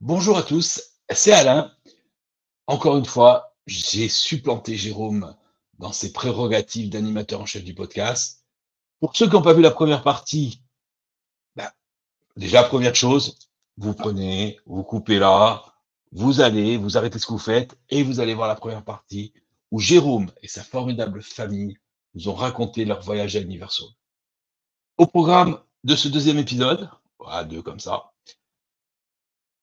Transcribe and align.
Bonjour 0.00 0.38
à 0.38 0.44
tous, 0.44 0.92
c'est 1.10 1.32
Alain. 1.32 1.72
Encore 2.68 2.96
une 2.98 3.04
fois, 3.04 3.56
j'ai 3.66 4.08
supplanté 4.08 4.76
Jérôme 4.76 5.34
dans 5.80 5.90
ses 5.90 6.12
prérogatives 6.12 6.88
d'animateur 6.88 7.40
en 7.40 7.46
chef 7.46 7.64
du 7.64 7.74
podcast. 7.74 8.44
Pour 9.00 9.16
ceux 9.16 9.26
qui 9.26 9.32
n'ont 9.32 9.42
pas 9.42 9.54
vu 9.54 9.60
la 9.60 9.72
première 9.72 10.04
partie, 10.04 10.62
ben, 11.56 11.68
déjà, 12.36 12.62
première 12.62 12.94
chose, 12.94 13.40
vous 13.76 13.92
prenez, 13.92 14.60
vous 14.66 14.84
coupez 14.84 15.18
là, 15.18 15.64
vous 16.12 16.40
allez, 16.40 16.76
vous 16.76 16.96
arrêtez 16.96 17.18
ce 17.18 17.26
que 17.26 17.32
vous 17.32 17.38
faites 17.38 17.76
et 17.90 18.04
vous 18.04 18.20
allez 18.20 18.34
voir 18.34 18.46
la 18.46 18.54
première 18.54 18.84
partie 18.84 19.32
où 19.72 19.80
Jérôme 19.80 20.30
et 20.42 20.48
sa 20.48 20.62
formidable 20.62 21.22
famille 21.22 21.76
nous 22.14 22.28
ont 22.28 22.34
raconté 22.34 22.84
leur 22.84 23.02
voyage 23.02 23.34
à 23.34 23.40
Universal. 23.40 23.88
Au 24.96 25.08
programme 25.08 25.58
de 25.82 25.96
ce 25.96 26.06
deuxième 26.06 26.38
épisode, 26.38 26.88
à 27.26 27.42
deux 27.42 27.62
comme 27.62 27.80
ça, 27.80 28.12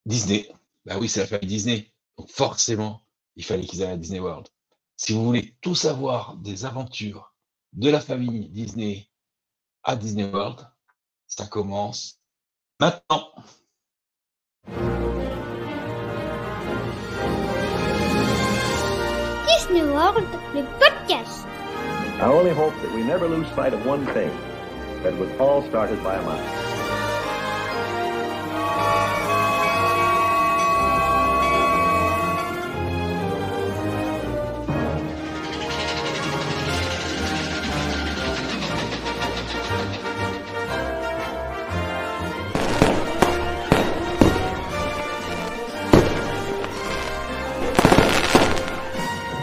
Disney. 0.06 0.48
Bah 0.86 0.98
oui, 1.00 1.10
c'est 1.10 1.22
la 1.22 1.28
famille 1.28 1.48
Disney. 1.48 1.92
Donc 2.18 2.30
forcément, 2.30 3.02
il 3.36 3.44
fallait 3.44 3.66
qu'ils 3.66 3.84
aillent 3.84 3.92
à 3.92 3.98
Disney 3.98 4.20
World. 4.20 4.48
Si 4.98 5.14
vous 5.14 5.26
voulez 5.26 5.56
tout 5.62 5.76
savoir 5.76 6.38
des 6.38 6.66
aventures 6.66 7.34
de 7.74 7.90
la 7.90 8.00
famille 8.00 8.48
Disney 8.50 9.10
à 9.84 9.96
Disney 9.96 10.24
World, 10.24 10.68
ça 11.28 11.48
commence 11.48 12.22
maintenant. 12.80 13.32
Disney 19.48 19.84
World, 19.84 20.26
le 20.54 20.64
podcast. 20.80 21.46
I 22.18 22.28
only 22.28 22.52
hope 22.52 22.74
that 22.82 22.96
we 22.96 23.04
never 23.04 23.28
lose 23.28 23.48
sight 23.56 23.74
of 23.74 23.86
one 23.86 24.06
thing 24.14 24.32
that 25.04 25.14
was 25.18 25.30
all 25.40 25.62
started 25.64 26.02
by 26.04 26.16
a 26.16 26.22
mouse. 26.22 26.65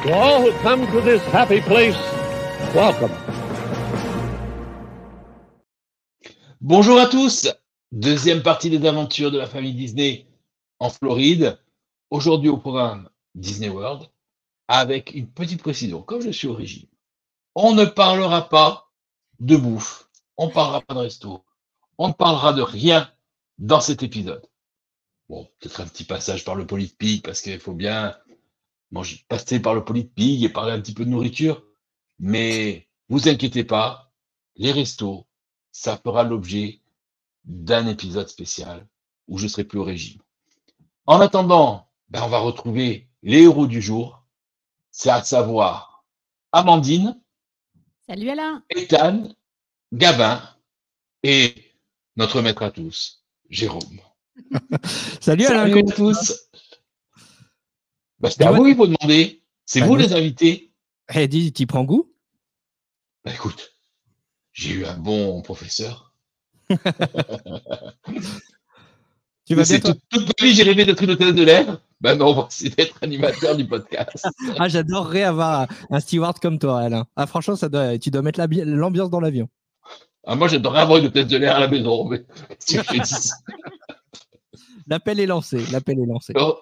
To 0.03 0.13
all 0.13 0.43
who 0.43 0.51
come 0.63 0.85
to 0.91 1.01
this 1.01 1.23
happy 1.27 1.61
place, 1.61 1.95
welcome. 2.75 3.13
Bonjour 6.61 6.99
à 6.99 7.07
tous. 7.07 7.47
Deuxième 7.93 8.43
partie 8.43 8.69
des 8.69 8.85
aventures 8.85 9.31
de 9.31 9.39
la 9.39 9.47
famille 9.47 9.75
Disney 9.75 10.27
en 10.81 10.91
Floride. 10.91 11.57
Aujourd'hui 12.11 12.49
au 12.49 12.57
programme 12.57 13.09
Disney 13.37 13.69
World 13.69 14.09
avec 14.67 15.15
une 15.15 15.31
petite 15.31 15.63
précision. 15.63 16.03
Comme 16.03 16.21
je 16.21 16.31
suis 16.31 16.49
au 16.49 16.55
régime, 16.55 16.89
on 17.55 17.73
ne 17.73 17.85
parlera 17.85 18.49
pas 18.49 18.91
de 19.39 19.57
bouffe. 19.57 20.09
On 20.37 20.49
ne 20.49 20.53
parlera 20.53 20.81
pas 20.81 20.95
de 20.95 20.99
resto. 20.99 21.45
On 21.99 22.09
ne 22.09 22.13
parlera 22.13 22.53
de 22.53 22.63
rien 22.63 23.09
dans 23.59 23.81
cet 23.81 24.03
épisode. 24.03 24.45
Bon, 25.29 25.49
peut-être 25.61 25.81
un 25.81 25.87
petit 25.87 26.05
passage 26.05 26.45
par 26.45 26.57
le 26.57 26.67
Pig 26.67 27.23
parce 27.23 27.41
qu'il 27.41 27.61
faut 27.61 27.73
bien 27.73 28.17
manger, 28.93 29.25
passer 29.29 29.61
par 29.61 29.75
le 29.75 29.85
Pig 29.85 30.45
et 30.45 30.49
parler 30.49 30.73
un 30.73 30.81
petit 30.81 30.95
peu 30.95 31.05
de 31.05 31.11
nourriture. 31.11 31.65
Mais 32.19 32.89
vous 33.09 33.29
inquiétez 33.29 33.65
pas, 33.65 34.13
les 34.57 34.71
restos, 34.71 35.27
ça 35.73 35.97
fera 35.97 36.23
l'objet 36.23 36.81
d'un 37.45 37.89
épisode 37.89 38.29
spécial 38.29 38.87
où 39.27 39.39
je 39.39 39.49
serai 39.49 39.65
plus 39.65 39.81
au 39.81 39.85
régime. 39.85 40.21
En 41.07 41.21
attendant, 41.21 41.89
ben 42.09 42.23
on 42.23 42.29
va 42.29 42.39
retrouver 42.39 43.09
les 43.23 43.43
héros 43.43 43.67
du 43.67 43.83
jour. 43.83 44.25
C'est 44.91 45.11
à 45.11 45.25
savoir 45.25 46.05
Amandine, 46.53 47.19
Salut 48.09 48.31
Alain. 48.31 48.63
Ethan, 48.69 49.29
Gavin 49.93 50.43
et 51.23 51.55
notre 52.17 52.43
maître 52.43 52.63
à 52.63 52.71
tous, 52.71 53.25
Jérôme. 53.49 54.01
Salut 55.21 55.47
Alain. 55.47 55.69
Salut 55.69 55.79
à 55.79 55.93
tous. 55.95 56.51
Bah, 58.23 58.31
c'est 58.31 58.45
à 58.45 58.53
vous 58.53 58.65
qu'il 58.65 58.77
faut 58.77 58.87
demander. 58.87 59.43
C'est 59.67 59.81
Bah, 59.81 59.87
vous 59.87 59.93
nous- 59.95 59.99
les 60.01 60.13
invités. 60.15 60.73
Eh, 61.15 61.29
dis, 61.29 61.53
t'y 61.53 61.67
prends 61.67 61.85
goût? 61.85 62.11
Bah, 63.25 63.33
écoute, 63.35 63.75
j'ai 64.53 64.71
eu 64.75 64.85
un 64.87 64.97
bon 64.97 65.43
professeur. 65.43 66.15
Tu 69.45 69.57
vas 69.57 69.65
bien 69.65 69.81
toute, 69.81 69.99
toute 70.09 70.27
ma 70.41 70.47
vie, 70.47 70.55
j'ai 70.55 70.63
rêvé 70.63 70.85
d'être 70.85 71.03
une 71.03 71.11
hôtesse 71.11 71.35
de 71.35 71.43
l'air. 71.43 71.79
Ben 72.01 72.15
non, 72.15 72.47
c'est 72.51 72.75
d'être 72.77 72.97
animateur 73.03 73.57
du 73.57 73.67
podcast. 73.67 74.25
Ah, 74.59 74.69
j'adorerais 74.69 75.25
avoir 75.25 75.67
un 75.91 75.99
steward 75.99 76.39
comme 76.39 76.61
toi, 76.61 76.81
Alain. 76.81 77.07
Ah, 77.17 77.27
franchement, 77.27 77.57
ça 77.57 77.69
doit, 77.69 77.99
tu 77.99 78.11
dois 78.11 78.23
mettre 78.23 78.39
la 78.39 78.47
bi- 78.47 78.63
l'ambiance 78.65 79.11
dans 79.11 79.19
l'avion. 79.19 79.49
Ah, 80.25 80.37
moi, 80.37 80.47
j'adorerais 80.47 80.83
avoir 80.83 80.99
une 81.01 81.07
hôtesse 81.07 81.27
de 81.27 81.37
l'air 81.39 81.57
à 81.57 81.61
la 81.61 81.67
maison. 81.67 82.05
Mais. 82.09 82.25
L'appel 84.87 85.19
est 85.21 85.27
lancé. 85.27 85.59
L'appel 85.73 85.99
est 85.99 86.07
lancé. 86.07 86.33
Ça- 86.35 86.41
Donc, 86.41 86.59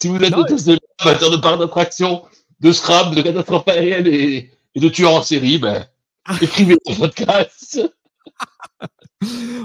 si 0.00 0.08
vous 0.08 0.16
êtes 0.16 0.30
Non, 0.30 0.38
hôtesse 0.38 0.64
de 0.64 0.72
l'air, 0.72 0.80
amateur 0.98 1.30
de 1.30 1.36
parcs 1.36 1.58
d'attraction, 1.58 2.24
de 2.60 2.72
scrap, 2.72 3.14
de 3.14 3.22
catastrophes 3.22 3.68
aériennes 3.68 4.06
et, 4.06 4.50
et 4.74 4.80
de 4.80 4.88
tueurs 4.88 5.14
en 5.14 5.22
série, 5.22 5.58
ben, 5.58 5.86
écrivez 6.40 6.76
le 6.86 6.96
podcast. 6.96 7.80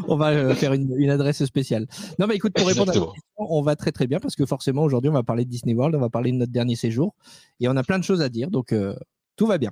On 0.08 0.16
va 0.16 0.30
euh, 0.30 0.56
faire 0.56 0.74
une, 0.74 0.94
une 0.98 1.10
adresse 1.10 1.44
spéciale. 1.46 1.88
Non, 2.18 2.28
mais 2.28 2.36
écoute, 2.36 2.54
pour 2.54 2.68
répondre 2.68 2.92
à 2.92 2.96
la 2.96 3.00
question, 3.00 3.22
on 3.38 3.62
va 3.62 3.76
très 3.76 3.92
très 3.92 4.08
bien 4.08 4.20
parce 4.20 4.36
que 4.36 4.46
forcément, 4.46 4.84
aujourd'hui, 4.84 5.10
on 5.10 5.14
va 5.14 5.24
parler 5.24 5.46
de 5.46 5.50
Disney 5.50 5.74
World, 5.74 5.96
on 5.96 6.00
va 6.00 6.10
parler 6.10 6.32
de 6.32 6.38
notre 6.38 6.52
dernier 6.52 6.76
séjour 6.76 7.14
et 7.60 7.68
on 7.68 7.76
a 7.76 7.84
plein 7.84 8.00
de 8.00 8.04
choses 8.04 8.22
à 8.22 8.30
dire. 8.30 8.50
Donc, 8.50 8.72
euh, 8.72 8.96
tout 9.36 9.48
va 9.48 9.58
bien. 9.58 9.72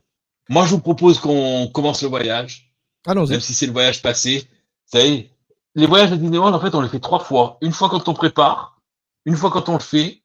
Moi, 0.49 0.65
je 0.65 0.71
vous 0.71 0.81
propose 0.81 1.19
qu'on 1.19 1.67
commence 1.73 2.01
le 2.01 2.09
voyage. 2.09 2.73
Allons-y. 3.05 3.31
même 3.31 3.39
si 3.39 3.53
c'est 3.53 3.67
le 3.67 3.71
voyage 3.71 4.01
passé. 4.01 4.47
Vous 4.91 4.99
savez, 4.99 5.31
les 5.75 5.85
voyages 5.85 6.11
à 6.11 6.17
Disneyland, 6.17 6.53
en 6.53 6.59
fait, 6.59 6.75
on 6.75 6.81
les 6.81 6.89
fait 6.89 6.99
trois 6.99 7.19
fois. 7.19 7.57
Une 7.61 7.71
fois 7.71 7.89
quand 7.89 8.07
on 8.09 8.13
prépare, 8.13 8.81
une 9.25 9.35
fois 9.35 9.51
quand 9.51 9.69
on 9.69 9.73
le 9.73 9.79
fait, 9.79 10.21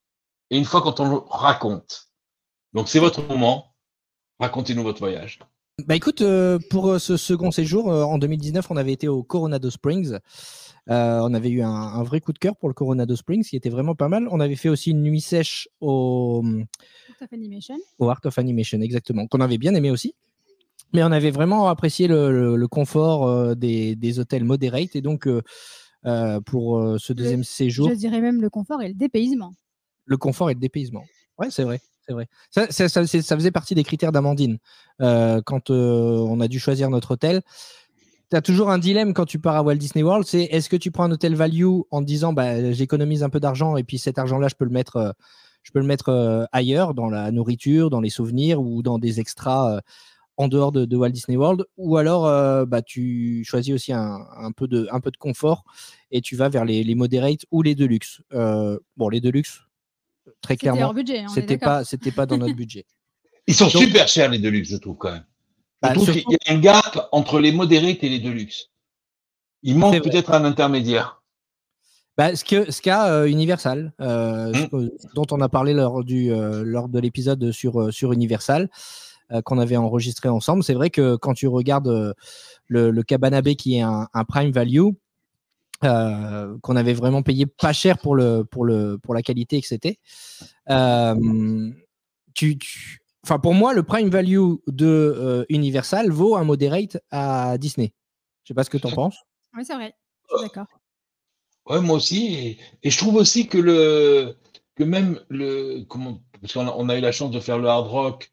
et 0.50 0.59
une 0.59 0.65
fois 0.65 0.82
quand 0.82 1.00
on 1.00 1.09
le 1.09 1.16
raconte. 1.28 2.09
Donc, 2.72 2.88
c'est 2.88 2.99
votre 2.99 3.22
moment. 3.22 3.75
Racontez-nous 4.41 4.82
votre 4.82 4.99
voyage. 4.99 5.38
Bah 5.87 5.97
écoute, 5.97 6.21
euh, 6.22 6.59
pour 6.71 6.88
euh, 6.88 6.99
ce 6.99 7.16
second 7.16 7.50
séjour, 7.50 7.91
euh, 7.91 8.03
en 8.05 8.19
2019, 8.19 8.71
on 8.71 8.77
avait 8.77 8.93
été 8.93 9.09
au 9.09 9.22
Coronado 9.25 9.71
Springs. 9.71 10.19
Euh, 10.91 11.19
on 11.22 11.34
avait 11.34 11.49
eu 11.50 11.62
un, 11.62 11.69
un 11.71 12.03
vrai 12.05 12.21
coup 12.21 12.32
de 12.32 12.38
cœur 12.38 12.56
pour 12.56 12.69
le 12.69 12.75
Coronado 12.75 13.16
Springs, 13.16 13.43
qui 13.44 13.56
était 13.56 13.71
vraiment 13.71 13.94
pas 13.94 14.09
mal. 14.09 14.28
On 14.31 14.38
avait 14.38 14.55
fait 14.56 14.69
aussi 14.69 14.91
une 14.91 15.03
nuit 15.03 15.21
sèche 15.21 15.69
au, 15.81 16.44
Art 16.44 17.22
of 17.22 17.32
Animation. 17.32 17.76
au 17.99 18.09
Art 18.09 18.21
of 18.25 18.38
Animation, 18.38 18.81
exactement, 18.82 19.26
qu'on 19.26 19.41
avait 19.41 19.59
bien 19.59 19.75
aimé 19.75 19.91
aussi. 19.91 20.15
Mais 20.93 21.03
on 21.03 21.11
avait 21.11 21.32
vraiment 21.32 21.69
apprécié 21.69 22.06
le, 22.06 22.31
le- 22.31 22.56
le 22.56 22.69
confort 22.69 23.26
euh, 23.26 23.55
des, 23.56 23.97
des 23.97 24.21
hôtels 24.21 24.44
moderate. 24.44 24.94
Et 24.94 25.00
donc, 25.00 25.26
euh, 25.26 25.43
euh, 26.06 26.41
pour 26.41 26.78
euh, 26.78 26.99
ce 26.99 27.12
deuxième 27.12 27.43
séjour, 27.43 27.88
Je 27.88 27.94
dirais 27.94 28.21
même 28.21 28.41
le 28.41 28.50
confort 28.50 28.81
et 28.82 28.88
le 28.88 28.94
dépaysement. 28.94 29.53
Le 30.04 30.16
confort 30.16 30.50
et 30.50 30.54
le 30.54 30.60
dépaysement. 30.60 31.04
Ouais, 31.38 31.48
c'est 31.50 31.65
vrai. 31.65 31.81
C'est 32.06 32.12
vrai. 32.12 32.28
Ça, 32.50 32.66
ça, 32.70 32.88
ça- 32.88 33.06
ça 33.06 33.37
faisait 33.37 33.50
partie 33.50 33.75
des 33.75 33.84
critères 33.84 34.12
d'Amandine. 34.12 34.59
Euh, 35.00 35.41
quand 35.44 35.70
euh, 35.70 36.19
on 36.19 36.41
a 36.41 36.48
dû 36.48 36.59
choisir 36.59 36.91
notre 36.91 37.12
hôtel, 37.12 37.42
tu 38.31 38.37
as 38.37 38.43
toujours 38.43 38.70
un 38.70 38.78
dilemme 38.78 39.14
quand 39.14 39.25
tu 39.25 39.38
pars 39.38 39.56
à 39.56 39.62
Walt 39.62 39.76
Disney 39.76 40.03
World, 40.03 40.26
c'est 40.26 40.43
est-ce 40.44 40.69
que 40.69 40.76
tu 40.76 40.91
prends 40.91 41.04
un 41.04 41.12
hôtel 41.12 41.34
value 41.34 41.64
en 41.91 42.00
te 42.00 42.06
disant 42.06 42.32
bah, 42.32 42.72
j'économise 42.72 43.22
un 43.22 43.31
peu 43.31 43.41
d'argent 43.41 43.76
et 43.76 43.84
puis 43.84 43.98
cet 43.98 44.19
argent-là, 44.19 44.48
je 44.48 44.54
peux 44.54 44.64
le 44.64 44.70
mettre, 44.70 44.97
euh, 44.97 45.12
je 45.62 45.72
peux 45.72 45.78
le 45.78 45.87
mettre 45.87 46.47
ailleurs, 46.53 46.93
dans 46.94 47.09
la 47.09 47.31
nourriture, 47.31 47.88
dans 47.88 48.00
les 48.00 48.10
souvenirs 48.10 48.60
ou 48.60 48.82
dans 48.82 48.98
des 48.98 49.19
extras 49.20 49.81
en 50.37 50.48
dehors 50.48 50.72
de, 50.72 50.97
Walt 50.97 51.10
Disney 51.10 51.38
World, 51.38 51.64
ou 51.78 51.97
alors 51.97 52.66
bah, 52.66 52.82
tu 52.82 53.44
choisis 53.47 53.72
aussi 53.72 53.93
un, 53.94 54.19
un 54.37 54.53
peu 54.53 54.69
de, 54.69 54.88
un 54.93 55.00
peu 55.00 55.10
de 55.10 55.16
confort 55.16 55.64
et 56.10 56.20
tu 56.20 56.37
vas 56.37 56.50
vers 56.50 56.66
les, 56.66 56.84
les 56.84 56.94
moderates 56.94 57.47
ou 57.50 57.62
les 57.62 57.75
deluxe. 57.75 58.20
Bon, 58.31 59.08
les 59.08 59.23
deluxe, 59.23 59.62
très 60.41 60.55
C'était 60.55 60.56
clairement, 60.71 60.94
est 60.97 61.29
c'était 61.29 61.59
pas, 61.59 61.85
c'était 61.85 62.11
pas 62.12 62.26
dans 62.26 62.37
notre 62.38 62.55
budget. 62.55 62.85
Ils 63.47 63.55
sont 63.55 63.67
Donc- 63.69 63.82
super 63.82 64.09
chers, 64.09 64.31
les 64.31 64.38
Deluxe, 64.38 64.71
je 64.71 64.76
trouve, 64.79 64.97
quand 64.97 65.12
même. 65.12 65.25
Je 65.82 65.88
Bah, 65.88 65.94
trouve 65.94 66.05
surtout- 66.06 66.21
qu'il 66.31 66.38
y 66.47 66.50
a 66.50 66.55
un 66.55 66.59
gap 66.61 67.09
entre 67.12 67.38
les 67.41 67.53
modérés 67.53 67.99
et 68.00 68.09
les 68.09 68.19
Deluxe. 68.21 68.71
Il 69.62 69.76
manque 69.79 70.03
peut-être 70.03 70.32
un 70.32 70.44
intermédiaire. 70.44 71.21
Bah, 72.17 72.37
ce 72.37 72.44
que 72.44 72.71
ce 72.71 72.81
qu'a 72.81 73.09
euh, 73.12 73.26
Universal, 73.26 73.93
euh, 74.00 74.53
ce 74.55 74.67
que- 74.67 75.15
dont 75.15 75.26
on 75.31 75.41
a 75.41 75.49
parlé 75.49 75.73
lors 75.75 76.05
du 76.05 76.32
euh, 76.32 76.62
lors 76.65 76.88
de 76.88 76.99
l'épisode 77.00 77.50
sur 77.50 77.81
euh, 77.81 77.91
sur 77.91 78.12
Universal 78.12 78.71
euh, 79.32 79.43
qu'on 79.43 79.59
avait 79.59 79.76
enregistré 79.76 80.29
ensemble, 80.29 80.62
c'est 80.62 80.75
vrai 80.75 80.91
que 80.91 81.17
quand 81.17 81.35
tu 81.35 81.49
regardes 81.49 81.88
euh, 81.88 82.12
le, 82.69 82.91
le 82.91 83.03
Cabana 83.03 83.43
Bay 83.43 83.56
qui 83.56 83.76
est 83.76 83.81
un, 83.81 84.06
un 84.15 84.25
prime 84.25 84.53
value 84.53 84.91
euh, 85.82 86.56
qu'on 86.62 86.76
avait 86.76 86.93
vraiment 86.94 87.23
payé 87.23 87.47
pas 87.47 87.73
cher 87.73 87.99
pour 87.99 88.15
le 88.15 88.44
pour 88.44 88.65
le 88.65 88.99
pour 88.99 89.12
la 89.15 89.23
qualité 89.23 89.61
que 89.61 89.67
c'était. 89.67 89.99
euh, 90.71 91.71
tu, 92.35 92.59
tu- 92.59 92.99
Enfin, 93.25 93.38
pour 93.38 93.55
moi, 93.55 93.73
le 93.73 93.82
prime 93.82 94.11
value 94.11 94.56
de 94.67 94.87
euh, 94.87 95.44
Universal 95.49 96.11
vaut 96.11 96.37
un 96.37 96.44
moderate 96.44 96.99
à 97.11 97.56
Disney. 97.56 97.94
Je 98.43 98.49
sais 98.49 98.55
pas 98.55 98.65
ce 98.65 98.71
que 98.71 98.76
tu 98.76 98.87
en 98.87 98.91
penses. 98.91 99.17
Oui, 99.56 99.65
c'est 99.65 99.75
vrai. 99.75 99.94
Je 100.31 100.37
suis 100.37 100.47
d'accord. 100.47 100.67
Ouais, 101.67 101.81
moi 101.81 101.97
aussi. 101.97 102.35
Et, 102.35 102.59
et 102.82 102.91
je 102.91 102.99
trouve 102.99 103.15
aussi 103.15 103.47
que 103.49 103.56
le 103.56 104.37
que 104.75 104.85
même 104.85 105.21
le 105.31 105.85
comment 105.88 106.21
parce 106.41 106.53
qu'on 106.53 106.67
a, 106.69 106.75
on 106.76 106.91
a 106.91 106.99
eu 106.99 107.00
la 107.00 107.12
chance 107.12 107.31
de 107.31 107.41
faire 107.41 107.59
le 107.59 107.67
Hard 107.67 107.87
Rock 107.87 108.31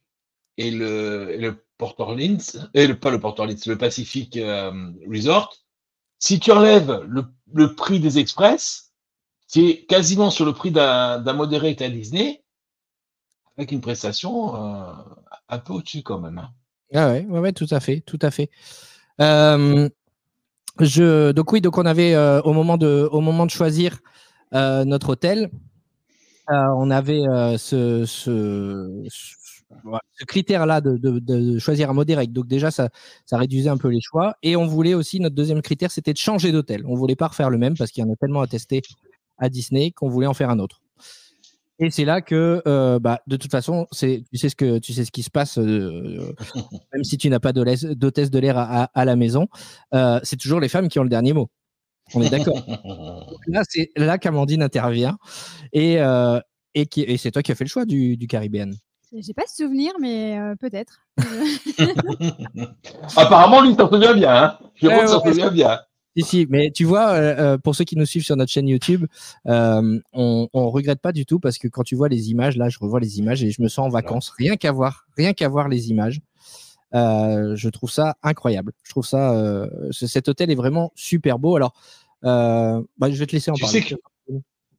et 0.58 0.72
le, 0.72 1.30
et 1.32 1.38
le 1.38 1.64
Port 1.78 1.96
Orleans 2.00 2.38
et 2.74 2.86
le 2.88 3.00
pas 3.00 3.12
le 3.12 3.20
Port 3.22 3.40
Orleans, 3.40 3.56
le 3.66 3.78
Pacific 3.78 4.36
euh, 4.36 4.92
Resort. 5.10 5.56
Si 6.22 6.40
tu 6.40 6.52
enlèves 6.52 7.02
le, 7.08 7.76
prix 7.76 8.00
des 8.00 8.20
express, 8.20 8.92
c'est 9.48 9.86
quasiment 9.90 10.30
sur 10.30 10.46
le 10.46 10.54
prix 10.54 10.70
d'un 10.72 11.34
modéré 11.34 11.76
à 11.80 11.90
Disney, 11.90 12.44
avec 13.58 13.72
une 13.72 13.82
prestation 13.82 14.56
euh, 14.56 14.94
un 15.50 15.58
peu 15.58 15.74
au-dessus 15.74 16.04
quand 16.04 16.20
même. 16.20 16.38
hein. 16.38 16.52
Ah 16.94 17.10
ouais, 17.10 17.26
ouais, 17.26 17.54
tout 17.54 17.66
à 17.72 17.80
fait, 17.80 18.02
tout 18.02 18.20
à 18.22 18.30
fait. 18.30 18.52
Euh, 19.20 19.90
je, 20.80 21.32
donc 21.32 21.52
oui, 21.54 21.60
donc 21.60 21.80
on 21.80 21.86
avait 21.88 22.14
euh, 22.14 22.40
au 22.44 22.54
moment 22.54 22.78
de, 22.78 23.10
au 23.12 23.20
moment 23.22 23.48
de 23.48 23.52
choisir 23.52 23.98
notre 24.54 25.10
hôtel, 25.10 25.50
on 26.48 26.92
avait 26.92 27.24
ce- 27.58 28.06
voilà, 29.84 30.02
ce 30.20 30.26
critère-là 30.26 30.82
de, 30.82 30.98
de- 30.98 31.20
de 31.20 31.60
choisir 31.60 31.90
un 31.90 31.94
modéré. 31.94 32.28
Donc 32.28 32.48
déjà, 32.48 32.72
ça, 32.72 32.90
ça 33.26 33.38
réduisait 33.38 33.70
un 33.70 33.78
peu 33.78 33.90
les 33.90 34.02
choix. 34.02 34.36
Et 34.44 34.56
on 34.56 34.66
voulait 34.68 34.94
aussi, 34.94 35.20
notre 35.20 35.36
deuxième 35.36 35.62
critère, 35.62 35.92
c'était 35.92 36.14
de 36.14 36.18
changer 36.18 36.52
d'hôtel. 36.52 36.84
On 36.88 36.96
voulait 36.96 37.16
pas 37.16 37.28
refaire 37.28 37.50
le 37.50 37.58
même 37.58 37.76
parce 37.78 37.92
qu'il 37.92 38.04
y 38.04 38.08
en 38.08 38.12
a 38.12 38.16
tellement 38.16 38.42
à 38.42 38.48
tester 38.48 38.82
à 39.38 39.50
Disney 39.50 39.92
qu'on 39.92 40.10
voulait 40.10 40.28
en 40.28 40.34
faire 40.34 40.50
un 40.50 40.60
autre. 40.60 40.82
Et 41.80 41.90
c'est 41.90 42.06
là 42.06 42.22
que, 42.22 42.62
euh, 42.68 43.00
bah, 43.00 43.22
de 43.26 43.38
toute 43.38 43.50
façon, 43.50 43.88
tu 43.92 44.24
sais 44.36 44.50
ce 44.50 44.56
que, 44.56 44.78
tu 44.78 44.94
sais 44.94 45.04
ce 45.04 45.12
qui 45.12 45.24
se 45.24 45.32
passe, 45.32 45.58
euh, 45.58 46.32
même 46.94 47.04
si 47.04 47.18
tu 47.18 47.28
n'as 47.30 47.40
pas 47.40 47.54
d'hôtesse 47.54 48.30
de 48.30 48.40
l'air 48.40 48.58
à, 48.58 48.84
à- 48.84 48.92
à 48.94 49.06
la 49.06 49.16
maison, 49.16 49.48
euh, 49.96 50.20
c'est 50.24 50.38
toujours 50.38 50.60
les 50.60 50.70
femmes 50.70 50.90
qui 50.90 51.00
ont 51.00 51.04
le 51.04 51.10
dernier 51.10 51.34
mot. 51.34 51.50
On 52.14 52.22
est 52.22 52.30
d'accord. 52.30 52.56
là, 53.48 53.64
c'est 53.68 53.90
là 53.96 54.18
qu'Amandine 54.20 54.62
intervient 54.64 55.18
et, 55.74 55.98
et, 56.76 56.86
qui, 56.88 57.02
et 57.02 57.18
c'est 57.18 57.32
toi 57.32 57.42
qui 57.42 57.52
as 57.52 57.56
fait 57.56 57.64
le 57.64 57.70
choix 57.70 57.86
du, 57.86 58.18
du 58.18 58.28
Caribbean. 58.28 58.74
J'ai 59.14 59.34
pas 59.34 59.44
ce 59.48 59.64
souvenir, 59.64 59.92
mais 60.00 60.40
euh, 60.40 60.56
peut-être. 60.56 61.02
Apparemment, 63.16 63.62
lui, 63.62 63.72
il 63.72 63.76
s'en 63.76 63.90
souvient 63.90 64.14
bien. 64.14 64.36
Hein. 64.36 64.58
Je 64.76 64.88
s'en 65.08 65.24
souvient 65.24 65.52
bien. 65.52 65.80
Si, 66.18 66.24
si, 66.24 66.48
mais 66.50 66.72
tu 66.72 66.84
vois, 66.84 67.12
euh, 67.12 67.36
euh, 67.54 67.58
pour 67.58 67.74
ceux 67.74 67.86
qui 67.86 67.96
nous 67.96 68.06
suivent 68.06 68.26
sur 68.26 68.36
notre 68.36 68.52
chaîne 68.52 68.68
YouTube, 68.68 69.06
euh, 69.48 70.00
on, 70.12 70.50
on 70.54 70.70
regrette 70.70 71.00
pas 71.00 71.14
du 71.14 71.26
tout 71.26 71.40
parce 71.40 71.58
que 71.58 71.70
quand 71.70 71.84
tu 71.84 71.96
vois 71.96 72.10
les 72.10 72.32
images, 72.32 72.58
là, 72.58 72.68
je 72.68 72.80
revois 72.80 73.00
les 73.00 73.20
images 73.20 73.44
et 73.44 73.52
je 73.52 73.62
me 73.62 73.70
sens 73.70 73.86
en 73.86 73.90
vacances. 73.90 74.30
Rien 74.38 74.58
qu'à 74.58 74.74
voir, 74.74 75.06
rien 75.16 75.32
qu'à 75.34 75.48
voir 75.48 75.70
les 75.70 75.90
images. 75.90 76.20
Euh, 76.94 77.56
je 77.56 77.70
trouve 77.70 77.90
ça 77.90 78.18
incroyable. 78.24 78.74
Je 78.84 78.90
trouve 78.92 79.06
ça, 79.06 79.32
euh, 79.34 79.70
ce- 79.92 80.08
cet 80.08 80.28
hôtel 80.28 80.52
est 80.52 80.56
vraiment 80.56 80.92
super 80.96 81.40
beau. 81.40 81.56
Alors, 81.56 81.74
euh, 82.26 82.82
bah, 82.98 83.10
je 83.10 83.16
vais 83.18 83.26
te 83.26 83.32
laisser 83.32 83.50
en 83.50 83.54
Tu 83.54 83.62
parler. 83.62 83.82
sais 83.82 83.96
que- 83.96 84.02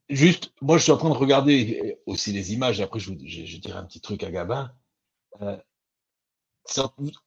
Juste, 0.08 0.52
moi, 0.60 0.78
je 0.78 0.82
suis 0.82 0.92
en 0.92 0.96
train 0.98 1.08
de 1.10 1.14
regarder 1.14 1.98
aussi 2.06 2.32
les 2.32 2.52
images. 2.52 2.80
Après, 2.80 2.98
je, 3.00 3.10
vous- 3.12 3.18
je, 3.24 3.44
je 3.44 3.56
dirai 3.58 3.78
un 3.78 3.84
petit 3.84 4.00
truc 4.00 4.22
à 4.24 4.30
Gabin. 4.30 4.72
Euh, 5.40 5.56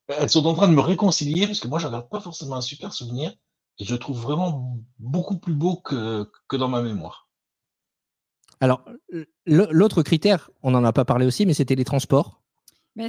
elles 0.08 0.30
sont 0.30 0.46
en 0.46 0.54
train 0.54 0.68
de 0.68 0.74
me 0.74 0.82
réconcilier 0.82 1.46
parce 1.48 1.60
que 1.60 1.68
moi, 1.68 1.80
je 1.80 1.88
regarde 1.88 2.10
pas 2.10 2.22
forcément 2.22 2.56
un 2.56 2.62
super 2.62 2.94
souvenir 2.94 3.34
et 3.80 3.84
je 3.86 3.94
le 3.94 4.00
trouve 4.00 4.20
vraiment 4.22 4.78
beaucoup 5.00 5.38
plus 5.38 5.54
beau 5.54 5.76
que, 5.78 6.30
que 6.48 6.56
dans 6.56 6.70
ma 6.70 6.82
mémoire. 6.82 7.28
Alors, 8.62 8.86
l'autre 9.46 10.02
critère, 10.02 10.50
on 10.64 10.72
n'en 10.72 10.84
a 10.86 10.94
pas 10.94 11.04
parlé 11.06 11.26
aussi, 11.26 11.46
mais 11.46 11.54
c'était 11.54 11.76
les 11.76 11.84
transports. 11.84 12.42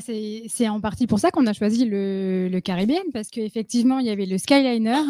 c'est 0.00 0.42
c'est 0.48 0.68
en 0.68 0.80
partie 0.80 1.06
pour 1.06 1.20
ça 1.20 1.30
qu'on 1.30 1.46
a 1.46 1.52
choisi 1.52 1.84
le, 1.84 2.48
le 2.48 2.60
Caribbean, 2.60 3.04
parce 3.12 3.28
qu'effectivement, 3.28 4.00
il 4.00 4.06
y 4.06 4.10
avait 4.10 4.26
le 4.26 4.38
Skyliner. 4.38 5.02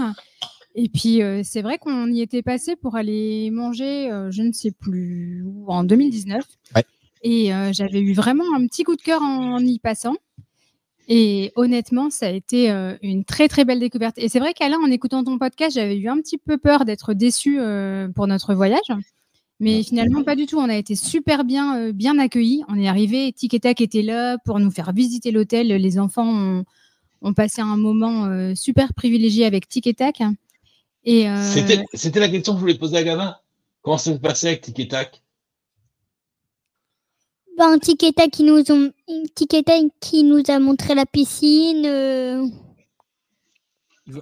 Et 0.79 0.91
puis, 0.91 1.23
euh, 1.23 1.41
c'est 1.43 1.63
vrai 1.63 1.79
qu'on 1.79 2.07
y 2.13 2.21
était 2.21 2.43
passé 2.43 2.77
pour 2.77 2.97
aller 2.97 3.51
manger, 3.51 4.13
euh, 4.13 4.31
je 4.31 4.43
ne 4.43 4.53
sais 4.53 4.73
plus 4.73 5.43
où, 5.43 5.65
en 5.69 5.85
2019. 5.85 6.45
Ouais. 6.75 6.85
Et 7.23 7.55
euh, 7.55 7.73
j'avais 7.73 8.01
eu 8.01 8.13
vraiment 8.13 8.45
un 8.55 8.67
petit 8.67 8.85
coup 8.85 8.95
de 8.95 9.01
cœur 9.01 9.23
en 9.23 9.59
y 9.59 9.79
passant. 9.79 10.17
Et 11.09 11.53
honnêtement, 11.57 12.11
ça 12.11 12.27
a 12.27 12.31
été 12.31 12.69
une 13.01 13.25
très 13.25 13.47
très 13.47 13.65
belle 13.65 13.79
découverte. 13.79 14.19
Et 14.19 14.29
c'est 14.29 14.41
vrai 14.41 14.55
qu'Alain, 14.55 14.79
en 14.85 14.91
écoutant 14.91 15.23
ton 15.23 15.39
podcast, 15.39 15.77
j'avais 15.77 15.97
eu 15.97 16.09
un 16.09 16.17
petit 16.17 16.37
peu 16.37 16.59
peur 16.59 16.85
d'être 16.85 17.15
déçue 17.15 17.61
pour 18.17 18.27
notre 18.27 18.55
voyage. 18.55 18.93
Mais 19.61 19.85
finalement, 19.85 20.25
pas 20.25 20.35
du 20.35 20.47
tout. 20.47 20.59
On 20.59 20.69
a 20.69 20.75
été 20.75 20.97
super 20.97 21.45
bien, 21.45 21.93
bien 21.93 22.19
accueillis. 22.19 22.65
On 22.67 22.77
est 22.77 22.89
arrivé, 22.89 23.33
Tic 23.33 23.55
et 23.55 23.61
Tac 23.61 23.81
était 23.81 24.03
là 24.03 24.37
pour 24.45 24.59
nous 24.59 24.73
faire 24.73 24.93
visiter 24.93 25.31
l'hôtel. 25.31 25.69
Les 25.69 25.99
enfants 26.01 26.29
ont, 26.29 26.65
ont 27.23 27.35
passé 27.35 27.63
un 27.63 27.77
moment 27.77 28.29
super 28.57 28.93
privilégié 28.93 29.45
avec 29.47 29.69
Tic 29.69 29.87
et 29.87 29.95
Tac. 29.95 30.23
Et 31.07 31.29
euh, 31.29 31.53
C'était 31.53 31.85
c'était 31.95 32.21
la 32.21 32.29
question 32.29 32.53
que 32.53 32.59
je 32.59 32.61
voulais 32.63 32.79
poser 32.79 32.97
à 32.99 33.03
Gabin. 33.05 33.37
Comment 33.83 33.97
ça 33.99 34.13
s'est 34.13 34.19
passé 34.19 34.49
avec 34.49 34.61
Tic 34.63 34.79
et 34.81 34.89
Tac? 34.89 35.23
Ben, 37.57 37.79
Tic 37.79 38.03
et 38.03 38.13
Tac 38.13 38.31
qui 38.31 38.43
nous 38.43 38.61
ont, 38.71 38.93
Tic 39.35 39.55
et 39.55 39.63
Tac 39.63 39.85
qui 40.01 40.25
nous 40.25 40.43
a 40.49 40.59
montré 40.59 40.95
la 40.95 41.07
piscine. 41.07 41.87
euh, 41.87 42.45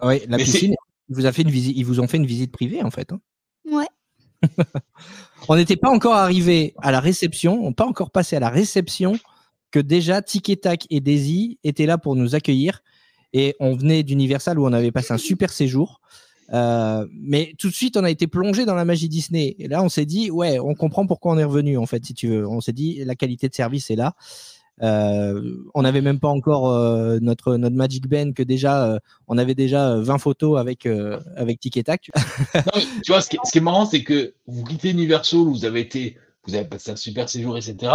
Ouais, 0.03 0.25
la 0.29 0.37
Mais 0.39 0.45
piscine, 0.45 0.75
ils 1.09 1.15
vous, 1.17 1.27
a 1.27 1.33
fait 1.33 1.43
une 1.43 1.51
visite, 1.51 1.77
ils 1.77 1.85
vous 1.85 2.01
ont 2.01 2.07
fait 2.07 2.17
une 2.17 2.27
visite 2.27 2.53
privée, 2.53 2.83
en 2.83 2.91
fait. 2.91 3.13
hein. 3.13 3.21
Ouais. 3.71 3.89
On 5.49 5.57
n'était 5.57 5.77
pas 5.77 5.91
encore 5.91 6.15
arrivé 6.15 6.75
à 6.81 6.91
la 6.93 7.01
réception, 7.01 7.63
on 7.65 7.69
n'est 7.69 7.75
pas 7.75 7.87
encore 7.87 8.11
passé 8.11 8.37
à 8.37 8.41
la 8.41 8.49
réception 8.51 9.19
que 9.71 9.79
déjà 9.79 10.23
Tic 10.23 10.49
et 10.49 10.57
Tac 10.57 10.87
et 10.89 11.01
Daisy 11.01 11.59
étaient 11.65 11.85
là 11.87 11.99
pour 11.99 12.17
nous 12.17 12.35
accueillir. 12.35 12.83
Et 13.35 13.55
on 13.61 13.75
venait 13.75 14.03
d'Universal 14.03 14.59
où 14.59 14.65
on 14.67 14.73
avait 14.73 14.93
passé 14.93 15.13
un 15.13 15.19
super 15.19 15.53
séjour. 15.53 16.01
Euh, 16.53 17.07
mais 17.13 17.55
tout 17.59 17.69
de 17.69 17.75
suite, 17.75 17.97
on 17.97 18.05
a 18.05 18.11
été 18.11 18.27
plongé 18.27 18.65
dans 18.65 18.75
la 18.75 18.85
magie 18.85 19.09
Disney. 19.09 19.57
Et 19.59 19.69
là, 19.69 19.83
on 19.83 19.89
s'est 19.89 20.05
dit, 20.05 20.31
ouais, 20.31 20.59
on 20.59 20.75
comprend 20.75 21.07
pourquoi 21.07 21.33
on 21.33 21.39
est 21.39 21.45
revenu, 21.45 21.79
en 21.79 21.87
fait, 21.87 22.05
si 22.05 22.15
tu 22.15 22.29
veux. 22.29 22.47
On 22.47 22.61
s'est 22.61 22.73
dit, 22.73 23.05
la 23.05 23.15
qualité 23.15 23.49
de 23.49 23.55
service 23.55 23.91
est 23.91 23.97
là. 23.97 24.15
Euh, 24.83 25.57
on 25.75 25.83
n'avait 25.83 26.01
même 26.01 26.19
pas 26.19 26.29
encore 26.29 26.71
euh, 26.71 27.19
notre, 27.21 27.57
notre 27.57 27.77
Magic 27.77 28.09
Band, 28.09 28.33
que 28.33 28.43
déjà, 28.43 28.99
on 29.29 29.39
avait 29.39 29.55
déjà 29.55 29.93
euh, 29.93 30.03
20 30.03 30.19
photos 30.19 30.59
avec, 30.59 30.87
avec 31.37 31.61
Tic 31.61 31.75
tu 31.85 33.13
vois, 33.13 33.21
ce 33.21 33.29
qui, 33.29 33.39
est 33.55 33.61
marrant, 33.61 33.87
c'est 33.87 34.03
que 34.03 34.35
vous 34.47 34.65
quittez 34.65 34.91
Universal, 34.91 35.41
vous 35.41 35.65
avez 35.65 35.81
été, 35.81 36.17
vous 36.47 36.55
avez 36.55 36.65
passé 36.65 36.91
un 36.91 36.97
super 36.97 37.29
séjour, 37.29 37.57
etc. 37.57 37.93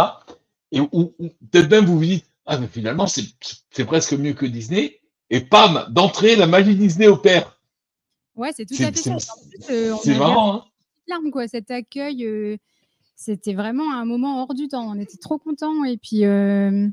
Et 0.72 0.80
où, 0.80 0.88
où 0.92 1.28
peut-être 1.50 1.70
même 1.70 1.84
vous 1.84 1.98
vous 1.98 2.04
dites, 2.04 2.26
ah, 2.46 2.58
mais 2.58 2.66
finalement, 2.66 3.06
c'est 3.06 3.84
presque 3.84 4.14
mieux 4.14 4.32
que 4.32 4.46
Disney. 4.46 5.00
Et 5.28 5.40
pam, 5.40 5.86
d'entrée, 5.90 6.34
la 6.34 6.46
magie 6.46 6.74
Disney 6.74 7.06
opère. 7.06 7.59
Ouais, 8.36 8.50
c'est 8.56 8.66
tout 8.66 8.74
à 8.82 8.92
fait 8.92 8.96
ça. 8.98 9.16
c'est- 9.18 9.90
En 9.90 9.98
plus, 9.98 10.10
euh, 10.12 10.18
marrant, 10.18 10.54
hein 10.54 10.64
larmes, 11.08 11.30
quoi. 11.30 11.48
Cet 11.48 11.70
accueil, 11.70 12.24
euh, 12.24 12.56
c'était 13.16 13.54
vraiment 13.54 13.92
un 13.92 14.04
moment 14.04 14.42
hors 14.42 14.54
du 14.54 14.68
temps. 14.68 14.88
On 14.88 14.98
était 14.98 15.16
trop 15.18 15.38
contents. 15.38 15.84
Et 15.84 15.96
puis, 15.96 16.24
euh, 16.24 16.86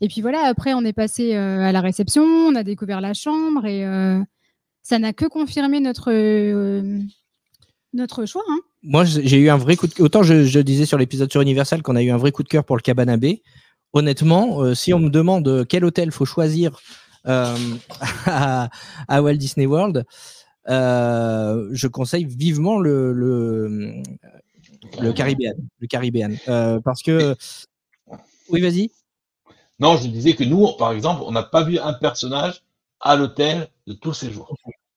et 0.00 0.08
puis 0.08 0.20
voilà, 0.22 0.42
après, 0.46 0.74
on 0.74 0.84
est 0.84 0.92
passé 0.92 1.34
euh, 1.34 1.60
à 1.60 1.72
la 1.72 1.80
réception, 1.80 2.22
on 2.22 2.54
a 2.54 2.62
découvert 2.62 3.00
la 3.00 3.14
chambre 3.14 3.66
et 3.66 3.84
euh, 3.84 4.20
ça 4.82 4.98
n'a 4.98 5.12
que 5.12 5.24
confirmé 5.26 5.80
notre, 5.80 6.12
euh, 6.12 6.98
notre 7.92 8.26
choix. 8.26 8.42
hein. 8.48 8.60
Moi, 8.82 9.04
j'ai 9.04 9.38
eu 9.38 9.48
un 9.48 9.56
vrai 9.56 9.76
coup 9.76 9.86
de 9.86 10.02
Autant 10.02 10.22
je, 10.22 10.44
je 10.44 10.60
disais 10.60 10.84
sur 10.86 10.98
l'épisode 10.98 11.30
sur 11.32 11.40
Universal 11.40 11.82
qu'on 11.82 11.96
a 11.96 12.02
eu 12.02 12.10
un 12.10 12.16
vrai 12.18 12.32
coup 12.32 12.42
de 12.42 12.48
cœur 12.48 12.64
pour 12.64 12.76
le 12.76 12.82
Cabana 12.82 13.16
Bay. 13.16 13.42
Honnêtement, 13.92 14.60
euh, 14.62 14.74
si 14.74 14.92
on 14.92 14.98
me 14.98 15.08
demande 15.08 15.64
quel 15.68 15.84
hôtel 15.84 16.10
faut 16.12 16.24
choisir 16.26 16.78
euh, 17.26 17.56
à, 18.26 18.68
à 19.08 19.22
Walt 19.22 19.34
Disney 19.36 19.66
World, 19.66 20.04
euh, 20.68 21.68
je 21.72 21.86
conseille 21.88 22.24
vivement 22.24 22.78
le, 22.78 23.12
le, 23.12 24.02
le 25.00 25.12
Caribbean. 25.12 25.54
Le 25.80 25.86
Caribbean. 25.86 26.36
Euh, 26.48 26.80
parce 26.80 27.02
que. 27.02 27.36
Oui, 28.50 28.60
vas-y. 28.60 28.90
Non, 29.80 29.96
je 29.96 30.08
disais 30.08 30.34
que 30.34 30.44
nous, 30.44 30.68
par 30.78 30.92
exemple, 30.92 31.22
on 31.26 31.32
n'a 31.32 31.42
pas 31.42 31.64
vu 31.64 31.78
un 31.78 31.92
personnage 31.94 32.62
à 33.00 33.16
l'hôtel 33.16 33.68
de 33.86 33.92
tout 33.92 34.10
le 34.10 34.14
séjour. 34.14 34.54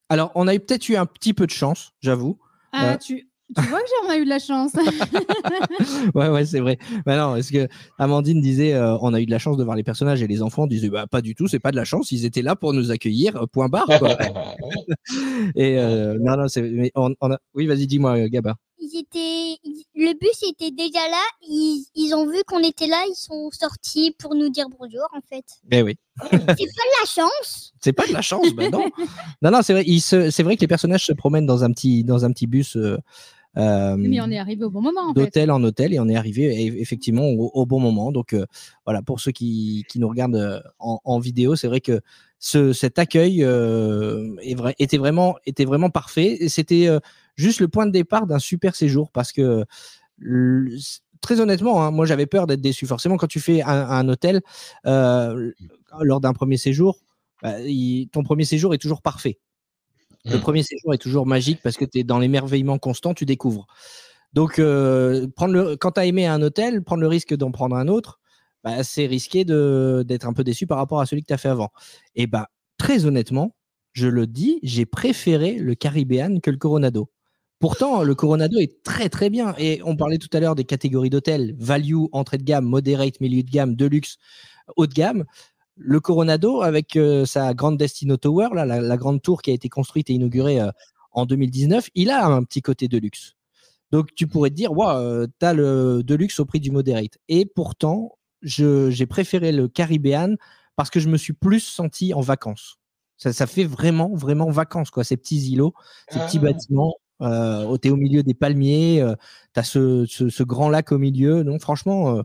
Alors, 0.09 0.31
on 0.35 0.47
a 0.47 0.55
eu- 0.55 0.59
peut-être 0.59 0.87
eu 0.89 0.95
un 0.95 1.05
petit 1.05 1.33
peu 1.33 1.45
de 1.45 1.51
chance, 1.51 1.91
j'avoue. 2.01 2.37
Ah, 2.71 2.91
Ouais. 2.91 2.97
tu, 2.99 3.26
tu 3.55 3.61
vois 3.63 3.79
que 3.79 3.85
j'ai- 3.87 4.07
on 4.07 4.09
a 4.11 4.17
eu 4.17 4.23
de 4.25 4.29
la 4.29 4.39
chance. 4.39 4.71
ouais, 6.15 6.29
ouais, 6.29 6.45
c'est 6.45 6.59
vrai. 6.59 6.77
Mais 7.05 7.17
non, 7.17 7.35
est-ce 7.35 7.51
que 7.51 7.67
Amandine 7.97 8.41
disait, 8.41 8.73
euh, 8.73 8.97
on 9.01 9.13
a 9.13 9.21
eu 9.21 9.25
de 9.25 9.31
la 9.31 9.39
chance 9.39 9.57
de 9.57 9.63
voir 9.63 9.75
les 9.75 9.83
personnages 9.83 10.21
et 10.21 10.27
les 10.27 10.41
enfants 10.41 10.67
disaient, 10.67 10.89
bah 10.89 11.07
pas 11.07 11.21
du 11.21 11.35
tout, 11.35 11.47
c'est 11.47 11.59
pas 11.59 11.71
de 11.71 11.75
la 11.77 11.85
chance, 11.85 12.11
ils 12.11 12.25
étaient 12.25 12.41
là 12.41 12.55
pour 12.55 12.73
nous 12.73 12.91
accueillir, 12.91 13.35
euh, 13.37 13.45
point 13.47 13.69
barre. 13.69 13.85
Quoi. 13.99 14.17
et 15.55 15.77
euh, 15.79 16.17
non, 16.21 16.37
non, 16.37 16.47
c'est. 16.47 16.61
mais 16.61 16.91
on, 16.95 17.13
on 17.21 17.31
a... 17.31 17.37
Oui, 17.53 17.67
vas-y, 17.67 17.87
dis-moi, 17.87 18.27
Gaba. 18.29 18.55
Ils 18.79 18.99
étaient, 18.99 19.57
le 19.95 20.13
bus 20.19 20.43
était 20.47 20.69
déjà 20.71 20.99
là. 21.09 21.23
Ils, 21.41 21.83
ils 21.95 22.13
ont 22.13 22.29
vu 22.29 22.37
qu'on 22.45 22.59
était 22.59 22.85
là. 22.87 23.03
Ils 23.09 23.15
sont 23.15 23.49
sortis 23.51 24.15
pour 24.19 24.35
nous 24.35 24.49
dire 24.49 24.65
bonjour, 24.79 25.07
en 25.15 25.19
fait. 25.27 25.43
Eh 25.71 25.81
oui. 25.81 25.97
La 26.31 27.05
chance. 27.07 27.73
C'est 27.81 27.91
pas 27.93 28.05
de 28.07 28.13
la 28.13 28.21
chance, 28.21 28.53
bah 28.53 28.69
non. 28.69 28.85
Non, 29.41 29.51
non, 29.51 29.61
c'est 29.63 29.73
vrai. 29.73 29.83
il 29.87 29.99
se- 29.99 30.29
C'est 30.29 30.43
vrai 30.43 30.55
que 30.55 30.61
les 30.61 30.67
personnages 30.67 31.05
se 31.05 31.13
promènent 31.13 31.47
dans 31.47 31.63
un 31.63 31.71
petit, 31.71 32.03
dans 32.03 32.23
un 32.23 32.31
petit 32.31 32.45
bus 32.47 32.77
euh, 32.77 32.97
euh, 33.57 33.95
Mais 33.97 34.21
on 34.21 34.29
est 34.29 34.37
arrivé 34.37 34.63
au 34.63 34.69
bon 34.69 34.81
moment. 34.81 35.13
D'hôtel 35.13 35.51
en 35.51 35.63
hôtel 35.63 35.93
et 35.93 35.99
on 35.99 36.07
est 36.07 36.15
arrivé 36.15 36.65
effectivement 36.79 37.23
au, 37.27 37.49
au 37.53 37.65
bon 37.65 37.79
moment. 37.79 38.11
Donc 38.11 38.33
euh, 38.33 38.45
voilà, 38.85 39.01
pour 39.01 39.19
ceux 39.19 39.31
qui, 39.31 39.83
qui 39.89 39.99
nous 39.99 40.07
regardent 40.07 40.35
euh, 40.35 40.59
en, 40.79 40.99
en 41.03 41.19
vidéo, 41.19 41.55
c'est 41.55 41.67
vrai 41.67 41.81
que 41.81 42.01
ce, 42.39 42.71
cet 42.73 42.99
accueil 42.99 43.43
euh, 43.43 44.35
est 44.41 44.55
vrai, 44.55 44.75
était, 44.79 44.97
vraiment, 44.97 45.37
était 45.45 45.65
vraiment 45.65 45.89
parfait. 45.89 46.37
Et 46.43 46.49
c'était 46.49 46.87
euh, 46.87 46.99
juste 47.35 47.59
le 47.59 47.67
point 47.67 47.85
de 47.85 47.91
départ 47.91 48.27
d'un 48.27 48.39
super 48.39 48.75
séjour 48.75 49.11
parce 49.11 49.31
que 49.31 49.65
le- 50.17 50.75
très 51.21 51.39
honnêtement, 51.39 51.83
hein, 51.83 51.91
moi 51.91 52.05
j'avais 52.05 52.25
peur 52.27 52.45
d'être 52.47 52.61
déçu. 52.61 52.85
Forcément, 52.85 53.17
quand 53.17 53.27
tu 53.27 53.39
fais 53.39 53.61
un, 53.63 53.69
un 53.89 54.07
hôtel 54.09 54.41
euh, 54.85 55.51
lors 56.01 56.21
d'un 56.21 56.33
premier 56.33 56.57
séjour, 56.57 56.99
bah, 57.41 57.59
il- 57.61 58.07
ton 58.09 58.23
premier 58.23 58.45
séjour 58.45 58.73
est 58.73 58.77
toujours 58.77 59.01
parfait. 59.01 59.39
Le 60.29 60.37
Mm. 60.37 60.41
premier 60.41 60.63
séjour 60.63 60.93
est 60.93 60.97
toujours 60.97 61.25
magique 61.25 61.59
parce 61.63 61.77
que 61.77 61.85
tu 61.85 61.99
es 61.99 62.03
dans 62.03 62.19
l'émerveillement 62.19 62.77
constant, 62.77 63.13
tu 63.13 63.25
découvres. 63.25 63.67
Donc, 64.33 64.59
euh, 64.59 65.27
prendre 65.35 65.53
le, 65.53 65.75
quand 65.77 65.93
tu 65.93 65.99
as 65.99 66.05
aimé 66.05 66.25
un 66.27 66.41
hôtel, 66.41 66.83
prendre 66.83 67.01
le 67.01 67.07
risque 67.07 67.35
d'en 67.35 67.51
prendre 67.51 67.75
un 67.75 67.87
autre, 67.87 68.19
bah, 68.63 68.83
c'est 68.83 69.05
risqué 69.05 69.45
d'être 69.45 70.27
un 70.27 70.33
peu 70.33 70.43
déçu 70.43 70.67
par 70.67 70.77
rapport 70.77 70.99
à 70.99 71.05
celui 71.05 71.21
que 71.21 71.27
tu 71.27 71.33
as 71.33 71.37
fait 71.37 71.49
avant. 71.49 71.69
Et 72.15 72.27
bah, 72.27 72.49
très 72.77 73.05
honnêtement, 73.05 73.55
je 73.93 74.07
le 74.07 74.27
dis, 74.27 74.59
j'ai 74.63 74.85
préféré 74.85 75.53
le 75.53 75.75
Caribbean 75.75 76.41
que 76.41 76.51
le 76.51 76.57
Coronado. 76.57 77.09
Pourtant, 77.59 78.03
le 78.03 78.13
Coronado 78.13 78.59
est 78.59 78.83
très 78.83 79.09
très 79.09 79.29
bien. 79.31 79.55
Et 79.57 79.81
on 79.83 79.95
parlait 79.95 80.19
tout 80.19 80.29
à 80.33 80.39
l'heure 80.39 80.53
des 80.55 80.65
catégories 80.65 81.09
d'hôtels 81.09 81.55
value, 81.57 82.05
entrée 82.11 82.37
de 82.37 82.43
gamme, 82.43 82.65
moderate, 82.65 83.19
milieu 83.21 83.41
de 83.41 83.49
gamme, 83.49 83.75
deluxe, 83.75 84.17
haut 84.75 84.85
de 84.85 84.93
gamme. 84.93 85.25
Le 85.77 85.99
Coronado, 85.99 86.61
avec 86.61 86.95
euh, 86.95 87.25
sa 87.25 87.53
grande 87.53 87.77
Destino 87.77 88.17
Tower, 88.17 88.49
là, 88.53 88.65
la, 88.65 88.81
la 88.81 88.97
grande 88.97 89.21
tour 89.21 89.41
qui 89.41 89.51
a 89.51 89.53
été 89.53 89.69
construite 89.69 90.09
et 90.09 90.13
inaugurée 90.13 90.59
euh, 90.59 90.71
en 91.11 91.25
2019, 91.25 91.89
il 91.95 92.09
a 92.09 92.25
un 92.25 92.43
petit 92.43 92.61
côté 92.61 92.87
de 92.87 92.97
luxe. 92.97 93.33
Donc 93.91 94.13
tu 94.15 94.27
pourrais 94.27 94.49
te 94.49 94.55
dire, 94.55 94.71
ouais, 94.73 95.25
tu 95.39 95.45
as 95.45 95.53
le 95.53 96.01
de 96.03 96.15
luxe 96.15 96.39
au 96.39 96.45
prix 96.45 96.59
du 96.59 96.71
moderate. 96.71 97.17
Et 97.29 97.45
pourtant, 97.45 98.17
j'ai 98.41 99.05
préféré 99.05 99.51
le 99.51 99.67
Caribbean 99.67 100.35
parce 100.75 100.89
que 100.89 100.99
je 100.99 101.07
me 101.09 101.17
suis 101.17 101.33
plus 101.33 101.61
senti 101.61 102.13
en 102.13 102.21
vacances. 102.21 102.77
Ça, 103.17 103.31
ça 103.33 103.47
fait 103.47 103.63
vraiment, 103.63 104.13
vraiment 104.13 104.49
vacances, 104.51 104.91
quoi. 104.91 105.03
Ces 105.03 105.17
petits 105.17 105.39
îlots, 105.51 105.73
ces 106.11 106.19
petits 106.19 106.37
Ah. 106.39 106.51
bâtiments. 106.51 106.95
Euh, 107.21 107.77
tu 107.79 107.87
es 107.87 107.91
au 107.91 107.95
milieu 107.95 108.21
des 108.21 108.35
palmiers, 108.35 109.03
tu 109.53 109.59
as 109.59 109.63
ce, 109.63 110.05
ce- 110.07 110.29
ce 110.29 110.43
grand 110.43 110.69
lac 110.69 110.91
au 110.91 110.99
milieu. 110.99 111.43
Donc 111.43 111.61
franchement, 111.61 112.17
euh, 112.17 112.21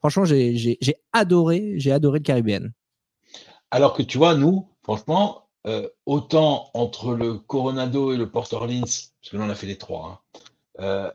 franchement 0.00 0.24
j'ai 0.26 0.78
adoré, 1.12 1.74
j'ai 1.78 1.90
adoré 1.90 2.18
le 2.20 2.22
Caribbean. 2.22 2.72
Alors 3.70 3.94
que 3.94 4.02
tu 4.02 4.18
vois, 4.18 4.34
nous, 4.34 4.68
franchement, 4.82 5.48
euh, 5.66 5.88
autant 6.06 6.70
entre 6.74 7.14
le 7.14 7.34
Coronado 7.38 8.12
et 8.12 8.16
le 8.16 8.30
Port 8.30 8.48
Orleans, 8.52 8.80
parce 8.82 9.30
que 9.30 9.36
là 9.36 9.44
on 9.44 9.50
a 9.50 9.54
fait 9.54 9.66
les 9.66 9.76
trois, 9.78 10.22
hein, 10.38 10.40
euh, 10.80 11.10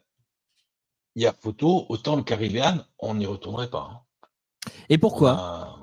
il 1.16 1.24
y 1.24 1.28
a 1.28 1.34
photo, 1.34 1.86
autant 1.90 2.16
le 2.16 2.24
Caribbean, 2.24 2.86
on 3.00 3.16
n'y 3.16 3.26
retournerait 3.26 3.70
pas. 3.70 3.90
hein. 3.92 4.72
Et 4.90 4.98
pourquoi? 4.98 5.32
A- 5.32 5.78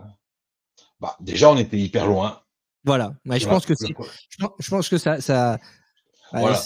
bah, 1.01 1.17
Déjà, 1.21 1.51
on 1.51 1.57
était 1.57 1.79
hyper 1.79 2.07
loin. 2.07 2.41
Voilà. 2.85 3.15
Ouais, 3.27 3.39
je 3.41 3.47
pense 3.47 3.67
que 3.67 3.75
je 3.77 3.93
pense- 4.71 4.99
ça, 4.99 5.21
ça, 5.21 5.59
Voilà. 6.33 6.59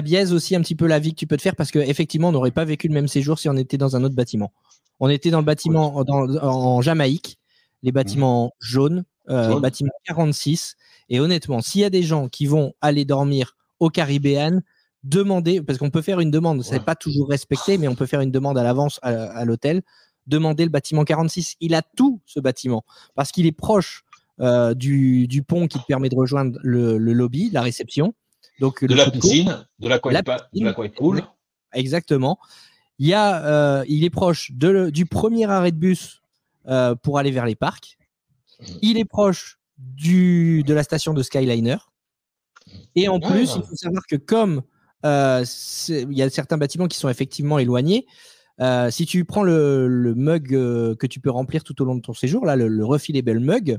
biaise 0.00 0.32
aussi 0.32 0.54
un 0.56 0.60
petit 0.62 0.74
peu 0.74 0.86
la 0.86 0.98
vie 0.98 1.10
que 1.10 1.18
tu 1.18 1.26
peux 1.26 1.36
te 1.36 1.42
faire 1.42 1.56
parce 1.56 1.70
qu'effectivement, 1.70 2.28
on 2.28 2.32
n'aurait 2.32 2.50
pas 2.50 2.64
vécu 2.64 2.88
le 2.88 2.94
même 2.94 3.08
séjour 3.08 3.38
si 3.38 3.48
on 3.48 3.56
était 3.56 3.76
dans 3.78 3.96
un 3.96 4.04
autre 4.04 4.14
bâtiment. 4.14 4.52
On 5.00 5.08
était 5.08 5.30
dans 5.30 5.40
le 5.40 5.44
bâtiment 5.44 6.02
dans- 6.04 6.26
en 6.42 6.80
Jamaïque, 6.80 7.38
les 7.86 7.92
bâtiments 7.92 8.52
jaunes, 8.60 9.04
euh, 9.30 9.50
Jaune. 9.52 9.62
bâtiment 9.62 9.92
46. 10.04 10.76
Et 11.08 11.20
honnêtement, 11.20 11.60
s'il 11.62 11.80
y 11.80 11.84
a 11.84 11.90
des 11.90 12.02
gens 12.02 12.28
qui 12.28 12.46
vont 12.46 12.74
aller 12.82 13.04
dormir 13.04 13.56
au 13.80 13.88
Caribéan, 13.90 14.60
demandez, 15.04 15.62
parce 15.62 15.78
qu'on 15.78 15.90
peut 15.90 16.02
faire 16.02 16.18
une 16.20 16.30
demande, 16.32 16.62
c'est 16.64 16.78
Ouais. 16.78 16.80
pas 16.84 16.96
toujours 16.96 17.28
respecté, 17.28 17.78
mais 17.78 17.86
on 17.88 17.94
peut 17.94 18.06
faire 18.06 18.20
une 18.20 18.32
demande 18.32 18.58
à 18.58 18.64
l'avance 18.64 18.98
à, 19.02 19.10
à 19.10 19.44
l'hôtel. 19.44 19.82
Demandez 20.26 20.64
le 20.64 20.70
bâtiment 20.70 21.04
46. 21.04 21.54
Il 21.60 21.74
a 21.76 21.82
tout 21.82 22.20
ce 22.26 22.40
bâtiment 22.40 22.84
parce 23.14 23.30
qu'il 23.30 23.46
est 23.46 23.52
proche 23.52 24.02
euh, 24.40 24.74
du, 24.74 25.28
du 25.28 25.42
pont 25.44 25.68
qui 25.68 25.78
te 25.78 25.84
permet 25.86 26.08
de 26.08 26.16
rejoindre 26.16 26.58
le, 26.62 26.98
le 26.98 27.12
lobby, 27.12 27.50
la 27.50 27.62
réception. 27.62 28.14
Donc, 28.58 28.84
De 28.84 28.94
la 28.94 29.08
piscine, 29.10 29.64
de 29.78 29.88
la 29.88 29.98
pa- 30.00 30.10
de 30.12 30.48
piscine, 30.50 30.64
la 30.66 30.72
pool. 30.88 31.22
Exactement. 31.72 32.38
Il, 32.98 33.06
y 33.06 33.14
a, 33.14 33.44
euh, 33.46 33.84
il 33.86 34.02
est 34.02 34.10
proche 34.10 34.50
de 34.52 34.90
du 34.90 35.06
premier 35.06 35.44
arrêt 35.44 35.70
de 35.72 35.76
bus 35.76 36.22
euh, 36.68 36.94
pour 36.94 37.18
aller 37.18 37.30
vers 37.30 37.46
les 37.46 37.54
parcs. 37.56 37.98
Il 38.82 38.98
est 38.98 39.04
proche 39.04 39.58
du, 39.78 40.62
de 40.64 40.74
la 40.74 40.82
station 40.82 41.12
de 41.14 41.22
Skyliner. 41.22 41.76
Et 42.94 43.08
en 43.08 43.18
Ah. 43.22 43.30
plus, 43.30 43.54
il 43.56 43.62
faut 43.62 43.76
savoir 43.76 44.02
que 44.08 44.16
comme 44.16 44.62
euh, 45.04 45.44
il 45.88 46.12
y 46.16 46.22
a 46.22 46.30
certains 46.30 46.56
bâtiments 46.58 46.88
qui 46.88 46.98
sont 46.98 47.08
effectivement 47.08 47.58
éloignés, 47.58 48.06
euh, 48.60 48.90
si 48.90 49.04
tu 49.04 49.24
prends 49.24 49.42
le, 49.42 49.86
le 49.86 50.14
mug 50.14 50.48
que 50.48 51.06
tu 51.06 51.20
peux 51.20 51.30
remplir 51.30 51.62
tout 51.62 51.80
au 51.82 51.84
long 51.84 51.94
de 51.94 52.00
ton 52.00 52.14
séjour, 52.14 52.46
là, 52.46 52.56
le, 52.56 52.68
le 52.68 52.84
refillable 52.84 53.38
mug, 53.38 53.78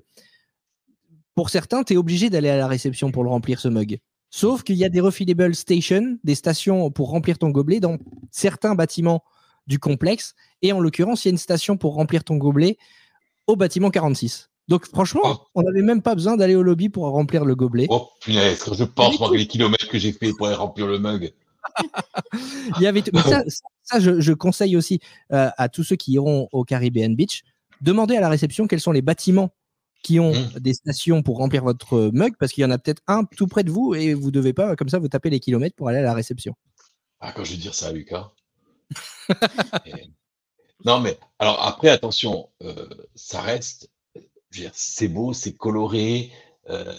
pour 1.36 1.50
certains, 1.50 1.84
tu 1.84 1.94
es 1.94 1.98
obligé 1.98 2.30
d'aller 2.30 2.50
à 2.50 2.58
la 2.58 2.68
réception 2.68 3.12
pour 3.12 3.24
le 3.24 3.30
remplir, 3.30 3.60
ce 3.60 3.68
mug. 3.68 4.00
Sauf 4.30 4.64
qu'il 4.64 4.76
y 4.76 4.84
a 4.86 4.90
des 4.90 5.00
refillable 5.00 5.56
stations, 5.56 6.18
des 6.24 6.36
stations 6.36 6.92
pour 6.92 7.10
remplir 7.10 7.38
ton 7.38 7.50
gobelet 7.50 7.80
dans 7.80 7.98
certains 8.32 8.76
bâtiments 8.76 9.24
du 9.68 9.80
complexe. 9.80 10.34
Et 10.62 10.72
en 10.74 10.80
l'occurrence, 10.80 11.24
il 11.26 11.28
y 11.28 11.30
a 11.30 11.34
une 11.34 11.38
station 11.38 11.78
pour 11.78 11.94
remplir 11.96 12.24
ton 12.24 12.36
gobelet 12.38 12.78
au 13.48 13.56
bâtiment 13.56 13.90
46. 13.90 14.50
Donc 14.68 14.86
franchement, 14.88 15.22
Oh. 15.24 15.38
on 15.56 15.62
n'avait 15.62 15.82
même 15.82 16.02
pas 16.02 16.14
besoin 16.16 16.36
d'aller 16.36 16.56
au 16.56 16.64
lobby 16.64 16.90
pour 16.90 17.06
remplir 17.06 17.46
le 17.46 17.56
gobelet. 17.56 17.88
Oh 17.90 18.10
punaise, 18.22 18.64
je 18.74 18.84
pense 18.84 19.18
moi 19.20 19.30
les 19.36 19.48
kilomètres 19.48 19.88
que 19.88 19.98
j'ai 19.98 20.12
fait 20.12 20.34
pour 20.34 20.48
aller 20.48 20.56
remplir 20.58 20.88
le 20.88 21.00
mug. 21.00 21.34
Il 22.78 22.82
y 22.82 22.88
avait 22.88 23.02
tout- 23.02 23.12
mais 23.14 23.22
ça, 23.22 23.44
ça, 23.84 24.00
je, 24.00 24.20
je 24.20 24.34
conseille 24.34 24.76
aussi 24.76 25.00
euh, 25.32 25.50
à 25.58 25.70
tous 25.70 25.84
ceux 25.84 25.96
qui 25.96 26.14
iront 26.14 26.50
au 26.52 26.64
Caribbean 26.66 27.16
Beach, 27.16 27.44
demandez 27.82 28.18
à 28.18 28.22
la 28.22 28.30
réception 28.30 28.68
quels 28.68 28.82
sont 28.82 28.92
les 28.92 29.02
bâtiments 29.02 29.52
qui 30.04 30.20
ont 30.20 30.34
Mm. 30.34 30.60
des 30.60 30.74
stations 30.74 31.24
pour 31.24 31.38
remplir 31.38 31.64
votre 31.64 32.12
mug, 32.14 32.34
parce 32.40 32.52
qu'il 32.52 32.62
y 32.62 32.66
en 32.66 32.72
a 32.72 32.78
peut-être 32.78 33.02
un 33.08 33.24
tout 33.26 33.48
près 33.48 33.64
de 33.64 33.72
vous 33.72 33.96
et 33.96 34.14
vous 34.14 34.32
devez 34.32 34.54
pas, 34.54 34.76
comme 34.76 34.90
ça, 34.90 35.00
vous 35.00 35.08
tapez 35.08 35.30
les 35.30 35.40
kilomètres 35.40 35.76
pour 35.76 35.88
aller 35.90 35.98
à 36.00 36.04
la 36.04 36.14
réception. 36.14 36.54
Ah, 37.20 37.32
quand 37.32 37.44
je 37.44 37.52
vais 37.52 37.58
dire 37.58 37.74
ça 37.74 37.88
à 37.88 37.92
Lucas. 37.94 38.32
Et- 39.86 39.92
Non, 40.86 41.00
mais 41.00 41.18
alors 41.40 41.62
après, 41.66 41.90
attention, 41.90 42.50
euh, 42.62 42.88
ça 43.16 43.42
reste, 43.42 43.90
dire, 44.52 44.72
c'est 44.74 45.08
beau, 45.08 45.34
c'est 45.34 45.56
coloré, 45.56 46.32
euh, 46.70 46.94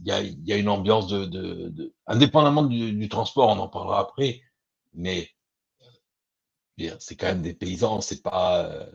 il 0.00 0.06
y, 0.06 0.10
a, 0.10 0.20
il 0.22 0.44
y 0.46 0.52
a 0.52 0.56
une 0.56 0.68
ambiance 0.68 1.06
de, 1.08 1.24
de- 1.24 1.68
de- 1.68 1.94
indépendamment 2.06 2.62
du, 2.64 2.92
du 2.92 3.08
transport, 3.08 3.48
on 3.50 3.58
en 3.58 3.68
parlera 3.68 4.00
après, 4.00 4.40
mais 4.94 5.28
euh, 6.80 6.90
c'est 6.98 7.16
quand 7.16 7.26
même 7.26 7.42
des 7.42 7.54
paysans, 7.54 8.00
c'est 8.00 8.22
pas, 8.22 8.64
euh, 8.64 8.86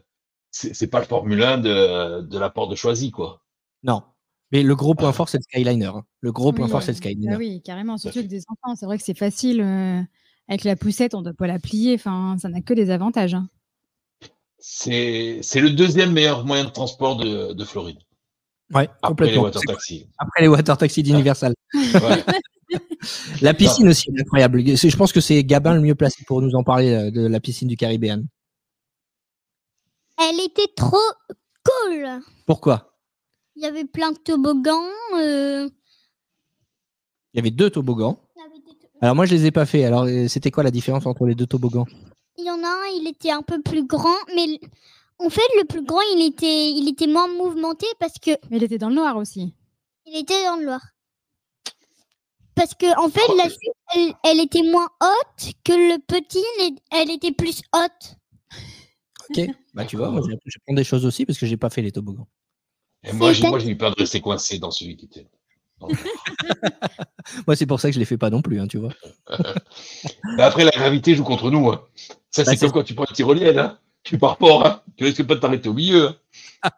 c'est 0.52 0.88
pas 0.88 1.00
le 1.00 1.06
Formule 1.06 1.42
1 1.44 1.58
de, 1.60 2.22
de 2.22 2.38
la 2.40 2.50
porte 2.50 2.72
de 2.72 2.76
Choisy, 2.76 3.12
quoi. 3.12 3.42
Non. 3.84 4.04
Mais 4.52 4.64
le 4.64 4.76
gros 4.76 4.96
point 4.96 5.10
Ah. 5.10 5.14
fort, 5.14 5.30
c'est 5.30 5.38
le 5.38 5.44
Skyliner. 5.44 5.86
hein. 5.86 6.04
Le 6.22 6.32
gros 6.32 6.52
point 6.52 6.66
Oui, 6.66 6.72
fort, 6.72 6.82
c'est 6.82 6.92
le 6.92 6.98
Skyliner. 6.98 7.34
Ah 7.36 7.38
oui, 7.38 7.62
carrément. 7.62 7.98
Surtout 8.00 8.18
avec 8.20 8.30
des 8.32 8.42
enfants. 8.50 8.76
C'est 8.76 8.88
vrai 8.88 8.98
que 8.98 9.04
c'est 9.04 9.18
facile. 9.18 9.62
euh, 9.62 10.02
avec 10.48 10.64
la 10.64 10.76
poussette, 10.76 11.14
on 11.14 11.20
ne 11.20 11.26
doit 11.26 11.34
pas 11.34 11.46
la 11.46 11.60
plier. 11.60 11.94
Enfin, 11.94 12.36
ça 12.42 12.50
n'a 12.50 12.60
que 12.62 12.74
des 12.74 12.90
avantages. 12.90 13.36
hein. 13.36 13.48
C'est 14.60 15.42
le 15.56 15.70
deuxième 15.72 16.12
meilleur 16.12 16.46
moyen 16.46 16.66
de 16.66 16.70
transport 16.70 17.18
de, 17.18 17.54
de 17.54 17.64
Floride, 17.66 17.98
Ouais, 18.74 18.88
après 19.02 19.26
les 19.28 19.34
complètement. 19.36 19.44
water 19.44 19.62
taxis. 19.64 20.08
Après 20.18 20.42
les 20.42 20.48
water 20.48 20.78
taxis 20.78 21.02
d'Universal. 21.04 21.54
Ouais. 21.74 22.24
La 23.42 23.54
piscine 23.56 23.88
aussi 23.88 24.12
est 24.12 24.22
incroyable. 24.22 24.62
Je 24.64 24.96
pense 24.96 25.12
que 25.12 25.22
c'est 25.22 25.44
Gabin 25.44 25.74
le 25.74 25.82
mieux 25.82 25.96
placé 25.96 26.24
pour 26.28 26.42
nous 26.42 26.54
en 26.56 26.64
parler 26.64 26.92
euh, 26.94 27.10
de 27.10 27.26
la 27.26 27.40
piscine 27.40 27.68
du 27.68 27.76
Caribéan. 27.78 28.22
Elle 30.20 30.40
était 30.42 30.68
trop 30.76 30.98
cool. 31.64 32.06
Pourquoi? 32.46 32.94
Il 33.56 33.64
y 33.64 33.66
avait 33.66 33.86
plein 33.86 34.12
de 34.12 34.18
toboggans. 34.20 34.84
euh, 35.18 35.68
Il 37.34 37.38
y 37.38 37.40
avait 37.40 37.50
deux 37.52 37.70
toboggans. 37.70 38.20
Alors 39.02 39.16
moi, 39.16 39.26
je 39.26 39.34
les 39.34 39.46
ai 39.46 39.52
pas 39.52 39.66
fait. 39.66 39.86
Alors, 39.86 40.04
euh, 40.04 40.28
c'était 40.28 40.52
quoi 40.52 40.62
la 40.64 40.72
différence 40.72 41.06
entre 41.06 41.26
les 41.26 41.36
deux 41.36 41.48
toboggans? 41.48 41.88
Il 42.40 42.46
y 42.46 42.50
en 42.52 42.64
a 42.64 42.68
un, 42.68 42.86
il 43.00 43.08
était 43.08 43.32
un 43.32 43.42
peu 43.42 43.62
plus 43.62 43.86
grand, 43.86 44.16
mais 44.36 44.60
en 45.20 45.30
fait, 45.30 45.42
le 45.60 45.66
plus 45.66 45.84
grand, 45.84 46.02
il 46.16 46.26
était, 46.26 46.72
il 46.72 46.88
était 46.90 47.08
moins 47.08 47.28
mouvementé 47.28 47.86
parce 48.00 48.18
que 48.20 48.32
Mais 48.50 48.58
il 48.58 48.64
était 48.64 48.78
dans 48.78 48.90
le 48.90 48.96
noir 48.96 49.18
aussi. 49.18 49.54
il 50.06 50.18
était 50.18 50.44
dans 50.46 50.56
le 50.58 50.66
noir. 50.66 50.82
Parce 52.56 52.74
que 52.76 52.88
en 53.00 53.10
fait, 53.10 53.34
la 53.38 53.48
chute, 53.50 53.60
elle, 53.96 54.14
elle 54.24 54.40
était 54.42 54.64
moins 54.64 54.90
haute 55.02 55.54
que 55.64 55.72
le 55.74 55.98
petit, 56.00 56.44
elle, 56.92 57.10
était 57.12 57.32
plus 57.32 57.62
haute. 57.74 58.16
Ok. 59.30 59.48
Bah 59.74 59.86
tu 59.86 59.96
vois, 59.98 60.10
moi, 60.10 60.22
j'ai- 60.28 60.38
j'apprends 60.46 60.74
des 60.74 60.84
choses 60.84 61.06
aussi 61.06 61.26
parce 61.26 61.38
que 61.40 61.46
j'ai 61.46 61.56
pas 61.58 61.70
fait 61.70 61.82
les 61.82 61.92
toboggans. 61.92 62.28
Et 63.04 63.14
moi, 63.14 63.32
j'ai 63.32 63.44
C'est 63.44 63.50
moi, 63.50 63.60
j'ai 63.60 63.70
eu 63.70 63.78
peur 63.78 63.92
de 63.96 64.00
rester 64.02 64.20
coincé 64.20 64.60
dans 64.60 64.72
celui 64.72 64.98
qui 64.98 65.06
était. 65.06 65.28
Moi, 67.48 67.56
c'est 67.56 67.66
pour 67.66 67.80
ça 67.80 67.88
que 67.88 67.94
je 67.94 68.00
les 68.00 68.06
fais 68.06 68.18
pas 68.18 68.30
non 68.30 68.42
plus, 68.42 68.60
hein, 68.60 68.68
tu 68.68 68.78
vois. 68.78 68.92
Mais 70.36 70.44
après, 70.44 70.66
la 70.66 70.72
gravité 70.72 71.16
joue 71.16 71.24
contre 71.24 71.50
nous. 71.52 71.70
hein. 71.72 71.82
Ça, 72.32 72.44
Bah, 72.44 72.52
c'est 72.52 72.58
comme 72.60 72.72
quand 72.72 72.84
tu 72.84 72.94
prends 72.94 73.06
une 73.06 73.16
tyrolienne. 73.16 73.58
Hein. 73.60 73.78
Tu 74.04 74.18
pars 74.18 74.38
pas, 74.38 74.68
hein. 74.68 74.82
tu 74.98 75.04
risques 75.04 75.24
pas 75.26 75.36
de 75.36 75.40
t'arrêter 75.40 75.68
au 75.70 75.74
milieu. 75.74 76.10
hein. 76.64 76.70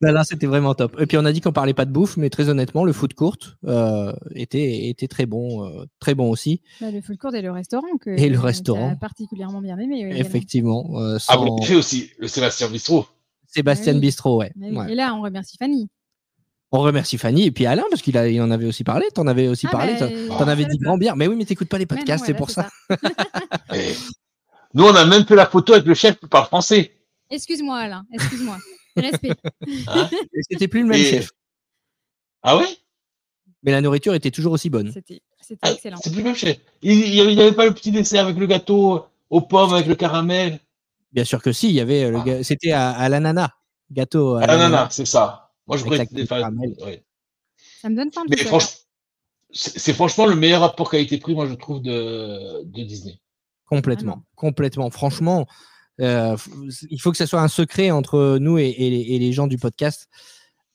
Là, 0.00 0.12
là, 0.12 0.24
c'était 0.24 0.46
vraiment 0.46 0.74
top. 0.74 0.96
Et 1.00 1.06
puis 1.06 1.16
on 1.16 1.24
a 1.24 1.32
dit 1.32 1.40
qu'on 1.40 1.52
parlait 1.52 1.74
pas 1.74 1.84
de 1.84 1.90
bouffe, 1.90 2.16
mais 2.16 2.28
très 2.30 2.48
honnêtement, 2.48 2.84
le 2.84 2.92
foot 2.92 3.14
court 3.14 3.36
euh, 3.64 4.12
était, 4.34 4.88
était 4.88 5.08
très 5.08 5.26
bon, 5.26 5.64
euh, 5.66 5.84
très 6.00 6.14
bon 6.14 6.30
aussi. 6.30 6.60
Bah, 6.80 6.90
le 6.90 7.00
full 7.00 7.16
court 7.16 7.34
et 7.34 7.42
le 7.42 7.50
restaurant. 7.50 7.86
Que, 8.00 8.10
Et 8.10 8.28
le 8.28 8.38
restaurant. 8.38 8.94
particulièrement 8.96 9.60
bien 9.62 9.78
aimé. 9.78 10.06
oui. 10.06 10.18
Effectivement. 10.20 10.90
euh, 11.00 11.16
Ah, 11.16 11.18
sans- 11.34 11.44
vous 11.46 11.56
avez 11.56 11.66
fait 11.66 11.76
aussi 11.76 12.10
le 12.18 12.28
Sébastien 12.28 12.68
Bistrot. 12.68 13.06
Sébastien 13.46 13.92
Ah 13.92 13.96
oui. 13.96 14.00
Bistrot, 14.00 14.36
ouais. 14.38 14.52
Oui. 14.56 14.76
Ouais. 14.76 14.92
Et 14.92 14.94
là, 14.94 15.14
on 15.14 15.22
remercie 15.22 15.56
Fanny. 15.56 15.88
On 16.76 16.80
remercie 16.80 17.18
Fanny 17.18 17.46
et 17.46 17.50
puis 17.52 17.66
Alain 17.66 17.84
parce 17.88 18.02
qu'il 18.02 18.18
a- 18.18 18.26
il 18.28 18.42
en 18.42 18.50
avait 18.50 18.66
aussi 18.66 18.82
parlé. 18.82 19.06
T'en 19.14 19.28
avais 19.28 19.46
aussi 19.46 19.66
Ah, 19.68 19.72
parlé. 19.72 19.94
t'en- 19.96 20.48
avais 20.48 20.64
dit 20.64 20.76
grand 20.78 20.98
bien. 20.98 21.14
Mais 21.14 21.28
oui, 21.28 21.36
mais 21.36 21.44
t'écoutes 21.44 21.68
pas 21.68 21.78
les 21.78 21.86
podcasts, 21.86 22.24
c'est 22.26 22.34
pour 22.34 22.50
ça. 22.50 22.68
Et 23.72 23.94
Nous, 24.74 24.82
on 24.84 24.92
a 24.96 25.04
même 25.04 25.24
fait 25.24 25.36
la 25.36 25.46
photo 25.46 25.74
avec 25.74 25.86
le 25.86 25.94
chef 25.94 26.18
qui 26.18 26.26
parle 26.26 26.46
français. 26.48 26.92
Excuse-moi, 27.30 27.78
Alain. 27.78 28.04
Excuse-moi. 28.12 28.58
Respect. 28.96 29.30
hein. 29.86 30.08
Et 30.12 30.40
C'était 30.50 30.66
plus 30.66 30.82
le 30.82 30.88
même 30.88 31.00
Et- 31.00 31.04
chef. 31.04 31.30
Ah 32.42 32.56
ouais? 32.58 32.66
Mais 33.62 33.70
la 33.70 33.80
nourriture 33.80 34.14
était 34.14 34.32
toujours 34.32 34.52
aussi 34.52 34.68
bonne. 34.68 34.90
C'était 34.92 35.22
Ah, 35.62 35.70
excellent. 35.70 35.96
C'est 36.02 36.10
plus 36.10 36.18
le 36.18 36.24
même 36.24 36.34
chef. 36.34 36.56
Il 36.82 36.98
n'y 36.98 37.40
avait 37.40 37.52
pas 37.52 37.66
le 37.66 37.72
petit 37.74 37.92
dessert 37.92 38.24
avec 38.24 38.36
le 38.36 38.46
gâteau 38.46 39.06
aux 39.30 39.40
pommes, 39.42 39.74
avec 39.74 39.86
le 39.86 39.94
caramel? 39.94 40.58
Bien 41.12 41.24
sûr 41.24 41.40
que 41.40 41.52
si, 41.52 41.68
il 41.68 41.74
y 41.74 41.80
avait 41.80 42.10
Ah. 42.12 42.42
c'était 42.42 42.72
à, 42.72 42.90
à 42.90 43.08
l'ananas, 43.08 43.50
gâteau. 43.92 44.34
à 44.36 44.42
Ah 44.42 44.46
non, 44.48 44.52
l'ananas. 44.64 44.88
c'est 44.90 45.06
ça. 45.06 45.43
Moi, 45.66 45.76
je 45.76 45.84
caramel. 46.26 46.74
ouais. 46.84 47.04
Ça 47.80 47.88
me 47.88 47.96
donne 47.96 48.12
faim. 48.12 48.22
Ça. 48.30 48.44
franchement, 48.44 48.78
c'est 49.50 49.92
franchement 49.92 50.26
le 50.26 50.34
meilleur 50.36 50.60
rapport 50.60 50.90
qualité-prix, 50.90 51.34
moi, 51.34 51.46
je 51.46 51.54
trouve, 51.54 51.80
de, 51.80 52.62
de 52.64 52.82
Disney. 52.82 53.20
Complètement, 53.66 54.24
complètement. 54.34 54.90
Franchement, 54.90 55.46
euh, 56.00 56.36
il 56.90 57.00
faut 57.00 57.10
que 57.12 57.16
ce 57.16 57.26
soit 57.26 57.40
un 57.40 57.48
secret 57.48 57.90
entre 57.90 58.38
nous 58.38 58.58
et, 58.58 58.68
et 58.68 58.90
les, 58.90 59.00
et 59.00 59.18
les 59.18 59.32
gens 59.32 59.46
du 59.46 59.58
podcast. 59.58 60.08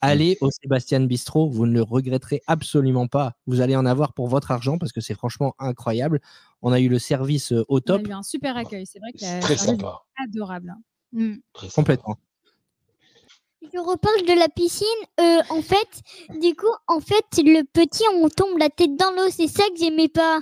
Allez 0.01 0.37
au 0.39 0.49
Sébastien 0.49 1.01
Bistrot, 1.01 1.49
vous 1.49 1.65
ne 1.65 1.73
le 1.73 1.81
regretterez 1.81 2.41
absolument 2.47 3.07
pas. 3.07 3.33
Vous 3.47 3.59
allez 3.59 3.75
en 3.75 3.85
avoir 3.85 4.13
pour 4.13 4.29
votre 4.29 4.49
argent 4.51 4.77
parce 4.77 4.93
que 4.93 5.01
c'est 5.01 5.13
franchement 5.13 5.55
incroyable. 5.59 6.21
On 6.61 6.71
a 6.71 6.79
eu 6.79 6.87
le 6.87 6.99
service 6.99 7.51
euh, 7.51 7.65
au 7.67 7.77
On 7.77 7.81
top, 7.81 8.05
a 8.05 8.09
eu 8.09 8.13
un 8.13 8.23
super 8.23 8.55
accueil. 8.55 8.85
C'est 8.85 8.99
vrai 8.99 9.11
que 9.11 9.19
C'est 9.19 9.33
la 9.35 9.39
très 9.41 9.57
sympa. 9.57 9.99
adorable. 10.23 10.73
Mm. 11.11 11.33
Très 11.51 11.67
sympa. 11.67 11.75
complètement. 11.75 12.17
Je 13.61 13.77
reparle 13.79 14.25
de 14.25 14.39
la 14.39 14.47
piscine. 14.49 14.87
Euh, 15.19 15.41
en 15.49 15.61
fait, 15.61 15.87
du 16.39 16.55
coup, 16.55 16.73
en 16.87 16.99
fait, 17.01 17.25
le 17.37 17.63
petit, 17.63 18.03
on 18.15 18.29
tombe 18.29 18.57
la 18.57 18.69
tête 18.69 18.95
dans 18.95 19.11
l'eau. 19.11 19.29
C'est 19.29 19.47
ça 19.47 19.63
que 19.69 19.77
j'aimais 19.77 20.07
pas. 20.07 20.39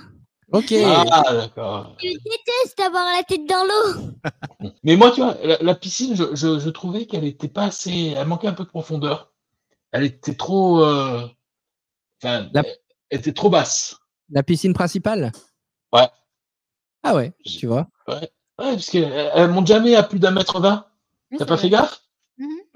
Ok. 0.52 0.72
Ah, 0.82 1.24
d'accord. 1.32 1.96
Je 2.02 2.08
déteste 2.08 2.80
avoir 2.80 3.04
la 3.16 3.22
tête 3.24 3.44
dans 3.46 3.64
l'eau. 3.64 4.70
Mais 4.84 4.96
moi, 4.96 5.10
tu 5.10 5.20
vois, 5.20 5.36
la, 5.42 5.58
la 5.60 5.74
piscine, 5.74 6.14
je, 6.16 6.34
je, 6.34 6.58
je 6.58 6.70
trouvais 6.70 7.06
qu'elle 7.06 7.24
était 7.24 7.48
pas 7.48 7.64
assez. 7.64 8.14
Elle 8.16 8.26
manquait 8.28 8.48
un 8.48 8.54
peu 8.54 8.64
de 8.64 8.68
profondeur. 8.68 9.32
Elle 9.92 10.04
était 10.04 10.34
trop. 10.34 10.82
euh, 10.84 11.26
Enfin, 12.22 12.48
La- 12.52 12.64
elle 13.10 13.18
était 13.20 13.32
trop 13.32 13.50
basse. 13.50 13.96
La 14.30 14.42
piscine 14.42 14.74
principale? 14.74 15.32
Ouais. 15.92 16.08
Ah 17.02 17.14
ouais, 17.14 17.32
tu 17.44 17.66
vois. 17.66 17.88
Ouais, 18.08 18.30
parce 18.56 18.90
qu'elle 18.90 19.30
elle 19.34 19.50
monte 19.50 19.66
jamais 19.68 19.94
à 19.94 20.02
plus 20.02 20.18
d'un 20.18 20.32
mètre 20.32 20.60
vingt. 20.60 20.86
T'as 21.38 21.46
pas 21.46 21.56
fait 21.56 21.70
gaffe? 21.70 22.02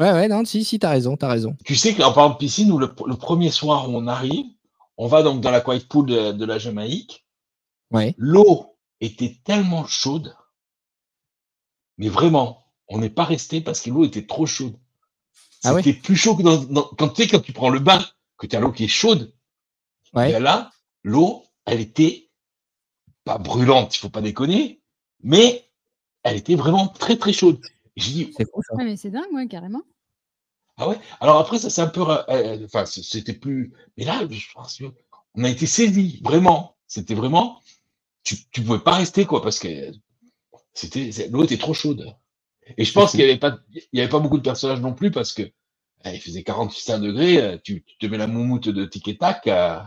Ouais, 0.02 0.10
ouais, 0.10 0.26
non, 0.26 0.44
si, 0.44 0.64
si, 0.64 0.80
t'as 0.80 0.90
raison, 0.90 1.16
t'as 1.16 1.28
raison. 1.28 1.56
Tu 1.64 1.76
sais 1.76 1.94
qu'en 1.94 2.12
parlant 2.12 2.30
de 2.30 2.36
piscine, 2.36 2.72
où 2.72 2.78
le, 2.78 2.92
le 3.06 3.16
premier 3.16 3.52
soir 3.52 3.88
où 3.88 3.96
on 3.96 4.08
arrive, 4.08 4.46
on 4.96 5.06
va 5.06 5.22
donc 5.22 5.40
dans 5.40 5.52
la 5.52 5.60
quiet 5.60 5.86
pool 5.88 6.06
de, 6.06 6.32
de 6.32 6.44
la 6.44 6.58
Jamaïque. 6.58 7.24
Ouais. 7.92 8.12
L'eau 8.18 8.76
était 9.00 9.38
tellement 9.44 9.86
chaude, 9.86 10.34
mais 11.98 12.08
vraiment, 12.08 12.64
on 12.88 12.98
n'est 12.98 13.10
pas 13.10 13.22
resté 13.22 13.60
parce 13.60 13.80
que 13.80 13.90
l'eau 13.90 14.04
était 14.04 14.26
trop 14.26 14.44
chaude. 14.44 14.74
Ah 15.62 15.72
ouais? 15.72 15.84
C'était 15.84 16.00
plus 16.00 16.16
chaud 16.16 16.34
que 16.34 16.42
dans, 16.42 16.56
dans- 16.64 16.90
quand 16.98 17.10
tu 17.10 17.22
sais 17.22 17.28
quand 17.28 17.40
tu 17.40 17.52
prends 17.52 17.70
le 17.70 17.78
bain, 17.78 18.04
que 18.38 18.48
tu 18.48 18.56
as 18.56 18.60
l'eau 18.60 18.72
qui 18.72 18.84
est 18.84 18.88
chaude. 18.88 19.32
Ouais. 20.14 20.38
là, 20.40 20.72
l'eau, 21.04 21.44
elle 21.64 21.80
était 21.80 22.28
pas 23.22 23.38
brûlante, 23.38 23.94
il 23.94 24.00
faut 24.00 24.10
pas 24.10 24.20
déconner, 24.20 24.82
mais 25.22 25.64
elle 26.24 26.36
était 26.36 26.56
vraiment 26.56 26.88
très 26.88 27.16
très 27.16 27.32
chaude. 27.32 27.60
J'ai 27.94 28.12
dit, 28.12 28.34
mais 28.78 28.96
c'est 28.96 29.10
dingue, 29.10 29.32
ouais, 29.32 29.46
carrément. 29.46 29.82
Ah 30.76 30.88
ouais? 30.88 30.98
Alors 31.20 31.38
après, 31.38 31.58
ça 31.58 31.70
c'est 31.70 31.82
un 31.82 31.88
peu, 31.88 32.02
ra- 32.02 32.24
euh, 32.30 32.64
enfin, 32.64 32.86
c'était 32.86 33.32
plus. 33.34 33.72
Mais 33.96 34.04
là, 34.04 34.26
je 34.30 34.46
pense 34.54 34.78
que 34.78 34.84
on 35.34 35.44
a 35.44 35.50
été 35.50 35.66
saisis, 35.66 36.20
vraiment. 36.24 36.76
C'était 36.86 37.14
vraiment, 37.14 37.60
tu, 38.24 38.36
tu 38.52 38.62
pouvais 38.62 38.80
pas 38.80 38.96
rester 38.96 39.26
quoi, 39.26 39.42
parce 39.42 39.58
que 39.58 39.92
c'était, 40.74 41.10
l'eau 41.30 41.44
était 41.44 41.58
trop 41.58 41.74
chaude. 41.74 42.14
Et 42.78 42.84
je 42.84 42.92
pense 42.92 43.12
qu'il 43.14 43.20
y 43.20 43.24
avait 43.24 43.38
pas, 43.38 43.58
il 43.74 43.84
y 43.94 44.00
avait 44.00 44.10
pas 44.10 44.20
beaucoup 44.20 44.38
de 44.38 44.42
personnages 44.42 44.80
non 44.80 44.94
plus 44.94 45.10
parce 45.10 45.32
que 45.34 45.42
eh, 46.04 46.14
il 46.14 46.20
faisait 46.20 46.42
48 46.44 47.00
degrés. 47.00 47.38
euh, 47.42 47.58
Tu, 47.64 47.84
tu 47.84 47.98
te 47.98 48.06
mets 48.06 48.18
la 48.18 48.26
moumoute 48.28 48.68
de 48.68 48.84
tic 48.86 49.08
et 49.08 49.18
tac. 49.18 49.46
euh, 49.48 49.80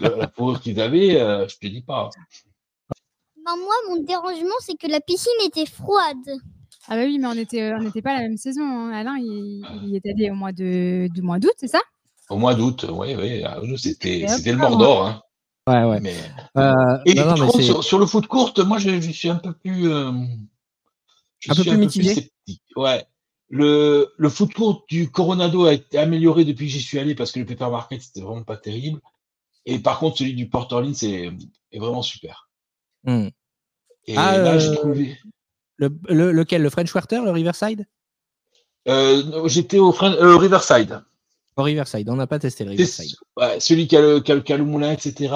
la, 0.00 0.16
la 0.16 0.28
fourrure 0.28 0.60
qu'ils 0.60 0.80
avaient, 0.80 1.20
euh, 1.20 1.46
je 1.48 1.56
te 1.56 1.66
dis 1.66 1.82
pas. 1.82 2.10
Ben, 3.44 3.56
moi, 3.56 3.74
mon 3.88 3.96
dérangement, 4.02 4.54
c'est 4.60 4.76
que 4.76 4.86
la 4.86 5.00
piscine 5.00 5.32
était 5.44 5.66
froide. 5.66 6.16
Ah 6.92 6.96
bah 6.96 7.04
oui, 7.04 7.18
mais 7.18 7.26
on 7.28 7.32
était, 7.32 7.72
on 7.72 7.82
n'était 7.82 8.02
pas 8.02 8.14
la 8.14 8.20
même 8.22 8.36
saison. 8.36 8.62
hein. 8.62 8.90
Alain, 8.92 9.16
il, 9.16 9.64
il 9.84 9.90
y 9.90 9.96
est 9.96 10.06
allé 10.06 10.30
au 10.30 10.34
mois 10.34 10.50
de, 10.52 11.08
du 11.14 11.22
mois 11.22 11.38
d'août, 11.38 11.54
c'est 11.56 11.68
ça? 11.68 11.80
Au 12.28 12.36
mois 12.36 12.54
d'août, 12.54 12.84
oui, 12.90 13.14
oui. 13.16 13.42
ah, 13.44 13.60
nous, 13.62 13.76
C'était, 13.76 14.26
le. 14.26 14.56
Mordor. 14.56 15.06
Hein. 15.06 15.22
Ouais, 15.68 15.84
ouais. 15.84 16.00
Mais... 16.00 16.14
Euh, 16.56 16.98
Et 17.06 17.14
non, 17.14 17.22
non, 17.26 17.28
par 17.34 17.38
mais 17.38 17.46
contre, 17.46 17.62
sur, 17.62 17.84
sur 17.84 17.98
le 18.00 18.06
foot 18.06 18.26
courte, 18.26 18.58
moi, 18.58 18.78
je, 18.78 19.00
je 19.00 19.10
suis 19.12 19.28
un 19.28 19.36
peu 19.36 19.52
plus. 19.52 19.88
euh, 19.88 20.10
je 21.38 21.52
Un 21.52 21.54
peu 21.54 21.62
plus 21.62 21.76
mitigé 21.78 22.14
sceptique. 22.14 22.62
Ouais. 22.74 23.04
Le, 23.50 24.12
le 24.16 24.28
foot 24.28 24.52
court 24.52 24.84
du 24.88 25.10
Coronado 25.10 25.66
a 25.66 25.72
été 25.74 25.98
amélioré 25.98 26.44
depuis 26.44 26.66
que 26.66 26.72
j'y 26.72 26.80
suis 26.82 26.98
allé 26.98 27.14
parce 27.14 27.32
que 27.32 27.40
le 27.40 27.46
Paper 27.46 27.70
Market, 27.70 28.02
c'était 28.02 28.20
vraiment 28.20 28.42
pas 28.44 28.56
terrible. 28.56 29.00
Et 29.66 29.78
par 29.78 29.98
contre, 29.98 30.18
celui 30.18 30.34
du 30.34 30.48
Port 30.48 30.68
Orleans 30.72 30.94
c'est 30.94 31.30
est 31.72 31.78
vraiment 31.78 32.02
super. 32.02 32.48
Hmm. 33.04 33.28
Et 34.06 34.16
Ah, 34.16 34.38
là, 34.38 34.58
j'ai 34.58 34.68
euh, 34.68 34.74
trouvé. 34.76 35.18
Le, 35.80 35.88
le- 36.10 36.30
lequel 36.30 36.62
Le 36.62 36.68
French 36.70 36.92
Quarter, 36.92 37.22
le 37.24 37.30
Riverside? 37.30 37.86
Euh, 38.86 39.48
J'étais 39.48 39.78
au 39.78 39.94
euh, 40.02 40.36
Riverside. 40.36 41.02
Au 41.56 41.62
Riverside, 41.62 42.08
on 42.10 42.16
n'a 42.16 42.26
pas 42.26 42.38
testé 42.38 42.64
le 42.64 42.70
Riverside. 42.72 43.16
ouais, 43.38 43.58
celui 43.60 43.88
qui 43.88 43.96
a 43.96 44.00
le, 44.02 44.20
qui 44.20 44.30
a 44.30 44.34
le- 44.34 44.42
qui 44.42 44.52
a 44.52 44.58
le 44.58 44.64
moulin, 44.64 44.92
etc. 44.92 45.34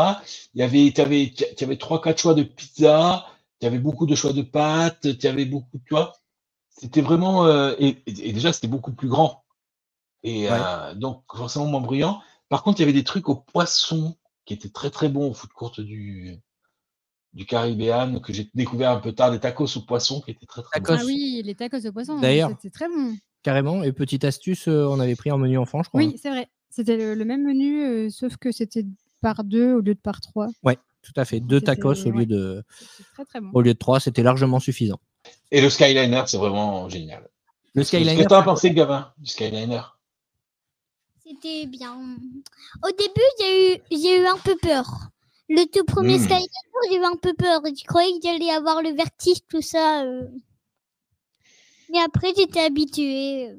Il 0.55 0.61
y 0.61 0.63
avait, 0.63 0.93
tu 0.95 1.01
avais, 1.01 1.33
tu 1.57 1.65
avais 1.65 1.79
trois, 1.79 2.01
quatre 2.01 2.21
choix 2.21 2.35
de 2.35 2.43
pizza, 2.43 3.27
tu 3.61 3.67
avais 3.67 3.79
beaucoup 3.79 4.07
de 4.07 4.15
choix 4.15 4.33
de 4.35 4.43
pâtes, 4.43 5.19
tu 5.19 5.27
avais 5.27 5.47
beaucoup, 5.47 5.79
tu 5.87 5.95
vois. 5.95 6.13
C'était 6.69 7.01
vraiment, 7.01 7.47
euh, 7.47 7.75
et, 7.79 7.97
déjà, 8.07 8.53
c'était 8.53 8.69
beaucoup 8.69 8.93
plus 8.93 9.09
grand. 9.09 9.45
Et 10.23 10.51
Ouais. 10.51 10.95
donc, 10.97 11.25
forcément 11.35 11.67
moins 11.67 11.81
bruyant. 11.81 12.21
Par 12.51 12.63
contre, 12.63 12.81
il 12.81 12.83
y 12.83 12.85
avait 12.85 12.93
des 12.93 13.05
trucs 13.05 13.29
au 13.31 13.37
poisson 13.37 14.17
qui 14.45 14.53
étaient 14.55 14.69
très, 14.69 14.91
très 14.91 15.09
bons 15.09 15.31
au 15.31 15.35
foot 15.35 15.51
courte 15.55 15.81
du, 15.81 16.39
du 17.35 17.47
Caribéan, 17.47 18.21
que 18.21 18.33
j'ai 18.33 18.49
découvert 18.55 18.93
un 18.93 19.01
peu 19.01 19.13
tard, 19.13 19.33
des 19.33 19.41
tacos 19.41 19.77
au 19.77 19.81
poisson 19.81 20.21
qui 20.21 20.31
étaient 20.31 20.47
très, 20.47 20.63
très 20.63 20.81
bons. 20.81 20.87
Tacos. 20.87 21.03
Ah 21.03 21.07
oui, 21.07 21.43
les 21.45 21.55
tacos 21.55 21.87
au 21.87 21.93
poisson. 21.93 22.19
D'ailleurs. 22.21 22.51
C'était 22.51 22.71
très 22.71 22.89
bon. 22.89 23.17
Carrément. 23.43 23.83
Et 23.83 23.93
petite 23.93 24.25
astuce, 24.25 24.69
euh, 24.69 24.87
on 24.89 25.01
avait 25.01 25.17
pris 25.17 25.31
en 25.31 25.39
menu 25.39 25.59
enfant, 25.59 25.83
je 25.83 25.89
crois. 25.89 26.01
Oui, 26.01 26.17
c'est 26.21 26.31
vrai. 26.31 26.49
C'était 26.71 26.97
le, 26.97 27.15
le 27.15 27.25
même 27.25 27.45
menu, 27.45 27.85
euh, 27.85 28.11
sauf 28.11 28.37
que 28.37 28.53
c'était 28.53 28.85
par 29.21 29.45
deux 29.45 29.75
au 29.75 29.81
lieu 29.81 29.95
de 29.95 30.01
par 30.01 30.21
trois. 30.21 30.49
Tout 31.03 31.13
à 31.17 31.27
fait. 31.27 31.39
Deux 31.41 31.61
tacos 31.61 32.07
au 32.07 32.11
lieu 32.11 32.19
ouais. 32.21 32.27
de, 32.27 32.65
C'était 32.81 33.05
très 33.13 33.25
très 33.27 33.41
bon. 33.43 33.51
au 33.53 33.61
lieu 33.61 33.75
de 33.75 33.79
trois, 33.79 34.01
c'était 34.01 34.23
largement 34.23 34.59
suffisant. 34.59 34.99
Et 35.51 35.61
le 35.61 35.69
Skyliner, 35.69 36.23
c'est 36.27 36.39
vraiment 36.39 36.89
génial. 36.89 37.29
Le 37.75 37.83
Qu'est-ce 37.83 37.89
Skyliner. 37.97 38.23
que 38.23 38.29
t'en 38.29 38.37
as 38.39 38.43
pensé, 38.43 38.71
Gavin, 38.73 39.13
du 39.19 39.27
Skyliner? 39.31 39.83
C'était 41.27 41.67
bien. 41.67 41.95
Au 42.83 42.91
début, 42.97 43.21
j'ai 43.41 43.75
eu, 43.77 43.81
j'ai 43.91 44.23
eu 44.23 44.27
un 44.27 44.39
peu 44.39 44.57
peur. 44.63 44.87
Le 45.49 45.65
tout 45.71 45.85
premier 45.85 46.17
Hmm. 46.19 46.23
Skyliner, 46.23 46.97
eu 47.01 47.05
un 47.05 47.17
peu 47.21 47.35
peur. 47.35 47.61
Je 47.65 47.85
croyais 47.85 48.13
que 48.13 48.27
j'allais 48.27 48.51
avoir 48.51 48.83
le 48.83 48.91
vertige, 48.95 49.39
tout 49.49 49.61
ça. 49.63 50.03
euh. 50.05 50.23
Mais 51.93 51.99
après, 52.01 52.29
j'étais 52.37 52.61
habituée. 52.61 53.51
euh. 53.51 53.57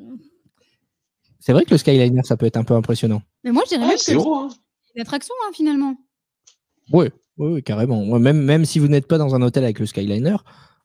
C'est 1.39 1.53
vrai 1.53 1.63
que 1.63 1.71
le 1.71 1.77
Skyliner, 1.77 2.23
ça 2.23 2.37
peut 2.37 2.47
être 2.47 2.57
un 2.57 2.63
peu 2.63 2.73
impressionnant. 2.73 3.21
Mais 3.43 3.51
moi, 3.51 3.61
je 3.65 3.69
dirais 3.69 3.81
Ouais, 3.83 3.87
même 3.89 3.97
que 3.97 4.03
c'est 4.03 4.11
c'est 4.13 4.17
gros, 4.17 4.35
hein. 4.35 4.49
une 4.95 5.01
attraction, 5.03 5.33
hein, 5.45 5.51
finalement. 5.53 5.95
Oui, 6.91 7.07
oui, 7.37 7.53
oui, 7.53 7.63
carrément. 7.63 8.03
Même, 8.19 8.41
même 8.41 8.65
si 8.65 8.79
vous 8.79 8.87
n'êtes 8.87 9.07
pas 9.07 9.17
dans 9.19 9.35
un 9.35 9.41
hôtel 9.43 9.63
avec 9.63 9.77
le 9.79 9.85
Skyliner, 9.85 10.37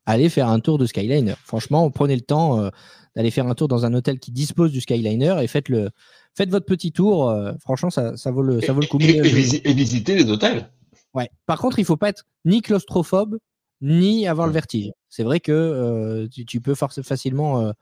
allez 0.04 0.28
faire 0.28 0.48
un 0.48 0.60
tour 0.60 0.76
de 0.76 0.84
Skyliner. 0.84 1.34
Franchement, 1.44 1.90
prenez 1.90 2.14
le 2.14 2.20
temps 2.22 2.58
euh, 2.60 2.68
d'aller 3.16 3.30
faire 3.30 3.46
un 3.46 3.54
tour 3.54 3.68
dans 3.68 3.86
un 3.86 3.94
hôtel 3.94 4.18
qui 4.18 4.32
dispose 4.32 4.70
du 4.70 4.82
Skyliner 4.82 5.36
et 5.42 5.46
faites, 5.46 5.70
le, 5.70 5.88
faites 6.34 6.50
votre 6.50 6.66
petit 6.66 6.92
tour. 6.92 7.30
euh, 7.30 7.52
franchement, 7.60 7.88
ça, 7.90 8.16
ça, 8.18 8.30
vaut 8.30 8.42
le, 8.42 8.60
ça 8.60 8.74
vaut 8.74 8.80
le 8.82 8.86
coup. 8.86 8.98
Et, 9.00 9.16
et- 9.16 9.20
Mais, 9.22 9.28
et 9.28 9.32
visi- 9.32 9.60
et 9.64 9.72
visiter 9.72 10.14
les 10.14 10.30
hôtels. 10.30 10.70
Ouais. 11.14 11.30
Par 11.46 11.58
contre, 11.58 11.78
il 11.78 11.84
faut 11.84 11.96
pas 11.96 12.08
être 12.08 12.24
ni 12.44 12.62
claustrophobe, 12.62 13.38
ni 13.80 14.26
avoir 14.26 14.46
le 14.46 14.50
Ouais. 14.52 14.54
vertige. 14.54 14.90
C'est 15.08 15.22
vrai 15.24 15.40
que 15.40 15.52
euh, 15.52 16.28
tu, 16.28 16.44
tu 16.44 16.60
peux 16.60 16.74
facilement 16.74 17.60
euh, 17.60 17.72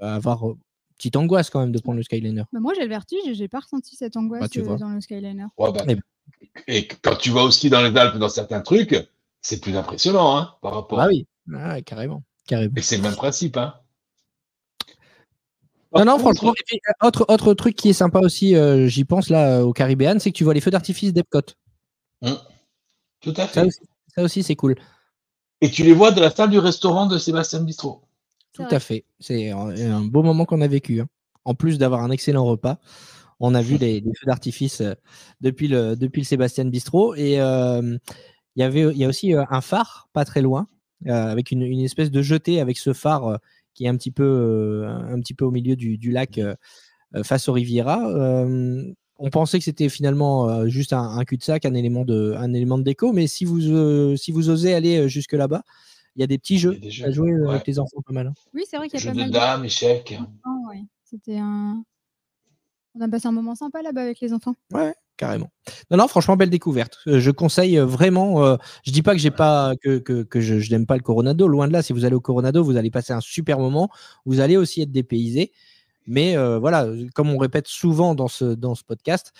avoir 0.00 0.48
euh, 0.48 0.56
petite 0.96 1.16
angoisse 1.16 1.50
quand 1.50 1.60
même 1.60 1.72
de 1.72 1.78
prendre 1.80 1.96
le 1.96 2.02
Skyliner. 2.02 2.42
Bah, 2.52 2.60
moi, 2.60 2.72
j'ai 2.74 2.82
le 2.82 2.88
vertige 2.88 3.26
et 3.26 3.34
j'ai 3.34 3.48
pas 3.48 3.60
ressenti 3.60 3.96
cette 3.96 4.16
angoisse 4.16 4.40
Bah, 4.42 4.48
tu 4.48 4.60
euh, 4.60 4.64
vois. 4.64 4.76
dans 4.76 4.88
le 4.90 5.00
Skyliner. 5.00 5.46
Ouais, 5.58 5.72
bah, 5.72 5.84
Eh 5.88 5.94
ben. 5.94 6.02
Et 6.66 6.88
quand 6.88 7.16
tu 7.16 7.30
vas 7.30 7.42
aussi 7.42 7.70
dans 7.70 7.82
les 7.82 7.96
Alpes, 7.98 8.16
dans 8.18 8.28
certains 8.28 8.60
trucs, 8.60 8.96
c'est 9.42 9.60
plus 9.60 9.76
impressionnant 9.76 10.36
hein, 10.36 10.54
par 10.60 10.74
rapport. 10.74 10.98
Ah 11.00 11.06
oui, 11.08 11.26
Ah, 11.54 11.80
carrément. 11.82 12.22
carrément. 12.46 12.74
Et 12.76 12.82
c'est 12.82 12.96
le 12.96 13.02
même 13.02 13.14
principe. 13.14 13.56
Hein. 13.56 13.74
Non, 15.94 16.04
non, 16.04 16.18
franchement, 16.18 16.52
et 16.52 16.62
puis, 16.66 16.80
autre, 17.02 17.24
autre 17.28 17.54
truc 17.54 17.74
qui 17.76 17.88
est 17.90 17.94
sympa 17.94 18.18
aussi, 18.20 18.54
euh, 18.54 18.86
j'y 18.86 19.04
pense 19.04 19.30
là 19.30 19.64
au 19.64 19.72
Caribéan, 19.72 20.18
c'est 20.18 20.30
que 20.30 20.36
tu 20.36 20.44
vois 20.44 20.52
les 20.52 20.60
feux 20.60 20.70
d'artifice 20.70 21.12
d'Epcot. 21.12 21.40
Tout 22.22 23.34
à 23.36 23.46
fait. 23.46 23.68
ça 24.14 24.22
aussi, 24.22 24.42
c'est 24.42 24.56
cool. 24.56 24.76
Et 25.60 25.70
tu 25.70 25.82
les 25.84 25.92
vois 25.92 26.12
de 26.12 26.20
la 26.20 26.30
salle 26.30 26.50
du 26.50 26.58
restaurant 26.58 27.06
de 27.06 27.18
Sébastien 27.18 27.60
Bistro. 27.60 28.02
C'est 28.52 28.62
Tout 28.62 28.62
vrai. 28.64 28.74
à 28.76 28.80
fait. 28.80 29.04
C'est 29.20 29.50
un, 29.50 29.68
un 29.70 30.00
beau 30.02 30.22
moment 30.22 30.44
qu'on 30.44 30.60
a 30.60 30.68
vécu. 30.68 31.00
hein. 31.00 31.08
En 31.44 31.54
plus 31.54 31.78
d'avoir 31.78 32.02
un 32.02 32.10
excellent 32.10 32.44
repas, 32.44 32.78
on 33.40 33.54
a 33.54 33.62
vu 33.62 33.76
les, 33.78 34.00
les 34.00 34.12
feux 34.14 34.26
d'artifice 34.26 34.80
euh, 34.80 34.94
depuis 35.40 35.68
le, 35.68 35.94
depuis 35.94 36.20
le 36.22 36.26
Sébastien 36.26 36.64
Bistrot. 36.64 37.14
Et 37.14 37.40
euh, 37.40 37.96
il 38.56 38.60
y 38.60 38.62
avait, 38.62 38.80
il 38.92 38.96
y 38.96 39.04
a 39.04 39.08
aussi 39.08 39.34
euh, 39.34 39.44
un 39.50 39.60
phare 39.60 40.08
pas 40.12 40.24
très 40.24 40.42
loin, 40.42 40.66
euh, 41.06 41.12
avec 41.12 41.50
une, 41.50 41.62
une 41.62 41.80
espèce 41.80 42.10
de 42.10 42.22
jetée 42.22 42.60
avec 42.60 42.78
ce 42.78 42.92
phare 42.92 43.26
euh, 43.26 43.36
qui 43.74 43.84
est 43.84 43.88
un 43.88 43.96
petit 43.96 44.10
peu, 44.10 44.24
euh, 44.24 44.88
un 44.88 45.20
petit 45.20 45.34
peu 45.34 45.44
au 45.44 45.50
milieu 45.50 45.76
du, 45.76 45.98
du 45.98 46.10
lac 46.10 46.40
face 47.22 47.48
au 47.48 47.52
Riviera. 47.52 48.44
On 49.18 49.30
pensait 49.30 49.58
que 49.58 49.64
c'était 49.64 49.88
finalement 49.88 50.48
euh, 50.48 50.66
juste 50.68 50.92
un, 50.92 51.00
un 51.02 51.24
cul-de-sac, 51.24 51.64
un 51.64 51.74
élément 51.74 52.04
de, 52.04 52.34
un 52.36 52.52
élément 52.52 52.76
de 52.78 52.82
déco, 52.82 53.12
mais 53.12 53.26
si 53.26 53.44
vous, 53.44 53.60
euh, 53.70 54.14
si 54.16 54.30
vous 54.32 54.50
osez 54.50 54.74
aller 54.74 54.98
euh, 54.98 55.08
jusque 55.08 55.32
là-bas, 55.32 55.62
il 56.16 56.20
y 56.20 56.22
a 56.22 56.26
des 56.26 56.38
petits 56.38 56.58
jeux 56.58 56.72
a 56.72 56.78
des 56.78 56.90
jeux, 56.90 57.06
à 57.06 57.10
jouer 57.10 57.34
ouais. 57.34 57.50
avec 57.50 57.66
les 57.66 57.78
enfants 57.78 58.00
pas 58.06 58.12
mal. 58.12 58.26
hein. 58.28 58.34
Oui, 58.54 58.64
c'est 58.68 58.76
vrai 58.76 58.88
qu'il 58.88 58.98
y 59.00 59.02
a 59.02 59.04
Jeux 59.04 59.10
pas 59.10 59.14
de 59.14 59.20
mal 59.20 59.30
dames, 59.30 59.64
échecs. 59.64 60.14
d'enfants, 60.18 60.68
ouais. 60.70 60.82
C'était 61.04 61.38
un. 61.38 61.82
On 62.94 63.00
a 63.02 63.08
passé 63.08 63.26
un 63.28 63.32
moment 63.32 63.54
sympa 63.54 63.82
là-bas 63.82 64.02
avec 64.02 64.20
les 64.20 64.32
enfants. 64.32 64.54
Ouais, 64.72 64.94
carrément. 65.18 65.50
Non, 65.90 65.98
non, 65.98 66.08
franchement, 66.08 66.36
belle 66.36 66.48
découverte. 66.50 66.98
Je 67.06 67.30
conseille 67.30 67.76
vraiment. 67.76 68.42
euh, 68.44 68.56
je 68.84 68.90
dis 68.92 69.02
pas 69.02 69.12
que 69.12 69.18
j'ai 69.18 69.30
pas 69.30 69.74
que, 69.82 69.98
que, 69.98 70.22
que 70.22 70.40
je, 70.40 70.58
je 70.60 70.70
n'aime 70.70 70.86
pas 70.86 70.96
le 70.96 71.02
Coronado. 71.02 71.46
Loin 71.46 71.68
de 71.68 71.74
là. 71.74 71.82
Si 71.82 71.92
vous 71.92 72.06
allez 72.06 72.14
au 72.14 72.20
Coronado, 72.22 72.64
vous 72.64 72.76
allez 72.78 72.90
passer 72.90 73.12
un 73.12 73.20
super 73.20 73.58
moment. 73.58 73.90
Vous 74.24 74.40
allez 74.40 74.56
aussi 74.56 74.80
être 74.80 74.90
dépaysé. 74.92 75.52
Mais 76.06 76.36
euh, 76.36 76.58
voilà, 76.58 76.86
comme 77.14 77.30
on 77.30 77.38
répète 77.38 77.66
souvent 77.68 78.14
dans 78.14 78.28
ce, 78.28 78.44
dans 78.44 78.74
ce 78.74 78.84
podcast, 78.84 79.32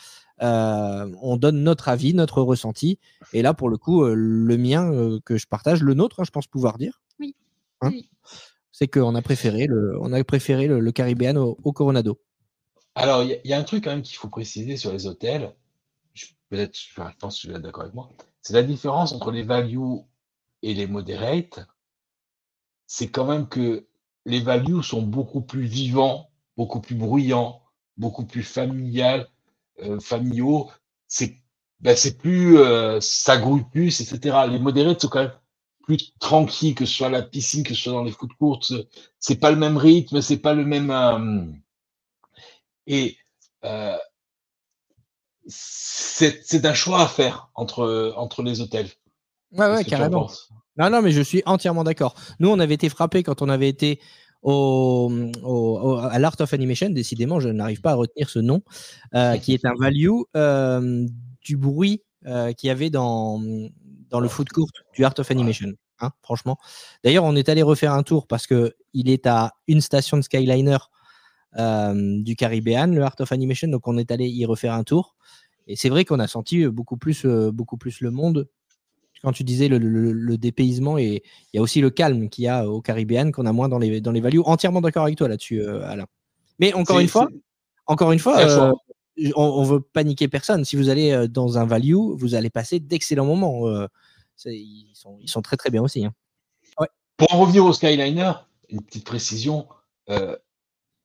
euh, 0.43 1.11
on 1.23 1.37
donne 1.37 1.63
notre 1.63 1.89
avis, 1.89 2.13
notre 2.15 2.43
ressenti. 2.43 2.99
Et 3.33 3.43
là, 3.43 3.55
pour 3.55 3.69
le 3.69 3.79
coup, 3.79 4.03
euh, 4.05 4.15
le 4.15 4.57
mien 4.59 4.93
euh, 4.93 5.21
que 5.25 5.37
je 5.37 5.47
partage, 5.47 5.83
le 5.83 5.95
nôtre, 5.95 6.21
hein, 6.21 6.25
je 6.25 6.31
pense 6.31 6.47
pouvoir 6.47 6.79
dire. 6.79 7.01
Oui. 7.19 7.35
Hein 7.81 7.91
Oui. 7.93 8.11
C'est 8.73 8.89
qu'on 8.89 9.15
a 9.15 9.23
préféré 9.23 9.67
le, 9.67 9.97
on 10.03 10.13
a 10.13 10.23
préféré 10.25 10.67
le, 10.67 10.81
le 10.81 10.93
Caribbean 10.93 11.39
au, 11.39 11.57
au 11.65 11.73
Coronado. 11.73 12.21
Alors, 12.95 13.23
il 13.23 13.31
y, 13.31 13.33
a- 13.33 13.39
il 13.45 13.51
y 13.51 13.55
a 13.55 13.59
un 13.59 13.65
truc 13.65 13.85
quand 13.85 13.91
même 13.91 14.03
qu'il 14.03 14.17
faut 14.17 14.29
préciser 14.29 14.77
sur 14.77 14.93
les 14.93 15.07
hôtels. 15.07 15.55
Je- 16.15 16.27
Peut-être, 16.51 16.77
je 16.79 17.01
pense 17.19 17.41
que 17.41 17.49
tu 17.49 17.55
es 17.55 17.59
d'accord 17.59 17.83
avec 17.85 17.95
moi. 17.95 18.11
C'est 18.43 18.53
la 18.53 18.63
différence 18.63 19.13
entre 19.13 19.31
les 19.31 19.43
values 19.43 20.01
et 20.63 20.75
les 20.75 20.87
moderate. 20.87 21.61
C'est 22.87 23.09
quand 23.09 23.25
même 23.27 23.49
que 23.49 23.87
les 24.27 24.41
values 24.41 24.83
sont 24.83 25.03
beaucoup 25.03 25.41
plus 25.41 25.65
vivants, 25.65 26.31
beaucoup 26.57 26.81
plus 26.81 26.95
bruyants, 26.95 27.63
beaucoup 27.97 28.25
plus 28.25 28.43
familial, 28.43 29.29
euh, 29.83 30.01
familiaux. 30.01 30.71
C'est 31.09 31.37
ben, 31.81 31.95
c'est 31.97 32.17
plus, 32.17 32.59
euh, 32.59 33.01
ça 33.01 33.37
grouille 33.37 33.65
plus, 33.71 34.01
etc. 34.01 34.37
Les 34.49 34.59
moderates 34.59 35.03
sont 35.03 35.09
quand 35.09 35.23
même 35.23 35.39
plus 35.83 36.15
tranquilles, 36.19 36.75
que 36.75 36.87
ce 36.87 36.95
soit 36.95 37.09
à 37.09 37.11
la 37.11 37.23
piscine, 37.23 37.63
que 37.63 37.75
ce 37.75 37.83
soit 37.83 37.93
dans 37.93 38.03
les 38.03 38.13
foot 38.13 38.31
courtes. 38.39 38.73
C'est 39.19 39.37
pas 39.37 39.51
le 39.51 39.57
même 39.57 39.77
rythme, 39.77 40.21
c'est 40.21 40.39
pas 40.39 40.55
le 40.55 40.65
même. 40.65 40.91
euh, 40.91 41.45
et 42.87 43.17
euh, 43.65 43.97
c'est 45.49 46.65
un 46.65 46.75
choix 46.75 47.03
à 47.03 47.07
faire 47.07 47.51
entre, 47.55 48.15
entre 48.17 48.43
les 48.43 48.61
hôtels. 48.61 48.89
Ouais, 49.53 49.71
ouais, 49.71 49.85
carrément. 49.85 50.29
Non, 50.77 50.91
non, 50.91 51.03
mais 51.03 51.13
je 51.13 51.23
suis 51.23 51.43
entièrement 51.47 51.85
d'accord. 51.85 52.15
Nous, 52.41 52.49
on 52.49 52.59
avait 52.59 52.75
été 52.75 52.89
frappés 52.89 53.23
quand 53.23 53.43
on 53.43 53.49
avait 53.49 53.69
été 53.69 54.01
au, 54.47 55.99
à 56.11 56.19
l'Art 56.19 56.37
of 56.41 56.55
Animation. 56.55 56.91
Décidément, 56.91 57.41
je 57.41 57.49
n'arrive 57.49 57.81
pas 57.81 57.93
à 57.93 57.95
retenir 57.95 58.31
ce 58.31 58.39
nom, 58.39 58.63
euh, 59.15 59.37
qui 59.39 59.53
est 59.55 59.65
un 59.65 59.75
value 59.79 60.09
euh, 60.37 61.07
du 61.43 61.57
bruit 61.57 62.03
euh, 62.27 62.53
qu'il 62.53 62.69
y 62.69 62.71
avait 62.71 62.91
dans, 62.91 63.41
dans 64.09 64.21
le 64.21 64.29
food 64.29 64.49
court 64.51 64.71
du 64.95 65.05
Art 65.05 65.15
of 65.19 65.31
Animation. 65.31 65.73
hein, 66.01 66.11
franchement. 66.23 66.59
D'ailleurs, 67.05 67.25
on 67.25 67.35
est 67.35 67.49
allé 67.49 67.63
refaire 67.63 67.93
un 67.93 68.03
tour 68.03 68.27
parce 68.27 68.47
que 68.47 68.75
il 68.93 69.11
est 69.11 69.27
à 69.27 69.53
une 69.67 69.81
station 69.81 70.17
de 70.17 70.23
Skyliner 70.23 70.79
du 71.57 72.37
Caribbean, 72.37 72.95
le 72.95 73.03
Art 73.03 73.17
of 73.21 73.33
Animation. 73.33 73.69
Donc, 73.69 73.89
on 73.89 73.97
est 73.97 74.11
allé 74.11 74.29
y 74.29 74.45
refaire 74.45 74.75
un 74.75 74.85
tour. 74.85 75.17
Et 75.67 75.75
c'est 75.75 75.89
vrai 75.89 76.05
qu'on 76.05 76.21
a 76.21 76.29
senti 76.29 76.67
beaucoup 76.67 76.97
plus, 76.99 77.25
beaucoup 77.27 77.79
plus 77.79 78.01
le 78.01 78.11
monde 78.11 78.47
quand 79.27 79.33
tu 79.33 79.43
disais 79.43 79.67
le, 79.67 79.79
le- 79.79 80.13
le 80.13 80.39
dépaysement 80.39 80.99
et 80.99 81.21
il 81.53 81.57
y 81.57 81.59
a 81.59 81.63
aussi 81.63 81.81
le 81.81 81.91
calme 81.91 82.29
qu'il 82.29 82.45
y 82.45 82.49
a 82.49 82.65
au 82.69 82.81
Caribbean 82.81 83.33
qu'on 83.33 83.45
a 83.45 83.51
moins 83.53 83.69
dans 83.69 83.79
les, 83.81 84.01
dans 84.01 84.13
les 84.13 84.21
values. 84.21 84.41
Entièrement 84.45 84.81
d'accord 84.81 85.03
avec 85.03 85.17
toi 85.19 85.27
là-dessus, 85.27 85.61
euh, 85.63 85.83
Alain. 85.85 86.07
Mais 86.61 86.73
encore 86.75 87.01
une 87.01 87.09
fois, 87.09 87.29
encore 87.87 88.13
une 88.13 88.21
fois, 88.21 88.39
euh, 88.39 88.73
on, 89.35 89.43
on 89.43 89.65
veut 89.65 89.81
paniquer 89.81 90.29
personne. 90.29 90.65
Si 90.65 90.77
vous 90.77 90.91
allez 90.91 91.11
euh, 91.11 91.27
dans 91.27 91.59
un 91.59 91.65
value, 91.67 91.95
vous 91.97 92.37
allez 92.37 92.51
passer 92.51 92.79
d'excellents 92.79 93.25
moments. 93.27 93.67
euh, 93.67 93.89
c'est- 94.37 94.55
ils, 94.57 94.93
sont, 94.95 95.19
ils 95.21 95.29
sont 95.29 95.43
très 95.43 95.57
très 95.57 95.71
bien 95.71 95.83
aussi. 95.83 96.05
hein. 96.05 96.15
Pour 97.17 97.35
en 97.35 97.41
revenir 97.41 97.65
au 97.65 97.73
Skyliner, 97.73 98.31
une 98.69 98.81
petite 98.83 99.05
précision, 99.07 99.67
euh, 100.09 100.37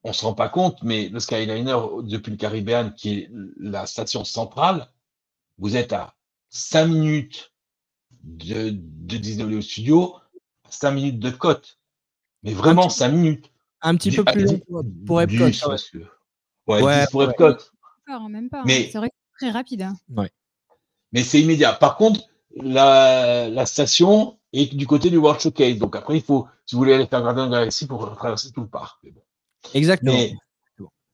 on 0.04 0.10
ne 0.10 0.14
se 0.14 0.24
rend 0.26 0.34
pas 0.36 0.50
compte, 0.50 0.78
mais 0.84 1.10
le 1.10 1.20
Skyliner, 1.20 1.78
depuis 2.04 2.30
le 2.30 2.38
Caribbean, 2.38 2.94
qui 2.94 3.14
est 3.14 3.30
la 3.58 3.88
station 3.88 4.24
centrale, 4.26 4.90
vous 5.58 5.76
êtes 5.76 5.92
à 5.94 6.14
5 6.50 6.86
minutes 6.86 7.51
de, 8.24 8.70
de 8.72 9.18
Disney 9.18 9.44
Hollywood 9.44 9.64
Studio, 9.64 10.16
5 10.70 10.92
minutes 10.92 11.20
de 11.20 11.30
côte. 11.32 11.80
Mais 12.44 12.54
vraiment 12.54 12.90
5 12.90 13.10
minutes. 13.10 13.52
Un 13.82 13.96
petit 13.96 14.12
peu 14.12 14.24
plus 14.24 14.46
long 14.46 14.84
pour, 15.06 15.22
Epcot. 15.22 15.48
dix, 15.48 15.66
ouais. 15.66 15.76
Ouais, 16.68 16.82
Ouais, 16.82 17.06
10 17.06 17.12
pour. 17.12 17.24
Epcot. 17.24 17.56
Même 18.30 18.50
pas. 18.50 18.60
hein. 18.60 18.64
Mais- 18.66 18.90
C'est 18.92 18.98
vrai 18.98 19.10
que 19.10 19.16
c'est 19.40 19.46
très 19.48 19.52
rapide. 19.52 19.82
hein. 19.84 19.96
mais 21.12 21.24
c'est 21.24 21.42
immédiat. 21.42 21.74
Par 21.74 21.98
contre, 21.98 22.22
la, 22.56 23.50
la 23.50 23.66
station 23.66 24.38
est 24.54 24.76
du 24.76 24.86
côté 24.88 25.10
du 25.10 25.18
World 25.18 25.40
Showcase. 25.42 25.78
Donc 25.78 25.96
après, 25.96 26.18
il 26.18 26.24
faut, 26.24 26.48
si 26.66 26.76
vous 26.76 26.80
voulez 26.80 26.94
aller 26.94 27.08
faire 27.08 27.24
Garden 27.24 27.50
Galaxy, 27.50 27.88
pour 27.88 28.14
traverser 28.16 28.52
tout 28.52 28.62
le 28.62 28.68
parc. 28.68 28.98
Mais, 29.04 29.12
bon. 29.12 29.22
Exactement. 29.74 30.12
mais, 30.14 30.34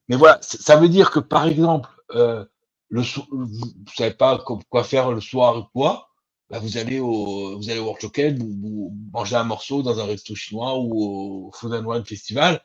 mais 0.08 0.16
voilà, 0.16 0.38
ça 0.42 0.76
veut 0.76 0.88
dire 0.88 1.10
que 1.10 1.20
par 1.20 1.46
exemple, 1.46 1.88
euh, 2.12 2.44
le, 2.88 3.02
so- 3.04 3.26
vous 3.30 3.46
ne 3.66 3.90
savez 3.96 4.14
pas 4.14 4.42
quoi 4.70 4.82
faire 4.84 5.12
le 5.12 5.20
soir 5.20 5.56
ou 5.58 5.62
quoi, 5.72 6.07
bah, 6.50 6.58
vous 6.58 6.78
allez 6.78 6.98
au, 6.98 7.58
vous 7.58 7.70
allez 7.70 7.78
au 7.78 7.84
World 7.84 8.00
Showcase, 8.00 8.38
vous, 8.38 8.52
vous 8.60 8.96
mangez 9.12 9.36
un 9.36 9.44
morceau 9.44 9.82
dans 9.82 10.00
un 10.00 10.04
resto 10.04 10.34
chinois 10.34 10.78
ou 10.78 11.48
au 11.48 11.52
Food 11.52 11.74
and 11.74 11.84
Wine 11.84 12.04
Festival. 12.04 12.60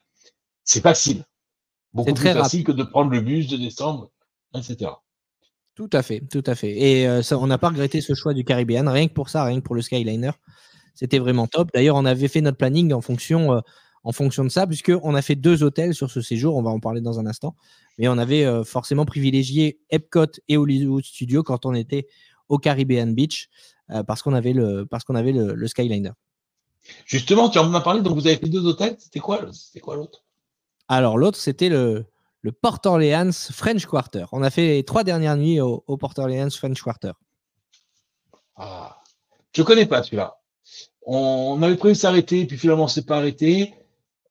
C'est 0.64 0.82
facile. 0.82 1.26
Beaucoup 1.94 2.10
C'est 2.10 2.14
plus 2.14 2.24
très 2.30 2.34
facile 2.34 2.64
que 2.64 2.72
de 2.72 2.84
prendre 2.84 3.12
le 3.12 3.22
bus, 3.22 3.48
de 3.48 3.58
descendre, 3.58 4.10
etc. 4.56 4.92
Tout 5.76 5.90
à 5.92 6.02
fait, 6.02 6.22
tout 6.32 6.44
à 6.46 6.56
fait. 6.56 6.72
Et 6.72 7.08
euh, 7.08 7.22
ça, 7.22 7.38
on 7.38 7.48
n'a 7.48 7.58
pas 7.58 7.70
regretté 7.70 8.00
ce 8.00 8.14
choix 8.14 8.34
du 8.34 8.44
Caribbean, 8.44 8.88
rien 8.88 9.08
que 9.08 9.14
pour 9.14 9.30
ça, 9.30 9.44
rien 9.44 9.60
que 9.60 9.66
pour 9.66 9.76
le 9.76 9.82
Skyliner. 9.82 10.32
C'était 10.96 11.20
vraiment 11.20 11.48
top. 11.48 11.72
D'ailleurs, 11.74 11.96
on 11.96 12.06
avait 12.06 12.28
fait 12.28 12.42
notre 12.42 12.58
planning 12.58 12.94
en 12.94 13.02
fonction, 13.02 13.54
euh, 13.54 13.60
en 14.04 14.12
fonction 14.12 14.44
de 14.44 14.50
ça, 14.50 14.68
puisqu'on 14.68 15.16
a 15.16 15.22
fait 15.22 15.36
deux 15.36 15.64
hôtels 15.64 15.96
sur 15.96 16.12
ce 16.12 16.22
séjour. 16.22 16.56
On 16.56 16.62
va 16.62 16.70
en 16.70 16.80
parler 16.80 17.02
dans 17.02 17.20
un 17.20 17.26
instant. 17.26 17.56
Mais 17.98 18.08
on 18.08 18.18
avait 18.20 18.46
euh, 18.46 18.64
forcément 18.64 19.06
privilégié 19.06 19.80
Epcot 19.90 20.28
et 20.48 20.58
Hollywood 20.58 21.04
Studios 21.04 21.44
quand 21.44 21.66
on 21.66 21.74
était 21.74 22.08
au 22.54 22.60
Caribbean 22.60 23.14
Beach, 23.14 23.50
euh, 23.90 24.04
parce 24.04 24.22
qu'on 24.22 24.34
avait 24.34 24.54
le, 24.54 24.86
parce 24.86 25.04
qu'on 25.04 25.16
avait 25.16 25.32
le, 25.32 25.54
le 25.54 25.68
Skyliner. 25.68 26.12
Justement, 27.06 27.50
tu 27.50 27.58
en 27.60 27.74
as 27.74 27.82
parlé, 27.82 28.02
donc 28.02 28.14
vous 28.16 28.28
avez 28.28 28.38
fait 28.38 28.50
deux 28.50 28.66
hôtels. 28.66 28.96
C'était 29.00 29.20
quoi, 29.20 29.42
c'était 29.52 29.80
quoi 29.80 29.96
l'autre? 29.96 30.24
Alors 30.88 31.18
l'autre, 31.18 31.40
c'était 31.40 31.70
le, 31.70 32.06
le 32.42 32.52
Port 32.52 32.80
Orleans 32.86 33.32
French 33.32 33.86
Quarter. 33.86 34.26
On 34.32 34.44
a 34.44 34.50
fait 34.50 34.68
les 34.68 34.84
trois 34.84 35.04
dernières 35.04 35.38
nuits 35.38 35.60
au, 35.62 35.84
au 35.88 35.98
Port 35.98 36.14
Orleans 36.18 36.50
French 36.52 36.82
Quarter. 36.82 37.14
Ah, 38.56 39.02
je 39.56 39.64
connais 39.64 39.88
pas 39.88 40.04
celui-là. 40.04 40.38
On, 41.06 41.62
avait 41.64 41.76
prévu 41.76 41.96
de 41.96 42.00
s'arrêter, 42.00 42.46
puis 42.46 42.58
finalement 42.58 42.86
on 42.86 42.88
s'est 42.88 43.06
pas 43.06 43.18
arrêté. 43.18 43.74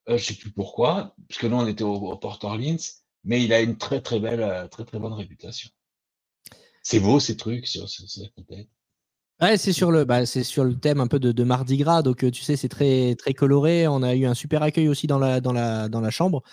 Euh, 0.09 0.17
je 0.17 0.23
sais 0.23 0.35
plus 0.35 0.51
pourquoi, 0.51 1.13
puisque 1.27 1.45
nous 1.45 1.57
on 1.57 1.67
était 1.67 1.83
au, 1.83 1.95
au 1.95 2.17
Port 2.17 2.39
Orleans, 2.43 2.83
mais 3.23 3.43
il 3.43 3.51
a 3.51 3.61
une 3.61 3.77
très 3.77 3.99
très 4.01 4.19
belle, 4.19 4.41
euh, 4.41 4.67
très 4.67 4.85
très 4.85 4.99
bonne 4.99 5.13
réputation. 5.13 5.69
C'est 6.83 6.99
beau 6.99 7.19
ces 7.19 7.37
trucs 7.37 7.65
sur, 7.65 7.89
sur, 7.89 8.07
sur 8.09 8.23
la. 8.49 8.57
Ouais, 9.41 9.57
c'est 9.57 9.73
sur 9.73 9.91
le, 9.91 10.05
bah, 10.05 10.25
c'est 10.25 10.43
sur 10.43 10.63
le 10.63 10.75
thème 10.75 10.99
un 11.01 11.07
peu 11.07 11.19
de, 11.19 11.31
de 11.31 11.43
Mardi 11.43 11.77
Gras, 11.77 12.01
donc 12.01 12.23
euh, 12.23 12.29
tu 12.31 12.43
sais, 12.43 12.55
c'est 12.55 12.69
très 12.69 13.15
très 13.15 13.33
coloré. 13.33 13.87
On 13.87 14.03
a 14.03 14.15
eu 14.15 14.25
un 14.25 14.35
super 14.35 14.61
accueil 14.61 14.87
aussi 14.87 15.07
dans 15.07 15.17
la 15.17 15.41
dans 15.41 15.51
la 15.51 15.89
dans 15.89 16.01
la 16.01 16.11
chambre 16.11 16.43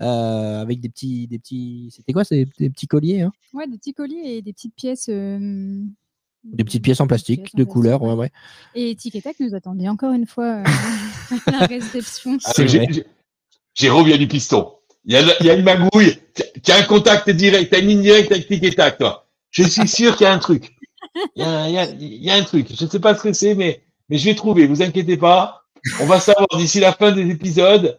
euh, 0.00 0.62
avec 0.62 0.80
des 0.80 0.88
petits 0.88 1.26
des 1.26 1.38
petits. 1.38 1.92
C'était 1.94 2.12
quoi, 2.12 2.24
c'est 2.24 2.46
des 2.58 2.70
petits 2.70 2.86
colliers, 2.86 3.22
hein? 3.22 3.32
Ouais, 3.52 3.66
des 3.66 3.76
petits 3.76 3.92
colliers 3.92 4.36
et 4.36 4.42
des 4.42 4.52
petites 4.52 4.74
pièces. 4.74 5.08
euh, 5.08 5.82
des 6.44 6.64
petites 6.64 6.84
pièces 6.84 7.00
en 7.00 7.06
plastique 7.06 7.42
pièces 7.42 7.54
en 7.54 7.58
de 7.58 7.64
plastique, 7.64 7.72
couleur, 7.72 8.02
ouais. 8.02 8.10
ouais, 8.10 8.14
ouais. 8.14 8.30
Et 8.74 8.94
Tic 8.94 9.14
et 9.16 9.22
Tac 9.22 9.40
nous 9.40 9.54
attendait 9.54 9.88
encore 9.88 10.12
une 10.12 10.26
fois 10.26 10.62
euh, 10.62 10.64
à 11.46 11.50
la 11.50 11.66
réception. 11.66 12.38
Ah, 12.44 12.52
Jérôme, 13.74 14.06
il 14.06 14.10
y 14.10 14.14
a 14.14 14.18
du 14.18 14.28
piston. 14.28 14.72
Il 15.04 15.12
y 15.12 15.16
a, 15.16 15.22
il 15.40 15.46
y 15.46 15.50
a 15.50 15.54
une 15.54 15.64
magouille. 15.64 16.18
Tu 16.34 16.70
as 16.70 16.76
un 16.76 16.84
contact 16.84 17.28
direct, 17.30 17.70
tu 17.70 17.76
as 17.76 17.80
une 17.80 17.88
ligne 17.88 18.02
directe 18.02 18.32
avec 18.32 18.46
Tic 18.46 18.62
et 18.62 18.74
Tac, 18.74 18.98
toi. 18.98 19.27
Je 19.58 19.68
suis 19.68 19.88
sûr 19.88 20.16
qu'il 20.16 20.24
y 20.24 20.28
a 20.28 20.32
un 20.32 20.38
truc. 20.38 20.76
Il 21.36 21.42
y 21.42 21.44
a, 21.44 21.68
il 21.68 21.74
y 21.74 21.78
a- 21.78 21.90
il 21.90 22.24
y 22.24 22.30
a 22.30 22.34
un 22.34 22.44
truc. 22.44 22.68
Je 22.74 22.84
ne 22.84 22.88
sais 22.90 23.00
pas 23.00 23.14
ce 23.16 23.22
que 23.22 23.32
c'est, 23.32 23.54
mais, 23.54 23.82
mais 24.08 24.18
je 24.18 24.24
vais 24.26 24.34
trouver. 24.34 24.66
Vous 24.66 24.82
inquiétez 24.82 25.16
pas. 25.16 25.62
On 26.00 26.06
va 26.06 26.20
savoir 26.20 26.46
d'ici 26.56 26.80
la 26.80 26.92
fin 26.92 27.12
des 27.12 27.28
épisodes 27.28 27.98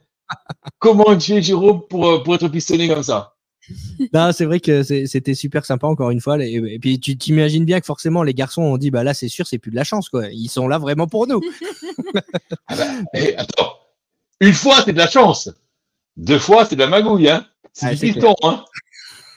comment 0.77 1.17
tu 1.17 1.33
fais, 1.33 1.41
Jérôme, 1.41 1.81
pour, 1.89 2.07
euh, 2.07 2.23
pour 2.23 2.35
être 2.35 2.47
pistonné 2.47 2.87
comme 2.87 3.03
ça 3.03 3.35
Non, 4.13 4.31
c'est 4.31 4.45
vrai 4.45 4.59
que 4.59 4.83
c'était 4.83 5.33
super 5.33 5.65
sympa 5.65 5.87
encore 5.87 6.11
une 6.11 6.21
fois. 6.21 6.37
Et, 6.43 6.79
puis 6.79 6.99
tu 6.99 7.17
t'imagines 7.17 7.65
bien 7.65 7.79
que 7.79 7.85
forcément 7.85 8.23
les 8.23 8.33
garçons 8.33 8.61
ont 8.61 8.77
dit 8.77 8.91
bah 8.91 9.03
là 9.03 9.13
c'est 9.13 9.27
sûr 9.27 9.47
c'est 9.47 9.57
plus 9.59 9.71
de 9.71 9.75
la 9.75 9.83
chance 9.83 10.09
quoi. 10.09 10.27
Ils 10.31 10.49
sont 10.49 10.67
là 10.67 10.77
vraiment 10.77 11.07
pour 11.07 11.27
nous. 11.27 11.41
Ah 12.67 12.75
bah, 12.75 12.85
Attends, 13.37 13.73
une 14.39 14.53
fois, 14.53 14.81
c'est 14.85 14.93
de 14.93 14.97
la 14.97 15.09
chance. 15.09 15.49
Deux 16.17 16.39
fois, 16.39 16.65
c'est 16.65 16.75
de 16.75 16.81
la 16.81 16.87
magouille. 16.87 17.29
Hein 17.29 17.45
c'est 17.73 17.85
Ah, 17.87 17.91
du 17.91 17.97
c'est 17.97 18.13
piston. 18.13 18.35
Hein 18.43 18.63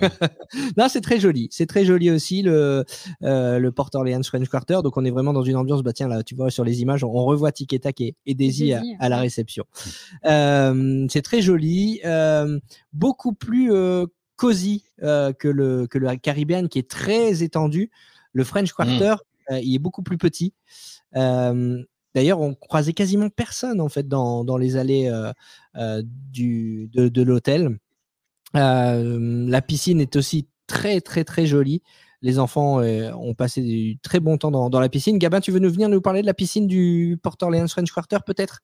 Non, 0.77 0.89
c'est 0.89 1.01
très 1.01 1.19
joli. 1.19 1.49
C'est 1.51 1.67
très 1.67 1.85
joli 1.85 2.11
aussi 2.11 2.43
le 2.43 2.85
euh, 3.23 3.59
le 3.59 3.73
Port 3.73 3.91
Orleans 3.95 4.23
French 4.23 4.49
Quarter. 4.49 4.81
Donc 4.83 4.97
on 4.97 5.05
est 5.05 5.11
vraiment 5.11 5.33
dans 5.33 5.43
une 5.43 5.57
ambiance. 5.57 5.83
Bah 5.83 5.93
tiens 5.93 6.09
là, 6.09 6.23
tu 6.23 6.35
vois 6.35 6.51
sur 6.51 6.65
les 6.65 6.83
images, 6.83 7.05
on 7.05 7.11
revoit 7.11 7.53
Tic 7.53 7.73
et 7.73 7.79
Tac 7.79 8.01
et, 8.01 8.15
et 8.27 8.35
Daisy 8.35 8.73
à, 8.73 9.09
la 9.09 9.19
réception. 9.19 9.65
Euh, 10.27 11.07
c'est 11.11 11.23
très 11.23 11.43
joli, 11.43 12.01
euh, 12.05 12.59
beaucoup 12.93 13.33
plus 13.33 13.73
euh, 13.73 14.07
cosy 14.37 14.85
euh, 15.03 15.33
que 15.33 15.49
le 15.49 15.87
que 15.87 15.99
le 15.99 16.17
Caribbean 16.17 16.69
qui 16.69 16.79
est 16.79 16.91
très 16.91 17.43
étendu. 17.43 17.91
Le 18.33 18.45
French 18.45 18.73
Quarter, 18.73 19.17
euh, 19.51 19.61
il 19.63 19.75
est 19.75 19.79
beaucoup 19.79 20.03
plus 20.03 20.17
petit. 20.17 20.55
Euh, 21.17 21.83
D'ailleurs, 22.15 22.41
on 22.41 22.55
croisait 22.55 22.93
quasiment 22.93 23.31
personne 23.31 23.81
en 23.81 23.89
fait 23.89 24.07
dans, 24.07 24.45
dans 24.45 24.59
les 24.59 24.77
allées 24.77 25.09
euh, 25.09 25.33
euh, 25.77 26.03
du, 26.05 26.91
de, 26.93 27.09
de 27.09 27.23
l'hôtel. 27.23 27.79
Euh, 28.57 29.47
la 29.49 29.63
piscine 29.63 30.01
est 30.01 30.17
aussi 30.17 30.47
très 30.67 31.01
très 31.01 31.25
très 31.25 31.47
jolie. 31.47 31.83
Les 32.21 32.39
enfants 32.39 32.81
euh, 32.81 33.11
ont 33.15 33.35
passé 33.35 33.63
du 33.63 33.99
très 33.99 34.21
bon 34.21 34.39
temps 34.39 34.51
dans, 34.51 34.71
dans 34.71 34.79
la 34.81 34.89
piscine. 34.89 35.19
Gabin, 35.19 35.41
tu 35.41 35.51
veux 35.51 35.59
nous 35.59 35.71
venir 35.73 35.89
nous 35.89 36.01
parler 36.01 36.21
de 36.23 36.27
la 36.27 36.35
piscine 36.35 36.67
du 36.67 37.19
Port 37.23 37.37
Orleans 37.43 37.67
French 37.69 37.91
Quarter 37.91 38.19
peut-être? 38.25 38.61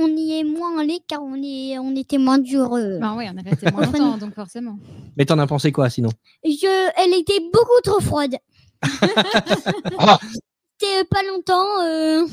On 0.00 0.06
y 0.16 0.38
est 0.38 0.44
moins 0.44 0.78
allé 0.80 1.00
car 1.08 1.20
on, 1.22 1.34
est, 1.42 1.76
on 1.78 1.94
était 1.96 2.18
moins 2.18 2.38
dur. 2.38 2.72
euh. 2.74 2.98
Ben 3.00 3.16
oui, 3.16 3.24
on 3.32 3.36
a 3.36 3.42
resté 3.42 3.70
moins 3.72 3.84
longtemps, 3.84 4.16
donc 4.16 4.34
forcément. 4.34 4.78
Mais 5.16 5.24
t'en 5.26 5.38
as 5.40 5.46
pensé 5.48 5.72
quoi 5.72 5.90
sinon? 5.90 6.10
Je, 6.44 6.90
elle 7.04 7.18
était 7.20 7.40
beaucoup 7.52 7.80
trop 7.82 8.00
froide. 8.00 8.36
Ah. 9.98 10.18
C'était 10.80 11.04
pas 11.10 11.22
longtemps. 11.24 11.80
euh, 11.82 12.24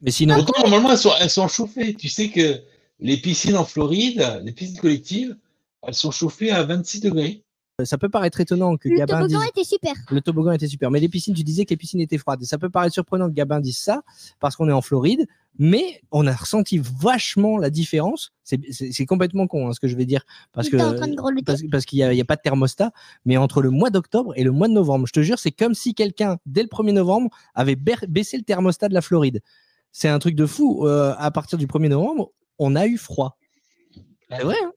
Mais 0.00 0.12
sinon, 0.12 0.36
Pourtant, 0.36 0.62
normalement, 0.62 0.92
elles 0.92 0.98
sont, 0.98 1.10
elles 1.20 1.28
sont 1.30 1.48
chauffées. 1.48 1.94
Tu 1.94 2.08
sais 2.08 2.28
que 2.30 2.60
les 3.00 3.16
piscines 3.16 3.56
en 3.56 3.64
Floride, 3.64 4.40
les 4.44 4.52
piscines 4.52 4.78
collectives, 4.78 5.36
elles 5.82 5.94
sont 5.94 6.10
chauffées 6.10 6.50
à 6.50 6.62
26 6.62 7.00
degrés. 7.00 7.42
ça 7.84 7.96
peut 7.96 8.10
paraître 8.10 8.40
étonnant 8.40 8.76
que 8.76 8.88
Le 8.90 8.98
Gabin 8.98 9.26
dise 9.26 9.32
toboggan 9.32 9.48
était 9.48 9.64
super. 9.64 9.94
le 10.10 10.20
toboggan 10.20 10.52
était 10.52 10.68
super. 10.68 10.90
Mais 10.90 11.00
les 11.00 11.08
piscines, 11.08 11.32
tu 11.34 11.42
disais 11.42 11.64
que 11.64 11.70
les 11.70 11.78
piscines 11.78 12.00
étaient 12.00 12.18
froides. 12.18 12.42
Et 12.42 12.46
ça 12.46 12.58
peut 12.58 12.68
paraître 12.68 12.92
surprenant 12.92 13.28
que 13.28 13.34
Gabin 13.34 13.60
dise 13.60 13.78
ça 13.78 14.02
parce 14.38 14.54
qu'on 14.56 14.68
est 14.68 14.72
en 14.72 14.82
Floride, 14.82 15.26
mais 15.58 16.02
on 16.10 16.26
a 16.26 16.32
ressenti 16.34 16.78
vachement 16.78 17.56
la 17.56 17.70
différence. 17.70 18.32
C'est- 18.44 19.06
complètement 19.06 19.46
con 19.46 19.68
hein, 19.68 19.72
ce 19.72 19.80
que 19.80 19.88
je 19.88 19.96
vais 19.96 20.04
dire 20.04 20.24
parce 20.52 20.68
que 20.68 20.76
J'étais 20.76 20.90
en 20.90 20.94
train 20.94 21.08
de 21.08 21.14
grelotter. 21.14 21.44
parce, 21.44 21.62
parce 21.70 21.84
qu'il 21.86 21.98
n'y 21.98 22.02
a, 22.02 22.12
il 22.12 22.16
y 22.18 22.20
a 22.20 22.24
pas 22.26 22.36
de 22.36 22.42
thermostat, 22.42 22.92
mais 23.24 23.38
entre 23.38 23.62
le 23.62 23.70
mois 23.70 23.88
d'octobre 23.88 24.34
et 24.36 24.44
le 24.44 24.50
mois 24.52 24.68
de 24.68 24.74
novembre, 24.74 25.06
je 25.06 25.12
te 25.12 25.22
jure, 25.22 25.38
c'est 25.38 25.50
comme 25.52 25.72
si 25.74 25.94
quelqu'un, 25.94 26.36
dès 26.44 26.62
le 26.62 26.68
1er 26.68 26.92
novembre, 26.92 27.30
avait 27.54 27.76
baissé 27.76 28.36
le 28.36 28.42
thermostat 28.42 28.88
de 28.90 28.94
la 28.94 29.00
Floride. 29.00 29.40
C'est 29.92 30.08
un 30.08 30.18
truc 30.18 30.34
de 30.36 30.44
fou. 30.46 30.86
Euh, 30.86 31.14
à 31.18 31.30
partir 31.30 31.56
du 31.58 31.66
1er 31.66 31.88
novembre, 31.88 32.30
on 32.60 32.76
a 32.76 32.86
eu 32.86 32.96
froid. 32.96 33.36
C'est 34.30 34.44
vrai, 34.44 34.54
hein 34.64 34.72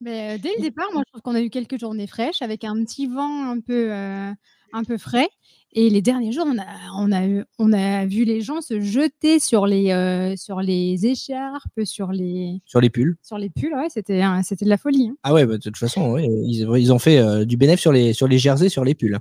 Mais, 0.00 0.36
euh, 0.36 0.38
dès 0.42 0.54
le 0.56 0.62
départ, 0.62 0.86
moi, 0.94 1.02
je 1.06 1.10
trouve 1.10 1.20
qu'on 1.22 1.34
a 1.34 1.42
eu 1.42 1.50
quelques 1.50 1.78
journées 1.78 2.06
fraîches 2.06 2.40
avec 2.40 2.64
un 2.64 2.82
petit 2.84 3.06
vent 3.06 3.50
un 3.50 3.60
peu, 3.60 3.92
euh, 3.92 4.32
un 4.72 4.84
peu 4.84 4.96
frais. 4.96 5.28
Et 5.72 5.88
les 5.90 6.00
derniers 6.02 6.32
jours, 6.32 6.46
on 6.48 6.58
a, 6.58 6.64
on, 6.96 7.12
a 7.12 7.26
eu- 7.26 7.44
on 7.58 7.72
a 7.72 8.06
vu 8.06 8.24
les 8.24 8.40
gens 8.40 8.60
se 8.62 8.80
jeter 8.80 9.38
sur 9.38 9.66
les, 9.66 9.92
euh, 9.92 10.34
sur 10.36 10.62
les 10.62 11.06
écharpes, 11.06 11.84
sur 11.84 12.10
les, 12.12 12.60
Sur 12.64 12.80
les 12.80 12.88
pulls. 12.90 13.16
sur 13.22 13.36
les 13.38 13.50
pulls. 13.50 13.74
Ouais, 13.74 13.88
c'était, 13.90 14.22
c'était 14.42 14.64
de 14.64 14.70
la 14.70 14.78
folie. 14.78 15.08
hein. 15.12 15.16
Ah 15.22 15.32
ouais, 15.34 15.44
bah, 15.46 15.58
de 15.58 15.62
toute 15.62 15.76
façon, 15.76 16.10
ouais, 16.12 16.24
ils, 16.26 16.66
ils 16.78 16.92
ont 16.92 16.98
fait 16.98 17.18
euh, 17.18 17.44
du 17.44 17.56
bénéfice 17.56 17.82
sur 17.82 17.92
les, 17.92 18.12
sur 18.14 18.26
les 18.26 18.38
jerseys, 18.38 18.68
sur 18.70 18.84
les 18.84 18.94
pulls. 18.94 19.14
hein. 19.16 19.20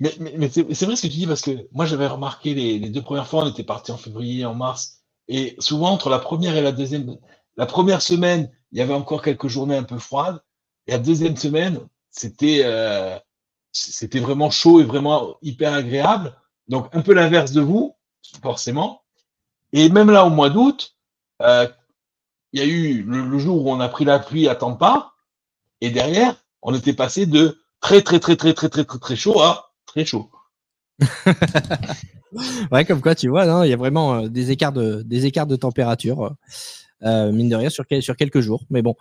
Mais, 0.00 0.12
mais, 0.20 0.34
mais 0.36 0.48
c'est 0.48 0.66
c'est 0.74 0.86
vrai 0.86 0.96
ce 0.96 1.02
que 1.02 1.06
tu 1.06 1.18
dis 1.18 1.26
parce 1.26 1.40
que 1.40 1.52
moi, 1.72 1.86
j'avais 1.86 2.06
remarqué 2.08 2.52
les, 2.54 2.78
les 2.78 2.90
deux 2.90 3.00
premières 3.02 3.26
fois, 3.28 3.44
on 3.44 3.50
était 3.50 3.62
partis 3.64 3.90
en 3.92 3.96
février, 3.96 4.44
en 4.44 4.54
mars. 4.54 5.03
Et 5.28 5.56
souvent, 5.58 5.90
entre 5.90 6.10
la 6.10 6.18
première 6.18 6.56
et 6.56 6.62
la 6.62 6.72
deuxième, 6.72 7.16
la 7.56 7.66
première 7.66 8.02
semaine, 8.02 8.50
il 8.72 8.78
y 8.78 8.82
avait 8.82 8.94
encore 8.94 9.22
quelques 9.22 9.48
journées 9.48 9.76
un 9.76 9.84
peu 9.84 9.98
froides. 9.98 10.42
Et 10.86 10.92
la 10.92 10.98
deuxième 10.98 11.36
semaine, 11.36 11.80
c'était 12.10 12.62
euh, 12.64 13.18
c'était 13.72 14.20
vraiment 14.20 14.50
chaud 14.50 14.80
et 14.80 14.84
vraiment 14.84 15.36
hyper 15.42 15.72
agréable. 15.72 16.36
Donc, 16.68 16.88
un 16.92 17.02
peu 17.02 17.12
l'inverse 17.12 17.52
de 17.52 17.60
vous, 17.60 17.96
forcément. 18.42 19.02
Et 19.72 19.88
même 19.88 20.10
là, 20.10 20.24
au 20.24 20.30
mois 20.30 20.50
d'août, 20.50 20.96
euh, 21.42 21.68
il 22.52 22.60
y 22.60 22.62
a 22.62 22.66
eu 22.66 23.02
le, 23.02 23.38
jour 23.38 23.66
où 23.66 23.70
on 23.70 23.80
a 23.80 23.88
pris 23.88 24.04
la 24.04 24.20
pluie 24.20 24.48
à 24.48 24.54
Tampa. 24.54 25.12
Et 25.80 25.90
derrière, 25.90 26.36
on 26.62 26.72
était 26.74 26.92
passé 26.92 27.26
de 27.26 27.60
très, 27.80 28.02
très, 28.02 28.20
très, 28.20 28.36
très, 28.36 28.54
très, 28.54 28.68
très, 28.68 28.84
très, 28.84 28.98
très 28.98 29.16
chaud 29.16 29.40
à 29.40 29.72
très 29.86 30.04
chaud. 30.04 30.30
Ouais, 32.72 32.84
comme 32.84 33.00
quoi, 33.00 33.14
tu 33.14 33.28
vois, 33.28 33.46
non, 33.46 33.62
il 33.62 33.70
y 33.70 33.72
a 33.72 33.76
vraiment 33.76 34.14
euh, 34.16 34.28
des, 34.28 34.50
écarts 34.50 34.72
de, 34.72 35.02
des 35.02 35.26
écarts 35.26 35.46
de 35.46 35.56
température, 35.56 36.34
euh, 37.02 37.32
mine 37.32 37.48
de 37.48 37.56
rien, 37.56 37.70
sur, 37.70 37.86
quel- 37.86 38.02
sur 38.02 38.16
quelques 38.16 38.40
jours. 38.40 38.64
Mais 38.70 38.82
bon, 38.82 38.94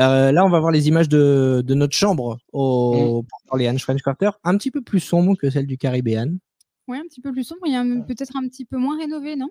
Euh, 0.00 0.30
là, 0.32 0.44
on 0.44 0.50
va 0.50 0.60
voir 0.60 0.72
les 0.72 0.88
images 0.88 1.08
de, 1.08 1.62
de 1.66 1.74
notre 1.74 1.94
chambre 1.96 2.38
au 2.52 3.24
Port 3.28 3.40
Orleans 3.50 3.78
French 3.78 4.02
Quarter, 4.02 4.30
un 4.44 4.56
petit 4.56 4.70
peu 4.70 4.82
plus 4.82 5.00
sombre 5.00 5.36
que 5.36 5.48
celle 5.50 5.66
du 5.66 5.78
Caribbean. 5.78 6.38
Ouais, 6.88 6.98
un 6.98 7.04
petit 7.08 7.20
peu 7.20 7.32
plus 7.32 7.44
sombre. 7.44 7.62
Il 7.66 7.72
y 7.72 7.76
a 7.76 7.82
peut-être 8.04 8.36
un 8.36 8.46
petit 8.48 8.64
peu 8.64 8.76
moins 8.76 8.98
rénové, 8.98 9.36
non? 9.36 9.50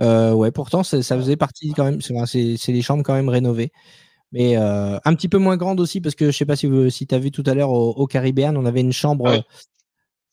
Euh, 0.00 0.32
ouais, 0.32 0.52
pourtant, 0.52 0.84
ça 0.84 1.02
faisait 1.02 1.36
partie 1.36 1.72
quand 1.72 1.84
même, 1.84 2.00
c'est 2.00 2.56
les 2.68 2.82
chambres 2.82 3.02
quand 3.02 3.14
même 3.14 3.28
rénovées. 3.28 3.72
Mais 4.30 4.56
euh, 4.58 4.98
un 5.04 5.14
petit 5.14 5.28
peu 5.28 5.38
moins 5.38 5.56
grande 5.56 5.80
aussi, 5.80 6.00
parce 6.00 6.14
que 6.14 6.30
je 6.30 6.36
sais 6.36 6.44
pas 6.46 6.54
si, 6.54 6.66
vous- 6.66 6.90
si 6.90 7.06
tu 7.06 7.14
as 7.14 7.18
vu 7.18 7.30
tout 7.30 7.42
à 7.46 7.54
l'heure 7.54 7.70
au, 7.70 7.90
au 7.92 8.06
Caribbean, 8.06 8.56
on 8.56 8.66
avait 8.66 8.82
une 8.82 8.92
chambre 8.92 9.26
euh, 9.26 9.40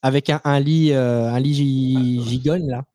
avec 0.06 0.30
un, 0.30 0.40
un 0.44 0.60
lit, 0.60 0.92
euh, 0.92 1.30
un 1.32 1.40
lit 1.40 1.54
gi- 1.56 2.22
gigogne, 2.30 2.68
là, 2.70 2.86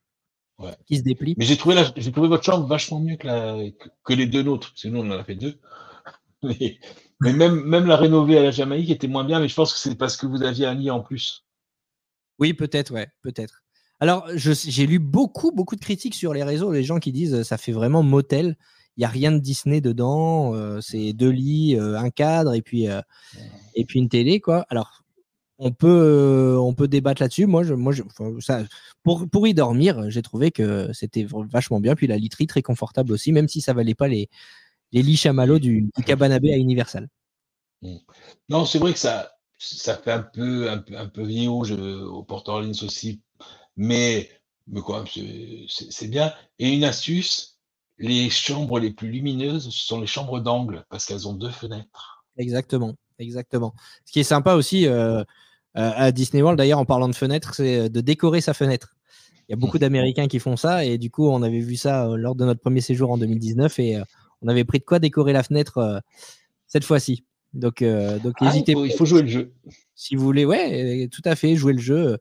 Ouais. 0.59 0.77
qui 0.87 0.97
se 0.99 1.03
déplie. 1.03 1.35
Mais 1.39 1.45
j'ai 1.45 1.57
trouvé, 1.57 1.75
la- 1.75 1.91
j'ai 1.97 2.13
trouvé 2.13 2.29
votre 2.29 2.45
chambre 2.45 2.67
vachement 2.67 3.01
mieux 3.01 3.17
que, 3.17 3.27
la, 3.27 3.57
que, 3.79 3.89
que 4.05 4.13
les 4.13 4.27
deux 4.27 4.43
nôtres. 4.45 4.71
Parce 4.71 4.83
que 4.83 4.89
nous, 4.89 5.01
on 5.01 5.11
en 5.11 5.19
a 5.19 5.25
fait 5.25 5.35
deux. 5.35 5.59
Mais, 6.43 6.79
mais 7.21 7.33
même, 7.35 7.63
même 7.65 7.87
la 7.87 7.97
rénovée 7.97 8.39
à 8.39 8.43
la 8.43 8.51
Jamaïque 8.51 8.89
était 8.91 9.09
moins 9.09 9.25
bien. 9.25 9.41
Mais 9.41 9.49
je 9.49 9.55
pense 9.55 9.73
que 9.75 9.79
c'est 9.79 9.95
parce 9.97 10.17
que 10.17 10.27
vous 10.27 10.43
aviez 10.43 10.65
un 10.67 10.75
lit 10.75 10.91
en 10.91 11.01
plus. 11.01 11.45
Oui, 12.39 12.55
peut-être, 12.55 12.93
ouais, 12.95 13.09
peut-être. 13.23 13.63
Alors, 13.99 14.27
je- 14.35 14.53
j'ai 14.55 14.87
lu 14.87 14.99
beaucoup, 15.01 15.51
beaucoup 15.53 15.77
de 15.77 15.81
critiques 15.83 16.15
sur 16.15 16.33
les 16.33 16.43
réseaux, 16.45 16.73
les 16.73 16.83
gens 16.85 16.99
qui 16.99 17.13
disent 17.13 17.35
euh, 17.35 17.43
ça 17.45 17.59
fait 17.59 17.73
vraiment 17.73 18.03
motel. 18.03 18.57
Il 18.97 19.01
n'y 19.01 19.05
a 19.05 19.09
rien 19.09 19.33
de 19.33 19.39
Disney 19.39 19.81
dedans. 19.83 20.55
euh, 20.55 20.81
c'est 20.81 21.13
deux 21.13 21.29
lits, 21.31 21.77
euh, 21.77 21.99
un 21.99 22.09
cadre 22.11 22.55
et 22.55 22.63
puis, 22.63 22.89
euh, 22.89 23.03
et 23.75 23.85
puis 23.85 23.99
une 23.99 24.09
télé, 24.09 24.41
quoi. 24.41 24.65
Alors, 24.71 25.03
on 25.63 25.73
peut, 25.73 25.87
euh, 25.89 26.57
on 26.59 26.73
peut 26.75 26.89
débattre 26.89 27.21
là-dessus. 27.23 27.47
Moi, 27.47 27.63
je, 27.63 27.75
moi 27.75 27.93
je, 27.93 28.03
enfin, 28.03 28.33
ça, 28.41 28.65
pour, 29.03 29.29
pour 29.29 29.47
y 29.47 29.53
dormir, 29.55 30.11
j'ai 30.11 30.23
trouvé 30.23 30.51
que 30.51 30.91
c'était 30.95 31.27
vachement 31.29 31.81
bien. 31.81 31.95
Puis 31.95 32.07
la 32.07 32.17
literie 32.17 32.47
très 32.47 32.63
confortable 32.63 33.13
aussi, 33.13 33.31
même 33.31 33.47
si 33.47 33.61
ça 33.61 33.75
valait 33.75 33.95
pas 33.95 34.09
les, 34.09 34.31
les 34.93 35.03
lits 35.03 35.17
chamallows 35.17 35.59
du, 35.59 35.83
du 35.97 36.05
Cabana 36.05 36.39
Bay 36.39 36.53
à 36.55 36.57
Universal. 36.57 37.09
Non, 38.49 38.65
c'est 38.65 38.79
vrai 38.79 38.95
que 38.95 38.99
ça, 38.99 39.33
ça 39.59 39.97
fait 39.97 40.13
un 40.13 40.23
peu, 40.23 40.71
un 40.71 40.79
peu, 40.79 40.97
un 40.97 41.07
peu 41.07 41.25
vieillot 41.25 41.65
je- 41.65 41.75
au 42.05 42.23
Port 42.23 42.45
Orleans 42.49 42.71
aussi. 42.83 43.21
Mais, 43.77 44.31
mais 44.67 44.81
quoi, 44.81 45.05
c'est- 45.13 45.67
c'est 45.69 46.09
bien. 46.09 46.33
Et 46.59 46.71
une 46.75 46.85
astuce, 46.85 47.59
les 47.99 48.31
chambres 48.31 48.79
les 48.79 48.93
plus 48.93 49.11
lumineuses, 49.11 49.69
ce 49.71 49.87
sont 49.87 50.01
les 50.01 50.07
chambres 50.07 50.41
d'angle 50.41 50.85
parce 50.89 51.05
qu'elles 51.05 51.29
ont 51.29 51.35
deux 51.35 51.51
fenêtres. 51.51 52.25
Exactement, 52.39 52.95
exactement. 53.19 53.75
Ce 54.07 54.13
qui 54.13 54.21
est 54.21 54.25
sympa 54.25 54.55
aussi 54.55 54.87
euh, 54.87 55.23
à 55.75 56.11
Disney 56.13 56.43
World, 56.43 56.59
d'ailleurs, 56.59 56.79
en 56.79 56.85
parlant 56.85 57.09
de 57.09 57.15
fenêtre, 57.15 57.55
c'est 57.55 57.89
de 57.89 58.01
décorer 58.01 58.41
sa 58.41 58.55
fenêtre. 58.55 58.95
Il 59.49 59.53
y 59.53 59.55
a 59.55 59.57
beaucoup 59.57 59.79
d'Américains 59.81 60.29
qui 60.29 60.39
font 60.39 60.57
ça 60.57 60.85
et 60.85 60.97
du 60.97 61.11
coup, 61.11 61.29
on 61.29 61.43
avait 61.43 61.59
vu 61.61 61.77
ça 61.77 62.07
euh, 62.09 62.17
lors 62.17 62.35
de 62.37 62.45
notre 62.45 62.61
premier 62.61 62.81
séjour 62.81 63.11
en 63.11 63.19
2019 63.19 63.79
et 63.81 63.97
euh, 63.97 64.05
on 64.43 64.49
avait 64.49 64.65
pris 64.65 64.79
de 64.79 64.85
quoi 64.85 64.99
décorer 65.01 65.33
la 65.33 65.43
fenêtre 65.43 65.79
euh, 65.79 65.99
cette 66.67 66.85
fois-ci. 66.85 67.25
Donc, 67.53 67.83
euh, 67.83 68.19
donc 68.21 68.35
Ah, 68.41 68.47
n'hésitez 68.47 68.73
il, 68.73 68.75
faut, 68.77 68.85
il 68.85 68.93
faut 68.93 69.05
jouer 69.05 69.23
le 69.23 69.29
jeu. 69.29 69.53
si 69.97 70.15
vous 70.15 70.23
voulez, 70.23 70.45
ouais, 70.45 71.05
euh, 71.05 71.09
tout 71.09 71.23
à 71.25 71.35
fait, 71.35 71.57
jouer 71.57 71.73
le 71.73 71.81
jeu. 71.81 72.19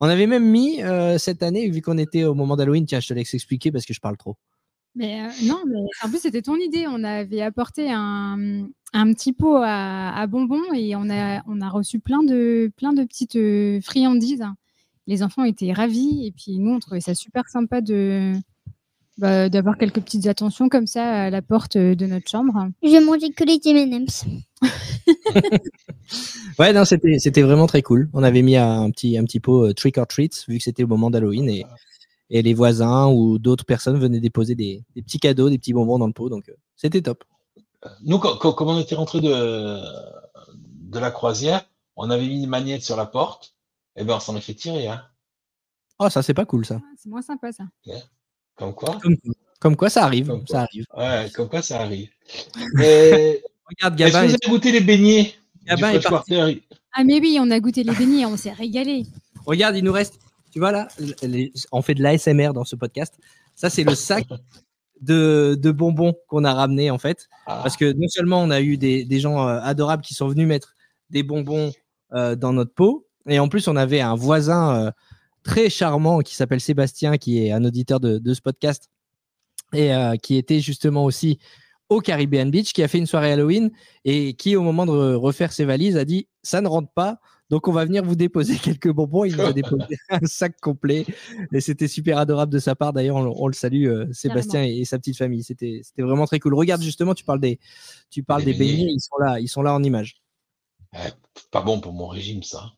On 0.00 0.06
avait 0.06 0.26
même 0.26 0.50
mis 0.50 0.82
euh, 0.82 1.18
cette 1.18 1.42
année, 1.42 1.68
vu 1.68 1.82
qu'on 1.82 1.98
était 1.98 2.24
au 2.24 2.34
moment 2.34 2.56
d'Halloween, 2.56 2.86
tiens, 2.86 3.00
je 3.00 3.08
te 3.08 3.14
laisse 3.14 3.34
expliquer 3.34 3.70
parce 3.70 3.84
que 3.84 3.92
je 3.92 4.00
parle 4.00 4.16
trop. 4.16 4.36
Mais 4.94 5.22
euh, 5.22 5.28
non, 5.44 5.60
mais 5.66 5.80
en 6.02 6.08
plus, 6.08 6.18
c'était 6.18 6.42
ton 6.42 6.56
idée. 6.56 6.86
On 6.88 7.02
avait 7.02 7.42
apporté 7.42 7.90
un, 7.90 8.66
un 8.92 9.12
petit 9.12 9.32
pot 9.32 9.56
à, 9.56 10.10
à 10.14 10.26
bonbons 10.26 10.72
et 10.74 10.94
on 10.96 11.08
a, 11.10 11.42
on 11.46 11.60
a 11.60 11.68
reçu 11.68 11.98
plein 11.98 12.22
de, 12.22 12.70
plein 12.76 12.92
de 12.92 13.04
petites 13.04 13.36
euh, 13.36 13.80
friandises. 13.80 14.44
Les 15.06 15.22
enfants 15.22 15.44
étaient 15.44 15.72
ravis 15.72 16.26
et 16.26 16.32
puis 16.32 16.58
nous, 16.58 16.74
on 16.74 16.78
trouvait 16.78 17.00
ça 17.00 17.14
super 17.14 17.48
sympa 17.48 17.80
de 17.80 18.34
bah, 19.18 19.48
d'avoir 19.48 19.76
quelques 19.76 20.00
petites 20.00 20.26
attentions 20.26 20.68
comme 20.68 20.86
ça 20.86 21.24
à 21.24 21.30
la 21.30 21.42
porte 21.42 21.76
de 21.76 22.06
notre 22.06 22.30
chambre. 22.30 22.68
Je 22.82 23.04
mangeais 23.04 23.30
que 23.30 23.44
les 23.44 23.60
M&M's. 23.64 24.24
Ouais, 26.58 26.72
non, 26.72 26.84
c'était 26.84 27.18
c'était 27.18 27.42
vraiment 27.42 27.66
très 27.66 27.82
cool. 27.82 28.10
On 28.12 28.22
avait 28.22 28.42
mis 28.42 28.56
un 28.56 28.90
petit 28.90 29.16
un 29.16 29.24
petit 29.24 29.40
pot 29.40 29.68
euh, 29.68 29.72
trick 29.72 29.98
or 29.98 30.06
treats 30.06 30.44
vu 30.48 30.58
que 30.58 30.64
c'était 30.64 30.82
au 30.82 30.86
moment 30.86 31.10
d'Halloween 31.10 31.48
et 31.48 31.64
et 32.34 32.42
les 32.42 32.54
voisins 32.54 33.06
ou 33.06 33.38
d'autres 33.38 33.64
personnes 33.64 33.98
venaient 33.98 34.18
déposer 34.18 34.54
des, 34.56 34.82
des 34.96 35.02
petits 35.02 35.18
cadeaux, 35.20 35.48
des 35.50 35.58
petits 35.58 35.72
bonbons 35.74 35.98
dans 35.98 36.06
le 36.08 36.12
pot. 36.12 36.28
Donc 36.28 36.48
euh, 36.48 36.54
c'était 36.74 37.02
top. 37.02 37.22
Nous, 38.02 38.18
quand, 38.18 38.36
quand- 38.38 38.52
quand 38.54 38.66
on 38.66 38.78
était 38.80 38.94
rentré 38.96 39.20
de, 39.20 39.30
de 40.90 40.98
la 40.98 41.10
croisière, 41.10 41.64
on 41.96 42.10
avait 42.10 42.26
mis 42.26 42.42
une 42.42 42.48
magnette 42.48 42.82
sur 42.82 42.96
la 42.96 43.06
porte. 43.06 43.54
Et 43.96 44.04
ben, 44.04 44.16
on 44.16 44.20
s'en 44.20 44.34
est 44.36 44.40
fait 44.40 44.54
tirer. 44.54 44.88
Hein. 44.88 45.02
Oh, 45.98 46.08
ça 46.08 46.22
c'est 46.22 46.32
pas 46.34 46.46
cool 46.46 46.64
ça. 46.64 46.80
C'est 46.96 47.08
moins 47.10 47.22
sympa 47.22 47.52
ça. 47.52 47.64
Comme 48.56 48.74
quoi. 48.74 48.98
Comme, 49.02 49.16
comme 49.60 49.76
quoi 49.76 49.90
ça 49.90 50.04
arrive, 50.04 50.26
Comme 50.28 50.44
quoi. 50.44 50.56
ça 50.56 50.62
arrive. 50.62 50.86
Ouais, 50.96 51.30
comme 51.34 51.48
quoi 51.48 51.62
ça 51.62 51.80
arrive. 51.80 52.08
Et- 52.82 53.42
Regarde, 53.64 54.00
Est-ce 54.00 54.08
que 54.10 54.12
Gabin, 54.12 54.26
vous 54.26 54.32
est- 54.34 54.44
avez 54.44 54.50
goûté 54.52 54.72
les 54.72 54.80
beignets 54.80 55.34
Gabin 55.66 55.90
du 55.92 55.96
est 55.98 56.00
parti. 56.08 56.34
Ah 56.94 57.04
mais 57.04 57.20
oui, 57.20 57.38
on 57.40 57.50
a 57.50 57.60
goûté 57.60 57.84
les 57.84 57.94
beignets, 57.94 58.26
on 58.26 58.36
s'est 58.36 58.52
régalé. 58.52 59.06
regarde, 59.46 59.76
il 59.76 59.84
nous 59.84 59.92
reste. 59.92 60.18
Tu 60.52 60.58
vois 60.58 60.70
là, 60.72 60.88
les- 61.22 61.52
on 61.72 61.82
fait 61.82 61.94
de 61.94 62.02
l'ASMR 62.02 62.52
dans 62.52 62.64
ce 62.64 62.76
podcast. 62.76 63.14
Ça 63.54 63.70
c'est 63.70 63.84
le 63.84 63.94
sac 63.94 64.26
de, 65.00 65.56
de 65.60 65.70
bonbons 65.72 66.14
qu'on 66.28 66.44
a 66.44 66.54
ramené 66.54 66.90
en 66.90 66.98
fait. 66.98 67.28
Ah, 67.46 67.60
Parce 67.62 67.76
que 67.76 67.92
non 67.92 68.08
seulement 68.08 68.40
on 68.42 68.50
a 68.50 68.60
eu 68.60 68.76
des, 68.76 69.04
des 69.04 69.18
gens 69.20 69.48
euh, 69.48 69.58
adorables 69.62 70.02
qui 70.02 70.14
sont 70.14 70.28
venus 70.28 70.46
mettre 70.46 70.74
des 71.10 71.22
bonbons 71.22 71.72
euh, 72.14 72.36
dans 72.36 72.52
notre 72.52 72.72
pot, 72.72 73.06
et 73.28 73.38
en 73.38 73.48
plus 73.48 73.66
on 73.68 73.76
avait 73.76 74.00
un 74.00 74.14
voisin 74.14 74.86
euh, 74.86 74.90
très 75.42 75.70
charmant 75.70 76.20
qui 76.20 76.34
s'appelle 76.36 76.60
Sébastien, 76.60 77.16
qui 77.18 77.44
est 77.46 77.52
un 77.52 77.64
auditeur 77.64 77.98
de, 78.00 78.18
de 78.18 78.34
ce 78.34 78.40
podcast, 78.40 78.90
et 79.74 79.90
qui 80.22 80.36
était 80.36 80.60
justement 80.60 81.04
aussi 81.04 81.38
au 81.88 82.00
Caribbean 82.00 82.50
Beach, 82.50 82.72
qui 82.74 82.82
a 82.82 82.88
fait 82.88 82.98
une 82.98 83.06
soirée 83.06 83.32
Halloween, 83.32 83.70
et 84.04 84.34
qui 84.34 84.54
au 84.54 84.62
moment 84.62 84.84
de 84.86 84.90
re- 84.92 85.14
refaire 85.14 85.50
ses 85.52 85.64
valises 85.64 85.96
a 85.96 86.04
dit 86.04 86.28
ça 86.42 86.60
ne 86.60 86.68
rentre 86.68 86.90
pas. 86.92 87.18
Donc 87.52 87.68
on 87.68 87.72
va 87.72 87.84
venir 87.84 88.02
vous 88.02 88.16
déposer 88.16 88.56
quelques 88.64 88.90
bonbons. 88.90 89.24
Il 89.26 89.36
nous 89.36 89.42
a 89.42 89.52
déposé 89.62 89.96
un 90.08 90.24
sac 90.24 90.58
complet 90.60 91.04
et 91.52 91.60
c'était 91.60 91.86
super 91.86 92.16
adorable 92.16 92.50
de 92.52 92.58
sa 92.58 92.74
part. 92.74 92.92
D'ailleurs, 92.94 93.16
on, 93.16 93.22
le- 93.24 93.30
on 93.34 93.46
le 93.46 93.52
salue, 93.52 93.86
euh, 93.86 94.06
Sébastien 94.12 94.64
et, 94.64 94.78
et 94.80 94.84
sa 94.86 94.98
petite 94.98 95.18
famille. 95.18 95.42
C'était 95.44 95.82
c'était 95.84 96.00
vraiment 96.02 96.24
très 96.26 96.40
cool. 96.40 96.54
Regarde 96.54 96.80
justement, 96.82 97.14
tu 97.14 97.24
parles 97.24 97.40
des 97.40 97.60
tu 98.10 98.22
parles 98.22 98.42
Des 98.44 98.52
des 98.54 98.58
beignets. 98.58 98.76
beignets. 98.76 98.92
Ils 98.94 99.00
sont 99.00 99.18
là, 99.18 99.38
ils 99.38 99.48
sont 99.48 99.60
là 99.62 99.74
en 99.74 99.82
image. 99.82 100.16
ouais, 100.94 101.12
pas 101.50 101.60
bon 101.60 101.78
pour 101.80 101.92
mon 101.92 102.06
régime, 102.08 102.42
ça. 102.42 102.72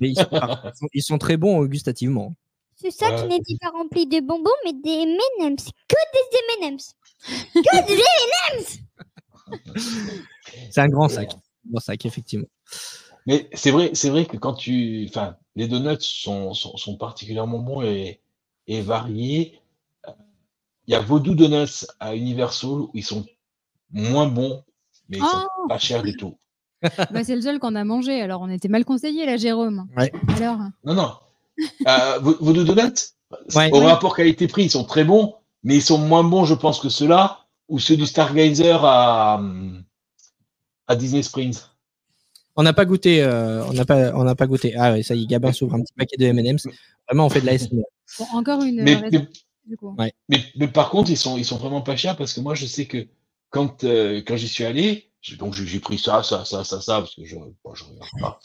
Mais 0.00 0.08
ils, 0.10 0.16
sont, 0.16 0.24
par- 0.24 0.62
ils 0.64 0.78
sont- 0.78 0.88
ils 0.94 1.02
sont 1.02 1.18
très 1.18 1.36
bons 1.36 1.64
gustativement. 1.66 2.34
Ouais. 2.82 2.90
qui 2.90 3.26
n'était 3.28 3.56
pas 3.60 3.68
rempli 3.70 4.06
de 4.06 4.20
bonbons, 4.26 4.48
mais 4.64 4.72
des 4.72 5.02
M&M's. 5.42 5.68
Que 5.86 5.96
des 6.14 6.66
M&M's. 6.68 6.94
Que 7.54 7.86
des 7.86 8.00
C'est 10.70 10.80
un 10.80 10.88
grand 10.88 11.08
sac, 11.10 11.34
un 11.34 11.70
grand 11.72 11.80
sac 11.80 12.06
effectivement. 12.06 12.46
Mais 13.26 13.48
c'est 13.52 13.70
vrai, 13.70 13.90
c'est 13.94 14.10
vrai 14.10 14.26
que 14.26 14.36
quand 14.36 14.54
tu, 14.54 15.06
enfin, 15.08 15.36
les 15.56 15.68
donuts 15.68 16.00
sont, 16.00 16.54
sont, 16.54 16.76
sont 16.76 16.96
particulièrement 16.96 17.58
bons 17.58 17.82
et, 17.82 18.20
et 18.66 18.80
variés. 18.80 19.60
Il 20.86 20.92
y 20.92 20.94
a 20.96 21.00
Voodoo 21.00 21.34
Donuts 21.34 21.86
à 22.00 22.16
Universal 22.16 22.70
où 22.70 22.90
ils 22.94 23.04
sont 23.04 23.24
moins 23.92 24.26
bons, 24.26 24.64
mais 25.08 25.18
ils 25.18 25.24
sont 25.24 25.46
Oh 25.58 25.68
pas 25.68 25.78
chers 25.78 26.02
du 26.02 26.16
tout. 26.16 26.36
bah, 27.10 27.22
c'est 27.22 27.36
le 27.36 27.42
seul 27.42 27.58
qu'on 27.60 27.74
a 27.76 27.84
mangé, 27.84 28.20
alors 28.22 28.40
on 28.40 28.48
était 28.48 28.68
mal 28.68 28.84
conseillé 28.84 29.26
là, 29.26 29.36
Jérôme. 29.36 29.86
Ouais. 29.96 30.10
Alors, 30.36 30.58
Non, 30.84 30.94
non. 30.94 31.12
Euh, 31.86 32.18
Vo- 32.20 32.36
Voodoo 32.40 32.64
Donuts, 32.64 33.12
Ouais. 33.54 33.70
au 33.72 33.80
rapport 33.80 34.16
qualité-prix, 34.16 34.64
ils 34.64 34.70
sont 34.70 34.84
très 34.84 35.04
bons, 35.04 35.34
mais 35.62 35.76
ils 35.76 35.82
sont 35.82 35.98
moins 35.98 36.24
bons, 36.24 36.44
je 36.46 36.54
pense, 36.54 36.80
que 36.80 36.88
ceux-là 36.88 37.40
ou 37.68 37.78
ceux 37.78 37.96
du 37.96 38.06
Stargazer 38.06 38.84
à, 38.84 39.40
à 40.88 40.96
Disney 40.96 41.22
Springs. 41.22 41.58
On 42.60 42.62
n'a 42.62 42.74
pas 42.74 42.84
goûté, 42.84 43.22
euh, 43.22 43.64
on 43.64 43.72
n'a 43.72 43.86
pas, 43.86 44.12
on 44.14 44.22
n'a 44.22 44.34
pas 44.34 44.46
goûté. 44.46 44.74
Ah 44.76 44.92
oui, 44.92 45.02
ça 45.02 45.14
y 45.14 45.22
est, 45.22 45.26
Gabin 45.26 45.50
s'ouvre 45.50 45.76
un 45.76 45.80
petit 45.80 45.94
paquet 45.96 46.18
de 46.18 46.26
M&M's. 46.26 46.68
Vraiment, 47.08 47.24
on 47.24 47.30
fait 47.30 47.40
de 47.40 47.46
la 47.46 47.54
SMR. 47.56 47.84
bon, 48.18 48.26
encore 48.34 48.62
une 48.62 48.82
Mais, 48.82 48.96
mais, 48.96 48.96
réserve, 48.96 49.26
du 49.64 49.78
coup. 49.78 49.96
Ouais. 49.98 50.12
mais, 50.28 50.44
mais 50.56 50.68
par 50.68 50.90
contre, 50.90 51.08
ils 51.10 51.16
sont, 51.16 51.38
ils 51.38 51.46
sont 51.46 51.56
vraiment 51.56 51.80
pas 51.80 51.96
chers 51.96 52.18
parce 52.18 52.34
que 52.34 52.40
moi, 52.40 52.54
je 52.54 52.66
sais 52.66 52.84
que 52.84 53.06
quand, 53.48 53.82
euh, 53.84 54.20
quand 54.26 54.36
j'y 54.36 54.46
suis 54.46 54.64
allé, 54.66 55.10
j'ai- 55.22 55.36
donc 55.36 55.54
j'ai 55.54 55.80
pris 55.80 55.98
ça, 55.98 56.22
ça, 56.22 56.44
ça, 56.44 56.62
ça, 56.62 56.82
ça, 56.82 56.98
parce 56.98 57.14
que 57.14 57.24
je 57.24 57.34
ne 57.34 57.40
regarde 57.40 58.10
pas. 58.20 58.40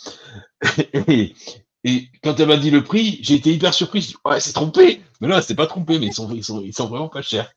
et, 1.12 1.36
et 1.84 2.08
quand 2.24 2.40
elle 2.40 2.48
m'a 2.48 2.56
dit 2.56 2.72
le 2.72 2.86
prix, 2.86 3.20
j'ai 3.22 3.34
été 3.36 3.52
hyper 3.54 3.74
surpris. 3.74 4.00
Je 4.00 4.08
dis, 4.08 4.16
ouais, 4.24 4.40
c'est 4.40 4.54
trompé. 4.54 5.02
Mais 5.20 5.28
là, 5.28 5.42
c'est 5.42 5.56
pas 5.56 5.68
trompé, 5.68 6.00
mais 6.00 6.06
ils 6.06 6.14
sont, 6.14 6.34
ils 6.34 6.42
sont, 6.46 6.62
ils 6.62 6.74
sont 6.74 6.88
vraiment 6.88 7.10
pas 7.10 7.22
chers. 7.22 7.52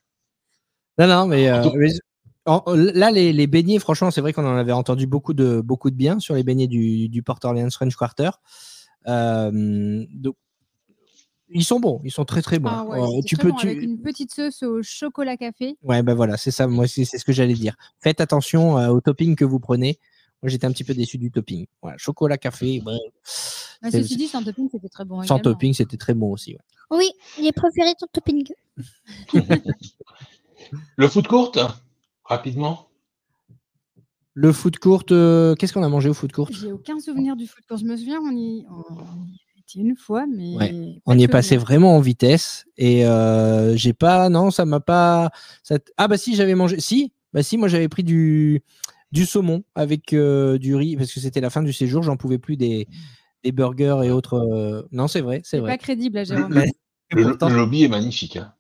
Non, 0.99 1.07
non, 1.07 1.27
mais, 1.29 1.49
euh, 1.49 1.71
mais- 1.77 1.93
en- 2.49 2.63
là, 2.75 3.11
les, 3.11 3.33
les 3.33 3.47
beignets, 3.47 3.79
franchement, 3.79 4.11
c'est 4.11 4.21
vrai 4.21 4.33
qu'on 4.33 4.47
en 4.47 4.57
avait 4.57 4.73
entendu 4.73 5.07
beaucoup 5.07 5.35
de, 5.35 5.61
beaucoup 5.61 5.91
de 5.91 5.97
bien 5.97 6.19
sur 6.19 6.35
les 6.35 6.43
beignets 6.43 6.67
du, 6.67 7.09
du 7.09 7.23
Port 7.23 7.39
Orleans 7.45 7.71
French 7.71 7.95
Quarter. 7.97 8.31
Euh, 9.07 10.05
donc, 10.15 10.37
ils 11.51 11.65
sont 11.65 11.81
bons, 11.81 12.01
ils 12.05 12.11
sont 12.11 12.25
très 12.27 12.43
très 12.43 12.59
bons. 12.59 12.69
Ah 12.71 12.85
ouais, 12.85 13.01
Euh, 13.01 13.21
tu 13.25 13.37
très 13.37 13.45
peux, 13.45 13.51
bon, 13.53 13.57
tu... 13.57 13.69
avec 13.69 13.83
une 13.83 14.01
petite 14.03 14.35
sauce 14.35 14.63
au 14.63 14.83
chocolat 14.83 15.37
café. 15.39 15.77
Ouais, 15.83 16.03
ben 16.03 16.15
voilà, 16.15 16.37
c'est 16.37 16.51
ça. 16.51 16.67
Moi, 16.67 16.87
c'est 16.87 17.05
c'est 17.07 17.19
ce 17.19 17.25
que 17.25 17.33
j'allais 17.33 17.55
dire. 17.55 17.75
Faites 18.01 18.21
attention 18.21 18.77
euh, 18.79 18.89
au 18.89 19.01
topping 19.01 19.35
que 19.37 19.45
vous 19.47 19.59
prenez. 19.61 19.99
Moi, 20.43 20.51
j'étais 20.51 20.67
un 20.67 20.73
petit 20.73 20.85
peu 20.85 20.93
déçu 20.95 21.17
du 21.19 21.31
topping. 21.31 21.67
Voilà, 21.83 21.97
chocolat, 21.99 22.37
café. 22.39 22.83
ouais. 22.85 22.99
Bah, 23.83 23.91
ceci 23.91 24.17
dit, 24.17 24.27
sans 24.29 24.43
topping, 24.43 24.69
c'était 24.71 24.89
très 24.89 25.05
bon. 25.05 25.17
Sans 25.23 25.37
également. 25.37 25.43
topping, 25.43 25.73
c'était 25.73 25.97
très 25.97 26.15
bon 26.15 26.33
aussi. 26.33 26.53
ouais. 26.53 26.99
Oui, 26.99 27.11
j'ai 27.43 27.53
préféré 27.53 27.95
ton 27.99 28.07
topping. 28.13 28.45
Le 30.97 31.09
foot 31.09 31.27
court, 31.29 31.53
rapidement. 32.29 32.89
Le 34.35 34.53
foot 34.53 34.79
court, 34.79 35.03
euh, 35.11 35.55
qu'est-ce 35.57 35.73
qu'on 35.73 35.83
a 35.83 35.89
mangé 35.89 36.09
au 36.09 36.15
foot 36.15 36.31
court 36.31 36.49
J'ai 36.53 36.71
aucun 36.73 37.01
souvenir 37.01 37.35
du 37.35 37.47
foot 37.49 37.65
court. 37.69 37.77
Je 37.79 37.85
me 37.85 37.97
souviens, 37.97 38.21
on 38.23 38.31
y, 38.31 38.65
on 38.71 38.95
y 38.95 39.01
a 39.57 39.59
été 39.59 39.81
une 39.81 39.97
fois, 39.97 40.27
mais. 40.29 40.55
Ouais, 40.55 41.01
On 41.07 41.19
y 41.19 41.25
est 41.25 41.29
passé 41.29 41.57
vraiment 41.57 41.97
en 41.97 42.01
vitesse 42.01 42.65
et 42.77 43.05
euh, 43.05 43.75
j'ai 43.77 43.93
pas, 43.95 44.29
non, 44.29 44.51
ça 44.53 44.65
m'a 44.65 44.79
pas. 44.81 45.31
ça 45.65 45.79
t- 45.81 45.93
Ah 45.97 46.07
bah 46.07 46.17
si, 46.19 46.37
j'avais 46.37 46.55
mangé. 46.55 46.79
Si, 46.79 47.13
bah 47.33 47.43
si, 47.43 47.57
moi 47.59 47.67
j'avais 47.69 47.89
pris 47.89 48.05
du 48.05 48.63
du 49.11 49.25
saumon 49.25 49.65
avec 49.75 50.13
euh, 50.13 50.59
du 50.59 50.77
riz 50.77 50.97
parce 50.97 51.13
que 51.13 51.19
c'était 51.19 51.41
la 51.41 51.49
fin 51.51 51.63
du 51.63 51.73
séjour, 51.73 52.03
j'en 52.03 52.17
pouvais 52.19 52.39
plus 52.39 52.57
des 52.57 52.87
des 53.43 53.51
burgers 53.53 54.01
et 54.05 54.11
autres. 54.11 54.35
euh, 54.35 54.83
Non, 54.93 55.09
c'est 55.09 55.21
vrai, 55.23 55.41
c'est 55.45 55.59
vrai. 55.59 55.73
pas 55.73 55.79
crédible, 55.79 56.25
Jérôme. 56.25 56.63
Le, 57.11 57.49
lobby 57.57 57.85
est 57.85 57.89
magnifique. 57.89 58.37
hein. 58.37 58.53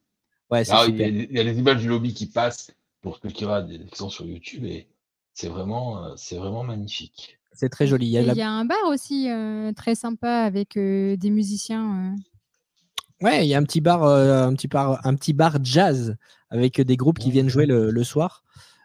Ouais, 0.51 0.65
c'est 0.65 0.73
Alors, 0.73 0.89
il, 0.89 0.97
y 0.97 1.03
a, 1.03 1.07
super. 1.07 1.27
il 1.31 1.37
y 1.37 1.41
a 1.41 1.43
les 1.45 1.59
images 1.59 1.77
du 1.83 1.89
lobby 1.89 2.15
qui 2.15 2.27
passent 2.27 2.73
pour 3.03 3.19
ceux 3.23 3.29
qui 3.31 3.45
regardent 3.45 3.69
des 3.69 3.81
sont 3.95 4.11
sur 4.11 4.25
YouTube 4.27 4.65
et 4.65 4.89
c'est 5.35 5.49
vraiment, 5.49 6.05
euh, 6.05 6.09
c'est 6.17 6.37
vraiment 6.37 6.65
magnifique. 6.65 7.39
C'est 7.53 7.69
très 7.69 7.87
joli. 7.87 8.07
Il 8.07 8.11
y 8.11 8.19
a 8.19 8.23
Et 8.23 8.27
la- 8.27 8.33
Il 8.35 8.39
y 8.39 8.43
a 8.43 8.51
un 8.51 8.65
bar 8.65 8.79
aussi 8.89 9.31
euh, 9.31 9.73
très 9.73 9.95
sympa 9.95 10.41
avec 10.43 10.77
euh, 10.77 11.17
des 11.17 11.31
musiciens. 11.31 12.15
euh. 12.15 13.25
Ouais, 13.25 13.45
il 13.45 13.49
y 13.49 13.55
a 13.55 13.59
un 13.59 13.65
petit 13.65 13.81
bar, 13.81 14.05
euh, 14.05 14.45
un 14.47 14.55
petit 14.55 14.69
bar, 14.69 15.01
un 15.05 15.15
petit 15.17 15.33
bar 15.33 15.59
jazz 15.63 16.17
avec 16.51 16.81
des 16.81 16.97
groupes 16.97 17.19
qui 17.19 17.31
viennent 17.31 17.49
jouer 17.49 17.67
le, 17.67 17.91
le 17.91 18.05
soir. 18.05 18.45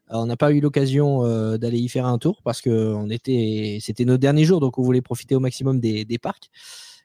On 0.10 0.26
n'a 0.26 0.36
pas 0.38 0.52
eu 0.52 0.60
l'occasion 0.60 1.24
euh, 1.26 1.58
d'aller 1.58 1.80
y 1.80 1.88
faire 1.88 2.06
un 2.06 2.18
tour 2.18 2.42
parce 2.44 2.62
que 2.62 2.94
on 2.94 3.10
était, 3.10 3.78
c'était 3.82 4.06
nos 4.06 4.18
derniers 4.18 4.44
jours, 4.46 4.60
donc 4.60 4.78
on 4.78 4.84
voulait 4.84 5.02
profiter 5.02 5.34
au 5.36 5.40
maximum 5.40 5.80
des, 5.80 6.04
des 6.06 6.18
parcs. 6.18 6.50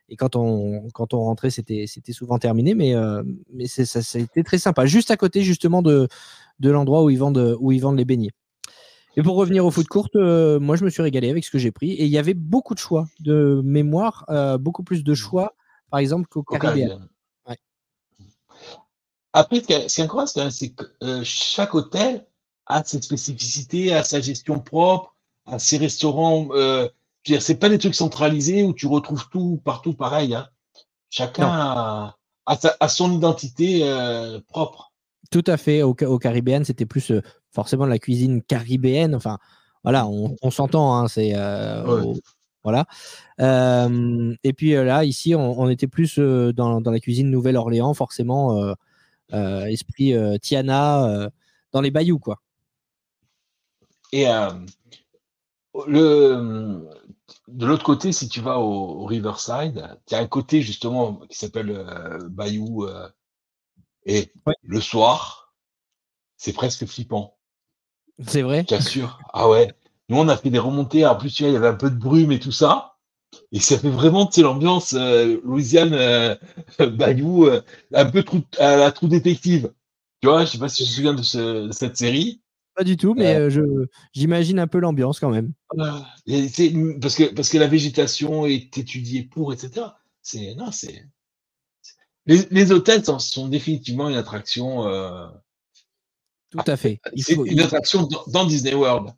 Et 0.09 0.15
quand 0.15 0.35
on, 0.35 0.87
quand 0.91 1.13
on 1.13 1.19
rentrait, 1.23 1.51
c'était, 1.51 1.85
c'était 1.87 2.13
souvent 2.13 2.39
terminé, 2.39 2.73
mais, 2.73 2.95
euh, 2.95 3.21
mais 3.53 3.67
c'est, 3.67 3.85
ça, 3.85 4.01
c'était 4.01 4.43
très 4.43 4.57
sympa. 4.57 4.85
Juste 4.87 5.11
à 5.11 5.17
côté, 5.17 5.43
justement, 5.43 5.81
de, 5.83 6.07
de 6.59 6.69
l'endroit 6.69 7.03
où 7.03 7.09
ils 7.09 7.17
vendent, 7.19 7.57
où 7.59 7.71
ils 7.71 7.79
vendent 7.81 7.97
les 7.97 8.05
beignets. 8.05 8.31
Et 9.17 9.23
pour 9.23 9.35
revenir 9.35 9.65
au 9.65 9.71
foot 9.71 9.87
court, 9.87 10.07
euh, 10.15 10.59
moi, 10.59 10.75
je 10.75 10.85
me 10.85 10.89
suis 10.89 11.01
régalé 11.01 11.29
avec 11.29 11.43
ce 11.43 11.51
que 11.51 11.57
j'ai 11.57 11.71
pris. 11.71 11.91
Et 11.91 12.05
il 12.05 12.11
y 12.11 12.17
avait 12.17 12.35
beaucoup 12.35 12.73
de 12.73 12.79
choix 12.79 13.07
de 13.19 13.61
mémoire, 13.65 14.23
euh, 14.29 14.57
beaucoup 14.57 14.83
plus 14.83 15.03
de 15.03 15.13
choix, 15.13 15.55
par 15.89 15.99
exemple, 15.99 16.27
qu'au 16.29 16.41
Au 16.41 16.43
Caribéen. 16.43 17.09
Ouais. 17.47 17.57
Après, 19.33 19.61
ce 19.61 19.65
qui 19.65 19.73
est 19.73 19.99
incroyable, 19.99 20.51
c'est- 20.51 20.69
que 20.69 20.85
euh, 21.03 21.21
chaque 21.23 21.73
hôtel 21.75 22.25
a 22.67 22.83
ses 22.83 23.01
spécificités, 23.01 23.93
a 23.93 24.03
sa 24.03 24.21
gestion 24.21 24.59
propre, 24.59 25.15
a 25.47 25.59
ses 25.59 25.77
restaurants. 25.77 26.49
Dire, 27.25 27.41
c'est 27.41 27.55
pas 27.59 27.67
des 27.67 27.77
trucs 27.79 27.95
centralisés 27.95 28.63
où 28.63 28.73
tu 28.73 28.87
retrouves 28.87 29.27
tout 29.29 29.59
partout 29.65 29.93
pareil. 29.93 30.33
hein. 30.35 30.47
Chacun 31.09 31.47
a, 31.47 32.15
a 32.45 32.55
sa- 32.55 32.77
a 32.79 32.87
son 32.87 33.11
identité 33.11 33.81
propre. 34.47 34.88
Tout 35.31 35.43
à 35.47 35.57
fait. 35.57 35.83
Au, 35.83 35.95
Ca- 35.97 36.09
au 36.09 36.17
Caribéen, 36.17 36.63
c'était 36.63 36.85
plus 36.85 37.11
euh, 37.11 37.21
forcément 37.51 37.85
la 37.85 37.99
cuisine 37.99 38.41
caribéenne. 38.41 39.13
Enfin, 39.15 39.37
voilà, 39.83 40.07
on, 40.07 40.35
on 40.41 40.51
s'entend. 40.51 40.95
hein, 40.95 41.07
c'est 41.07 41.33
euh, 41.35 41.83
Ouais. 41.85 42.01
au- 42.05 42.19
voilà. 42.63 42.85
Euh, 43.39 44.35
et 44.43 44.53
puis 44.53 44.75
euh, 44.75 44.83
là, 44.83 45.05
ici, 45.05 45.33
on, 45.35 45.59
on 45.59 45.69
était 45.69 45.87
plus 45.87 46.19
dans, 46.19 46.81
dans 46.81 46.91
la 46.91 46.99
cuisine 46.99 47.29
Nouvelle-Orléans, 47.29 47.93
forcément, 47.93 48.73
esprit 49.31 50.13
Tiana, 50.41 51.29
dans 51.71 51.81
les 51.81 51.91
bayous, 51.91 52.19
quoi. 52.19 52.39
Et 54.11 54.25
le, 55.87 56.89
de 57.47 57.65
l'autre 57.65 57.83
côté, 57.83 58.11
si 58.11 58.27
tu 58.27 58.41
vas 58.41 58.59
au, 58.59 59.01
au 59.01 59.05
Riverside, 59.05 59.97
tu 60.07 60.15
as 60.15 60.19
un 60.19 60.27
côté 60.27 60.61
justement 60.61 61.21
qui 61.29 61.37
s'appelle 61.37 61.69
euh, 61.71 62.17
Bayou. 62.29 62.85
euh, 62.85 63.07
et 64.09 64.31
Ouais. 64.45 64.55
le 64.63 64.81
soir, 64.81 65.53
c'est 66.37 66.53
presque 66.53 66.85
flippant. 66.85 67.37
C'est 68.27 68.41
vrai? 68.41 68.61
Je 68.61 68.75
t'assure. 68.75 69.19
Ah 69.33 69.47
ouais. 69.49 69.71
Nous, 70.09 70.17
on 70.17 70.27
a 70.27 70.35
fait 70.37 70.49
des 70.49 70.59
remontées. 70.59 71.05
En 71.05 71.15
plus, 71.15 71.31
tu 71.33 71.43
vois, 71.43 71.51
il 71.51 71.53
y 71.53 71.57
avait 71.57 71.67
un 71.67 71.75
peu 71.75 71.89
de 71.89 71.95
brume 71.95 72.31
et 72.31 72.39
tout 72.39 72.51
ça. 72.51 72.95
Et 73.51 73.59
ça 73.59 73.77
fait 73.77 73.89
vraiment, 73.89 74.25
tu 74.25 74.33
sais, 74.35 74.41
l'ambiance 74.41 74.93
euh, 74.93 75.39
Louisiane, 75.43 75.93
euh, 75.93 76.35
Bayou, 76.79 77.45
euh, 77.45 77.61
un 77.93 78.05
peu 78.09 78.23
trou, 78.23 78.41
à 78.57 78.75
la 78.75 78.91
trou 78.91 79.07
détective. 79.07 79.71
Tu 80.21 80.27
vois, 80.27 80.45
je 80.45 80.51
sais 80.51 80.57
pas 80.57 80.67
si 80.69 80.83
tu 80.83 80.89
te 80.89 80.95
souviens 80.95 81.13
de, 81.13 81.21
ce- 81.21 81.67
de 81.67 81.71
cette 81.71 81.95
série. 81.95 82.41
Pas 82.75 82.83
du 82.83 82.97
tout, 82.97 83.13
mais 83.13 83.49
je 83.49 83.61
j'imagine 84.13 84.57
un 84.59 84.67
peu 84.67 84.79
l'ambiance 84.79 85.19
quand 85.19 85.29
même. 85.29 85.53
Et 86.25 86.47
c'est- 86.47 86.73
parce, 87.01 87.15
que, 87.15 87.33
parce 87.33 87.49
que 87.49 87.57
la 87.57 87.67
végétation 87.67 88.45
est 88.45 88.77
étudiée 88.77 89.23
pour, 89.23 89.53
etc. 89.53 89.85
C'est, 90.21 90.55
non, 90.55 90.71
c'est. 90.71 91.05
Les, 92.25 92.47
les 92.51 92.71
hôtels 92.71 93.03
sont, 93.03 93.19
sont 93.19 93.47
définitivement 93.47 94.09
une 94.09 94.17
attraction, 94.17 94.87
euh, 94.87 95.27
Tout 96.49 96.59
à 96.67 96.77
fait. 96.77 96.99
C'est 97.17 97.33
une 97.33 97.59
attraction 97.59 98.03
dans, 98.03 98.23
dans 98.27 98.45
Disney 98.45 98.73
World. 98.73 99.13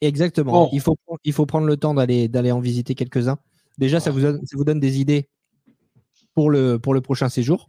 Exactement. 0.00 0.52
Bon. 0.52 0.70
Il, 0.72 0.80
faut, 0.80 0.96
il 1.24 1.32
faut 1.32 1.46
prendre 1.46 1.66
le 1.66 1.76
temps 1.76 1.94
d'aller 1.94 2.52
en 2.52 2.60
visiter 2.60 2.94
quelques-uns. 2.94 3.38
Déjà, 3.78 4.00
ça, 4.00 4.10
vous 4.10 4.20
donne, 4.20 4.44
ça 4.46 4.56
vous 4.56 4.64
donne 4.64 4.80
des 4.80 5.00
idées 5.00 5.28
pour 6.34 6.50
le, 6.50 6.78
pour 6.78 6.94
le 6.94 7.00
prochain 7.00 7.28
séjour. 7.28 7.68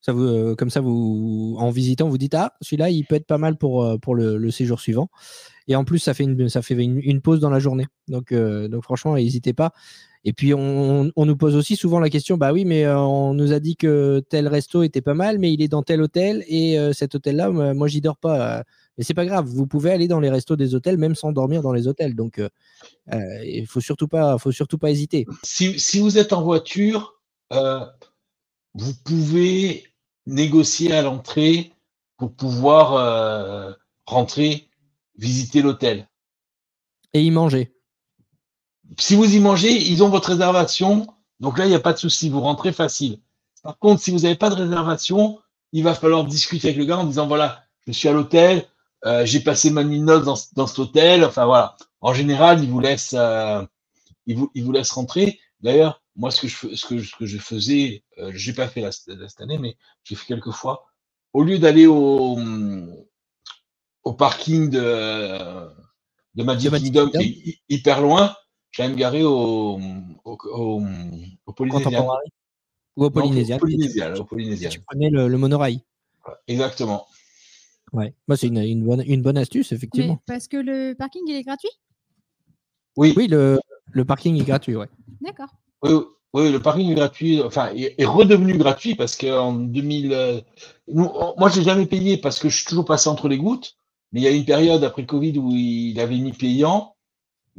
Ça 0.00 0.12
vous, 0.12 0.22
euh, 0.22 0.54
comme 0.54 0.70
ça, 0.70 0.80
vous, 0.80 1.56
en 1.58 1.70
visitant, 1.70 2.08
vous 2.08 2.18
dites 2.18 2.34
Ah, 2.34 2.54
celui-là, 2.60 2.90
il 2.90 3.04
peut 3.04 3.16
être 3.16 3.26
pas 3.26 3.38
mal 3.38 3.58
pour, 3.58 3.84
euh, 3.84 3.98
pour 3.98 4.14
le, 4.14 4.38
le 4.38 4.50
séjour 4.50 4.80
suivant. 4.80 5.10
Et 5.68 5.76
en 5.76 5.84
plus, 5.84 5.98
ça 5.98 6.14
fait 6.14 6.24
une, 6.24 6.48
ça 6.48 6.62
fait 6.62 6.74
une, 6.74 7.00
une 7.02 7.20
pause 7.20 7.40
dans 7.40 7.50
la 7.50 7.58
journée. 7.58 7.86
Donc, 8.08 8.32
euh, 8.32 8.68
donc 8.68 8.84
franchement, 8.84 9.14
n'hésitez 9.14 9.52
pas. 9.52 9.72
Et 10.24 10.32
puis, 10.34 10.52
on, 10.52 11.10
on 11.16 11.26
nous 11.26 11.36
pose 11.36 11.56
aussi 11.56 11.76
souvent 11.76 11.98
la 11.98 12.10
question 12.10 12.36
Bah 12.36 12.52
oui, 12.52 12.64
mais 12.64 12.84
euh, 12.84 12.98
on 12.98 13.32
nous 13.32 13.52
a 13.52 13.60
dit 13.60 13.76
que 13.76 14.22
tel 14.28 14.48
resto 14.48 14.82
était 14.82 15.00
pas 15.00 15.14
mal, 15.14 15.38
mais 15.38 15.52
il 15.52 15.62
est 15.62 15.68
dans 15.68 15.82
tel 15.82 16.02
hôtel. 16.02 16.44
Et 16.46 16.78
euh, 16.78 16.92
cet 16.92 17.14
hôtel-là, 17.14 17.50
moi, 17.50 17.88
j'y 17.88 18.00
dors 18.02 18.18
pas. 18.18 18.58
Euh, 18.58 18.62
Mais 18.98 19.04
c'est 19.04 19.14
pas 19.14 19.24
grave, 19.24 19.46
vous 19.46 19.66
pouvez 19.66 19.90
aller 19.90 20.08
dans 20.08 20.20
les 20.20 20.28
restos 20.28 20.56
des 20.56 20.74
hôtels 20.74 20.98
même 20.98 21.14
sans 21.14 21.32
dormir 21.32 21.62
dans 21.62 21.72
les 21.72 21.88
hôtels. 21.88 22.14
Donc, 22.14 22.38
euh, 22.38 23.44
il 23.44 23.66
faut 23.66 23.80
surtout 23.80 24.08
pas, 24.08 24.36
faut 24.38 24.52
surtout 24.52 24.78
pas 24.78 24.90
hésiter. 24.90 25.26
Si, 25.42 25.78
si 25.80 26.00
vous 26.00 26.18
êtes 26.18 26.32
en 26.34 26.42
voiture, 26.42 27.20
euh, 27.52 27.84
vous 28.74 28.92
pouvez 29.04 29.84
négocier 30.26 30.92
à 30.92 31.02
l'entrée 31.02 31.72
pour 32.18 32.32
pouvoir 32.32 32.94
euh, 32.94 33.72
rentrer, 34.06 34.68
visiter 35.16 35.62
l'hôtel. 35.62 36.08
Et 37.14 37.22
y 37.22 37.30
manger. 37.30 37.72
Si 38.98 39.14
vous 39.16 39.34
y 39.34 39.40
mangez, 39.40 39.72
ils 39.90 40.02
ont 40.02 40.08
votre 40.08 40.30
réservation. 40.30 41.06
Donc 41.40 41.58
là, 41.58 41.66
il 41.66 41.68
n'y 41.68 41.74
a 41.74 41.80
pas 41.80 41.92
de 41.92 41.98
souci, 41.98 42.28
vous 42.28 42.40
rentrez 42.40 42.72
facile. 42.72 43.20
Par 43.62 43.78
contre, 43.78 44.02
si 44.02 44.10
vous 44.10 44.20
n'avez 44.20 44.34
pas 44.36 44.50
de 44.50 44.54
réservation, 44.54 45.38
il 45.72 45.84
va 45.84 45.94
falloir 45.94 46.24
discuter 46.24 46.68
avec 46.68 46.78
le 46.78 46.84
gars 46.84 46.98
en 46.98 47.04
disant 47.04 47.26
voilà, 47.26 47.62
je 47.86 47.92
suis 47.92 48.08
à 48.08 48.12
l'hôtel, 48.12 48.66
euh, 49.06 49.24
j'ai 49.24 49.40
passé 49.40 49.70
ma 49.70 49.84
nuit 49.84 49.98
de 50.00 50.04
noces 50.04 50.24
dans, 50.24 50.36
dans 50.56 50.66
cet 50.66 50.78
hôtel. 50.78 51.24
Enfin 51.24 51.46
voilà. 51.46 51.76
En 52.00 52.12
général, 52.14 52.62
ils 52.62 52.70
vous 52.70 52.80
laissent, 52.80 53.14
euh, 53.16 53.62
ils 54.26 54.36
vous, 54.36 54.50
ils 54.54 54.64
vous 54.64 54.72
laissent 54.72 54.92
rentrer. 54.92 55.38
D'ailleurs, 55.60 56.02
moi, 56.16 56.30
ce 56.30 56.40
que 56.42 56.48
je, 56.48 56.56
fais- 56.56 56.76
ce 56.76 56.86
que, 56.86 57.02
ce 57.02 57.14
que 57.16 57.26
je 57.26 57.38
faisais, 57.38 58.04
euh, 58.18 58.32
j'ai 58.34 58.52
pas 58.52 58.68
fait 58.68 58.80
la- 58.80 58.90
la- 59.08 59.28
cette 59.28 59.40
année, 59.40 59.58
mais 59.58 59.76
j'ai 60.04 60.14
fait 60.16 60.26
quelques 60.26 60.50
fois. 60.52 60.86
Au 61.32 61.42
lieu 61.44 61.58
d'aller 61.58 61.86
au, 61.86 62.38
au 64.04 64.12
parking 64.14 64.70
de, 64.70 65.68
de 66.34 66.42
Magic 66.42 66.70
Kingdom, 66.70 67.10
qui 67.10 67.16
est 67.22 67.26
hy- 67.26 67.60
hyper 67.68 68.00
loin, 68.00 68.34
j'allais 68.72 68.90
me 68.90 68.96
garer 68.98 69.24
au, 69.24 69.78
au, 70.24 70.38
au, 70.44 70.82
au 71.46 71.52
Polynésien. 71.52 72.02
Ou 72.96 73.04
au 73.04 73.04
Non, 73.04 73.06
au 73.06 73.10
Polynésien. 73.10 73.56
Tu, 73.56 73.60
Polynésien. 74.26 74.68
tu 74.68 74.80
prenais 74.80 75.10
le, 75.10 75.28
le 75.28 75.38
monorail. 75.38 75.82
Exactement. 76.48 77.06
Ouais. 77.92 78.14
Moi, 78.28 78.36
c'est 78.36 78.46
une, 78.48 78.58
une 78.58 78.84
bonne, 78.84 79.02
une 79.06 79.22
bonne 79.22 79.38
astuce, 79.38 79.72
Mais 79.72 79.76
effectivement. 79.76 80.22
parce 80.26 80.48
que 80.48 80.56
le 80.56 80.94
parking, 80.94 81.22
il 81.26 81.34
est 81.36 81.42
gratuit? 81.42 81.70
Oui, 82.96 83.14
Oui, 83.16 83.26
le, 83.28 83.58
le 83.92 84.04
parking 84.04 84.40
est 84.40 84.44
gratuit, 84.44 84.76
ouais. 84.76 84.88
D'accord. 85.20 85.48
oui, 85.82 85.92
oui, 86.32 86.52
le 86.52 86.60
parking 86.60 86.88
est 86.90 86.94
gratuit, 86.94 87.42
enfin, 87.42 87.70
est, 87.74 87.94
est 87.98 88.04
redevenu 88.04 88.56
gratuit 88.58 88.94
parce 88.94 89.16
qu'en 89.16 89.52
2000, 89.54 90.12
euh, 90.12 90.40
nous, 90.88 91.04
on- 91.04 91.34
moi, 91.38 91.48
j'ai 91.48 91.62
jamais 91.62 91.86
payé 91.86 92.18
parce 92.18 92.38
que 92.38 92.48
je 92.48 92.56
suis 92.56 92.66
toujours 92.66 92.84
passé 92.84 93.08
entre 93.08 93.28
les 93.28 93.38
gouttes. 93.38 93.76
Mais 94.12 94.20
il 94.20 94.24
y 94.24 94.28
a 94.28 94.32
une 94.32 94.44
période 94.44 94.82
après 94.84 95.02
le 95.02 95.06
Covid 95.06 95.38
où 95.38 95.50
il 95.52 95.98
avait 96.00 96.18
mis 96.18 96.32
payant. 96.32 96.96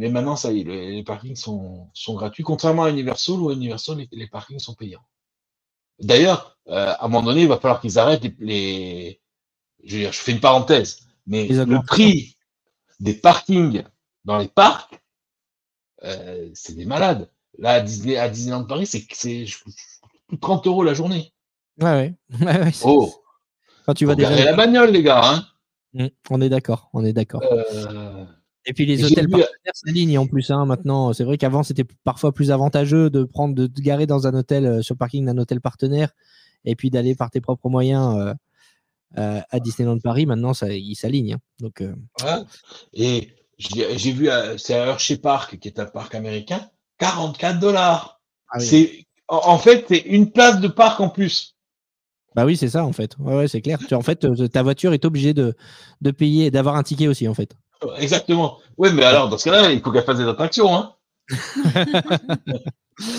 Mais 0.01 0.09
maintenant, 0.09 0.35
ça 0.35 0.51
y 0.51 0.61
est, 0.61 0.63
les, 0.63 0.91
les 0.95 1.03
parkings 1.03 1.35
sont, 1.35 1.87
sont 1.93 2.15
gratuits, 2.15 2.41
contrairement 2.43 2.85
à 2.85 2.89
Universal 2.89 3.35
où 3.39 3.49
à 3.49 3.53
Universal, 3.53 3.97
les, 3.99 4.09
les 4.11 4.25
parkings 4.27 4.57
sont 4.57 4.73
payants. 4.73 5.03
D'ailleurs, 5.99 6.57
euh, 6.69 6.87
à 6.97 7.05
un 7.05 7.07
moment 7.07 7.21
donné, 7.21 7.43
il 7.43 7.47
va 7.47 7.59
falloir 7.59 7.79
qu'ils 7.79 7.99
arrêtent 7.99 8.23
les, 8.23 8.35
les- 8.39 9.21
je, 9.83 9.93
veux 9.97 10.01
dire, 10.01 10.11
je 10.11 10.17
fais 10.17 10.31
une 10.31 10.39
parenthèse, 10.39 11.01
mais 11.27 11.47
le 11.65 11.75
prix 11.85 12.35
des 12.99 13.13
parkings 13.13 13.83
dans 14.25 14.39
les 14.39 14.47
parcs, 14.47 14.99
euh, 16.03 16.49
c'est 16.55 16.73
des 16.73 16.85
malades. 16.85 17.29
Là, 17.59 17.73
à, 17.73 17.81
Disney, 17.81 18.17
à 18.17 18.27
Disneyland 18.27 18.63
Paris, 18.65 18.87
c'est 18.87 19.05
c'est 19.13 19.45
je- 19.45 19.63
plus 19.63 20.37
de 20.37 20.41
30 20.41 20.65
euros 20.65 20.83
la 20.83 20.95
journée. 20.95 21.31
Ouais, 21.79 21.91
ouais. 21.91 22.15
ouais, 22.41 22.59
ouais, 22.59 22.71
c'est- 22.71 22.85
Oh, 22.87 23.13
Quand 23.85 23.93
tu 23.93 24.07
vas 24.07 24.15
déjà. 24.15 24.33
la 24.45 24.53
bagnole, 24.53 24.89
les 24.89 25.03
gars. 25.03 25.21
Hein. 25.23 25.45
Mm, 25.93 26.07
On 26.31 26.41
est 26.41 26.49
d'accord, 26.49 26.89
on 26.93 27.05
est 27.05 27.13
d'accord. 27.13 27.43
Euh, 27.43 28.25
Et 28.65 28.73
puis 28.73 28.85
les 28.85 29.03
hôtels 29.03 29.25
vu- 29.25 29.31
partenaires 29.31 29.73
s'alignent 29.73 30.17
en 30.19 30.27
plus. 30.27 30.51
Hein, 30.51 30.65
maintenant, 30.65 31.13
c'est 31.13 31.23
vrai 31.23 31.37
qu'avant 31.37 31.63
c'était 31.63 31.85
parfois 32.03 32.31
plus 32.33 32.51
avantageux 32.51 33.09
de 33.09 33.23
prendre, 33.23 33.55
de 33.55 33.67
te 33.67 33.81
garer 33.81 34.05
dans 34.05 34.27
un 34.27 34.33
hôtel 34.35 34.65
euh, 34.65 34.81
sur 34.81 34.93
le 34.95 34.99
parking 34.99 35.25
d'un 35.25 35.37
hôtel 35.37 35.59
partenaire, 35.61 36.11
et 36.65 36.75
puis 36.75 36.89
d'aller 36.91 37.15
par 37.15 37.31
tes 37.31 37.41
propres 37.41 37.69
moyens 37.69 38.15
euh, 38.17 38.33
euh, 39.17 39.41
à 39.49 39.59
Disneyland 39.59 39.97
Paris. 39.99 40.25
Maintenant, 40.27 40.53
ça, 40.53 40.71
ils 40.71 40.95
s'alignent. 40.95 41.33
hein. 41.33 41.39
Donc, 41.59 41.81
euh, 41.81 41.95
ouais. 42.23 42.43
Et 42.93 43.29
j'ai 43.57 44.11
vu, 44.11 44.29
euh, 44.29 44.57
c'est 44.57 44.75
à 44.75 44.85
Hershey 44.85 45.17
Park, 45.17 45.57
qui 45.59 45.67
est 45.67 45.79
un 45.79 45.85
parc 45.85 46.13
américain, 46.15 46.69
44 46.99 47.59
dollars. 47.59 48.21
Ah 48.49 48.57
oui. 48.59 48.65
C'est 48.65 49.05
en, 49.27 49.57
fait, 49.57 49.85
c'est 49.87 49.99
une 49.99 50.29
place 50.31 50.59
de 50.59 50.67
parc 50.67 50.99
en 50.99 51.09
plus. 51.09 51.55
bah 52.35 52.45
oui, 52.45 52.57
c'est 52.57 52.67
ça 52.69 52.83
en 52.85 52.91
fait. 52.91 53.17
Ouais, 53.17 53.33
ouais, 53.35 53.47
c'est 53.47 53.61
clair. 53.61 53.79
Tu- 53.87 53.95
en 53.95 54.01
fait, 54.01 54.25
euh, 54.25 54.47
ta 54.47 54.61
voiture 54.61 54.93
est 54.93 55.05
obligée 55.05 55.33
de, 55.33 55.55
de 56.01 56.11
payer, 56.11 56.51
d'avoir 56.51 56.75
un 56.75 56.83
ticket 56.83 57.07
aussi 57.07 57.27
en 57.29 57.33
fait. 57.33 57.55
Exactement. 57.97 58.59
Oui, 58.77 58.89
mais 58.93 59.03
alors, 59.03 59.29
dans 59.29 59.37
ce 59.37 59.45
cas-là, 59.49 59.71
il 59.71 59.81
faut 59.81 59.91
qu'elle 59.91 60.03
fasse 60.03 60.17
des 60.17 60.27
attractions. 60.27 60.73
Hein. 60.75 60.93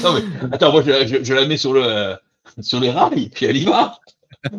non, 0.03 0.13
mais 0.15 0.23
attends, 0.53 0.73
moi, 0.73 0.83
je, 0.83 1.07
je- 1.07 1.25
je 1.25 1.35
la 1.35 1.47
mets 1.47 1.57
sur, 1.57 1.73
le, 1.73 1.83
euh, 1.85 2.17
sur 2.61 2.81
les 2.81 2.91
rails, 2.91 3.29
puis 3.31 3.47
elle 3.47 3.57
y 3.57 3.65
va. 3.65 3.99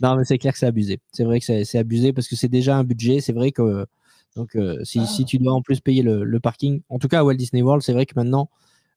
Non, 0.00 0.14
mais 0.16 0.24
c'est 0.24 0.38
clair 0.38 0.52
que 0.52 0.58
c'est 0.58 0.66
abusé. 0.66 1.00
C'est 1.12 1.24
vrai 1.24 1.40
que 1.40 1.44
c'est 1.44 1.64
c'est 1.64 1.78
abusé 1.78 2.12
parce 2.12 2.28
que 2.28 2.36
c'est 2.36 2.48
déjà 2.48 2.76
un 2.76 2.84
budget. 2.84 3.20
C'est 3.20 3.32
vrai 3.32 3.50
que 3.50 3.86
donc 4.36 4.54
euh, 4.54 4.78
si, 4.84 5.04
si 5.06 5.24
tu 5.24 5.38
dois 5.38 5.52
en 5.52 5.62
plus 5.62 5.80
payer 5.80 6.02
le, 6.02 6.22
le 6.22 6.38
parking, 6.40 6.80
en 6.88 7.00
tout 7.00 7.08
cas 7.08 7.18
à 7.20 7.24
Walt 7.24 7.34
Disney 7.34 7.60
World, 7.62 7.82
c'est 7.82 7.92
vrai 7.92 8.06
que 8.06 8.12
maintenant 8.14 8.50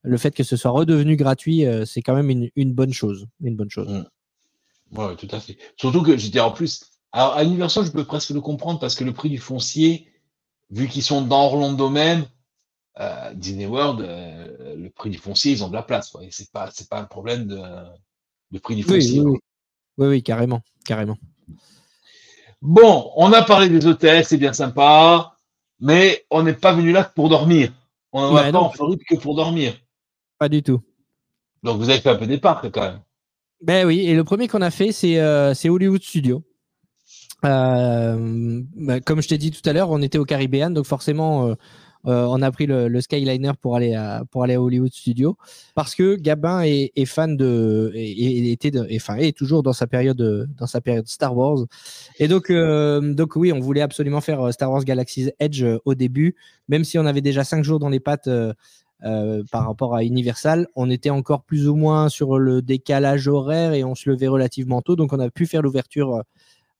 le 0.04 0.18
fait 0.18 0.36
que 0.36 0.44
ce 0.44 0.56
soit 0.56 0.70
redevenu 0.70 1.16
gratuit, 1.16 1.66
euh, 1.66 1.84
c'est 1.86 2.04
quand 2.04 2.14
même 2.16 2.30
une, 2.30 2.50
une 2.56 2.74
bonne 2.74 2.94
chose. 2.94 3.26
Une 3.44 3.56
bonne 3.56 3.72
chose. 3.72 3.88
Ouais, 4.96 5.16
tout 5.16 5.28
à 5.32 5.40
fait. 5.40 5.58
Surtout 5.78 6.04
que 6.04 6.16
j'étais 6.18 6.40
en 6.40 6.52
plus. 6.52 6.91
Alors, 7.12 7.36
à 7.36 7.44
Universal, 7.44 7.86
je 7.86 7.92
peux 7.92 8.06
presque 8.06 8.30
le 8.30 8.42
comprendre 8.42 8.80
parce 8.80 8.96
que 8.96 9.04
le 9.04 9.14
prix 9.14 9.30
du 9.30 9.38
foncier, 9.38 10.08
vu 10.70 10.88
qu'ils 10.88 11.04
sont 11.04 11.22
dans 11.22 11.44
Orlando 11.46 11.90
même, 11.90 12.26
euh, 13.00 13.34
Disney 13.34 13.66
World, 13.66 14.02
euh, 14.02 14.76
le 14.76 14.90
prix 14.90 15.10
du 15.10 15.18
foncier, 15.18 15.52
ils 15.52 15.64
ont 15.64 15.68
de 15.70 15.74
la 15.74 15.84
place. 15.84 16.10
Quoi. 16.10 16.24
Et 16.24 16.30
c'est 16.32 16.52
pas, 16.52 16.70
c'est 16.72 16.90
pas 16.90 17.00
un 17.00 17.06
problème 17.06 17.48
de, 17.48 17.60
de 18.52 18.60
prix 18.60 18.76
du 18.76 18.84
foncier. 18.84 19.20
oui, 19.22 19.32
oui. 19.32 19.40
Oui, 19.98 20.08
oui, 20.08 20.24
carrément, 20.24 20.62
carrément. 20.86 21.18
Bon, 22.62 23.12
on 23.16 23.32
a 23.34 23.42
parlé 23.42 23.70
des 23.70 23.86
hôtels, 23.86 24.24
c'est 24.26 24.38
bien 24.38 24.54
sympa, 24.54 25.36
mais 25.80 26.26
on 26.30 26.44
n'est 26.44 26.54
pas 26.54 26.74
venu 26.74 26.92
là 26.92 27.04
pour 27.04 27.28
dormir. 27.28 27.74
On 28.14 28.22
ne 28.22 28.28
va 28.28 28.34
Ouais, 28.34 28.42
pas 28.44 28.52
non. 28.52 28.66
en 28.66 28.70
Floride 28.70 29.02
que 29.08 29.16
pour 29.16 29.36
dormir. 29.36 29.74
Pas 30.38 30.48
du 30.50 30.62
tout. 30.64 30.82
Donc 31.64 31.78
vous 31.78 31.90
avez 31.90 32.00
fait 32.00 32.10
un 32.10 32.16
peu 32.16 32.28
des 32.28 32.38
parcs 32.38 32.70
quand 32.72 32.82
même. 32.82 33.02
Ben 33.62 33.86
oui, 33.86 34.02
et 34.02 34.16
le 34.16 34.24
premier 34.24 34.48
qu'on 34.48 34.62
a 34.62 34.72
fait, 34.72 34.92
c'est 34.92 35.20
euh, 35.20 35.54
c'est 35.54 35.70
Hollywood 35.70 36.02
Studio. 36.02 36.44
Euh, 37.44 38.62
bah, 38.76 39.00
comme 39.00 39.22
je 39.22 39.28
t'ai 39.28 39.38
dit 39.38 39.52
tout 39.52 39.68
à 39.68 39.74
l'heure, 39.74 39.90
on 39.90 40.02
était 40.02 40.18
au 40.18 40.26
Caribbean, 40.26 40.74
donc 40.74 40.86
forcément, 40.86 41.48
euh, 41.48 41.56
euh, 42.08 42.26
on 42.30 42.42
a 42.42 42.52
pris 42.52 42.66
le, 42.68 43.02
Skyliner 43.02 43.52
pour 43.62 43.76
aller 43.76 43.94
à 43.94 44.24
pour 44.32 44.44
aller 44.44 44.56
à 44.56 44.62
Hollywood 44.62 44.94
Studio. 44.94 45.38
Parce 45.76 45.96
que 45.96 46.16
Gabin 46.16 46.62
est, 46.64 47.06
fan 47.06 47.38
de 47.38 47.92
et, 47.96 48.52
était 48.52 48.72
enfin 48.96 49.16
est 49.18 49.36
toujours 49.36 49.64
dans 49.64 49.74
sa 49.74 49.88
période 49.88 50.18
de- 50.18 50.48
dans 50.58 50.68
sa 50.68 50.82
période 50.82 51.08
Star 51.08 51.36
Wars. 51.36 51.66
Et 52.20 52.28
donc 52.28 52.52
donc 52.52 53.36
oui, 53.36 53.52
on 53.54 53.60
voulait 53.60 53.82
absolument 53.82 54.22
faire 54.22 54.52
Star 54.54 54.72
Wars 54.72 54.84
Galaxy's 54.84 55.32
Edge 55.40 55.64
au 55.86 55.96
début, 55.96 56.36
même 56.70 56.84
si 56.84 56.98
on 56.98 57.06
avait 57.06 57.22
déjà 57.22 57.44
cinq 57.44 57.64
jours 57.64 57.80
dans 57.80 57.90
les 57.90 58.00
pattes. 58.00 58.30
par 59.52 59.66
rapport 59.66 59.96
à 59.96 60.04
Universal, 60.04 60.68
on 60.76 60.90
était 60.90 61.10
encore 61.10 61.42
plus 61.44 61.68
ou 61.68 61.76
moins 61.76 62.08
sur 62.10 62.38
le 62.38 62.62
décalage 62.62 63.28
horaire 63.28 63.74
et 63.74 63.84
on 63.84 63.96
se 63.96 64.10
levait 64.10 64.28
relativement 64.28 64.82
tôt, 64.84 64.96
donc 64.96 65.12
on 65.14 65.20
a 65.20 65.30
pu 65.32 65.48
faire 65.48 65.64
l'ouverture 65.64 66.24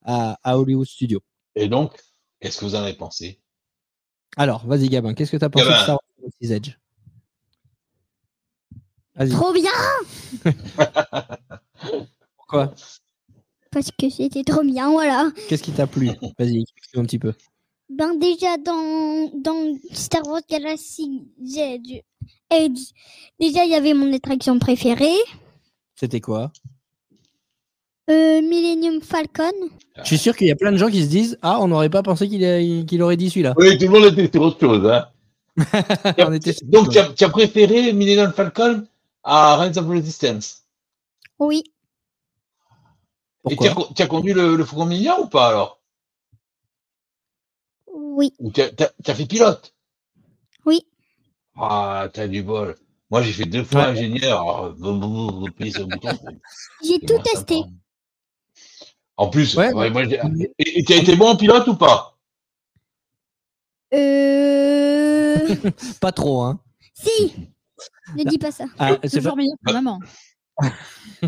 à, 0.04 0.38
à 0.42 0.58
Hollywood 0.58 0.86
Studio. 0.86 1.20
Et 1.54 1.68
donc, 1.68 1.92
qu'est-ce 2.40 2.58
que 2.58 2.64
vous 2.64 2.74
en 2.74 2.82
avez 2.82 2.94
pensé? 2.94 3.40
Alors, 4.36 4.66
vas-y 4.66 4.88
Gabin, 4.88 5.14
qu'est-ce 5.14 5.32
que 5.32 5.36
tu 5.36 5.44
as 5.44 5.50
pensé 5.50 5.64
Gabin. 5.66 5.78
de 5.78 5.82
Star 5.82 5.94
Wars 5.96 6.02
Galaxy's 6.18 6.50
Edge? 6.50 6.70
Trop 9.30 9.52
bien 9.52 9.70
pourquoi? 12.36 12.74
Parce 13.70 13.90
que 13.90 14.08
c'était 14.08 14.42
trop 14.44 14.62
bien, 14.62 14.90
voilà. 14.90 15.30
Qu'est-ce 15.48 15.62
qui 15.62 15.72
t'a 15.72 15.86
plu? 15.86 16.08
Vas-y, 16.38 16.62
explique 16.62 16.96
un 16.96 17.02
petit 17.04 17.18
peu. 17.18 17.34
Ben 17.90 18.14
déjà 18.18 18.56
dans, 18.56 19.30
dans 19.38 19.76
Star 19.92 20.26
Wars 20.26 20.40
Galaxy 20.48 21.26
Edge, 21.56 22.00
Edge, 22.50 22.80
déjà, 23.38 23.64
il 23.64 23.70
y 23.70 23.74
avait 23.74 23.92
mon 23.94 24.12
attraction 24.14 24.58
préférée, 24.58 25.16
C'était 25.94 26.20
quoi? 26.20 26.52
Euh, 28.10 28.40
Millennium 28.42 29.00
Falcon. 29.00 29.52
Je 29.98 30.04
suis 30.04 30.18
sûr 30.18 30.36
qu'il 30.36 30.46
y 30.48 30.50
a 30.50 30.56
plein 30.56 30.72
de 30.72 30.76
gens 30.76 30.88
qui 30.90 31.02
se 31.02 31.08
disent 31.08 31.38
Ah, 31.42 31.58
on 31.60 31.68
n'aurait 31.68 31.90
pas 31.90 32.02
pensé 32.02 32.28
qu'il 32.28 32.44
a- 32.44 32.84
qu'il 32.84 33.02
aurait 33.02 33.16
dit 33.16 33.30
celui-là. 33.30 33.54
Oui, 33.56 33.76
tout 33.78 33.84
le 33.84 33.90
monde 34.00 34.18
était 34.18 34.30
sur 34.32 34.42
autre 34.42 34.58
chose. 34.60 34.86
Hein. 34.90 35.06
On 36.18 36.32
était- 36.32 36.54
Donc, 36.62 36.90
tu 36.90 36.98
as, 36.98 37.12
tu 37.12 37.24
as 37.24 37.28
préféré 37.28 37.92
Millennium 37.92 38.32
Falcon 38.32 38.86
à 39.22 39.56
Rise 39.58 39.76
of 39.78 39.86
Resistance? 39.86 40.62
Oui, 41.38 41.62
Et 43.48 43.50
tu 43.50 43.56
Pourquoi 43.56 43.70
as, 43.70 43.74
co- 43.74 43.88
tu 43.94 44.02
as 44.02 44.06
conduit 44.06 44.32
le, 44.32 44.56
le 44.56 44.64
Faucon 44.64 44.88
ou 45.20 45.26
pas 45.28 45.48
alors? 45.48 45.80
Oui, 47.94 48.32
Ou 48.38 48.50
tu 48.50 48.62
as, 48.62 49.14
fait 49.14 49.26
pilote? 49.26 49.74
Oui. 50.64 50.86
Ah, 51.56 52.08
t'as 52.12 52.28
du 52.28 52.42
bol. 52.42 52.76
Moi, 53.10 53.20
j'ai 53.22 53.32
fait 53.32 53.44
deux 53.44 53.64
fois 53.64 53.82
Ouais. 53.82 53.86
ingénieur. 53.88 54.40
Alors, 54.40 54.70
boum, 54.72 55.00
boum, 55.00 55.12
boum, 55.12 55.30
boum, 55.32 55.48
appuyer 55.48 55.70
sur 55.72 55.80
le 55.80 55.86
bouton. 55.88 56.08
c'est- 56.12 56.88
J'ai 56.88 56.98
tout 57.00 57.22
testé. 57.22 57.62
En 59.16 59.28
plus, 59.28 59.54
Ouais, 59.56 59.72
ouais, 59.72 59.90
moi, 59.90 60.04
j'ai- 60.04 60.20
et 60.58 60.78
et 60.80 60.84
tu 60.84 60.92
as 60.92 60.96
été 60.96 61.14
bon 61.16 61.28
en 61.28 61.36
pilote 61.36 61.66
ou 61.68 61.74
pas? 61.76 62.16
Euh... 63.94 65.36
Pas 66.00 66.12
trop, 66.12 66.42
hein. 66.42 66.60
si 66.94 67.34
Ne 68.16 68.24
dis 68.24 68.38
pas 68.38 68.50
ça. 68.52 68.64
Ah, 68.78 68.96
c'est 69.04 69.18
Toujours 69.18 69.32
pas- 69.32 69.36
meilleur 69.36 69.56
que 69.66 69.72
maman. 69.72 69.98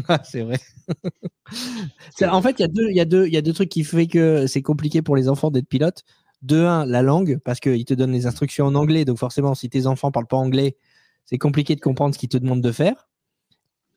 Ah, 0.08 0.20
c'est 0.24 0.42
vrai. 0.42 0.58
C'est- 2.16 2.26
en 2.26 2.42
fait, 2.42 2.56
il 2.58 2.62
y, 2.62 2.64
a 2.64 2.68
deux- 2.68 2.88
il 2.90 2.96
y, 2.96 3.00
a 3.00 3.04
deux- 3.04 3.26
il 3.26 3.32
y 3.32 3.36
a 3.36 3.42
deux 3.42 3.52
trucs 3.52 3.68
qui 3.68 3.84
font 3.84 4.04
que 4.06 4.46
c'est 4.46 4.62
compliqué 4.62 5.02
pour 5.02 5.14
les 5.16 5.28
enfants 5.28 5.50
d'être 5.50 5.68
pilote. 5.68 6.04
De 6.42 6.58
un, 6.64 6.84
la 6.84 7.00
langue, 7.00 7.38
parce 7.44 7.58
qu'ils 7.60 7.84
te 7.86 7.94
donnent 7.94 8.12
les 8.12 8.26
instructions 8.26 8.66
en 8.66 8.74
anglais. 8.74 9.04
Donc, 9.06 9.16
forcément, 9.18 9.54
si 9.54 9.70
tes 9.70 9.86
enfants 9.86 10.10
parlent 10.10 10.26
pas 10.26 10.36
anglais, 10.36 10.76
c'est 11.24 11.38
compliqué 11.38 11.74
de 11.74 11.80
comprendre 11.80 12.12
ce 12.14 12.18
qu'ils 12.18 12.28
te 12.28 12.36
demandent 12.36 12.60
de 12.60 12.72
faire. 12.72 13.08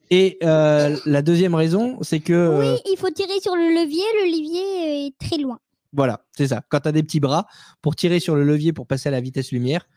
Et 0.10 0.38
euh, 0.44 0.96
la 1.06 1.22
deuxième 1.22 1.56
raison, 1.56 1.98
c'est 2.02 2.20
que. 2.20 2.34
euh, 2.34 2.60
Oui, 2.74 2.80
il 2.92 2.98
faut 2.98 3.10
tirer 3.10 3.40
sur 3.42 3.56
le 3.56 3.70
levier. 3.84 4.04
Le 4.22 4.26
levier 4.32 5.08
est 5.08 5.18
très 5.18 5.38
loin. 5.38 5.60
Voilà, 5.94 6.22
c'est 6.36 6.48
ça. 6.48 6.62
Quand 6.70 6.80
tu 6.82 6.88
as 6.90 6.92
des 6.92 7.04
petits 7.04 7.20
bras 7.20 7.48
pour 7.82 7.96
tirer 7.96 8.20
sur 8.20 8.36
le 8.36 8.44
levier 8.44 8.74
pour 8.74 8.88
passer 8.88 9.10
à 9.10 9.12
la 9.12 9.22
vitesse 9.22 9.52
lumière, 9.52 9.88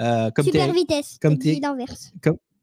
euh, 0.00 0.30
comme 0.30 0.44
Super 0.44 0.66
t'es 0.66 0.72
vitesse. 0.72 1.18
comme 1.20 1.38
t'es- 1.38 1.58
l'inverse. 1.62 2.12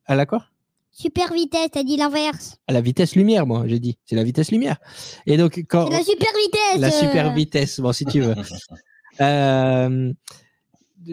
à 0.05 0.15
la 0.15 0.25
quoi? 0.25 0.45
Super 0.91 1.31
vitesse, 1.33 1.67
t'as 1.71 1.83
dit 1.83 1.97
l'inverse. 1.97 2.57
À 2.67 2.73
la 2.73 2.81
vitesse 2.81 3.15
lumière, 3.15 3.45
moi, 3.45 3.63
j'ai 3.67 3.79
dit. 3.79 3.99
C'est 4.05 4.15
la 4.15 4.23
vitesse 4.23 4.49
lumière. 4.51 4.77
Et 5.27 5.37
donc, 5.37 5.63
quand. 5.69 5.85
C'est 5.91 5.97
la 5.97 6.03
super 6.03 6.29
vitesse. 6.43 6.79
La 6.79 6.91
super 6.91 7.27
euh. 7.27 7.33
vitesse, 7.33 7.79
bon, 7.79 7.91
si 7.93 8.05
tu 8.05 8.21
veux. 8.21 8.35
Euh, 9.19 10.13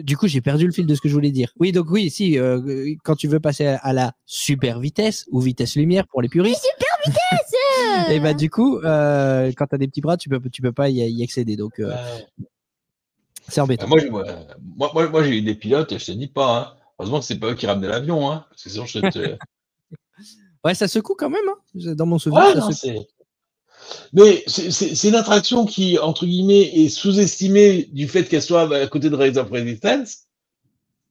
du 0.03 0.17
coup, 0.17 0.27
j'ai 0.27 0.41
perdu 0.41 0.65
le 0.65 0.71
fil 0.71 0.85
de 0.85 0.93
ce 0.95 1.01
que 1.01 1.09
je 1.09 1.13
voulais 1.13 1.31
dire. 1.31 1.51
Oui, 1.59 1.71
donc 1.71 1.89
oui, 1.89 2.09
si, 2.09 2.37
euh, 2.39 2.93
quand 3.03 3.15
tu 3.15 3.27
veux 3.27 3.39
passer 3.39 3.65
à, 3.67 3.77
à 3.77 3.93
la 3.93 4.13
super 4.25 4.79
vitesse 4.79 5.25
ou 5.31 5.39
vitesse 5.39 5.75
lumière 5.75 6.07
pour 6.07 6.21
les 6.21 6.29
puristes, 6.29 6.65
et 8.09 8.19
bah 8.19 8.33
du 8.33 8.49
coup, 8.49 8.79
euh, 8.79 9.51
quand 9.55 9.67
tu 9.67 9.75
as 9.75 9.77
des 9.77 9.87
petits 9.87 10.01
bras, 10.01 10.17
tu 10.17 10.29
peux, 10.29 10.39
tu 10.49 10.61
peux 10.61 10.71
pas 10.71 10.89
y, 10.89 10.95
y 10.95 11.23
accéder. 11.23 11.55
Donc, 11.55 11.79
euh, 11.79 11.93
c'est 13.47 13.59
Euh, 13.59 13.63
embêtant. 13.63 13.87
moi, 13.87 13.99
j'ai- 13.99 14.09
moi, 14.09 14.23
moi, 14.93 15.09
moi, 15.09 15.23
j'ai 15.23 15.37
eu 15.37 15.41
des 15.41 15.55
pilotes, 15.55 15.97
je 15.97 16.05
te 16.05 16.11
dis 16.11 16.27
pas. 16.27 16.57
Hein. 16.59 16.73
Heureusement 16.99 17.19
que 17.19 17.25
c'est 17.25 17.37
pas 17.39 17.47
eux 17.51 17.55
qui 17.55 17.67
ramenaient 17.67 17.87
l'avion. 17.89 18.31
Hein, 18.31 18.45
parce 18.49 18.63
que 18.63 18.69
sinon, 18.69 18.85
je 18.85 18.99
te. 18.99 19.37
Ouais, 20.63 20.73
ça 20.73 20.87
secoue 20.87 21.13
quand 21.15 21.29
même. 21.29 21.43
Hein. 21.47 21.93
Dans 21.93 22.07
mon 22.07 22.17
souvenir, 22.17 22.43
Ouais, 22.43 22.53
ça 22.53 22.59
non, 22.59 22.71
secoue. 22.71 23.05
Mais 24.13 24.43
c'est- 24.47 25.03
une 25.07 25.15
attraction 25.15 25.65
qui, 25.65 25.97
entre 25.99 26.25
guillemets, 26.25 26.61
est 26.83 26.89
sous-estimée 26.89 27.89
du 27.91 28.07
fait 28.07 28.23
qu'elle 28.25 28.41
soit 28.41 28.73
à 28.75 28.87
côté 28.87 29.09
de 29.09 29.15
Rise 29.15 29.37
of 29.37 29.49
Resistance. 29.51 30.23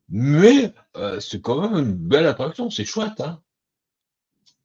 Mais 0.08 0.72
euh, 0.96 1.18
c'est 1.20 1.40
quand 1.40 1.60
même 1.70 1.82
une 1.84 1.92
belle 1.94 2.26
attraction, 2.26 2.70
c'est 2.70 2.84
chouette. 2.84 3.20
Hein. 3.20 3.40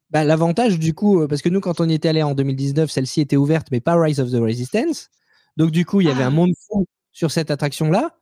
Bah, 0.09 0.23
L'avantage, 0.23 0.79
du 0.79 0.93
coup, 0.93 1.21
euh, 1.21 1.27
parce 1.27 1.41
que 1.41 1.49
nous, 1.49 1.61
quand 1.61 1.79
on 1.79 1.87
y 1.87 1.93
était 1.93 2.09
allé 2.09 2.23
en 2.23 2.33
2019, 2.33 2.89
celle-ci 2.91 3.21
était 3.21 3.37
ouverte, 3.37 3.67
mais 3.71 3.79
pas 3.79 3.99
Rise 3.99 4.19
of 4.19 4.31
the 4.31 4.35
Resistance. 4.41 5.09
Donc, 5.57 5.71
du 5.71 5.85
coup, 5.85 6.01
il 6.01 6.07
y 6.07 6.09
avait 6.11 6.23
un 6.23 6.29
monde 6.31 6.51
fou 6.67 6.85
sur 7.11 7.31
cette 7.31 7.51
attraction-là. 7.51 8.15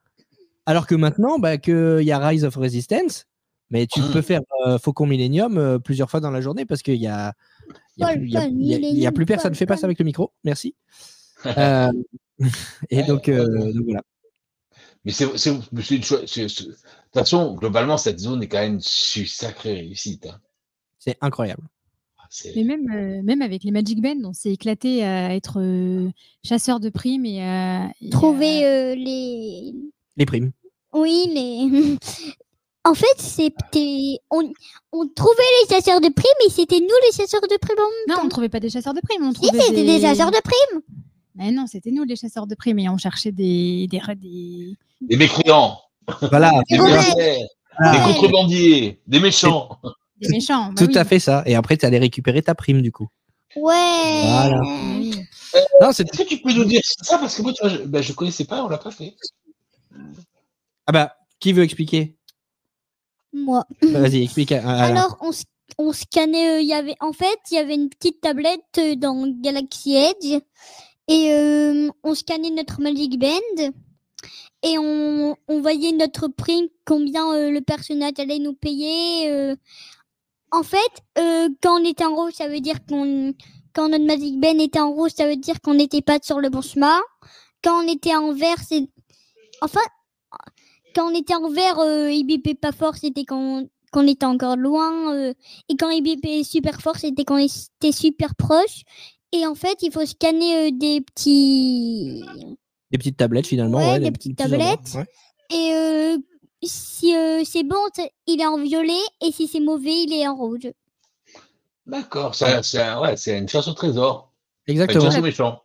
Alors 0.66 0.86
que 0.86 0.96
maintenant, 0.96 1.40
bah, 1.40 1.58
qu'il 1.58 2.02
y 2.02 2.12
a 2.12 2.20
Rise 2.28 2.44
of 2.44 2.56
Resistance, 2.56 3.26
mais 3.70 3.88
tu 3.88 4.02
Mm. 4.02 4.12
peux 4.12 4.22
faire 4.22 4.42
euh, 4.66 4.78
Faucon 4.78 5.06
Millennium 5.06 5.58
euh, 5.58 5.80
plusieurs 5.80 6.10
fois 6.10 6.20
dans 6.20 6.32
la 6.32 6.42
journée 6.42 6.66
parce 6.66 6.82
qu'il 6.82 6.96
y 7.02 7.08
a, 7.08 7.34
il 7.98 8.30
y 9.00 9.06
a, 9.08 9.12
plus- 9.12 9.26
personne. 9.26 9.56
Fais 9.56 9.66
pas 9.66 9.78
ça 9.78 9.86
avec 9.86 10.00
le 10.00 10.06
micro. 10.06 10.32
Merci. 10.44 10.76
Euh, 11.46 11.92
et 12.90 13.04
donc, 13.04 13.30
euh, 13.30 13.72
donc 13.72 13.84
voilà. 13.86 14.02
Mais 15.06 15.12
c'est 15.12 15.26
une 15.26 15.62
c'est- 15.62 15.98
De 16.00 16.48
toute 16.48 16.76
façon, 17.14 17.54
globalement, 17.54 17.98
cette 17.98 18.20
zone 18.20 18.42
est 18.42 18.48
quand 18.48 18.58
même 18.60 18.74
une 18.74 18.82
sacrée 18.82 19.74
réussite. 19.76 20.26
Hein. 20.26 20.40
C'est 20.98 21.16
incroyable. 21.22 21.62
C'est- 22.32 22.54
Mais 22.56 22.64
même, 22.64 22.90
euh, 22.92 23.22
même 23.22 23.44
avec 23.44 23.64
les 23.64 23.70
Magic 23.72 24.02
Band, 24.02 24.18
on 24.26 24.34
s'est 24.34 24.52
éclaté 24.52 25.04
à 25.04 25.36
être 25.36 25.62
euh, 25.62 26.10
chasseur 26.44 26.80
de 26.80 26.90
primes 26.90 27.26
et 27.26 27.42
à. 27.44 27.92
et 28.02 28.08
à- 28.08 28.10
Trouver 28.12 28.66
euh, 28.66 28.96
les. 28.96 29.74
Les 30.18 30.26
primes. 30.26 30.52
Oui, 30.94 31.30
les. 31.34 31.98
En 32.88 32.94
fait, 32.94 33.16
c'était. 33.18 34.18
On... 34.32 34.42
on 34.94 35.08
trouvait 35.16 35.44
les 35.64 35.76
chasseurs 35.76 36.00
de 36.02 36.10
primes, 36.10 36.26
mais 36.44 36.50
c'était 36.54 36.80
nous 36.80 36.88
les 37.06 37.12
chasseurs 37.16 37.42
de 37.42 37.58
primes 37.60 37.78
en 37.80 37.90
même 38.10 38.18
Non, 38.18 38.24
on 38.26 38.30
trouvait 38.30 38.50
pas 38.50 38.60
des 38.60 38.70
chasseurs 38.70 38.94
de 38.94 39.02
primes. 39.02 39.24
On 39.24 39.34
Si, 39.34 39.42
trouvait 39.42 39.62
c'était 39.62 39.84
des 39.84 40.02
chasseurs 40.02 40.32
de 40.32 40.40
primes. 40.42 40.82
Mais 41.36 41.52
non, 41.52 41.66
c'était 41.68 41.92
nous 41.92 42.04
les 42.04 42.16
chasseurs 42.16 42.48
de 42.48 42.56
primes 42.56 42.80
et 42.80 42.90
on 42.90 42.98
cherchait 42.98 43.32
des, 43.32 43.88
des, 43.92 44.02
des- 44.16 44.76
Des 45.02 45.18
mécréants, 45.18 45.80
Voilà. 46.22 46.52
des 46.70 46.78
des 46.78 48.00
contrebandiers, 48.06 49.00
des 49.06 49.20
méchants. 49.20 49.70
des 50.20 50.30
méchants. 50.30 50.70
bah 50.70 50.74
Tout 50.78 50.88
oui. 50.92 50.98
à 50.98 51.06
fait 51.06 51.20
ça. 51.20 51.44
Et 51.46 51.54
après, 51.56 51.78
tu 51.78 51.86
allais 51.86 52.00
récupérer 52.00 52.42
ta 52.42 52.56
prime, 52.56 52.82
du 52.82 52.92
coup. 52.92 53.08
Ouais. 53.56 54.22
Voilà. 54.24 54.62
Oui. 54.64 55.14
Non, 55.80 55.92
c'est 55.92 56.04
Est-ce 56.12 56.24
que 56.24 56.28
tu 56.28 56.40
peux 56.42 56.54
nous 56.54 56.66
dire 56.66 56.82
ça? 56.84 57.20
Parce 57.20 57.36
que 57.36 57.42
moi, 57.44 57.54
tu 57.54 57.62
vois, 57.62 57.70
je, 57.70 57.84
ben, 57.84 58.02
je 58.02 58.14
connaissais 58.14 58.46
pas, 58.46 58.64
on 58.64 58.68
l'a 58.68 58.80
pas 58.80 58.90
fait. 58.90 59.16
Ah 60.88 60.92
bah, 60.92 61.16
qui 61.40 61.54
veut 61.54 61.62
expliquer? 61.64 62.17
Moi. 63.34 63.66
Vas-y, 63.82 64.24
explique. 64.24 64.52
à- 64.52 64.68
à- 64.68 64.84
Alors, 64.86 65.18
on, 65.22 65.32
on 65.78 65.94
scannait. 65.94 66.58
euh, 66.58 66.62
Il 66.62 66.68
y 66.68 66.74
avait, 66.74 66.96
en 67.02 67.14
fait, 67.14 67.38
il 67.52 67.56
y 67.56 67.58
avait 67.58 67.76
une 67.76 67.90
petite 67.90 68.22
tablette 68.22 68.62
euh, 68.80 68.96
dans 68.96 69.28
Galaxy 69.42 69.96
Edge. 69.96 70.40
Et 71.10 71.32
euh, 71.34 71.90
on 72.04 72.16
scannait 72.16 72.50
notre 72.50 72.82
Magic 72.82 73.18
Band. 73.20 73.72
Et 74.64 74.78
on, 74.80 75.36
on 75.48 75.62
voyait 75.62 75.92
notre 75.92 76.28
prime, 76.28 76.68
combien 76.86 77.32
euh, 77.34 77.52
le 77.52 77.62
personnage 77.62 78.14
allait 78.18 78.40
nous 78.40 78.54
payer. 78.54 79.30
euh. 79.32 79.56
En 80.52 80.64
fait, 80.64 80.78
quand 81.62 81.82
on 81.82 81.86
était 81.86 82.06
en 82.06 82.16
rouge, 82.16 82.34
ça 82.34 82.48
veut 82.48 82.60
dire 82.62 82.78
qu'on. 82.88 83.34
Quand 83.74 83.90
notre 83.90 84.06
Magic 84.06 84.40
Band 84.40 84.58
était 84.58 84.80
en 84.80 84.92
rouge, 84.92 85.12
ça 85.16 85.28
veut 85.28 85.36
dire 85.36 85.62
qu'on 85.62 85.76
n'était 85.76 86.02
pas 86.02 86.18
sur 86.24 86.40
le 86.40 86.50
bon 86.50 86.62
chemin. 86.62 87.00
Quand 87.64 87.84
on 87.84 87.88
était 87.88 88.16
en 88.16 88.34
vert, 88.34 88.58
c'est. 88.68 88.88
Enfin, 89.62 89.82
quand 90.98 91.12
on 91.12 91.16
était 91.16 91.36
en 91.36 91.50
vert, 91.50 91.78
euh, 91.80 92.10
il 92.12 92.24
bipait 92.26 92.56
pas 92.56 92.72
fort, 92.72 92.96
c'était 92.96 93.24
quand 93.24 93.64
qu'on 93.92 94.08
était 94.08 94.26
encore 94.26 94.58
loin. 94.58 95.14
euh, 95.14 95.34
et 95.70 95.76
quand 95.78 95.90
il 95.90 96.02
bipait 96.02 96.44
super 96.44 96.82
fort, 96.82 96.96
c'était 96.98 97.24
quand 97.24 97.36
on 97.36 97.48
était 97.48 97.92
super 97.92 98.36
proche. 98.36 98.82
Et 99.32 99.46
en 99.46 99.56
fait, 99.56 99.78
il 99.82 99.92
faut 99.92 100.06
scanner 100.06 100.68
euh, 100.68 100.72
des 100.74 101.02
petits. 101.02 102.24
Des 102.92 102.98
petites 102.98 103.18
tablettes, 103.18 103.48
finalement. 103.48 103.78
Ouais, 103.78 103.92
ouais, 103.94 104.00
des 104.00 104.12
petites 104.12 104.38
tablettes. 104.38 104.96
ouais. 104.96 105.06
Et 105.52 105.72
euh, 105.74 106.18
si 106.64 107.16
euh, 107.16 107.44
c'est 107.46 107.64
bon, 107.64 107.78
il 108.26 108.42
est 108.42 108.46
en 108.48 108.58
violet. 108.58 109.00
Et 109.22 109.32
si 109.32 109.48
c'est 109.48 109.60
mauvais, 109.60 110.04
il 110.04 110.14
est 110.14 110.28
en 110.28 110.36
rouge. 110.36 110.68
D'accord, 111.86 112.36
c'est 112.36 112.64
c'est 112.64 112.82
un- 112.82 113.00
ouais, 113.00 113.16
c'est 113.16 113.38
une 113.38 113.48
chasse 113.48 113.68
au 113.68 113.74
trésor. 113.74 114.34
Une 114.66 114.74
Exactement. 114.74 115.06
chasse 115.06 115.20
aux 115.20 115.22
méchants. 115.24 115.62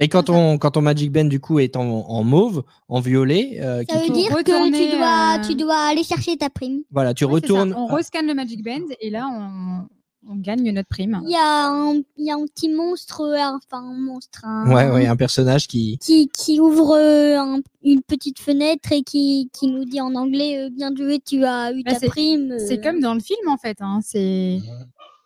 Et 0.00 0.08
quand 0.08 0.30
on, 0.30 0.58
quand 0.58 0.70
ton 0.72 0.80
Magic 0.82 1.10
Band, 1.10 1.24
du 1.24 1.40
coup, 1.40 1.58
est 1.58 1.76
en, 1.76 1.82
en 1.82 2.22
mauve, 2.22 2.62
en 2.88 3.00
violet, 3.00 3.58
euh, 3.60 3.82
Ça 3.90 3.98
qui- 4.00 4.08
veut 4.08 4.14
dire 4.14 4.28
que 4.28 4.42
tu 4.44 4.96
dois, 4.96 5.36
euh, 5.38 5.48
tu 5.48 5.54
dois 5.56 5.76
aller 5.88 6.04
chercher 6.04 6.36
ta 6.36 6.50
prime. 6.50 6.82
voilà, 6.90 7.14
tu 7.14 7.24
Ouais, 7.24 7.40
c'est 7.42 7.48
ça. 7.48 7.52
retournes. 7.54 7.74
On 7.76 7.86
rescanne 7.86 8.26
le 8.26 8.34
Magic 8.34 8.62
Band 8.64 8.86
et 9.00 9.10
là, 9.10 9.26
on, 9.28 9.88
on 10.30 10.36
gagne 10.36 10.70
notre 10.72 10.88
prime. 10.88 11.20
Il 11.24 11.30
y, 11.30 11.34
a 11.34 11.66
un, 11.68 11.94
il 12.16 12.26
y 12.26 12.30
a 12.30 12.34
un 12.36 12.44
petit 12.46 12.68
monstre, 12.68 13.22
euh, 13.22 13.38
enfin 13.56 13.82
un 13.82 13.98
monstre, 13.98 14.44
un- 14.44 14.70
Ouais, 14.72 14.88
ouais, 14.88 15.06
un 15.08 15.16
personnage 15.16 15.66
qui. 15.66 15.98
qui, 15.98 16.28
qui 16.28 16.60
ouvre 16.60 16.94
euh, 16.96 17.36
un- 17.40 17.60
une 17.82 18.02
petite 18.02 18.38
fenêtre 18.38 18.92
et 18.92 19.02
qui, 19.02 19.50
qui 19.52 19.66
nous 19.66 19.84
dit 19.84 20.00
en 20.00 20.14
anglais 20.14 20.58
euh, 20.66 20.70
bien 20.70 20.94
joué, 20.94 21.18
tu 21.18 21.44
as 21.44 21.72
eu 21.72 21.82
Bah, 21.82 21.94
ta 21.94 21.98
c'est- 21.98 22.06
prime. 22.06 22.52
euh, 22.52 22.58
C'est 22.68 22.80
comme 22.80 23.00
dans 23.00 23.14
le 23.14 23.20
film, 23.20 23.48
en 23.48 23.56
fait. 23.56 23.78
hein. 23.80 23.98
C'est 24.04 24.58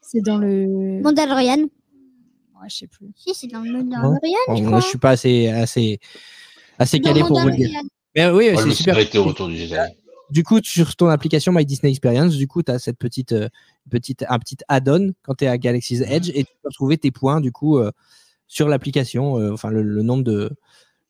c'est 0.00 0.20
dans 0.20 0.38
le. 0.38 1.00
Mandalorian. 1.02 1.66
Ouais, 2.62 2.68
je 2.70 2.76
sais 2.76 2.86
plus. 2.86 3.08
Si, 3.16 3.34
c'est 3.34 3.48
dans 3.48 3.60
le 3.60 3.72
Mandalorian, 3.72 4.18
Bon, 4.46 4.56
je 4.78 4.80
je 4.84 4.88
suis 4.88 4.98
pas 4.98 5.10
assez, 5.10 5.48
assez, 5.48 5.98
assez 6.78 6.98
Dans 7.00 7.08
calé 7.10 7.20
pour 7.26 7.40
vous 7.40 7.48
le 7.48 7.56
dire. 7.56 7.70
Mais 8.14 8.30
oui, 8.30 8.50
je 8.52 8.56
c'est 8.68 8.74
super. 8.74 8.94
arrêté 8.94 9.18
au 9.18 9.24
retour 9.24 9.48
du. 9.48 9.56
Du 10.30 10.44
coup, 10.44 10.60
sur 10.62 10.96
ton 10.96 11.08
application 11.08 11.52
My 11.52 11.66
Disney 11.66 11.90
Experience, 11.90 12.36
du 12.36 12.46
coup, 12.48 12.62
tu 12.62 12.72
as 12.72 12.78
cette 12.78 12.96
petite, 12.98 13.32
euh, 13.32 13.48
petite, 13.90 14.24
un 14.28 14.38
petit 14.38 14.56
add-on 14.68 15.12
quand 15.22 15.34
tu 15.34 15.44
es 15.44 15.48
à 15.48 15.58
Galaxy's 15.58 16.00
Edge 16.00 16.30
et 16.34 16.44
tu 16.44 16.52
peux 16.62 16.68
retrouver 16.68 16.96
tes 16.96 17.10
points, 17.10 17.40
du 17.42 17.52
coup, 17.52 17.76
euh, 17.78 17.90
sur 18.46 18.66
l'application, 18.68 19.38
euh, 19.38 19.52
enfin, 19.52 19.68
le, 19.70 19.82
le 19.82 20.02
nombre 20.02 20.22
de, 20.24 20.50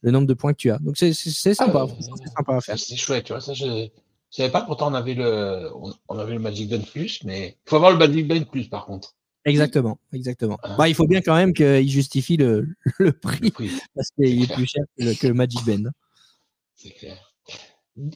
le 0.00 0.11
nombre 0.11 0.26
de 0.26 0.34
points 0.34 0.53
que 0.53 0.59
tu 0.59 0.70
as. 0.72 0.78
Donc, 0.78 0.96
c'est 0.96 1.12
c'est 1.12 1.55
sympa. 1.55 1.82
Ah, 1.84 1.86
franchement, 1.86 2.16
c'est 2.16 2.32
sympa 2.32 2.57
à 2.57 2.61
faire. 2.61 2.78
C'est 2.78 2.96
chouette, 2.96 3.24
tu 3.24 3.32
vois, 3.32 3.40
ça, 3.40 3.53
je- 3.55 3.88
Je 4.30 4.36
savais 4.38 4.50
pas, 4.50 4.62
pourtant 4.62 4.90
on 4.90 4.94
avait 4.94 5.12
le, 5.14 5.68
on, 5.76 5.92
on 6.09 6.18
avait 6.18 6.32
le 6.32 6.38
Magic 6.40 6.70
Band 6.70 6.80
Plus, 6.90 7.22
mais 7.24 7.59
il 7.66 7.68
faut 7.68 7.76
avoir 7.76 7.92
le 7.92 7.98
Magic 7.98 8.26
Band 8.26 8.42
Plus 8.50 8.66
par 8.66 8.86
contre. 8.86 9.14
Exactement, 9.45 9.99
exactement. 10.12 10.59
Ah. 10.62 10.76
Bah, 10.78 10.88
il 10.88 10.95
faut 10.95 11.07
bien 11.07 11.20
quand 11.20 11.34
même 11.34 11.53
qu'il 11.53 11.90
justifie 11.90 12.36
le, 12.36 12.68
le 12.99 13.07
Le 13.07 13.12
prix 13.12 13.53
parce 13.95 14.11
qu'il 14.11 14.43
est 14.43 14.55
plus 14.55 14.66
cher 14.66 14.84
que 14.97 15.05
le, 15.05 15.14
que 15.14 15.26
le 15.26 15.34
Magic 15.34 15.64
Band. 15.64 15.90
c'est 16.76 16.90
clair. 16.90 17.32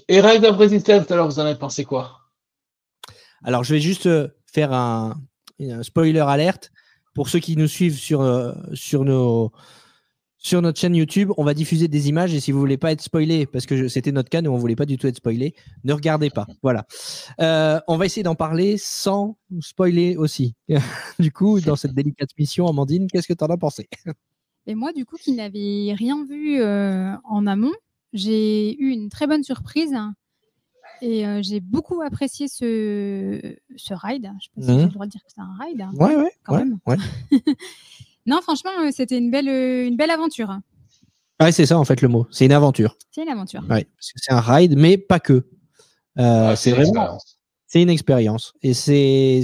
Et 0.09 0.21
Ride 0.21 0.45
of 0.45 0.57
Resistance, 0.57 1.11
alors 1.11 1.29
vous 1.29 1.39
en 1.39 1.45
avez 1.45 1.59
pensé 1.59 1.85
quoi? 1.85 2.21
Alors, 3.45 3.65
je 3.65 3.75
vais 3.75 3.81
juste 3.81 4.07
euh, 4.07 4.29
faire 4.47 4.73
un, 4.73 5.21
un 5.61 5.83
spoiler 5.83 6.21
alerte 6.21 6.73
pour 7.15 7.29
ceux 7.29 7.39
qui 7.39 7.57
nous 7.57 7.69
suivent 7.69 7.99
sur, 7.99 8.23
euh, 8.23 8.53
sur, 8.75 9.05
nos, 9.05 9.53
sur 10.47 10.63
notre 10.63 10.79
chaîne 10.79 10.95
YouTube. 10.95 11.33
On 11.39 11.43
va 11.43 11.55
diffuser 11.55 11.89
des 11.89 12.09
images 12.09 12.33
et 12.33 12.39
si 12.39 12.53
vous 12.53 12.61
voulez 12.61 12.77
pas 12.77 12.93
être 12.93 13.03
spoilé, 13.03 13.47
parce 13.47 13.67
que 13.67 13.89
c'était 13.89 14.13
notre 14.13 14.29
cas, 14.29 14.43
nous 14.43 14.53
on 14.53 14.57
voulait 14.57 14.77
pas 14.77 14.87
du 14.87 14.97
tout 14.97 15.09
être 15.09 15.17
spoilé, 15.17 15.57
ne 15.83 15.93
regardez 15.93 16.31
pas. 16.31 16.47
Voilà. 16.63 16.87
Euh, 17.41 17.81
on 17.89 17.97
va 17.97 18.07
essayer 18.07 18.23
d'en 18.23 18.37
parler 18.37 18.77
sans 18.79 19.37
spoiler 19.61 20.17
aussi. 20.17 20.55
du 21.19 21.33
coup, 21.33 21.61
dans 21.61 21.75
cette 21.75 21.95
délicate 21.95 22.31
mission, 22.39 22.69
Amandine, 22.69 23.09
qu'est-ce 23.09 23.27
que 23.27 23.33
tu 23.33 23.43
en 23.43 23.49
as 23.49 23.57
pensé? 23.57 23.89
Et 24.69 24.77
moi, 24.77 24.93
du 24.93 25.05
coup, 25.05 25.17
qui 25.17 25.33
n'avais 25.33 25.93
rien 25.95 26.25
vu 26.25 26.61
euh, 26.61 27.13
en 27.25 27.47
amont, 27.49 27.75
j'ai 28.13 28.81
eu 28.81 28.91
une 28.91 29.09
très 29.09 29.27
bonne 29.27 29.43
surprise 29.43 29.97
et 31.03 31.27
euh, 31.27 31.41
j'ai 31.43 31.59
beaucoup 31.59 32.03
apprécié 32.03 32.47
ce, 32.47 33.57
ce 33.75 33.95
ride. 33.95 34.31
Je 34.41 34.45
sais 34.45 34.51
pas 34.55 34.63
si 34.63 34.79
j'ai 34.79 34.85
le 34.87 34.93
droit 34.93 35.07
de 35.07 35.11
dire 35.11 35.23
que 35.25 35.33
c'est 35.35 35.41
un 35.41 35.57
ride. 35.61 35.81
hein. 35.81 35.91
Ouais, 35.95 36.15
ouais, 36.15 36.31
Quand 36.45 36.55
ouais, 36.55 36.65
même. 36.65 36.79
Non, 38.27 38.41
franchement, 38.43 38.71
euh, 38.81 38.91
c'était 38.93 39.19
une 39.19 39.31
belle, 39.31 39.49
euh, 39.49 39.87
une 39.87 39.97
belle 39.97 40.11
aventure. 40.11 40.59
Ouais, 41.41 41.53
c'est 41.53 41.67
ça 41.67 41.79
en 41.79 41.85
fait 41.85 42.01
le 42.01 42.09
mot. 42.09 42.27
C'est 42.31 42.47
une 42.47 42.53
aventure. 42.53 42.97
C'est 43.11 43.23
une 43.23 43.29
aventure. 43.29 43.63
Ouais, 43.69 43.87
c'est 44.01 44.33
un 44.33 44.41
ride, 44.41 44.77
mais 44.77 44.97
pas 44.99 45.21
que. 45.21 45.33
Euh, 46.19 46.51
Ah, 46.51 46.57
c'est 46.57 46.71
une 46.71 46.77
vraiment 46.77 46.91
expérience. 46.93 47.39
c'est 47.67 47.83
une 47.83 47.91
expérience. 47.91 48.53
Et 48.63 48.73
c'est. 48.75 49.43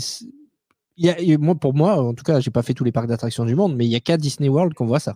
moi, 1.39 1.55
pour 1.55 1.75
moi, 1.75 2.03
en 2.03 2.15
tout 2.15 2.25
cas, 2.25 2.41
j'ai 2.41 2.51
pas 2.51 2.63
fait 2.63 2.75
tous 2.75 2.85
les 2.85 2.93
parcs 2.93 3.09
d'attractions 3.09 3.45
du 3.45 3.55
monde, 3.55 3.77
mais 3.77 3.85
il 3.85 3.91
y 3.91 3.95
a 3.97 4.01
qu'à 4.01 4.17
Disney 4.17 4.49
World 4.49 4.73
qu'on 4.75 4.87
voit 4.87 5.01
ça. 5.01 5.15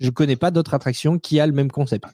Je 0.00 0.10
connais 0.10 0.36
pas 0.36 0.50
d'autres 0.50 0.74
attractions 0.74 1.18
qui 1.20 1.38
a 1.38 1.46
le 1.46 1.52
même 1.52 1.70
concept. 1.70 2.04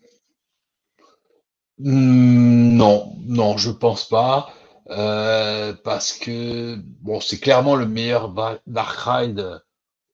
Hmm, 1.78 2.76
Non, 2.76 3.16
non, 3.26 3.56
je 3.56 3.70
pense 3.70 4.08
pas. 4.08 4.50
euh, 4.90 5.74
parce 5.84 6.12
que 6.12 6.76
bon, 7.02 7.20
c'est 7.20 7.38
clairement 7.38 7.76
le 7.76 7.86
meilleur 7.86 8.32
dark 8.66 8.96
ride 9.00 9.60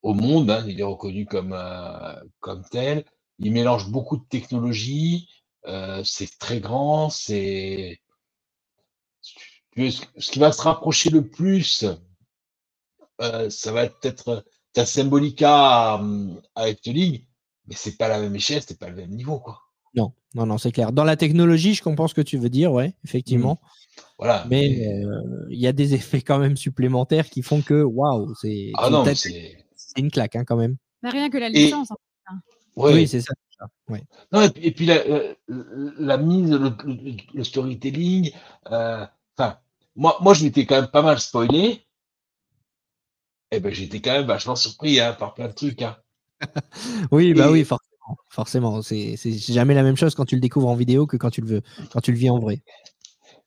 au 0.05 0.14
monde. 0.14 0.50
hein, 0.50 0.64
il 0.68 0.78
est 0.78 0.84
reconnu 0.84 1.26
comme 1.26 1.52
euh, 1.52 2.14
comme 2.40 2.62
tel. 2.70 3.05
Il 3.40 3.52
mélange 3.52 3.90
beaucoup 3.90 4.16
de 4.18 4.24
technologies. 4.28 5.28
euh, 5.66 6.02
c'est 6.05 6.38
très 6.38 6.61
grand. 6.61 7.11
C'est 7.11 7.98
ce 9.76 10.30
qui 10.30 10.38
va 10.38 10.52
se 10.52 10.62
rapprocher 10.62 11.11
le 11.11 11.26
plus, 11.26 11.84
euh, 13.20 13.50
ça 13.50 13.72
va 13.72 13.84
être 13.84 13.98
peut-être 13.98 14.44
ta 14.72 14.86
Symbolica 14.86 16.00
à 16.55 16.68
Efteling, 16.68 17.24
mais 17.66 17.74
c'est 17.76 17.96
pas 17.96 18.09
la 18.09 18.20
même 18.20 18.36
échelle, 18.36 18.62
c'est 18.64 18.78
pas 18.78 18.88
le 18.88 18.96
même 18.96 19.11
niveau, 19.11 19.40
quoi. 19.40 19.59
Non, 19.96 20.12
non, 20.34 20.46
non, 20.46 20.59
c'est 20.59 20.72
clair. 20.72 20.92
Dans 20.92 21.05
la 21.05 21.16
technologie, 21.16 21.74
je 21.74 21.82
comprends 21.82 22.09
ce 22.09 22.14
que 22.14 22.20
tu 22.20 22.36
veux 22.36 22.50
dire, 22.50 22.72
ouais, 22.72 22.94
effectivement. 23.05 23.61
Voilà. 24.18 24.44
Mais 24.50 24.86
euh, 24.88 25.46
il 25.50 25.59
y 25.59 25.66
a 25.66 25.72
des 25.72 25.94
effets 25.94 26.20
quand 26.20 26.38
même 26.38 26.57
supplémentaires 26.57 27.30
qui 27.30 27.42
font 27.42 27.62
que, 27.62 27.82
waouh, 27.82 28.34
c'est 28.40 28.70
ah 28.74 28.90
non, 28.90 29.05
mais 29.05 29.14
c'est 29.14 29.64
c'est 29.95 30.03
une 30.03 30.11
claque 30.11 30.36
hein, 30.36 30.45
quand 30.45 30.57
même. 30.57 30.76
Bah, 31.03 31.11
rien 31.11 31.30
que 31.30 31.38
la 31.38 31.49
Et- 31.49 31.53
licence. 31.53 31.90
hein. 31.90 32.40
ouais. 32.76 32.95
Oui, 32.95 33.09
c'est 33.09 33.20
ça. 33.20 33.32
Ouais. 33.88 34.03
Non, 34.32 34.42
et 34.42 34.51
puis, 34.51 34.64
et 34.66 34.70
puis 34.72 34.86
la, 34.86 35.03
la- 35.07 35.34
la 35.99 36.16
mise, 36.18 36.51
le, 36.51 36.70
le- 36.84 37.16
le 37.32 37.45
storytelling, 37.45 38.32
euh, 38.72 39.07
enfin, 39.38 39.59
moi, 39.97 40.18
moi, 40.20 40.34
je 40.34 40.45
m'étais 40.45 40.66
quand 40.66 40.80
même 40.80 40.90
pas 40.90 41.03
mal 41.03 41.18
spoilé. 41.20 41.86
Eh 43.51 43.61
ben, 43.61 43.72
j'étais 43.72 44.01
quand 44.01 44.12
même 44.12 44.26
vachement 44.26 44.57
surpris 44.57 44.99
hein, 45.01 45.12
par 45.12 45.34
plein 45.34 45.49
de 45.49 45.53
trucs. 45.53 45.82
Hein. 45.82 45.97
Oui, 47.12 47.32
bah 47.34 47.51
oui, 47.51 47.64
forcément. 47.64 47.90
Forcément, 48.28 48.82
c'est 48.82 49.16
c'est 49.16 49.32
jamais 49.32 49.72
la 49.72 49.82
même 49.82 49.97
chose 49.97 50.14
quand 50.14 50.26
tu 50.26 50.34
le 50.34 50.40
découvres 50.42 50.68
en 50.68 50.74
vidéo 50.74 51.07
que 51.07 51.16
quand 51.16 51.30
tu 51.30 51.40
le 51.40 51.47
veux, 51.47 51.62
quand 51.90 52.01
tu 52.03 52.12
le 52.12 52.18
vis 52.18 52.28
en 52.28 52.38
vrai. 52.38 52.62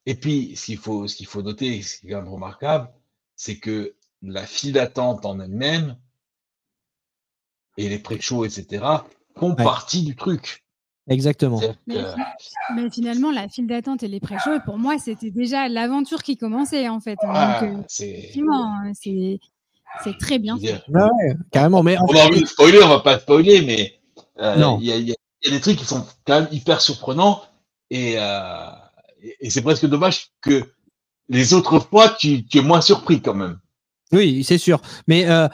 Et 0.08 0.16
puis, 0.16 0.56
ce 0.56 0.66
qu'il 0.68 0.78
faut, 0.78 1.08
ce 1.08 1.16
qu'il 1.16 1.28
faut 1.28 1.44
noter, 1.44 1.82
ce 1.84 2.00
qui 2.00 2.08
est 2.08 2.12
quand 2.12 2.22
même 2.24 2.32
remarquable, 2.34 2.90
c'est 3.36 3.60
que 3.60 3.94
la 4.24 4.48
file 4.48 4.74
d'attente 4.74 5.26
en 5.26 5.40
elle-même 5.40 5.98
et 7.78 7.90
les 7.90 8.00
pré-shows, 8.00 8.46
etc., 8.46 8.84
font 9.40 9.50
Ouais. 9.56 9.64
partie 9.64 10.02
du 10.04 10.16
truc. 10.16 10.64
Exactement. 11.10 11.62
Mais, 11.88 12.90
finalement, 12.92 13.32
la 13.32 13.48
file 13.48 13.68
d'attente 13.68 14.04
et 14.04 14.08
les 14.10 14.20
pré-shows, 14.20 14.60
pour 14.66 14.78
moi, 14.78 14.98
c'était 15.00 15.32
déjà 15.32 15.70
l'aventure 15.70 16.22
qui 16.22 16.36
commençait 16.36 16.90
en 16.90 17.00
fait. 17.00 17.18
ah, 17.22 17.60
Donc, 17.62 17.70
euh, 17.70 17.84
effectivement, 18.04 18.74
hein, 18.74 18.92
c'est 18.94 19.40
très 20.20 20.38
bien 20.38 20.58
fait. 20.58 20.82
Ah 20.94 21.08
ouais, 21.14 21.36
carrément. 21.52 21.82
Mais 21.84 21.98
en 21.98 22.04
On 22.04 22.08
fait, 22.12 22.20
a 22.20 22.26
envie 22.26 22.42
de 22.42 22.46
spoiler, 22.46 22.80
on 22.84 22.90
va 22.90 23.00
pas 23.00 23.20
spoiler, 23.20 23.62
mais 23.62 24.00
euh, 24.40 24.78
il 24.82 24.86
y, 24.86 24.92
a, 24.92 24.98
y 24.98 25.16
y 25.46 25.50
des 25.52 25.62
trucs 25.62 25.78
qui 25.78 25.86
sont 25.86 26.06
quand 26.26 26.42
même 26.42 26.50
hyper 26.52 26.82
surprenants 26.82 27.42
et, 27.90 28.16
euh, 28.18 28.70
et 29.40 29.50
c'est 29.50 29.62
presque 29.62 29.86
dommage 29.86 30.28
que 30.42 30.64
les 31.30 31.54
autres 31.54 31.80
fois 31.80 32.10
tu, 32.10 32.46
tu 32.46 32.58
es 32.58 32.62
moins 32.62 32.82
surpris 32.82 33.22
quand 33.22 33.34
même. 33.34 33.60
Oui, 34.14 34.44
c'est 34.44 34.58
sûr. 34.58 34.82
Mais 35.08 35.30
euh, 35.30 35.48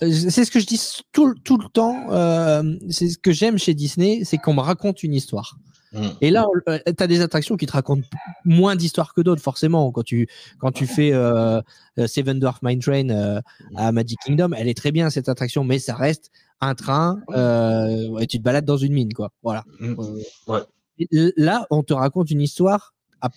c'est 0.00 0.44
ce 0.44 0.50
que 0.50 0.58
je 0.60 0.66
dis 0.66 0.80
tout, 1.12 1.26
le- 1.26 1.34
tout 1.36 1.56
le 1.58 1.68
temps. 1.68 2.06
euh, 2.10 2.62
c'est 2.88 3.08
ce 3.08 3.18
que 3.18 3.30
j'aime 3.32 3.56
chez 3.58 3.72
Disney, 3.74 4.22
c'est 4.24 4.38
qu'on 4.38 4.54
me 4.54 4.60
raconte 4.60 5.02
une 5.02 5.14
histoire. 5.14 5.56
Mm. 5.92 6.06
Et 6.20 6.30
là, 6.30 6.46
tu 6.86 7.02
as 7.02 7.06
des 7.06 7.20
attractions 7.20 7.56
qui 7.56 7.66
te 7.66 7.72
racontent 7.72 8.06
moins 8.44 8.76
d'histoires 8.76 9.12
que 9.14 9.20
d'autres, 9.20 9.42
forcément. 9.42 9.90
Quand 9.92 10.02
tu, 10.04 10.28
quand 10.58 10.70
tu 10.72 10.86
fais 10.86 11.12
euh, 11.12 11.60
euh, 11.98 12.06
Seven 12.06 12.38
Dwarf 12.38 12.62
Mine 12.62 12.78
Train 12.80 13.08
euh, 13.10 13.40
à 13.76 13.90
Magic 13.92 14.18
Kingdom, 14.24 14.50
elle 14.56 14.68
est 14.68 14.76
très 14.76 14.92
bien 14.92 15.10
cette 15.10 15.28
attraction, 15.28 15.62
mais 15.64 15.78
ça 15.78 15.94
reste 15.94 16.30
un 16.60 16.74
train 16.74 17.20
euh, 17.30 18.08
ouais, 18.08 18.26
tu 18.26 18.38
te 18.38 18.42
balades 18.42 18.64
dans 18.64 18.76
une 18.76 18.92
mine, 18.92 19.12
quoi. 19.12 19.30
Voilà. 19.42 19.64
Mm. 19.80 19.94
Euh, 19.98 20.22
Ouais. 20.52 20.60
et 20.98 21.08
l- 21.12 21.32
Là, 21.36 21.66
on 21.70 21.82
te 21.82 21.92
raconte 21.92 22.30
une 22.30 22.40
histoire 22.40 22.94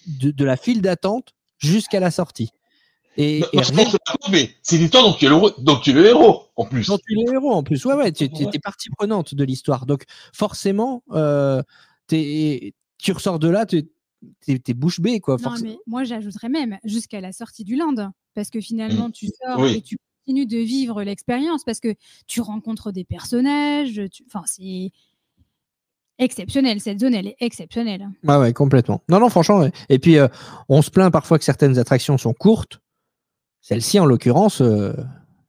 de 0.08 0.46
la 0.46 0.58
file 0.58 0.82
d'attente 0.82 1.30
jusqu'à 1.60 2.00
la 2.00 2.12
sortie. 2.12 2.50
Et, 3.18 3.42
Non, 3.42 3.48
et 3.54 3.58
non, 3.58 3.64
je 3.64 3.72
pense 3.74 3.94
que- 3.94 4.38
c'est 4.64 4.78
l'histoire 4.78 5.04
dont 5.04 5.14
tu 5.14 5.26
es 5.26 5.30
le, 5.30 5.36
héros- 5.36 5.52
dont 5.60 5.76
tu 5.80 5.92
es 5.92 5.94
le 5.94 6.06
héros 6.08 6.48
en 6.56 6.66
plus. 6.66 6.88
dont 6.88 6.98
tu 6.98 7.14
es 7.14 7.24
le 7.26 7.34
héros 7.34 7.52
en 7.52 7.62
plus. 7.64 7.86
Ouais, 7.86 7.94
ouais, 7.94 8.12
tu 8.12 8.24
es 8.26 8.60
partie 8.60 8.90
prenante 8.90 9.36
de 9.36 9.44
l'histoire. 9.44 9.86
Donc, 9.86 10.04
forcément, 10.34 11.04
euh, 11.12 11.62
t'es- 12.08 12.74
tu 12.98 13.12
ressors 13.12 13.38
de 13.40 13.50
là, 13.50 13.66
tu 13.66 13.86
es, 14.48 14.74
bouche 14.74 15.00
bée, 15.00 15.20
quoi. 15.20 15.38
Non, 15.44 15.52
mais 15.62 15.78
moi, 15.86 16.04
j'ajouterais 16.06 16.50
même 16.50 16.80
jusqu'à 16.84 17.22
la 17.22 17.32
sortie 17.34 17.64
du 17.64 17.76
land. 17.76 18.12
Parce 18.34 18.50
que 18.50 18.60
finalement, 18.62 19.12
tu 19.12 19.28
sors 19.28 19.60
Oui. 19.60 19.76
et 19.76 19.82
tu 19.82 19.98
continues 20.26 20.48
de 20.48 20.58
vivre 20.58 21.04
l'expérience 21.04 21.64
parce 21.64 21.80
que 21.80 21.94
tu 22.26 22.42
rencontres 22.42 22.92
des 22.92 23.04
personnages. 23.04 24.02
Enfin, 24.26 24.42
c'est 24.48 24.90
exceptionnel. 26.20 26.80
Cette 26.80 27.00
zone, 27.00 27.14
elle 27.14 27.28
est 27.28 27.36
exceptionnelle. 27.40 28.10
Ouais, 28.24 28.38
ouais, 28.38 28.54
complètement. 28.54 29.02
Non, 29.10 29.20
non, 29.20 29.30
franchement. 29.30 29.60
ouais. 29.60 29.72
Et 29.90 30.00
puis, 30.00 30.18
euh, 30.18 30.28
on 30.70 30.82
se 30.82 30.90
plaint 30.90 31.12
parfois 31.12 31.38
que 31.38 31.44
certaines 31.46 31.78
attractions 31.78 32.18
sont 32.18 32.34
courtes. 32.34 32.80
Celle-ci, 33.64 33.98
en 34.00 34.06
l'occurrence, 34.06 34.62
euh, 34.62 34.94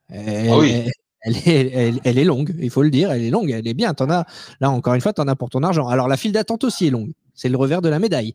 elle, 0.08 0.48
Ah 0.50 0.56
oui. 0.58 0.70
elle- 0.70 0.92
elle 1.20 1.36
est, 1.36 1.72
elle- 1.74 2.00
elle 2.04 2.18
est 2.18 2.24
longue, 2.24 2.54
il 2.60 2.70
faut 2.70 2.82
le 2.82 2.90
dire. 2.90 3.10
Elle 3.10 3.22
est 3.24 3.30
longue, 3.30 3.50
elle 3.50 3.66
est 3.68 3.74
bien. 3.74 3.92
T'en 3.92 4.08
as, 4.08 4.24
là, 4.60 4.70
encore 4.70 4.94
une 4.94 5.00
fois, 5.02 5.12
tu 5.12 5.20
en 5.20 5.28
as 5.28 5.36
pour 5.36 5.50
ton 5.50 5.62
argent. 5.62 5.88
Alors, 5.88 6.06
la 6.08 6.16
file 6.16 6.32
d'attente 6.32 6.64
aussi 6.64 6.86
est 6.86 6.90
longue. 6.90 7.12
C'est 7.34 7.48
le 7.48 7.56
revers 7.58 7.82
de 7.82 7.88
la 7.90 7.98
médaille. 7.98 8.34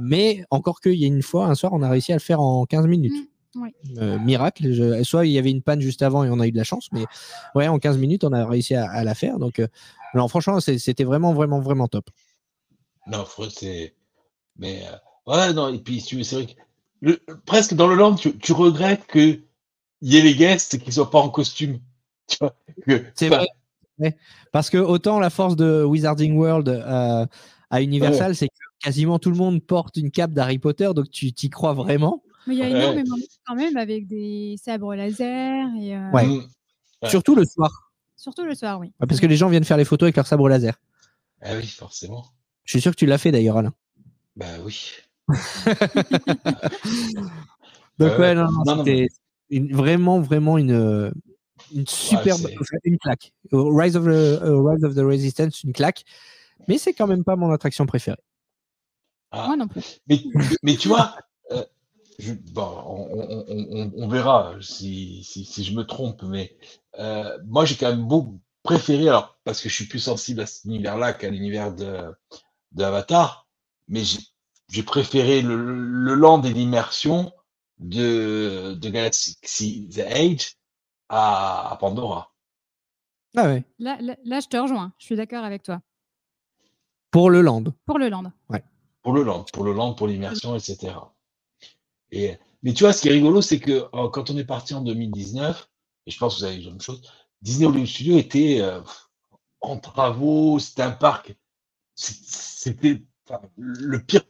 Mais 0.00 0.42
encore 0.50 0.80
qu'il 0.80 0.94
y 0.96 1.04
a 1.04 1.06
une 1.06 1.22
fois, 1.22 1.46
un 1.46 1.54
soir, 1.54 1.72
on 1.72 1.82
a 1.82 1.88
réussi 1.88 2.12
à 2.12 2.16
le 2.16 2.20
faire 2.20 2.40
en 2.40 2.66
15 2.66 2.86
minutes. 2.88 3.12
Mm, 3.54 3.62
oui. 3.62 3.68
Euh, 3.98 4.18
miracle. 4.18 4.72
Je- 4.72 5.02
soit 5.04 5.24
il 5.26 5.32
y 5.32 5.38
avait 5.38 5.50
une 5.52 5.62
panne 5.62 5.80
juste 5.80 6.02
avant 6.02 6.24
et 6.24 6.30
on 6.30 6.40
a 6.40 6.46
eu 6.48 6.50
de 6.52 6.56
la 6.56 6.64
chance, 6.64 6.88
mais 6.90 7.04
ouais, 7.54 7.68
en 7.68 7.78
15 7.78 7.98
minutes, 7.98 8.24
on 8.24 8.32
a 8.32 8.44
réussi 8.44 8.74
à, 8.74 8.90
à 8.90 9.04
la 9.04 9.14
faire. 9.14 9.38
Donc, 9.38 9.60
euh, 9.60 9.68
non, 10.14 10.26
franchement, 10.26 10.58
c'était 10.58 11.04
vraiment, 11.04 11.32
vraiment, 11.32 11.60
vraiment 11.60 11.86
top. 11.86 12.10
Non, 13.06 13.24
Freud, 13.24 13.50
c'est. 13.54 13.94
Mais 14.56 14.82
euh, 14.86 15.30
ouais, 15.32 15.52
non, 15.52 15.72
et 15.72 15.78
puis 15.78 16.02
tu- 16.02 16.24
c'est 16.24 16.36
vrai 16.36 16.46
que 16.46 16.52
le- 17.04 17.20
presque 17.46 17.74
dans 17.74 17.86
le 17.86 17.94
land, 17.94 18.14
tu, 18.16 18.36
tu 18.38 18.52
regrettes 18.52 19.06
que 19.06 19.40
y 20.02 20.16
ait 20.16 20.22
les 20.22 20.34
guests 20.34 20.78
qui 20.78 20.92
soient 20.92 21.10
pas 21.10 21.20
en 21.20 21.28
costume. 21.30 21.78
C'est 23.14 23.28
vrai. 23.28 23.46
Ouais. 23.98 24.16
Parce 24.52 24.70
que 24.70 24.78
autant 24.78 25.18
la 25.20 25.30
force 25.30 25.56
de 25.56 25.84
Wizarding 25.84 26.36
World 26.36 26.68
euh, 26.68 27.26
à 27.70 27.82
Universal, 27.82 28.34
c'est 28.34 28.48
que 28.48 28.54
quasiment 28.80 29.18
tout 29.18 29.30
le 29.30 29.36
monde 29.36 29.62
porte 29.62 29.96
une 29.96 30.10
cape 30.10 30.32
d'Harry 30.32 30.58
Potter, 30.58 30.90
donc 30.94 31.10
tu 31.10 31.32
t'y 31.32 31.48
crois 31.50 31.74
vraiment. 31.74 32.22
Mais 32.46 32.56
il 32.56 32.58
y 32.58 32.62
a 32.62 32.66
Ouais. 32.66 32.70
énormément 32.72 33.14
de 33.16 33.20
monde 33.20 33.28
quand 33.46 33.54
même 33.54 33.76
avec 33.76 34.06
des 34.06 34.56
sabres 34.62 34.94
laser. 34.94 35.66
Et, 35.80 35.96
euh, 35.96 36.10
Ouais. 36.10 36.26
mm, 36.26 36.42
Ouais. 37.02 37.10
Surtout 37.10 37.34
le 37.34 37.44
soir. 37.44 37.92
Surtout 38.16 38.44
le 38.44 38.54
soir, 38.54 38.80
oui. 38.80 38.92
Ouais, 39.00 39.06
Parce 39.06 39.20
que 39.20 39.26
les 39.26 39.36
gens 39.36 39.48
viennent 39.48 39.64
faire 39.64 39.76
les 39.76 39.84
photos 39.84 40.06
avec 40.06 40.16
leur 40.16 40.26
sabre 40.26 40.48
laser. 40.48 40.74
Ah 41.42 41.50
oui, 41.56 41.66
forcément. 41.66 42.24
Je 42.64 42.70
suis 42.72 42.80
sûr 42.80 42.92
que 42.92 42.96
tu 42.96 43.04
l'as 43.06 43.18
fait 43.18 43.30
d'ailleurs, 43.32 43.58
Alain. 43.58 43.74
Bah 44.36 44.46
oui. 44.64 44.90
Donc, 47.98 48.18
Ouais, 48.18 48.34
non, 48.34 48.44
non, 48.44 48.50
non, 48.64 48.76
non, 48.76 48.84
c'était 48.84 49.08
vraiment, 49.72 50.20
vraiment 50.20 50.58
une, 50.58 51.12
une 51.72 51.86
superbe, 51.86 52.40
une 52.84 52.98
claque. 52.98 53.32
Rise 53.52 53.96
of, 53.96 54.04
the, 54.04 54.08
euh, 54.08 54.60
Rise 54.62 54.84
of 54.84 54.94
the 54.94 55.00
Resistance, 55.00 55.62
une 55.62 55.72
claque. 55.72 56.04
Mais 56.68 56.78
c'est 56.78 56.92
quand 56.92 57.06
même 57.06 57.24
pas 57.24 57.36
mon 57.36 57.50
attraction 57.50 57.86
préférée. 57.86 58.18
Ah. 59.30 59.46
Moi 59.48 59.56
non 59.56 59.68
plus. 59.68 59.82
Mais, 60.08 60.22
mais 60.62 60.76
tu 60.76 60.88
vois, 60.88 61.16
euh, 61.52 61.64
je- 62.18 62.32
bon, 62.52 62.62
on, 62.86 63.44
on- 63.48 63.66
on- 63.70 63.92
on 63.96 64.08
verra 64.08 64.54
si, 64.60 65.24
si, 65.24 65.44
si 65.44 65.64
je 65.64 65.74
me 65.74 65.82
trompe, 65.84 66.22
mais 66.22 66.56
euh, 66.98 67.36
moi 67.46 67.64
j'ai 67.64 67.74
quand 67.74 67.90
même 67.90 68.06
beaucoup 68.06 68.40
préféré, 68.62 69.08
alors 69.08 69.38
parce 69.44 69.60
que 69.60 69.68
je 69.68 69.74
suis 69.74 69.86
plus 69.86 69.98
sensible 69.98 70.40
à 70.40 70.46
cet 70.46 70.64
univers-là 70.64 71.12
qu'à 71.12 71.30
l'univers 71.30 71.74
de, 71.74 72.12
de 72.72 72.84
Avatar, 72.84 73.48
mais 73.88 74.04
j'ai 74.04 74.20
j'ai 74.68 74.82
préféré 74.82 75.42
le, 75.42 75.56
le 75.56 76.14
land 76.14 76.42
et 76.42 76.52
l'immersion 76.52 77.32
de, 77.78 78.74
de 78.74 78.88
Galaxy 78.88 79.88
The 79.88 80.00
Age 80.00 80.56
à, 81.08 81.72
à 81.72 81.76
Pandora. 81.76 82.34
Ah 83.36 83.44
ouais. 83.44 83.64
Là, 83.78 83.98
là, 84.00 84.16
là, 84.24 84.40
je 84.40 84.48
te 84.48 84.56
rejoins. 84.56 84.92
Je 84.98 85.06
suis 85.06 85.16
d'accord 85.16 85.44
avec 85.44 85.62
toi. 85.62 85.80
Pour 87.10 87.30
le 87.30 87.42
land. 87.42 87.64
Pour 87.84 87.98
le 87.98 88.08
land. 88.08 88.32
pour 89.02 89.12
le 89.12 89.22
land, 89.22 89.44
pour 89.52 89.64
le 89.64 89.72
land, 89.72 89.94
pour 89.94 90.06
l'immersion, 90.06 90.56
etc. 90.56 90.94
Et, 92.10 92.38
mais 92.62 92.72
tu 92.72 92.84
vois, 92.84 92.92
ce 92.92 93.02
qui 93.02 93.08
est 93.08 93.12
rigolo, 93.12 93.42
c'est 93.42 93.60
que 93.60 93.88
euh, 93.94 94.08
quand 94.08 94.30
on 94.30 94.38
est 94.38 94.44
parti 94.44 94.74
en 94.74 94.80
2019, 94.80 95.68
et 96.06 96.10
je 96.10 96.18
pense 96.18 96.36
que 96.36 96.40
vous 96.40 96.44
avez 96.46 96.58
vu 96.58 96.64
la 96.64 96.70
même 96.70 96.80
chose, 96.80 97.02
Disney 97.42 97.66
Hollywood 97.66 97.88
Studios 97.88 98.18
était 98.18 98.60
euh, 98.60 98.80
en 99.60 99.78
travaux, 99.78 100.58
c'était 100.58 100.82
un 100.82 100.92
parc, 100.92 101.36
c'était 101.94 103.02
enfin, 103.28 103.42
le 103.56 104.02
pire, 104.02 104.22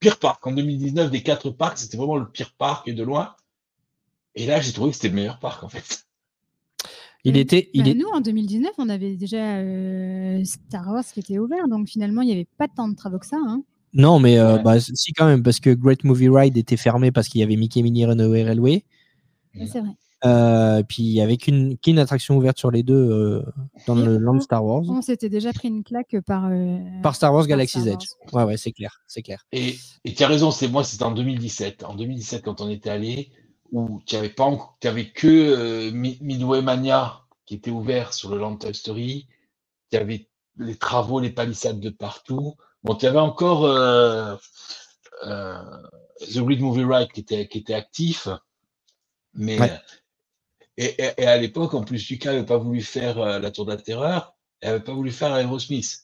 pire 0.00 0.18
parc. 0.18 0.46
En 0.46 0.52
2019, 0.52 1.10
des 1.10 1.22
quatre 1.22 1.50
parcs, 1.50 1.78
c'était 1.78 1.96
vraiment 1.96 2.16
le 2.16 2.28
pire 2.28 2.52
parc 2.58 2.88
et 2.88 2.92
de 2.92 3.02
loin. 3.02 3.34
Et 4.34 4.46
là, 4.46 4.60
j'ai 4.60 4.72
trouvé 4.72 4.90
que 4.90 4.96
c'était 4.96 5.08
le 5.08 5.14
meilleur 5.14 5.38
parc, 5.38 5.62
en 5.64 5.68
fait. 5.68 6.04
Il 7.24 7.34
Mm. 7.34 7.36
était. 7.36 7.70
Il 7.74 7.84
Bah, 7.84 7.90
est... 7.90 7.94
Nous, 7.94 8.06
en 8.08 8.20
2019, 8.20 8.70
on 8.78 8.88
avait 8.88 9.16
déjà 9.16 9.58
euh, 9.58 10.42
Star 10.44 10.88
Wars 10.88 11.04
qui 11.04 11.20
était 11.20 11.38
ouvert, 11.38 11.68
donc 11.68 11.88
finalement, 11.88 12.22
il 12.22 12.26
n'y 12.26 12.32
avait 12.32 12.48
pas 12.56 12.66
tant 12.68 12.88
de 12.88 12.94
travaux 12.96 13.18
que 13.18 13.26
ça. 13.26 13.36
hein. 13.46 13.62
Non, 13.92 14.20
mais 14.20 14.38
euh, 14.38 14.56
Ouais. 14.56 14.62
bah, 14.62 14.80
si 14.80 15.12
quand 15.12 15.26
même, 15.26 15.42
parce 15.42 15.60
que 15.60 15.70
Great 15.74 16.04
Movie 16.04 16.28
Ride 16.30 16.56
était 16.56 16.76
fermé 16.76 17.10
parce 17.10 17.28
qu'il 17.28 17.40
y 17.40 17.44
avait 17.44 17.56
Mickey 17.56 17.82
Mini 17.82 18.06
Runaway 18.06 18.44
Railway. 18.44 18.84
Ouais, 19.56 19.66
C'est 19.66 19.80
vrai. 19.80 19.90
Euh, 20.26 20.82
puis 20.82 21.18
avait 21.22 21.38
qu'une 21.38 21.78
qu'une 21.78 21.98
attraction 21.98 22.36
ouverte 22.36 22.58
sur 22.58 22.70
les 22.70 22.82
deux 22.82 22.94
euh, 22.94 23.42
dans 23.86 23.96
Et 23.98 24.02
le 24.04 24.18
land 24.18 24.38
Star 24.40 24.62
Wars. 24.64 24.82
On 24.86 25.00
s'était 25.00 25.30
déjà 25.30 25.52
pris 25.52 25.68
une 25.68 25.82
claque 25.82 26.16
par. 26.26 26.46
euh, 26.50 26.78
Par 27.02 27.16
Star 27.16 27.32
Wars 27.32 27.42
par 27.42 27.48
Galaxy's 27.48 27.82
Star 27.82 27.94
Edge. 27.94 28.06
Ouais, 28.34 28.44
ouais, 28.44 28.56
c'est 28.58 28.72
clair, 28.72 29.00
c'est 29.06 29.22
clair. 29.22 29.46
Et 29.52 29.76
tu 30.14 30.22
as 30.22 30.26
raison, 30.26 30.50
c'est 30.50 30.68
moi, 30.68 30.84
c'était 30.84 31.04
en 31.04 31.12
2017. 31.12 31.84
En 31.84 31.94
2017, 31.94 32.44
quand 32.44 32.60
on 32.60 32.68
était 32.68 32.90
allé, 32.90 33.30
où 33.72 34.02
tu 34.04 34.14
n'avais 34.16 34.28
pas, 34.28 34.50
avais 34.84 35.10
que 35.10 35.26
euh, 35.28 35.90
Mi- 35.92 36.18
Midway 36.20 36.60
Mania 36.60 37.22
qui 37.46 37.54
était 37.54 37.70
ouvert 37.70 38.12
sur 38.12 38.28
le 38.30 38.38
Land 38.38 38.56
Toy 38.56 38.74
Story. 38.74 39.26
Tu 39.90 39.96
avais 39.96 40.28
les 40.58 40.76
travaux, 40.76 41.18
les 41.20 41.30
palissades 41.30 41.80
de 41.80 41.88
partout. 41.90 42.56
Bon, 42.84 42.94
tu 42.94 43.06
avais 43.06 43.18
encore 43.18 43.64
euh, 43.64 44.36
euh, 45.26 45.62
The 46.34 46.38
Great 46.40 46.60
Movie 46.60 46.84
Ride 46.84 47.10
qui 47.12 47.20
était, 47.20 47.48
qui 47.48 47.58
était 47.58 47.74
actif, 47.74 48.28
mais 49.34 49.58
Ouais. 49.58 49.72
Et, 50.84 51.02
et- 51.02 51.10
et 51.22 51.26
à 51.26 51.36
l'époque, 51.36 51.74
en 51.74 51.82
plus, 51.82 52.08
Lucas 52.08 52.32
n'avait 52.32 52.46
pas 52.46 52.58
voulu 52.58 52.80
faire 52.82 53.18
euh, 53.18 53.38
la 53.38 53.50
Tour 53.50 53.66
de 53.66 53.72
la 53.72 53.76
Terreur, 53.80 54.34
et 54.62 54.66
n'avait 54.66 54.80
pas 54.84 54.92
voulu 54.94 55.10
faire 55.10 55.34
Aerosmith. 55.34 56.00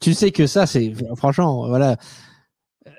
Tu 0.00 0.14
sais 0.14 0.32
que 0.32 0.46
ça, 0.46 0.66
c'est 0.66 0.92
franchement, 1.16 1.68
voilà. 1.68 1.96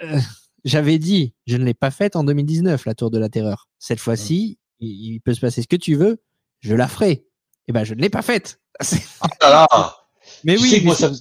Euh, 0.04 0.20
J'avais 0.64 1.00
dit, 1.00 1.34
je 1.48 1.58
ne 1.58 1.64
l'ai 1.66 1.74
pas 1.74 1.90
faite 1.92 2.16
en 2.16 2.24
2019, 2.24 2.86
la 2.86 2.94
Tour 2.96 3.10
de 3.12 3.18
la 3.18 3.30
Terreur. 3.30 3.68
Cette 3.80 4.00
fois-ci, 4.00 4.60
il, 4.80 5.14
il 5.16 5.20
peut 5.22 5.34
se 5.34 5.40
passer 5.42 5.62
ce 5.64 5.68
que 5.68 5.76
tu 5.76 5.96
veux, 5.96 6.22
je 6.60 6.76
la 6.76 6.88
ferai. 6.88 7.26
Et 7.68 7.72
ben, 7.74 7.84
je 7.84 7.94
ne 7.96 8.02
l'ai 8.02 8.10
pas 8.10 8.22
faite. 8.22 8.60
Ah 9.42 9.50
là 9.50 9.96
Mais 10.44 10.56
Tu 10.56 10.62
oui, 10.64 10.70
sais 10.70 10.76
que 10.78 10.82
mais 10.82 10.86
moi, 10.88 10.96
c'est- 10.96 11.08
ça 11.08 11.12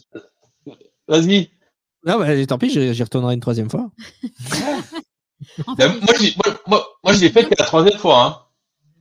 me- 0.67 0.73
Vas-y. 1.09 1.51
non, 2.07 2.19
bah, 2.19 2.47
tant 2.47 2.59
pis, 2.59 2.71
j'y 2.71 3.03
retournerai 3.03 3.35
une 3.35 3.41
troisième 3.41 3.71
fois. 3.71 3.91
Enfin, 5.61 5.75
Ben, 5.77 5.89
moi, 6.01 6.15
je 6.19 6.23
l'ai- 6.23 6.35
moi, 6.45 6.61
moi, 6.67 6.87
moi, 7.03 7.13
je 7.15 7.21
l'ai 7.21 7.31
fait 7.31 7.45
que 7.45 7.55
la 7.59 7.65
troisième 7.65 7.99
fois. 7.99 8.25
Hein. 8.25 8.39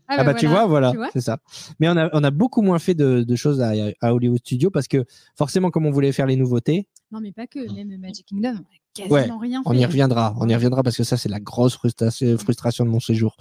Ah 0.09 0.23
bah, 0.23 0.33
tu 0.33 0.47
vois, 0.47 0.65
voilà, 0.65 0.91
Tu 0.91 0.97
vois 0.97 1.09
c'est 1.13 1.21
ça. 1.21 1.37
Mais 1.79 1.87
on 1.87 1.95
a, 1.95 2.09
on 2.13 2.23
a 2.23 2.31
beaucoup 2.31 2.61
moins 2.61 2.79
fait 2.79 2.95
de, 2.95 3.21
de 3.23 3.35
choses 3.35 3.61
à, 3.61 3.73
à 4.01 4.13
Hollywood 4.13 4.39
Studios 4.39 4.71
parce 4.71 4.87
que 4.87 5.05
forcément, 5.37 5.69
comme 5.69 5.85
on 5.85 5.91
voulait 5.91 6.11
faire 6.11 6.25
les 6.25 6.35
nouveautés, 6.35 6.87
Non, 7.11 7.19
mais 7.21 7.31
pas 7.31 7.47
que. 7.47 7.71
Même 7.73 7.95
Magic 7.99 8.25
Kingdom, 8.25 8.55
on 8.99 9.05
a 9.15 9.17
quasiment 9.17 9.37
rien 9.37 9.61
on 9.65 9.71
fait. 9.71 9.77
y 9.79 9.85
reviendra. 9.85 10.35
On 10.39 10.49
y 10.49 10.55
reviendra 10.55 10.83
parce 10.83 10.97
que 10.97 11.03
ça, 11.03 11.15
c'est 11.15 11.29
la 11.29 11.39
grosse 11.39 11.75
frustration, 11.75 12.37
frustration 12.37 12.85
de 12.85 12.89
mon 12.89 12.99
séjour. 12.99 13.37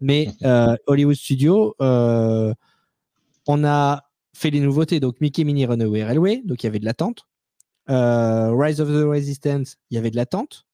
Mais 0.00 0.30
euh, 0.44 0.76
Hollywood 0.86 1.16
Studios, 1.16 1.74
euh, 1.80 2.52
on 3.46 3.64
a 3.64 4.02
fait 4.34 4.50
les 4.50 4.60
nouveautés. 4.60 5.00
Donc 5.00 5.20
Mickey 5.20 5.44
Mini 5.44 5.64
Runaway 5.66 6.04
Railway, 6.04 6.42
donc 6.44 6.62
il 6.62 6.66
y 6.66 6.68
avait 6.68 6.80
de 6.80 6.84
l'attente. 6.84 7.22
Euh, 7.90 8.50
Rise 8.54 8.80
of 8.80 8.88
the 8.88 9.04
Resistance, 9.06 9.76
il 9.90 9.94
y 9.94 9.98
avait 9.98 10.10
de 10.10 10.16
l'attente. 10.16 10.66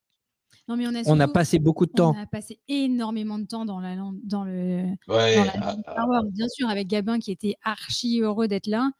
Non, 0.70 0.76
mais 0.76 0.86
on 0.86 0.94
a, 0.94 1.00
On 1.06 1.18
a 1.18 1.24
surtout- 1.24 1.32
passé 1.32 1.58
beaucoup 1.58 1.84
de 1.84 1.90
temps. 1.90 2.14
On 2.16 2.22
a 2.22 2.26
passé 2.26 2.60
énormément 2.68 3.40
de 3.40 3.44
temps 3.44 3.64
dans, 3.64 3.80
la, 3.80 3.96
dans 4.22 4.44
le, 4.44 4.84
Ouais, 5.08 5.34
dans 5.34 5.44
la 5.44 5.52
ah, 5.62 5.76
Star 5.82 6.08
Wars, 6.08 6.22
bien 6.26 6.46
sûr, 6.48 6.68
avec 6.68 6.86
Gabin 6.86 7.18
qui 7.18 7.32
était 7.32 7.56
archi 7.64 8.20
heureux 8.20 8.46
d'être 8.46 8.68
là. 8.68 8.92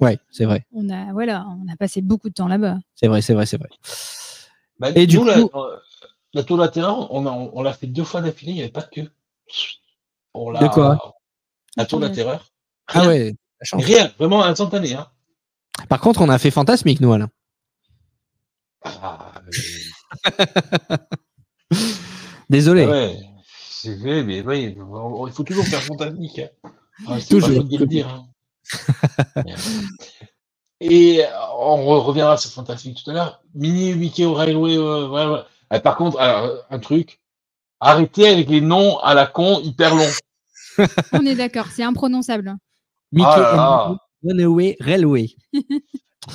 Ouais, 0.00 0.18
c'est 0.30 0.46
vrai. 0.46 0.64
on 0.72 0.88
a, 0.88 1.12
voilà, 1.12 1.46
on 1.62 1.70
a 1.70 1.76
passé 1.76 2.00
beaucoup 2.00 2.30
de 2.30 2.34
temps 2.34 2.48
là-bas. 2.48 2.78
C'est 2.94 3.06
vrai, 3.06 3.20
c'est 3.20 3.34
vrai, 3.34 3.44
c'est 3.44 3.58
vrai. 3.58 3.68
bah, 4.78 4.90
Et 4.94 5.06
du 5.06 5.18
nous, 5.18 5.24
la, 5.26 5.42
coup- 5.42 5.50
euh, 5.58 5.76
la 6.32 6.42
Tour 6.42 6.56
de 6.56 6.62
la 6.62 6.68
Terreur, 6.68 7.12
on, 7.12 7.62
l'a 7.62 7.72
fait 7.74 7.86
deux 7.86 8.04
fois 8.04 8.22
d'affilée, 8.22 8.52
il 8.52 8.56
n'y 8.56 8.62
avait 8.62 8.72
pas 8.72 8.80
de 8.82 8.88
queue. 8.90 9.10
On 10.32 10.52
De 10.52 10.68
quoi? 10.68 11.16
La 11.76 11.84
Tour 11.84 12.00
de 12.00 12.06
la 12.06 12.14
Terreur. 12.14 12.50
Ah 12.86 13.00
Rien. 13.00 13.08
ouais, 13.10 13.24
la 13.60 13.64
chance. 13.64 13.84
Rien, 13.84 14.10
vraiment 14.18 14.42
instantané. 14.42 14.94
Hein. 14.94 15.06
Par 15.90 16.00
contre, 16.00 16.22
on 16.22 16.30
a 16.30 16.38
fait 16.38 16.50
Fantasmique, 16.50 17.02
nous, 17.02 17.12
Alain. 17.12 17.28
Ah, 18.82 19.34
Désolé. 22.50 22.84
Ah 22.84 22.90
ouais, 22.90 23.20
c'est 23.70 23.94
vrai, 23.96 24.22
mais 24.22 24.40
oui, 24.40 24.74
il 25.26 25.32
faut 25.32 25.42
toujours 25.44 25.64
faire 25.66 25.82
fantasmique. 25.82 26.38
hein. 26.40 27.18
Toujours. 27.28 27.48
pas 27.50 27.54
faute 27.56 27.68
de 27.68 27.78
le 27.78 27.86
dire. 27.86 28.08
hein. 28.08 28.26
Et 30.80 31.24
euh, 31.24 31.28
on 31.58 31.76
re- 31.84 31.98
reviendra 32.02 32.36
sur 32.36 32.50
Fantasmique 32.52 33.02
tout 33.02 33.10
à 33.10 33.14
l'heure. 33.14 33.42
Mini 33.54 33.94
Mickey 33.94 34.24
au 34.24 34.34
Railway, 34.34 34.76
euh, 34.76 35.08
ouais, 35.08 35.26
ouais. 35.26 35.40
Ah, 35.70 35.80
par 35.80 35.96
contre, 35.96 36.20
alors, 36.20 36.52
un 36.70 36.78
truc, 36.78 37.20
arrêtez 37.80 38.28
avec 38.28 38.48
les 38.48 38.60
noms 38.60 38.96
à 39.00 39.12
la 39.14 39.26
con 39.26 39.60
hyper 39.60 39.96
longs. 39.96 40.06
On 41.12 41.26
est 41.26 41.34
d'accord, 41.34 41.66
c'est 41.74 41.82
imprononçable. 41.82 42.54
Mickey 43.10 43.28
Ah 43.28 43.40
là 43.40 43.56
là. 43.56 43.88
and 43.90 43.96
Runaway 44.22 44.76
Railway. 44.78 45.30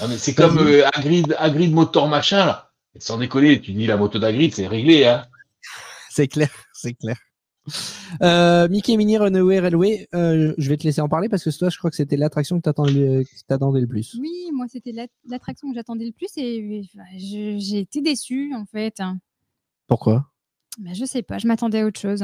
Ah, 0.02 0.08
c'est 0.18 0.34
comme 0.36 0.58
euh, 0.58 0.86
Hagrid, 0.94 1.36
Hagrid 1.40 1.72
motor 1.74 2.08
machin 2.10 2.46
là. 2.46 2.73
Sans 3.00 3.18
déconner, 3.18 3.60
tu 3.60 3.74
dis 3.74 3.88
la 3.88 3.98
moto 3.98 4.20
d'Hagrid, 4.20 4.54
c'est 4.54 4.68
réglé. 4.68 5.06
Hein. 5.06 5.26
C'est 6.10 6.28
clair, 6.28 6.50
c'est 6.74 6.94
clair. 6.94 7.18
Euh, 8.22 8.68
Mickey 8.68 8.98
Mini 8.98 9.18
Runaway 9.18 9.60
Railway, 9.60 10.08
euh, 10.14 10.54
je 10.58 10.70
vais 10.70 10.78
te 10.78 10.84
laisser 10.84 11.02
en 11.02 11.08
parler 11.10 11.30
parce 11.30 11.44
que 11.44 11.58
toi, 11.58 11.70
je 11.70 11.78
crois 11.78 11.90
que 11.90 11.96
c'était 11.96 12.18
l'attraction 12.18 12.58
que 12.60 12.62
t'attendais 12.62 13.82
le 13.82 13.88
plus. 13.88 14.16
Oui, 14.20 14.50
moi, 14.54 14.66
c'était 14.70 14.92
la- 14.92 15.08
l'attraction 15.28 15.70
que 15.70 15.76
j'attendais 15.76 16.06
le 16.06 16.12
plus 16.12 16.28
et 16.38 16.84
j'ai 17.18 17.80
été 17.80 18.02
déçue, 18.02 18.54
en 18.54 18.66
fait. 18.66 19.02
Pourquoi? 19.88 20.30
Bah, 20.80 20.92
je 20.94 21.06
sais 21.06 21.24
pas, 21.24 21.38
je 21.38 21.48
m'attendais 21.48 21.80
à 21.82 21.86
autre 21.86 22.00
chose. 22.00 22.24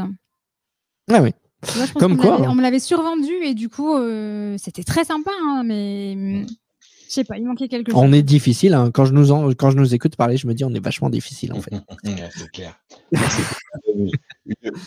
Ah 1.09 1.21
oui. 1.23 1.31
Je 1.63 1.79
pense 1.79 1.91
Comme 1.93 2.17
quoi, 2.17 2.35
hein. 2.41 2.47
On 2.49 2.55
me 2.55 2.61
l'avait 2.61 2.79
survendu 2.79 3.31
et 3.43 3.53
du 3.53 3.69
coup, 3.69 3.95
euh, 3.95 4.55
c'était 4.57 4.83
très 4.83 5.03
sympa, 5.05 5.31
hein, 5.41 5.63
mais 5.65 6.45
je 7.09 7.13
sais 7.15 7.23
pas, 7.23 7.37
il 7.37 7.45
manquait 7.45 7.67
quelque 7.67 7.91
chose. 7.91 7.99
On 8.01 8.13
est 8.13 8.21
difficile. 8.21 8.73
hein. 8.75 8.91
Quand, 8.91 9.03
je 9.05 9.13
nous 9.13 9.31
en- 9.31 9.49
quand 9.53 9.71
je 9.71 9.77
nous 9.77 9.93
écoute 9.95 10.15
parler, 10.15 10.37
je 10.37 10.45
me 10.47 10.53
dis 10.53 10.63
on 10.63 10.73
est 10.73 10.79
vachement 10.83 11.09
difficile 11.09 11.51
en 11.53 11.59
fait. 11.61 11.71
C'est 12.35 12.51
clair. 12.51 12.79
Une, 13.87 14.11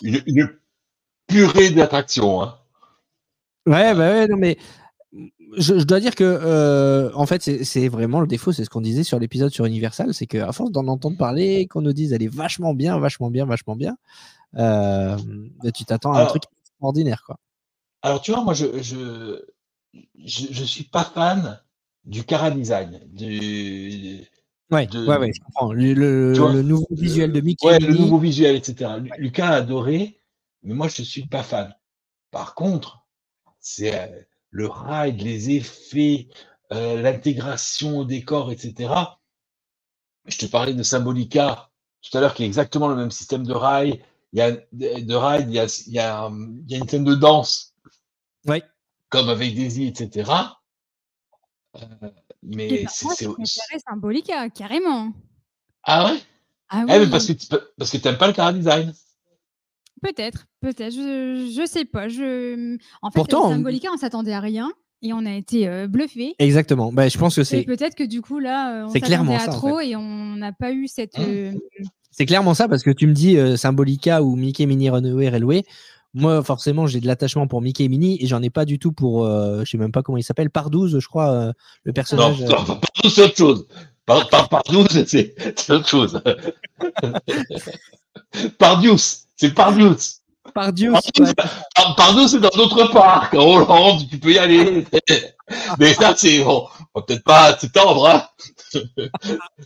une- 0.02 0.22
une 0.26 0.48
purée 1.26 1.70
d'attractions. 1.70 2.42
Hein. 2.42 2.58
Ouais, 3.66 3.94
bah 3.94 4.10
ouais, 4.12 4.26
non, 4.28 4.36
mais 4.36 4.56
je, 5.56 5.78
je 5.78 5.84
dois 5.84 6.00
dire 6.00 6.14
que 6.14 6.24
euh, 6.24 7.10
en 7.14 7.26
fait, 7.26 7.42
c'est 7.64 7.88
vraiment 7.88 8.20
le 8.20 8.26
défaut, 8.26 8.52
c'est 8.52 8.64
ce 8.64 8.70
qu'on 8.70 8.80
disait 8.80 9.04
sur 9.04 9.18
l'épisode 9.18 9.50
sur 9.52 9.64
Universal, 9.66 10.14
c'est 10.14 10.26
qu'à 10.26 10.50
force 10.52 10.70
d'en 10.72 10.86
entendre 10.88 11.16
parler, 11.16 11.66
qu'on 11.68 11.82
nous 11.82 11.92
dise 11.92 12.12
elle 12.12 12.22
est 12.22 12.34
vachement 12.34 12.74
bien, 12.74 12.98
vachement 12.98 13.30
bien, 13.30 13.44
vachement 13.46 13.76
bien, 13.76 13.96
euh, 14.56 15.16
tu 15.74 15.84
t'attends 15.84 16.12
à 16.14 16.22
un 16.22 16.26
truc 16.26 16.42
extraordinaire, 16.62 17.22
quoi. 17.26 17.36
Alors, 18.02 18.20
tu 18.20 18.32
vois, 18.32 18.42
moi, 18.42 18.54
je 18.54 18.66
je, 18.82 19.40
je, 20.24 20.46
je 20.50 20.64
suis 20.64 20.84
pas 20.84 21.04
fan 21.04 21.60
du 22.04 22.24
Cara 22.24 22.50
Design. 22.50 23.00
Du, 23.12 24.26
Ouais, 24.70 24.86
de- 24.86 25.06
ouais, 25.06 25.18
ouais, 25.18 25.32
je 25.34 25.40
comprends. 25.40 25.72
Le, 25.72 25.92
le- 25.92 26.32
Tu 26.34 26.40
vois, 26.40 26.52
le 26.52 26.62
nouveau 26.62 26.86
visuel 26.90 27.30
de 27.32 27.40
Mickey 27.40 27.66
ouais, 27.66 27.78
le 27.78 27.94
nouveau 27.94 28.18
visuel, 28.18 28.56
etc. 28.56 28.98
Lu- 28.98 29.10
Lucas 29.18 29.48
a 29.48 29.54
adoré, 29.56 30.18
mais 30.62 30.72
moi, 30.74 30.88
je 30.88 31.02
suis 31.02 31.26
pas 31.26 31.42
fan. 31.42 31.74
Par 32.30 32.54
contre, 32.54 33.06
c'est 33.60 33.94
euh, 33.98 34.22
le 34.50 34.66
ride, 34.68 35.20
les 35.20 35.50
effets, 35.50 36.28
euh, 36.72 37.02
l'intégration 37.02 37.98
au 37.98 38.04
décor, 38.06 38.50
etc. 38.50 39.18
Je 40.26 40.38
te 40.38 40.46
parlais 40.46 40.74
de 40.74 40.82
Symbolica 40.82 41.68
tout 42.00 42.16
à 42.16 42.20
l'heure, 42.20 42.34
qui 42.34 42.42
est 42.42 42.46
exactement 42.46 42.88
le 42.88 42.96
même 42.96 43.10
système 43.10 43.46
de 43.46 43.52
rail. 43.52 44.02
Il 44.32 44.38
y 44.38 44.42
a 44.42 44.52
de 44.52 44.60
de 44.72 45.14
ride, 45.14 45.48
il 45.50 45.54
y 45.54 45.58
a, 45.58 45.66
il 45.86 45.92
y 45.92 45.98
a, 45.98 46.30
il 46.66 46.70
y 46.70 46.74
a 46.74 46.78
une 46.78 46.88
scène 46.88 47.04
de 47.04 47.14
danse, 47.14 47.74
Ouais. 48.46 48.62
comme 49.10 49.28
avec 49.28 49.54
Daisy, 49.54 49.84
etc. 49.88 50.30
Euh, 51.76 51.78
Et 52.08 52.10
mais 52.42 52.82
par 52.84 52.90
c'est 52.92 53.04
contre, 53.04 53.16
c'est- 53.16 53.26
préféré 53.28 53.80
Symbolica, 53.88 54.50
carrément. 54.50 55.12
Ah 55.84 56.06
ouais? 56.12 56.18
Ah 56.68 56.82
Eh, 56.82 56.86
mais 56.86 56.98
oui, 57.00 57.10
parce 57.10 57.26
que 57.26 57.32
tu 57.32 57.46
parce 57.78 57.90
que 57.90 57.96
t'aimes 57.98 58.18
pas 58.18 58.26
le 58.26 58.32
Cara 58.32 58.52
Design. 58.52 58.92
peut-être, 60.02 60.46
peut-être. 60.60 60.92
Je, 60.94 61.50
je 61.56 61.66
sais 61.66 61.84
pas. 61.84 62.08
Je... 62.08 62.76
En 63.02 63.10
fait, 63.10 63.14
Pourtant, 63.14 63.50
Symbolica, 63.50 63.88
on 63.92 63.96
s'attendait 63.96 64.32
à 64.32 64.40
rien 64.40 64.72
et 65.02 65.12
on 65.12 65.24
a 65.26 65.32
été 65.32 65.68
euh, 65.68 65.86
bluffés. 65.88 66.34
Exactement. 66.38 66.92
Bah, 66.92 67.08
je 67.08 67.18
pense 67.18 67.36
que 67.36 67.40
Et 67.42 67.44
c'est 67.44 67.62
peut-être 67.64 67.94
que 67.94 68.04
du 68.04 68.20
coup, 68.22 68.38
là, 68.38 68.82
euh, 68.82 68.86
on 68.86 68.88
C'est 68.90 69.00
clairement 69.00 69.32
s'attendait 69.38 69.50
à 69.50 69.52
ça, 69.52 69.56
en 69.66 69.68
trop 69.68 69.80
et 69.80 69.96
on 69.96 70.36
n'a 70.36 70.52
pas 70.52 70.72
eu 70.72 70.86
cette. 70.88 71.18
Hein 71.18 71.24
euh, 71.26 71.52
c'est 72.10 72.26
clairement 72.26 72.54
ça 72.54 72.68
parce 72.68 72.82
que 72.82 72.90
tu 72.90 73.06
me 73.06 73.12
dis 73.14 73.36
euh, 73.38 73.56
Symbolica 73.56 74.22
ou 74.22 74.36
Mickey 74.36 74.66
Mini 74.66 74.90
Runaway 74.90 75.28
Railway. 75.30 75.64
Moi, 76.14 76.42
forcément, 76.42 76.86
j'ai 76.86 77.00
de 77.00 77.06
l'attachement 77.06 77.46
pour 77.46 77.62
Mickey 77.62 77.88
Mini 77.88 78.22
et 78.22 78.26
j'en 78.26 78.42
ai 78.42 78.50
pas 78.50 78.64
du 78.66 78.78
tout 78.78 78.92
pour, 78.92 79.24
euh, 79.24 79.62
je 79.64 79.70
sais 79.70 79.78
même 79.78 79.92
pas 79.92 80.02
comment 80.02 80.18
il 80.18 80.22
s'appelle, 80.22 80.50
Pardouze, 80.50 80.98
je 80.98 81.06
crois, 81.08 81.30
euh, 81.30 81.52
le 81.84 81.92
personnage. 81.92 82.42
euh, 82.42 82.48
non, 82.48 82.56
Pardou, 82.64 83.08
c'est 83.10 83.22
autre 83.22 83.36
chose. 83.36 83.66
Par, 84.04 84.28
par, 84.28 84.48
Pardou, 84.50 84.84
c'est 85.06 85.34
autre 85.70 85.88
chose. 85.88 86.20
Pardius, 88.58 89.22
c'est 89.36 89.54
Pardius. 89.54 90.18
Pardius, 90.54 90.92
Par- 91.74 91.96
Pardius, 91.96 92.32
c'est 92.32 92.40
dans 92.40 92.50
d'autres 92.50 92.90
parcs. 92.92 93.32
En 93.34 93.44
Hollande, 93.46 94.02
tu 94.10 94.18
peux 94.18 94.32
y 94.32 94.38
aller. 94.38 94.84
Mais 95.78 95.94
ça, 95.94 96.14
c'est 96.16 96.42
bon. 96.44 96.66
On 96.94 97.00
va 97.00 97.06
peut-être 97.06 97.24
pas 97.24 97.56
s'étendre, 97.58 98.06
hein. 98.06 98.22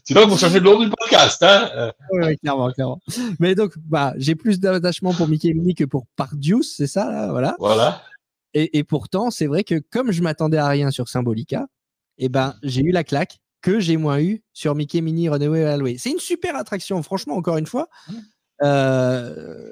Sinon, 0.04 0.22
il 0.24 0.30
faut 0.30 0.36
changer 0.36 0.60
le 0.60 0.64
nom 0.70 0.80
du 0.80 0.90
podcast, 0.90 1.42
hein. 1.42 1.92
Ouais, 2.12 2.36
clairement, 2.36 2.70
clairement. 2.72 3.00
Mais 3.40 3.54
donc, 3.54 3.72
bah, 3.78 4.14
j'ai 4.16 4.34
plus 4.34 4.60
d'attachement 4.60 5.12
pour 5.14 5.28
Mickey 5.28 5.52
Mini 5.54 5.74
que 5.74 5.84
pour 5.84 6.06
Pardius, 6.16 6.74
c'est 6.76 6.86
ça, 6.86 7.10
là, 7.10 7.30
voilà. 7.30 7.56
Voilà. 7.58 8.02
Et, 8.54 8.78
et 8.78 8.84
pourtant, 8.84 9.30
c'est 9.30 9.46
vrai 9.46 9.64
que 9.64 9.80
comme 9.90 10.12
je 10.12 10.22
m'attendais 10.22 10.56
à 10.58 10.68
rien 10.68 10.90
sur 10.90 11.08
Symbolica, 11.08 11.66
eh 12.18 12.28
ben, 12.28 12.54
j'ai 12.62 12.80
eu 12.82 12.90
la 12.92 13.04
claque 13.04 13.38
que 13.62 13.80
j'ai 13.80 13.96
moins 13.96 14.20
eu 14.20 14.42
sur 14.52 14.74
Mickey 14.74 15.00
Mini 15.00 15.28
Runaway 15.28 15.64
Railway. 15.64 15.96
C'est 15.98 16.10
une 16.10 16.18
super 16.20 16.56
attraction, 16.56 17.02
franchement, 17.02 17.34
encore 17.36 17.56
une 17.58 17.66
fois. 17.66 17.88
Euh, 18.62 19.64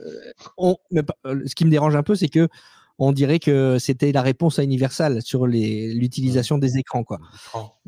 on- 0.58 0.76
mais 0.90 1.02
pas- 1.02 1.16
euh, 1.26 1.42
ce 1.46 1.54
qui 1.54 1.64
me 1.64 1.70
dérange 1.70 1.96
un 1.96 2.02
peu, 2.02 2.14
c'est 2.14 2.28
que 2.28 2.48
on 2.98 3.12
dirait 3.12 3.38
que 3.40 3.78
c'était 3.78 4.12
la 4.12 4.22
réponse 4.22 4.58
à 4.58 4.62
Universal 4.64 5.20
sur 5.22 5.46
l'utilisation 5.46 6.58
des 6.58 6.78
écrans. 6.78 7.04
Quoi. 7.04 7.18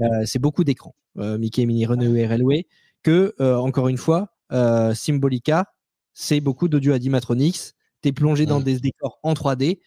Euh, 0.00 0.04
c'est 0.24 0.38
beaucoup 0.38 0.64
d'écrans, 0.64 0.94
euh, 1.18 1.38
Mickey 1.38 1.64
Mini 1.66 1.86
Runaway 1.86 2.26
Railway, 2.26 2.66
que, 3.02 3.34
euh, 3.40 3.56
encore 3.56 3.88
une 3.88 3.98
fois, 3.98 4.28
euh, 4.52 4.94
Symbolica, 4.94 5.66
c'est 6.12 6.40
beaucoup 6.40 6.68
d'audio 6.68 6.92
animatronics. 6.92 7.72
Tu 8.02 8.08
es 8.08 8.12
plongé 8.12 8.46
dans 8.46 8.60
Mm. 8.60 8.64
des 8.64 8.80
décors 8.80 9.18
en 9.22 9.34
3D, 9.34 9.80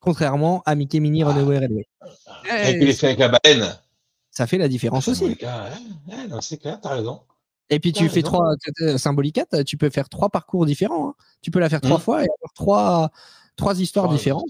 contrairement 0.00 0.62
à 0.66 0.74
Mickey 0.74 1.00
Mini 1.00 1.22
Ah. 1.22 1.28
Runaway 1.30 1.58
Railway. 1.58 1.86
Avec 2.50 2.76
Eh, 2.80 2.84
l'effet 2.84 3.06
avec 3.08 3.18
la 3.18 3.28
baleine. 3.28 3.74
ça 4.30 4.46
fait 4.46 4.58
la 4.58 4.68
différence 4.68 5.08
aussi. 5.08 5.24
Ouais, 5.24 5.36
ouais, 6.08 6.28
non, 6.28 6.40
c'est 6.40 6.58
clair, 6.58 6.78
t'as 6.80 6.94
raison. 6.94 7.20
Et 7.68 7.80
puis 7.80 7.92
tu 7.92 8.08
fais 8.08 8.22
trois 8.22 8.54
Symbolica, 8.96 9.44
tu 9.66 9.76
peux 9.76 9.90
faire 9.90 10.08
trois 10.08 10.28
parcours 10.28 10.66
différents. 10.66 11.08
hein. 11.10 11.14
Tu 11.42 11.50
peux 11.50 11.58
la 11.58 11.68
faire 11.68 11.80
trois 11.80 11.96
Mm. 11.98 12.00
fois 12.00 12.18
et 12.20 12.28
avoir 12.28 12.52
trois, 12.54 13.10
trois 13.56 13.80
histoires 13.80 14.04
Trois 14.06 14.16
différentes. 14.16 14.48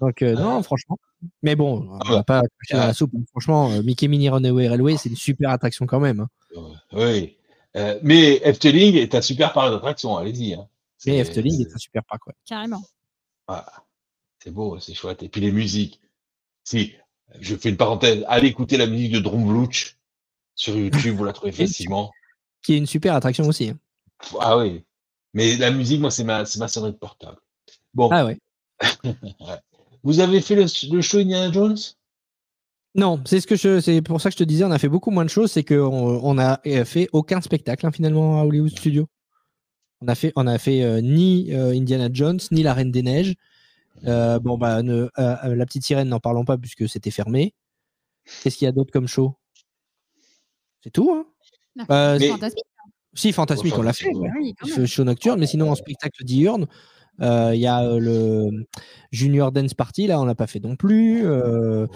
Donc, 0.00 0.20
euh, 0.22 0.34
non, 0.34 0.62
franchement. 0.62 0.98
Mais 1.42 1.54
bon, 1.54 1.88
on 1.88 1.98
Ah 2.04 2.12
va 2.14 2.22
pas 2.24 2.42
cracher 2.42 2.80
dans 2.80 2.86
la 2.88 2.94
soupe. 2.94 3.12
hein. 3.16 3.22
Franchement, 3.30 3.70
euh, 3.70 3.82
Mickey 3.82 4.08
Mini 4.08 4.28
Runaway 4.28 4.66
Railway, 4.68 4.96
c'est 4.96 5.08
une 5.10 5.16
super 5.16 5.50
attraction 5.50 5.86
quand 5.86 6.00
même. 6.00 6.20
hein. 6.20 6.28
Oui. 6.92 7.36
Euh, 7.76 7.98
mais 8.02 8.40
Efteling 8.44 8.96
est 8.96 9.14
un 9.14 9.22
super 9.22 9.52
parc 9.52 9.70
d'attractions, 9.70 10.16
allez-y. 10.16 10.54
Hein. 10.54 10.66
Mais 11.06 11.18
Efteling 11.18 11.60
est 11.62 11.72
un 11.74 11.78
super 11.78 12.02
parc. 12.04 12.26
ouais. 12.26 12.34
Carrément. 12.44 12.82
voilà. 13.46 13.66
C'est 14.42 14.50
beau, 14.50 14.78
c'est 14.80 14.94
chouette. 14.94 15.22
Et 15.22 15.28
puis 15.28 15.40
les 15.40 15.52
musiques. 15.52 16.00
Si, 16.64 16.92
je 17.40 17.54
fais 17.56 17.68
une 17.70 17.76
parenthèse, 17.76 18.24
allez 18.28 18.48
écouter 18.48 18.76
la 18.76 18.86
musique 18.86 19.12
de 19.12 19.20
Drumblutch 19.20 19.96
sur 20.56 20.76
YouTube, 20.76 21.16
vous 21.16 21.24
la 21.24 21.32
trouvez 21.32 21.52
facilement. 21.52 22.10
Qui 22.62 22.74
est 22.74 22.78
une 22.78 22.86
super 22.86 23.14
attraction 23.14 23.46
aussi. 23.46 23.70
hein. 23.70 23.78
Ah 24.40 24.58
oui. 24.58 24.84
Mais 25.34 25.56
la 25.56 25.70
musique, 25.70 26.00
moi, 26.00 26.10
c'est 26.10 26.24
ma, 26.24 26.44
c'est 26.44 26.58
ma 26.58 26.68
sonnerie 26.68 26.92
de 26.92 26.96
portable. 26.98 27.38
Bon, 27.94 28.08
Ah 28.10 28.24
ouais. 28.26 28.38
vous 30.02 30.20
avez 30.20 30.40
fait 30.40 30.54
le, 30.54 30.64
le 30.94 31.00
show 31.02 31.18
Indiana 31.18 31.52
Jones? 31.52 31.76
Non, 32.94 33.20
c'est 33.24 33.40
ce 33.40 33.46
que 33.46 33.56
je, 33.56 33.80
c'est 33.80 34.02
pour 34.02 34.20
ça 34.20 34.28
que 34.28 34.34
je 34.34 34.38
te 34.38 34.44
disais, 34.44 34.64
on 34.64 34.70
a 34.70 34.78
fait 34.78 34.88
beaucoup 34.88 35.10
moins 35.10 35.24
de 35.24 35.30
choses, 35.30 35.50
c'est 35.50 35.64
qu'on 35.64 36.20
on 36.22 36.38
a 36.38 36.60
euh, 36.66 36.84
fait 36.84 37.08
aucun 37.12 37.40
spectacle 37.40 37.86
hein, 37.86 37.90
finalement 37.92 38.40
à 38.40 38.44
Hollywood 38.44 38.70
Studio. 38.70 39.06
On 40.02 40.08
a 40.08 40.14
fait, 40.14 40.32
on 40.36 40.46
a 40.46 40.58
fait 40.58 40.82
euh, 40.82 41.00
ni 41.00 41.52
euh, 41.54 41.70
Indiana 41.72 42.08
Jones, 42.12 42.40
ni 42.50 42.62
La 42.62 42.74
Reine 42.74 42.90
des 42.90 43.02
Neiges. 43.02 43.34
Euh, 44.04 44.38
bon 44.40 44.58
bah, 44.58 44.82
ne- 44.82 45.08
la 45.16 45.64
petite 45.66 45.84
sirène, 45.84 46.08
n'en 46.08 46.18
parlons 46.20 46.44
pas 46.44 46.58
puisque 46.58 46.88
c'était 46.88 47.10
fermé. 47.10 47.54
Qu'est-ce 48.42 48.56
qu'il 48.56 48.64
y 48.66 48.68
a 48.68 48.72
d'autre 48.72 48.90
comme 48.92 49.06
show? 49.08 49.36
C'est 50.82 50.90
tout. 50.90 51.10
Hein? 51.12 51.24
Non, 51.76 51.84
Euh, 51.90 52.18
mais- 52.18 52.28
fantastique. 52.28 52.64
si, 53.14 53.32
Fantasmique, 53.32 53.78
on 53.78 53.82
l'a 53.82 53.92
fait. 53.92 54.06
Fantasmique, 54.12 54.34
ouais. 54.34 54.54
Oui, 54.64 54.70
fait 54.74 54.86
show 54.86 55.04
nocturne, 55.04 55.38
mais 55.40 55.46
sinon 55.46 55.70
en 55.70 55.74
spectacle 55.76 56.24
diurne, 56.24 56.66
euh, 57.22 57.54
il 57.54 57.60
y 57.60 57.66
a 57.66 57.82
euh, 57.84 57.98
le 57.98 58.66
Junior 59.10 59.52
Dance 59.52 59.74
Party, 59.74 60.06
là, 60.06 60.20
on 60.20 60.24
n'a 60.24 60.34
pas 60.34 60.46
fait 60.46 60.60
non 60.60 60.76
plus. 60.76 61.24
euh, 61.26 61.86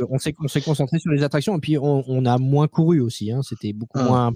euh, 0.00 0.06
on 0.10 0.18
s'est 0.18 0.34
on 0.42 0.48
s'est 0.48 0.60
concentré 0.60 0.98
sur 0.98 1.10
les 1.12 1.22
attractions 1.22 1.56
et 1.56 1.60
puis 1.60 1.78
on, 1.78 2.04
on 2.06 2.26
a 2.26 2.38
moins 2.38 2.68
couru 2.68 3.00
aussi. 3.00 3.30
hein, 3.32 3.40
C'était 3.42 3.72
beaucoup, 3.72 3.98
Ah. 3.98 4.04
moins, 4.04 4.32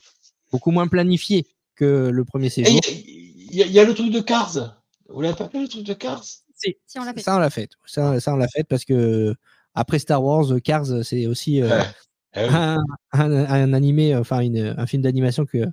beaucoup 0.52 0.70
moins 0.70 0.86
planifié 0.88 1.46
que 1.76 2.08
le 2.12 2.24
premier 2.24 2.48
séjour. 2.50 2.80
Il 2.88 3.54
y, 3.56 3.62
a- 3.62 3.66
il 3.66 3.72
y 3.72 3.78
a 3.80 3.84
le 3.84 3.94
truc 3.94 4.10
de 4.12 4.20
Cars? 4.20 4.80
Vous 5.08 5.20
l'avez 5.20 5.36
pas 5.36 5.48
fait 5.48 5.60
le 5.60 5.68
truc 5.68 5.84
de 5.84 5.92
Cars? 5.94 6.22
Si, 6.24 6.76
Si, 6.86 6.98
on 6.98 7.04
l'a 7.04 7.12
fait. 7.12 7.20
ça, 7.20 7.36
on 7.36 7.38
l'a 7.40 7.50
fait. 7.50 7.68
Ça, 7.86 8.18
ça, 8.20 8.32
on 8.32 8.36
l'a 8.36 8.48
fait 8.48 8.64
parce 8.64 8.84
que 8.84 9.34
après 9.74 9.98
Star 9.98 10.22
Wars, 10.24 10.46
Cars, 10.62 10.86
c'est 11.04 11.26
aussi 11.26 11.60
euh, 11.62 11.68
Eh 12.36 12.40
oui. 12.40 12.48
un, 12.52 12.78
un- 13.12 13.44
un 13.44 13.72
animé, 13.74 14.16
enfin 14.16 14.40
une- 14.40 14.74
un 14.76 14.86
film 14.86 15.02
d'animation 15.02 15.44
que, 15.46 15.66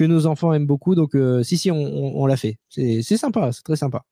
que 0.00 0.04
nos 0.06 0.24
enfants 0.24 0.54
aiment 0.54 0.66
beaucoup. 0.66 0.94
Donc, 0.94 1.14
euh, 1.14 1.42
si, 1.42 1.58
si, 1.58 1.70
on, 1.70 2.24
l'a 2.24 2.38
fait. 2.38 2.56
C'est 2.70 3.02
sympa, 3.02 3.52
c'est 3.52 3.62
très 3.62 3.76
sympa. 3.76 4.06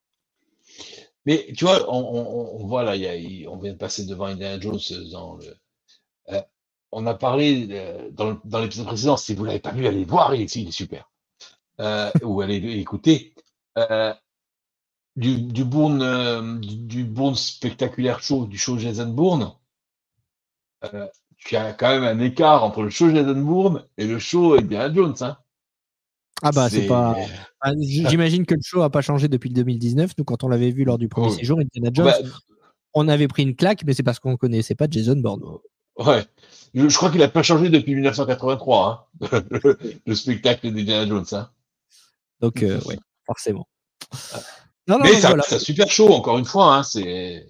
Mais 1.25 1.47
tu 1.57 1.65
vois, 1.65 1.91
on, 1.91 2.61
on- 2.61 2.67
voit 2.67 2.83
là, 2.83 2.95
y 2.95 3.47
on 3.47 3.57
vient 3.57 3.73
de 3.73 3.77
passer 3.77 4.05
devant 4.05 4.25
Indiana 4.25 4.59
Jones 4.59 4.79
dans 5.11 5.37
le. 5.37 5.45
euh, 6.29 6.41
on 6.91 7.07
a 7.07 7.15
parlé 7.15 7.67
euh, 7.71 8.09
dans, 8.11 8.39
dans 8.45 8.59
l'épisode 8.59 8.85
précédent, 8.85 9.17
si 9.17 9.33
vous 9.33 9.45
l'avez 9.45 9.59
pas 9.59 9.71
vu, 9.71 9.87
allez 9.87 10.01
le 10.01 10.05
voir, 10.05 10.35
il 10.35 10.43
est, 10.43 10.71
super. 10.71 11.09
Ou 12.21 12.41
allez 12.41 12.57
écouter. 12.79 13.33
Du, 15.15 15.41
du 15.41 15.65
Bourne, 15.65 16.61
du, 16.61 17.03
du 17.03 17.35
spectaculaire 17.35 18.21
show, 18.21 18.45
du 18.45 18.59
show 18.59 18.77
Jason 18.77 19.07
Bourne, 19.07 19.53
tu 21.37 21.55
as 21.55 21.73
quand 21.73 21.89
même 21.89 22.03
un 22.03 22.19
écart 22.19 22.63
entre 22.63 22.83
le 22.83 22.91
show 22.91 23.09
Jason 23.09 23.41
Bourne 23.41 23.85
et 23.97 24.05
le 24.05 24.19
show 24.19 24.53
Indiana 24.53 24.93
Jones. 24.93 25.15
Hein. 25.21 25.37
Ah 26.41 26.51
bah, 26.51 26.69
c'est 26.69 26.87
pas. 26.87 27.15
Ah, 27.61 27.73
j- 27.79 28.05
J'imagine 28.09 28.45
que 28.45 28.55
le 28.55 28.61
show 28.63 28.81
a 28.81 28.89
pas 28.89 29.01
changé 29.01 29.27
depuis 29.27 29.49
le 29.49 29.55
2019. 29.55 30.11
Nous, 30.17 30.23
quand 30.23 30.43
on 30.43 30.47
l'avait 30.47 30.71
vu 30.71 30.83
lors 30.85 30.97
du 30.97 31.09
premier 31.09 31.27
Oui. 31.29 31.35
séjour, 31.35 31.59
Indiana 31.59 31.89
Jones, 31.93 32.05
Bah, 32.23 32.29
on 32.93 33.07
avait 33.07 33.27
pris 33.27 33.43
une 33.43 33.55
claque, 33.55 33.83
mais 33.85 33.93
c'est 33.93 34.03
parce 34.03 34.19
qu'on 34.19 34.37
connaissait 34.37 34.75
pas 34.75 34.87
Jason 34.89 35.17
Bourne. 35.17 35.41
Ouais. 35.97 36.23
Je, 36.73 36.87
je 36.87 36.95
crois 36.97 37.09
qu'il 37.11 37.19
n'a 37.19 37.27
pas 37.27 37.43
changé 37.43 37.69
depuis 37.69 37.93
1983, 37.95 39.09
hein, 39.31 39.41
le, 39.51 39.77
le 40.05 40.15
spectacle 40.15 40.71
d'Indiana 40.71 41.07
Jones. 41.07 41.25
Hein. 41.33 41.49
Donc, 42.39 42.63
euh, 42.63 42.79
ouais, 42.85 42.97
forcément. 43.25 43.67
Non, 44.87 44.97
non, 44.97 45.03
Mais 45.03 45.15
ça, 45.15 45.27
voilà. 45.29 45.43
c'est 45.45 45.55
un 45.55 45.59
super 45.59 45.89
show, 45.91 46.09
encore 46.13 46.37
une 46.37 46.45
fois. 46.45 46.77
Hein, 46.77 46.83
c'est 46.83 47.47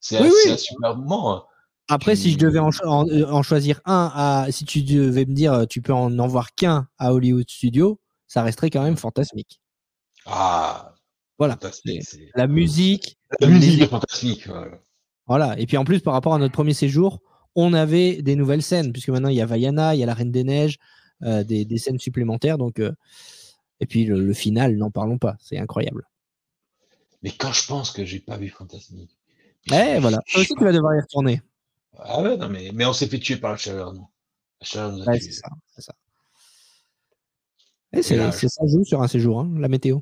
c'est 0.00 0.18
un, 0.18 0.22
Oui, 0.24 0.30
c'est 0.42 0.48
oui. 0.48 0.54
un 0.54 0.56
super 0.58 0.96
moment. 0.96 1.44
Après, 1.88 2.14
si 2.16 2.30
je 2.32 2.38
devais 2.38 2.58
en, 2.58 2.70
cho- 2.70 2.86
en- 2.86 3.08
euh, 3.08 3.24
en 3.30 3.42
choisir 3.42 3.80
un, 3.86 4.12
à, 4.14 4.46
si 4.52 4.64
tu 4.66 4.82
devais 4.82 5.24
me 5.24 5.32
dire, 5.32 5.66
tu 5.68 5.80
peux 5.80 5.94
en, 5.94 6.16
en 6.18 6.26
voir 6.28 6.54
qu'un 6.54 6.86
à 6.98 7.14
Hollywood 7.14 7.48
Studio, 7.48 7.98
ça 8.28 8.42
resterait 8.42 8.70
quand 8.70 8.82
même 8.84 8.96
fantasmique. 8.96 9.60
Ah, 10.26 10.94
Voilà. 11.38 11.58
La 12.36 12.46
musique, 12.46 13.18
La 13.40 13.48
musique 13.48 13.80
est 13.82 13.86
fantastique. 13.88 14.46
ouais. 14.46 14.70
Voilà. 15.26 15.58
Et 15.58 15.66
puis 15.66 15.76
en 15.76 15.84
plus, 15.84 16.00
par 16.00 16.12
rapport 16.14 16.34
à 16.34 16.38
notre 16.38 16.52
premier 16.54 16.74
séjour, 16.74 17.20
on 17.54 17.72
avait 17.74 18.22
des 18.22 18.36
nouvelles 18.36 18.62
scènes, 18.62 18.92
puisque 18.92 19.08
maintenant 19.08 19.28
il 19.30 19.36
y 19.36 19.40
a 19.40 19.46
Vaiana, 19.46 19.94
il 19.94 19.98
y 19.98 20.02
a 20.02 20.06
la 20.06 20.14
Reine 20.14 20.30
des 20.30 20.44
Neiges, 20.44 20.76
euh, 21.22 21.42
des, 21.44 21.64
des 21.64 21.78
scènes 21.78 21.98
supplémentaires. 21.98 22.56
Donc, 22.58 22.78
euh, 22.78 22.92
et 23.80 23.86
puis 23.86 24.04
le, 24.04 24.20
le 24.24 24.32
final, 24.34 24.76
n'en 24.76 24.90
parlons 24.90 25.18
pas. 25.18 25.36
C'est 25.40 25.58
incroyable. 25.58 26.06
Mais 27.22 27.30
quand 27.32 27.52
je 27.52 27.66
pense 27.66 27.90
que 27.90 28.04
j'ai 28.04 28.20
pas 28.20 28.36
vu 28.36 28.48
Fantasmique. 28.48 29.16
Eh 29.72 29.98
voilà. 29.98 30.18
Toi 30.32 30.40
aussi, 30.40 30.54
tu 30.54 30.64
vas 30.64 30.72
devoir 30.72 30.94
y 30.96 31.00
retourner. 31.00 31.42
Ah 31.98 32.22
ouais, 32.22 32.36
non, 32.36 32.48
mais, 32.48 32.70
mais 32.72 32.84
on 32.86 32.92
s'est 32.92 33.08
fait 33.08 33.18
tuer 33.18 33.36
par 33.36 33.50
la 33.50 33.56
chaleur, 33.56 33.92
non? 33.92 34.06
La 34.60 34.66
chaleur 34.66 34.92
nous 34.92 35.02
a 35.02 35.06
Ouais, 35.06 35.18
tués. 35.18 35.32
c'est 35.32 35.40
ça. 35.40 35.48
C'est 35.74 35.82
ça. 35.82 35.94
C'est 38.02 38.16
là, 38.16 38.30
ça 38.30 38.66
joue 38.66 38.84
sur 38.84 39.02
un 39.02 39.08
séjour, 39.08 39.40
hein, 39.40 39.50
la 39.58 39.68
météo. 39.68 40.00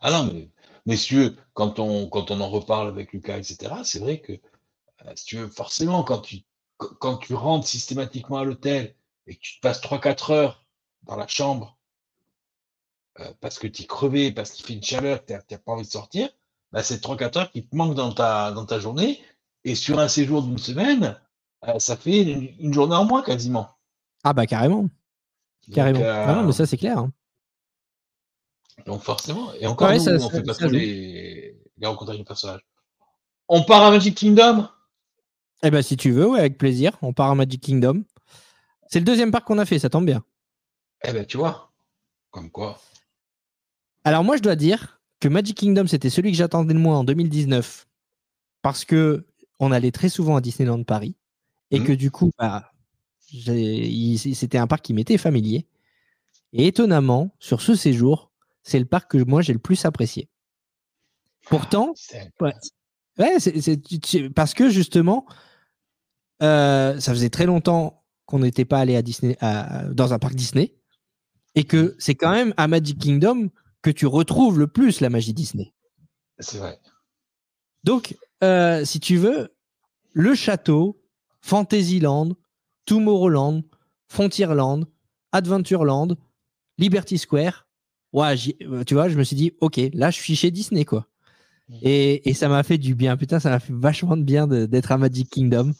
Ah 0.00 0.10
non, 0.10 0.24
mais 0.32 0.50
messieurs, 0.86 1.36
quand 1.54 1.78
on, 1.78 2.08
quand 2.08 2.30
on 2.30 2.40
en 2.40 2.50
reparle 2.50 2.88
avec 2.88 3.12
Lucas, 3.12 3.38
etc., 3.38 3.84
c'est 3.84 3.98
vrai 4.00 4.20
que, 4.20 4.32
euh, 4.32 5.12
si 5.16 5.26
tu 5.26 5.36
veux, 5.38 5.48
forcément, 5.48 6.04
quand 6.04 6.20
tu, 6.20 6.38
qu- 6.78 6.94
quand 7.00 7.18
tu 7.18 7.34
rentres 7.34 7.66
systématiquement 7.68 8.38
à 8.38 8.44
l'hôtel 8.44 8.94
et 9.26 9.36
que 9.36 9.40
tu 9.40 9.56
te 9.56 9.60
passes 9.62 9.80
3-4 9.82 10.32
heures 10.32 10.66
dans 11.04 11.16
la 11.16 11.26
chambre 11.28 11.78
euh, 13.20 13.32
parce 13.40 13.58
que 13.58 13.66
tu 13.66 13.82
es 13.82 13.86
crevé, 13.86 14.32
parce 14.32 14.52
qu'il 14.52 14.64
fait 14.64 14.74
une 14.74 14.82
chaleur, 14.82 15.20
que 15.24 15.26
tu 15.32 15.32
n'as 15.32 15.58
pas 15.58 15.72
envie 15.72 15.82
de 15.86 15.90
sortir, 15.90 16.28
bah, 16.72 16.82
c'est 16.82 17.00
3-4 17.00 17.38
heures 17.38 17.50
qui 17.50 17.66
te 17.66 17.74
manquent 17.76 17.94
dans 17.94 18.12
ta, 18.12 18.52
dans 18.52 18.64
ta 18.66 18.78
journée. 18.78 19.20
Et 19.64 19.74
sur 19.74 19.98
un 19.98 20.08
séjour 20.08 20.42
d'une 20.42 20.58
semaine, 20.58 21.18
euh, 21.68 21.78
ça 21.78 21.96
fait 21.96 22.22
une, 22.22 22.54
une 22.58 22.72
journée 22.74 22.96
en 22.96 23.04
moins 23.04 23.22
quasiment. 23.22 23.68
Ah 24.24 24.32
bah 24.32 24.46
carrément. 24.46 24.88
Carrément. 25.72 25.98
Donc, 26.00 26.08
euh, 26.08 26.24
Ah 26.28 26.34
non, 26.34 26.42
mais 26.44 26.52
ça, 26.52 26.66
c'est 26.66 26.76
clair. 26.76 26.98
hein. 26.98 27.12
donc 28.86 29.02
forcément. 29.02 29.52
Et 29.60 29.66
encore, 29.66 29.88
Ouais, 29.88 29.98
nous, 29.98 30.04
ça- 30.04 30.12
on 30.20 30.30
fait 30.30 30.42
pas 30.42 30.54
trop 30.54 30.68
les, 30.68 31.56
les 31.76 31.86
rencontres 31.86 32.12
les 32.14 32.24
personnages. 32.24 32.64
On 33.48 33.62
part 33.62 33.82
à 33.82 33.90
Magic 33.90 34.16
Kingdom? 34.16 34.68
Eh 35.62 35.70
ben, 35.70 35.82
si 35.82 35.96
tu 35.96 36.10
veux, 36.10 36.26
ouais, 36.28 36.40
avec 36.40 36.58
plaisir. 36.58 36.96
On 37.02 37.12
part 37.12 37.30
à 37.30 37.34
Magic 37.34 37.60
Kingdom. 37.62 38.02
C'est 38.88 38.98
le 38.98 39.04
deuxième 39.04 39.30
parc 39.30 39.46
qu'on 39.46 39.58
a 39.58 39.64
fait, 39.64 39.78
ça 39.78 39.88
tombe 39.90 40.06
bien. 40.06 40.24
Eh 41.04 41.12
ben, 41.12 41.24
tu 41.24 41.36
vois. 41.36 41.70
Comme 42.30 42.50
quoi. 42.50 42.80
Alors 44.04 44.24
moi, 44.24 44.36
je 44.36 44.42
dois 44.42 44.56
dire 44.56 45.00
que 45.20 45.28
Magic 45.28 45.56
Kingdom, 45.56 45.86
c'était 45.86 46.10
celui 46.10 46.32
que 46.32 46.36
j'attendais 46.38 46.74
le 46.74 46.80
moins 46.80 46.98
en 46.98 47.04
2019 47.04 47.86
parce 48.62 48.84
que 48.84 49.24
on 49.60 49.70
allait 49.70 49.92
très 49.92 50.08
souvent 50.08 50.36
à 50.36 50.40
Disneyland 50.40 50.82
Paris 50.82 51.14
et 51.70 51.78
Mhm. 51.80 51.86
que 51.86 51.92
du 51.92 52.10
coup, 52.10 52.30
bah, 52.38 52.71
c'était 53.32 54.58
un 54.58 54.66
parc 54.66 54.84
qui 54.84 54.94
m'était 54.94 55.18
familier. 55.18 55.66
Et 56.52 56.66
étonnamment, 56.66 57.34
sur 57.38 57.62
ce 57.62 57.74
séjour, 57.74 58.30
c'est 58.62 58.78
le 58.78 58.84
parc 58.84 59.12
que 59.12 59.18
moi 59.18 59.40
j'ai 59.42 59.52
le 59.52 59.58
plus 59.58 59.84
apprécié. 59.84 60.28
Pourtant, 61.46 61.94
Ouais. 63.18 63.36
Tu- 64.02 64.30
parce 64.30 64.54
que 64.54 64.70
justement, 64.70 65.26
euh, 66.42 66.98
ça 67.00 67.12
faisait 67.12 67.30
très 67.30 67.46
longtemps 67.46 68.04
qu'on 68.26 68.38
n'était 68.38 68.64
pas 68.64 68.78
allé 68.78 68.96
à 68.96 69.02
Disney, 69.02 69.36
à- 69.40 69.84
dans 69.90 70.12
un 70.14 70.18
parc 70.18 70.34
Disney, 70.34 70.74
et 71.54 71.64
que 71.64 71.94
c'est 71.98 72.14
quand 72.14 72.30
même 72.30 72.54
à 72.56 72.68
Magic 72.68 72.98
Kingdom 72.98 73.50
que 73.82 73.90
tu 73.90 74.06
retrouves 74.06 74.58
le 74.58 74.66
plus 74.66 75.00
la 75.00 75.10
magie 75.10 75.34
Disney. 75.34 75.74
C'est 76.38 76.58
vrai. 76.58 76.78
Donc, 77.84 78.16
euh, 78.42 78.84
si 78.84 79.00
tu 79.00 79.16
veux, 79.16 79.54
le 80.12 80.34
château, 80.34 81.02
Fantasyland, 81.40 82.30
Tomorrowland, 82.86 83.62
Frontierland, 84.08 84.86
Adventureland, 85.32 86.16
Liberty 86.78 87.18
Square, 87.18 87.66
ouais, 88.12 88.34
euh, 88.62 88.84
tu 88.84 88.94
vois, 88.94 89.08
je 89.08 89.16
me 89.16 89.24
suis 89.24 89.36
dit, 89.36 89.52
ok, 89.60 89.80
là, 89.94 90.10
je 90.10 90.16
suis 90.20 90.36
chez 90.36 90.50
Disney, 90.50 90.84
quoi. 90.84 91.08
Et, 91.80 92.28
et 92.28 92.34
ça 92.34 92.48
m'a 92.48 92.62
fait 92.62 92.76
du 92.76 92.94
bien, 92.94 93.16
putain, 93.16 93.40
ça 93.40 93.48
m'a 93.48 93.58
fait 93.60 93.72
vachement 93.72 94.16
de 94.16 94.22
bien 94.22 94.46
d'être 94.46 94.92
à 94.92 94.98
Magic 94.98 95.30
Kingdom. 95.30 95.72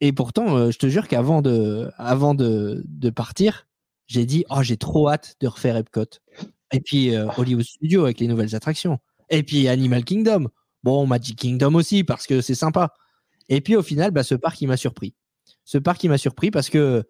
Et 0.00 0.12
pourtant, 0.12 0.56
euh, 0.56 0.70
je 0.70 0.78
te 0.78 0.88
jure 0.88 1.08
qu'avant 1.08 1.42
de, 1.42 1.90
avant 1.96 2.34
de, 2.34 2.82
de 2.86 3.10
partir, 3.10 3.66
j'ai 4.06 4.26
dit, 4.26 4.44
oh, 4.50 4.62
j'ai 4.62 4.76
trop 4.76 5.08
hâte 5.08 5.36
de 5.40 5.48
refaire 5.48 5.76
Epcot. 5.76 6.06
Et 6.72 6.80
puis 6.80 7.14
euh, 7.14 7.28
Hollywood 7.36 7.64
Studio 7.64 8.04
avec 8.04 8.20
les 8.20 8.26
nouvelles 8.26 8.54
attractions. 8.54 8.98
Et 9.30 9.42
puis 9.42 9.68
Animal 9.68 10.04
Kingdom. 10.04 10.48
Bon, 10.82 11.06
Magic 11.06 11.38
Kingdom 11.38 11.74
aussi, 11.74 12.02
parce 12.04 12.26
que 12.26 12.40
c'est 12.40 12.54
sympa. 12.54 12.94
Et 13.48 13.60
puis 13.60 13.76
au 13.76 13.82
final, 13.82 14.10
bah, 14.10 14.24
ce 14.24 14.34
parc, 14.34 14.60
il 14.60 14.66
m'a 14.68 14.76
surpris. 14.76 15.14
Ce 15.64 15.78
parc, 15.78 16.02
il 16.04 16.08
m'a 16.08 16.18
surpris 16.18 16.50
parce 16.50 16.68
que 16.70 17.04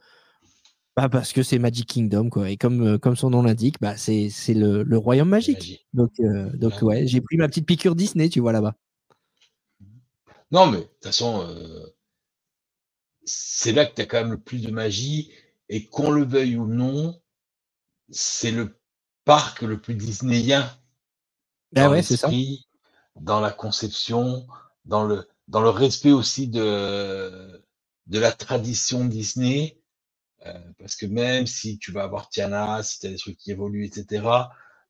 bah, 0.96 1.08
parce 1.08 1.32
que 1.32 1.42
c'est 1.42 1.58
Magic 1.58 1.88
Kingdom, 1.88 2.28
quoi. 2.28 2.50
Et 2.50 2.56
comme, 2.58 2.82
euh, 2.86 2.98
comme 2.98 3.16
son 3.16 3.30
nom 3.30 3.42
l'indique, 3.42 3.76
bah, 3.80 3.96
c'est 3.96 4.28
c'est 4.28 4.54
le, 4.54 4.82
le 4.82 4.98
royaume 4.98 5.28
magique. 5.30 5.86
Donc, 5.94 6.12
euh, 6.20 6.50
donc 6.56 6.74
Ouais. 6.82 7.06
j'ai 7.06 7.20
pris 7.22 7.36
ma 7.38 7.48
petite 7.48 7.66
piqûre 7.66 7.94
Disney, 7.94 8.28
tu 8.28 8.40
vois, 8.40 8.52
là-bas. 8.52 8.74
Non, 10.50 10.66
mais 10.70 10.78
de 10.78 10.82
toute 10.82 11.04
façon, 11.04 11.46
euh, 11.48 11.86
c'est 13.24 13.72
là 13.72 13.86
que 13.86 13.94
tu 13.94 14.02
as 14.02 14.06
quand 14.06 14.18
même 14.20 14.32
le 14.32 14.40
plus 14.40 14.62
de 14.62 14.70
magie. 14.70 15.32
Et 15.68 15.86
qu'on 15.88 16.10
le 16.10 16.24
veuille 16.24 16.56
ou 16.58 16.66
non, 16.66 17.18
c'est 18.10 18.50
le 18.50 18.78
parc 19.24 19.62
le 19.62 19.80
plus 19.80 19.94
disneyen 19.94 20.70
Ah 21.74 21.86
dans 21.86 21.90
ouais, 21.92 22.02
c'est 22.02 22.16
ça. 22.18 22.28
l'esprit, 22.28 22.66
dans 23.16 23.40
la 23.40 23.50
conception, 23.52 24.46
dans 24.84 25.04
le, 25.04 25.26
dans 25.48 25.62
le 25.62 25.70
respect 25.70 26.12
aussi 26.12 26.48
de, 26.48 27.64
de 28.06 28.18
la 28.18 28.32
tradition 28.32 29.04
Disney. 29.04 29.78
Euh, 30.46 30.52
parce 30.78 30.96
que 30.96 31.06
même 31.06 31.46
si 31.46 31.78
tu 31.78 31.92
vas 31.92 32.02
avoir 32.02 32.28
Tiana, 32.28 32.82
si 32.82 32.98
tu 32.98 33.06
as 33.06 33.10
des 33.10 33.16
trucs 33.16 33.36
qui 33.36 33.52
évoluent, 33.52 33.86
etc., 33.86 34.26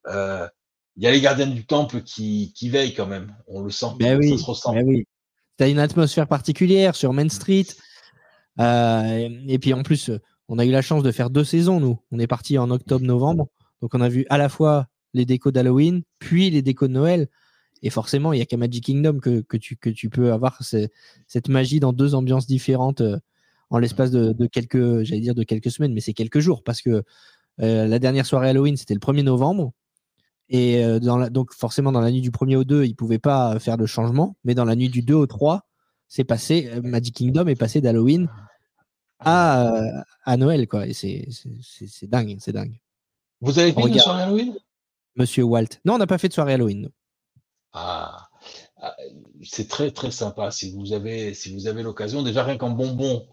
euh, 0.07 0.47
il 0.95 1.03
y 1.03 1.07
a 1.07 1.11
les 1.11 1.21
gardiens 1.21 1.47
du 1.47 1.65
temple 1.65 2.01
qui, 2.01 2.53
qui 2.55 2.69
veillent 2.69 2.93
quand 2.93 3.07
même. 3.07 3.35
On 3.47 3.61
le 3.61 3.71
sent. 3.71 3.87
Ben 3.99 4.13
ça 4.13 4.17
oui, 4.17 4.39
se 4.39 4.45
ressent. 4.45 4.73
ben 4.73 4.87
oui. 4.87 5.07
Tu 5.57 5.63
as 5.63 5.67
une 5.67 5.79
atmosphère 5.79 6.27
particulière 6.27 6.95
sur 6.95 7.13
Main 7.13 7.29
Street. 7.29 7.67
Euh, 8.59 9.03
et, 9.17 9.53
et 9.53 9.59
puis 9.59 9.73
en 9.73 9.83
plus, 9.83 10.09
euh, 10.09 10.19
on 10.47 10.59
a 10.59 10.65
eu 10.65 10.71
la 10.71 10.81
chance 10.81 11.03
de 11.03 11.11
faire 11.11 11.29
deux 11.29 11.43
saisons, 11.43 11.79
nous. 11.79 11.99
On 12.11 12.19
est 12.19 12.27
parti 12.27 12.57
en 12.57 12.69
octobre-novembre. 12.69 13.47
Donc 13.81 13.95
on 13.95 14.01
a 14.01 14.09
vu 14.09 14.25
à 14.29 14.37
la 14.37 14.49
fois 14.49 14.87
les 15.13 15.25
décos 15.25 15.51
d'Halloween, 15.51 16.03
puis 16.19 16.49
les 16.49 16.61
décos 16.61 16.87
de 16.87 16.93
Noël. 16.93 17.27
Et 17.83 17.89
forcément, 17.91 18.33
il 18.33 18.37
n'y 18.37 18.41
a 18.41 18.45
qu'à 18.45 18.57
Magic 18.57 18.83
Kingdom 18.85 19.19
que, 19.19 19.41
que, 19.41 19.57
tu, 19.57 19.75
que 19.75 19.89
tu 19.91 20.09
peux 20.09 20.31
avoir 20.33 20.57
ce- 20.63 20.87
cette 21.27 21.49
magie 21.49 21.79
dans 21.79 21.93
deux 21.93 22.15
ambiances 22.15 22.47
différentes 22.47 23.01
euh, 23.01 23.19
en 23.69 23.77
l'espace 23.77 24.09
de, 24.09 24.31
de 24.33 24.45
quelques, 24.47 25.03
j'allais 25.03 25.21
dire 25.21 25.35
de 25.35 25.43
quelques 25.43 25.69
semaines, 25.69 25.93
mais 25.93 25.99
c'est 26.01 26.13
quelques 26.13 26.39
jours 26.39 26.63
parce 26.63 26.81
que 26.81 27.03
euh, 27.61 27.85
la 27.87 27.99
dernière 27.99 28.25
soirée 28.25 28.49
Halloween, 28.49 28.77
c'était 28.77 28.93
le 28.95 28.99
1er 28.99 29.23
novembre. 29.23 29.73
Et 30.49 30.83
euh, 30.83 30.99
dans 30.99 31.17
la- 31.17 31.29
donc 31.29 31.53
forcément, 31.53 31.91
dans 31.91 32.01
la 32.01 32.09
nuit 32.11 32.21
du 32.21 32.31
1er 32.31 32.55
au 32.55 32.63
2, 32.63 32.85
ils 32.85 32.89
ne 32.89 32.93
pouvaient 32.95 33.19
pas 33.19 33.59
faire 33.59 33.77
de 33.77 33.85
changement. 33.85 34.35
Mais 34.43 34.55
dans 34.55 34.65
la 34.65 34.75
nuit 34.75 34.89
du 34.89 35.01
2 35.01 35.13
au 35.13 35.27
3, 35.27 35.67
c'est 36.07 36.23
passé, 36.23 36.69
Magic 36.83 37.15
Kingdom 37.15 37.47
est 37.47 37.55
passé 37.55 37.81
d'Halloween 37.81 38.29
à, 39.19 40.03
à 40.23 40.37
Noël. 40.37 40.67
Quoi. 40.67 40.87
Et 40.87 40.93
c'est, 40.93 41.27
dingue, 42.03 42.37
c'est 42.39 42.51
dingue. 42.53 42.79
Vous 43.41 43.57
avez 43.59 43.71
fait 43.73 43.81
une 43.81 43.99
soirée 43.99 44.23
Halloween? 44.23 44.53
Monsieur 45.15 45.43
Walt. 45.43 45.79
Non, 45.85 45.95
on 45.95 45.97
n'a 45.97 46.07
pas 46.07 46.17
fait 46.17 46.27
de 46.29 46.33
soirée 46.33 46.53
Halloween. 46.53 46.89
Ah, 47.73 48.27
ah, 48.81 48.95
c'est 49.43 49.67
très 49.67 49.91
très 49.91 50.11
sympa. 50.11 50.51
Si 50.51 50.71
vous 50.71 50.93
avez, 50.93 51.33
si 51.33 51.53
vous 51.53 51.67
avez 51.67 51.81
l'occasion, 51.83 52.21
déjà 52.23 52.43
rien 52.43 52.57
qu'en 52.57 52.69
bonbon, 52.69 53.25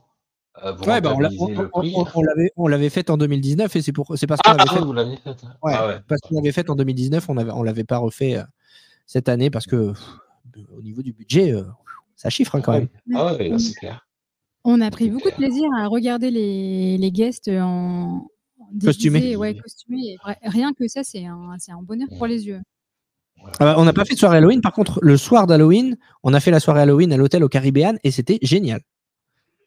euh, 0.64 0.76
Ouais, 0.78 1.01
bah, 1.01 1.12
on, 1.14 1.20
l'a- 1.20 1.28
rentabilisez 1.28 1.45
on- 1.59 1.62
le 1.62 1.70
on- 1.72 1.80
prix. 1.80 1.93
on- 1.97 2.07
on 2.14 2.22
l'avait, 2.22 2.53
on 2.57 2.66
l'avait 2.68 2.91
fait 2.91 3.11
en 3.11 3.16
2019 3.18 3.76
et 3.76 3.82
c'est, 3.82 3.93
pour, 3.93 4.16
c'est 4.16 4.26
parce 4.26 4.41
qu'on 4.41 4.53
Ah, 4.53 4.57
l'avait 4.57 4.70
ah, 4.70 4.74
fait. 4.78 4.80
vous 4.84 4.93
l'aviez 4.93 5.16
fait. 5.18 5.30
Ouais, 5.62 5.72
Ah 5.76 5.86
ouais. 5.86 5.99
Parce 6.09 6.20
qu'on 6.22 6.36
l'avait 6.36 6.53
fait 6.53 6.70
en 6.70 6.74
2019, 6.76 7.28
on 7.28 7.36
avait, 7.36 7.51
on 7.53 7.62
l'avait 7.62 7.84
pas 7.84 7.99
refait 7.99 8.36
euh, 8.38 8.43
cette 9.07 9.28
année 9.28 9.51
parce 9.51 9.66
que 9.66 9.91
pff, 9.93 10.66
au 10.76 10.82
niveau 10.82 11.03
du 11.03 11.12
budget, 11.12 11.53
euh, 11.53 11.64
ça 12.16 12.30
chiffre 12.30 12.55
hein, 12.57 12.61
quand 12.62 12.72
même. 12.72 12.88
Ah 13.14 13.34
ouais, 13.34 13.49
là, 13.51 13.59
c'est 13.59 13.74
clair. 13.74 14.07
On 14.64 14.80
a 14.80 14.91
pris 14.91 15.05
C'est 15.07 15.11
beaucoup 15.11 15.30
de 15.30 15.34
plaisir 15.36 15.68
à 15.78 15.86
regarder 15.86 16.30
les, 16.30 16.99
les 16.99 17.11
guests 17.12 17.49
en 17.49 18.26
Costumés. 18.82 19.20
déguisés, 19.20 19.36
ouais, 19.36 19.55
costumés. 19.57 20.12
Et 20.12 20.16
vra- 20.16 20.36
Rien 20.45 20.72
que 20.74 20.86
ça, 20.88 21.03
c'est 21.03 21.24
un, 21.26 21.57
c'est 21.59 21.72
un 21.72 21.80
bonheur 21.82 22.09
pour 22.18 22.26
les 22.26 22.47
yeux. 22.47 22.61
Ah 23.59 23.64
bah, 23.64 23.74
on 23.78 23.84
n'a 23.84 23.93
pas 23.93 24.05
fait 24.05 24.14
de 24.14 24.18
soirée 24.18 24.38
Halloween. 24.38 24.61
Par 24.61 24.72
contre, 24.72 24.99
le 25.03 25.16
soir 25.16 25.47
d'Halloween, 25.47 25.97
on 26.22 26.34
a 26.34 26.41
fait 26.41 26.51
la 26.51 26.61
soirée 26.61 26.82
Halloween 26.82 27.12
à 27.12 27.16
l'hôtel 27.16 27.43
au 27.45 27.49
Caribbean 27.49 27.99
et 28.05 28.11
c'était 28.11 28.38
génial. 28.43 28.80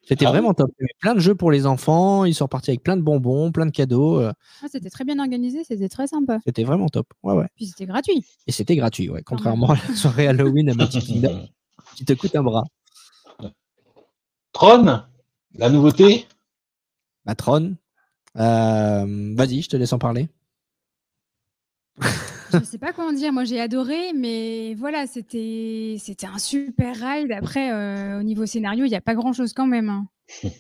C'était 0.06 0.26
Ah 0.26 0.30
oui 0.30 0.34
vraiment 0.34 0.54
top. 0.54 0.70
Il 0.80 0.84
y 0.84 0.86
avait 0.86 0.96
plein 1.00 1.16
de 1.16 1.20
jeux 1.20 1.36
pour 1.36 1.50
les 1.50 1.66
enfants. 1.66 2.26
Ils 2.26 2.36
sont 2.36 2.46
repartis 2.46 2.72
avec 2.72 2.84
plein 2.84 2.98
de 2.98 3.02
bonbons, 3.02 3.52
plein 3.52 3.66
de 3.66 3.72
cadeaux. 3.72 4.20
euh, 4.20 4.34
c'était 4.70 4.90
très 4.90 5.06
bien 5.06 5.18
organisé, 5.20 5.64
c'était 5.64 5.88
très 5.88 6.08
sympa. 6.08 6.40
C'était 6.46 6.64
vraiment 6.66 6.90
top. 6.90 7.08
Ouais, 7.24 7.34
ouais. 7.34 7.48
Puis 7.56 7.68
c'était 7.68 7.86
gratuit. 7.86 8.26
Et 8.48 8.52
c'était 8.52 8.76
gratuit, 8.76 9.10
ouais. 9.10 9.24
Contrairement 9.24 9.72
à 9.72 9.76
la 9.76 9.96
soirée 9.96 10.28
Halloween 10.28 10.70
à 10.70 10.74
Magic 10.74 11.06
Kingdom 11.06 11.48
qui 11.96 12.04
te 12.04 12.14
coûte 12.14 12.36
un 12.36 12.44
bras. 12.44 12.66
Tron, 14.52 15.04
la 15.56 15.70
nouveauté? 15.70 16.28
Matron. 17.26 17.76
Euh, 18.38 19.34
Vas-y, 19.36 19.62
je 19.62 19.70
te 19.70 19.78
laisse 19.78 19.94
en 19.94 20.00
parler. 20.00 20.28
Je 22.54 22.58
ne 22.60 22.64
sais 22.64 22.78
pas 22.78 22.94
comment 22.94 23.12
dire, 23.12 23.34
moi 23.34 23.44
j'ai 23.44 23.60
adoré, 23.60 24.14
mais 24.14 24.76
voilà, 24.76 25.08
c'était 25.08 25.96
c'était 26.00 26.28
un 26.28 26.38
super 26.38 26.96
ride. 26.96 27.32
Après, 27.32 27.72
euh, 27.72 28.20
au 28.20 28.24
niveau 28.24 28.46
scénario, 28.46 28.86
il 28.86 28.90
n'y 28.90 28.96
a 28.96 29.02
pas 29.02 29.16
grand 29.16 29.34
chose 29.34 29.54
quand 29.54 29.68
même. 29.68 29.90
hein. 29.90 30.08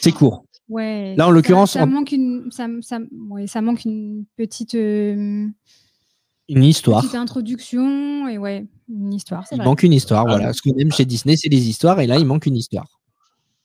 C'est 0.00 0.12
court. 0.12 0.44
Ouais. 0.68 1.14
Là, 1.16 1.24
en 1.26 1.28
ça- 1.28 1.34
l'occurrence, 1.34 1.72
ça, 1.72 1.82
on- 1.84 1.86
manque 1.86 2.12
une, 2.12 2.50
ça, 2.50 2.68
ça- 2.80 3.00
ouais, 3.28 3.46
ça 3.46 3.60
manque 3.60 3.84
une 3.84 4.24
petite, 4.36 4.74
euh, 4.74 5.46
Une 6.48 6.64
histoire. 6.64 7.02
petite 7.02 7.16
introduction 7.16 8.28
et 8.28 8.38
ouais, 8.38 8.66
une 8.88 9.12
histoire. 9.12 9.46
C'est 9.46 9.56
Il 9.56 9.58
vrai. 9.58 9.66
manque 9.66 9.82
une 9.82 9.92
histoire. 9.92 10.22
Ah 10.26 10.30
Voilà. 10.30 10.48
oui. 10.48 10.54
Ce 10.54 10.62
qu'on 10.62 10.76
aime 10.78 10.92
chez 10.92 11.04
Disney, 11.04 11.36
c'est 11.36 11.48
les 11.48 11.68
histoires. 11.68 12.00
Et 12.00 12.06
là, 12.06 12.16
il 12.18 12.24
manque 12.26 12.46
une 12.46 12.56
histoire. 12.56 12.86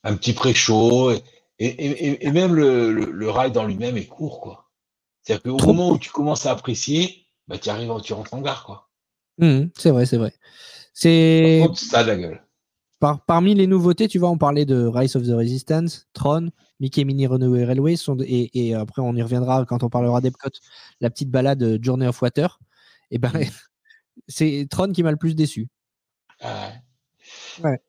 Un 0.03 0.15
petit 0.15 0.33
pré-show. 0.33 1.11
Et, 1.11 1.21
et, 1.59 1.67
et- 2.09 2.27
et 2.27 2.31
même 2.31 2.53
le, 2.53 2.91
le, 2.91 3.11
le 3.11 3.29
ride 3.31 3.57
en 3.57 3.65
lui-même 3.65 3.95
est 3.97 4.07
court, 4.07 4.41
quoi. 4.41 4.64
C'est-à-dire 5.25 5.43
qu'au 5.43 5.57
Trop 5.57 5.73
moment 5.73 5.89
où 5.91 5.97
tu 5.97 6.11
commences 6.11 6.45
à 6.45 6.51
apprécier, 6.51 7.25
bah, 7.47 7.57
tu 7.57 7.69
arrives, 7.69 7.91
tu 8.03 8.13
rentres 8.13 8.33
en 8.33 8.41
gare, 8.41 8.63
quoi. 8.63 8.89
Mhm, 9.39 9.71
c'est 9.75 9.89
vrai, 9.89 10.05
c'est 10.05 10.17
vrai. 10.17 10.29
Par 10.31 10.39
C'est 10.93 11.59
contre, 11.67 11.79
ça 11.79 11.99
a 11.99 12.03
de 12.03 12.07
la 12.09 12.15
gueule. 12.15 12.41
par- 12.99 13.25
parmi 13.25 13.55
les 13.55 13.65
nouveautés, 13.67 14.07
tu 14.07 14.19
vois, 14.19 14.29
on 14.29 14.37
parlait 14.37 14.65
de 14.65 14.85
Rise 14.85 15.15
of 15.15 15.23
the 15.23 15.31
Resistance, 15.31 16.07
Tron, 16.13 16.51
Mickey 16.79 17.03
Mini 17.05 17.25
Runaway 17.27 17.65
Railway, 17.65 17.95
sont 17.95 18.15
de- 18.15 18.23
et, 18.23 18.51
et 18.67 18.75
après 18.75 19.01
on 19.01 19.15
y 19.15 19.21
reviendra 19.21 19.65
quand 19.65 19.81
on 19.83 19.89
parlera 19.89 20.21
d'Epcot, 20.21 20.49
la 21.01 21.09
petite 21.09 21.31
balade 21.31 21.63
euh, 21.63 21.79
Journey 21.81 22.07
of 22.07 22.21
Water. 22.21 22.59
Et 23.11 23.17
ben, 23.17 23.31
Mhm. 23.33 23.39
c'est 24.27 24.67
Tron 24.69 24.91
qui 24.91 25.01
m'a 25.03 25.11
le 25.11 25.17
plus 25.17 25.35
déçu. 25.35 25.67
Ah 26.39 26.69
Ouais. 27.63 27.71
Ouais. 27.71 27.79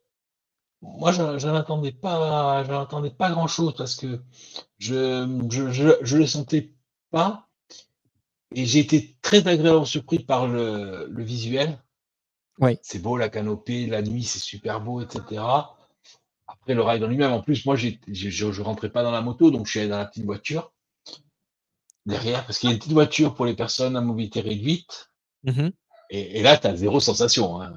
Moi, 0.82 1.12
je, 1.12 1.46
n'attendais 1.46 1.92
pas, 1.92 2.64
je 2.64 3.08
pas 3.10 3.30
grand-chose 3.30 3.74
parce 3.76 3.94
que 3.96 4.20
je, 4.78 5.40
je, 5.50 5.70
je, 5.70 5.88
je 6.02 6.16
le 6.16 6.26
sentais 6.26 6.72
pas 7.16 7.48
et 8.54 8.64
j'ai 8.66 8.80
été 8.80 9.16
très 9.22 9.38
agréablement 9.48 9.84
surpris 9.84 10.18
par 10.20 10.46
le, 10.46 11.06
le 11.10 11.24
visuel. 11.24 11.78
Ouais. 12.58 12.78
C'est 12.82 13.00
beau 13.00 13.16
la 13.16 13.28
canopée, 13.28 13.86
la 13.86 14.02
nuit, 14.02 14.24
c'est 14.24 14.38
super 14.52 14.80
beau, 14.80 15.00
etc. 15.00 15.42
Après 16.46 16.74
le 16.74 16.82
ride 16.82 17.02
en 17.04 17.08
lui-même, 17.08 17.32
en 17.32 17.42
plus, 17.42 17.64
moi, 17.66 17.76
je, 17.76 17.90
je 18.08 18.62
rentrais 18.62 18.90
pas 18.90 19.02
dans 19.02 19.10
la 19.10 19.20
moto, 19.20 19.50
donc 19.50 19.66
je 19.66 19.70
suis 19.72 19.80
allé 19.80 19.88
dans 19.88 19.98
la 19.98 20.06
petite 20.06 20.24
voiture. 20.24 20.72
derrière, 22.06 22.44
parce 22.46 22.58
qu'il 22.58 22.68
y 22.68 22.72
a 22.72 22.74
une 22.74 22.78
petite 22.78 22.92
voiture 22.92 23.34
pour 23.34 23.46
les 23.46 23.54
personnes 23.54 23.96
à 23.96 24.00
mobilité 24.00 24.40
réduite. 24.40 25.10
Mhm. 25.44 25.72
Et, 26.10 26.38
et 26.38 26.42
là, 26.42 26.56
tu 26.56 26.66
as 26.66 26.76
zéro 26.76 27.00
sensation. 27.00 27.60
Hein. 27.60 27.72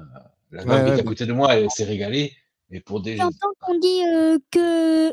La 0.50 0.64
dame 0.64 0.70
Ouais, 0.70 0.84
qui 0.84 0.90
est 0.90 0.94
ouais, 0.94 1.00
à 1.00 1.04
côté 1.04 1.26
de 1.26 1.32
moi, 1.32 1.54
elle 1.56 1.70
s'est 1.70 1.84
régalée. 1.84 2.32
Mais 2.70 2.80
pour 2.80 3.00
des. 3.00 3.16
J'entends 3.16 3.52
qu'on 3.60 3.78
dit 3.78 4.02
euh, 4.06 4.38
que 4.52 5.12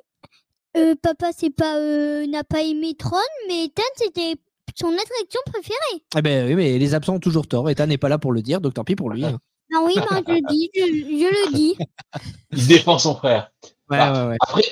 papa 1.01 1.31
c'est 1.35 1.49
pas 1.49 1.77
euh, 1.77 2.25
n'a 2.27 2.43
pas 2.43 2.61
aimé 2.61 2.95
Tron, 2.95 3.17
mais 3.47 3.69
Tan 3.73 3.83
c'était 3.95 4.35
son 4.75 4.87
attraction 4.93 5.39
préférée. 5.45 6.03
Eh 6.17 6.21
ben 6.21 6.47
oui, 6.47 6.55
mais 6.55 6.77
les 6.77 6.93
absents 6.93 7.15
ont 7.15 7.19
toujours 7.19 7.47
tort. 7.47 7.69
Eta 7.69 7.85
n'est 7.87 7.97
pas 7.97 8.09
là 8.09 8.17
pour 8.19 8.31
le 8.31 8.41
dire, 8.41 8.61
donc 8.61 8.75
tant 8.75 8.83
pis 8.83 8.95
pour 8.95 9.09
lui. 9.09 9.25
hein. 9.25 9.39
Ah 9.73 9.79
oui, 9.85 9.93
ben, 9.95 10.23
je 10.25 10.33
le 10.33 10.41
dis, 10.47 10.69
je, 10.73 10.81
je 10.81 11.47
le 11.47 11.53
dis. 11.53 11.75
Il 12.51 12.67
défend 12.67 12.99
son 12.99 13.15
frère. 13.15 13.51
Ouais, 13.89 13.97
Bah, 13.97 14.23
ouais, 14.23 14.29
ouais. 14.31 14.37
Après, 14.39 14.63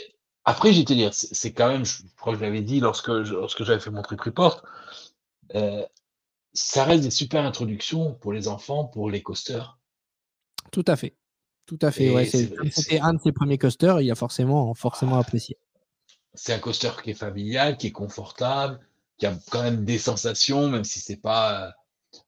après 0.46 0.74
j'ai 0.74 0.86
te 0.86 0.94
dire, 0.94 1.14
c'est 1.14 1.34
c'est 1.34 1.52
quand 1.54 1.68
même, 1.70 1.86
je 1.86 2.04
crois 2.18 2.34
que 2.34 2.40
je 2.40 2.44
l'avais 2.46 2.62
dit 2.62 2.80
lorsque, 2.80 3.24
je- 3.24 3.34
lorsque 3.34 3.64
j'avais 3.64 3.80
fait 3.80 3.90
mon 3.90 4.04
trip 4.04 4.22
report, 4.22 4.64
euh, 5.56 5.84
ça 6.54 6.84
reste 6.86 7.04
des 7.04 7.12
super 7.12 7.44
introductions 7.44 8.14
pour 8.14 8.32
les 8.32 8.48
enfants, 8.48 8.86
pour 8.86 9.10
les 9.10 9.22
coasters. 9.22 9.78
Tout 10.72 10.86
à 10.88 10.96
fait. 10.96 11.16
Tout 11.66 11.80
à 11.82 11.92
fait. 11.92 12.06
Et 12.06 12.12
Ouais, 12.12 12.26
c'est- 12.26 12.46
c'est- 12.48 12.56
comme 12.56 12.70
c'est- 12.72 12.82
C'était 12.84 13.00
un 13.00 13.14
de 13.16 13.20
ses 13.22 13.32
premiers 13.32 13.58
coasters, 13.58 14.00
il 14.02 14.10
a 14.12 14.16
forcément, 14.16 14.74
forcément 14.76 15.18
apprécié. 15.18 15.58
C'est 16.36 16.54
un 16.54 16.60
coaster 16.60 16.92
qui 17.04 17.12
est 17.12 17.16
familial, 17.16 17.78
qui 17.78 17.88
est 17.88 17.92
confortable, 17.92 18.80
qui 19.18 19.26
a 19.26 19.34
quand 19.50 19.64
même 19.64 19.86
des 19.86 19.98
sensations, 19.98 20.70
même 20.70 20.84
si 20.84 21.00
c'est 21.00 21.22
pas, 21.22 21.68
euh, 21.68 21.72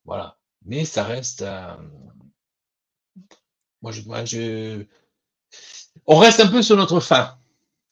voilà. 0.05 0.37
Mais 0.65 0.85
ça 0.85 1.03
reste, 1.03 1.41
euh, 1.41 1.75
moi, 3.81 3.91
je, 3.91 4.01
moi, 4.03 4.25
je, 4.25 4.85
on 6.05 6.17
reste 6.17 6.39
un 6.39 6.47
peu 6.47 6.61
sur 6.61 6.75
notre 6.75 6.99
fin. 6.99 7.37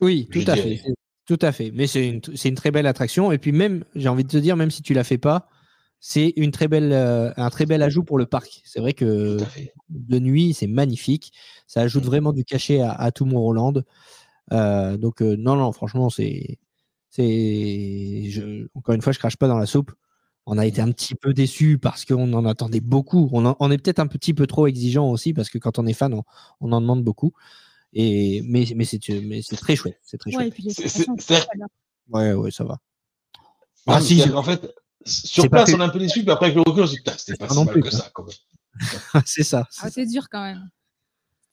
Oui, 0.02 0.28
tout 0.32 0.40
à 0.48 0.56
dirais. 0.56 0.78
fait. 0.78 0.94
Tout 1.26 1.40
à 1.42 1.52
fait. 1.52 1.72
Mais 1.74 1.88
c'est 1.88 2.08
une, 2.08 2.56
très 2.56 2.72
belle 2.72 2.86
attraction. 2.86 3.32
Et 3.32 3.38
puis 3.38 3.52
même, 3.52 3.84
j'ai 3.96 4.10
envie 4.10 4.24
de 4.24 4.30
te 4.30 4.38
dire, 4.38 4.56
même 4.56 4.72
si 4.72 4.84
tu 4.84 4.94
la 4.94 5.04
fais 5.04 5.18
pas, 5.18 5.48
c'est 6.00 6.34
une 6.36 6.52
très 6.52 6.68
belle, 6.68 6.94
euh, 6.94 7.32
un 7.36 7.50
très 7.50 7.66
bel 7.66 7.82
ajout 7.82 8.04
pour 8.04 8.20
le 8.20 8.28
parc. 8.28 8.62
C'est 8.64 8.80
vrai 8.80 8.94
que 8.94 9.38
Tout 9.38 9.46
de 9.90 10.20
nuit, 10.20 10.54
c'est 10.54 10.68
magnifique. 10.68 11.34
Ça 11.66 11.82
ajoute 11.82 12.04
vraiment 12.04 12.32
du 12.32 12.44
cachet 12.44 12.82
à, 12.82 12.92
à 12.92 13.12
tout 13.12 13.26
Mont-Roland. 13.26 13.74
Euh, 14.54 14.98
donc 14.98 15.22
euh, 15.22 15.36
non, 15.38 15.56
non, 15.56 15.72
franchement, 15.72 16.10
c'est, 16.10 16.60
c'est, 17.10 18.26
je- 18.30 18.68
encore 18.76 18.96
une 18.96 19.02
fois, 19.02 19.12
je 19.14 19.20
crache 19.20 19.38
pas 19.38 19.48
dans 19.48 19.58
la 19.58 19.66
soupe. 19.66 19.92
On 20.46 20.58
a 20.60 20.66
été 20.68 20.80
un 20.82 20.92
petit 20.92 21.16
peu 21.16 21.34
déçus 21.34 21.80
parce 21.80 22.06
qu'on 22.06 22.32
en 22.34 22.46
attendait 22.46 22.80
beaucoup. 22.80 23.30
On, 23.32 23.46
en- 23.46 23.56
on 23.60 23.72
est 23.72 23.80
peut-être 23.80 24.00
un 24.00 24.06
petit 24.08 24.34
peu 24.36 24.46
trop 24.46 24.68
exigeant 24.68 25.10
aussi 25.10 25.34
parce 25.34 25.50
que 25.50 25.58
quand 25.58 25.80
on 25.80 25.88
est 25.88 25.94
fan, 25.94 26.14
on, 26.14 26.24
on 26.62 26.72
en 26.72 26.82
demande 26.82 27.04
beaucoup. 27.04 27.32
Et 27.94 28.42
mais 28.46 28.66
mais 28.76 28.86
c'est 28.86 29.00
mais 29.24 29.42
c'est 29.42 29.56
très 29.56 29.76
chouette, 29.76 30.00
c'est 30.04 30.18
très 30.18 30.36
Ouais, 30.36 30.50
et 30.50 30.52
chouette. 30.62 30.74
C'est- 30.90 31.06
c'est-. 31.20 31.48
Ouais, 32.10 32.34
ouais, 32.34 32.52
ça 32.52 32.64
va. 32.64 32.74
Non, 33.88 33.94
Ah, 33.94 34.00
mais 34.00 34.06
si, 34.06 34.30
qu'en 34.30 34.44
fait, 34.44 34.72
sur 35.06 35.50
place, 35.50 35.74
on 35.74 35.80
est 35.80 35.84
un 35.84 35.90
peu 35.90 36.00
déçu, 36.00 36.22
puis 36.22 36.30
après, 36.32 36.48
avec 36.48 36.56
le 36.58 36.62
recul, 36.62 36.84
on 36.84 36.88
se 36.88 36.94
dit, 36.96 37.02
c'était 37.18 37.38
pas 37.38 37.48
pas 37.48 37.54
si 37.54 37.60
non 37.60 37.66
mal 37.66 37.74
plus, 37.74 37.84
que 37.84 37.92
ça, 37.92 38.10
quand 38.14 38.26
même. 38.26 38.36
c'est 39.26 39.44
ça. 39.44 39.66
c'est 39.72 40.02
Ah, 40.02 40.06
dur 40.06 40.28
quand 40.30 40.44
même. 40.44 40.70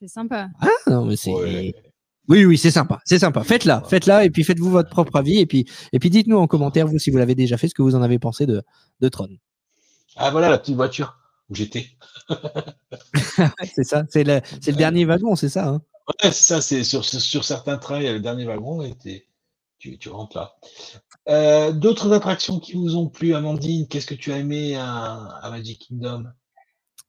C'est 0.01 0.09
sympa. 0.09 0.49
Ah, 0.61 0.69
non, 0.89 1.05
mais 1.07 1.17
c'est. 1.17 1.33
Ouais. 1.33 1.75
Oui, 2.29 2.45
oui, 2.45 2.57
c'est 2.57 2.71
sympa, 2.71 3.01
c'est 3.05 3.19
sympa. 3.19 3.43
Faites-la, 3.43 3.83
faites-la, 3.83 4.25
et 4.25 4.31
puis 4.31 4.45
faites-vous 4.45 4.71
votre 4.71 4.89
propre 4.91 5.17
avis, 5.17 5.39
et 5.41 5.47
puis, 5.47 5.67
et 5.93 5.99
puis 5.99 6.09
dites-nous 6.11 6.39
en 6.39 6.47
commentaire, 6.47 6.87
vous, 6.87 6.99
si 6.99 7.11
vous 7.11 7.19
l'avez 7.19 7.35
déjà 7.35 7.57
fait, 7.57 7.69
ce 7.69 7.75
que 7.75 7.83
vous 7.83 7.95
en 7.97 8.03
avez 8.03 8.19
pensé 8.19 8.47
de, 8.47 8.63
de 9.01 9.09
Tron. 9.09 9.29
Ah, 10.17 10.31
voilà 10.31 10.49
la 10.49 10.59
petite 10.59 10.77
voiture 10.77 11.19
où 11.51 11.55
j'étais. 11.55 11.87
c'est 13.75 13.85
ça, 13.85 14.05
c'est 14.09 14.25
le, 14.25 14.41
c'est 14.61 14.71
le 14.71 14.77
dernier 14.77 15.05
wagon, 15.05 15.35
c'est 15.37 15.49
ça. 15.49 15.67
Hein 15.69 15.83
Ouais, 16.09 16.31
c'est 16.31 16.55
ça, 16.55 16.61
c'est 16.61 16.85
sur, 16.85 17.05
certains 17.45 17.79
trains, 17.79 17.99
il 17.99 18.05
y 18.05 18.09
a 18.09 18.13
le 18.13 18.21
dernier 18.21 18.45
wagon 18.45 18.83
et 18.83 18.95
tu, 19.79 19.99
tu 19.99 20.09
rentres 20.09 20.37
là. 20.37 20.55
Euh, 21.29 21.73
D'autres 21.73 22.13
attractions 22.13 22.61
qui 22.61 22.75
vous 22.75 22.97
ont 22.97 23.09
plu, 23.09 23.35
Amandine, 23.35 23.87
qu'est-ce 23.89 24.07
que 24.07 24.15
tu 24.15 24.33
as 24.33 24.39
aimé 24.39 24.77
à, 24.77 25.15
à 25.43 25.51
Magic 25.51 25.87
Kingdom? 25.89 26.25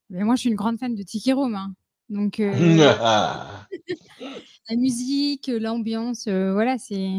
Mais 0.10 0.24
moi, 0.24 0.36
je 0.36 0.42
suis 0.42 0.50
une 0.50 0.56
grande 0.56 0.80
fan 0.80 0.96
de 0.96 1.04
Tiki 1.04 1.34
Room. 1.34 1.56
hein. 1.56 1.74
Donc, 2.10 2.40
euh, 2.40 2.52
Ah, 3.02 3.68
la 4.74 4.80
musique, 4.80 5.52
l'ambiance, 5.54 6.26
euh, 6.28 6.52
voilà, 6.52 6.78
c'est. 6.80 7.12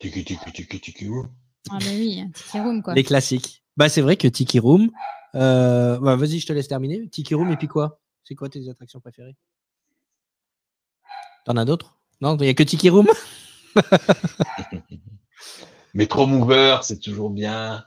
tiki, 0.00 0.22
tiki, 0.24 0.52
tiki, 0.52 0.80
tiki, 0.80 1.08
ouh. 1.08 1.26
Ah, 1.70 1.78
bah 1.80 1.86
oui, 1.90 2.22
Tiki 2.34 2.60
Room, 2.60 2.82
quoi. 2.82 2.94
Les 2.94 3.02
classiques. 3.04 3.64
Bah, 3.76 3.88
c'est 3.88 4.00
vrai 4.02 4.16
que 4.16 4.28
Tiki 4.28 4.58
Room. 4.58 4.90
euh, 5.34 5.98
bah, 5.98 6.16
vas-y, 6.16 6.40
je 6.40 6.46
te 6.46 6.52
laisse 6.52 6.68
terminer. 6.68 7.08
Tiki 7.08 7.34
Room, 7.34 7.50
et 7.50 7.56
puis 7.56 7.68
quoi? 7.68 8.00
C'est 8.24 8.34
quoi 8.34 8.48
tes 8.50 8.68
attractions 8.68 9.00
préférées? 9.00 9.36
T'en 11.46 11.56
as 11.56 11.64
d'autres? 11.64 11.98
Non, 12.20 12.36
il 12.36 12.42
n'y 12.42 12.48
a 12.48 12.54
que 12.54 12.62
Tiki 12.62 12.90
Room? 12.90 13.08
Metro 15.94 16.26
Mover, 16.26 16.78
c'est 16.82 17.00
toujours 17.00 17.30
bien. 17.30 17.84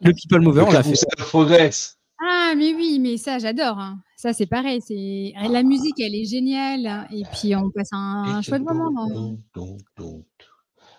Le 0.00 0.12
People 0.12 0.40
Mover, 0.40 0.62
on 0.62 0.72
l'a 0.72 0.82
fait. 0.82 0.94
Progress. 1.18 1.95
Ah, 2.20 2.54
mais 2.56 2.72
oui, 2.74 2.98
mais 3.00 3.16
ça, 3.18 3.38
j'adore. 3.38 3.78
hein. 3.78 4.00
Ça, 4.16 4.32
c'est 4.32 4.46
pareil. 4.46 4.80
C'est 4.86 5.32
La 5.50 5.62
musique, 5.62 6.00
elle 6.00 6.14
est 6.14 6.24
géniale. 6.24 6.86
hein. 6.86 7.06
Et 7.12 7.22
puis, 7.32 7.54
on 7.54 7.70
passe 7.70 7.90
un, 7.92 8.24
un 8.36 8.42
chouette 8.42 8.62
moment. 8.62 9.38
dum. 9.54 9.82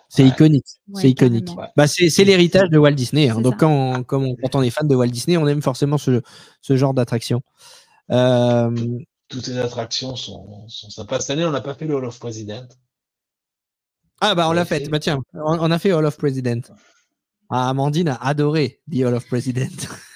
C'est 0.10 0.24
Ouais. 0.24 0.30
iconique. 0.30 0.66
Ouais, 0.88 1.02
c'est 1.02 1.10
iconique. 1.10 1.46
carrément. 1.46 1.62
Ouais. 1.64 1.68
Bah, 1.76 1.88
c'est 1.88 2.10
c'est 2.10 2.24
l'héritage 2.24 2.70
de 2.70 2.78
Walt 2.78 2.92
Disney. 2.92 3.30
hein. 3.30 3.34
C'est 3.38 3.42
Donc, 3.42 3.54
ça. 3.54 3.58
quand, 3.60 4.04
comme 4.04 4.24
on- 4.26 4.36
quand 4.36 4.56
on 4.56 4.62
est 4.62 4.70
fan 4.70 4.88
de 4.88 4.96
Walt 4.96 5.08
Disney, 5.08 5.36
on 5.38 5.48
aime 5.48 5.62
forcément 5.62 5.98
ce, 5.98 6.22
ce 6.62 6.78
genre 6.78 6.94
d'attraction. 6.94 7.42
Euh, 8.12 8.72
Toutes 9.28 9.48
les 9.48 9.58
attractions 9.58 10.16
sont, 10.16 10.66
sont 10.70 10.90
sympas. 10.90 11.20
Cette 11.20 11.32
année, 11.32 11.44
on 11.46 11.52
n'a 11.52 11.60
pas 11.62 11.74
fait 11.74 11.86
le 11.86 11.96
Hall 11.96 12.06
of 12.06 12.18
President. 12.20 12.68
Ah, 14.22 14.34
bah, 14.34 14.48
on 14.48 14.54
l'a 14.54 14.64
fait. 14.66 14.88
Bah, 14.90 15.00
tiens, 15.00 15.20
on, 15.34 15.58
on 15.60 15.72
a 15.72 15.78
fait 15.80 15.92
Hall 15.92 16.06
of 16.06 16.18
President. 16.18 16.62
Ah, 17.50 17.70
Amandine 17.70 18.08
a 18.10 18.16
adoré 18.16 18.80
The 18.90 19.02
Hall 19.04 19.14
of 19.16 19.28
President. 19.28 19.68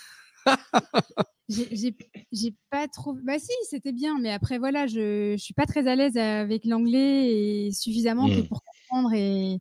J'ai- 1.49 2.55
pas 2.69 2.87
trop. 2.87 3.13
Bah, 3.23 3.37
si, 3.39 3.51
c'était 3.69 3.91
bien. 3.91 4.17
Mais 4.19 4.31
après, 4.31 4.57
voilà, 4.57 4.87
je, 4.87 5.33
je 5.37 5.41
suis 5.41 5.53
pas 5.53 5.65
très 5.65 5.87
à 5.87 5.95
l'aise 5.95 6.15
avec 6.17 6.63
l'anglais 6.65 7.29
et 7.67 7.71
suffisamment 7.71 8.27
que 8.27 8.41
Mm. 8.41 8.47
pour 8.47 8.61
comprendre. 8.63 9.13
Et 9.13 9.59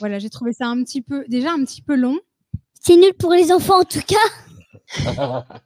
voilà, 0.00 0.18
j'ai 0.18 0.30
trouvé 0.30 0.52
ça 0.52 0.66
un 0.66 0.82
petit 0.82 1.02
peu. 1.02 1.24
Déjà 1.28 1.52
un 1.52 1.64
petit 1.64 1.82
peu 1.82 1.94
long. 1.94 2.18
C'est 2.80 2.96
nul 2.96 3.14
pour 3.18 3.32
les 3.32 3.52
enfants 3.52 3.80
en 3.80 3.84
tout 3.84 4.00
cas. 4.00 4.16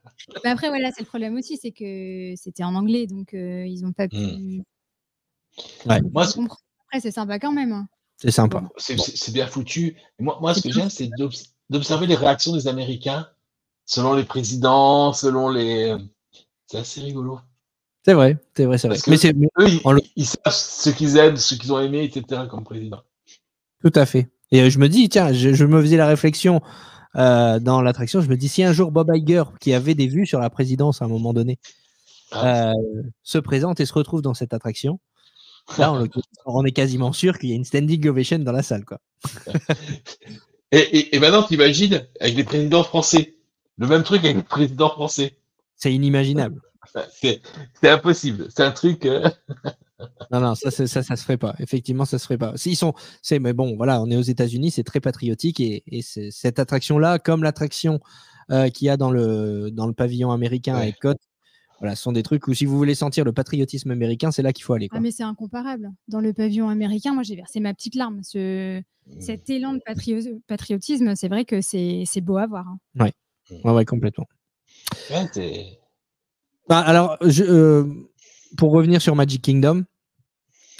Mais 0.44 0.50
après, 0.50 0.68
voilà, 0.68 0.90
c'est 0.92 1.02
le 1.02 1.07
problème 1.07 1.36
aussi. 1.36 1.57
C'est 1.57 1.70
que 1.72 2.34
c'était 2.36 2.64
en 2.64 2.74
anglais. 2.74 3.07
Donc, 3.07 3.32
euh, 3.34 3.64
ils 3.66 3.84
ont 3.86 3.92
pas 3.92 4.09
pu. 4.09 4.16
Mm. 4.16 4.62
Moi, 6.12 6.26
ce- 6.26 6.34
comprendre. 6.34 6.61
Après, 6.88 7.00
c'est 7.00 7.11
sympa 7.12 7.38
quand 7.38 7.52
même. 7.52 7.72
hein. 7.72 7.88
C'est 8.16 8.30
sympa. 8.30 8.62
c'est 8.76 9.32
bien 9.32 9.46
foutu. 9.46 9.96
Moi, 10.18 10.38
moi, 10.40 10.55
ce 10.55 10.61
que 10.62 10.70
j'aime, 10.70 10.88
c'est 10.90 11.09
d'obs- 11.18 11.52
d'observer 11.70 12.07
les 12.07 12.14
réactions 12.14 12.52
des 12.55 12.68
Américains 12.68 13.28
selon 13.87 14.14
les 14.14 14.24
présidents, 14.24 15.12
selon 15.12 15.49
les. 15.51 15.95
C'est 16.66 16.78
assez 16.78 17.01
rigolo. 17.01 17.39
C'est 18.05 18.14
vrai, 18.14 18.37
c'est 18.57 18.64
vrai, 18.66 18.78
c'est 18.78 18.89
vrai. 18.89 18.97
Parce 18.97 19.20
que- 19.22 19.32
Mais 19.37 19.49
Eux, 19.61 19.68
ils, 19.68 19.80
En 19.85 19.93
le- 19.93 20.03
ils 20.16 20.26
savent 20.26 20.53
ce 20.53 20.91
qu'ils 20.91 21.16
aiment, 21.16 21.37
ce 21.37 21.55
qu'ils 21.55 21.72
ont 21.72 21.80
aimé, 21.80 22.05
etc. 22.05 22.43
comme 22.51 22.64
président. 22.64 23.01
tout 23.82 23.93
à 23.95 24.05
fait. 24.07 24.28
Et 24.51 24.61
euh, 24.62 24.70
je 24.70 24.78
me 24.78 24.89
dis, 24.89 25.09
tiens, 25.09 25.32
je, 25.32 25.53
je 25.55 25.64
me 25.64 25.80
faisais 25.80 25.97
la 25.97 26.07
réflexion 26.07 26.61
euh, 27.16 27.59
dans 27.61 27.80
l'attraction. 27.80 28.20
Je 28.20 28.28
me 28.28 28.37
dis, 28.37 28.49
si 28.49 28.62
un 28.62 28.72
jour 28.72 28.93
Bob 28.93 29.11
Iger, 29.14 29.45
qui 29.61 29.72
avait 29.72 29.95
des 29.95 30.07
vues 30.07 30.26
sur 30.26 30.39
la 30.41 30.51
présidence 30.51 31.01
à 31.03 31.07
un 31.07 31.09
moment 31.09 31.32
donné, 31.32 31.59
Ah. 32.32 32.70
euh, 32.70 32.74
se 33.23 33.39
présente 33.39 33.81
et 33.81 33.86
se 33.86 33.93
retrouve 33.94 34.20
dans 34.23 34.35
cette 34.35 34.52
attraction, 34.55 35.01
là, 35.78 35.93
on, 35.93 35.98
le- 36.01 36.09
on 36.47 36.65
est 36.65 36.73
quasiment 36.73 37.12
sûr 37.12 37.39
qu'il 37.39 37.51
y 37.51 37.52
a 37.52 37.56
une 37.56 37.65
standing 37.65 38.06
ovation 38.09 38.39
dans 38.39 38.52
la 38.52 38.62
salle, 38.62 38.85
quoi. 38.85 38.98
Et, 40.73 40.78
et, 40.78 41.15
et 41.15 41.19
maintenant, 41.20 41.44
t'imagines 41.44 42.05
avec 42.20 42.35
les 42.35 42.43
présidents 42.43 42.82
français. 42.82 43.34
Le 43.78 43.86
même 43.86 44.02
truc 44.02 44.24
avec 44.24 44.36
les 44.36 44.42
présidents 44.42 44.90
français. 44.90 45.36
C'est 45.76 45.92
inimaginable. 45.92 46.60
C'est 47.12 47.40
impossible. 47.82 48.46
C'est 48.55 48.62
un 48.62 48.70
truc. 48.70 49.05
euh, 49.06 49.28
Non, 50.30 50.40
non, 50.40 50.55
ça, 50.55 50.70
ça, 50.70 50.86
ça 51.02 51.16
se 51.16 51.22
ferait 51.22 51.36
pas. 51.38 51.55
Effectivement, 51.59 52.05
ça 52.05 52.18
se 52.18 52.24
ferait 52.24 52.36
pas. 52.38 52.56
S'ils 52.56 52.76
sont, 52.76 52.92
c'est, 53.22 53.38
mais 53.38 53.52
bon, 53.52 53.76
voilà, 53.76 54.02
on 54.02 54.10
est 54.10 54.16
aux 54.16 54.22
États-Unis, 54.22 54.70
c'est 54.70 54.82
très 54.84 55.01
patriotique 55.01 55.60
et, 55.60 55.82
et 55.86 56.02
cette 56.02 56.59
attraction-là, 56.59 57.18
comme 57.18 57.42
l'attraction 57.42 58.01
euh, 58.51 58.68
qu'il 58.68 58.86
y 58.86 58.90
a 58.90 58.96
dans 58.96 59.10
le 59.10 59.70
dans 59.70 59.86
le 59.86 59.92
pavillon 59.94 60.30
américain 60.30 60.74
Ouais. 60.74 60.82
avec 60.82 60.98
Côte, 61.01 61.18
voilà, 61.80 61.96
ce 61.96 62.02
sont 62.02 62.12
des 62.12 62.22
trucs 62.22 62.46
où 62.48 62.55
si 62.55 62.66
vous 62.66 62.76
voulez 62.76 62.94
sentir 62.94 63.24
le 63.24 63.32
patriotisme 63.32 63.90
américain, 63.92 64.30
c'est 64.30 64.42
là 64.42 64.52
qu'il 64.52 64.64
faut 64.64 64.74
aller. 64.74 64.88
Quoi. 64.88 64.98
Ah, 64.98 65.01
mais 65.01 65.10
c'est 65.10 65.22
incomparable. 65.22 65.90
Dans 66.09 66.20
le 66.20 66.32
pavillon 66.34 66.68
américain, 66.68 67.14
moi, 67.14 67.22
j'ai 67.22 67.36
versé 67.36 67.60
ma 67.60 67.72
petite 67.72 67.94
larme. 67.94 68.20
Ce... 68.22 68.82
Cet 69.20 69.48
élan 69.51 69.74
de 69.74 69.80
patrio- 69.86 70.40
patriotisme, 70.46 71.14
c'est 71.14 71.28
vrai 71.28 71.44
que 71.44 71.60
c'est 71.60 72.02
c'est 72.06 72.20
beau 72.22 72.36
à 72.36 72.46
voir. 72.46 72.66
hein. 72.68 72.78
Ouais, 72.98 73.12
ouais, 73.51 73.85
complètement. 73.85 74.27
ouais, 75.11 75.29
c'est- 75.33 75.79
Bah, 76.69 76.81
alors, 76.81 77.19
euh, 77.23 77.85
pour 78.57 78.73
revenir 78.73 79.03
sur 79.03 79.15
Magic 79.15 79.43
Kingdom, 79.43 79.85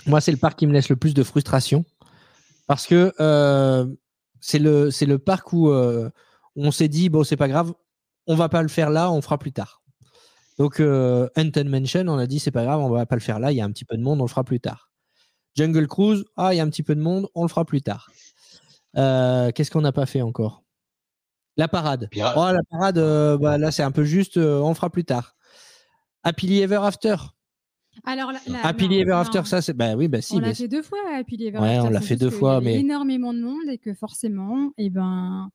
moi, 0.07 0.21
c'est 0.21 0.33
le 0.33 0.39
parc 0.39 0.59
qui 0.59 0.67
me 0.67 0.73
laisse 0.73 0.89
le 0.89 0.97
plus 0.97 1.15
de 1.15 1.23
frustration 1.23 1.85
parce 2.67 2.87
que 2.87 3.13
euh, 3.21 3.87
c'est 4.41 4.59
le, 4.59 4.89
le 5.07 5.19
parc 5.19 5.53
où 5.53 5.69
euh, 5.71 6.11
on 6.57 6.71
s'est 6.71 6.89
dit, 6.89 7.09
bon, 7.11 7.25
c'est 7.25 7.37
pas 7.37 7.49
grave, 7.49 7.73
on 8.27 8.35
va 8.35 8.49
pas 8.49 8.63
le 8.63 8.69
faire 8.69 8.91
là, 8.91 9.11
on 9.11 9.21
fera 9.21 9.39
plus 9.39 9.53
tard. 9.53 9.83
Donc, 10.59 10.79
Haunted 10.81 11.67
Mansion, 11.69 12.07
on 12.09 12.17
a 12.19 12.27
dit, 12.27 12.39
c'est 12.39 12.51
pas 12.53 12.65
grave, 12.65 12.81
on 12.81 12.89
va 12.89 13.07
pas 13.07 13.17
le 13.17 13.21
faire 13.21 13.39
là, 13.41 13.51
il 13.53 13.57
y 13.57 13.61
a 13.61 13.65
un 13.65 13.71
petit 13.73 13.85
peu 13.85 13.97
de 13.97 14.03
monde, 14.03 14.21
on 14.21 14.25
le 14.25 14.29
fera 14.31 14.45
plus 14.45 14.61
tard. 14.61 14.91
Jungle 15.57 15.87
Cruise, 15.89 16.25
ah, 16.37 16.55
il 16.55 16.57
y 16.57 16.61
a 16.61 16.63
un 16.63 16.69
petit 16.71 16.83
peu 16.83 16.95
de 16.95 17.01
monde, 17.01 17.29
on 17.35 17.43
le 17.43 17.49
fera 17.49 17.65
plus 17.65 17.83
tard. 17.83 18.11
Qu'est-ce 18.95 19.71
qu'on 19.71 19.81
n'a 19.83 19.93
pas 19.93 20.07
fait 20.07 20.23
encore? 20.23 20.64
La 21.57 21.69
parade. 21.69 22.09
Pirate. 22.11 22.35
Oh, 22.37 22.47
la 22.53 22.63
parade, 22.71 22.99
euh, 22.99 23.39
bah, 23.39 23.59
là, 23.59 23.71
c'est 23.71 23.83
un 23.83 23.91
peu 23.93 24.05
juste, 24.05 24.37
euh, 24.37 24.59
on 24.61 24.75
fera 24.75 24.91
plus 24.91 25.05
tard. 25.05 25.37
Happily 26.25 26.61
Ever 26.63 26.81
After. 26.83 27.17
Alors, 28.05 28.33
la, 28.33 28.41
la- 28.49 28.67
Happily 28.67 28.97
non, 28.97 29.03
Ever 29.03 29.11
non. 29.13 29.17
After, 29.19 29.43
ça, 29.45 29.63
c'est. 29.63 29.73
Bah 29.73 29.95
oui, 29.95 30.09
bah 30.09 30.21
si. 30.21 30.35
on 30.35 30.41
mais 30.41 30.49
l'a 30.49 30.55
c'est- 30.55 30.65
fait 30.65 30.69
deux 30.69 30.83
fois, 30.83 30.99
Happily 31.17 31.47
Ever 31.47 31.59
Ouais, 31.59 31.77
After, 31.77 31.87
on 31.89 31.91
l'a 31.91 32.01
c'est 32.01 32.07
fait 32.07 32.15
juste 32.15 32.23
deux 32.23 32.31
qu'il 32.31 32.39
fois, 32.39 32.55
y 32.55 32.57
avait 32.57 32.65
mais- 32.65 32.81
énormément 32.81 33.33
de 33.33 33.41
monde 33.41 33.69
et 33.69 33.79
que 33.79 33.95
forcément, 33.95 34.73
et 34.79 34.91
ben, 34.91 35.49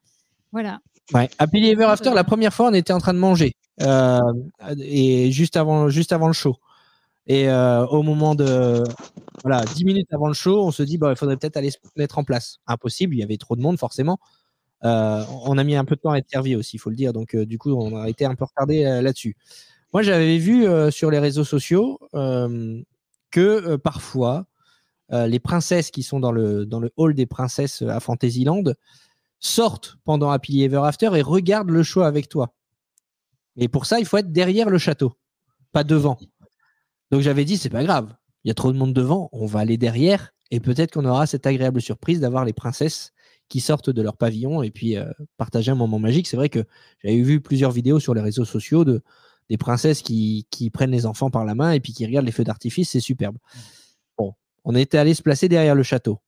voilà. 0.54 0.80
Ouais. 1.14 1.30
Happily 1.38 1.70
Ever 1.72 1.84
After, 1.86 2.12
la 2.14 2.24
première 2.24 2.54
fois, 2.54 2.70
on 2.70 2.74
était 2.74 2.94
en 2.94 3.00
train 3.00 3.14
de 3.14 3.20
manger. 3.20 3.54
euh, 3.82 4.20
et 4.80 5.32
juste 5.32 5.56
avant, 5.58 5.90
juste 5.90 6.12
avant 6.14 6.28
le 6.28 6.34
show. 6.34 6.56
Et 7.28 7.50
euh, 7.50 7.86
au 7.88 8.04
moment 8.04 8.36
de. 8.36 8.84
Voilà, 9.44 9.64
10 9.64 9.86
minutes 9.86 10.08
avant 10.12 10.28
le 10.28 10.34
show, 10.34 10.62
on 10.66 10.72
se 10.72 10.84
dit, 10.84 10.98
bah, 10.98 11.12
il 11.12 11.16
faudrait 11.16 11.38
peut-être 11.38 11.56
aller 11.56 11.72
se 11.72 11.78
mettre 11.96 12.18
en 12.18 12.24
place. 12.26 12.58
Impossible, 12.68 13.16
il 13.16 13.20
y 13.20 13.24
avait 13.24 13.38
trop 13.38 13.56
de 13.56 13.62
monde, 13.62 13.80
forcément. 13.80 14.18
Euh, 14.86 15.24
on 15.44 15.58
a 15.58 15.64
mis 15.64 15.76
un 15.76 15.86
peu 15.86 15.96
de 15.96 16.02
temps 16.02 16.12
à 16.12 16.18
être 16.18 16.30
servi 16.30 16.56
aussi, 16.56 16.78
il 16.78 16.80
faut 16.80 16.90
le 16.90 16.96
dire. 16.96 17.14
Donc, 17.14 17.36
euh, 17.36 17.46
du 17.46 17.58
coup, 17.58 17.72
on 17.72 18.02
a 18.02 18.10
été 18.10 18.26
un 18.26 18.36
peu 18.36 18.46
retardé 18.46 18.86
euh, 18.86 19.02
là-dessus. 19.02 19.36
Moi, 19.94 20.04
j'avais 20.04 20.38
vu 20.38 20.68
sur 20.92 21.10
les 21.10 21.18
réseaux 21.18 21.44
sociaux 21.44 22.00
que 22.14 23.76
parfois, 23.78 24.46
les 25.10 25.40
princesses 25.40 25.90
qui 25.90 26.04
sont 26.04 26.20
dans 26.20 26.32
le, 26.32 26.68
dans 26.68 26.80
le 26.80 26.92
hall 26.96 27.16
des 27.16 27.26
princesses 27.26 27.82
à 27.82 28.00
Fantasyland 28.00 28.66
sortent 29.40 29.98
pendant 30.04 30.30
Happily 30.30 30.62
Ever 30.62 30.82
After 30.84 31.10
et 31.16 31.24
regardent 31.24 31.72
le 31.72 31.82
show 31.82 32.02
avec 32.02 32.30
toi. 32.30 32.54
Et 33.58 33.68
pour 33.68 33.88
ça, 33.88 34.00
il 34.00 34.06
faut 34.06 34.18
être 34.18 34.32
derrière 34.32 34.70
le 34.70 34.78
château, 34.78 35.14
pas 35.72 35.84
devant. 35.84 36.20
Donc 37.10 37.22
j'avais 37.22 37.44
dit, 37.44 37.58
c'est 37.58 37.70
pas 37.70 37.84
grave, 37.84 38.14
il 38.44 38.50
y 38.50 38.52
a 38.52 38.54
trop 38.54 38.72
de 38.72 38.78
monde 38.78 38.94
devant, 38.94 39.30
on 39.32 39.48
va 39.48 39.62
aller 39.62 39.78
derrière 39.78 40.36
et 40.52 40.60
peut-être 40.60 40.94
qu'on 40.94 41.06
aura 41.06 41.26
cette 41.26 41.48
agréable 41.48 41.82
surprise 41.82 42.20
d'avoir 42.20 42.46
les 42.46 42.54
princesses 42.54 43.12
qui 43.50 43.60
sortent 43.62 43.90
de 43.90 44.02
leur 44.02 44.16
pavillon 44.18 44.62
et 44.64 44.72
puis 44.72 44.96
euh, 44.96 45.06
partager 45.38 45.72
un 45.72 45.76
moment 45.76 46.00
magique. 46.00 46.28
C'est 46.28 46.38
vrai 46.38 46.50
que 46.50 46.64
j'avais 47.04 47.22
vu 47.22 47.42
plusieurs 47.42 47.72
vidéos 47.72 48.00
sur 48.00 48.14
les 48.14 48.22
réseaux 48.22 48.46
sociaux 48.46 48.86
de 48.86 49.02
des 49.50 49.58
princesses 49.58 50.04
qui, 50.04 50.46
qui 50.52 50.70
prennent 50.70 50.92
les 50.92 51.08
enfants 51.08 51.32
par 51.32 51.44
la 51.44 51.56
main 51.56 51.72
et 51.72 51.80
puis 51.80 51.92
qui 51.92 52.06
regardent 52.06 52.28
les 52.28 52.32
feux 52.32 52.44
d'artifice, 52.44 52.92
c'est 52.92 53.00
superbe. 53.00 53.36
Bon, 54.16 54.36
on 54.64 54.76
était 54.76 55.00
allé 55.00 55.16
se 55.16 55.24
placer 55.24 55.50
derrière 55.50 55.74
le 55.74 55.82
château. 55.82 56.20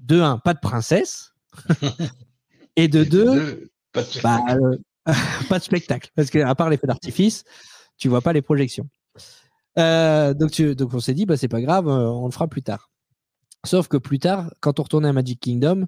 De 0.00 0.18
un, 0.20 0.38
pas 0.38 0.54
de 0.54 0.60
princesse. 0.60 1.34
et 2.76 2.88
de 2.88 3.04
deux, 3.04 3.24
Deux, 3.26 3.70
pas 3.92 4.02
de 4.02 4.08
bah, 4.22 4.40
euh, 4.48 4.78
pas 5.50 5.58
de 5.58 5.64
spectacle, 5.64 6.10
parce 6.16 6.30
que 6.30 6.38
à 6.38 6.54
part 6.54 6.70
les 6.70 6.78
feux 6.78 6.86
d'artifice, 6.86 7.44
tu 7.98 8.08
vois 8.08 8.22
pas 8.22 8.32
les 8.32 8.40
projections. 8.42 8.88
Euh, 9.78 10.32
donc, 10.32 10.50
tu- 10.50 10.74
donc 10.74 10.94
on 10.94 11.00
s'est 11.00 11.14
dit, 11.14 11.26
bah, 11.26 11.36
c'est 11.36 11.48
pas 11.48 11.60
grave, 11.60 11.86
euh, 11.88 12.08
on 12.08 12.24
le 12.26 12.32
fera 12.32 12.48
plus 12.48 12.62
tard. 12.62 12.90
Sauf 13.66 13.88
que 13.88 13.96
plus 13.98 14.18
tard, 14.18 14.50
quand 14.60 14.80
on 14.80 14.82
retournait 14.84 15.08
à 15.08 15.12
Magic 15.12 15.38
Kingdom, 15.40 15.86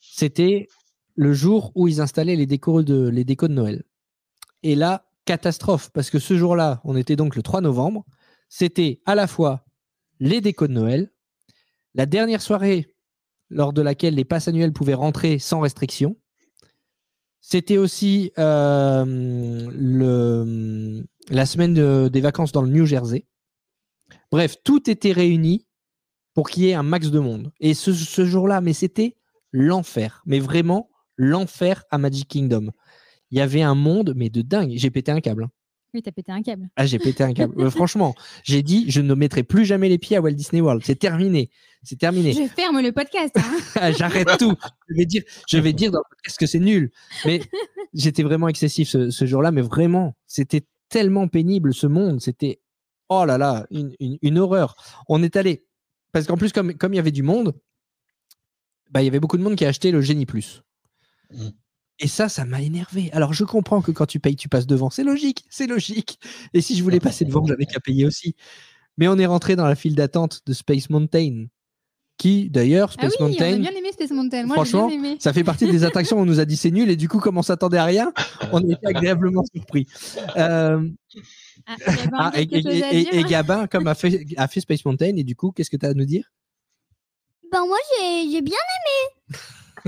c'était 0.00 0.68
le 1.14 1.32
jour 1.32 1.72
où 1.74 1.88
ils 1.88 2.00
installaient 2.00 2.36
les 2.36 2.46
décos 2.46 2.82
de, 2.82 3.48
Noël. 3.48 3.84
Et 4.62 4.74
là, 4.74 5.06
catastrophe, 5.24 5.90
parce 5.92 6.10
que 6.10 6.18
ce 6.18 6.36
jour-là, 6.36 6.80
on 6.84 6.96
était 6.96 7.16
donc 7.16 7.36
le 7.36 7.42
3 7.42 7.60
novembre, 7.60 8.04
c'était 8.48 9.00
à 9.04 9.14
la 9.14 9.26
fois 9.26 9.66
les 10.20 10.40
décos 10.40 10.68
de 10.68 10.72
Noël, 10.72 11.12
la 11.94 12.06
dernière 12.06 12.40
soirée 12.40 12.94
lors 13.50 13.72
de 13.72 13.82
laquelle 13.82 14.14
les 14.14 14.24
passes 14.24 14.48
annuelles 14.48 14.72
pouvaient 14.72 14.94
rentrer 14.94 15.38
sans 15.38 15.60
restriction, 15.60 16.16
c'était 17.40 17.78
aussi 17.78 18.32
euh, 18.38 19.04
la 21.30 21.46
semaine 21.46 21.74
de- 21.74 22.08
des 22.08 22.20
vacances 22.20 22.52
dans 22.52 22.62
le 22.62 22.70
New 22.70 22.86
Jersey. 22.86 23.26
Bref, 24.30 24.56
tout 24.62 24.88
était 24.88 25.12
réuni 25.12 25.66
pour 26.34 26.48
qu'il 26.48 26.64
y 26.64 26.68
ait 26.68 26.74
un 26.74 26.82
max 26.82 27.10
de 27.10 27.18
monde. 27.18 27.52
Et 27.58 27.74
ce 27.74 28.24
jour-là, 28.24 28.60
mais 28.60 28.72
c'était 28.72 29.17
l'enfer. 29.52 30.22
Mais 30.26 30.40
vraiment, 30.40 30.90
l'enfer 31.16 31.84
à 31.90 31.98
Magic 31.98 32.28
Kingdom. 32.28 32.70
Il 33.30 33.38
y 33.38 33.40
avait 33.40 33.62
un 33.62 33.74
monde, 33.74 34.14
mais 34.16 34.30
de 34.30 34.42
dingue. 34.42 34.72
J'ai 34.76 34.90
pété 34.90 35.12
un 35.12 35.20
câble. 35.20 35.44
hein. 35.44 35.50
Oui, 35.94 36.02
t'as 36.02 36.12
pété 36.12 36.30
un 36.32 36.42
câble. 36.42 36.68
Ah, 36.76 36.84
j'ai 36.84 36.98
pété 36.98 37.24
un 37.24 37.32
câble. 37.32 37.54
Euh, 37.58 37.70
franchement, 37.70 38.14
j'ai 38.44 38.62
dit, 38.62 38.90
je 38.90 39.00
ne 39.00 39.14
mettrai 39.14 39.42
plus 39.42 39.64
jamais 39.64 39.88
les 39.88 39.96
pieds 39.98 40.16
à 40.18 40.20
Walt 40.20 40.32
Disney 40.32 40.60
World. 40.60 40.82
C'est 40.84 40.98
terminé. 40.98 41.50
C'est 41.82 41.98
terminé. 41.98 42.32
Je 42.32 42.46
ferme 42.46 42.80
le 42.80 42.92
podcast. 42.92 43.34
hein. 43.36 43.56
Ah, 43.76 43.92
J'arrête 43.92 44.28
tout. 44.38 44.54
Je 44.88 44.94
vais 44.96 45.06
dire, 45.06 45.22
je 45.48 45.58
vais 45.58 45.72
dire 45.72 45.90
dans 45.90 45.98
le 46.00 46.04
podcast 46.16 46.38
que 46.38 46.46
c'est 46.46 46.58
nul. 46.60 46.90
Mais 47.24 47.40
j'étais 47.94 48.22
vraiment 48.22 48.48
excessif 48.48 48.88
ce, 48.88 49.08
ce 49.10 49.24
jour-là. 49.26 49.50
Mais 49.50 49.62
vraiment, 49.62 50.14
c'était 50.26 50.66
tellement 50.90 51.26
pénible 51.26 51.72
ce 51.72 51.86
monde. 51.86 52.20
C'était, 52.20 52.60
oh 53.08 53.24
là 53.24 53.38
là, 53.38 53.66
une, 53.70 53.94
une- 53.98 54.18
une 54.20 54.38
horreur. 54.38 54.76
On 55.08 55.22
est 55.22 55.36
allé, 55.36 55.64
parce 56.12 56.26
qu'en 56.26 56.36
plus, 56.36 56.52
comme, 56.52 56.74
comme 56.74 56.92
il 56.92 56.96
y 56.96 57.00
avait 57.00 57.10
du 57.12 57.22
monde, 57.22 57.54
bah, 58.90 59.02
il 59.02 59.04
y 59.04 59.08
avait 59.08 59.20
beaucoup 59.20 59.38
de 59.38 59.42
monde 59.42 59.56
qui 59.56 59.64
a 59.64 59.68
acheté 59.68 59.90
le 59.90 60.00
Génie 60.00 60.26
Plus. 60.26 60.62
Mm. 61.32 61.48
Et 62.00 62.06
ça, 62.06 62.28
ça 62.28 62.44
m'a 62.44 62.62
énervé. 62.62 63.10
Alors, 63.12 63.32
je 63.32 63.44
comprends 63.44 63.82
que 63.82 63.90
quand 63.90 64.06
tu 64.06 64.20
payes, 64.20 64.36
tu 64.36 64.48
passes 64.48 64.66
devant. 64.66 64.88
C'est 64.88 65.02
logique, 65.02 65.44
c'est 65.50 65.66
logique. 65.66 66.20
Et 66.54 66.60
si 66.60 66.76
je 66.76 66.82
voulais 66.82 67.00
passer 67.00 67.24
devant, 67.24 67.44
j'avais 67.44 67.66
qu'à 67.66 67.80
payer 67.80 68.06
aussi. 68.06 68.36
Mais 68.96 69.08
on 69.08 69.18
est 69.18 69.26
rentré 69.26 69.56
dans 69.56 69.66
la 69.66 69.74
file 69.74 69.96
d'attente 69.96 70.42
de 70.46 70.52
Space 70.52 70.90
Mountain, 70.90 71.46
qui, 72.16 72.50
d'ailleurs, 72.50 72.90
Ah 72.98 73.02
Space 73.02 73.12
oui, 73.12 73.16
on 73.20 73.28
Mountain, 73.28 73.54
a 73.54 73.58
bien 73.58 73.70
aimé 73.72 73.90
Space 73.92 74.10
Mountain. 74.10 74.46
Moi, 74.46 74.56
j'ai 74.56 74.70
Franchement, 74.70 74.88
bien 74.88 74.98
aimé. 74.98 75.16
ça 75.18 75.32
fait 75.32 75.44
partie 75.44 75.70
des 75.70 75.82
attractions 75.84 76.18
où 76.18 76.20
on 76.22 76.26
nous 76.26 76.38
a 76.40 76.44
dit 76.44 76.56
c'est 76.56 76.70
nul 76.70 76.88
et 76.90 76.96
du 76.96 77.08
coup, 77.08 77.18
comme 77.18 77.36
on 77.36 77.42
s'attendait 77.42 77.78
à 77.78 77.84
rien, 77.84 78.12
on 78.52 78.58
a 78.58 78.72
été 78.72 78.86
agréablement 78.86 79.44
surpris. 79.52 79.86
Euh, 80.36 80.88
Ah, 82.12 82.32
ah, 82.34 82.40
et, 82.40 83.24
Gabin, 83.24 83.66
comme 83.66 83.86
a 83.88 83.94
fait, 83.94 84.24
a 84.36 84.48
fait 84.48 84.60
Space 84.60 84.84
Mountain, 84.84 85.16
et 85.16 85.24
du 85.24 85.34
coup, 85.36 85.52
qu'est-ce 85.52 85.70
que 85.70 85.76
tu 85.76 85.84
as 85.86 85.90
à 85.90 85.94
nous 85.94 86.04
dire? 86.06 86.30
Ben 87.52 87.66
moi 87.66 87.78
j'ai 87.98 88.30
j'ai 88.30 88.42
bien 88.42 88.56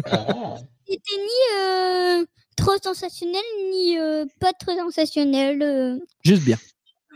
Ah, 0.07 0.57
été 0.87 1.17
ni 1.17 1.59
euh, 1.59 2.25
trop 2.57 2.73
sensationnel 2.83 3.43
ni 3.71 3.99
euh, 3.99 4.25
pas 4.39 4.53
trop 4.53 4.73
sensationnel. 4.77 5.63
euh. 5.63 5.99
Juste 6.25 6.43
bien. 6.45 6.57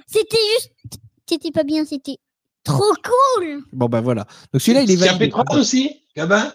C'était 0.06 0.36
juste 0.54 0.72
c'était 1.26 1.50
pas 1.50 1.64
bien, 1.64 1.84
c'était 1.84 2.18
trop 2.64 2.92
cool. 3.38 3.62
Bon, 3.72 3.86
ben 3.86 4.00
voilà. 4.02 4.26
Donc 4.52 4.60
celui-là, 4.60 4.82
il 4.82 4.90
est 4.90 4.96
Tu 4.96 5.02
as 5.02 5.06
validé. 5.06 5.24
fait 5.24 5.30
Tron 5.30 5.44
aussi, 5.58 6.02
Gabin? 6.14 6.52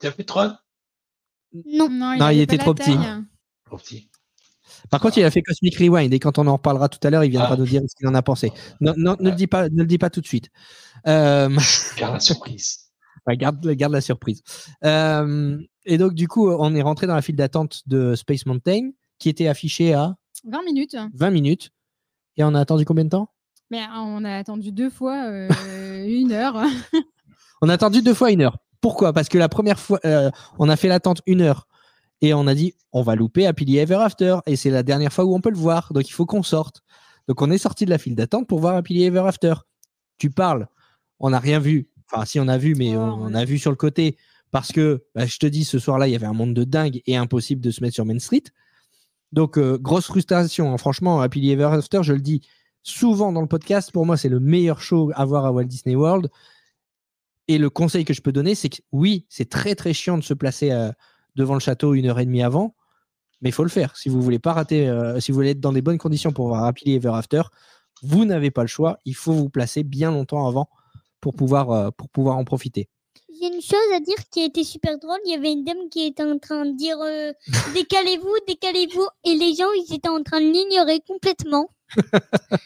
Tu 0.00 0.06
as 0.06 0.12
fait 0.12 0.24
Tron 0.24 0.54
Non. 1.52 1.88
Non, 1.88 1.88
Non, 1.90 2.14
il 2.16 2.22
avait 2.22 2.38
était 2.40 2.56
pas 2.56 2.62
trop 2.64 2.74
taille. 2.74 2.96
petit. 2.96 3.04
Trop 3.66 3.76
petit. 3.76 4.10
Par 4.90 5.00
contre, 5.00 5.18
il 5.18 5.24
a 5.24 5.30
fait 5.30 5.42
Cosmic 5.42 5.76
Rewind 5.78 6.12
et 6.14 6.18
quand 6.18 6.38
on 6.38 6.46
en 6.46 6.54
reparlera 6.54 6.88
tout 6.88 6.98
à 7.06 7.10
l'heure, 7.10 7.24
il 7.24 7.30
viendra 7.30 7.52
Ah. 7.52 7.56
nous 7.56 7.66
dire 7.66 7.82
ce 7.86 7.94
qu'il 7.94 8.06
en 8.08 8.14
a 8.14 8.22
pensé. 8.22 8.52
Non, 8.80 8.94
non, 8.96 9.16
ne, 9.20 9.30
le 9.30 9.36
dis 9.36 9.46
pas, 9.46 9.68
ne 9.68 9.80
le 9.82 9.86
dis 9.86 9.98
pas 9.98 10.08
tout 10.10 10.20
de 10.22 10.26
suite. 10.26 10.48
Euh, 11.06 11.50
Car 11.96 12.12
la 12.14 12.20
surprise. 12.20 12.85
Ouais, 13.26 13.36
garde, 13.36 13.66
garde 13.72 13.92
la 13.92 14.00
surprise. 14.00 14.42
Euh, 14.84 15.58
et 15.84 15.98
donc, 15.98 16.14
du 16.14 16.28
coup, 16.28 16.48
on 16.50 16.74
est 16.74 16.82
rentré 16.82 17.06
dans 17.06 17.14
la 17.14 17.22
file 17.22 17.36
d'attente 17.36 17.82
de 17.86 18.14
Space 18.14 18.46
Mountain, 18.46 18.90
qui 19.18 19.28
était 19.28 19.48
affichée 19.48 19.94
à 19.94 20.16
20 20.44 20.62
minutes. 20.62 20.96
20 21.14 21.30
minutes. 21.30 21.70
Et 22.36 22.44
on 22.44 22.54
a 22.54 22.60
attendu 22.60 22.84
combien 22.84 23.04
de 23.04 23.10
temps? 23.10 23.28
Mais 23.70 23.82
euh, 23.82 23.98
on 23.98 24.24
a 24.24 24.36
attendu 24.36 24.72
deux 24.72 24.90
fois 24.90 25.24
euh, 25.26 25.48
une 26.06 26.32
heure. 26.32 26.62
On 27.62 27.70
a 27.70 27.72
attendu 27.72 28.02
deux 28.02 28.12
fois 28.12 28.30
une 28.30 28.42
heure. 28.42 28.58
Pourquoi? 28.82 29.14
Parce 29.14 29.30
que 29.30 29.38
la 29.38 29.48
première 29.48 29.80
fois, 29.80 29.98
euh, 30.04 30.30
on 30.58 30.68
a 30.68 30.76
fait 30.76 30.88
l'attente 30.88 31.22
une 31.24 31.40
heure. 31.40 31.66
Et 32.20 32.34
on 32.34 32.46
a 32.46 32.54
dit, 32.54 32.74
on 32.92 33.00
va 33.00 33.14
louper 33.14 33.46
Happily 33.46 33.78
Ever 33.78 33.94
After. 33.94 34.40
Et 34.44 34.56
c'est 34.56 34.68
la 34.68 34.82
dernière 34.82 35.10
fois 35.10 35.24
où 35.24 35.34
on 35.34 35.40
peut 35.40 35.48
le 35.48 35.56
voir. 35.56 35.90
Donc, 35.94 36.06
il 36.06 36.12
faut 36.12 36.26
qu'on 36.26 36.42
sorte. 36.42 36.82
Donc, 37.28 37.40
on 37.40 37.50
est 37.50 37.56
sorti 37.56 37.86
de 37.86 37.90
la 37.90 37.96
file 37.96 38.14
d'attente 38.14 38.46
pour 38.46 38.60
voir 38.60 38.76
Happily 38.76 39.04
Ever 39.04 39.20
After. 39.26 39.54
Tu 40.18 40.28
parles. 40.28 40.68
On 41.18 41.30
n'a 41.30 41.38
rien 41.38 41.58
vu. 41.58 41.88
Enfin, 42.10 42.24
si, 42.24 42.38
on 42.40 42.48
a 42.48 42.58
vu, 42.58 42.74
mais 42.74 42.96
Oh, 42.96 43.00
on, 43.00 43.34
a 43.34 43.44
vu 43.44 43.58
sur 43.58 43.70
le 43.70 43.76
côté. 43.76 44.16
Parce 44.52 44.72
que, 44.72 45.04
bah, 45.14 45.26
je 45.26 45.38
te 45.38 45.46
dis, 45.46 45.64
ce 45.64 45.78
soir-là, 45.78 46.08
il 46.08 46.12
y 46.12 46.16
avait 46.16 46.26
un 46.26 46.32
monde 46.32 46.54
de 46.54 46.64
dingue 46.64 47.02
et 47.06 47.16
impossible 47.16 47.60
de 47.60 47.70
se 47.70 47.82
mettre 47.82 47.94
sur 47.94 48.04
Main 48.04 48.18
Street. 48.18 48.44
Donc, 49.32 49.58
euh, 49.58 49.76
grosse 49.78 50.06
frustration. 50.06 50.72
hein. 50.72 50.78
Franchement, 50.78 51.20
Happily 51.20 51.50
Ever 51.50 51.64
After, 51.64 52.00
je 52.02 52.12
le 52.12 52.20
dis 52.20 52.42
souvent 52.82 53.32
dans 53.32 53.40
le 53.40 53.48
podcast, 53.48 53.90
pour 53.90 54.06
moi, 54.06 54.16
c'est 54.16 54.28
le 54.28 54.38
meilleur 54.38 54.80
show 54.80 55.10
à 55.14 55.24
voir 55.24 55.44
à 55.44 55.52
Walt 55.52 55.64
Disney 55.64 55.96
World. 55.96 56.30
Et 57.48 57.58
le 57.58 57.70
conseil 57.70 58.04
que 58.04 58.14
je 58.14 58.22
peux 58.22 58.32
donner, 58.32 58.54
c'est 58.54 58.68
que 58.68 58.78
oui, 58.92 59.26
c'est 59.28 59.48
très 59.50 59.74
très 59.74 59.92
chiant 59.92 60.16
de 60.18 60.22
se 60.22 60.34
placer 60.34 60.70
euh, 60.70 60.90
devant 61.34 61.54
le 61.54 61.60
château 61.60 61.94
une 61.94 62.06
heure 62.06 62.18
et 62.18 62.24
demie 62.24 62.42
avant, 62.42 62.74
mais 63.40 63.50
il 63.50 63.52
faut 63.52 63.62
le 63.62 63.68
faire. 63.68 63.96
Si 63.96 64.08
vous 64.08 64.22
voulez 64.22 64.38
pas 64.38 64.52
rater, 64.52 64.88
euh, 64.88 65.20
si 65.20 65.32
vous 65.32 65.36
voulez 65.36 65.50
être 65.50 65.60
dans 65.60 65.72
des 65.72 65.82
bonnes 65.82 65.98
conditions 65.98 66.32
pour 66.32 66.48
voir 66.48 66.64
Happily 66.64 66.94
Ever 66.94 67.12
After, 67.14 67.42
vous 68.02 68.24
n'avez 68.24 68.50
pas 68.50 68.62
le 68.62 68.68
choix. 68.68 68.98
Il 69.04 69.14
faut 69.14 69.32
vous 69.32 69.48
placer 69.48 69.82
bien 69.82 70.10
longtemps 70.10 70.46
avant 70.46 70.68
pour 71.26 71.34
pouvoir, 71.34 71.72
euh, 71.72 71.90
pour 71.90 72.08
pouvoir 72.08 72.36
en 72.38 72.44
profiter. 72.44 72.88
J'ai 73.40 73.48
une 73.48 73.60
chose 73.60 73.90
à 73.92 73.98
dire 73.98 74.14
qui 74.30 74.42
a 74.42 74.44
été 74.44 74.62
super 74.62 74.96
drôle. 74.96 75.18
Il 75.24 75.32
y 75.32 75.34
avait 75.34 75.50
une 75.50 75.64
dame 75.64 75.88
qui 75.90 76.06
était 76.06 76.22
en 76.22 76.38
train 76.38 76.64
de 76.66 76.76
dire 76.76 76.98
euh, 77.00 77.32
décalez-vous, 77.74 78.32
décalez-vous, 78.46 79.08
et 79.24 79.34
les 79.34 79.56
gens 79.56 79.66
ils 79.74 79.92
étaient 79.92 80.08
en 80.08 80.22
train 80.22 80.40
de 80.40 80.46
l'ignorer 80.46 81.00
complètement. 81.04 81.68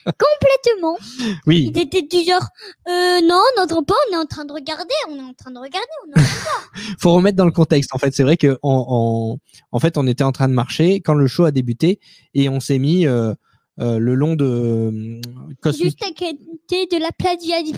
complètement. 0.05 0.99
Oui, 1.47 1.71
Ils 1.75 1.81
étaient 1.81 2.03
du 2.03 2.19
genre 2.23 2.47
euh, 2.89 3.21
non, 3.23 3.41
on 3.57 3.61
n'entend 3.61 3.83
pas, 3.83 3.95
on 4.11 4.15
est 4.15 4.19
en 4.19 4.27
train 4.27 4.45
de 4.45 4.53
regarder, 4.53 4.93
on 5.09 5.17
est 5.17 5.23
en 5.23 5.33
train 5.33 5.51
de 5.53 5.59
regarder. 5.59 5.89
On 6.09 6.21
en- 6.21 6.25
faut 7.01 7.13
remettre 7.15 7.37
dans 7.39 7.47
le 7.47 7.53
contexte. 7.53 7.95
En 7.95 7.99
fait, 7.99 8.15
c'est 8.15 8.25
vrai 8.25 8.37
que 8.37 8.59
on- 8.63 9.39
en 9.73 9.79
fait, 9.79 9.97
on 9.97 10.07
était 10.07 10.25
en 10.25 10.33
train 10.33 10.49
de 10.49 10.55
marcher 10.55 11.01
quand 11.01 11.15
le 11.15 11.27
show 11.27 11.45
a 11.47 11.51
débuté 11.51 11.99
et 12.35 12.51
on 12.51 12.61
s'est 12.61 12.79
mis 12.79 13.07
euh, 13.07 13.33
euh, 13.79 13.99
le 13.99 14.15
long 14.15 14.35
de 14.37 14.45
euh, 14.45 15.21
Cosmic, 15.61 15.85
Juste 15.85 16.03
à 16.03 16.09
côté 16.09 16.87
de 16.87 17.01
la 17.01 17.11
place 17.13 17.43
VIP. 17.43 17.77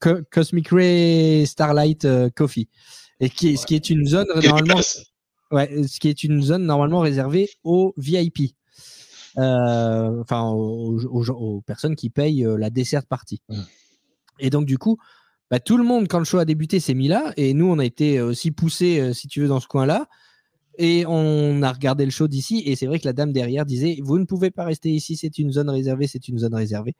Co- 0.00 0.22
Cosmic 0.30 0.68
Ray 0.68 1.46
Starlight 1.46 2.04
euh, 2.04 2.28
Coffee, 2.34 2.68
et 3.20 3.30
qui 3.30 3.50
est, 3.50 3.56
ce 3.56 3.66
qui 3.66 3.74
est 3.74 3.88
une 3.90 4.06
zone 4.06 4.26
normalement. 4.42 4.80
Ouais, 5.50 5.86
ce 5.86 6.00
qui 6.00 6.08
est 6.08 6.24
une 6.24 6.42
zone 6.42 6.64
normalement 6.64 7.00
réservée 7.00 7.48
aux 7.62 7.92
VIP. 7.96 8.54
Euh, 9.38 10.20
enfin, 10.20 10.50
aux, 10.50 10.98
aux- 11.06 11.30
aux 11.30 11.60
personnes 11.62 11.96
qui 11.96 12.10
payent 12.10 12.44
euh, 12.44 12.56
la 12.58 12.68
dessert 12.70 13.06
partie. 13.06 13.40
Mm. 13.48 13.60
Et 14.40 14.50
donc, 14.50 14.66
du 14.66 14.76
coup, 14.78 14.98
bah, 15.50 15.60
tout 15.60 15.76
le 15.78 15.84
monde, 15.84 16.08
quand 16.08 16.18
le 16.18 16.24
show 16.24 16.38
a 16.38 16.44
débuté, 16.44 16.80
s'est 16.80 16.94
mis 16.94 17.08
là. 17.08 17.32
Et 17.36 17.54
nous, 17.54 17.66
on 17.66 17.78
a 17.78 17.84
été 17.84 18.20
aussi 18.20 18.50
poussés, 18.50 19.00
euh, 19.00 19.12
si 19.14 19.28
tu 19.28 19.40
veux, 19.40 19.48
dans 19.48 19.60
ce 19.60 19.66
coin-là. 19.68 20.06
Et 20.84 21.06
on 21.06 21.62
a 21.62 21.72
regardé 21.72 22.04
le 22.04 22.10
show 22.10 22.26
d'ici. 22.26 22.60
Et 22.66 22.74
c'est 22.74 22.86
vrai 22.86 22.98
que 22.98 23.06
la 23.06 23.12
dame 23.12 23.32
derrière 23.32 23.64
disait 23.64 23.98
Vous 24.02 24.18
ne 24.18 24.24
pouvez 24.24 24.50
pas 24.50 24.64
rester 24.64 24.90
ici, 24.90 25.16
c'est 25.16 25.38
une 25.38 25.52
zone 25.52 25.70
réservée, 25.70 26.08
c'est 26.08 26.26
une 26.26 26.40
zone 26.40 26.56
réservée. 26.56 26.96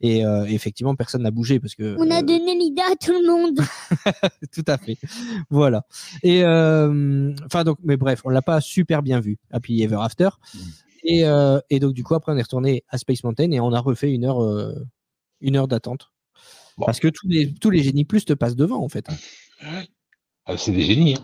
Et 0.00 0.24
euh, 0.26 0.46
effectivement, 0.46 0.96
personne 0.96 1.22
n'a 1.22 1.30
bougé 1.30 1.60
parce 1.60 1.76
que. 1.76 1.94
On 1.96 2.10
a 2.10 2.18
euh, 2.18 2.22
donné 2.22 2.56
l'idée 2.56 2.82
à 2.82 2.96
tout 2.96 3.12
le 3.12 3.24
monde. 3.28 3.60
tout 4.52 4.64
à 4.66 4.78
fait. 4.78 4.98
Voilà. 5.48 5.86
Et 6.24 6.42
euh, 6.42 7.32
enfin 7.46 7.62
donc, 7.62 7.78
mais 7.84 7.96
bref, 7.96 8.20
on 8.24 8.30
l'a 8.30 8.42
pas 8.42 8.60
super 8.60 9.00
bien 9.00 9.20
vu. 9.20 9.38
Happy 9.52 9.80
Ever 9.80 9.98
After. 10.00 10.30
Mm. 10.52 10.58
Et, 11.04 11.24
euh, 11.24 11.60
et 11.70 11.78
donc 11.78 11.94
du 11.94 12.02
coup 12.02 12.14
après 12.16 12.32
on 12.32 12.36
est 12.36 12.42
retourné 12.42 12.82
à 12.88 12.98
Space 12.98 13.22
Mountain 13.22 13.52
et 13.52 13.60
on 13.60 13.72
a 13.72 13.78
refait 13.78 14.10
une 14.10 14.24
heure, 14.24 14.42
euh, 14.42 14.74
une 15.40 15.54
heure 15.54 15.68
d'attente. 15.68 16.10
Bon. 16.78 16.86
Parce 16.86 16.98
que 16.98 17.08
tous 17.08 17.28
les 17.28 17.54
tous 17.54 17.70
les 17.70 17.82
génies 17.84 18.04
plus 18.04 18.24
te 18.24 18.32
passent 18.32 18.56
devant 18.56 18.82
en 18.82 18.88
fait. 18.88 19.06
Ah, 20.46 20.56
c'est 20.56 20.72
des 20.72 20.82
génies. 20.82 21.16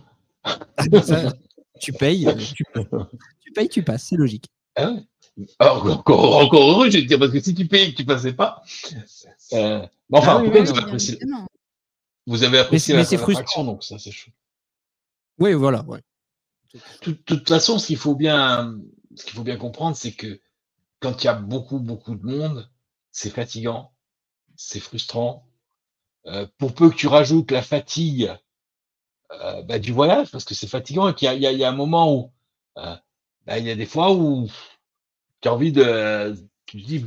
hein. 0.45 0.57
Ça, 1.03 1.33
tu 1.81 1.93
payes, 1.93 2.27
tu, 2.55 2.65
tu 3.41 3.53
payes, 3.53 3.69
tu 3.69 3.83
passes, 3.83 4.05
c'est 4.05 4.17
logique. 4.17 4.47
Ah 4.77 4.93
ouais. 4.93 5.05
Alors, 5.59 5.87
encore, 5.87 6.37
encore 6.37 6.71
heureux, 6.71 6.91
je 6.91 6.97
vais 6.99 7.03
te 7.03 7.09
dire, 7.09 7.19
parce 7.19 7.31
que 7.33 7.41
si 7.41 7.55
tu 7.55 7.67
payais 7.67 7.89
et 7.89 7.93
que 7.93 7.97
tu 7.99 8.05
passais 8.07 8.33
pas. 8.33 8.63
euh, 9.53 9.87
mais 10.11 10.19
enfin, 10.19 10.37
Ah 10.39 10.43
oui, 10.43 10.49
oui, 10.53 10.61
vous, 10.61 10.65
oui, 10.65 10.69
avez 10.71 10.79
apprécié, 10.83 11.19
vous 12.27 12.43
avez 12.43 12.59
apprécié 12.59 12.95
mais 12.95 13.01
la 13.01 13.05
c'est 13.05 13.17
la 13.17 13.23
frustrant. 13.23 13.43
fraction, 13.45 13.65
donc 13.65 13.85
ça, 13.85 13.99
c'est 13.99 14.11
chouette. 14.11 14.35
Oui, 15.39 15.53
voilà. 15.53 15.83
ouais. 15.85 16.01
De 17.05 17.13
toute 17.13 17.49
façon, 17.49 17.79
ce 17.79 17.87
qu'il 17.87 17.97
faut 17.99 18.15
bien, 18.15 18.75
ce 19.15 19.25
qu'il 19.25 19.35
faut 19.35 19.45
bien 19.45 19.57
comprendre, 19.57 19.97
c'est 19.97 20.13
que 20.13 20.41
quand 21.01 21.23
il 21.23 21.27
y 21.27 21.29
a 21.29 21.35
beaucoup, 21.35 21.79
beaucoup 21.79 22.15
de 22.15 22.25
monde, 22.25 22.71
c'est 23.13 23.31
fatigant, 23.31 23.93
c'est 24.57 24.81
frustrant. 24.81 25.47
Euh, 26.27 26.47
pour 26.59 26.75
peu 26.75 26.91
que 26.91 26.97
tu 26.97 27.07
rajoutes 27.07 27.51
la 27.53 27.63
fatigue 27.63 28.35
euh, 29.33 29.63
bah, 29.63 29.79
du 29.79 29.93
voyage, 29.93 30.31
parce 30.31 30.45
que 30.45 30.55
c'est 30.55 30.69
fatigant 30.69 31.09
et 31.09 31.15
qu'il 31.15 31.33
y 31.39 31.65
a, 31.65 31.69
un 31.69 31.73
moment 31.73 32.15
où 32.15 32.33
euh, 32.79 32.97
bah, 33.45 33.59
il 33.59 33.67
y 33.67 33.71
a 33.71 33.75
des 33.75 33.87
fois 33.87 34.13
où 34.13 34.49
tu 35.41 35.49
as 35.49 35.53
envie 35.53 35.73
de, 35.73 36.37
tu 36.67 36.81
te 36.81 36.87
dis, 36.87 37.05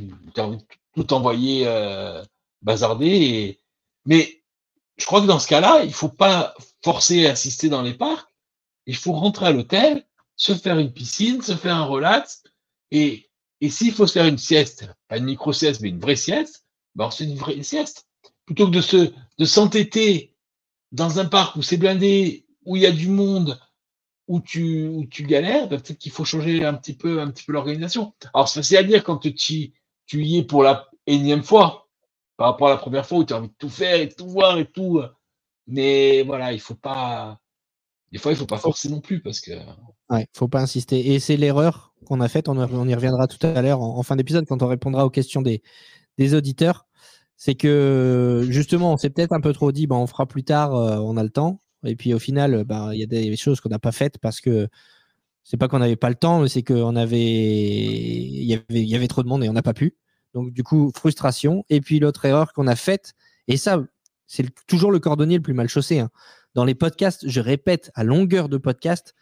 tout 0.94 1.12
envoyer 1.12 1.66
euh, 1.66 2.22
bazarder. 2.62 3.58
Mais 4.04 4.42
je 4.98 5.06
crois 5.06 5.20
que 5.20 5.26
dans 5.26 5.38
ce 5.38 5.48
cas-là, 5.48 5.82
il 5.84 5.92
faut 5.92 6.08
pas 6.08 6.54
forcer 6.84 7.26
à 7.26 7.32
assister 7.32 7.68
dans 7.68 7.82
les 7.82 7.94
parcs. 7.94 8.28
Il 8.86 8.96
faut 8.96 9.12
rentrer 9.12 9.46
à 9.46 9.52
l'hôtel, 9.52 10.04
se 10.36 10.54
faire 10.54 10.78
une 10.78 10.92
piscine, 10.92 11.42
se 11.42 11.56
faire 11.56 11.76
un 11.76 11.84
relax. 11.84 12.42
Et, 12.90 13.30
et 13.60 13.70
s'il 13.70 13.92
faut 13.92 14.06
se 14.06 14.14
faire 14.14 14.26
une 14.26 14.38
sieste, 14.38 14.88
pas 15.08 15.18
une 15.18 15.24
micro-sieste, 15.24 15.80
mais 15.80 15.88
une 15.90 16.00
vraie 16.00 16.16
sieste, 16.16 16.64
ben 16.94 17.06
on 17.06 17.24
une 17.24 17.36
vraie 17.36 17.62
sieste. 17.62 18.06
Plutôt 18.46 18.66
que 18.66 18.72
de 18.72 18.80
se 18.80 19.12
de 19.38 19.44
s'entêter 19.44 20.34
dans 20.92 21.18
un 21.18 21.24
parc 21.24 21.56
où 21.56 21.62
c'est 21.62 21.76
blindé, 21.76 22.46
où 22.64 22.76
il 22.76 22.82
y 22.82 22.86
a 22.86 22.92
du 22.92 23.08
monde, 23.08 23.60
où 24.28 24.40
tu, 24.40 24.86
où 24.88 25.06
tu 25.06 25.24
galères, 25.24 25.68
ben 25.68 25.80
peut-être 25.80 25.98
qu'il 25.98 26.12
faut 26.12 26.24
changer 26.24 26.64
un 26.64 26.74
petit 26.74 26.94
peu, 26.94 27.20
un 27.20 27.30
petit 27.30 27.44
peu 27.44 27.52
l'organisation. 27.52 28.14
Alors, 28.34 28.48
c'est 28.48 28.60
facile 28.60 28.76
à 28.76 28.82
dire 28.82 29.04
quand 29.04 29.18
tu, 29.18 29.34
tu 29.34 30.24
y 30.24 30.38
es 30.38 30.44
pour 30.44 30.62
la 30.62 30.88
énième 31.06 31.42
fois, 31.42 31.88
par 32.36 32.48
rapport 32.48 32.68
à 32.68 32.70
la 32.70 32.76
première 32.76 33.06
fois 33.06 33.18
où 33.18 33.24
tu 33.24 33.32
as 33.32 33.38
envie 33.38 33.48
de 33.48 33.54
tout 33.58 33.68
faire 33.68 33.96
et 33.96 34.06
de 34.06 34.14
tout 34.14 34.28
voir 34.28 34.58
et 34.58 34.66
tout. 34.66 35.00
Mais 35.66 36.22
voilà, 36.22 36.52
il 36.52 36.60
faut 36.60 36.74
pas. 36.74 37.40
Des 38.12 38.18
fois, 38.18 38.32
il 38.32 38.36
faut 38.36 38.46
pas 38.46 38.58
forcer 38.58 38.88
non 38.88 39.00
plus 39.00 39.20
parce 39.20 39.40
que. 39.40 39.52
Ouais, 40.08 40.26
faut 40.34 40.48
pas 40.48 40.60
insister. 40.60 41.12
Et 41.12 41.20
c'est 41.20 41.36
l'erreur 41.36 41.94
qu'on 42.06 42.20
a 42.20 42.28
faite. 42.28 42.48
On, 42.48 42.56
y 42.88 42.94
reviendra 42.94 43.28
tout 43.28 43.44
à 43.46 43.62
l'heure 43.62 43.80
en, 43.80 43.98
en 43.98 44.02
fin 44.02 44.16
d'épisode 44.16 44.46
quand 44.46 44.62
on 44.62 44.68
répondra 44.68 45.04
aux 45.04 45.10
questions 45.10 45.42
des, 45.42 45.62
des 46.18 46.34
auditeurs. 46.34 46.86
C'est 47.42 47.54
que 47.54 48.46
justement, 48.50 48.92
on 48.92 48.96
s'est 48.98 49.08
peut-être 49.08 49.32
un 49.32 49.40
peu 49.40 49.54
trop 49.54 49.72
dit, 49.72 49.86
bah, 49.86 49.96
on 49.96 50.06
fera 50.06 50.26
plus 50.26 50.44
tard, 50.44 50.74
euh, 50.74 50.98
on 50.98 51.16
a 51.16 51.22
le 51.22 51.30
temps. 51.30 51.62
Et 51.84 51.96
puis 51.96 52.12
au 52.12 52.18
final, 52.18 52.64
bah, 52.64 52.90
il 52.92 53.00
y 53.00 53.02
a 53.02 53.06
des 53.06 53.34
choses 53.34 53.62
qu'on 53.62 53.70
n'a 53.70 53.78
pas 53.78 53.92
faites 53.92 54.18
parce 54.18 54.42
que 54.42 54.68
c'est 55.42 55.56
pas 55.56 55.66
qu'on 55.66 55.78
n'avait 55.78 55.96
pas 55.96 56.10
le 56.10 56.16
temps, 56.16 56.42
mais 56.42 56.48
c'est 56.50 56.62
qu'on 56.62 56.96
avait, 56.96 57.18
y 57.18 58.52
avait, 58.52 58.84
y 58.84 58.94
avait 58.94 59.08
trop 59.08 59.22
de 59.22 59.28
monde 59.28 59.42
et 59.42 59.48
on 59.48 59.54
n'a 59.54 59.62
pas 59.62 59.72
pu. 59.72 59.96
Donc 60.34 60.52
du 60.52 60.62
coup, 60.62 60.92
frustration. 60.94 61.64
Et 61.70 61.80
puis 61.80 61.98
l'autre 61.98 62.26
erreur 62.26 62.52
qu'on 62.52 62.66
a 62.66 62.76
faite, 62.76 63.14
et 63.48 63.56
ça, 63.56 63.82
c'est 64.26 64.44
toujours 64.66 64.92
le 64.92 64.98
cordonnier 65.00 65.36
le 65.36 65.42
plus 65.42 65.54
mal 65.54 65.68
chaussé. 65.68 66.00
hein. 66.00 66.10
Dans 66.54 66.66
les 66.66 66.74
podcasts, 66.74 67.26
je 67.26 67.40
répète 67.40 67.90
à 67.94 68.04
longueur 68.04 68.50
de 68.50 68.58
podcast, 68.58 69.14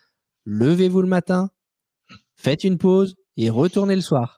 levez-vous 0.45 1.03
le 1.03 1.09
matin, 1.09 1.51
faites 2.35 2.65
une 2.65 2.78
pause 2.78 3.15
et 3.36 3.49
retournez 3.49 3.95
le 3.95 4.03
soir. 4.03 4.38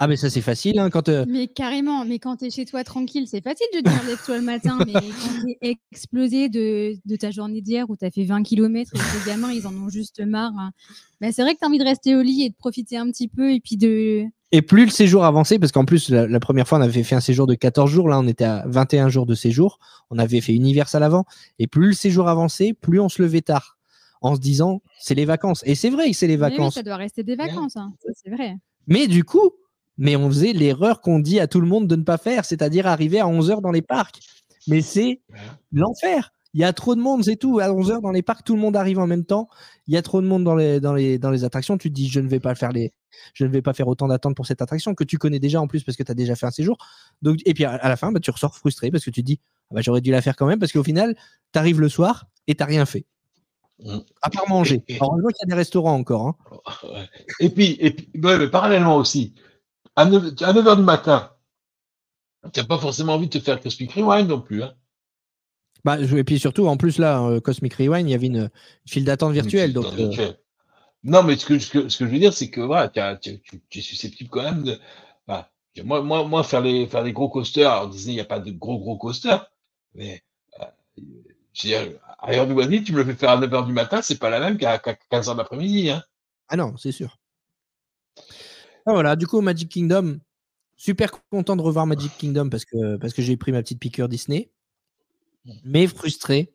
Ah 0.00 0.06
mais 0.06 0.16
ça 0.16 0.30
c'est 0.30 0.42
facile 0.42 0.78
hein, 0.78 0.90
quand 0.90 1.08
euh, 1.08 1.24
Mais 1.28 1.48
carrément, 1.48 2.04
mais 2.04 2.20
quand 2.20 2.36
tu 2.36 2.46
es 2.46 2.50
chez 2.50 2.64
toi 2.64 2.84
tranquille, 2.84 3.26
c'est 3.26 3.42
facile 3.42 3.66
de 3.74 3.80
dire 3.80 4.00
lève-toi 4.06 4.36
le 4.38 4.44
matin, 4.44 4.78
mais 4.86 4.92
quand 4.92 5.44
tu 5.44 5.56
es 5.60 5.76
explosé 5.90 6.48
de, 6.48 6.94
de 7.04 7.16
ta 7.16 7.32
journée 7.32 7.60
d'hier 7.62 7.90
où 7.90 7.96
tu 7.96 8.04
as 8.04 8.10
fait 8.12 8.24
20 8.24 8.44
km 8.44 8.92
et 8.94 8.98
que 8.98 9.18
les 9.18 9.30
gamins 9.30 9.50
ils 9.50 9.66
en 9.66 9.74
ont 9.74 9.88
juste 9.88 10.20
marre, 10.24 10.52
hein, 10.56 10.70
bah, 11.20 11.32
c'est 11.32 11.42
vrai 11.42 11.54
que 11.54 11.58
tu 11.58 11.64
as 11.64 11.68
envie 11.68 11.78
de 11.78 11.84
rester 11.84 12.14
au 12.14 12.22
lit 12.22 12.44
et 12.44 12.50
de 12.50 12.54
profiter 12.54 12.96
un 12.96 13.10
petit 13.10 13.26
peu 13.26 13.52
et 13.52 13.58
puis 13.58 13.76
de. 13.76 14.22
et 14.52 14.62
plus 14.62 14.84
le 14.84 14.90
séjour 14.92 15.24
avançait 15.24 15.58
parce 15.58 15.72
qu'en 15.72 15.84
plus 15.84 16.10
la, 16.10 16.28
la 16.28 16.38
première 16.38 16.68
fois 16.68 16.78
on 16.78 16.82
avait 16.82 17.02
fait 17.02 17.16
un 17.16 17.20
séjour 17.20 17.48
de 17.48 17.56
14 17.56 17.90
jours, 17.90 18.08
là 18.08 18.20
on 18.20 18.28
était 18.28 18.44
à 18.44 18.62
21 18.68 19.08
jours 19.08 19.26
de 19.26 19.34
séjour, 19.34 19.80
on 20.10 20.18
avait 20.18 20.40
fait 20.40 20.54
Universal 20.54 21.02
avant 21.02 21.24
et 21.58 21.66
plus 21.66 21.88
le 21.88 21.94
séjour 21.94 22.28
avançait, 22.28 22.72
plus 22.72 23.00
on 23.00 23.08
se 23.08 23.20
levait 23.20 23.42
tard 23.42 23.78
en 24.20 24.36
se 24.36 24.40
disant 24.40 24.80
c'est 25.00 25.16
les 25.16 25.24
vacances 25.24 25.64
et 25.66 25.74
c'est 25.74 25.90
vrai 25.90 26.08
que 26.08 26.16
c'est 26.16 26.28
les 26.28 26.34
oui, 26.34 26.40
vacances. 26.40 26.74
ça 26.74 26.84
doit 26.84 26.96
rester 26.96 27.24
des 27.24 27.34
vacances, 27.34 27.76
hein, 27.76 27.92
c'est 28.14 28.30
vrai. 28.30 28.56
Mais 28.86 29.06
du 29.06 29.22
coup, 29.22 29.52
mais 29.98 30.16
on 30.16 30.28
faisait 30.28 30.52
l'erreur 30.52 31.00
qu'on 31.00 31.18
dit 31.18 31.40
à 31.40 31.46
tout 31.46 31.60
le 31.60 31.66
monde 31.66 31.86
de 31.86 31.96
ne 31.96 32.04
pas 32.04 32.18
faire, 32.18 32.44
c'est-à-dire 32.44 32.86
arriver 32.86 33.20
à 33.20 33.26
11h 33.26 33.60
dans 33.60 33.72
les 33.72 33.82
parcs. 33.82 34.20
Mais 34.68 34.80
c'est 34.80 35.20
l'enfer. 35.72 36.32
Il 36.54 36.60
y 36.60 36.64
a 36.64 36.72
trop 36.72 36.94
de 36.94 37.00
monde, 37.00 37.24
c'est 37.24 37.36
tout. 37.36 37.58
À 37.58 37.68
11h 37.68 38.00
dans 38.00 38.10
les 38.10 38.22
parcs, 38.22 38.44
tout 38.44 38.54
le 38.54 38.60
monde 38.60 38.76
arrive 38.76 38.98
en 38.98 39.06
même 39.06 39.24
temps. 39.24 39.48
Il 39.86 39.94
y 39.94 39.96
a 39.96 40.02
trop 40.02 40.22
de 40.22 40.26
monde 40.26 40.44
dans 40.44 40.54
les, 40.54 40.80
dans 40.80 40.94
les, 40.94 41.18
dans 41.18 41.30
les 41.30 41.44
attractions. 41.44 41.76
Tu 41.76 41.90
te 41.90 41.94
dis, 41.94 42.08
je 42.08 42.20
ne 42.20 42.28
vais 42.28 42.40
pas 42.40 42.54
faire 42.54 42.72
les, 42.72 42.92
je 43.34 43.44
ne 43.44 43.50
vais 43.50 43.60
pas 43.60 43.74
faire 43.74 43.88
autant 43.88 44.08
d'attentes 44.08 44.34
pour 44.34 44.46
cette 44.46 44.62
attraction 44.62 44.94
que 44.94 45.04
tu 45.04 45.18
connais 45.18 45.38
déjà 45.38 45.60
en 45.60 45.66
plus 45.66 45.82
parce 45.84 45.96
que 45.96 46.02
tu 46.02 46.10
as 46.10 46.14
déjà 46.14 46.36
fait 46.36 46.46
un 46.46 46.50
séjour. 46.50 46.78
Donc, 47.22 47.38
et 47.44 47.54
puis 47.54 47.64
à, 47.64 47.88
la 47.88 47.96
fin, 47.96 48.12
bah, 48.12 48.20
tu 48.20 48.30
ressors 48.30 48.56
frustré 48.56 48.90
parce 48.90 49.04
que 49.04 49.10
tu 49.10 49.22
te 49.22 49.26
dis, 49.26 49.40
ah 49.70 49.74
bah, 49.74 49.80
j'aurais 49.82 50.00
dû 50.00 50.10
la 50.10 50.22
faire 50.22 50.36
quand 50.36 50.46
même 50.46 50.58
parce 50.58 50.72
qu'au 50.72 50.84
final, 50.84 51.16
tu 51.52 51.58
arrives 51.58 51.80
le 51.80 51.88
soir 51.88 52.26
et 52.46 52.54
tu 52.54 52.64
rien 52.64 52.86
fait. 52.86 53.04
Mm. 53.80 53.98
À 54.22 54.30
part 54.30 54.48
manger. 54.48 54.82
Heureusement 54.88 55.28
qu'il 55.28 55.48
y 55.48 55.52
a 55.52 55.54
des 55.54 55.54
restaurants 55.54 55.94
encore. 55.94 56.28
hein. 56.28 57.06
Et 57.40 57.50
puis, 57.50 57.76
et 57.80 57.90
puis 57.92 58.10
ouais, 58.22 58.38
mais 58.38 58.48
parallèlement 58.48 58.96
aussi, 58.96 59.34
à 59.98 60.04
9, 60.06 60.24
à 60.42 60.52
9h 60.52 60.76
du 60.76 60.82
matin, 60.82 61.32
tu 62.52 62.60
n'as 62.60 62.66
pas 62.66 62.78
forcément 62.78 63.14
envie 63.14 63.26
de 63.28 63.38
te 63.38 63.44
faire 63.44 63.60
Cosmic 63.60 63.92
Rewind 63.92 64.28
non 64.28 64.40
plus. 64.40 64.62
Hein. 64.62 64.74
Bah, 65.84 66.02
je- 66.04 66.16
et 66.16 66.24
puis 66.24 66.38
surtout, 66.38 66.66
en 66.66 66.76
plus, 66.76 66.98
là, 66.98 67.22
euh, 67.22 67.40
Cosmic 67.40 67.74
Rewind, 67.74 68.08
il 68.08 68.12
y 68.12 68.14
avait 68.14 68.26
une, 68.26 68.36
une 68.36 68.50
file 68.86 69.04
d'attente 69.04 69.32
virtuelle. 69.32 69.72
Donc, 69.72 69.84
euh. 70.18 70.32
Non, 71.04 71.22
mais 71.22 71.36
ce 71.36 71.46
que, 71.46 71.58
ce 71.58 71.70
que, 71.70 71.88
ce 71.88 71.98
que 71.98 72.06
je 72.06 72.10
veux 72.10 72.18
dire, 72.18 72.32
c'est 72.32 72.50
que 72.50 72.60
voilà, 72.60 72.88
tu, 72.88 73.40
tu- 73.40 73.60
tu 73.68 73.78
es 73.78 73.82
susceptible 73.82 74.30
quand 74.30 74.42
même 74.42 74.62
de. 74.64 74.78
moi, 75.84 76.02
moi, 76.02 76.24
moi, 76.24 76.42
faire 76.42 76.60
les, 76.60 76.86
faire 76.88 77.04
des 77.04 77.12
gros 77.12 77.28
coasters, 77.28 77.70
alors 77.70 77.88
Disney, 77.88 78.14
il 78.14 78.16
n'y 78.16 78.20
a 78.20 78.24
pas 78.24 78.40
de 78.40 78.50
gros, 78.50 78.78
gros 78.78 78.98
coasters, 78.98 79.46
mais 79.94 80.22
euh, 80.60 80.64
je 81.52 81.68
veux 81.68 81.68
dire, 81.90 82.00
à 82.18 82.32
Heure 82.32 82.46
du 82.48 82.52
Wadi, 82.52 82.82
tu 82.82 82.92
me 82.92 82.98
le 82.98 83.04
fais 83.04 83.14
faire 83.14 83.30
à 83.30 83.40
9h 83.40 83.66
du 83.66 83.72
matin, 83.72 84.02
c'est 84.02 84.18
pas 84.18 84.30
la 84.30 84.40
même 84.40 84.58
qu'à 84.58 84.76
15h 84.78 85.36
d'après-midi. 85.36 85.90
Hein. 85.90 86.02
Ah 86.48 86.56
non, 86.56 86.76
c'est 86.76 86.92
sûr. 86.92 87.18
Ah, 88.88 88.92
voilà, 88.94 89.16
du 89.16 89.26
coup, 89.26 89.40
Magic 89.42 89.68
Kingdom, 89.68 90.18
super 90.76 91.10
content 91.30 91.56
de 91.56 91.60
revoir 91.62 91.86
Magic 91.86 92.10
Kingdom 92.16 92.48
parce 92.48 92.64
que, 92.64 92.96
parce 92.96 93.12
que 93.12 93.20
j'ai 93.20 93.36
pris 93.36 93.52
ma 93.52 93.62
petite 93.62 93.78
piqûre 93.80 94.08
Disney, 94.08 94.50
mais 95.64 95.86
frustré 95.86 96.54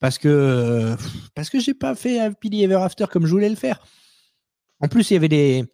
parce 0.00 0.18
que, 0.18 0.94
parce 1.34 1.48
que 1.48 1.60
j'ai 1.60 1.72
pas 1.74 1.94
fait 1.94 2.18
Happily 2.18 2.62
Ever 2.64 2.74
After 2.76 3.06
comme 3.10 3.24
je 3.24 3.30
voulais 3.30 3.48
le 3.48 3.56
faire. 3.56 3.82
En 4.80 4.88
plus, 4.88 5.10
il 5.10 5.14
y 5.14 5.16
avait 5.16 5.28
les, 5.28 5.64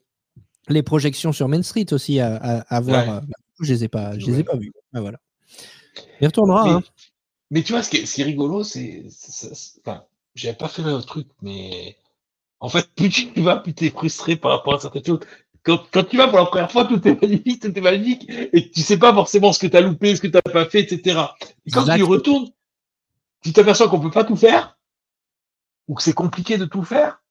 les 0.68 0.82
projections 0.84 1.32
sur 1.32 1.48
Main 1.48 1.62
Street 1.62 1.86
aussi 1.92 2.20
à, 2.20 2.36
à, 2.36 2.76
à 2.76 2.80
voir. 2.80 3.06
Ouais. 3.08 3.20
je 3.60 3.72
les 3.72 3.84
ai 3.84 3.88
pas, 3.88 4.16
je 4.18 4.26
les 4.26 4.38
ai 4.40 4.44
pas 4.44 4.56
vus. 4.56 4.72
Ah, 4.92 5.00
voilà. 5.00 5.18
Il 6.20 6.26
retournera. 6.26 6.64
Mais, 6.64 6.70
hein. 6.72 6.82
mais 7.50 7.62
tu 7.62 7.72
vois, 7.72 7.82
ce 7.82 7.90
qui 7.90 7.96
est, 7.96 8.06
ce 8.06 8.14
qui 8.14 8.20
est 8.20 8.24
rigolo, 8.24 8.62
c'est- 8.62 9.06
Enfin, 9.84 10.04
j'avais 10.36 10.56
pas 10.56 10.68
fait 10.68 10.82
le 10.82 11.00
truc, 11.00 11.26
mais 11.42 11.96
en 12.60 12.68
fait, 12.68 12.86
plus 12.96 13.08
tu 13.08 13.40
vas, 13.40 13.56
plus 13.56 13.72
tu 13.74 13.86
es 13.86 13.90
frustré 13.90 14.36
par 14.36 14.50
rapport 14.52 14.74
à 14.74 14.80
certaines 14.80 15.04
choses. 15.06 15.20
Quand, 15.68 15.82
quand 15.92 16.04
tu 16.04 16.16
vas 16.16 16.28
pour 16.28 16.38
la 16.38 16.46
première 16.46 16.72
fois, 16.72 16.86
tout 16.86 17.06
est 17.06 17.20
magnifique, 17.20 17.60
tout 17.60 17.76
est 17.76 17.80
magnifique, 17.82 18.26
et 18.54 18.70
tu 18.70 18.80
sais 18.80 18.96
pas 18.96 19.12
forcément 19.12 19.52
ce 19.52 19.58
que 19.58 19.66
tu 19.66 19.76
as 19.76 19.82
loupé, 19.82 20.16
ce 20.16 20.22
que 20.22 20.26
tu 20.26 20.32
n'as 20.32 20.40
pas 20.40 20.64
fait, 20.64 20.80
etc. 20.80 21.20
Et 21.66 21.70
quand 21.70 21.84
tu 21.84 21.98
y 21.98 22.02
retournes, 22.02 22.48
tu 23.42 23.52
t'aperçois 23.52 23.86
qu'on 23.90 24.00
peut 24.00 24.10
pas 24.10 24.24
tout 24.24 24.34
faire, 24.34 24.78
ou 25.86 25.94
que 25.94 26.02
c'est 26.02 26.14
compliqué 26.14 26.56
de 26.56 26.64
tout 26.64 26.82
faire. 26.82 27.22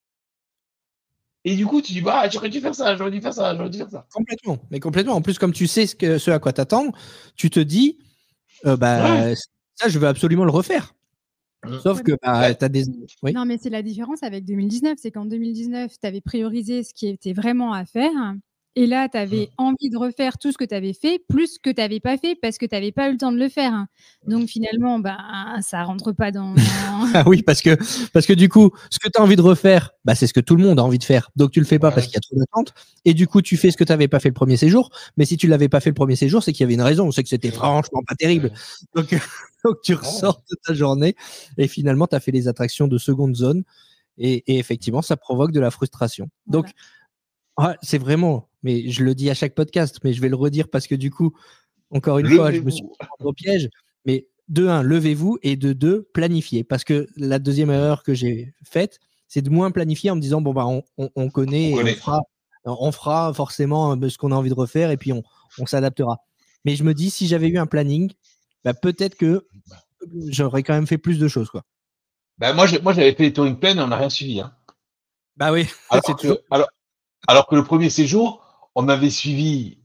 Et 1.45 1.55
du 1.55 1.65
coup, 1.65 1.81
tu 1.81 1.93
dis, 1.93 2.01
bah, 2.01 2.29
j'aurais 2.29 2.49
dû 2.49 2.61
faire 2.61 2.75
ça, 2.75 2.95
j'aurais 2.95 3.09
dû 3.09 3.21
faire 3.21 3.33
ça, 3.33 3.55
j'aurais 3.55 3.71
dû 3.71 3.79
faire 3.79 3.89
ça. 3.89 4.05
Complètement, 4.13 4.59
mais 4.69 4.79
complètement. 4.79 5.15
En 5.15 5.23
plus, 5.23 5.39
comme 5.39 5.51
tu 5.51 5.65
sais 5.65 5.87
ce, 5.87 5.95
que, 5.95 6.19
ce 6.19 6.29
à 6.29 6.37
quoi 6.37 6.53
t'attendre, 6.53 6.91
tu 7.35 7.49
te 7.49 7.59
dis, 7.59 7.97
euh, 8.67 8.77
bah, 8.77 9.33
ça, 9.73 9.89
je 9.89 9.97
veux 9.97 10.07
absolument 10.07 10.45
le 10.45 10.51
refaire. 10.51 10.93
Sauf 11.81 11.97
Ouais, 11.97 12.03
que 12.03 12.11
bah, 12.21 12.53
tu 12.53 12.63
as 12.65 12.69
des. 12.69 12.83
Oui. 13.23 13.33
Non, 13.33 13.45
mais 13.45 13.57
c'est 13.57 13.69
la 13.69 13.81
différence 13.81 14.23
avec 14.23 14.45
2019. 14.45 14.97
C'est 15.01 15.11
qu'en 15.11 15.25
2019, 15.25 15.91
tu 15.99 16.07
avais 16.07 16.21
priorisé 16.21 16.83
ce 16.83 16.93
qui 16.93 17.07
était 17.07 17.33
vraiment 17.33 17.73
à 17.73 17.85
faire. 17.85 18.11
Et 18.79 18.85
là, 18.85 19.09
tu 19.09 19.17
avais 19.17 19.49
envie 19.57 19.89
de 19.89 19.97
refaire 19.97 20.37
tout 20.37 20.51
ce 20.51 20.57
que 20.59 20.63
tu 20.63 20.75
avais 20.75 20.93
fait, 20.93 21.19
plus 21.27 21.55
ce 21.55 21.59
que 21.59 21.71
tu 21.71 21.81
n'avais 21.81 21.99
pas 21.99 22.15
fait 22.15 22.35
parce 22.39 22.59
que 22.59 22.65
tu 22.67 22.75
n'avais 22.75 22.91
pas 22.91 23.09
eu 23.09 23.13
le 23.13 23.17
temps 23.17 23.31
de 23.31 23.39
le 23.39 23.49
faire. 23.49 23.87
Donc 24.27 24.49
finalement, 24.49 24.99
bah, 24.99 25.17
ça 25.61 25.81
rentre 25.83 26.11
pas 26.11 26.29
dans. 26.29 26.53
Ah 27.11 27.23
oui, 27.25 27.41
parce 27.41 27.63
que, 27.63 27.75
parce 28.13 28.27
que 28.27 28.33
du 28.33 28.49
coup, 28.49 28.69
ce 28.91 28.99
que 28.99 29.09
tu 29.09 29.19
as 29.19 29.23
envie 29.23 29.35
de 29.35 29.41
refaire, 29.41 29.93
bah, 30.05 30.13
c'est 30.13 30.27
ce 30.27 30.33
que 30.33 30.41
tout 30.41 30.55
le 30.55 30.63
monde 30.63 30.79
a 30.79 30.83
envie 30.83 30.99
de 30.99 31.03
faire. 31.03 31.31
Donc 31.35 31.49
tu 31.49 31.59
le 31.59 31.65
fais 31.65 31.79
pas 31.79 31.89
parce 31.89 32.05
qu'il 32.05 32.13
y 32.13 32.17
a 32.17 32.21
trop 32.21 32.35
d'attentes. 32.35 32.75
Et 33.03 33.15
du 33.15 33.25
coup, 33.25 33.41
tu 33.41 33.57
fais 33.57 33.71
ce 33.71 33.77
que 33.77 33.83
tu 33.83 33.91
n'avais 33.91 34.07
pas 34.07 34.19
fait 34.19 34.29
le 34.29 34.35
premier 34.35 34.57
séjour. 34.57 34.91
Mais 35.17 35.25
si 35.25 35.37
tu 35.37 35.47
l'avais 35.47 35.69
pas 35.69 35.79
fait 35.79 35.89
le 35.89 35.95
premier 35.95 36.15
séjour, 36.15 36.43
c'est 36.43 36.53
qu'il 36.53 36.61
y 36.61 36.65
avait 36.65 36.75
une 36.75 36.81
raison. 36.83 37.09
C'est 37.09 37.23
que 37.23 37.29
c'était 37.29 37.49
franchement 37.49 38.03
pas 38.07 38.13
terrible. 38.13 38.51
Donc, 38.93 39.09
donc 39.65 39.77
tu 39.83 39.95
ressors 39.95 40.43
de 40.51 40.55
ta 40.63 40.75
journée 40.75 41.15
et 41.57 41.67
finalement, 41.67 42.05
tu 42.05 42.15
as 42.15 42.19
fait 42.19 42.31
les 42.31 42.47
attractions 42.47 42.87
de 42.87 42.99
seconde 42.99 43.35
zone. 43.35 43.63
Et, 44.19 44.43
et 44.53 44.59
effectivement, 44.59 45.01
ça 45.01 45.17
provoque 45.17 45.51
de 45.51 45.59
la 45.59 45.71
frustration. 45.71 46.29
Donc, 46.45 46.67
c'est 47.81 47.97
vraiment, 47.97 48.49
mais 48.67 48.89
je 48.91 49.03
le 49.03 49.15
dis 49.15 49.29
à 49.29 49.33
chaque 49.33 49.55
podcast, 49.55 49.99
mais 50.03 50.11
je 50.13 50.21
vais 50.21 50.29
le 50.29 50.35
redire 50.35 50.67
parce 50.69 50.87
que 50.87 50.95
du 50.95 51.09
coup, 51.11 51.31
encore 51.89 52.19
une 52.19 52.27
fois, 52.27 52.51
je 52.51 52.59
me 52.59 52.69
suis 52.69 52.83
au 53.21 53.31
piège. 53.33 53.69
Mais 54.05 54.27
de 54.49 54.67
un, 54.67 54.83
levez-vous 54.83 55.37
et 55.41 55.55
de 55.55 55.71
deux, 55.73 56.03
planifiez. 56.13 56.63
Parce 56.63 56.83
que 56.83 57.07
la 57.15 57.39
deuxième 57.39 57.69
erreur 57.71 58.03
que 58.03 58.13
j'ai 58.13 58.53
faite, 58.63 58.99
c'est 59.27 59.41
de 59.41 59.49
moins 59.49 59.71
planifier 59.71 60.11
en 60.11 60.15
me 60.15 60.21
disant 60.21 60.41
bon 60.41 60.53
bah 60.53 60.65
on, 60.65 60.83
on- 60.97 61.09
on 61.15 61.29
connaît, 61.29 61.73
On 61.73 61.85
et 61.85 61.91
on 61.93 61.95
fera, 61.95 62.21
on 62.65 62.91
fera 62.91 63.33
forcément 63.33 63.95
euh, 63.95 64.09
ce 64.09 64.17
qu'on 64.17 64.31
a 64.31 64.35
envie 64.35 64.49
de 64.49 64.55
refaire 64.55 64.91
et 64.91 64.97
puis 64.97 65.11
on, 65.13 65.23
s'adaptera. 65.65 66.17
Mais 66.65 66.75
je 66.75 66.83
me 66.83 66.93
dis 66.93 67.09
si 67.09 67.27
j'avais 67.27 67.47
eu 67.47 67.57
un 67.57 67.65
planning, 67.67 68.11
bah, 68.63 68.73
peut-être 68.73 69.15
que 69.15 69.47
j'aurais 70.27 70.63
quand 70.63 70.73
même 70.73 70.87
fait 70.87 70.97
plus 70.97 71.19
de 71.19 71.27
choses 71.27 71.49
quoi. 71.49 71.63
Ben, 72.37 72.53
moi, 72.53 72.67
moi, 72.83 72.93
j'avais 72.93 73.13
fait 73.15 73.23
les 73.23 73.33
touring 73.33 73.57
plane 73.57 73.79
et 73.79 73.81
on 73.81 73.87
n'a 73.87 73.97
rien 73.97 74.09
suivi. 74.09 74.39
Hein. 74.41 74.53
Bah 75.37 75.51
oui, 75.51 75.65
Alors, 75.89 76.03
c'est 76.05 76.13
que, 76.13 76.21
toujours- 76.21 76.37
alors, 76.51 76.67
alors 77.27 77.47
que 77.47 77.55
le 77.55 77.63
premier 77.63 77.89
séjour, 77.89 78.43
on 78.79 78.87
avait 78.89 79.09
suivi 79.09 79.79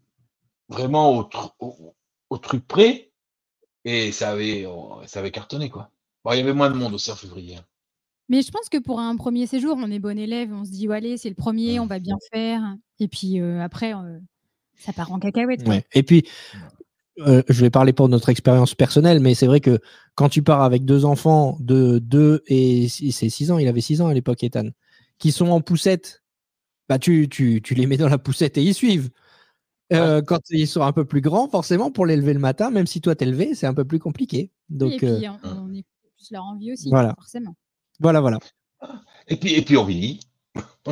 vraiment 0.68 1.16
au, 1.16 1.22
tru- 1.22 1.50
au, 1.60 1.94
au 2.28 2.36
truc 2.38 2.68
près 2.68 3.10
et 3.86 4.12
ça 4.12 4.30
avait, 4.32 4.66
on- 4.66 5.00
ça 5.06 5.20
avait 5.20 5.30
cartonné. 5.30 5.70
Quoi. 5.70 5.90
Bon, 6.24 6.32
il 6.32 6.38
y 6.38 6.40
avait 6.40 6.52
moins 6.52 6.70
de 6.70 6.76
monde 6.76 6.92
aussi 6.92 7.10
en 7.10 7.16
février. 7.16 7.56
hein. 7.56 7.64
Mais 8.28 8.42
je 8.42 8.50
pense 8.50 8.68
que 8.68 8.76
pour 8.78 9.00
un 9.00 9.16
premier 9.16 9.46
séjour, 9.46 9.76
on 9.78 9.90
est 9.90 9.98
bon 9.98 10.18
élève. 10.18 10.52
On 10.52 10.64
se 10.64 10.70
dit, 10.70 10.88
ouais, 10.88 10.98
allez, 10.98 11.16
c'est 11.16 11.30
le 11.30 11.34
premier, 11.34 11.80
on 11.80 11.86
va 11.86 11.98
bien 12.00 12.16
faire. 12.32 12.60
Et 13.00 13.08
puis 13.08 13.40
euh, 13.40 13.60
après, 13.62 13.94
euh, 13.94 14.18
ça 14.78 14.92
part 14.92 15.10
en 15.10 15.18
cacahuète. 15.18 15.66
Ouais. 15.66 15.84
Et 15.94 16.02
puis, 16.02 16.28
euh, 17.20 17.42
je 17.48 17.60
vais 17.62 17.70
parler 17.70 17.92
pour 17.92 18.08
notre 18.08 18.28
expérience 18.28 18.74
personnelle, 18.74 19.20
mais 19.20 19.34
c'est 19.34 19.46
vrai 19.46 19.60
que 19.60 19.80
quand 20.14 20.28
tu 20.28 20.42
pars 20.42 20.62
avec 20.62 20.84
deux 20.84 21.04
enfants 21.04 21.56
de 21.60 21.98
2 21.98 22.42
et 22.46 22.88
six- 22.88 23.12
c'est 23.12 23.28
6 23.30 23.50
ans, 23.50 23.58
il 23.58 23.68
avait 23.68 23.80
6 23.82 24.00
ans 24.02 24.06
à 24.08 24.14
l'époque, 24.14 24.42
Ethan, 24.44 24.68
qui 25.18 25.32
sont 25.32 25.48
en 25.48 25.60
poussette, 25.60 26.21
bah 26.88 26.98
tu, 26.98 27.28
tu, 27.28 27.60
tu 27.62 27.74
les 27.74 27.86
mets 27.86 27.96
dans 27.96 28.08
la 28.08 28.18
poussette 28.18 28.58
et 28.58 28.62
ils 28.62 28.74
suivent. 28.74 29.10
Euh, 29.92 30.22
Quand 30.22 30.40
ils 30.50 30.66
sont 30.66 30.80
un 30.82 30.92
peu 30.92 31.04
plus 31.04 31.20
grands, 31.20 31.48
forcément, 31.48 31.90
pour 31.90 32.06
les 32.06 32.16
lever 32.16 32.32
le 32.32 32.38
matin, 32.40 32.70
même 32.70 32.86
si 32.86 33.00
toi 33.02 33.14
t'es 33.14 33.26
levé, 33.26 33.54
c'est 33.54 33.66
un 33.66 33.74
peu 33.74 33.84
plus 33.84 33.98
compliqué. 33.98 34.50
Donc 34.70 34.92
et 34.92 34.96
puis, 34.96 35.06
euh, 35.26 35.30
on, 35.44 35.48
on 35.68 35.72
écoute 35.74 35.86
plus 36.16 36.30
leur 36.30 36.44
envie 36.44 36.72
aussi, 36.72 36.88
Voilà. 36.88 37.14
forcément. 37.14 37.54
voilà, 38.00 38.20
voilà. 38.20 38.38
Et 39.28 39.36
puis, 39.36 39.52
et 39.54 39.62
puis 39.62 39.76
on 39.76 39.84
vieillit. 39.84 40.20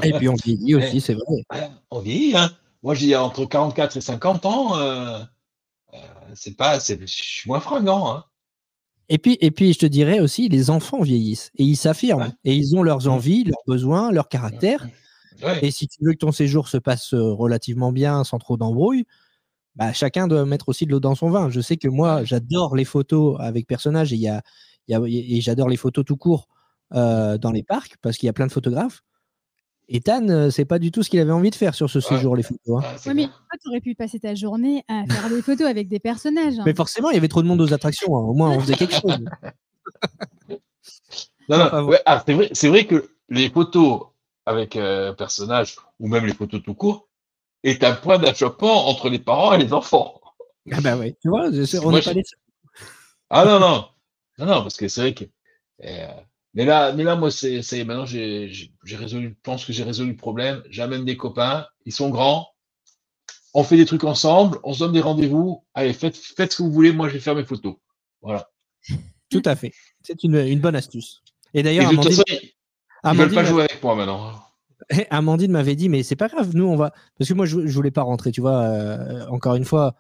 Et 0.03 0.13
puis 0.13 0.29
on 0.29 0.35
vieillit 0.35 0.75
aussi, 0.77 1.01
c'est 1.01 1.15
vrai. 1.15 1.25
Ouais, 1.53 1.69
on 1.91 2.01
vieillit. 2.01 2.37
Hein. 2.37 2.51
Moi, 2.83 2.95
dis 2.95 3.15
entre 3.17 3.45
44 3.47 3.97
et 3.97 4.01
50 4.01 4.47
ans, 4.47 4.77
euh, 4.79 5.19
euh, 5.95 5.97
c'est 6.35 6.57
pas, 6.57 6.79
c'est, 6.81 7.01
je 7.01 7.07
suis 7.07 7.49
moins 7.49 7.61
fringant. 7.61 8.11
Hein. 8.15 8.25
Et 9.09 9.19
puis, 9.19 9.39
et 9.41 9.51
puis, 9.51 9.73
je 9.73 9.79
te 9.81 9.87
dirais 9.87 10.21
aussi, 10.21 10.49
les 10.49 10.71
enfants 10.71 11.03
vieillissent 11.03 11.51
et 11.57 11.65
ils 11.65 11.77
s'affirment 11.77 12.23
Ouais. 12.23 12.33
et 12.45 12.55
ils 12.55 12.77
ont 12.77 12.83
leurs 12.83 13.09
envies, 13.09 13.45
leurs 13.45 13.63
besoins, 13.67 14.13
leur 14.13 14.29
caractère. 14.29 14.87
Ouais. 15.43 15.65
Et 15.65 15.71
si 15.71 15.89
tu 15.89 15.99
veux 16.05 16.13
que 16.13 16.19
ton 16.19 16.33
séjour 16.33 16.69
se 16.69 16.77
passe 16.77 17.15
relativement 17.15 17.93
bien, 17.93 18.25
sans 18.25 18.39
trop 18.39 18.57
d'embrouilles, 18.57 19.05
bah, 19.77 19.93
chacun 19.93 20.27
doit 20.27 20.45
mettre 20.47 20.69
aussi 20.69 20.85
de 20.87 20.91
l'eau 20.91 21.01
dans 21.01 21.15
son 21.15 21.31
vin. 21.31 21.49
Je 21.51 21.61
sais 21.61 21.77
que 21.77 21.89
moi, 21.89 22.25
j'adore 22.25 22.75
les 22.77 22.85
photos 22.85 23.37
avec 23.41 23.67
personnages 23.67 24.13
et, 24.13 24.17
il 24.17 24.23
y 24.23 24.29
a, 24.29 24.43
il 24.89 24.93
y 24.93 24.95
a- 24.97 25.01
et 25.07 25.41
j'adore 25.41 25.69
les 25.69 25.77
photos 25.77 26.05
tout 26.05 26.17
court 26.17 26.49
euh, 26.95 27.39
dans 27.39 27.53
les 27.53 27.63
parcs 27.63 27.97
parce 28.03 28.17
qu'il 28.17 28.27
y 28.27 28.31
a 28.31 28.33
plein 28.33 28.47
de 28.47 28.53
photographes. 28.53 29.03
Ethan, 29.89 30.29
euh, 30.29 30.51
c'est 30.51 30.65
pas 30.65 30.79
du 30.79 30.93
tout 30.93 31.03
ce 31.03 31.11
qu'il 31.11 31.19
avait 31.21 31.33
envie 31.33 31.51
de 31.51 31.55
faire 31.57 31.75
sur 31.75 31.91
ce 31.91 31.99
séjour, 32.01 32.37
les 32.37 32.43
photos. 32.45 32.79
hein. 32.85 32.97
Ouais, 33.07 33.15
mais 33.15 33.25
toi, 33.27 33.59
tu 33.61 33.69
aurais 33.69 33.81
pu 33.81 33.95
passer 33.97 34.21
ta 34.21 34.35
journée 34.37 34.85
à 34.89 35.05
faire 35.09 35.29
des 35.29 35.43
photos 35.43 35.67
avec 35.69 35.89
des 35.89 35.99
personnages. 35.99 36.59
hein. 36.61 36.65
Mais 36.65 36.75
forcément, 36.75 37.11
il 37.11 37.15
y 37.15 37.17
avait 37.19 37.27
trop 37.29 37.43
de 37.43 37.49
monde 37.49 37.61
aux 37.61 37.73
attractions. 37.73 38.17
hein. 38.17 38.21
Au 38.23 38.35
moins, 38.35 38.51
on 38.51 38.61
faisait 38.61 38.75
quelque 38.77 38.95
chose. 39.01 39.19
Non, 41.49 41.59
non, 41.59 41.85
ouais, 41.89 42.01
ah, 42.07 42.23
c'est 42.25 42.35
vrai, 42.35 42.49
c'est 42.53 42.69
vrai 42.69 42.87
que 42.87 43.11
les 43.29 43.51
photos 43.51 44.03
avec 44.51 44.77
euh, 44.77 45.13
personnages 45.13 45.77
ou 45.99 46.09
même 46.09 46.27
les 46.27 46.35
photos 46.35 46.63
tout 46.63 46.75
court 46.75 47.09
est 47.63 47.85
un 47.85 47.95
point 47.95 48.19
d'achoppement 48.19 48.89
entre 48.89 49.09
les 49.09 49.19
parents 49.19 49.53
et 49.53 49.59
les 49.59 49.73
enfants. 49.73 50.21
Ah 50.73 50.81
bah 50.81 50.97
oui, 50.97 51.15
tu 51.23 51.29
vois, 51.29 51.51
je- 51.51 51.79
on 51.79 51.93
n'est 51.93 52.03
pas 52.03 52.13
les. 52.13 52.23
Ah 53.31 53.45
non, 53.45 53.61
non, 53.61 53.89
non, 54.39 54.47
non, 54.47 54.63
parce 54.63 54.77
que 54.77 54.89
c'est 54.89 55.01
vrai 55.01 55.15
que. 55.15 55.25
euh, 55.85 56.09
mais 56.55 56.65
là, 56.65 56.93
mais 56.93 57.05
là, 57.05 57.15
moi, 57.15 57.31
c'est, 57.31 57.63
c'est 57.63 57.85
maintenant, 57.85 58.07
j'ai, 58.07 58.51
résolu, 58.85 59.29
je 59.29 59.35
pense 59.43 59.65
que 59.65 59.73
j'ai 59.73 59.85
résolu 59.85 60.11
le 60.11 60.17
problème. 60.17 60.63
J'amène 60.69 61.05
des 61.05 61.17
copains, 61.17 61.67
ils 61.87 61.93
sont 61.93 62.11
grands, 62.11 62.49
on 63.55 63.63
fait 63.63 63.77
des 63.77 63.87
trucs 63.87 64.03
ensemble, 64.05 64.59
on 64.65 64.73
se 64.73 64.81
donne 64.81 64.93
des 64.93 65.01
rendez-vous. 65.01 65.65
Allez, 65.75 65.93
faites, 65.93 66.17
faites 66.17 66.53
ce 66.53 66.59
que 66.59 66.63
vous 66.65 66.73
voulez, 66.73 66.93
moi, 66.93 67.09
je 67.09 67.15
vais 67.15 67.21
faire 67.21 67.37
mes 67.37 67.45
photos. 67.45 67.77
Voilà. 68.21 68.51
Tout 69.31 69.43
à 69.45 69.55
fait. 69.55 69.73
C'est 70.03 70.25
une, 70.25 70.37
une 70.37 70.61
bonne 70.61 70.75
astuce. 70.77 71.23
Et 71.55 71.63
d'ailleurs, 71.63 71.91
toute 71.91 72.25
Amandine, 73.03 73.33
ils, 73.33 73.35
veulent 73.35 73.45
pas 73.45 73.51
jouer 73.51 73.63
avec 73.63 73.83
moi 73.83 73.95
maintenant. 73.95 74.33
Amandine 75.11 75.53
m'avait 75.53 75.77
dit, 75.77 75.89
mais 75.89 76.03
c'est 76.03 76.17
pas 76.17 76.29
grave, 76.29 76.51
nous 76.55 76.65
on 76.65 76.77
va. 76.77 76.93
Parce 77.19 77.29
que 77.29 77.35
moi 77.35 77.47
je, 77.47 77.67
je 77.67 77.75
voulais 77.75 77.91
pas 77.91 78.03
rentrer, 78.03 78.33
tu 78.33 78.41
vois. 78.41 78.61
euh, 78.63 79.27
encore 79.29 79.55
une 79.55 79.65
fois, 79.65 79.95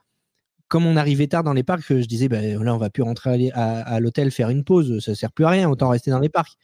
comme 0.69 0.87
on 0.87 0.97
arrivait 0.97 1.27
tard 1.27 1.45
dans 1.45 1.53
les 1.53 1.63
parcs, 1.63 1.83
je 1.89 2.07
disais, 2.07 2.29
ben 2.29 2.63
là 2.63 2.75
on 2.75 2.79
va 2.79 2.91
plus 2.91 3.03
rentrer 3.03 3.51
à, 3.53 3.63
à- 3.63 3.81
à 3.95 4.01
l'hôtel 4.01 4.31
faire 4.31 4.51
une 4.51 4.65
pause, 4.65 4.99
ça 5.05 5.15
sert 5.15 5.33
plus 5.33 5.45
à 5.45 5.51
rien, 5.51 5.69
autant 5.71 5.89
rester 5.89 6.11
dans 6.11 6.19
les 6.21 6.29
parcs. 6.29 6.55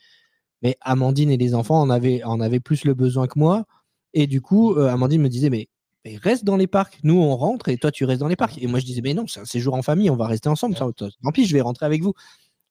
Mais 0.63 0.77
Amandine 0.81 1.31
et 1.31 1.37
les 1.37 1.55
enfants 1.55 1.81
en 1.81 1.91
avaient, 1.91 2.23
en 2.25 2.41
avaient 2.41 2.61
plus 2.61 2.85
le 2.85 2.95
besoin 2.95 3.27
que 3.27 3.39
moi. 3.39 3.65
Et 4.15 4.27
du 4.27 4.41
coup, 4.41 4.75
euh, 4.75 4.89
Amandine 4.89 5.21
me 5.21 5.29
disait, 5.29 5.51
mais, 5.51 5.69
mais 6.05 6.17
reste 6.17 6.45
dans 6.45 6.57
les 6.57 6.67
parcs, 6.67 6.99
nous 7.03 7.21
on 7.21 7.37
rentre 7.37 7.69
et 7.69 7.77
toi 7.77 7.91
tu 7.91 8.05
restes 8.07 8.21
dans 8.21 8.29
les 8.29 8.37
parcs. 8.37 8.57
Et 8.59 8.67
moi 8.67 8.79
je 8.81 8.87
disais, 8.87 9.03
mais 9.03 9.13
non, 9.15 9.27
c'est 9.27 9.41
un 9.41 9.45
séjour 9.45 9.75
en 9.75 9.83
famille, 9.83 10.09
on 10.11 10.17
va 10.17 10.27
rester 10.27 10.49
ensemble, 10.49 10.75
ça- 10.77 10.87
tant 11.23 11.33
pis, 11.33 11.47
je 11.47 11.53
vais 11.55 11.61
rentrer 11.61 11.85
avec 11.87 12.03
vous. 12.03 12.15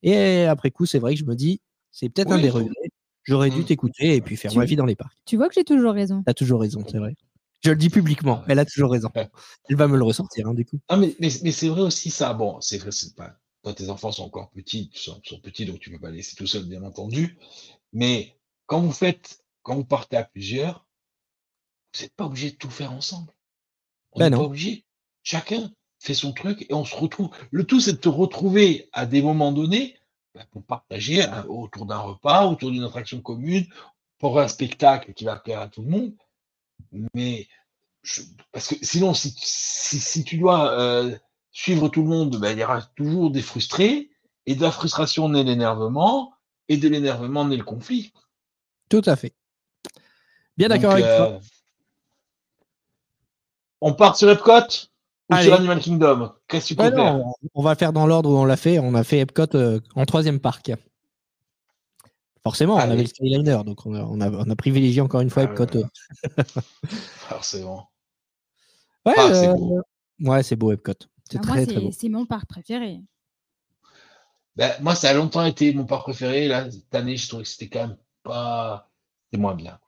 Et 0.04 0.46
après 0.46 0.72
coup, 0.72 0.86
c'est 0.86 1.00
vrai 1.00 1.14
que 1.14 1.20
je 1.20 1.26
me 1.26 1.36
dis, 1.36 1.62
c'est 1.92 2.10
peut-être 2.10 2.32
un 2.32 2.38
des 2.42 2.50
regrets. 2.50 2.90
J'aurais 3.26 3.50
dû 3.50 3.62
Mm. 3.62 3.66
t'écouter 3.66 4.16
et 4.16 4.22
puis 4.22 4.38
faire 4.38 4.52
Tu- 4.52 4.58
ma 4.58 4.66
vie 4.66 4.76
dans 4.76 4.86
les 4.86 4.96
parcs. 4.96 5.16
Tu 5.26 5.36
vois 5.38 5.48
que 5.50 5.54
j'ai 5.56 5.64
toujours 5.64 5.94
raison. 5.94 6.24
Elle 6.26 6.32
a 6.32 6.34
toujours 6.34 6.62
raison, 6.62 6.84
c'est 6.90 7.00
vrai. 7.00 7.16
Je 7.64 7.72
le 7.72 7.76
dis 7.76 7.90
publiquement, 7.90 8.44
elle 8.48 8.60
a 8.60 8.66
toujours 8.66 8.92
raison. 8.92 9.10
Elle 9.16 9.76
va 9.76 9.88
me 9.88 9.98
le 9.98 10.04
ressortir, 10.04 10.48
hein, 10.48 10.54
du 10.54 10.66
coup. 10.66 10.80
Ah, 10.88 10.98
mais, 10.98 11.16
mais, 11.20 11.30
mais 11.44 11.52
c'est 11.52 11.68
vrai 11.68 11.82
aussi 11.82 12.12
ça. 12.12 12.34
Bon, 12.34 12.62
c'est 12.62 12.78
vrai, 12.78 12.92
c'est 12.92 13.16
pas. 13.16 13.36
Toi, 13.64 13.74
tes 13.74 13.90
enfants 13.90 14.12
sont 14.12 14.24
encore 14.24 14.52
petits, 14.52 14.92
sont, 14.94 15.20
sont 15.24 15.40
petits, 15.40 15.66
donc 15.66 15.80
tu 15.80 15.90
peux 15.90 15.98
pas 16.00 16.12
les 16.12 16.18
laisser 16.18 16.36
tout 16.36 16.46
seul, 16.46 16.66
bien 16.66 16.84
entendu. 16.84 17.38
Mais 17.94 18.36
quand 18.68 18.80
vous 18.82 18.92
faites, 18.92 19.44
quand 19.64 19.76
vous 19.76 19.86
partez 19.86 20.18
à 20.18 20.24
plusieurs, 20.24 20.86
vous 21.96 22.02
n'êtes 22.04 22.14
pas 22.16 22.26
obligé 22.26 22.52
de 22.52 22.56
tout 22.58 22.70
faire 22.70 22.92
ensemble. 22.92 23.34
On 24.12 24.20
Ben 24.20 24.26
n'est 24.30 24.36
pas 24.36 24.44
non. 24.44 24.48
obligé. 24.50 24.86
Chacun 25.24 25.72
fait 26.00 26.14
son 26.14 26.34
truc 26.34 26.68
et 26.70 26.74
on 26.76 26.86
se 26.86 26.96
retrouve. 26.96 27.30
Le 27.50 27.64
tout, 27.64 27.80
c'est 27.80 27.94
de 27.94 27.98
te 27.98 28.10
retrouver 28.10 28.90
à 28.94 29.08
des 29.08 29.24
moments 29.24 29.52
donnés 29.52 29.96
ben, 30.36 30.46
pour 30.52 30.64
partager 30.64 31.24
hein, 31.24 31.46
autour 31.48 31.86
d'un 31.86 31.98
repas, 31.98 32.46
autour 32.46 32.70
d'une 32.72 32.84
attraction 32.84 33.22
commune, 33.22 33.66
pour 34.20 34.40
un 34.40 34.48
spectacle 34.48 35.14
qui 35.14 35.24
va 35.24 35.38
plaire 35.38 35.62
à 35.62 35.70
tout 35.70 35.82
le 35.82 35.88
monde. 35.88 36.14
Mais 37.14 37.48
je- 38.04 38.22
parce 38.52 38.68
que 38.68 38.76
sinon, 38.86 39.14
si, 39.14 39.34
si, 39.38 40.00
si 40.00 40.24
tu 40.26 40.38
dois 40.38 40.72
euh, 40.80 41.18
suivre 41.52 41.88
tout 41.88 42.02
le 42.02 42.10
monde, 42.10 42.38
ben, 42.40 42.52
il 42.52 42.60
y 42.60 42.64
aura 42.64 42.82
toujours 42.96 43.32
des 43.32 43.42
frustrés, 43.42 44.10
et 44.46 44.56
de 44.56 44.62
la 44.62 44.72
frustration 44.72 45.30
naît 45.30 45.44
l'énervement, 45.44 46.34
et 46.68 46.78
de 46.78 46.88
l'énervement 46.90 47.46
naît 47.46 47.58
le 47.58 47.64
conflit. 47.64 48.12
Tout 48.90 49.02
à 49.06 49.16
fait. 49.16 49.34
Bien 50.58 50.68
d'accord 50.70 50.92
avec 50.92 51.06
toi. 51.06 51.32
euh, 51.32 51.40
On 53.82 53.94
part 53.94 54.18
sur 54.18 54.30
Epcot? 54.30 54.90
Ou 55.30 55.34
Allez. 55.34 55.46
sur 55.46 55.54
Animal 55.56 55.80
Kingdom 55.80 56.34
Qu'est-ce 56.48 56.70
que 56.70 56.74
tu 56.76 56.82
Ouais, 56.82 56.92
préfères 56.92 57.18
non, 57.18 57.34
on 57.54 57.64
va 57.64 57.76
faire 57.76 57.94
dans 57.94 58.06
l'ordre 58.06 58.30
où 58.30 58.38
on 58.38 58.46
l'a 58.46 58.58
fait. 58.58 58.80
On 58.80 58.94
a 58.94 59.04
fait 59.04 59.20
Epcot 59.20 59.56
euh, 59.56 59.80
en 59.96 60.06
troisième 60.06 60.40
parc. 60.40 60.72
Forcément, 62.44 62.76
on 62.76 62.80
avait 62.80 63.02
le 63.02 63.08
Skyliner, 63.08 63.58
donc 63.66 63.86
on 63.88 63.96
a, 63.96 64.04
on 64.04 64.22
a- 64.22 64.30
on 64.30 64.50
a 64.50 64.56
privilégié 64.56 65.02
encore 65.02 65.22
une 65.22 65.32
fois 65.32 65.44
Ah, 65.44 65.52
Epcot. 65.52 65.80
ouais. 65.80 65.84
euh. 66.38 66.44
Forcément. 67.28 67.90
Ouais, 69.06 69.14
Ah, 69.18 69.34
c'est 69.34 69.50
euh, 69.50 69.54
beau. 69.56 69.82
ouais, 70.20 70.44
c'est 70.44 70.56
beau 70.56 70.72
Epcot. 70.72 70.94
C'est 71.30 71.40
Ah, 71.40 71.42
moi, 71.44 71.56
très 71.56 71.66
très 71.66 71.80
beau. 71.82 71.92
c'est 71.92 72.02
c'est 72.02 72.10
mon 72.10 72.26
parc 72.28 72.48
préféré. 72.48 73.02
Ben, 74.56 74.72
moi, 74.82 74.94
ça 74.96 75.10
a 75.10 75.14
longtemps 75.14 75.44
été 75.44 75.74
mon 75.74 75.86
parc 75.86 76.04
préféré. 76.04 76.48
Là, 76.48 76.70
cette 76.70 76.94
année, 76.94 77.18
je 77.18 77.28
trouvais 77.28 77.44
que 77.44 77.50
c'était 77.50 77.68
quand 77.68 77.88
même 77.88 77.98
pas. 78.24 78.92
C'était 79.26 79.42
moins 79.42 79.56
bien. 79.56 79.80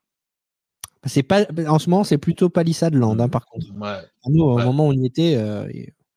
C'est 1.05 1.23
pas 1.23 1.45
en 1.67 1.79
ce 1.79 1.89
moment, 1.89 2.03
c'est 2.03 2.17
plutôt 2.17 2.49
Palisade 2.49 2.93
Land, 2.95 3.19
hein, 3.19 3.29
par 3.29 3.45
contre. 3.45 3.67
Ouais. 3.79 3.97
Nous, 4.27 4.43
au 4.43 4.55
Ouais. 4.55 4.63
moment 4.65 4.87
où 4.87 4.89
on 4.89 4.93
y 4.93 5.05
était, 5.05 5.35
euh, 5.37 5.67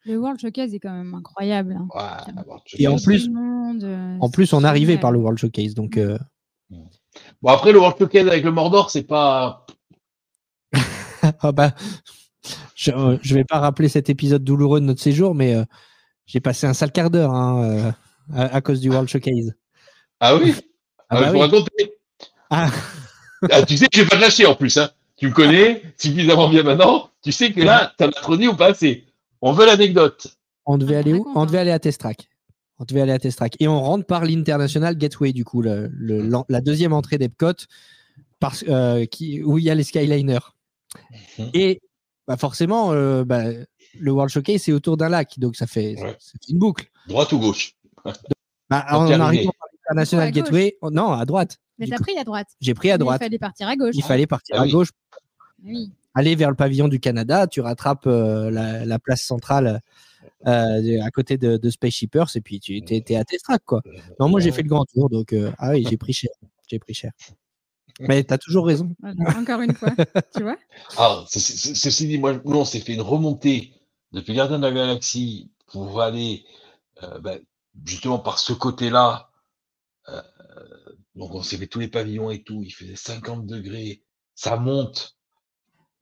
Le 0.05 0.16
World 0.19 0.40
Showcase 0.40 0.74
est 0.74 0.78
quand 0.81 0.93
même 0.93 1.15
incroyable. 1.15 1.77
hein. 1.78 1.86
Ouais, 1.94 2.35
je 2.66 2.82
Et 2.82 2.89
en 2.89 2.97
plus- 2.97 3.28
monde, 3.28 3.85
euh, 3.85 4.16
En 4.20 4.31
plus, 4.31 4.52
on 4.52 4.65
arrivait 4.65 4.98
par 4.98 5.12
le 5.12 5.19
World 5.19 5.39
Showcase. 5.39 5.74
Donc, 5.74 5.97
euh, 5.97 6.19
Bon, 7.43 7.51
après, 7.51 7.73
le 7.73 7.78
World 7.78 7.98
Showcase 7.98 8.28
avec 8.28 8.44
le 8.44 8.52
Mordor, 8.52 8.90
c'est 8.90 9.02
pas. 9.02 9.66
ah 11.40 11.52
bah, 11.52 11.73
je 12.74 12.93
ne 12.93 13.35
vais 13.35 13.44
pas 13.44 13.59
rappeler 13.59 13.89
cet 13.89 14.09
épisode 14.11 14.44
douloureux 14.44 14.81
de 14.81 14.86
notre 14.86 15.01
séjour, 15.02 15.35
mais 15.35 15.55
euh, 15.55 15.65
j'ai 16.27 16.40
passé 16.40 16.66
un 16.66 16.73
sale 16.74 16.93
quart 16.93 17.11
d'heure 17.11 17.32
hein, 17.32 17.62
euh, 17.65 17.93
à, 18.35 18.57
à 18.57 18.61
cause 18.61 18.81
du 18.81 18.89
World 18.90 19.09
Showcase. 19.09 19.52
Ah 20.20 20.36
oui? 20.36 20.55
Ah 21.09 21.16
Ah, 21.16 21.20
bah 21.20 21.31
oui. 21.32 21.40
raconter. 21.40 21.93
Ah, 22.51 22.70
Ah, 23.51 23.62
tu 23.62 23.77
sais 23.77 23.87
que 23.89 23.97
je 23.99 24.03
vais 24.03 24.09
pas 24.09 24.17
te 24.17 24.21
lâcher 24.23 24.47
en 24.47 24.55
plus. 24.55 24.77
Hein. 24.77 24.91
Tu 25.17 25.29
me 25.29 25.33
connais 25.33 25.83
suffisamment 25.97 26.49
bien 26.49 26.62
maintenant. 26.62 27.11
Tu 27.23 27.33
sais 27.33 27.53
que 27.53 27.61
là, 27.61 27.93
t'en 27.99 28.09
as 28.09 28.12
trop 28.12 28.37
dit 28.37 28.49
ou 28.49 28.57
pas 28.57 28.69
assez. 28.71 29.05
On 29.43 29.53
veut 29.53 29.67
l'anecdote. 29.67 30.27
on 30.67 30.79
devait 30.79 30.97
aller 30.97 31.15
où? 31.15 31.31
On 31.35 31.47
devait 31.47 31.59
aller 31.59 31.71
à 31.71 31.79
Testrac. 31.79 32.29
On 32.79 32.85
devait 32.85 33.01
aller 33.03 33.12
à 33.12 33.19
Testrac. 33.19 33.55
Et 33.61 33.69
on 33.69 33.81
rentre 33.83 34.07
par 34.07 34.25
l'International 34.25 34.97
Gateway, 34.97 35.33
du 35.33 35.45
coup, 35.45 35.62
le- 35.62 35.89
le- 35.93 36.23
l'en- 36.23 36.45
la 36.49 36.61
deuxième 36.61 36.93
entrée 36.93 37.19
d'Epcot, 37.19 37.53
parce, 38.39 38.65
euh, 38.69 39.05
qui, 39.07 39.43
où 39.43 39.59
il 39.59 39.65
y 39.65 39.71
a 39.71 39.75
les 39.75 39.83
Skyliners. 39.85 40.39
Mhm. 41.39 41.51
Et 41.55 41.81
bah, 42.27 42.37
forcément, 42.37 42.93
euh, 42.93 43.25
bah, 43.25 43.45
le 43.99 44.11
World 44.12 44.31
Showcase, 44.33 44.62
c'est 44.62 44.73
autour 44.73 44.97
d'un 44.97 45.09
lac, 45.09 45.39
donc 45.39 45.57
ça 45.57 45.67
fait, 45.67 45.95
Ouais. 46.01 46.17
ça 46.19 46.33
fait 46.33 46.53
une 46.53 46.59
boucle. 46.59 46.87
Droite 47.09 47.33
ou 47.33 47.39
gauche? 47.41 47.75
Bah, 48.69 48.85
en 48.91 49.11
arrivant 49.21 49.53
par 49.59 49.69
à 49.97 50.31
Gateway, 50.31 50.77
oh, 50.83 50.91
non, 50.91 51.12
à 51.12 51.25
droite. 51.25 51.59
Mais 51.79 51.87
t'as 51.87 51.97
pris 51.99 52.17
à 52.19 52.25
droite. 52.25 52.49
J'ai 52.61 52.75
pris 52.75 52.91
à 52.91 52.95
Mais 52.95 52.99
droite. 52.99 53.21
Il 53.21 53.25
fallait 53.25 53.39
partir 53.39 53.69
à 53.69 53.77
gauche. 53.77 53.95
Il 53.97 54.03
fallait 54.05 54.27
partir 54.27 54.57
Ah 54.59 54.62
à 54.62 54.65
oui. 54.65 54.73
gauche, 54.73 54.89
Oui. 55.65 55.93
aller 56.15 56.35
vers 56.35 56.51
le 56.51 56.57
pavillon 56.57 56.89
du 56.89 57.01
Canada, 57.01 57.47
tu 57.47 57.61
rattrapes 57.61 58.07
euh, 58.07 58.51
la, 58.51 58.85
la 58.85 58.99
place 58.99 59.23
centrale 59.23 59.81
euh, 60.47 61.03
à 61.03 61.11
côté 61.11 61.37
de, 61.39 61.57
de 61.57 61.71
Space 61.71 61.93
Shippers 61.95 62.37
et 62.37 62.41
puis 62.41 62.61
tu 62.61 62.77
étais 62.77 63.17
à 63.17 63.25
Testrac 63.25 63.62
quoi. 63.65 63.83
Non, 64.19 64.29
moi 64.29 64.41
j'ai 64.41 64.53
fait 64.53 64.62
le 64.62 64.69
grand 64.69 64.85
tour 64.85 65.09
donc 65.11 65.33
euh, 65.33 65.51
ah 65.59 65.71
oui, 65.71 65.87
j'ai 65.89 65.97
pris 65.97 66.12
cher. 66.12 66.31
J'ai 66.69 66.79
pris 66.79 66.95
cher. 66.95 67.12
Mais 68.01 68.25
tu 68.25 68.33
as 68.33 68.39
toujours 68.39 68.67
raison. 68.67 68.95
Voilà, 69.01 69.39
Encore 69.39 69.61
une 69.61 69.75
fois. 69.75 69.91
tu 70.35 70.43
vois? 70.43 70.57
Ah, 70.97 71.25
ce- 71.29 71.39
ce- 71.41 71.75
ceci 71.75 72.07
dit, 72.07 72.17
moi, 72.19 72.33
nous, 72.45 72.57
on 72.57 72.65
s'est 72.65 72.81
fait 72.81 72.95
une 72.95 73.03
remontée 73.03 73.75
depuis 74.12 74.33
Gardien 74.35 74.59
de 74.59 74.62
la 74.67 74.73
Galaxie 74.73 75.51
pour 75.67 76.01
aller 76.01 76.45
euh, 77.03 77.19
ben, 77.21 77.41
justement 77.85 78.19
par 78.19 78.39
ce 78.39 78.53
côté-là. 78.55 79.30
Donc, 81.16 81.35
on 81.35 81.43
s'est 81.43 81.57
fait 81.57 81.66
tous 81.66 81.81
les 81.81 81.89
pavillons 81.89 82.31
et 82.31 82.43
tout. 82.43 82.62
Il 82.65 82.70
faisait 82.70 82.97
50 82.97 83.47
degrés. 83.47 84.03
Ça 84.35 84.57
monte. 84.57 85.16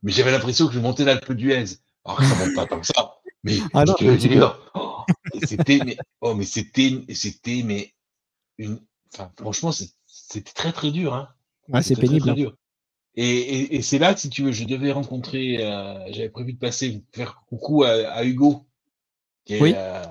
Mais 0.02 0.12
j'avais 0.12 0.30
l'impression 0.30 0.66
que 0.68 0.74
je 0.74 0.80
montais 0.80 1.04
l'Alpe 1.04 1.32
d'Huez. 1.32 1.64
Alors 2.04 2.18
que 2.18 2.24
ça 2.24 2.34
monte 2.36 2.54
pas 2.54 2.66
que 2.66 2.86
ça. 2.86 3.14
Mais 3.42 3.58
Ah 3.74 3.84
je 3.86 3.92
te 3.92 4.18
jure, 4.18 4.70
oh, 4.74 5.02
c'était, 5.46 5.80
mais, 5.84 5.96
oh, 6.20 6.34
mais 6.34 6.44
c'était, 6.44 7.04
c'était, 7.14 7.62
mais 7.64 7.94
une, 8.58 8.80
enfin, 9.14 9.32
franchement, 9.38 9.70
c'était 9.72 10.52
très 10.52 10.72
très 10.72 10.90
dur, 10.90 11.14
hein. 11.14 11.28
Ouais, 11.68 11.82
c'est 11.82 11.94
très, 11.94 12.02
pénible. 12.02 12.20
très 12.22 12.30
hein. 12.30 12.34
dur. 12.34 12.56
Et, 13.14 13.28
et, 13.28 13.76
et 13.76 13.82
c'est 13.82 13.98
là 13.98 14.14
que, 14.14 14.20
si 14.20 14.30
tu 14.30 14.42
veux, 14.42 14.52
je 14.52 14.64
devais 14.64 14.92
rencontrer, 14.92 15.64
euh, 15.64 16.12
j'avais 16.12 16.28
prévu 16.30 16.52
de 16.54 16.58
passer, 16.58 17.02
faire 17.12 17.42
coucou 17.48 17.84
à, 17.84 17.90
à 18.10 18.24
Hugo. 18.24 18.66
Qui 19.44 19.54
est, 19.54 19.60
Oui. 19.62 19.72
euh, 19.76 20.02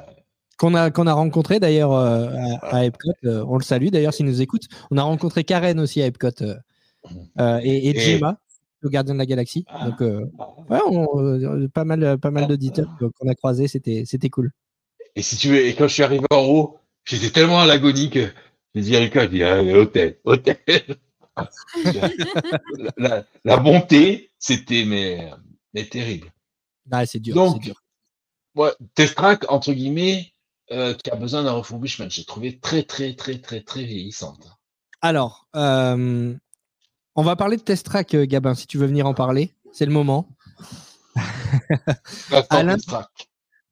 Qu'on 0.58 0.74
a, 0.74 0.90
qu'on 0.92 1.06
a 1.08 1.14
rencontré 1.14 1.60
d'ailleurs 1.60 1.92
euh, 1.94 2.30
à, 2.64 2.78
à 2.78 2.86
Epcot. 2.86 3.12
euh, 3.26 3.46
on 3.48 3.58
le 3.58 3.64
salue 3.64 3.90
d'ailleurs 3.90 4.14
s'il 4.14 4.26
nous 4.26 4.42
écoute. 4.42 4.64
On 4.92 4.98
a 4.98 5.04
rencontré 5.04 5.44
Karen 5.44 5.80
aussi 5.80 6.02
à 6.02 6.08
Epcot 6.08 6.30
euh, 6.42 6.56
euh, 7.40 7.60
et, 7.64 7.90
et 7.90 8.00
Gemma, 8.00 8.40
le 8.82 8.90
gardien 8.90 9.14
de 9.14 9.20
la 9.20 9.26
galaxie. 9.28 9.66
Ah. 9.68 9.90
Donc 9.90 10.00
ouais, 10.02 10.80
on- 10.88 11.68
pas 11.70 11.84
mal, 11.86 12.18
pas 12.18 12.32
mal 12.32 12.48
d'auditeurs 12.48 12.90
euh, 13.02 13.10
qu'on 13.20 13.30
a 13.30 13.36
croisés. 13.36 13.68
C'était, 13.68 14.04
c'était 14.06 14.30
cool. 14.30 14.52
et 15.16 15.22
si 15.22 15.38
tu 15.38 15.50
veux, 15.50 15.64
et 15.66 15.76
quand 15.76 15.88
je 15.88 15.94
suis 15.94 16.04
arrivé 16.04 16.26
en 16.32 16.44
haut, 16.46 16.78
j'étais 17.06 17.30
tellement 17.30 17.60
à 17.60 17.66
l'agonie 17.68 18.10
que 18.10 18.28
j'ai 18.74 18.82
dit 18.82 18.96
à 18.96 19.00
Lucas, 19.00 19.24
je 19.26 19.30
dis, 19.30 19.44
ah, 19.44 19.62
hôtel, 19.62 20.18
hôtel. 20.26 20.58
la, 21.38 22.92
la, 22.98 23.24
la 23.46 23.58
montée, 23.58 24.32
c'était, 24.40 24.86
mais, 24.86 25.32
mais 25.74 25.86
terrible. 25.86 26.32
Ah, 26.92 27.06
c'est 27.06 27.20
dur. 27.20 27.36
Donc, 27.36 27.62
dur. 27.62 27.82
Ouais, 28.56 28.72
Testrac, 28.96 29.46
entre 29.52 29.72
guillemets, 29.74 30.32
euh, 30.72 30.94
qui 30.94 31.10
a 31.12 31.16
besoin 31.16 31.44
d'un 31.44 31.54
refurbishment. 31.54 32.10
J'ai 32.10 32.26
trouvé 32.26 32.60
très, 32.60 32.84
très, 32.84 33.16
très, 33.16 33.40
très, 33.40 33.62
très 33.62 33.84
vieillissante. 33.84 34.48
Alors, 35.02 35.48
euh, 35.56 36.34
on 37.16 37.24
va 37.24 37.36
parler 37.36 37.58
de 37.58 37.62
Test 37.62 37.86
Track, 37.86 38.14
euh, 38.14 38.26
Gabin, 38.26 38.56
si 38.56 38.68
tu 38.68 38.78
veux 38.78 38.88
venir 38.88 39.06
en 39.08 39.14
parler. 39.14 39.54
C'est 39.72 39.86
le 39.86 39.92
moment. 39.92 40.30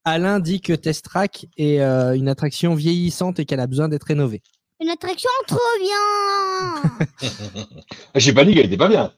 Alain- 0.04 0.40
dit 0.40 0.62
que 0.62 0.74
Test 0.74 1.06
Track 1.06 1.48
est 1.58 1.82
euh, 1.82 2.16
une 2.16 2.30
attraction 2.30 2.76
vieillissante 2.76 3.40
et 3.40 3.46
qu'elle 3.46 3.60
a 3.60 3.68
besoin 3.68 3.88
d'être 3.90 4.04
rénovée. 4.04 4.42
Une 4.82 4.90
attraction 4.90 5.30
trop 5.48 5.60
bien 5.80 7.08
J'ai 8.16 8.34
pas 8.34 8.46
dit 8.46 8.54
qu'elle 8.54 8.66
était 8.66 8.78
pas 8.78 8.90
bien. 8.90 9.14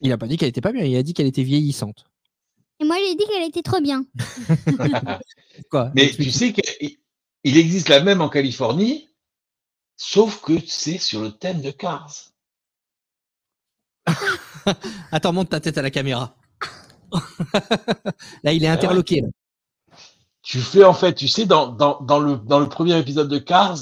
Il 0.00 0.10
n'a 0.10 0.18
pas 0.18 0.26
dit 0.26 0.36
qu'elle 0.36 0.48
était 0.48 0.60
pas 0.60 0.72
bien, 0.72 0.84
il 0.84 0.96
a 0.96 1.02
dit 1.02 1.14
qu'elle 1.14 1.26
était 1.26 1.42
vieillissante. 1.42 2.04
Et 2.84 2.86
moi, 2.86 2.96
j'ai 2.98 3.14
dit 3.14 3.24
qu'elle 3.26 3.48
était 3.48 3.62
trop 3.62 3.80
bien. 3.80 4.04
Quoi? 5.70 5.90
Mais 5.94 6.10
tu 6.10 6.30
sais 6.30 6.52
qu'il 6.52 6.98
il 7.42 7.56
existe 7.56 7.88
la 7.88 8.00
même 8.00 8.20
en 8.20 8.28
Californie, 8.28 9.08
sauf 9.96 10.42
que 10.42 10.52
c'est 10.66 10.98
sur 10.98 11.22
le 11.22 11.30
thème 11.32 11.62
de 11.62 11.70
Cars. 11.70 12.12
Attends, 15.12 15.32
monte 15.32 15.48
ta 15.48 15.60
tête 15.60 15.78
à 15.78 15.82
la 15.82 15.90
caméra. 15.90 16.36
là, 18.42 18.52
il 18.52 18.62
est 18.62 18.68
interloqué. 18.68 19.22
là. 19.22 19.28
Tu 20.42 20.58
fais 20.58 20.84
en 20.84 20.92
fait, 20.92 21.14
tu 21.14 21.26
sais, 21.26 21.46
dans, 21.46 21.68
dans, 21.68 22.02
dans, 22.02 22.18
le, 22.18 22.36
dans 22.36 22.60
le 22.60 22.68
premier 22.68 22.98
épisode 22.98 23.30
de 23.30 23.38
Cars, 23.38 23.78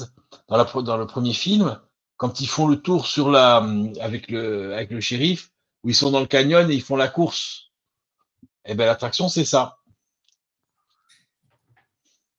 dans, 0.47 0.55
la, 0.55 0.63
dans 0.63 0.95
le 0.95 1.07
premier 1.07 1.33
film, 1.33 1.77
quand 2.15 2.39
ils 2.39 2.47
font 2.47 2.67
le 2.69 2.77
tour 2.77 3.05
sur 3.05 3.29
la, 3.29 3.57
avec, 3.99 4.31
le, 4.31 4.73
avec 4.73 4.91
le 4.91 5.01
shérif, 5.01 5.51
où 5.83 5.89
ils 5.89 5.95
sont 5.95 6.11
dans 6.11 6.21
le 6.21 6.25
canyon 6.25 6.71
et 6.71 6.75
ils 6.75 6.81
font 6.81 6.95
la 6.95 7.09
course, 7.09 7.72
eh 8.65 8.75
ben 8.75 8.85
l'attraction, 8.85 9.29
c'est 9.29 9.45
ça. 9.45 9.77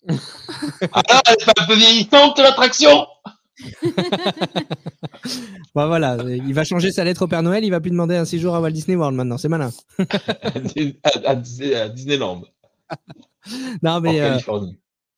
Alors, 0.06 0.22
elle 1.26 1.36
est 1.40 1.44
pas 1.46 1.52
un 1.62 1.66
peu 1.66 1.74
vieillissante, 1.76 2.38
l'attraction 2.38 3.06
Bah 5.74 5.86
voilà, 5.86 6.16
il 6.28 6.52
va 6.54 6.64
changer 6.64 6.92
sa 6.92 7.04
lettre 7.04 7.22
au 7.22 7.28
Père 7.28 7.42
Noël, 7.42 7.64
il 7.64 7.70
va 7.70 7.80
plus 7.80 7.90
demander 7.90 8.16
un 8.16 8.24
séjour 8.24 8.54
à 8.54 8.60
Walt 8.60 8.70
Disney 8.72 8.96
World 8.96 9.16
maintenant, 9.16 9.38
c'est 9.38 9.48
malin. 9.48 9.70
à, 9.98 10.04
à 11.24 11.34
Disney- 11.36 11.74
à 11.74 11.88
Disneyland, 11.88 12.42
Non, 13.82 14.00
mais 14.00 14.20
euh, 14.20 14.38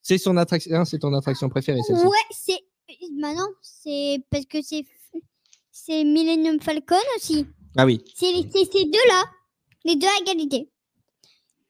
c'est 0.03 0.19
son 0.19 0.37
attraction, 0.37 0.77
hein, 0.77 0.85
c'est 0.85 0.99
ton 0.99 1.13
attraction 1.15 1.49
préférée, 1.49 1.81
celle-ci. 1.87 2.05
Ouais, 2.05 2.17
c'est. 2.31 2.59
Maintenant, 3.19 3.49
c'est 3.63 4.19
parce 4.31 4.45
que 4.47 4.63
c'est. 4.63 4.85
C'est 5.73 6.05
Millennium 6.05 6.61
Falcon 6.61 6.97
aussi. 7.17 7.47
Ah 7.77 7.85
oui. 7.85 8.03
C'est 8.15 8.33
ces 8.53 8.85
deux-là. 8.87 9.25
Les 9.85 9.97
deux 9.97 10.07
à 10.07 10.21
égalité. 10.23 10.71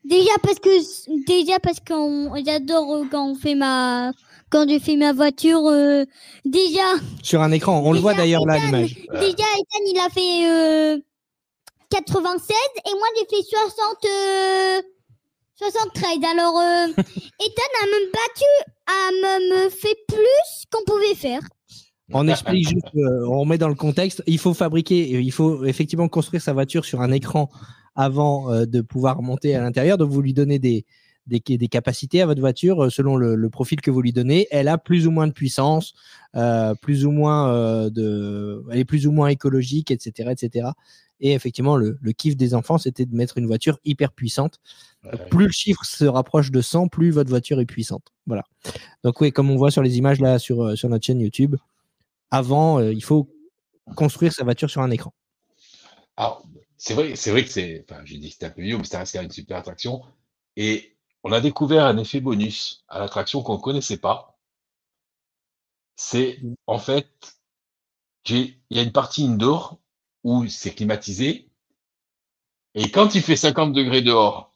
Déjà 0.08 0.32
parce 0.42 0.58
que. 0.58 1.24
Déjà 1.26 1.58
parce 1.60 1.80
qu'on. 1.80 2.32
J'adore 2.44 2.94
euh, 2.96 3.04
quand 3.10 3.30
on 3.30 3.34
fait 3.34 3.54
ma. 3.54 4.12
Quand 4.50 4.68
je 4.68 4.78
fais 4.78 4.96
ma 4.96 5.12
voiture. 5.12 5.66
euh, 5.66 6.04
déjà. 6.44 6.94
Sur 7.22 7.42
un 7.42 7.50
écran, 7.52 7.82
on 7.84 7.92
le 7.92 7.98
voit 7.98 8.14
d'ailleurs 8.14 8.46
là 8.46 8.58
l'image. 8.58 8.94
Déjà, 9.12 9.26
Ethan, 9.58 9.84
il 9.86 9.98
a 9.98 10.08
fait 10.08 10.48
euh, 10.48 10.98
96 11.90 12.56
et 12.86 12.90
moi, 12.90 13.06
j'ai 13.18 13.36
fait 13.36 13.42
60, 13.42 14.04
euh, 14.04 14.82
73. 15.56 16.18
Alors, 16.30 16.58
euh, 16.58 16.86
Ethan 17.40 17.72
a 17.82 17.86
même 17.86 18.10
battu, 18.12 18.44
a 18.86 19.10
même 19.22 19.70
fait 19.70 19.96
plus 20.06 20.66
qu'on 20.70 20.84
pouvait 20.84 21.14
faire. 21.16 21.40
On 22.12 22.28
explique 22.28 22.68
juste, 22.68 22.86
euh, 22.94 23.26
on 23.28 23.40
remet 23.40 23.58
dans 23.58 23.68
le 23.68 23.74
contexte. 23.74 24.22
Il 24.28 24.38
faut 24.38 24.54
fabriquer, 24.54 25.16
euh, 25.16 25.20
il 25.20 25.32
faut 25.32 25.64
effectivement 25.64 26.06
construire 26.06 26.40
sa 26.40 26.52
voiture 26.52 26.84
sur 26.84 27.00
un 27.00 27.10
écran 27.10 27.50
avant 27.96 28.52
euh, 28.52 28.66
de 28.66 28.80
pouvoir 28.80 29.22
monter 29.22 29.54
à 29.54 29.60
l'intérieur. 29.60 29.98
Donc 29.98 30.10
vous 30.10 30.22
lui 30.22 30.32
donnez 30.32 30.58
des, 30.58 30.84
des, 31.26 31.40
des 31.40 31.68
capacités 31.68 32.22
à 32.22 32.26
votre 32.26 32.40
voiture 32.40 32.84
euh, 32.84 32.90
selon 32.90 33.16
le, 33.16 33.34
le 33.34 33.50
profil 33.50 33.80
que 33.80 33.90
vous 33.90 34.00
lui 34.02 34.12
donnez. 34.12 34.46
Elle 34.50 34.68
a 34.68 34.78
plus 34.78 35.06
ou 35.06 35.10
moins 35.10 35.26
de 35.26 35.32
puissance, 35.32 35.94
euh, 36.36 36.74
plus 36.74 37.04
ou 37.06 37.10
moins 37.10 37.50
euh, 37.52 37.90
de, 37.90 38.64
elle 38.70 38.78
est 38.78 38.84
plus 38.84 39.06
ou 39.06 39.12
moins 39.12 39.28
écologique, 39.28 39.90
etc., 39.90 40.30
etc. 40.30 40.68
Et 41.18 41.32
effectivement, 41.32 41.76
le, 41.76 41.98
le 42.00 42.12
kiff 42.12 42.36
des 42.36 42.54
enfants, 42.54 42.76
c'était 42.76 43.06
de 43.06 43.14
mettre 43.14 43.38
une 43.38 43.46
voiture 43.46 43.78
hyper 43.84 44.12
puissante. 44.12 44.60
Plus 45.30 45.46
le 45.46 45.52
chiffre 45.52 45.82
se 45.84 46.04
rapproche 46.04 46.50
de 46.50 46.60
100, 46.60 46.88
plus 46.88 47.10
votre 47.10 47.30
voiture 47.30 47.58
est 47.58 47.64
puissante. 47.64 48.12
Voilà. 48.26 48.44
Donc 49.02 49.20
oui, 49.22 49.32
comme 49.32 49.50
on 49.50 49.56
voit 49.56 49.70
sur 49.70 49.82
les 49.82 49.96
images 49.96 50.20
là 50.20 50.38
sur, 50.38 50.76
sur 50.76 50.90
notre 50.90 51.06
chaîne 51.06 51.20
YouTube, 51.20 51.56
avant, 52.30 52.80
euh, 52.80 52.92
il 52.92 53.02
faut 53.02 53.28
construire 53.94 54.32
sa 54.32 54.44
voiture 54.44 54.68
sur 54.68 54.82
un 54.82 54.90
écran. 54.90 55.12
Alors, 56.16 56.46
c'est 56.78 56.94
vrai, 56.94 57.16
c'est 57.16 57.30
vrai 57.30 57.44
que 57.44 57.50
c'est, 57.50 57.84
enfin, 57.88 58.02
j'ai 58.04 58.18
dit 58.18 58.28
que 58.28 58.34
c'était 58.34 58.46
un 58.46 58.50
peu 58.50 58.62
vieux, 58.62 58.78
mais 58.78 58.84
ça 58.84 58.98
reste 58.98 59.12
quand 59.12 59.20
même 59.20 59.26
une 59.26 59.32
super 59.32 59.58
attraction. 59.58 60.02
Et 60.56 60.96
on 61.22 61.32
a 61.32 61.40
découvert 61.40 61.84
un 61.86 61.98
effet 61.98 62.20
bonus 62.20 62.84
à 62.88 62.98
l'attraction 63.00 63.42
qu'on 63.42 63.56
ne 63.56 63.62
connaissait 63.62 63.98
pas. 63.98 64.38
C'est, 65.96 66.40
en 66.66 66.78
fait, 66.78 67.38
j'ai, 68.24 68.60
il 68.70 68.76
y 68.76 68.80
a 68.80 68.82
une 68.82 68.92
partie 68.92 69.24
indoor 69.24 69.78
où 70.24 70.46
c'est 70.48 70.74
climatisé. 70.74 71.48
Et 72.74 72.90
quand 72.90 73.14
il 73.14 73.22
fait 73.22 73.36
50 73.36 73.72
degrés 73.72 74.02
dehors 74.02 74.54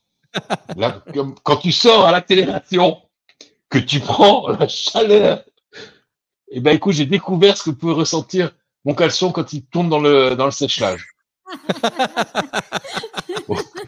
Là, 0.77 1.05
quand 1.43 1.57
tu 1.57 1.73
sors 1.73 2.07
à 2.07 2.13
l'accélération, 2.13 3.03
que 3.69 3.79
tu 3.79 4.01
prends 4.01 4.49
la 4.59 4.69
chaleur, 4.69 5.45
et 6.51 6.61
ben 6.61 6.75
écoute, 6.75 6.95
j'ai 6.95 7.07
découvert 7.07 7.57
ce 7.57 7.65
que 7.65 7.71
pouvait 7.71 7.95
ressentir 7.95 8.53
mon 8.85 8.95
caleçon 8.95 9.33
quand 9.33 9.53
il 9.53 9.65
tourne 9.67 9.89
dans 9.89 10.01
le, 10.01 10.35
dans 10.35 10.47
le 10.47 10.51
sèche-linge. 10.51 11.07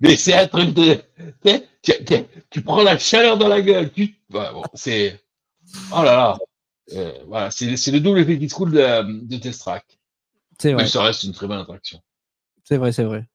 Mais 0.00 0.16
c'est 0.16 0.34
un 0.34 0.46
truc 0.46 0.72
de. 0.74 1.02
tu 2.50 2.62
prends 2.62 2.82
la 2.82 2.98
chaleur 2.98 3.36
dans 3.36 3.48
la 3.48 3.60
gueule. 3.60 3.92
Tu, 3.92 4.14
bon, 4.30 4.62
c'est. 4.74 5.20
Oh 5.92 6.02
là 6.02 6.14
là. 6.14 6.38
Euh, 6.94 7.12
voilà, 7.26 7.50
c'est 7.50 7.76
c'est 7.76 7.90
le 7.90 8.00
double 8.00 8.20
effet 8.20 8.38
qui 8.38 8.48
se 8.48 8.54
coule 8.54 8.70
de, 8.70 9.26
de 9.26 9.36
Test 9.36 9.60
Track. 9.60 9.84
C'est 10.58 10.72
vrai, 10.72 10.84
Mais 10.84 10.88
ça 10.88 11.02
reste 11.02 11.24
une 11.24 11.32
très 11.32 11.46
bonne 11.46 11.58
attraction. 11.58 12.00
c'est 12.64 12.78
vrai, 12.78 12.92
c'est 12.92 13.04
vrai. 13.04 13.26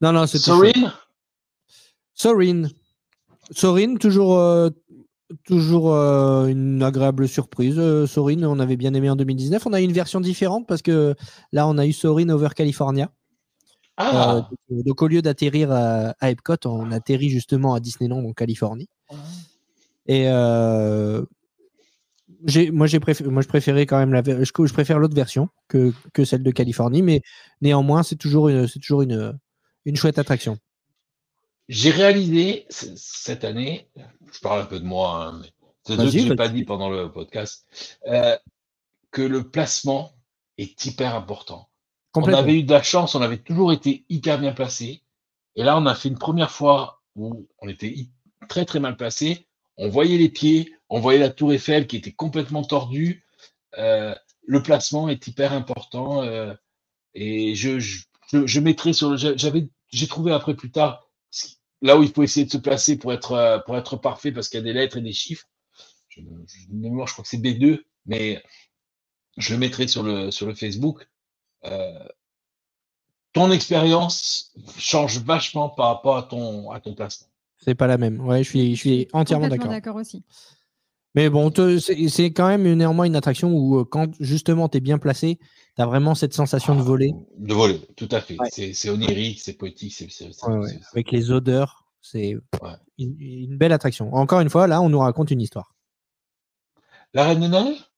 Non, 0.00 0.12
non, 0.12 0.26
c'était 0.26 0.44
Sorine 0.44 0.92
Sorin. 2.14 2.68
Sorin, 3.50 3.96
toujours, 3.96 4.38
euh, 4.38 4.70
toujours 5.44 5.92
euh, 5.94 6.46
une 6.46 6.82
agréable 6.82 7.28
surprise. 7.28 7.78
Euh, 7.78 8.06
Sorin, 8.06 8.42
on 8.44 8.58
avait 8.60 8.76
bien 8.76 8.94
aimé 8.94 9.10
en 9.10 9.16
2019. 9.16 9.66
On 9.66 9.72
a 9.72 9.80
eu 9.80 9.84
une 9.84 9.92
version 9.92 10.20
différente 10.20 10.66
parce 10.66 10.82
que 10.82 11.14
là, 11.52 11.66
on 11.68 11.78
a 11.78 11.86
eu 11.86 11.92
Sorin 11.92 12.28
over 12.28 12.48
California. 12.54 13.10
Ah, 13.96 14.48
Euh, 14.70 14.82
donc, 14.84 15.00
au 15.02 15.08
lieu 15.08 15.22
d'atterrir 15.22 15.72
à, 15.72 16.14
à 16.20 16.30
Epcot, 16.30 16.56
on 16.66 16.92
atterrit 16.92 17.30
justement 17.30 17.74
à 17.74 17.80
Disneyland 17.80 18.24
en 18.24 18.32
Californie. 18.32 18.88
Et 20.06 20.28
euh, 20.28 21.24
j'ai- 22.44 22.70
moi, 22.70 22.86
j'ai 22.86 23.00
préféré, 23.00 23.30
moi, 23.30 23.42
je 23.42 23.48
préférais 23.48 23.86
quand 23.86 23.98
même 23.98 24.12
la, 24.12 24.22
je, 24.22 24.44
je 24.44 24.72
préfère 24.72 24.98
l'autre 24.98 25.14
version 25.16 25.48
que, 25.68 25.92
que 26.12 26.24
celle 26.24 26.42
de 26.42 26.50
Californie, 26.50 27.02
mais 27.02 27.22
néanmoins, 27.60 28.02
c'est 28.02 28.16
toujours 28.16 28.48
une, 28.48 28.66
c'est 28.68 28.78
toujours 28.80 29.02
une, 29.02 29.38
une 29.84 29.96
chouette 29.96 30.18
attraction. 30.18 30.58
j'ai 31.68 31.90
réalisé 31.90 32.66
cette 32.68 33.44
année, 33.44 33.88
je 34.36 34.40
parle 34.40 34.60
un 34.62 34.66
peu 34.66 34.78
de 34.78 34.84
moi, 34.84 35.24
hein, 35.24 35.40
mais 35.40 35.48
c'est 35.84 35.96
ce 35.96 36.02
que 36.02 36.18
je 36.18 36.28
n'ai 36.28 36.36
pas 36.36 36.48
dit 36.48 36.64
pendant 36.64 36.90
le 36.90 37.10
podcast, 37.10 37.66
euh, 38.06 38.36
que 39.10 39.22
le 39.22 39.48
placement 39.48 40.12
est 40.58 40.84
hyper 40.84 41.14
important. 41.14 41.68
On 42.14 42.32
avait 42.32 42.54
eu 42.60 42.62
de 42.62 42.72
la 42.72 42.82
chance, 42.82 43.14
on 43.14 43.22
avait 43.22 43.38
toujours 43.38 43.72
été 43.72 44.04
hyper 44.08 44.38
bien 44.38 44.52
placé. 44.52 45.02
Et 45.54 45.62
là, 45.62 45.76
on 45.76 45.86
a 45.86 45.94
fait 45.94 46.08
une 46.08 46.18
première 46.18 46.50
fois 46.50 47.02
où 47.14 47.46
on 47.60 47.68
était 47.68 47.94
très 48.48 48.64
très 48.64 48.80
mal 48.80 48.96
placé. 48.96 49.46
On 49.76 49.88
voyait 49.88 50.16
les 50.18 50.30
pieds, 50.30 50.72
on 50.88 51.00
voyait 51.00 51.18
la 51.18 51.30
tour 51.30 51.52
Eiffel 51.52 51.86
qui 51.86 51.96
était 51.96 52.12
complètement 52.12 52.62
tordue. 52.62 53.24
Euh, 53.78 54.14
le 54.46 54.62
placement 54.62 55.08
est 55.08 55.26
hyper 55.26 55.52
important. 55.52 56.22
euh, 56.22 56.54
et 57.14 57.54
je, 57.54 57.78
je, 57.78 58.04
je, 58.32 58.46
je 58.46 58.60
mettrai 58.60 58.92
sur 58.92 59.10
le. 59.10 59.16
J'avais, 59.16 59.68
j'ai 59.88 60.06
trouvé 60.06 60.32
après 60.32 60.54
plus 60.54 60.70
tard 60.70 61.05
là 61.82 61.98
où 61.98 62.02
il 62.02 62.12
faut 62.12 62.22
essayer 62.22 62.46
de 62.46 62.50
se 62.50 62.58
placer 62.58 62.96
pour 62.98 63.12
être, 63.12 63.32
euh, 63.32 63.58
pour 63.58 63.76
être 63.76 63.96
parfait 63.96 64.32
parce 64.32 64.48
qu'il 64.48 64.58
y 64.58 64.62
a 64.62 64.64
des 64.64 64.72
lettres 64.72 64.96
et 64.96 65.02
des 65.02 65.12
chiffres. 65.12 65.46
Je, 66.08 66.20
je, 66.20 67.12
crois 67.12 67.22
que 67.22 67.28
c'est 67.28 67.38
B2, 67.38 67.82
mais 68.06 68.42
je 69.36 69.52
le 69.52 69.58
mettrai 69.58 69.86
sur 69.86 70.02
le, 70.02 70.30
sur 70.30 70.46
le 70.46 70.54
Facebook. 70.54 71.06
Euh, 71.64 72.08
ton 73.32 73.50
expérience 73.50 74.54
change 74.78 75.18
vachement 75.18 75.68
par 75.68 75.88
rapport 75.88 76.16
à 76.16 76.22
ton, 76.22 76.70
à 76.70 76.80
ton 76.80 76.94
placement. 76.94 77.28
C'est 77.58 77.74
pas 77.74 77.86
la 77.86 77.98
même. 77.98 78.20
Ouais, 78.20 78.42
je 78.42 78.48
suis, 78.48 78.74
je 78.74 78.80
suis 78.80 79.08
entièrement 79.12 79.48
d'accord. 79.48 79.68
d'accord 79.68 79.96
aussi. 79.96 80.24
Mais 81.14 81.30
bon, 81.30 81.50
c'est 81.80 82.08
c'est 82.08 82.30
quand 82.30 82.48
même 82.48 82.70
néanmoins 82.74 83.06
une 83.06 83.16
attraction 83.16 83.50
où 83.50 83.80
euh, 83.80 83.84
quand 83.84 84.12
justement 84.20 84.68
tu 84.68 84.78
es 84.78 84.80
bien 84.80 84.98
placé, 84.98 85.38
tu 85.76 85.82
as 85.82 85.86
vraiment 85.86 86.14
cette 86.14 86.32
sensation 86.32 86.74
de 86.74 86.82
voler 86.82 87.12
De 87.38 87.54
voler, 87.54 87.80
tout 87.96 88.08
à 88.10 88.20
fait. 88.20 88.36
Ouais. 88.40 88.48
C'est 88.50 88.88
onirique, 88.90 89.40
c'est 89.40 89.52
poétique, 89.52 89.92
c'est 89.92 90.26
Ouais, 90.46 90.56
ouais. 90.58 90.78
avec 90.92 91.12
les 91.12 91.30
odeurs. 91.30 91.84
C'est 92.00 92.36
une, 92.98 93.16
une 93.20 93.58
belle 93.58 93.72
attraction. 93.72 94.14
Encore 94.14 94.40
une 94.40 94.50
fois, 94.50 94.66
là, 94.66 94.80
on 94.80 94.88
nous 94.88 95.00
raconte 95.00 95.30
une 95.30 95.40
histoire. 95.40 95.74
La 97.12 97.24
Reine 97.24 97.40
des 97.40 97.48
Neiges? 97.48 97.90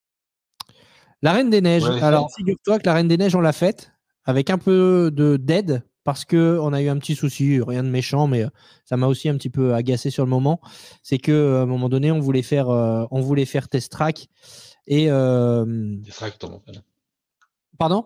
La 1.22 1.32
Reine 1.32 1.50
des 1.50 1.60
Neiges. 1.60 1.84
Alors, 2.02 2.30
figure-toi 2.34 2.78
que 2.78 2.86
la 2.86 2.94
Reine 2.94 3.08
des 3.08 3.16
Neiges, 3.16 3.34
on 3.34 3.40
l'a 3.40 3.52
faite 3.52 3.92
avec 4.24 4.50
un 4.50 4.58
peu 4.58 5.10
de 5.12 5.36
d'aide 5.36 5.82
parce 6.04 6.24
que 6.24 6.58
on 6.62 6.72
a 6.72 6.80
eu 6.80 6.88
un 6.88 6.96
petit 6.98 7.14
souci, 7.14 7.60
rien 7.60 7.82
de 7.82 7.88
méchant, 7.88 8.26
mais 8.26 8.44
euh, 8.44 8.48
ça 8.84 8.96
m'a 8.96 9.06
aussi 9.06 9.28
un 9.28 9.36
petit 9.36 9.50
peu 9.50 9.74
agacé 9.74 10.10
sur 10.10 10.24
le 10.24 10.30
moment. 10.30 10.60
C'est 11.02 11.18
que 11.18 11.32
euh, 11.32 11.62
un 11.62 11.66
moment 11.66 11.88
donné, 11.88 12.10
on 12.10 12.20
voulait 12.20 12.42
faire, 12.42 12.70
euh, 12.70 13.04
on 13.10 13.20
voulait 13.20 13.44
faire 13.44 13.68
test 13.68 13.92
track 13.92 14.28
et 14.86 15.10
euh, 15.10 15.62
en 15.64 16.60
panne. 16.60 16.82
Pardon? 17.78 18.04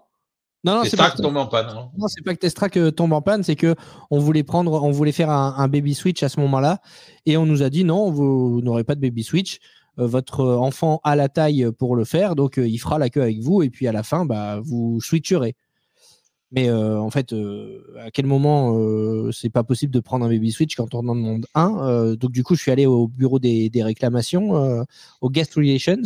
Non, 0.64 0.76
non, 0.76 0.84
C'est 0.84 0.96
pas, 0.96 1.10
qui 1.10 1.20
tombe 1.20 1.36
en 1.36 1.46
panne. 1.46 1.66
hein. 1.70 1.90
non, 1.98 2.06
c'est 2.06 2.22
pas 2.22 2.34
que 2.34 2.38
test 2.38 2.56
track 2.56 2.76
euh, 2.76 2.92
tombe 2.92 3.12
en 3.12 3.20
panne, 3.20 3.42
c'est 3.42 3.56
que 3.56 3.74
on 4.12 4.20
voulait 4.20 4.44
prendre, 4.44 4.72
on 4.84 4.92
voulait 4.92 5.10
faire 5.10 5.28
un, 5.28 5.56
un 5.58 5.66
baby 5.66 5.92
switch 5.92 6.22
à 6.22 6.28
ce 6.28 6.38
moment-là 6.38 6.80
et 7.26 7.36
on 7.36 7.46
nous 7.46 7.64
a 7.64 7.68
dit 7.70 7.82
non, 7.82 8.10
vous, 8.12 8.60
n'aurez 8.62 8.84
pas 8.84 8.94
de 8.94 9.00
baby 9.00 9.24
switch. 9.24 9.58
Euh, 9.98 10.06
votre 10.06 10.40
euh, 10.40 10.56
enfant 10.56 11.00
a 11.02 11.16
la 11.16 11.28
taille 11.28 11.68
pour 11.78 11.96
le 11.96 12.04
faire, 12.04 12.36
donc 12.36 12.58
euh, 12.58 12.68
il 12.68 12.78
fera 12.78 12.98
la 13.00 13.10
queue 13.10 13.22
avec 13.22 13.40
vous 13.40 13.62
et 13.62 13.70
puis 13.70 13.88
à 13.88 13.92
la 13.92 14.04
fin, 14.04 14.24
bah, 14.24 14.60
vous 14.62 15.00
switcherez. 15.00 15.56
Mais 16.52 16.68
euh, 16.68 17.00
en 17.00 17.10
fait, 17.10 17.34
à 17.98 18.10
quel 18.12 18.26
moment 18.26 18.76
c'est 19.32 19.48
pas 19.48 19.64
possible 19.64 19.92
de 19.92 20.00
prendre 20.00 20.24
un 20.26 20.28
baby 20.28 20.52
switch 20.52 20.76
quand 20.76 20.94
on 20.94 21.08
en 21.08 21.16
demande 21.16 21.46
un 21.54 22.14
Donc 22.14 22.30
du 22.30 22.44
coup, 22.44 22.54
je 22.54 22.60
suis 22.60 22.70
allé 22.70 22.84
au 22.84 23.08
bureau 23.08 23.38
des, 23.38 23.70
des 23.70 23.82
réclamations, 23.82 24.84
au 25.22 25.30
guest 25.30 25.54
relations, 25.54 26.02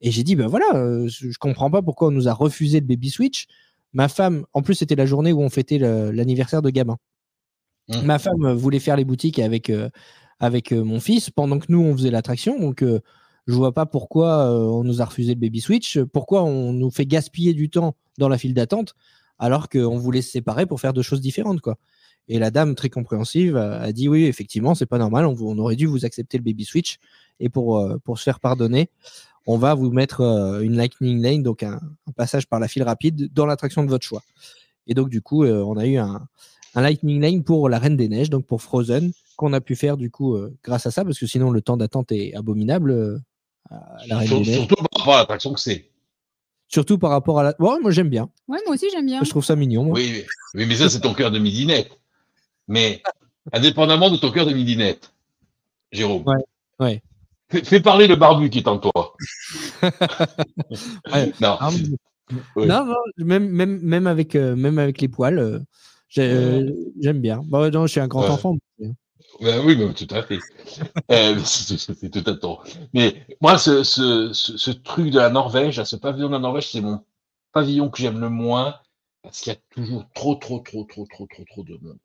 et 0.00 0.10
j'ai 0.10 0.22
dit 0.22 0.36
ben 0.36 0.46
voilà, 0.46 0.74
euh, 0.74 1.08
je 1.08 1.36
comprends 1.38 1.70
pas 1.70 1.82
pourquoi 1.82 2.08
on 2.08 2.12
nous 2.12 2.28
a 2.28 2.32
refusé 2.32 2.80
le 2.80 2.86
baby 2.86 3.10
switch. 3.10 3.46
Ma 3.92 4.08
femme, 4.08 4.44
en 4.52 4.62
plus, 4.62 4.74
c'était 4.74 4.96
la 4.96 5.06
journée 5.06 5.32
où 5.32 5.40
on 5.40 5.50
fêtait 5.50 5.78
l'anniversaire 5.78 6.62
de 6.62 6.70
gamin. 6.70 6.98
Mhm. 7.88 8.02
Ma 8.04 8.18
femme 8.18 8.44
euh, 8.44 8.54
voulait 8.54 8.80
faire 8.80 8.96
les 8.96 9.04
boutiques 9.04 9.38
avec 9.38 9.70
euh, 9.70 9.88
avec 10.40 10.72
euh, 10.72 10.84
mon 10.84 11.00
fils 11.00 11.30
pendant 11.30 11.58
que 11.58 11.66
nous 11.68 11.80
on 11.80 11.96
faisait 11.96 12.10
l'attraction, 12.10 12.58
donc 12.60 12.82
euh, 12.82 13.00
je 13.46 13.54
vois 13.54 13.72
pas 13.72 13.86
pourquoi 13.86 14.50
on 14.52 14.84
nous 14.84 15.00
a 15.00 15.06
refusé 15.06 15.34
le 15.34 15.40
baby 15.40 15.60
switch, 15.60 15.98
pourquoi 16.12 16.44
on 16.44 16.74
nous 16.74 16.90
fait 16.90 17.06
gaspiller 17.06 17.54
du 17.54 17.70
temps 17.70 17.96
dans 18.18 18.28
la 18.28 18.36
file 18.36 18.52
d'attente 18.52 18.94
alors 19.38 19.70
qu'on 19.70 19.96
voulait 19.96 20.20
se 20.20 20.30
séparer 20.30 20.66
pour 20.66 20.80
faire 20.80 20.92
deux 20.92 21.02
choses 21.02 21.22
différentes 21.22 21.62
quoi. 21.62 21.78
Et 22.28 22.38
la 22.38 22.50
dame 22.50 22.74
très 22.74 22.90
compréhensive 22.90 23.56
a, 23.56 23.90
dit 23.92 24.06
oui 24.06 24.24
effectivement 24.24 24.74
c'est 24.74 24.86
pas 24.86 24.98
normal, 24.98 25.24
on, 25.24 25.34
on 25.40 25.58
aurait 25.58 25.76
dû 25.76 25.86
vous 25.86 26.04
accepter 26.04 26.36
le 26.36 26.44
baby 26.44 26.66
switch 26.66 26.98
et 27.40 27.48
pour 27.48 27.82
pour 28.04 28.18
se 28.18 28.24
faire 28.24 28.38
pardonner, 28.38 28.90
on 29.46 29.56
va 29.58 29.74
vous 29.74 29.90
mettre 29.90 30.20
euh, 30.20 30.60
une 30.60 30.76
lightning 30.76 31.20
lane 31.22 31.42
donc 31.42 31.62
un, 31.62 31.80
un 32.06 32.12
passage 32.16 32.46
par 32.46 32.60
la 32.60 32.68
file 32.68 32.82
rapide 32.82 33.32
dans 33.32 33.46
l'attraction 33.46 33.82
de 33.84 33.88
votre 33.88 34.04
choix. 34.06 34.22
Et 34.86 34.94
donc 34.94 35.08
du 35.08 35.20
coup 35.22 35.44
euh, 35.44 35.62
on 35.62 35.76
a 35.76 35.86
eu 35.86 35.96
un, 35.96 36.26
un 36.74 36.80
lightning 36.82 37.20
lane 37.20 37.42
pour 37.44 37.68
la 37.68 37.78
Reine 37.78 37.96
des 37.96 38.08
Neiges 38.08 38.30
donc 38.30 38.46
pour 38.46 38.62
Frozen 38.62 39.12
qu'on 39.36 39.52
a 39.52 39.60
pu 39.60 39.76
faire 39.76 39.96
du 39.96 40.10
coup 40.10 40.34
euh, 40.34 40.54
grâce 40.64 40.86
à 40.86 40.90
ça 40.90 41.04
parce 41.04 41.18
que 41.18 41.26
sinon 41.26 41.50
le 41.50 41.60
temps 41.62 41.76
d'attente 41.76 42.10
est 42.12 42.34
abominable 42.34 42.90
euh, 42.90 43.18
à 43.70 44.06
la 44.08 44.18
Reine 44.18 44.28
Sur- 44.28 44.40
des 44.40 44.46
Neiges. 44.46 44.56
surtout 44.58 44.76
par 44.76 44.86
rapport 45.00 45.14
à 45.14 45.18
l'attraction 45.18 45.52
que 45.54 45.60
c'est. 45.60 45.90
Surtout 46.70 46.98
par 46.98 47.10
rapport 47.10 47.38
à 47.38 47.42
la. 47.44 47.54
Ouais, 47.58 47.80
moi 47.80 47.90
j'aime 47.90 48.10
bien. 48.10 48.28
Ouais, 48.46 48.58
moi 48.66 48.74
aussi 48.74 48.86
j'aime 48.92 49.06
bien. 49.06 49.24
Je 49.24 49.30
trouve 49.30 49.42
ça 49.44 49.56
mignon. 49.56 49.84
moi. 49.84 49.94
Oui, 49.94 50.10
oui, 50.12 50.24
oui, 50.54 50.66
mais 50.66 50.76
ça, 50.76 50.90
c'est 50.90 51.00
ton 51.00 51.14
cœur 51.14 51.30
de 51.30 51.38
midinette. 51.38 51.98
Mais 52.66 53.00
indépendamment 53.54 54.10
de 54.10 54.18
ton 54.18 54.30
cœur 54.30 54.44
de 54.44 54.52
midinette, 54.52 55.14
Jérôme. 55.92 56.24
Ouais, 56.26 56.36
ouais. 56.80 57.02
Fais, 57.50 57.64
fais 57.64 57.80
parler 57.80 58.06
le 58.06 58.16
barbu 58.16 58.50
qui 58.50 58.58
est 58.58 58.68
en 58.68 58.78
toi. 58.78 59.14
Ouais. 61.12 61.32
Non. 61.40 61.56
Ah, 61.60 61.70
Oui. 62.56 62.66
Non, 62.66 62.84
non, 62.84 62.94
même, 63.18 63.48
même, 63.48 63.80
même, 63.80 64.06
avec, 64.06 64.36
euh, 64.36 64.54
même 64.54 64.78
avec 64.78 65.00
les 65.00 65.08
poils, 65.08 65.38
euh, 65.38 65.60
euh, 66.18 66.70
j'aime 67.00 67.20
bien. 67.20 67.40
Bah, 67.46 67.70
non, 67.70 67.86
je 67.86 67.92
suis 67.92 68.00
un 68.00 68.08
grand 68.08 68.28
enfant. 68.28 68.56
Ben 69.40 69.64
oui, 69.64 69.76
mais 69.76 69.92
tout 69.94 70.06
à 70.14 70.22
fait. 70.22 70.38
C'est 71.44 72.10
tout 72.10 72.30
à 72.30 72.34
temps. 72.34 72.60
Mais 72.92 73.26
moi, 73.40 73.56
ce, 73.58 73.82
ce, 73.82 74.32
ce, 74.32 74.56
ce 74.56 74.70
truc 74.70 75.10
de 75.10 75.18
la 75.18 75.30
Norvège, 75.30 75.82
ce 75.84 75.96
pavillon 75.96 76.28
de 76.28 76.32
la 76.32 76.38
Norvège, 76.38 76.70
c'est 76.70 76.80
mon 76.80 77.00
pavillon 77.52 77.88
que 77.88 77.98
j'aime 77.98 78.20
le 78.20 78.30
moins 78.30 78.76
parce 79.22 79.40
qu'il 79.40 79.52
y 79.52 79.56
a 79.56 79.58
toujours 79.70 80.04
trop, 80.14 80.34
trop, 80.34 80.60
trop, 80.60 80.84
trop, 80.84 81.06
trop, 81.06 81.26
trop, 81.26 81.44
trop 81.44 81.64
de 81.64 81.78
monde. 81.80 81.98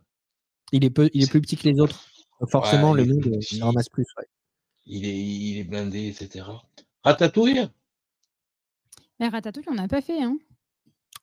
Il 0.71 0.83
est, 0.85 0.89
peu, 0.89 1.09
il 1.13 1.23
est 1.23 1.29
plus 1.29 1.41
petit 1.41 1.55
que 1.57 1.67
les 1.67 1.79
autres. 1.79 2.07
Forcément, 2.49 2.91
Ouais, 2.91 3.03
le 3.05 3.13
monde, 3.13 3.39
ramasse 3.61 3.89
plus. 3.89 4.05
ouais. 4.17 4.25
Il 4.85 5.05
est, 5.05 5.17
il 5.17 5.59
est 5.59 5.63
blindé, 5.63 6.07
etc. 6.07 6.45
Ratatouille? 7.03 7.67
Mais 9.19 9.27
Ratatouille, 9.29 9.65
on 9.69 9.75
n'a 9.75 9.87
pas 9.87 10.01
fait. 10.01 10.21
Hein. 10.21 10.37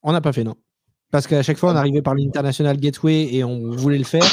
On 0.02 0.12
n'a 0.12 0.20
pas 0.20 0.32
fait, 0.32 0.44
non. 0.44 0.56
Parce 1.10 1.26
qu'à 1.26 1.42
chaque 1.42 1.58
fois, 1.58 1.72
on 1.72 1.76
Ah. 1.76 1.80
arrivait 1.80 2.02
par 2.02 2.14
l'International 2.14 2.76
Gateway 2.78 3.34
et 3.34 3.44
on 3.44 3.70
voulait 3.72 3.98
le 3.98 4.04
faire. 4.04 4.24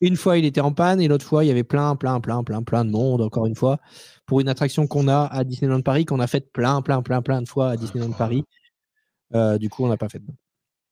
Une 0.00 0.16
fois, 0.16 0.38
il 0.38 0.44
était 0.44 0.60
en 0.60 0.72
panne 0.72 1.00
et 1.00 1.08
l'autre 1.08 1.26
fois, 1.26 1.44
il 1.44 1.48
y 1.48 1.50
avait 1.50 1.64
plein, 1.64 1.96
plein, 1.96 2.20
plein, 2.20 2.44
plein, 2.44 2.62
plein 2.62 2.84
de 2.84 2.90
monde, 2.90 3.20
encore 3.20 3.46
une 3.46 3.56
fois, 3.56 3.78
pour 4.26 4.40
une 4.40 4.48
attraction 4.48 4.86
qu'on 4.86 5.08
a 5.08 5.26
à 5.26 5.42
Disneyland 5.42 5.82
Paris, 5.82 6.04
qu'on 6.04 6.20
a 6.20 6.28
faite 6.28 6.52
plein, 6.52 6.80
plein, 6.82 7.02
plein, 7.02 7.20
plein 7.20 7.42
de 7.42 7.48
fois 7.48 7.70
à 7.70 7.76
Disneyland 7.76 8.12
Paris. 8.12 8.44
Euh, 9.34 9.58
du 9.58 9.68
coup, 9.68 9.84
on 9.84 9.88
n'a 9.88 9.96
pas 9.96 10.08
fait. 10.08 10.22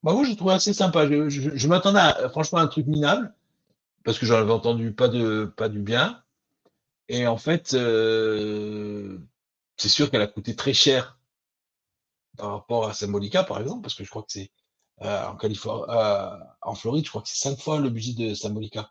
Bah 0.02 0.12
moi, 0.12 0.24
j'ai 0.24 0.34
trouvé 0.36 0.54
assez 0.54 0.72
sympa. 0.72 1.06
Je, 1.08 1.28
je- 1.28 1.50
je 1.56 1.68
m'attendais 1.68 2.00
à, 2.00 2.28
franchement 2.30 2.58
à 2.58 2.62
un 2.62 2.66
truc 2.66 2.86
minable, 2.88 3.32
parce 4.04 4.18
que 4.18 4.26
j'en 4.26 4.36
avais 4.38 4.52
entendu 4.52 4.92
pas, 4.92 5.08
de, 5.08 5.52
pas 5.56 5.68
du 5.68 5.78
bien. 5.78 6.20
Et 7.08 7.26
en 7.26 7.36
fait, 7.36 7.74
euh, 7.74 9.18
c'est 9.76 9.88
sûr 9.88 10.10
qu'elle 10.10 10.22
a 10.22 10.26
coûté 10.28 10.54
très 10.56 10.72
cher 10.74 11.18
par 12.38 12.50
rapport 12.52 12.86
à 12.88 12.94
Symbolica, 12.94 13.44
par 13.44 13.60
exemple, 13.60 13.82
parce 13.82 13.94
que 13.94 14.04
je 14.04 14.10
crois 14.10 14.22
que 14.22 14.32
c'est 14.32 14.50
euh, 15.02 15.26
en 15.28 15.36
Californie, 15.36 15.84
en 16.62 16.74
Floride, 16.74 17.04
je 17.04 17.10
crois 17.10 17.22
que 17.22 17.28
c'est 17.28 17.48
cinq 17.48 17.58
fois 17.58 17.80
le 17.80 17.90
budget 17.90 18.14
de 18.14 18.34
Symbolica. 18.34 18.90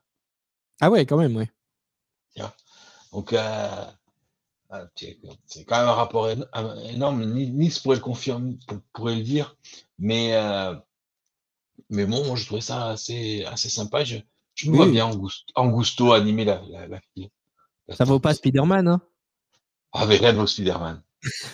Ah 0.79 0.89
ouais, 0.89 1.05
quand 1.05 1.17
même, 1.17 1.35
ouais. 1.35 1.49
Donc, 3.11 3.33
euh, 3.33 3.85
ah, 4.71 4.83
c'est 4.97 5.65
quand 5.65 5.79
même 5.79 5.89
un 5.89 5.93
rapport 5.93 6.29
énorme. 6.29 7.25
Ni- 7.33 7.51
Nice 7.51 7.79
pourrait 7.79 7.97
le 7.97 8.03
confirmer, 8.03 8.57
pour- 8.67 8.79
pourrait 8.93 9.15
le 9.15 9.23
dire. 9.23 9.57
Mais, 9.99 10.35
euh, 10.35 10.75
mais 11.89 12.05
bon, 12.05 12.25
moi, 12.25 12.35
je 12.35 12.45
trouvais 12.45 12.61
ça 12.61 12.89
assez, 12.89 13.43
assez 13.45 13.69
sympa. 13.69 14.03
Je, 14.03 14.17
je 14.55 14.69
me 14.69 14.71
Oui, 14.71 14.75
vois 14.75 14.87
bien 14.87 15.09
Augusto, 15.09 15.45
Augusto 15.55 16.11
animer 16.13 16.45
la, 16.45 16.61
la, 16.69 16.87
la 16.87 16.99
fille. 17.13 17.29
Ça 17.89 18.03
vaut 18.03 18.19
pas. 18.19 18.33
Spider-Man, 18.33 18.87
hein 18.87 19.01
Ah, 19.93 20.05
mais 20.05 20.17
rien 20.17 20.33
ne 20.33 20.37
vaut 20.39 20.47
Spider-Man. 20.47 21.01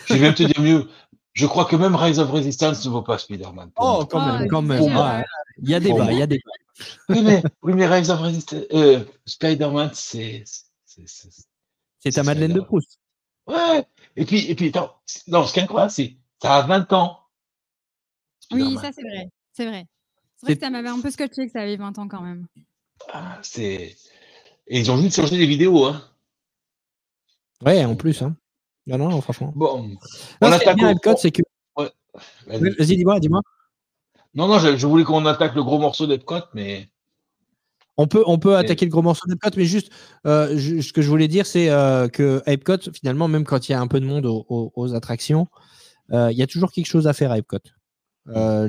Je 0.07 0.13
vais 0.13 0.19
même 0.19 0.33
te 0.33 0.43
dire 0.43 0.59
mieux. 0.61 0.89
Je 1.33 1.45
crois 1.45 1.65
que 1.65 1.75
même 1.75 1.95
Rise 1.95 2.19
of 2.19 2.29
Resistance 2.29 2.85
ne 2.85 2.91
vaut 2.91 3.01
pas 3.03 3.17
Spider-Man. 3.17 3.71
Oh, 3.77 3.83
moi. 3.83 4.07
quand 4.09 4.19
Ah, 4.19 4.39
même, 4.39 4.49
quand 4.49 4.61
même. 4.61 4.83
Ah. 4.95 5.23
Il 5.61 5.69
y 5.69 5.75
a 5.75 5.79
débat, 5.79 6.03
moi. 6.03 6.11
il 6.11 6.19
y 6.19 6.23
a. 6.23 6.27
Oui, 7.09 7.21
mais, 7.21 7.43
oui, 7.61 7.73
mais 7.73 7.85
Rise 7.87 8.09
of 8.09 8.19
Resistance, 8.19 8.63
euh, 8.73 9.03
Spider-Man, 9.25 9.91
c'est. 9.93 10.43
c'est- 10.85 12.11
ta 12.11 12.23
Madeleine 12.23 12.53
de. 12.53 12.61
Proust. 12.61 12.99
Ouais. 13.47 13.85
Et 14.15 14.25
puis, 14.25 14.49
et 14.49 14.55
puis, 14.55 14.69
attends, 14.69 14.95
non, 15.27 15.45
ce 15.45 15.53
qui 15.53 15.59
est 15.59 15.63
incroyable, 15.63 15.91
c'est 15.91 16.17
ça 16.41 16.55
a 16.57 16.61
20 16.63 16.91
ans. 16.93 17.19
Oui, 18.51 18.75
ça 18.81 18.91
c'est 18.91 19.03
vrai. 19.03 19.29
C'est 19.53 19.65
vrai. 19.67 19.85
C'est 20.35 20.39
C'est- 20.39 20.45
vrai 20.47 20.55
que 20.55 20.61
ça 20.61 20.69
m'avait 20.69 20.89
un 20.89 20.99
peu 20.99 21.11
scotché 21.11 21.45
que 21.45 21.51
ça 21.51 21.61
avait 21.61 21.77
20 21.77 21.97
ans 21.99 22.07
quand 22.07 22.21
même. 22.21 22.47
Ah, 23.13 23.37
c'est. 23.43 23.95
Et 24.67 24.79
ils 24.79 24.89
ont 24.91 24.97
juste 24.97 25.15
changé 25.15 25.37
les 25.37 25.45
vidéos, 25.45 25.85
hein. 25.85 26.01
Ouais, 27.65 27.83
en 27.85 27.95
plus. 27.95 28.21
Hein. 28.21 28.35
Non, 28.87 28.97
non, 28.97 29.21
franchement. 29.21 29.51
Bon. 29.55 29.83
Non, 29.87 29.95
On 30.41 30.51
attaque 30.51 30.75
bien 30.77 30.89
Epcot, 30.89 31.15
c'est 31.17 31.31
que. 31.31 31.41
Vas-y. 32.47 32.97
Dis-moi, 32.97 33.19
dis-moi. 33.19 33.41
Non, 34.33 34.47
non, 34.47 34.59
je, 34.59 34.75
je 34.77 34.87
voulais 34.87 35.03
qu'on 35.03 35.25
attaque 35.25 35.55
le 35.55 35.63
gros 35.63 35.77
morceau 35.79 36.07
d'Epcot, 36.07 36.39
mais. 36.53 36.89
On 37.97 38.07
peut, 38.07 38.23
on 38.25 38.39
peut 38.39 38.55
attaquer 38.55 38.85
le 38.85 38.91
gros 38.91 39.01
morceau 39.01 39.27
d'Epcot, 39.27 39.49
mais 39.57 39.65
juste, 39.65 39.91
euh, 40.25 40.57
ce 40.81 40.91
que 40.93 41.01
je 41.01 41.09
voulais 41.09 41.27
dire, 41.27 41.45
c'est 41.45 41.69
euh, 41.69 42.07
que 42.07 42.41
Epcot, 42.47 42.77
finalement, 42.93 43.27
même 43.27 43.43
quand 43.43 43.67
il 43.69 43.73
y 43.73 43.75
a 43.75 43.81
un 43.81 43.87
peu 43.87 43.99
de 43.99 44.05
monde 44.05 44.25
aux, 44.25 44.45
aux- 44.49 44.71
aux 44.75 44.93
attractions, 44.95 45.47
euh, 46.11 46.31
il 46.31 46.37
y 46.37 46.41
a 46.41 46.47
toujours 46.47 46.71
quelque 46.71 46.87
chose 46.87 47.07
à 47.07 47.13
faire 47.13 47.31
à 47.31 47.37
Epcot. 47.37 47.59
Le- 48.25 48.67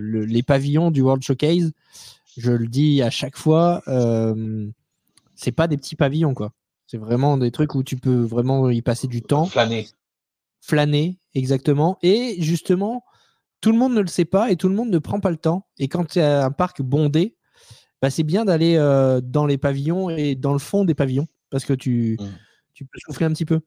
le- 0.00 0.24
les 0.24 0.42
pavillons 0.42 0.90
du 0.90 1.00
World 1.00 1.22
Showcase, 1.22 1.72
je 2.36 2.50
le 2.52 2.66
dis 2.66 3.02
à 3.02 3.10
chaque 3.10 3.36
fois, 3.36 3.82
c'est 5.36 5.52
pas 5.52 5.68
des 5.68 5.76
petits 5.76 5.96
pavillons, 5.96 6.34
quoi. 6.34 6.50
C'est 6.86 6.98
vraiment 6.98 7.36
des 7.36 7.50
trucs 7.50 7.74
où 7.74 7.82
tu 7.82 7.96
peux 7.96 8.22
vraiment 8.22 8.70
y 8.70 8.80
passer 8.82 9.06
du 9.08 9.22
temps 9.22 9.46
Flâner. 9.46 9.88
flâner, 10.60 11.18
exactement. 11.34 11.98
Et 12.02 12.36
justement, 12.40 13.04
tout 13.60 13.72
le 13.72 13.78
monde 13.78 13.94
ne 13.94 14.00
le 14.00 14.06
sait 14.06 14.24
pas 14.24 14.50
et 14.50 14.56
tout 14.56 14.68
le 14.68 14.74
monde 14.74 14.90
ne 14.90 14.98
prend 14.98 15.18
pas 15.20 15.30
le 15.30 15.36
temps. 15.36 15.66
Et 15.78 15.88
quand 15.88 16.04
tu 16.04 16.20
as 16.20 16.44
un 16.44 16.50
parc 16.50 16.82
bondé, 16.82 17.36
bah, 18.02 18.10
c'est 18.10 18.22
bien 18.22 18.44
d'aller 18.44 18.76
euh, 18.76 19.20
dans 19.20 19.46
les 19.46 19.58
pavillons 19.58 20.10
et 20.10 20.34
dans 20.34 20.52
le 20.52 20.58
fond 20.58 20.84
des 20.84 20.94
pavillons 20.94 21.26
parce 21.50 21.64
que 21.64 21.72
tu, 21.72 22.16
Mm. 22.20 22.24
tu 22.74 22.84
peux 22.84 22.98
souffler 23.00 23.26
un 23.26 23.32
petit 23.32 23.46
peu. 23.46 23.60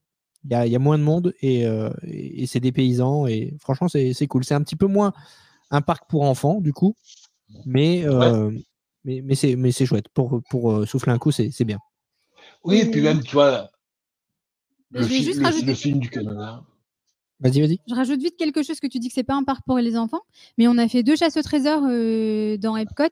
Il 0.46 0.52
y 0.52 0.54
a, 0.56 0.66
il 0.66 0.72
y 0.72 0.76
a 0.76 0.80
moins 0.80 0.98
de 0.98 1.04
monde 1.04 1.34
et, 1.42 1.66
euh, 1.66 1.90
et, 2.04 2.44
et 2.44 2.48
c'est 2.48 2.62
des 2.62 2.72
paysans 2.72 3.28
et 3.28 3.54
franchement, 3.60 3.90
c'est 3.90 4.14
c'est 4.14 4.28
cool. 4.28 4.46
C'est 4.46 4.54
un 4.54 4.62
petit 4.64 4.78
peu 4.78 4.88
moins 4.88 5.12
un 5.72 5.82
parc 5.82 6.10
pour 6.10 6.24
enfants, 6.24 6.62
du 6.62 6.72
coup, 6.72 6.96
mais, 7.66 8.04
euh, 8.06 8.50
mais, 9.04 9.22
mais 9.22 9.36
c'est 9.36 9.56
mais 9.58 9.72
c'est 9.74 9.86
chouette. 9.86 10.08
Pour, 10.14 10.42
pour 10.50 10.88
souffler 10.88 11.12
un 11.12 11.18
coup, 11.18 11.32
c'est 11.32 11.52
c'est 11.52 11.66
bien. 11.66 11.80
Oui, 12.64 12.80
et 12.80 12.86
puis 12.92 13.02
même, 13.02 13.22
tu 13.24 13.34
vois. 13.34 13.70
Le, 14.92 15.02
je 15.04 15.08
vais 15.08 15.16
fi- 15.16 15.24
juste 15.24 15.40
le- 15.40 15.46
rajouter- 15.46 15.66
le 15.66 15.74
film 15.76 16.00
du 16.00 16.10
Canada. 16.10 16.64
Vas-y, 17.40 17.62
vas-y. 17.62 17.80
Je 17.88 17.96
rajoute 17.96 18.22
vite 18.22 18.36
quelque 18.38 18.64
chose 18.64 18.80
que 18.80 18.88
tu 18.88 19.00
dis 19.00 19.08
que 19.08 19.14
c'est 19.14 19.24
pas 19.24 19.36
un 19.36 19.44
parc 19.44 19.64
pour 19.66 19.78
les 19.78 19.96
enfants, 19.98 20.22
mais 20.58 20.68
on 20.68 20.78
a 20.78 20.88
fait 20.90 21.04
deux 21.04 21.16
chasses 21.16 21.38
au 21.38 21.42
trésor 21.42 21.84
euh, 21.88 22.58
dans 22.58 22.76
Epcot. 22.76 23.04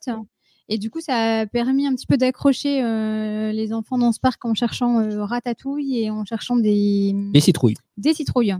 Et 0.69 0.77
du 0.77 0.89
coup, 0.89 0.99
ça 0.99 1.39
a 1.41 1.45
permis 1.45 1.87
un 1.87 1.95
petit 1.95 2.05
peu 2.07 2.17
d'accrocher 2.17 2.83
euh, 2.83 3.53
les 3.53 3.71
enfants 3.71 3.97
dans 3.97 4.11
ce 4.11 4.19
parc 4.19 4.43
en 4.43 4.53
cherchant 4.53 4.99
euh, 4.99 5.23
ratatouille 5.23 5.99
et 6.03 6.09
en 6.11 6.25
cherchant 6.25 6.57
des, 6.57 7.15
Les 7.33 7.39
citrouilles. 7.39 7.75
des 7.95 8.13
citrouilles. 8.13 8.53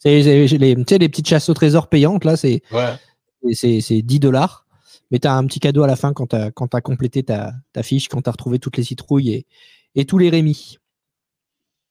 C'est 0.00 0.22
les, 0.22 0.74
tu 0.74 0.84
sais, 0.88 0.98
les 0.98 1.08
petites 1.08 1.28
chasses 1.28 1.48
au 1.50 1.54
trésor 1.54 1.88
payantes, 1.88 2.24
là, 2.24 2.34
Ouais. 2.72 3.52
C'est 3.52 4.02
10 4.02 4.18
dollars. 4.18 4.66
Mais 5.12 5.18
tu 5.20 5.28
as 5.28 5.34
un 5.36 5.44
petit 5.46 5.60
cadeau 5.60 5.82
à 5.82 5.86
la 5.86 5.96
fin 5.96 6.12
quand 6.12 6.28
tu 6.28 6.36
as, 6.36 6.80
complété 6.80 7.22
ta, 7.22 7.52
ta 7.72 7.82
fiche, 7.84 8.08
quand 8.08 8.22
tu 8.22 8.28
as 8.28 8.32
retrouvé 8.32 8.58
toutes 8.58 8.76
les 8.76 8.84
citrouilles 8.84 9.30
et, 9.32 9.46
et 9.94 10.04
tous 10.04 10.18
les 10.18 10.30
Rémi. 10.30 10.78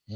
Mmh. 0.07 0.15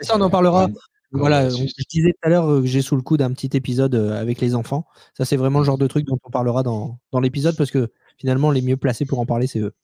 Et 0.00 0.04
ça, 0.04 0.16
on 0.16 0.20
en 0.20 0.30
parlera. 0.30 0.66
Ouais. 0.66 0.72
Voilà, 1.12 1.44
Ouais, 1.44 1.50
je 1.50 1.84
disais 1.88 2.10
tout 2.10 2.26
à 2.26 2.28
l'heure 2.28 2.50
euh, 2.50 2.60
que 2.60 2.66
j'ai 2.66 2.82
sous 2.82 2.96
le 2.96 3.02
coude 3.02 3.22
un 3.22 3.32
petit 3.32 3.56
épisode 3.56 3.94
euh, 3.94 4.20
avec 4.20 4.40
les 4.40 4.56
enfants. 4.56 4.84
Ça, 5.16 5.24
c'est 5.24 5.36
vraiment 5.36 5.60
le 5.60 5.64
genre 5.64 5.78
de 5.78 5.86
truc 5.86 6.04
dont 6.06 6.18
on 6.24 6.30
parlera 6.30 6.64
dans, 6.64 6.98
dans 7.12 7.20
l'épisode 7.20 7.56
parce 7.56 7.70
que 7.70 7.92
finalement, 8.18 8.50
les 8.50 8.62
mieux 8.62 8.76
placés 8.76 9.04
pour 9.04 9.20
en 9.20 9.26
parler, 9.26 9.46
c'est 9.46 9.60
eux. 9.60 9.74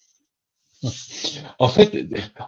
En 1.59 1.69
fait, 1.69 1.95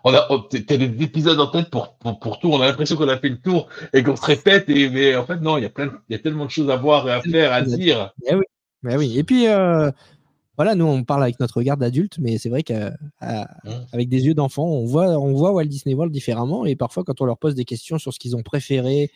on 0.05 0.15
a, 0.15 0.27
t'as 0.51 0.77
des 0.79 1.05
épisodes 1.05 1.39
en 1.39 1.49
tête 1.49 1.69
pour, 1.69 1.97
pour, 1.99 2.19
pour 2.19 2.39
tout. 2.39 2.49
On 2.51 2.63
a 2.63 2.67
l'impression 2.67 2.97
qu'on 2.97 3.09
a 3.09 3.19
fait 3.19 3.29
le 3.29 3.39
tour 3.39 3.69
et 3.93 4.03
qu'on 4.03 4.17
se 4.17 4.25
répète. 4.25 4.71
Et, 4.71 4.89
mais 4.89 5.15
en 5.17 5.27
fait, 5.27 5.37
non, 5.37 5.59
il 5.59 5.63
y 5.63 5.67
a 5.67 5.71
plein, 5.71 5.93
il 6.09 6.13
y 6.13 6.17
a 6.17 6.19
tellement 6.19 6.47
de 6.47 6.51
choses 6.51 6.71
à 6.71 6.77
voir 6.77 7.07
et 7.09 7.13
à 7.13 7.21
faire, 7.21 7.53
à 7.53 7.61
dire. 7.61 8.15
Mais 8.83 8.97
oui. 8.97 9.19
Et 9.19 9.23
puis, 9.23 9.49
euh, 9.49 9.91
voilà, 10.63 10.75
nous, 10.75 10.85
on 10.85 11.05
parle 11.05 11.23
avec 11.23 11.41
notre 11.41 11.57
regard 11.57 11.77
d'adulte, 11.77 12.19
mais 12.19 12.39
c'est 12.39 12.49
vrai 12.49 12.63
qu'avec 12.63 14.09
des 14.09 14.27
yeux 14.27 14.35
d'enfant, 14.35 14.65
on 14.65 14.87
voit, 14.87 15.09
on 15.19 15.33
voit 15.33 15.53
Walt 15.53 15.65
Disney 15.65 15.95
World 15.95 16.13
différemment. 16.13 16.65
Et 16.65 16.77
parfois, 16.77 17.05
quand 17.05 17.21
on 17.21 17.25
leur 17.25 17.39
pose 17.39 17.55
des 17.55 17.65
questions 17.65 17.99
sur 17.99 18.13
ce 18.13 18.19
qu'ils 18.19 18.37
ont 18.37 18.43
préféré, 18.43 19.11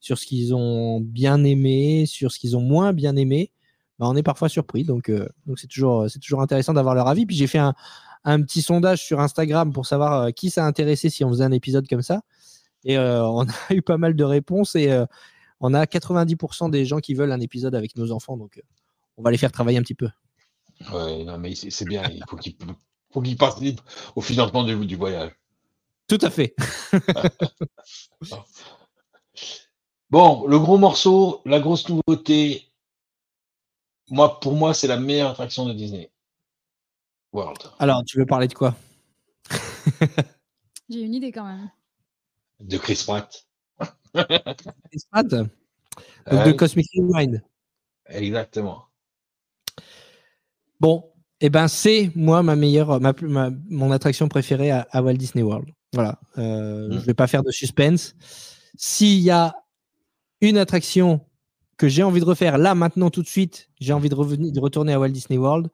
sur 0.00 0.18
ce 0.18 0.26
qu'ils 0.26 0.54
ont 0.54 1.00
bien 1.00 1.44
aimé, 1.44 2.06
sur 2.06 2.32
ce 2.32 2.38
qu'ils 2.38 2.56
ont 2.56 2.60
moins 2.60 2.92
bien 2.92 3.16
aimé, 3.16 3.50
bah, 3.98 4.06
on 4.08 4.16
est 4.16 4.22
parfois 4.22 4.48
surpris. 4.48 4.84
Donc, 4.84 5.08
euh, 5.08 5.28
donc 5.46 5.58
c'est 5.58 5.66
toujours, 5.66 6.08
c'est 6.08 6.18
toujours 6.18 6.42
intéressant 6.42 6.74
d'avoir 6.74 6.94
leur 6.94 7.08
avis. 7.08 7.26
Puis 7.26 7.36
j'ai 7.36 7.46
fait 7.46 7.58
un, 7.58 7.74
un 8.24 8.42
petit 8.42 8.62
sondage 8.62 9.02
sur 9.04 9.20
Instagram 9.20 9.72
pour 9.72 9.86
savoir 9.86 10.22
euh, 10.22 10.30
qui 10.30 10.50
ça 10.50 10.64
intéressait 10.64 11.10
si 11.10 11.24
on 11.24 11.30
faisait 11.30 11.44
un 11.44 11.52
épisode 11.52 11.88
comme 11.88 12.02
ça. 12.02 12.22
Et 12.84 12.96
euh, 12.98 13.24
on 13.26 13.46
a 13.68 13.74
eu 13.74 13.82
pas 13.82 13.98
mal 13.98 14.14
de 14.14 14.24
réponses 14.24 14.74
et 14.74 14.90
euh, 14.90 15.06
on 15.60 15.74
a 15.74 15.84
90% 15.84 16.70
des 16.70 16.84
gens 16.84 16.98
qui 16.98 17.14
veulent 17.14 17.32
un 17.32 17.40
épisode 17.40 17.74
avec 17.74 17.96
nos 17.96 18.12
enfants. 18.12 18.36
Donc, 18.36 18.58
euh, 18.58 18.62
on 19.16 19.22
va 19.22 19.30
les 19.30 19.38
faire 19.38 19.52
travailler 19.52 19.78
un 19.78 19.82
petit 19.82 19.94
peu. 19.94 20.08
Ouais, 20.92 21.24
non, 21.24 21.38
mais 21.38 21.54
c'est 21.54 21.84
bien. 21.84 22.02
Il 22.10 22.24
faut 22.28 22.36
qu'il 22.36 22.56
faut 23.12 23.20
qu'il 23.20 23.36
participe 23.36 23.80
au 24.16 24.20
financement 24.20 24.64
du, 24.64 24.86
du 24.86 24.96
voyage. 24.96 25.32
Tout 26.08 26.18
à 26.22 26.30
fait. 26.30 26.54
Bon, 30.10 30.44
le 30.48 30.58
gros 30.58 30.76
morceau, 30.76 31.40
la 31.44 31.60
grosse 31.60 31.88
nouveauté. 31.88 32.66
Moi, 34.10 34.40
pour 34.40 34.54
moi, 34.54 34.74
c'est 34.74 34.88
la 34.88 34.98
meilleure 34.98 35.30
attraction 35.30 35.66
de 35.66 35.72
Disney 35.72 36.10
World. 37.32 37.62
Alors, 37.78 38.02
tu 38.04 38.18
veux 38.18 38.26
parler 38.26 38.48
de 38.48 38.54
quoi? 38.54 38.74
J'ai 40.88 41.02
une 41.02 41.14
idée 41.14 41.30
quand 41.30 41.44
même. 41.44 41.70
De 42.58 42.76
Chris 42.76 43.04
Pratt. 43.06 43.46
Chris 44.12 45.04
Pratt? 45.12 45.28
Donc, 46.30 46.44
de 46.44 46.52
Cosmic 46.52 46.88
Rewind. 46.96 47.40
exactement. 48.06 48.89
Bon, 50.80 51.04
eh 51.40 51.50
ben 51.50 51.68
c'est 51.68 52.10
moi 52.14 52.42
ma 52.42 52.56
meilleure, 52.56 53.00
ma, 53.00 53.12
plus- 53.12 53.28
ma- 53.28 53.50
mon 53.68 53.90
attraction 53.92 54.28
préférée 54.28 54.70
à, 54.70 54.86
à 54.90 55.02
Walt 55.02 55.14
Disney 55.14 55.42
World. 55.42 55.68
Voilà. 55.92 56.18
Euh, 56.38 56.88
Mm. 56.88 56.92
Je 57.00 57.04
vais 57.06 57.14
pas 57.14 57.26
faire 57.26 57.42
de 57.42 57.50
suspense. 57.50 58.14
S'il 58.76 59.20
y 59.20 59.30
a 59.30 59.54
une 60.40 60.56
attraction 60.58 61.20
que 61.76 61.88
j'ai 61.88 62.02
envie 62.02 62.20
de 62.20 62.24
refaire 62.24 62.58
là 62.58 62.74
maintenant 62.74 63.10
tout 63.10 63.22
de 63.22 63.28
suite, 63.28 63.68
j'ai 63.80 63.92
envie 63.92 64.08
de 64.08 64.14
revenir, 64.14 64.52
de 64.52 64.60
retourner 64.60 64.92
à 64.92 65.00
Walt 65.00 65.08
Disney 65.10 65.38
World, 65.38 65.68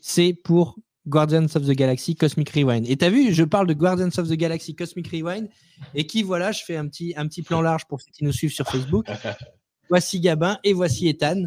c'est 0.00 0.32
pour 0.32 0.76
Guardians 1.08 1.44
of 1.44 1.64
the 1.66 1.70
Galaxy 1.72 2.16
Cosmic 2.16 2.50
Rewind. 2.50 2.84
Et 2.88 2.96
tu 2.96 3.04
as 3.04 3.10
vu, 3.10 3.32
je 3.32 3.44
parle 3.44 3.66
de 3.68 3.74
Guardians 3.74 4.08
of 4.18 4.28
the 4.28 4.32
Galaxy 4.34 4.74
Cosmic 4.74 5.08
Rewind 5.08 5.48
et 5.94 6.06
qui 6.06 6.22
voilà, 6.24 6.50
je 6.52 6.62
fais 6.64 6.76
un 6.76 6.86
petit 6.88 7.14
un 7.16 7.26
petit 7.28 7.42
plan 7.42 7.60
large 7.62 7.84
pour 7.86 8.00
ceux 8.00 8.10
qui 8.12 8.24
nous 8.24 8.32
suivent 8.32 8.52
sur 8.52 8.66
Facebook. 8.68 9.06
voici 9.88 10.20
Gabin 10.20 10.58
et 10.64 10.72
voici 10.72 11.08
Ethan. 11.08 11.44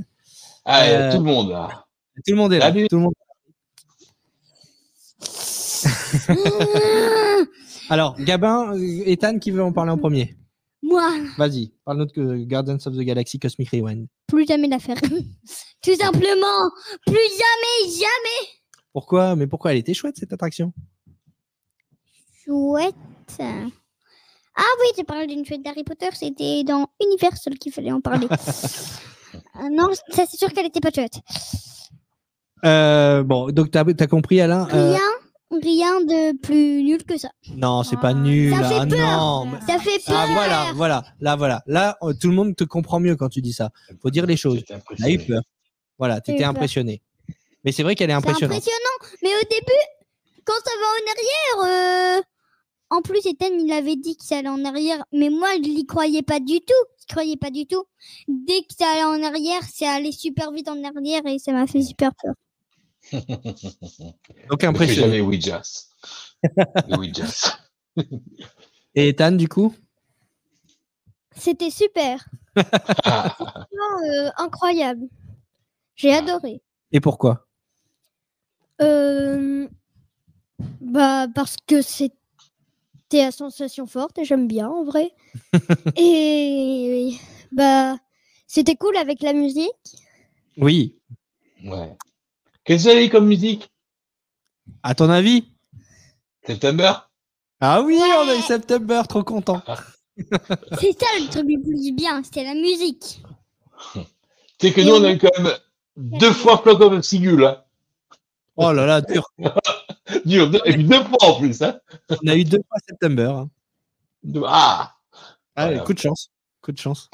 Ah, 0.66 0.86
Euh, 0.88 1.12
tout 1.12 1.18
le 1.18 1.24
monde, 1.26 1.50
là. 1.50 1.86
Tout 2.26 2.32
le 2.34 2.36
monde 2.36 2.54
est 2.54 2.60
là. 2.60 2.66
Salut. 2.68 2.88
Tout 2.88 2.98
le 2.98 3.02
monde 3.04 3.14
Alors, 7.90 8.16
Gabin, 8.20 8.76
euh, 8.76 9.04
Ethan, 9.06 9.40
qui 9.40 9.52
veut 9.52 9.64
en 9.64 9.72
parler 9.74 9.91
en 9.91 9.98
premier? 9.98 10.36
Moi, 10.82 11.10
Vas-y, 11.38 11.74
parle-nous 11.86 12.06
de 12.06 12.22
euh, 12.22 12.46
Guardians 12.46 12.78
of 12.86 12.96
the 12.96 13.02
Galaxy 13.02 13.38
Cosmic 13.40 13.70
Rewind. 13.70 14.08
plus 14.28 14.46
jamais 14.46 14.68
la 14.68 14.80
faire. 14.80 14.98
Tout 15.82 15.96
simplement, 15.96 16.70
plus 17.06 17.16
jamais, 17.16 17.91
jamais. 17.91 18.48
Pourquoi? 18.94 19.36
Mais 19.36 19.48
pourquoi 19.48 19.72
elle 19.72 19.78
était 19.78 19.94
chouette 19.94 20.16
cette 20.18 20.34
attraction? 20.34 20.74
Chouette. 22.46 22.96
Ah 23.40 24.64
oui, 24.82 24.88
tu 24.98 25.04
parles 25.04 25.28
d'une 25.28 25.46
chouette 25.46 25.64
d'Harry 25.64 25.84
Potter, 25.84 26.10
c'était 26.14 26.64
dans 26.64 26.88
Universal 27.02 27.58
qu'il 27.60 27.72
fallait 27.72 27.91
en 27.91 28.02
parler. 28.02 28.28
Ah 29.54 29.70
non, 29.72 29.90
ça 30.10 30.26
c'est 30.30 30.38
sûr 30.38 30.52
qu'elle 30.54 30.66
était 30.66 30.80
pas 30.82 30.91
chouette. 30.91 31.20
Euh, 32.65 33.23
Bon, 33.23 33.49
donc 33.52 33.72
t'as 33.72 33.84
as 33.88 34.07
compris, 34.07 34.41
Alain 34.41 34.68
Euh, 34.73 34.91
Rien, 34.94 35.61
rien 35.64 36.02
de 36.02 36.38
plus 36.38 36.84
nul 36.84 37.03
que 37.03 37.18
ça. 37.18 37.30
Non, 37.56 37.84
c'est 37.84 37.99
pas 37.99 38.14
nul. 38.14 38.53
ça 38.53 38.64
fait 38.69 38.76
ah, 38.80 38.86
peur. 38.88 38.99
non, 39.19 39.45
mais- 39.45 39.60
Ça 39.73 39.80
fait 39.80 39.99
peur. 40.06 40.15
Ah 40.18 40.27
voilà, 40.34 40.65
voilà, 40.76 41.03
là, 41.19 41.36
voilà. 41.36 41.64
Là, 41.68 41.98
euh, 42.03 42.14
tout 42.19 42.27
le 42.30 42.36
monde 42.36 42.56
te 42.56 42.64
comprend 42.64 42.99
mieux 42.99 43.15
quand 43.15 43.30
tu 43.30 43.41
dis 43.41 43.53
ça. 43.53 43.69
Faut 44.02 44.10
dire 44.10 44.26
les 44.26 44.38
choses. 44.38 44.56
J'étais 44.57 44.68
T'as 44.73 44.76
eu 44.76 44.80
impressionné. 44.80 45.18
peur. 45.19 45.41
Voilà, 45.98 46.15
J'ai 46.15 46.19
eu 46.19 46.23
t'étais 46.36 46.40
peur. 46.44 46.49
impressionné. 46.49 47.02
Mais 47.65 47.72
c'est 47.72 47.84
vrai 47.84 47.95
qu'elle 47.95 48.10
est 48.10 48.14
C'est 48.14 48.18
impressionnante. 48.18 48.57
impressionnant. 48.57 49.18
Mais 49.23 49.30
au 49.30 49.48
début, 49.49 50.44
quand 50.45 50.53
ça 50.64 50.72
va 50.80 50.88
en 50.88 51.64
arrière, 51.65 52.18
euh, 52.19 52.22
en 52.91 53.02
plus, 53.02 53.26
Ethan, 53.26 53.53
il 53.60 53.72
avait 53.72 53.98
dit 53.98 54.15
que 54.18 54.23
ça 54.23 54.38
allait 54.38 54.48
en 54.49 54.64
arrière, 54.65 55.03
mais 55.11 55.30
moi, 55.30 55.49
je 55.64 55.69
n'y 55.69 55.86
croyais 55.86 56.22
pas 56.23 56.40
du 56.40 56.60
tout. 56.61 56.73
Je 57.02 57.14
croyais 57.14 57.38
pas 57.38 57.49
du 57.52 57.65
tout. 57.68 57.84
Dès 58.27 58.61
que 58.61 58.73
ça 58.77 58.88
allait 58.91 59.03
en 59.03 59.23
arrière, 59.23 59.61
ça 59.64 59.91
allait 59.91 60.11
super 60.11 60.52
vite 60.52 60.69
en 60.69 60.81
arrière 60.84 61.22
et 61.26 61.38
ça 61.40 61.52
m'a 61.53 61.65
fait 61.68 61.81
super 61.81 62.11
peur. 62.22 62.34
Donc 64.50 64.64
impressionné. 64.64 65.18
jamais 65.18 65.22
Ouijas. 65.22 65.90
Les 66.88 66.96
Ouijas. 66.98 67.58
Et 68.96 69.10
Ethan, 69.10 69.32
du 69.34 69.48
coup? 69.48 69.74
C'était 71.36 71.72
super. 71.72 72.28
Euh, 74.02 74.30
incroyable. 74.38 75.08
J'ai 75.96 76.14
adoré. 76.14 76.62
Et 76.92 77.00
pourquoi? 77.00 77.48
Euh, 78.82 79.68
bah, 80.82 81.28
parce 81.34 81.56
que 81.68 81.82
c'était 81.82 83.22
à 83.22 83.32
sensation 83.32 83.86
forte 83.88 84.18
et 84.18 84.26
j'aime 84.26 84.48
bien 84.48 84.70
en 84.70 84.84
vrai. 84.84 85.12
et 85.98 87.14
bah, 87.52 87.98
c'était 88.48 88.76
cool 88.76 88.96
avec 88.98 89.22
la 89.22 89.34
musique. 89.34 89.74
Oui. 90.58 90.96
ouais. 91.64 91.96
Qu'est-ce 92.70 92.84
que 92.84 92.90
vous 92.91 92.96
avez 92.98 93.10
comme 93.10 93.26
musique 93.26 93.72
À 94.84 94.94
ton 94.94 95.10
avis? 95.10 95.52
September 96.46 96.94
Ah 97.60 97.82
oui, 97.82 97.96
Ouais. 97.96 98.14
on 98.24 98.30
a 98.30 98.36
eu 98.36 98.41
September, 98.41 99.02
trop 99.10 99.24
content. 99.24 99.64
C'est 100.80 100.94
ça 101.00 101.08
le 101.18 101.30
truc 101.32 101.46
le 101.48 101.60
plus 101.64 101.91
bien, 101.94 102.22
c'était 102.24 102.44
la 102.44 102.54
musique. 102.54 103.24
Tu 104.60 104.68
sais 104.68 104.74
que 104.74 104.82
nous, 104.82 104.94
on 104.94 105.04
a 105.04 105.12
eu 105.14 105.18
quand 105.18 105.30
même 105.40 105.52
deux 105.96 106.32
fois 106.32 106.60
Flock 106.60 106.80
of 106.82 107.02
Sigul. 107.02 107.44
Hein. 107.44 107.64
Oh 108.56 108.72
là 108.72 108.86
là, 108.86 109.02
dur. 109.02 109.24
Dur, 110.26 110.52
deux- 110.52 110.62
et 110.66 110.74
puis 110.74 110.84
deux 110.84 111.04
fois 111.06 111.18
en 111.22 111.40
plus. 111.40 111.62
Hein. 111.64 111.80
On 112.10 112.28
a 112.28 112.36
eu 112.36 112.44
deux 112.44 112.62
fois 112.68 112.78
September. 112.88 113.32
hein. 113.36 113.50
Ah 114.46 114.96
Ah, 115.56 115.66
Voilà. 115.68 115.80
coup 115.80 115.94
de 115.94 116.00
chance. 116.00 116.30
Coup 116.62 116.72
de 116.72 116.78
chance. 116.78 117.10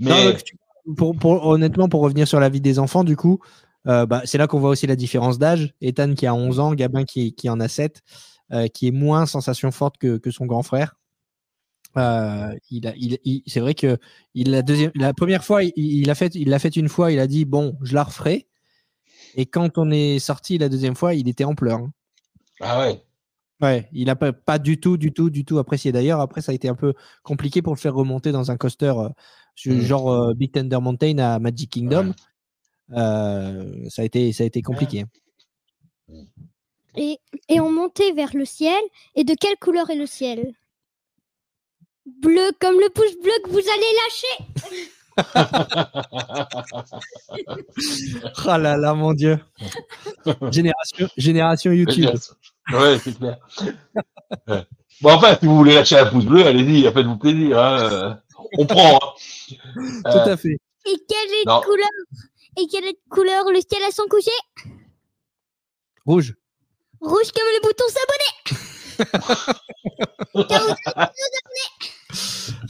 Mais 0.00 0.10
Non, 0.10 0.24
donc, 0.32 0.42
tu- 0.42 0.56
honnêtement, 1.24 1.88
pour 1.88 2.00
revenir 2.00 2.26
sur 2.26 2.40
la 2.40 2.48
vie 2.48 2.60
des 2.60 2.78
enfants, 2.78 3.04
du 3.04 3.16
coup, 3.16 3.40
euh, 3.86 4.06
bah, 4.06 4.22
c'est 4.24 4.38
là 4.38 4.46
qu'on 4.46 4.60
voit 4.60 4.70
aussi 4.70 4.86
la 4.86 4.96
différence 4.96 5.38
d'âge. 5.38 5.74
Ethan 5.80 6.14
qui 6.14 6.26
a 6.26 6.34
11 6.34 6.60
ans, 6.60 6.74
Gabin 6.74 7.04
qui, 7.04 7.34
en 7.48 7.60
a 7.60 7.68
7, 7.68 8.02
euh, 8.52 8.68
qui 8.68 8.88
est 8.88 8.92
moins 8.92 9.26
sensation 9.26 9.70
forte 9.70 9.96
que, 9.98 10.30
son 10.30 10.46
grand 10.46 10.62
frère. 10.62 10.96
Euh, 11.96 12.54
il 12.70 13.42
c'est 13.48 13.58
vrai 13.58 13.74
que 13.74 13.98
la, 14.34 15.12
première 15.12 15.44
fois, 15.44 15.64
il, 15.64 16.06
l'a 16.06 16.14
fait, 16.14 16.32
fait 16.58 16.76
une 16.76 16.88
fois, 16.88 17.10
il 17.10 17.18
a 17.18 17.26
dit 17.26 17.44
bon, 17.44 17.76
je 17.82 17.94
la 17.94 18.04
referai. 18.04 18.46
Et 19.36 19.46
quand 19.46 19.78
on 19.78 19.90
est 19.90 20.18
sorti 20.18 20.58
la 20.58 20.68
deuxième 20.68 20.94
fois, 20.94 21.14
il 21.14 21.28
était 21.28 21.44
en 21.44 21.54
pleurs. 21.54 21.80
hein. 21.80 21.92
ah 22.60 22.80
ouais. 22.80 23.02
Ouais, 23.60 23.88
il 23.92 24.06
n'a 24.06 24.16
pas, 24.16 24.32
pas 24.32 24.58
du 24.58 24.80
tout, 24.80 24.96
du 24.96 25.12
tout, 25.12 25.28
du 25.30 25.44
tout 25.44 25.58
apprécié. 25.58 25.92
D'ailleurs, 25.92 26.20
après, 26.20 26.40
ça 26.40 26.52
a 26.52 26.54
été 26.54 26.68
un 26.68 26.74
peu 26.74 26.94
compliqué 27.22 27.60
pour 27.60 27.74
le 27.74 27.78
faire 27.78 27.94
remonter 27.94 28.32
dans 28.32 28.50
un 28.50 28.56
coaster 28.56 28.94
euh, 28.96 29.08
sur- 29.54 29.74
Mm. 29.74 29.80
genre 29.80 30.10
euh, 30.12 30.34
Big 30.34 30.50
Thunder 30.52 30.78
Mountain 30.80 31.18
à 31.18 31.38
Magic 31.38 31.70
Kingdom. 31.70 32.14
Euh, 32.92 33.88
ça, 33.90 34.02
a 34.02 34.04
été, 34.06 34.32
ça 34.32 34.44
a 34.44 34.46
été 34.46 34.62
compliqué. 34.62 35.04
Et, 36.96 37.18
et 37.48 37.60
on 37.60 37.70
montait 37.70 38.12
vers 38.12 38.34
le 38.34 38.44
ciel. 38.44 38.80
Et 39.14 39.24
de 39.24 39.34
quelle 39.34 39.56
couleur 39.58 39.90
est 39.90 39.96
le 39.96 40.06
ciel? 40.06 40.54
Bleu 42.06 42.50
comme 42.60 42.80
le 42.80 42.88
pouce 42.90 43.14
bleu 43.22 43.32
que 43.44 43.50
vous 43.50 43.58
allez 43.58 43.92
lâcher. 44.04 44.90
Ah 48.46 48.56
là 48.58 48.76
là, 48.76 48.94
mon 48.94 49.12
Dieu. 49.12 49.38
génération, 50.50 51.08
génération 51.16 51.70
YouTube. 51.72 52.10
Ouais, 52.72 52.98
c'est 53.02 53.16
clair. 53.18 53.38
Ouais. 54.48 54.64
Bon, 55.00 55.12
enfin, 55.14 55.36
si 55.40 55.46
vous 55.46 55.56
voulez 55.56 55.74
lâcher 55.74 55.98
un 55.98 56.06
pouce 56.06 56.24
bleu, 56.26 56.46
allez-y, 56.46 56.82
faites-vous 56.84 57.16
plaisir. 57.16 57.58
Hein. 57.58 58.20
On 58.58 58.66
prend. 58.66 58.96
hein. 58.96 59.00
Tout 60.04 60.18
à 60.30 60.36
fait. 60.36 60.56
Et 60.86 60.96
quelle 61.08 61.30
est 61.42 61.46
Non. 61.46 61.60
couleur 61.62 61.88
Et 62.58 62.66
quelle 62.70 62.84
est 62.84 62.98
couleur 63.10 63.44
le 63.50 63.60
ciel 63.60 63.82
à 63.88 63.92
son 63.92 64.04
coucher? 64.08 64.30
Rouge. 66.06 66.34
Rouge 67.00 67.32
comme 67.32 67.48
le 67.54 67.60
bouton 67.62 67.84
s'abonner. 67.88 69.00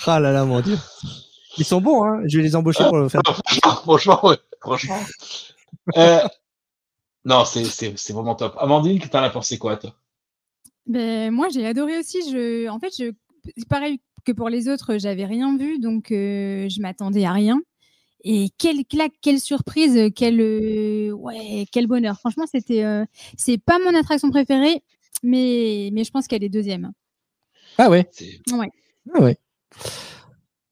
Ah 0.06 0.20
là 0.20 0.30
là, 0.32 0.44
mon 0.44 0.60
Dieu. 0.60 0.78
Ils 1.58 1.64
sont 1.64 1.80
bons, 1.80 2.04
hein. 2.04 2.22
Je 2.26 2.38
vais 2.38 2.42
les 2.44 2.56
embaucher 2.56 2.84
pour 2.84 2.98
le 2.98 3.08
faire. 3.08 3.22
franchement, 3.82 4.20
ouais, 4.26 4.36
franchement. 4.60 5.00
Euh, 5.96 6.20
non, 7.24 7.44
c'est- 7.44 7.64
c'est 7.64 7.98
c'est 7.98 8.12
vraiment 8.12 8.34
top. 8.34 8.54
Amandine, 8.58 8.98
t'en 9.00 9.22
as 9.22 9.30
pensé 9.30 9.58
quoi, 9.58 9.76
toi? 9.76 9.94
Ben, 10.86 11.30
moi, 11.32 11.48
j'ai 11.52 11.66
adoré 11.66 11.98
aussi. 11.98 12.18
Je, 12.30 12.68
en 12.68 12.78
fait, 12.78 12.92
je, 12.98 13.12
pareil 13.68 14.00
que 14.24 14.32
pour 14.32 14.48
les 14.48 14.68
autres, 14.68 14.98
j'avais 14.98 15.24
rien 15.24 15.56
vu, 15.56 15.78
donc 15.78 16.12
euh, 16.12 16.68
je 16.68 16.80
m'attendais 16.80 17.24
à 17.24 17.32
rien. 17.32 17.60
Et 18.22 18.48
quelle 18.58 18.84
claque, 18.84 19.14
quelle 19.22 19.40
surprise, 19.40 20.10
quel, 20.14 20.40
euh, 20.40 21.10
ouais, 21.12 21.66
quel 21.72 21.86
bonheur. 21.86 22.18
Franchement, 22.18 22.44
c'était, 22.50 22.84
euh, 22.84 23.04
c'est 23.38 23.56
pas 23.58 23.78
mon 23.78 23.98
attraction 23.98 24.30
préférée, 24.30 24.82
mais, 25.22 25.88
mais 25.92 26.04
je 26.04 26.10
pense 26.10 26.26
qu'elle 26.26 26.44
est 26.44 26.50
deuxième. 26.50 26.92
Ah 27.78 27.88
ouais? 27.88 28.06
C'est- 28.12 28.40
Ouais. 28.52 28.68
Ah 29.14 29.22
ouais. 29.22 29.38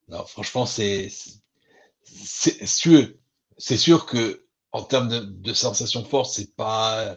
Non, 0.09 0.25
franchement, 0.25 0.67
c'est 0.67 1.11
c'est 2.05 2.67
sûr, 2.67 3.09
c'est 3.59 3.77
sûr 3.77 4.07
que 4.07 4.45
en 4.73 4.83
termes 4.83 5.09
de, 5.09 5.21
de 5.21 5.53
sensations 5.55 6.05
fortes, 6.05 6.31
c'est 6.33 6.55
pas 6.57 7.17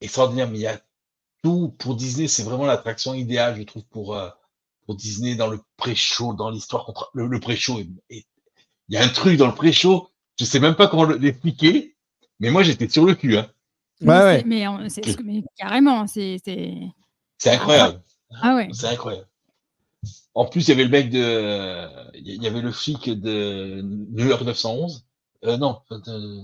extraordinaire, 0.00 0.48
mais 0.48 0.58
il 0.58 0.62
y 0.62 0.66
a 0.66 0.80
tout 1.42 1.74
pour 1.78 1.96
Disney. 1.96 2.28
C'est 2.28 2.42
vraiment 2.42 2.66
l'attraction 2.66 3.14
idéale, 3.14 3.56
je 3.58 3.62
trouve, 3.62 3.84
pour 3.86 4.16
euh, 4.16 4.28
pour 4.86 4.94
Disney 4.96 5.34
dans 5.34 5.48
le 5.48 5.60
pré-show, 5.76 6.32
dans 6.34 6.50
l'histoire 6.50 6.84
contre 6.86 7.10
le, 7.14 7.26
le 7.26 7.40
pré-show. 7.40 7.80
Il 8.10 8.24
y 8.88 8.96
a 8.96 9.02
un 9.02 9.08
truc 9.08 9.36
dans 9.36 9.48
le 9.48 9.54
pré-show, 9.54 10.08
je 10.38 10.44
sais 10.44 10.60
même 10.60 10.76
pas 10.76 10.86
comment 10.88 11.04
le- 11.04 11.16
l'expliquer, 11.16 11.96
mais 12.40 12.50
moi 12.50 12.62
j'étais 12.62 12.88
sur 12.88 13.04
le 13.04 13.14
cul. 13.14 13.36
Hein. 13.36 13.50
Mais 14.00 14.06
ouais. 14.24 14.44
carrément, 15.56 16.06
c'est, 16.06 16.36
c'est- 16.44 16.74
C'est 17.38 17.50
incroyable. 17.50 18.02
ah 18.42 18.54
ouais. 18.54 18.68
C'est 18.72 18.86
incroyable. 18.88 19.28
En 20.36 20.44
plus, 20.44 20.68
il 20.68 20.68
y 20.68 20.72
avait 20.72 20.84
le 20.84 20.90
mec 20.90 21.08
de, 21.08 22.14
il 22.14 22.42
y 22.42 22.46
avait 22.46 22.60
le 22.60 22.70
flic 22.70 23.08
de 23.08 23.80
New 23.82 24.26
York 24.28 24.42
911. 24.42 25.06
Euh, 25.44 25.56
non, 25.56 25.78
de... 25.90 26.42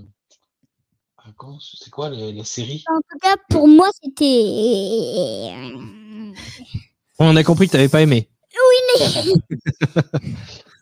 ah, 1.19 1.29
c'est 1.61 1.91
quoi 1.91 2.09
la, 2.09 2.33
la 2.33 2.45
série? 2.45 2.83
En 2.89 3.01
tout 3.01 3.19
cas, 3.21 3.37
pour 3.51 3.69
moi, 3.69 3.89
c'était. 4.03 5.53
On 7.19 7.37
a 7.37 7.45
compris 7.45 7.67
que 7.67 7.73
tu 7.73 7.77
n'avais 7.77 7.91
pas 7.91 8.01
aimé. 8.01 8.29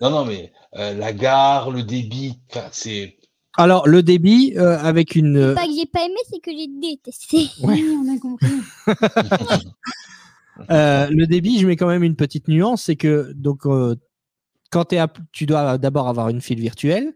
Non, 0.01 0.09
non, 0.09 0.25
mais 0.25 0.51
euh, 0.77 0.95
la 0.95 1.13
gare, 1.13 1.71
le 1.71 1.83
débit, 1.83 2.39
c'est. 2.73 3.19
Alors, 3.59 3.87
le 3.87 4.03
débit 4.03 4.55
euh, 4.57 4.79
avec 4.79 5.15
une. 5.15 5.37
euh, 5.37 5.55
Pas 5.55 5.67
que 5.67 5.75
j'ai 5.75 5.85
pas 5.85 6.05
aimé, 6.05 6.17
c'est 6.31 6.41
que 6.41 6.51
j'ai 6.53 6.69
détesté. 6.69 7.51
Ouais. 7.63 7.75
Oui, 7.75 7.99
on 8.01 8.09
a 8.15 8.19
compris. 8.19 8.49
Euh, 10.71 11.09
le 11.11 11.27
débit, 11.27 11.59
je 11.59 11.67
mets 11.67 11.77
quand 11.77 11.87
même 11.87 12.03
une 12.03 12.17
petite 12.17 12.49
nuance, 12.49 12.83
c'est 12.85 12.97
que 12.97 13.33
donc 13.35 13.67
euh, 13.67 13.97
quand 14.71 14.85
t'es 14.87 14.99
app- 14.99 15.19
tu 15.33 15.47
dois 15.47 15.79
d'abord 15.79 16.09
avoir 16.09 16.29
une 16.29 16.41
file 16.41 16.61
virtuelle, 16.61 17.15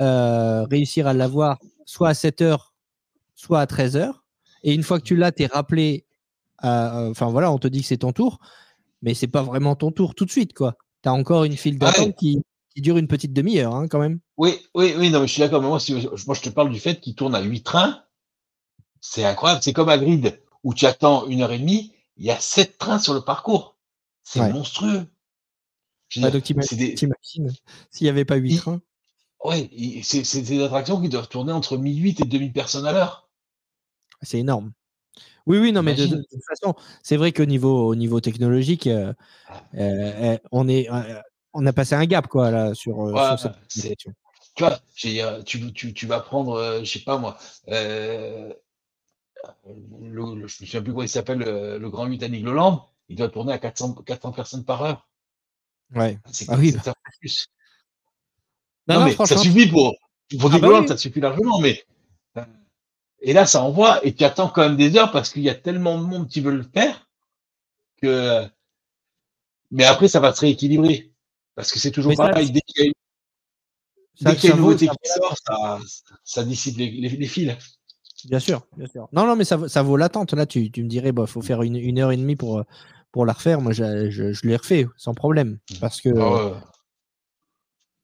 euh, 0.00 0.64
réussir 0.64 1.06
à 1.06 1.12
l'avoir 1.12 1.58
soit 1.84 2.08
à 2.10 2.14
7 2.14 2.42
heures, 2.42 2.74
soit 3.34 3.60
à 3.60 3.66
13 3.66 3.96
heures, 3.96 4.24
et 4.62 4.74
une 4.74 4.82
fois 4.82 4.98
que 4.98 5.04
tu 5.04 5.16
l'as, 5.16 5.32
tu 5.32 5.42
es 5.44 5.46
rappelé, 5.46 6.06
à- 6.58 7.06
enfin 7.10 7.26
voilà, 7.30 7.50
on 7.52 7.58
te 7.58 7.68
dit 7.68 7.80
que 7.82 7.86
c'est 7.86 7.98
ton 7.98 8.12
tour, 8.12 8.38
mais 9.02 9.14
c'est 9.14 9.26
pas 9.28 9.42
vraiment 9.42 9.76
ton 9.76 9.90
tour 9.92 10.14
tout 10.14 10.24
de 10.24 10.30
suite, 10.30 10.54
quoi. 10.54 10.76
Tu 11.02 11.08
as 11.08 11.12
encore 11.12 11.44
une 11.44 11.56
file 11.56 11.78
Ah 11.80 11.86
ouais. 11.86 11.92
d'attente 11.92 12.16
qui, 12.16 12.42
qui 12.74 12.80
dure 12.80 12.96
une 12.98 13.06
petite 13.08 13.32
demi-heure, 13.32 13.74
hein, 13.74 13.86
quand 13.88 13.98
même. 14.00 14.18
Oui, 14.38 14.54
oui, 14.74 14.94
oui, 14.98 15.10
non, 15.10 15.20
mais 15.20 15.26
je 15.28 15.32
suis 15.32 15.40
d'accord. 15.40 15.62
Moi, 15.62 15.78
si, 15.80 15.92
moi, 15.94 16.34
je 16.34 16.40
te 16.42 16.48
parle 16.50 16.70
du 16.70 16.80
fait 16.80 17.00
qu'il 17.00 17.14
tourne 17.14 17.34
à 17.34 17.40
8 17.42 17.62
trains. 17.62 18.02
C'est 19.00 19.24
incroyable. 19.24 19.60
C'est 19.62 19.72
comme 19.72 19.88
à 19.88 19.96
Grid, 19.98 20.40
où 20.64 20.74
tu 20.74 20.84
attends 20.86 21.26
une 21.28 21.42
heure 21.42 21.52
et 21.52 21.58
demie. 21.58 21.92
Il 22.16 22.24
y 22.24 22.30
a 22.30 22.40
7 22.40 22.78
trains 22.78 22.98
sur 22.98 23.14
le 23.14 23.20
parcours. 23.20 23.76
C'est 24.22 24.40
Ouais. 24.40 24.52
monstrueux. 24.52 25.06
Ouais, 26.16 26.22
dire, 26.22 26.32
donc 26.32 26.42
t'imagines- 26.44 26.78
des- 26.78 26.96
s'il 27.90 28.04
n'y 28.04 28.08
avait 28.08 28.24
pas 28.24 28.36
8 28.36 28.54
Il- 28.54 28.60
trains. 28.60 28.80
Il- 29.72 30.04
c'est 30.04 30.42
des 30.42 30.62
attractions 30.62 31.00
qui 31.00 31.08
doivent 31.08 31.28
tourner 31.28 31.52
entre 31.52 31.76
1008 31.76 32.20
et 32.20 32.24
2000 32.24 32.52
personnes 32.52 32.86
à 32.86 32.92
l'heure. 32.92 33.28
C'est 34.22 34.38
énorme. 34.38 34.72
Oui, 35.46 35.58
oui, 35.58 35.72
non, 35.72 35.82
mais 35.82 35.94
de, 35.94 36.06
toute 36.06 36.44
façon, 36.48 36.74
c'est 37.02 37.16
vrai 37.16 37.32
qu'au 37.32 37.44
niveau, 37.44 37.86
au 37.86 37.94
niveau 37.94 38.20
technologique, 38.20 38.88
euh, 38.88 39.12
euh, 39.74 40.38
on, 40.50 40.68
est, 40.68 40.90
euh, 40.90 41.20
on 41.52 41.64
a 41.66 41.72
passé 41.72 41.94
un 41.94 42.04
gap 42.06 42.26
quoi, 42.26 42.50
là, 42.50 42.74
sur, 42.74 43.00
euh, 43.00 43.12
Ouais, 43.12 43.36
sur 43.36 43.52
cette. 43.70 43.98
Tu 44.56 44.64
vois, 44.64 44.80
tu, 45.44 45.72
tu, 45.72 45.92
tu 45.94 46.06
vas 46.06 46.20
prendre, 46.20 46.54
euh, 46.54 46.80
je 46.80 46.90
sais 46.90 47.00
pas 47.04 47.18
moi, 47.18 47.36
euh, 47.68 48.52
le, 49.66 50.34
le- 50.34 50.48
je 50.48 50.62
me 50.62 50.66
souviens 50.66 50.82
plus 50.82 50.92
comment 50.92 51.02
il 51.02 51.08
s'appelle, 51.08 51.38
le, 51.38 51.78
le 51.78 51.90
grand 51.90 52.06
Britannique 52.06 52.44
Leland, 52.44 52.88
il 53.08 53.16
doit 53.16 53.28
tourner 53.28 53.52
à 53.52 53.58
400, 53.58 53.94
400 53.94 54.32
personnes 54.32 54.64
par 54.64 54.82
heure. 54.82 55.08
Ouais. 55.94 56.18
C'est 56.32 56.46
Ah 56.48 56.56
oui, 56.58 56.72
plus. 57.20 57.48
Non, 58.88 58.94
Non, 58.94 59.00
non, 59.00 59.06
mais 59.06 59.26
ça 59.26 59.36
suffit 59.36 59.66
pour, 59.68 59.94
pour 60.40 60.54
Ah 60.54 60.58
bah 60.58 60.80
oui. 60.80 60.88
ça 60.88 60.96
suffit 60.96 61.20
largement, 61.20 61.60
mais 61.60 61.84
euh, 62.36 62.44
Et 63.20 63.32
là, 63.32 63.46
ça 63.46 63.62
envoie, 63.62 64.04
et 64.06 64.14
tu 64.14 64.24
attends 64.24 64.48
quand 64.48 64.62
même 64.62 64.76
des 64.76 64.96
heures 64.96 65.12
parce 65.12 65.30
qu'il 65.32 65.42
y 65.42 65.50
a 65.50 65.54
tellement 65.54 65.98
de 65.98 66.04
monde 66.04 66.28
qui 66.28 66.40
veut 66.40 66.52
le 66.56 66.62
faire 66.62 67.08
que. 68.02 68.44
Mais 69.70 69.84
après, 69.84 70.08
ça 70.08 70.20
va 70.20 70.32
se 70.34 70.40
rééquilibrer. 70.42 71.12
Parce 71.54 71.72
que 71.72 71.78
c'est 71.78 71.90
toujours 71.90 72.10
Mais 72.10 72.16
pareil. 72.16 72.50
Dès 72.50 72.60
qu'il 72.60 72.82
y 72.84 72.86
a 72.86 72.86
une, 72.88 72.92
Ça- 74.22 74.30
dès 74.30 74.36
qu'il 74.36 74.48
y 74.48 74.52
a 74.52 74.54
ça 74.54 74.56
une 74.58 74.62
vaut- 74.62 74.70
nouveauté 74.72 74.88
qui 74.88 75.08
sort, 75.08 75.34
ça, 75.44 75.78
ça 76.24 76.44
dissipe 76.44 76.76
les, 76.78 76.90
les, 76.90 77.08
les 77.10 77.26
fils. 77.26 77.56
Bien 78.28 78.38
sûr, 78.40 78.66
bien 78.76 78.86
sûr. 78.88 79.08
Non, 79.12 79.26
non, 79.26 79.36
mais 79.36 79.44
ça, 79.44 79.56
vaut- 79.56 79.68
ça 79.68 79.82
vaut 79.82 79.96
l'attente. 79.96 80.32
Là, 80.34 80.46
tu, 80.46 80.70
tu 80.70 80.82
me 80.82 80.88
dirais, 80.88 81.12
il 81.16 81.26
faut 81.26 81.42
faire 81.42 81.62
une, 81.62 81.76
une 81.76 81.98
heure 81.98 82.12
et 82.12 82.16
demie 82.16 82.36
pour, 82.36 82.58
euh, 82.58 82.62
pour 83.12 83.24
la 83.26 83.32
refaire. 83.32 83.60
Moi, 83.60 83.72
je, 83.72 84.10
je, 84.10 84.32
je 84.32 84.46
l'ai 84.46 84.56
refait 84.56 84.86
sans 84.96 85.14
problème. 85.14 85.58
Parce 85.80 86.00
que 86.00 86.10
Ah 86.18 86.60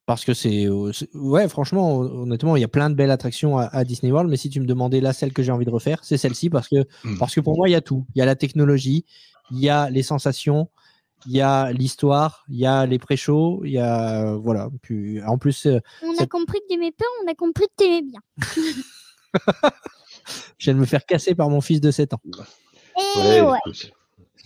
parce 0.05 0.25
que 0.25 0.35
c'est. 0.35 0.67
euh, 0.67 0.91
Ouais, 1.15 1.49
franchement, 1.49 1.99
honnêtement, 1.99 2.57
il 2.57 2.61
y 2.61 2.65
a 2.65 2.69
plein 2.69 2.91
de 2.91 2.95
belles 2.95 3.11
attractions 3.13 3.57
à, 3.59 3.65
à 3.67 3.85
Disney 3.85 4.11
World. 4.13 4.29
Mais 4.31 4.37
si 4.37 4.51
tu 4.51 4.61
me 4.61 4.67
demandais 4.67 5.01
là, 5.01 5.13
celle 5.13 5.33
que 5.33 5.43
j'ai 5.43 5.53
envie 5.53 5.65
de 5.65 5.71
refaire, 5.71 6.01
c'est 6.05 6.17
celle-ci. 6.19 6.51
Parce 6.51 6.69
que, 6.69 6.85
Mm. 7.05 7.19
parce 7.19 7.35
que 7.35 7.41
pour 7.41 7.57
moi, 7.57 7.69
il 7.69 7.73
y 7.73 7.77
a 7.77 7.81
tout. 7.81 8.05
Il 8.15 8.19
y 8.19 8.23
a 8.23 8.27
la 8.27 8.35
technologie, 8.37 9.05
il 9.53 9.61
y 9.61 9.69
a 9.69 9.89
les 9.91 10.03
sensations, 10.03 10.69
il 11.27 11.33
y 11.33 11.41
a 11.41 11.71
l'histoire, 11.73 12.45
il 12.49 12.59
y 12.59 12.67
a 12.67 12.85
les 12.85 12.99
pré-shows, 12.99 13.63
il 13.65 13.73
y 13.73 13.79
a. 13.79 14.27
euh, 14.27 14.37
Voilà. 14.37 14.69
Puis, 14.83 15.23
en 15.23 15.39
plus, 15.39 15.67
On 16.03 16.23
a 16.23 16.27
compris 16.27 16.59
que 16.61 16.67
t'aimais 16.75 16.93
pas, 16.93 17.05
on 17.25 17.31
a 17.31 17.35
compris 17.35 17.67
que 17.69 17.75
t'aimais 17.85 18.03
bien. 18.03 18.21
je 20.59 20.65
viens 20.65 20.75
de 20.75 20.79
me 20.81 20.87
faire 20.87 21.05
casser 21.07 21.35
par 21.35 21.49
mon 21.51 21.61
fils 21.61 21.81
de 21.81 21.91
7 21.91 22.15
ans. 22.15 22.21
Et 22.27 22.41
Ouais, 23.21 23.41
ouais. 23.43 23.59
écoute, 23.67 23.93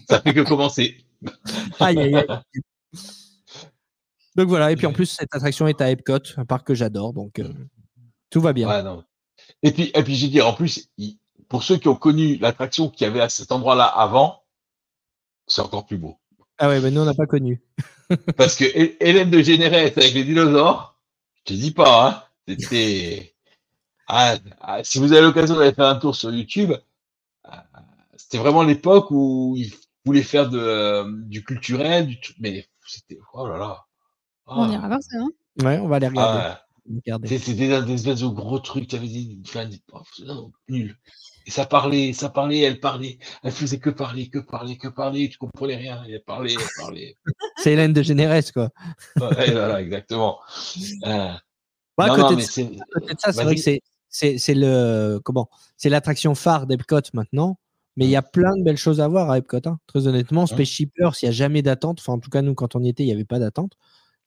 Ça 0.08 0.20
fait 0.20 0.34
que 0.34 0.40
commencer. 0.42 1.04
Aïe, 1.80 1.98
aïe, 1.98 2.14
aïe. 2.14 2.26
Donc 4.36 4.48
voilà, 4.48 4.70
et 4.70 4.76
puis 4.76 4.86
en 4.86 4.92
plus, 4.92 5.06
cette 5.06 5.34
attraction 5.34 5.66
est 5.66 5.80
à 5.80 5.90
Epcot, 5.90 6.18
un 6.36 6.44
parc 6.44 6.66
que 6.66 6.74
j'adore, 6.74 7.12
donc 7.14 7.38
euh, 7.38 7.48
tout 8.30 8.40
va 8.40 8.52
bien. 8.52 8.68
Ouais, 8.68 8.82
non. 8.82 9.02
Et 9.62 9.72
puis, 9.72 9.90
et 9.94 10.02
puis 10.02 10.14
j'ai 10.14 10.28
dit, 10.28 10.42
en 10.42 10.52
plus, 10.52 10.88
pour 11.48 11.62
ceux 11.62 11.78
qui 11.78 11.88
ont 11.88 11.96
connu 11.96 12.36
l'attraction 12.36 12.90
qu'il 12.90 13.06
y 13.06 13.10
avait 13.10 13.20
à 13.22 13.28
cet 13.30 13.50
endroit-là 13.50 13.84
avant, 13.84 14.42
c'est 15.46 15.62
encore 15.62 15.86
plus 15.86 15.96
beau. 15.96 16.18
Ah 16.58 16.68
ouais, 16.68 16.80
mais 16.80 16.90
nous, 16.90 17.00
on 17.00 17.04
n'a 17.06 17.14
pas 17.14 17.26
connu. 17.26 17.62
Parce 18.36 18.56
que 18.56 18.64
Hé- 18.64 18.96
Hélène 19.00 19.30
de 19.30 19.40
Généresse 19.40 19.96
avec 19.96 20.12
les 20.12 20.24
dinosaures, 20.24 20.98
je 21.38 21.42
te 21.44 21.52
dis 21.54 21.70
pas, 21.70 22.08
hein, 22.08 22.22
c'était. 22.58 23.34
Ah, 24.08 24.36
ah, 24.60 24.84
si 24.84 24.98
vous 24.98 25.12
avez 25.12 25.22
l'occasion 25.22 25.56
d'aller 25.56 25.72
faire 25.74 25.86
un 25.86 25.96
tour 25.96 26.14
sur 26.14 26.30
YouTube, 26.32 26.72
ah, 27.44 27.64
c'était 28.16 28.38
vraiment 28.38 28.62
l'époque 28.62 29.10
où 29.10 29.54
ils 29.56 29.72
voulaient 30.04 30.22
faire 30.22 30.48
de, 30.48 30.58
euh, 30.58 31.04
du 31.24 31.42
culturel, 31.44 32.06
du 32.06 32.18
mais 32.38 32.66
c'était. 32.86 33.18
Oh 33.32 33.46
là 33.48 33.58
là. 33.58 33.84
Ah, 34.46 34.54
On 34.58 34.70
ira 34.70 34.86
voir 34.86 35.02
ça. 35.02 35.18
hein. 35.18 35.28
Ouais, 35.62 35.78
on 35.78 35.88
va 35.88 35.96
aller 35.96 36.08
regarder. 36.08 36.40
ah. 36.44 36.62
C'était 37.24 37.54
des, 37.54 37.82
des 37.82 37.92
espèces 37.94 38.20
de 38.20 38.28
gros 38.28 38.60
trucs, 38.60 38.86
tu 38.86 38.94
avais 38.94 39.08
dit, 39.08 39.42
enfin, 39.48 39.68
oh, 40.28 40.52
nul. 40.68 40.96
Et 41.46 41.50
ça 41.50 41.64
parlait, 41.66 42.12
ça 42.12 42.28
parlait, 42.28 42.60
elle 42.60 42.78
parlait, 42.78 43.18
elle 43.42 43.50
faisait 43.52 43.78
que 43.80 43.90
parler, 43.90 44.28
que 44.28 44.38
parler, 44.38 44.76
que 44.78 44.86
parler, 44.88 45.28
tu 45.28 45.36
comprenais 45.38 45.76
rien, 45.76 46.04
elle 46.08 46.22
parlait, 46.22 46.52
elle 46.54 46.82
parlait. 46.82 47.16
C'est 47.56 47.72
Hélène 47.72 47.92
de 47.92 48.02
Généresse, 48.02 48.52
quoi. 48.52 48.70
Ouais, 49.20 49.50
voilà, 49.50 49.80
exactement. 49.80 50.38
Euh, 51.06 51.32
non, 51.98 52.08
côté, 52.08 52.20
non, 52.20 52.30
de, 52.30 52.34
mais 52.36 52.42
ça- 52.42 52.52
c'est. 52.52 52.62
à 52.64 53.00
côté 53.00 53.14
de 53.14 53.20
ça, 53.20 53.32
c'est 53.32 53.36
vas-y. 53.36 53.44
vrai 53.46 53.54
que 53.56 53.60
c'est, 53.60 53.80
c'est, 54.18 54.38
c'est 54.38 54.54
le 54.54 55.20
comment 55.24 55.48
C'est 55.76 55.88
l'attraction 55.90 56.34
phare 56.34 56.66
d'Epcot 56.66 57.00
maintenant. 57.12 57.58
Mais 57.98 58.04
il 58.04 58.10
y 58.10 58.16
a 58.16 58.22
plein 58.22 58.54
de 58.58 58.62
belles 58.62 58.76
choses 58.76 59.00
à 59.00 59.08
voir 59.08 59.30
à 59.30 59.38
Epcot. 59.38 59.60
hein. 59.66 59.78
Très 59.86 60.06
honnêtement, 60.06 60.42
Space 60.46 60.68
Shippers, 60.68 61.12
il 61.22 61.24
n'y 61.24 61.28
a 61.30 61.32
jamais 61.32 61.62
d'attente. 61.62 61.98
Enfin, 62.00 62.12
en 62.12 62.18
tout 62.18 62.28
cas, 62.28 62.42
nous, 62.42 62.54
quand 62.54 62.76
on 62.76 62.82
y 62.82 62.88
était, 62.90 63.02
il 63.02 63.06
n'y 63.06 63.12
avait 63.12 63.24
pas 63.24 63.38
d'attente. 63.38 63.72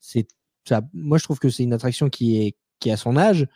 C'est, 0.00 0.26
ça, 0.68 0.82
moi, 0.92 1.18
je 1.18 1.24
trouve 1.24 1.38
que 1.38 1.48
c'est 1.50 1.62
une 1.62 1.72
attraction 1.72 2.08
qui 2.08 2.40
est 2.42 2.56
qui 2.80 2.90
a 2.90 2.96
son 2.96 3.16
âge, 3.16 3.46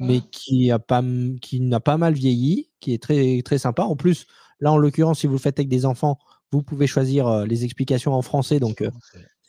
mais 0.00 0.20
qui 0.32 0.70
a 0.72 0.78
pas 0.78 1.00
m- 1.00 1.38
qui 1.40 1.60
n'a 1.60 1.78
pas 1.80 1.96
mal 1.98 2.14
vieilli, 2.14 2.70
qui 2.80 2.94
est 2.94 3.02
très 3.02 3.42
très 3.42 3.58
sympa. 3.58 3.82
En 3.84 3.94
plus, 3.96 4.26
là, 4.60 4.72
en 4.72 4.76
l'occurrence, 4.78 5.20
si 5.20 5.26
vous 5.28 5.34
le 5.34 5.38
faites 5.38 5.58
avec 5.60 5.68
des 5.68 5.84
enfants, 5.86 6.18
vous 6.52 6.62
pouvez 6.62 6.86
choisir 6.88 7.28
euh, 7.28 7.46
les 7.46 7.64
explications 7.64 8.12
en 8.14 8.22
français, 8.22 8.58
donc 8.58 8.80
euh, 8.82 8.90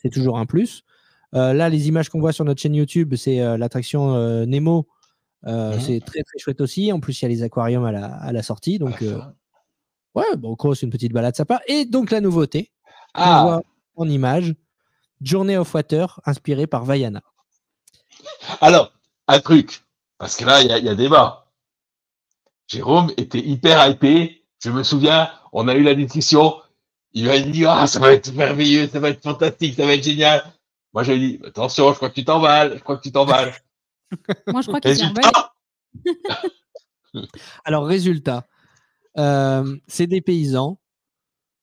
c'est 0.00 0.10
toujours 0.10 0.38
un 0.38 0.46
plus. 0.46 0.84
Euh, 1.34 1.52
là, 1.52 1.68
les 1.68 1.88
images 1.88 2.08
qu'on 2.10 2.20
voit 2.20 2.32
sur 2.32 2.44
notre 2.44 2.60
chaîne 2.60 2.74
YouTube, 2.76 3.14
c'est 3.16 3.38
l'attraction 3.58 4.46
Nemo. 4.46 4.86
Euh, 5.46 5.74
Mhm. 5.74 5.80
C'est 5.80 6.00
très 6.00 6.22
très 6.22 6.38
chouette 6.38 6.60
aussi. 6.60 6.92
En 6.92 7.00
plus, 7.00 7.20
il 7.20 7.24
y 7.24 7.26
a 7.26 7.28
les 7.28 7.42
aquariums 7.42 7.84
à 7.84 7.92
la, 7.92 8.06
à 8.14 8.32
la 8.32 8.42
sortie. 8.42 8.78
Donc, 8.78 9.02
euh, 9.02 9.20
ouais, 10.14 10.36
bon, 10.36 10.52
gros, 10.54 10.74
c'est 10.74 10.86
une 10.86 10.92
petite 10.92 11.12
balade 11.12 11.34
sympa. 11.36 11.60
Et 11.66 11.84
donc, 11.84 12.10
la 12.10 12.20
nouveauté, 12.20 12.70
Ah, 13.14 13.42
voit 13.44 13.62
en 13.96 14.08
image, 14.08 14.54
Journey 15.20 15.56
of 15.56 15.74
Water, 15.74 16.20
inspiré 16.24 16.66
par 16.66 16.84
Vaiana. 16.84 17.22
alors, 18.60 18.92
un 19.28 19.40
truc, 19.40 19.82
parce 20.18 20.36
que 20.36 20.44
là, 20.44 20.62
il 20.62 20.66
y, 20.66 20.84
y 20.84 20.88
a 20.88 20.94
débat. 20.94 21.46
Jérôme 22.68 23.10
était 23.16 23.40
hyper 23.40 23.86
hypé. 23.88 24.44
Je 24.64 24.70
me 24.70 24.82
souviens, 24.82 25.30
on 25.52 25.68
a 25.68 25.74
eu 25.74 25.82
la 25.82 25.94
discussion. 25.94 26.56
Il 27.12 27.26
m'a 27.26 27.38
dit, 27.38 27.66
ah, 27.66 27.86
ça 27.86 27.98
va 27.98 28.12
être 28.12 28.32
merveilleux, 28.32 28.88
ça 28.88 28.98
va 29.00 29.10
être 29.10 29.22
fantastique, 29.22 29.74
ça 29.76 29.84
va 29.84 29.94
être 29.94 30.04
génial. 30.04 30.42
Moi, 30.94 31.02
j'ai 31.02 31.18
dit, 31.18 31.40
attention, 31.44 31.90
je 31.90 31.96
crois 31.96 32.08
que 32.10 32.14
tu 32.14 32.24
t'emballes, 32.24 32.74
je 32.78 32.82
crois 32.82 32.96
que 32.96 33.02
tu 33.02 33.12
t'emballes. 33.12 33.52
Moi, 34.48 34.62
je 34.62 34.66
crois 34.68 34.80
qu'il 34.80 34.96
s'est 34.96 35.04
Alors, 37.64 37.84
résultat, 37.86 38.46
euh, 39.18 39.76
c'est 39.86 40.06
des 40.06 40.20
paysans. 40.20 40.78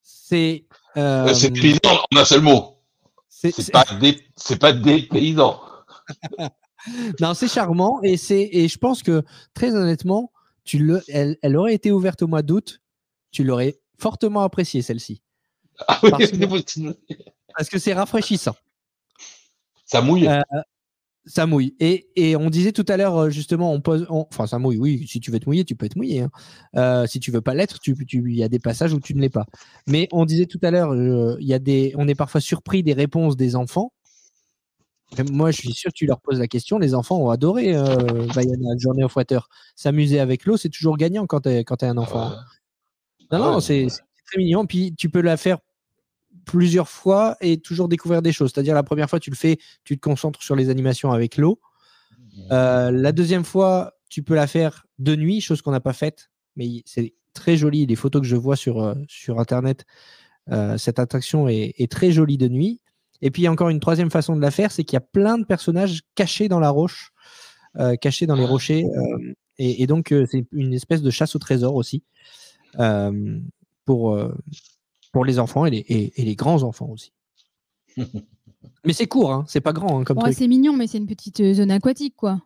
C'est. 0.01 0.65
euh, 0.97 1.27
euh, 1.27 1.34
c'est 1.34 1.51
paysan 1.51 1.80
en 2.11 2.17
un 2.17 2.26
seul 2.26 2.41
mot. 2.41 2.81
c'est- 3.30 3.71
pas 3.71 3.85
des, 3.99 4.19
c'est 4.35 4.57
pas 4.59 4.73
des 4.73 5.03
paysans. 5.03 5.61
Non, 7.19 7.34
c'est 7.34 7.49
charmant 7.49 7.99
et 8.03 8.15
c'est 8.15 8.47
et 8.53 8.69
je 8.69 8.77
pense 8.77 9.03
que 9.03 9.21
très 9.53 9.76
honnêtement, 9.76 10.31
tu 10.63 10.80
le, 10.80 11.03
elle, 11.09 11.38
elle 11.41 11.57
aurait 11.57 11.73
été 11.73 11.91
ouverte 11.91 12.21
au 12.21 12.27
mois 12.27 12.41
d'août, 12.41 12.80
tu 13.31 13.43
l'aurais 13.43 13.81
fortement 13.99 14.43
appréciée 14.43 14.81
celle-ci 14.81 15.21
Ah 15.89 15.99
oui, 16.01 16.09
Parce 16.09 16.27
que- 16.31 16.38
c'est 16.38 16.47
possible. 16.47 16.95
parce 17.53 17.67
que 17.69 17.80
c'est 17.80 17.93
rafraîchissant. 17.93 18.55
Ça 19.85 20.01
mouille. 20.01 20.26
Euh, 20.30 20.41
Ça 21.31 21.45
mouille. 21.45 21.76
Et, 21.80 22.07
et 22.15 22.35
on 22.35 22.49
disait 22.49 22.72
tout 22.72 22.85
à 22.88 22.97
l'heure, 22.97 23.15
euh, 23.15 23.30
justement, 23.30 23.72
on 23.72 23.81
pose. 23.81 24.07
on- 24.10 24.26
Enfin, 24.31 24.47
ça 24.47 24.57
mouille, 24.57 24.77
oui. 24.77 25.06
Si 25.07 25.19
tu 25.19 25.30
veux 25.30 25.39
te 25.39 25.45
mouiller, 25.47 25.64
tu 25.64 25.76
peux 25.76 25.88
te 25.88 25.95
mouiller. 25.95 26.22
hein. 26.22 26.31
Euh, 26.76 27.06
si 27.06 27.19
tu 27.19 27.30
veux 27.30 27.41
pas 27.41 27.53
l'être, 27.53 27.80
tu- 27.80 27.93
tu- 28.07 28.23
il 28.31 28.35
y 28.35 28.43
a 28.43 28.49
des 28.49 28.57
passages 28.57 28.93
où 28.93 28.99
tu 28.99 29.14
ne 29.14 29.22
l'es 29.22 29.30
pas. 29.30 29.45
Mais 29.85 30.07
on 30.11 30.26
disait 30.26 30.47
tout 30.47 30.57
à 30.64 30.72
l'heure, 30.72 30.91
euh, 30.91 31.38
il 31.39 31.45
y 31.47 31.53
a 31.53 31.60
des, 31.60 31.93
on 31.97 32.07
est 32.07 32.15
parfois 32.15 32.41
surpris 32.41 32.81
des 32.81 32.93
réponses 32.93 33.38
des 33.38 33.56
enfants. 33.56 33.93
Moi, 35.31 35.51
je 35.51 35.57
suis 35.57 35.73
sûr 35.73 35.89
que 35.91 35.95
tu 35.95 36.06
leur 36.07 36.19
poses 36.19 36.39
la 36.39 36.47
question. 36.47 36.77
Les 36.80 36.93
enfants 36.95 37.18
ont 37.18 37.30
adoré 37.30 37.76
euh, 37.76 37.85
Vaiana, 38.34 38.69
Journey 38.77 39.03
of 39.03 39.15
Water. 39.15 39.49
S'amuser 39.76 40.19
avec 40.19 40.45
l'eau, 40.45 40.56
c'est 40.57 40.69
toujours 40.69 40.97
gagnant 40.97 41.26
quand 41.27 41.41
tu 41.41 41.49
es, 41.49 41.64
quand 41.64 41.81
es 41.84 41.88
un 41.88 41.97
enfant. 41.97 42.31
Ah 42.31 42.45
Non, 43.31 43.43
Ah 43.43 43.51
non, 43.53 43.60
c'est 43.60 43.88
c'est 43.89 44.01
très 44.26 44.38
mignon. 44.39 44.65
Puis 44.65 44.93
tu 44.95 45.10
peux 45.10 45.22
la 45.22 45.38
faire 45.38 45.57
plusieurs 46.49 46.89
fois 46.89 47.38
et 47.41 47.59
toujours 47.59 47.88
découvrir 47.88 48.23
des 48.23 48.31
choses. 48.31 48.51
C'est-à-dire 48.51 48.73
la 48.73 48.81
première 48.81 49.07
fois, 49.07 49.19
tu 49.19 49.30
le 49.30 49.35
fais, 49.35 49.59
tu 49.84 49.97
te 49.97 50.01
concentres 50.01 50.41
sur 50.41 50.55
les 50.55 50.71
animations 50.71 51.11
avec 51.11 51.38
l'eau. 51.38 51.59
Euh, 52.51 52.89
la 52.89 53.11
deuxième 53.11 53.43
fois, 53.43 53.93
tu 54.09 54.23
peux 54.23 54.34
la 54.34 54.47
faire 54.47 54.88
de 54.97 55.15
nuit, 55.15 55.41
chose 55.41 55.61
qu'on 55.61 55.69
n'a 55.69 55.80
pas 55.80 55.93
faite, 55.93 56.31
mais 56.55 56.81
c'est 56.85 57.13
très 57.35 57.55
joli. 57.55 57.85
Les 57.85 57.95
photos 57.95 58.23
que 58.23 58.27
je 58.27 58.35
vois 58.35 58.55
sur, 58.55 58.81
euh, 58.81 58.95
sur 59.07 59.39
Internet, 59.39 59.85
euh, 60.51 60.76
cette 60.80 60.97
attraction 60.97 61.47
est, 61.47 61.76
est 61.77 61.91
très 61.91 62.11
jolie 62.11 62.39
de 62.39 62.47
nuit. 62.47 62.81
Et 63.21 63.30
puis, 63.30 63.43
il 63.43 63.45
y 63.45 63.47
a 63.47 63.51
encore 63.51 63.69
une 63.69 63.80
troisième 63.80 64.09
façon 64.09 64.35
de 64.35 64.41
la 64.41 64.49
faire, 64.49 64.71
c'est 64.71 64.84
qu'il 64.84 64.95
y 64.95 64.97
a 64.97 65.01
plein 65.01 65.38
de 65.38 65.45
personnages 65.45 66.01
cachés 66.15 66.47
dans 66.47 66.59
la 66.59 66.71
roche, 66.71 67.11
cachés 68.01 68.26
dans 68.26 68.35
les 68.35 68.45
rochers. 68.45 68.85
euh, 68.85 69.34
et, 69.59 69.84
et 69.84 69.88
donc, 69.88 70.15
c'est 70.31 70.47
une 70.51 70.73
espèce 70.73 71.03
de 71.03 71.11
chasse 71.11 71.35
au 71.35 71.39
trésor 71.39 71.76
aussi 71.76 72.01
pour, 73.85 74.17
pour 75.11 75.26
les 75.26 75.40
enfants 75.40 75.65
et 75.65 75.72
les, 75.72 75.77
et- 75.80 76.22
et 76.22 76.26
les 76.26 76.36
grands 76.36 76.64
enfants 76.64 76.90
aussi. 76.90 77.11
Mais 78.86 78.94
c'est 78.94 79.07
court, 79.07 79.31
hein, 79.34 79.45
c'est 79.48 79.61
pas 79.61 79.73
grand 79.73 79.99
hein, 79.99 80.03
comme 80.03 80.18
Ouais, 80.19 80.31
c'est 80.34 80.48
mignon, 80.48 80.73
mais 80.73 80.88
c'est 80.88 80.98
une 80.98 81.06
petite 81.07 81.40
euh, 81.41 81.53
zone 81.53 81.72
aquatique, 81.72 82.15
quoi. 82.15 82.41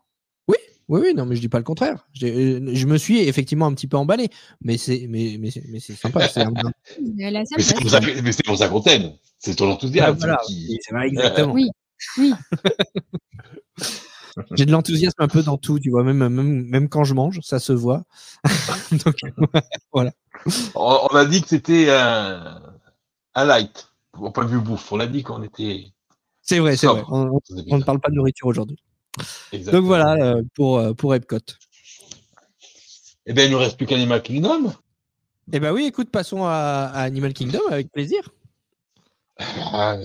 Oui, 0.90 1.00
oui, 1.00 1.14
non, 1.16 1.26
mais 1.26 1.38
je 1.38 1.42
dis 1.42 1.48
pas 1.48 1.60
le 1.60 1.64
contraire. 1.64 2.06
Euh, 2.24 2.60
Je 2.74 2.86
me 2.88 2.98
suis 2.98 3.20
effectivement 3.20 3.68
un 3.68 3.74
petit 3.74 3.88
peu 3.88 3.96
emballé, 3.96 4.28
mais 4.62 4.78
c'est 4.78 5.08
mais, 5.10 5.40
sympa. 5.96 6.28
c'est 6.28 6.42
un- 6.42 6.52
Mais 7.02 7.46
c'est 8.34 8.44
pour 8.46 8.58
ça 8.58 8.68
qu'on 8.68 8.82
t'aime. 8.82 9.14
C'est 9.40 9.56
ton 9.56 9.72
enthousiasme. 9.72 10.10
Ah, 10.10 10.12
voilà, 10.12 10.38
qui- 10.46 10.78
vrai, 10.92 11.08
exactement. 11.08 11.54
Oui. 11.54 11.70
Oui. 12.18 12.34
J'ai 14.56 14.66
de 14.66 14.72
l'enthousiasme 14.72 15.22
un 15.22 15.30
peu 15.30 15.42
dans 15.42 15.58
tout, 15.58 15.80
tu 15.80 15.90
vois, 15.90 16.04
même, 16.04 16.18
même, 16.28 16.66
même 16.66 16.90
quand 16.90 17.06
je 17.06 17.14
mange, 17.14 17.40
ça 17.44 17.60
se 17.60 17.72
voit. 17.72 18.04
Donc, 19.06 19.16
On, 20.76 21.08
on 21.12 21.16
a 21.16 21.26
dit 21.26 21.42
que 21.42 21.48
c'était 21.48 21.90
un, 21.92 22.62
un 23.36 23.46
light, 23.46 23.90
point 24.12 24.46
de 24.46 24.50
vue 24.50 24.60
bouffe. 24.60 24.92
On 24.92 25.00
a 25.00 25.08
dit 25.08 25.24
qu'on 25.24 25.44
était. 25.44 25.88
c'est 26.42 26.60
vrai, 26.60 26.76
c'est 26.78 26.88
vrai. 26.88 27.04
On, 27.10 27.40
on 27.70 27.78
ne 27.78 27.84
parle 27.84 28.00
pas 28.00 28.10
de 28.10 28.16
nourriture 28.16 28.48
aujourd'hui. 28.48 28.78
Donc 29.72 29.86
voilà 29.86 30.14
euh, 30.16 30.44
pour, 30.56 30.80
euh, 30.80 30.94
pour 30.94 31.14
Epcot. 31.16 31.38
Eh 33.26 33.34
bien, 33.34 33.46
il 33.46 33.48
ne 33.48 33.54
nous 33.54 33.60
reste 33.60 33.78
plus 33.78 33.86
qu'Animal 33.86 34.22
Kingdom. 34.22 34.74
Eh 35.52 35.60
ben 35.60 35.72
oui, 35.72 35.86
écoute, 35.86 36.10
passons 36.10 36.44
à, 36.46 36.90
à 36.94 37.02
Animal 37.04 37.34
Kingdom 37.34 37.62
avec 37.70 37.92
plaisir. 37.92 38.30
Ah, 39.38 39.98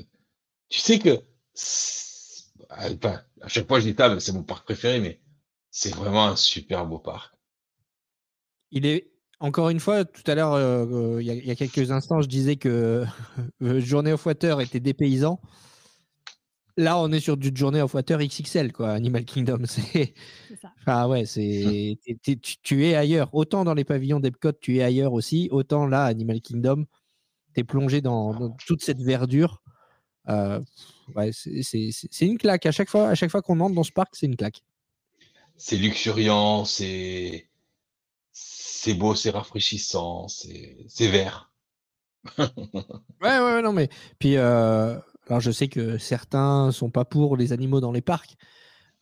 tu 0.69 0.79
sais 0.81 0.99
que. 0.99 1.21
c'est- 1.55 2.45
enfin, 2.71 3.21
à 3.41 3.49
chaque 3.49 3.67
fois, 3.67 3.81
je 3.81 3.89
dis 3.89 3.95
ça, 3.97 4.09
mais 4.09 4.21
c'est 4.21 4.33
mon 4.33 4.43
parc 4.43 4.65
préféré, 4.65 5.01
mais 5.01 5.21
c'est 5.71 5.95
vraiment 5.95 6.27
un 6.27 6.37
super 6.37 6.87
beau 6.87 6.99
parc. 6.99 7.35
Il 8.71 8.85
est 8.87 9.11
encore 9.41 9.69
une 9.71 9.81
fois, 9.81 10.05
tout 10.05 10.23
à 10.27 10.35
l'heure, 10.35 10.53
euh, 10.55 10.87
euh, 11.17 11.23
il 11.23 11.27
y, 11.27 11.31
a- 11.31 11.35
il 11.35 11.47
y 11.47 11.51
a 11.51 11.55
quelques 11.55 11.91
instants, 11.91 12.21
je 12.23 12.29
disais 12.29 12.57
que 12.57 13.05
euh, 13.63 13.81
Journée 13.81 14.13
of 14.13 14.25
Water 14.27 14.61
était 14.61 14.81
dépaysant. 14.81 15.41
Là, 16.77 16.97
on 17.01 17.11
est 17.11 17.19
sur 17.19 17.37
du 17.37 17.51
Journée 17.53 17.81
of 17.83 17.93
Water 17.95 18.19
XXL, 18.19 18.73
quoi, 18.73 18.91
Animal 18.93 19.25
Kingdom. 19.25 19.59
C'est, 19.67 20.15
ça. 20.63 20.73
ah 20.87 21.09
ouais, 21.09 21.25
c'est, 21.27 21.99
tu, 22.23 22.39
tu 22.63 22.87
es 22.87 22.95
ailleurs. 22.95 23.31
Autant 23.35 23.65
dans 23.65 23.75
les 23.75 23.83
pavillons 23.85 24.21
d'Epcot, 24.21 24.53
tu 24.61 24.77
es 24.79 24.83
ailleurs 24.83 25.13
aussi. 25.13 25.49
Autant 25.51 25.87
là, 25.87 26.05
Animal 26.05 26.41
Kingdom, 26.41 26.85
tu 27.55 27.61
es 27.61 27.65
plongé 27.65 28.01
dans, 28.01 28.33
dans 28.33 28.51
toute 28.65 28.83
cette 28.83 29.01
verdure. 29.03 29.61
Euh, 30.29 30.61
ouais, 31.17 31.31
c'est 31.33 32.27
une 32.27 32.39
claque. 32.39 32.65
À 32.67 32.71
chaque 32.73 32.91
fois, 32.91 33.09
à 33.09 33.15
chaque 33.17 33.31
fois 33.33 33.43
qu'on 33.43 33.59
entre 33.59 33.75
dans 33.75 33.83
ce 33.83 33.93
parc, 33.93 34.15
c'est 34.15 34.27
une 34.27 34.37
claque. 34.37 34.63
C'est 35.57 35.77
luxuriant, 35.77 36.65
c'est 36.65 37.49
c'est 38.81 38.95
beau, 38.95 39.15
c'est 39.15 39.31
rafraîchissant, 39.31 40.29
c'est 40.29 40.87
vert. 41.11 41.53
Ouais, 43.21 43.37
ouais, 43.41 43.55
ouais, 43.55 43.63
non, 43.63 43.73
mais 43.73 43.89
puis, 44.21 44.37
euh, 44.37 44.97
alors 45.27 45.41
je 45.41 45.51
sais 45.51 45.67
que 45.69 45.99
certains 45.99 46.71
sont 46.71 46.89
pas 46.91 47.05
pour 47.05 47.37
les 47.37 47.53
animaux 47.53 47.81
dans 47.81 47.91
les 47.91 48.01
parcs, 48.01 48.37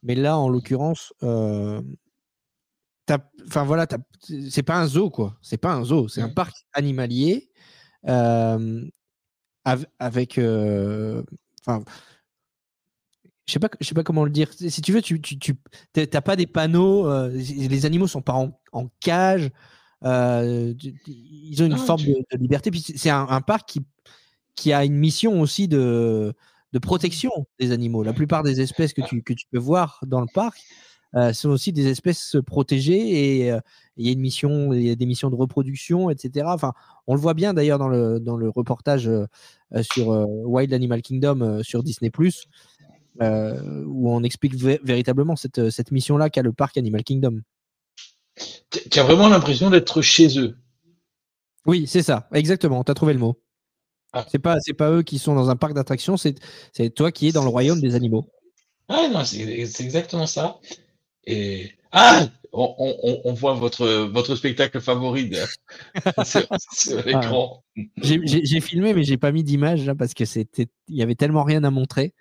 mais 0.02 0.14
là, 0.14 0.38
en 0.38 0.48
l'occurrence, 0.48 1.12
euh, 1.22 1.82
enfin 3.46 3.64
voilà, 3.64 3.86
c'est 4.50 4.62
pas 4.62 4.76
un 4.76 4.86
zoo, 4.86 5.10
quoi. 5.10 5.36
C'est 5.42 5.58
pas 5.58 5.72
un 5.72 5.84
zoo, 5.84 6.08
c'est 6.08 6.22
un 6.22 6.26
Ouais. 6.28 6.34
parc 6.34 6.56
animalier 6.72 7.50
euh, 8.08 8.84
av- 9.64 9.86
avec, 9.98 10.38
enfin, 11.66 11.84
je 13.46 13.52
sais 13.52 13.58
pas, 13.60 13.68
je 13.80 13.86
sais 13.86 13.94
pas 13.94 14.02
comment 14.02 14.24
le 14.24 14.30
dire. 14.30 14.50
Si 14.52 14.82
tu 14.82 14.92
veux, 14.92 15.00
tu, 15.02 15.20
tu, 15.20 15.38
tu 15.38 15.54
t'as 15.92 16.20
pas 16.20 16.34
des 16.36 16.46
panneaux, 16.46 17.08
euh, 17.08 17.28
les 17.30 17.86
animaux 17.86 18.06
sont 18.08 18.22
pas 18.22 18.32
en, 18.34 18.58
en 18.72 18.88
cage. 19.00 19.50
euh, 20.04 20.74
ils 21.06 21.62
ont 21.62 21.66
une 21.66 21.74
Ah, 21.74 21.76
forme 21.78 22.00
tu- 22.00 22.08
de, 22.08 22.14
de 22.32 22.38
liberté. 22.38 22.70
Puis 22.70 22.80
c'est 22.96 23.10
un, 23.10 23.26
un 23.28 23.40
parc 23.40 23.68
qui, 23.68 23.82
qui 24.56 24.72
a 24.72 24.84
une 24.84 24.96
mission 24.96 25.40
aussi 25.40 25.68
de, 25.68 26.34
de 26.72 26.78
protection 26.78 27.30
des 27.60 27.70
animaux. 27.72 28.02
La 28.02 28.12
plupart 28.12 28.42
des 28.42 28.60
espèces 28.60 28.92
que 28.92 29.02
tu, 29.02 29.22
que 29.22 29.32
tu 29.32 29.46
peux 29.50 29.58
voir 29.58 30.00
dans 30.06 30.20
le 30.20 30.26
parc 30.32 30.58
euh, 31.14 31.32
sont 31.32 31.50
aussi 31.50 31.72
des 31.72 31.86
espèces 31.86 32.36
protégées 32.46 33.46
et 33.46 33.52
il 33.96 34.06
y 34.06 34.08
a 34.08 34.12
une 34.12 34.20
mission, 34.20 34.72
il 34.72 34.82
y 34.82 34.90
a 34.90 34.96
des 34.96 35.06
missions 35.06 35.30
de 35.30 35.36
reproduction, 35.36 36.10
etc. 36.10 36.46
Enfin, 36.52 36.72
on 37.06 37.14
le 37.14 37.20
voit 37.20 37.32
bien 37.34 37.54
d'ailleurs 37.54 37.78
dans 37.78 37.88
le, 37.88 38.18
dans 38.18 38.36
le 38.36 38.48
reportage 38.50 39.08
sur 39.82 40.08
Wild 40.08 40.74
Animal 40.74 41.00
Kingdom 41.00 41.62
sur 41.62 41.82
Disney 41.84 42.10
euh, 43.22 43.84
où 43.86 44.10
on 44.10 44.22
explique 44.22 44.54
vé- 44.56 44.80
véritablement 44.82 45.36
cette, 45.36 45.70
cette 45.70 45.90
mission-là 45.90 46.30
qu'a 46.30 46.42
le 46.42 46.52
parc 46.52 46.76
Animal 46.76 47.02
Kingdom. 47.04 47.40
Tu 48.90 48.98
as 48.98 49.02
vraiment 49.02 49.28
l'impression 49.28 49.70
d'être 49.70 50.02
chez 50.02 50.38
eux? 50.38 50.56
Oui, 51.66 51.86
c'est 51.86 52.02
ça, 52.02 52.28
exactement. 52.32 52.84
Tu 52.84 52.90
as 52.90 52.94
trouvé 52.94 53.12
le 53.12 53.18
mot. 53.18 53.40
Ah. 54.12 54.24
C'est 54.30 54.38
pas, 54.38 54.56
pas 54.78 54.90
eux 54.92 55.02
qui 55.02 55.18
sont 55.18 55.34
dans 55.34 55.50
un 55.50 55.56
parc 55.56 55.74
d'attractions, 55.74 56.16
c'est, 56.16 56.34
toi 56.94 57.10
qui 57.12 57.28
es 57.28 57.32
dans 57.32 57.42
le 57.42 57.48
royaume 57.48 57.80
des 57.80 57.94
animaux. 57.94 58.26
Ah 58.88 59.08
non, 59.12 59.24
c'est 59.24 59.42
exactement 59.42 60.26
ça. 60.26 60.58
Et 61.24 61.72
ah, 61.90 62.28
on, 62.52 63.20
on- 63.24 63.32
voit 63.32 63.54
votre 63.54 63.86
votre 64.12 64.36
spectacle 64.36 64.80
favori 64.80 65.28
de- 65.28 65.38
sur, 66.24 66.46
sur 66.72 67.02
l'écran. 67.04 67.64
J'ai, 67.96 68.20
j'ai- 68.24 68.44
j'ai 68.44 68.60
filmé, 68.60 68.94
mais 68.94 69.02
j'ai 69.02 69.16
pas 69.18 69.32
mis 69.32 69.42
d'image 69.42 69.84
là 69.84 69.94
parce 69.96 70.14
que 70.14 70.24
c'était, 70.24 70.68
il 70.88 70.96
y 70.96 71.02
avait 71.02 71.16
tellement 71.16 71.42
rien 71.42 71.64
à 71.64 71.70
montrer 71.70 72.14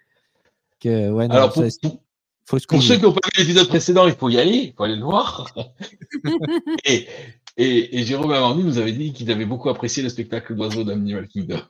que 0.79 1.11
ouais. 1.11 1.27
Non, 1.27 1.35
Alors 1.35 1.53
pour, 1.53 1.63
ça, 1.63 1.77
pour, 1.81 2.03
faut 2.45 2.59
se 2.59 2.67
pour 2.67 2.77
couiller. 2.77 2.87
ceux 2.89 2.97
qui 2.97 3.03
n'ont 3.03 3.13
pas 3.13 3.27
vu 3.35 3.41
l'épisode 3.41 3.67
précédent, 3.67 4.07
il 4.07 4.15
faut 4.15 4.29
y 4.29 4.37
aller, 4.39 4.57
il 4.57 4.73
faut 4.73 4.83
aller 4.83 4.95
le 4.95 5.03
voir. 5.03 5.49
et, 6.85 7.07
et, 7.57 7.99
et 7.99 8.03
Jérôme 8.03 8.31
Amandi 8.31 8.63
nous 8.63 8.77
avait 8.77 8.91
dit 8.91 9.13
qu'il 9.13 9.31
avait 9.31 9.45
beaucoup 9.45 9.69
apprécié 9.69 10.03
le 10.03 10.09
spectacle 10.09 10.55
d'oiseaux 10.55 10.83
d'Animal 10.83 11.27
Kingdom. 11.27 11.61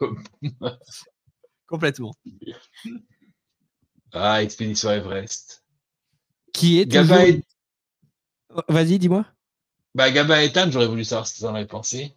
complètement. 1.67 2.13
Ah, 4.13 4.41
Expédition 4.43 4.91
Everest. 4.91 5.63
Qui 6.53 6.79
est 6.79 6.85
Gaba 6.85 7.25
toujours... 7.25 7.39
et, 8.69 8.73
Vas-y, 8.73 8.99
dis-moi. 8.99 9.25
bah, 9.93 10.09
Gaba 10.11 10.43
et 10.43 10.51
Tan, 10.51 10.71
j'aurais 10.71 10.87
voulu 10.87 11.03
savoir 11.03 11.27
ce 11.27 11.33
qu'ils 11.35 11.45
en 11.45 11.53
avaient 11.55 11.65
pensé. 11.67 12.15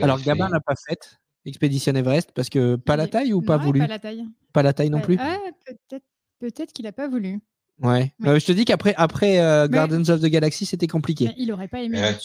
Alors 0.00 0.18
fait- 0.18 0.34
n'a 0.34 0.60
pas 0.60 0.74
fait 0.76 1.18
Expédition 1.46 1.94
Everest 1.94 2.30
parce 2.34 2.48
que 2.48 2.76
pas 2.76 2.96
la 2.96 3.04
Il- 3.04 3.10
taille 3.10 3.32
ou 3.32 3.42
pas 3.42 3.56
voulu? 3.58 3.80
Pas 3.80 3.86
la 3.86 3.98
taille. 3.98 4.24
Pas 4.52 4.62
la 4.62 4.72
taille 4.72 4.90
non 4.90 5.00
plus? 5.00 5.16
ah, 5.20 5.36
peut-être, 5.66 6.04
peut-être 6.40 6.72
qu'il 6.72 6.86
a 6.86 6.92
pas 6.92 7.08
voulu. 7.08 7.40
Ouais. 7.82 8.12
Ouais. 8.20 8.28
Euh, 8.28 8.38
je 8.38 8.46
te 8.46 8.52
dis 8.52 8.64
qu'après 8.64 8.94
après 8.96 9.40
euh, 9.40 9.66
Mais- 9.68 9.74
Gardens 9.76 10.08
of 10.08 10.20
the 10.20 10.26
Galaxy, 10.26 10.64
c'était 10.64 10.86
compliqué. 10.86 11.26
Mais 11.26 11.34
il 11.36 11.50
aurait 11.52 11.66
pas 11.68 11.82
aimé. 11.82 11.98
Ouais. 12.00 12.16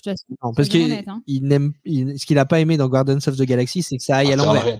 Non, 0.43 0.53
parce 0.53 0.69
que 0.69 1.09
hein. 1.09 1.21
il 1.25 1.43
n'aime, 1.45 1.73
ce 1.85 2.25
qu'il 2.25 2.35
n'a 2.35 2.45
pas 2.45 2.59
aimé 2.59 2.77
dans 2.77 2.87
Gardens 2.87 3.17
of 3.27 3.35
the 3.35 3.41
Galaxy, 3.43 3.81
c'est 3.81 3.97
que 3.97 4.03
ça 4.03 4.17
aille 4.17 4.31
à 4.31 4.35
en 4.35 4.45
l'envers. 4.45 4.79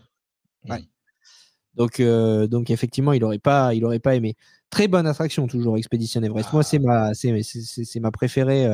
Donc, 1.75 1.99
euh, 1.99 2.47
donc 2.47 2.69
effectivement, 2.71 3.13
il 3.13 3.23
aurait 3.23 3.39
pas, 3.39 3.73
il 3.73 3.85
aurait 3.85 3.99
pas 3.99 4.15
aimé. 4.15 4.35
Très 4.69 4.87
bonne 4.87 5.07
attraction 5.07 5.47
toujours 5.47 5.77
Expedition 5.77 6.21
Everest. 6.21 6.51
Moi, 6.51 6.61
Ah. 6.61 6.67
c'est 6.67 6.79
ma, 6.79 7.13
c'est, 7.13 7.41
c'est- 7.43 7.61
c'est- 7.61 7.85
c'est 7.85 7.99
ma 7.99 8.11
préférée. 8.11 8.65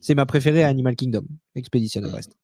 C'est 0.00 0.14
ma 0.14 0.26
préférée 0.26 0.64
à 0.64 0.68
Animal 0.68 0.96
Kingdom, 0.96 1.24
Expedition 1.54 2.02
Everest. 2.04 2.36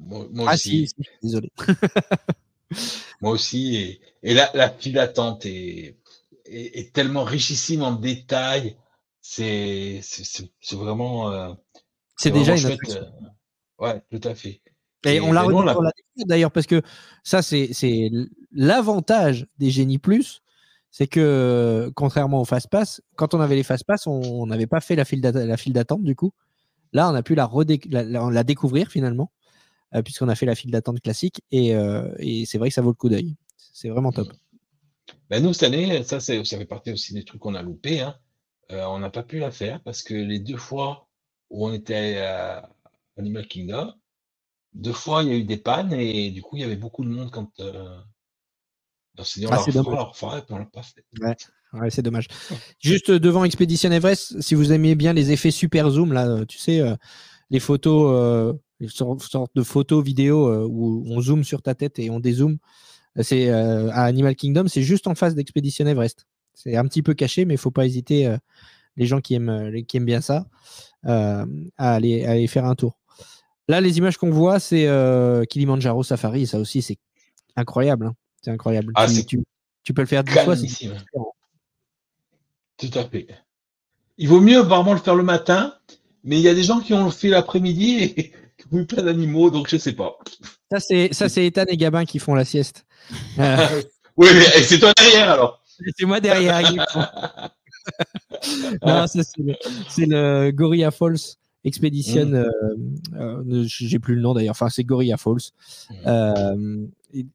Moi, 0.00 0.26
moi 0.32 0.46
Ah 0.48 0.54
aussi. 0.54 0.86
si, 0.86 0.88
si, 0.88 0.94
désolé. 1.22 1.52
Moi 3.20 3.32
aussi. 3.32 3.98
Et, 4.22 4.34
la 4.34 4.70
file 4.70 4.94
d'attente 4.94 5.46
est, 5.46 5.96
est, 6.44 6.78
est 6.78 6.92
tellement 6.92 7.24
richissime 7.24 7.82
en 7.82 7.92
détails. 7.92 8.76
C'est 9.20 10.00
vraiment. 10.72 11.30
euh, 11.30 11.52
C'est 12.16 12.30
déjà 12.30 12.56
une 12.56 12.66
euh, 12.66 13.04
Ouais, 13.78 14.00
tout 14.10 14.26
à 14.28 14.34
fait. 14.34 14.60
Et, 15.04 15.16
Et- 15.16 15.20
on 15.20 15.32
l'a 15.32 15.46
on 15.46 15.62
l'a- 15.62 15.76
d'ailleurs 16.26 16.50
parce 16.50 16.66
que 16.66 16.82
ça, 17.22 17.42
c'est 17.42 18.10
l'avantage 18.52 19.46
des 19.58 19.70
Génies 19.70 19.98
Plus, 19.98 20.42
c'est 20.90 21.06
que 21.06 21.90
contrairement 21.94 22.40
au 22.40 22.44
Fast 22.44 22.68
Pass, 22.68 23.00
quand 23.16 23.34
on 23.34 23.40
avait 23.40 23.54
les 23.56 23.62
Fast 23.62 23.84
Pass, 23.84 24.06
on 24.06 24.46
n'avait 24.46 24.66
pas 24.66 24.80
fait 24.80 24.96
la 24.96 25.04
file 25.04 25.20
d'attente 25.72 26.02
du 26.02 26.16
coup. 26.16 26.32
Là, 26.92 27.10
on 27.10 27.14
a 27.14 27.22
pu 27.22 27.34
la, 27.34 28.44
découvrir 28.44 28.88
finalement, 28.88 29.30
euh, 29.94 30.02
puisqu'on 30.02 30.28
a 30.28 30.34
fait 30.34 30.46
la 30.46 30.54
file 30.54 30.70
d'attente 30.70 31.00
classique 31.00 31.42
et, 31.50 31.74
euh, 31.74 32.10
et 32.18 32.46
c'est 32.46 32.58
vrai 32.58 32.68
que 32.68 32.74
ça 32.74 32.82
vaut 32.82 32.90
le 32.90 32.94
coup 32.94 33.08
d'œil. 33.08 33.36
C'est 33.56 33.88
vraiment 33.88 34.12
top. 34.12 34.28
Ben 35.30 35.42
nous, 35.42 35.52
cette 35.52 35.72
année, 35.72 36.02
ça, 36.02 36.20
fait 36.20 36.64
partie 36.64 36.92
aussi 36.92 37.14
des 37.14 37.24
trucs 37.24 37.40
qu'on 37.40 37.54
a 37.54 37.62
loupés. 37.62 38.00
Hein. 38.00 38.16
Euh, 38.72 38.84
on 38.86 38.98
n'a 38.98 39.10
pas 39.10 39.22
pu 39.22 39.38
la 39.38 39.50
faire 39.50 39.82
parce 39.82 40.02
que 40.02 40.14
les 40.14 40.38
deux 40.38 40.56
fois 40.56 41.08
où 41.50 41.66
on 41.66 41.72
était 41.72 42.18
à 42.18 42.68
Animal 43.16 43.46
Kingdom, 43.46 43.94
deux 44.74 44.92
fois, 44.92 45.22
il 45.22 45.28
y 45.28 45.32
a 45.32 45.36
eu 45.36 45.44
des 45.44 45.56
pannes 45.56 45.92
et 45.92 46.30
du 46.30 46.42
coup, 46.42 46.56
il 46.56 46.60
y 46.60 46.64
avait 46.64 46.76
beaucoup 46.76 47.04
de 47.04 47.10
monde 47.10 47.30
quand. 47.30 47.60
Euh... 47.60 47.98
on 49.18 49.22
Ah, 49.50 49.64
on 49.76 50.56
on 50.56 50.66
pas 50.66 50.82
fait. 50.82 51.04
Ouais, 51.20 51.36
c'est 51.90 52.02
dommage. 52.02 52.28
Juste 52.80 53.10
euh, 53.10 53.18
devant 53.20 53.44
Expedition 53.44 53.90
Everest, 53.90 54.40
si 54.40 54.54
vous 54.54 54.72
aimiez 54.72 54.94
bien 54.94 55.12
les 55.12 55.30
effets 55.32 55.50
super 55.50 55.90
zoom, 55.90 56.12
là, 56.12 56.26
euh, 56.28 56.44
tu 56.44 56.58
sais, 56.58 56.80
euh, 56.80 56.94
les 57.50 57.60
photos, 57.60 58.12
euh, 58.14 58.52
les 58.80 58.88
sor- 58.88 59.20
sortes 59.22 59.52
de 59.54 59.62
photos 59.62 60.04
vidéo 60.04 60.48
euh, 60.48 60.66
où 60.68 61.04
on 61.08 61.20
zoome 61.20 61.44
sur 61.44 61.62
ta 61.62 61.74
tête 61.74 61.98
et 61.98 62.10
on 62.10 62.20
dézoome, 62.20 62.58
euh, 63.18 63.22
c'est 63.22 63.48
euh, 63.50 63.90
à 63.90 64.04
Animal 64.04 64.34
Kingdom, 64.36 64.66
c'est 64.68 64.82
juste 64.82 65.06
en 65.06 65.14
face 65.14 65.34
d'Expedition 65.34 65.86
Everest. 65.86 66.26
C'est 66.54 66.76
un 66.76 66.84
petit 66.86 67.02
peu 67.02 67.14
caché, 67.14 67.44
mais 67.44 67.54
il 67.54 67.58
faut 67.58 67.70
pas 67.70 67.86
hésiter, 67.86 68.26
euh, 68.26 68.36
les 68.96 69.06
gens 69.06 69.20
qui 69.20 69.34
aiment, 69.34 69.48
euh, 69.48 69.70
les- 69.70 69.84
qui 69.84 69.96
aiment 69.96 70.04
bien 70.06 70.20
ça, 70.20 70.46
euh, 71.06 71.46
à, 71.76 71.94
aller, 71.94 72.24
à 72.24 72.32
aller 72.32 72.46
faire 72.48 72.64
un 72.64 72.74
tour. 72.74 72.98
Là, 73.68 73.80
les 73.80 73.98
images 73.98 74.16
qu'on 74.16 74.30
voit, 74.30 74.58
c'est 74.60 74.86
euh, 74.88 75.44
Kilimanjaro 75.44 76.02
Safari, 76.02 76.46
ça 76.46 76.58
aussi, 76.58 76.80
c'est 76.82 76.96
incroyable. 77.54 78.06
hein. 78.06 78.14
C'est 78.42 78.50
incroyable. 78.50 78.92
Ah, 78.96 79.06
tu, 79.06 79.14
c'est 79.14 79.24
tu- 79.24 79.44
tu 79.84 79.92
peux 79.94 80.02
le 80.02 80.06
faire 80.08 80.24
dix 80.24 80.32
fois. 80.44 80.56
c'est 80.56 80.66
différent. 80.88 81.34
Tout 82.78 82.90
à 82.94 83.04
fait. 83.04 83.26
Il 84.16 84.28
vaut 84.28 84.40
mieux 84.40 84.58
apparemment 84.58 84.94
le 84.94 85.00
faire 85.00 85.14
le 85.14 85.22
matin, 85.22 85.74
mais 86.24 86.36
il 86.38 86.42
y 86.42 86.48
a 86.48 86.54
des 86.54 86.62
gens 86.62 86.80
qui 86.80 86.94
ont 86.94 87.04
le 87.04 87.10
fait 87.10 87.28
l'après-midi 87.28 87.98
et 88.02 88.14
qui 88.58 88.66
ont 88.72 88.78
eu 88.78 88.86
plein 88.86 89.02
d'animaux, 89.02 89.50
donc 89.50 89.68
je 89.68 89.76
sais 89.76 89.92
pas. 89.92 90.18
Ça, 90.70 90.80
c'est, 90.80 91.12
ça, 91.12 91.28
c'est 91.28 91.46
Ethan 91.46 91.64
et 91.68 91.76
Gabin 91.76 92.04
qui 92.04 92.18
font 92.18 92.34
la 92.34 92.44
sieste. 92.44 92.86
Euh, 93.38 93.82
Oui, 94.18 94.26
mais 94.34 94.46
eh, 94.56 94.62
c'est 94.64 94.80
toi 94.80 94.92
derrière 94.98 95.30
alors. 95.30 95.62
c'est 95.96 96.04
moi 96.04 96.18
derrière. 96.18 96.60
non, 98.84 99.06
ça, 99.06 99.22
c'est, 99.22 99.38
le, 99.38 99.54
c'est 99.88 100.06
le 100.06 100.50
Gorilla 100.50 100.90
Falls 100.90 101.36
Expedition. 101.64 102.26
Mm. 102.26 102.34
euh, 102.34 102.50
euh, 103.14 103.64
j'ai 103.64 104.00
plus 104.00 104.16
le 104.16 104.20
nom 104.20 104.34
d'ailleurs. 104.34 104.52
Enfin, 104.52 104.68
c'est 104.70 104.82
Gorilla 104.82 105.16
Falls. 105.16 105.52
Mm. 105.90 105.94
Euh, 106.06 106.86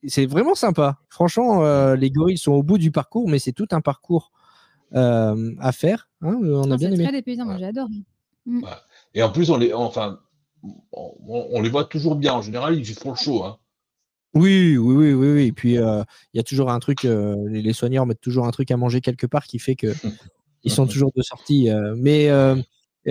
c'est 0.08 0.26
vraiment 0.26 0.56
sympa. 0.56 0.98
Franchement, 1.08 1.94
les 1.94 2.12
gorilles 2.12 2.38
sont 2.38 2.52
au 2.52 2.64
bout 2.64 2.78
du 2.78 2.92
parcours, 2.92 3.30
mais 3.30 3.40
c'est 3.40 3.54
tout 3.54 3.68
un 3.72 3.82
parcours 3.82 4.32
euh, 4.96 5.52
à 5.60 5.72
faire. 5.72 6.10
hein. 6.22 6.38
on 6.42 6.72
a 6.72 6.78
bien 6.78 6.90
c'est 6.90 6.96
aimé. 6.96 7.04
très 7.04 7.12
dépaysant, 7.14 7.58
j'adore. 7.58 7.88
Et 9.14 9.24
en 9.24 9.32
plus, 9.32 9.50
on 9.50 9.58
les, 9.58 9.74
enfin, 9.74 10.20
on, 10.92 11.48
on 11.52 11.62
les 11.62 11.70
voit 11.70 11.86
toujours 11.86 12.16
bien. 12.16 12.34
En 12.34 12.42
général, 12.42 12.78
ils 12.78 12.86
font 12.86 13.12
le 13.12 13.16
show. 13.18 13.44
Hein. 13.44 13.58
Oui, 14.34 14.78
oui, 14.78 14.96
oui, 14.96 15.14
oui, 15.14 15.32
oui. 15.34 15.44
Et 15.48 15.52
puis 15.52 15.78
euh, 15.78 16.04
il 16.34 16.38
y 16.38 16.40
a 16.40 16.44
toujours 16.44 16.72
un 16.72 16.80
truc. 16.80 17.06
euh, 17.06 17.36
les, 17.50 17.74
soigneurs 17.74 18.06
mettent 18.06 18.22
toujours 18.22 18.46
un 18.48 18.52
truc 18.52 18.72
à 18.72 18.78
manger 18.78 19.00
quelque 19.00 19.28
part 19.28 19.46
qui 19.46 19.60
fait 19.60 19.76
que 19.76 19.88
ils 20.64 20.72
sont 20.72 20.88
toujours 20.88 21.12
de 21.16 21.22
sortie. 21.22 21.70
euh, 21.70 21.94
mais 21.98 22.30
euh, 22.30 22.56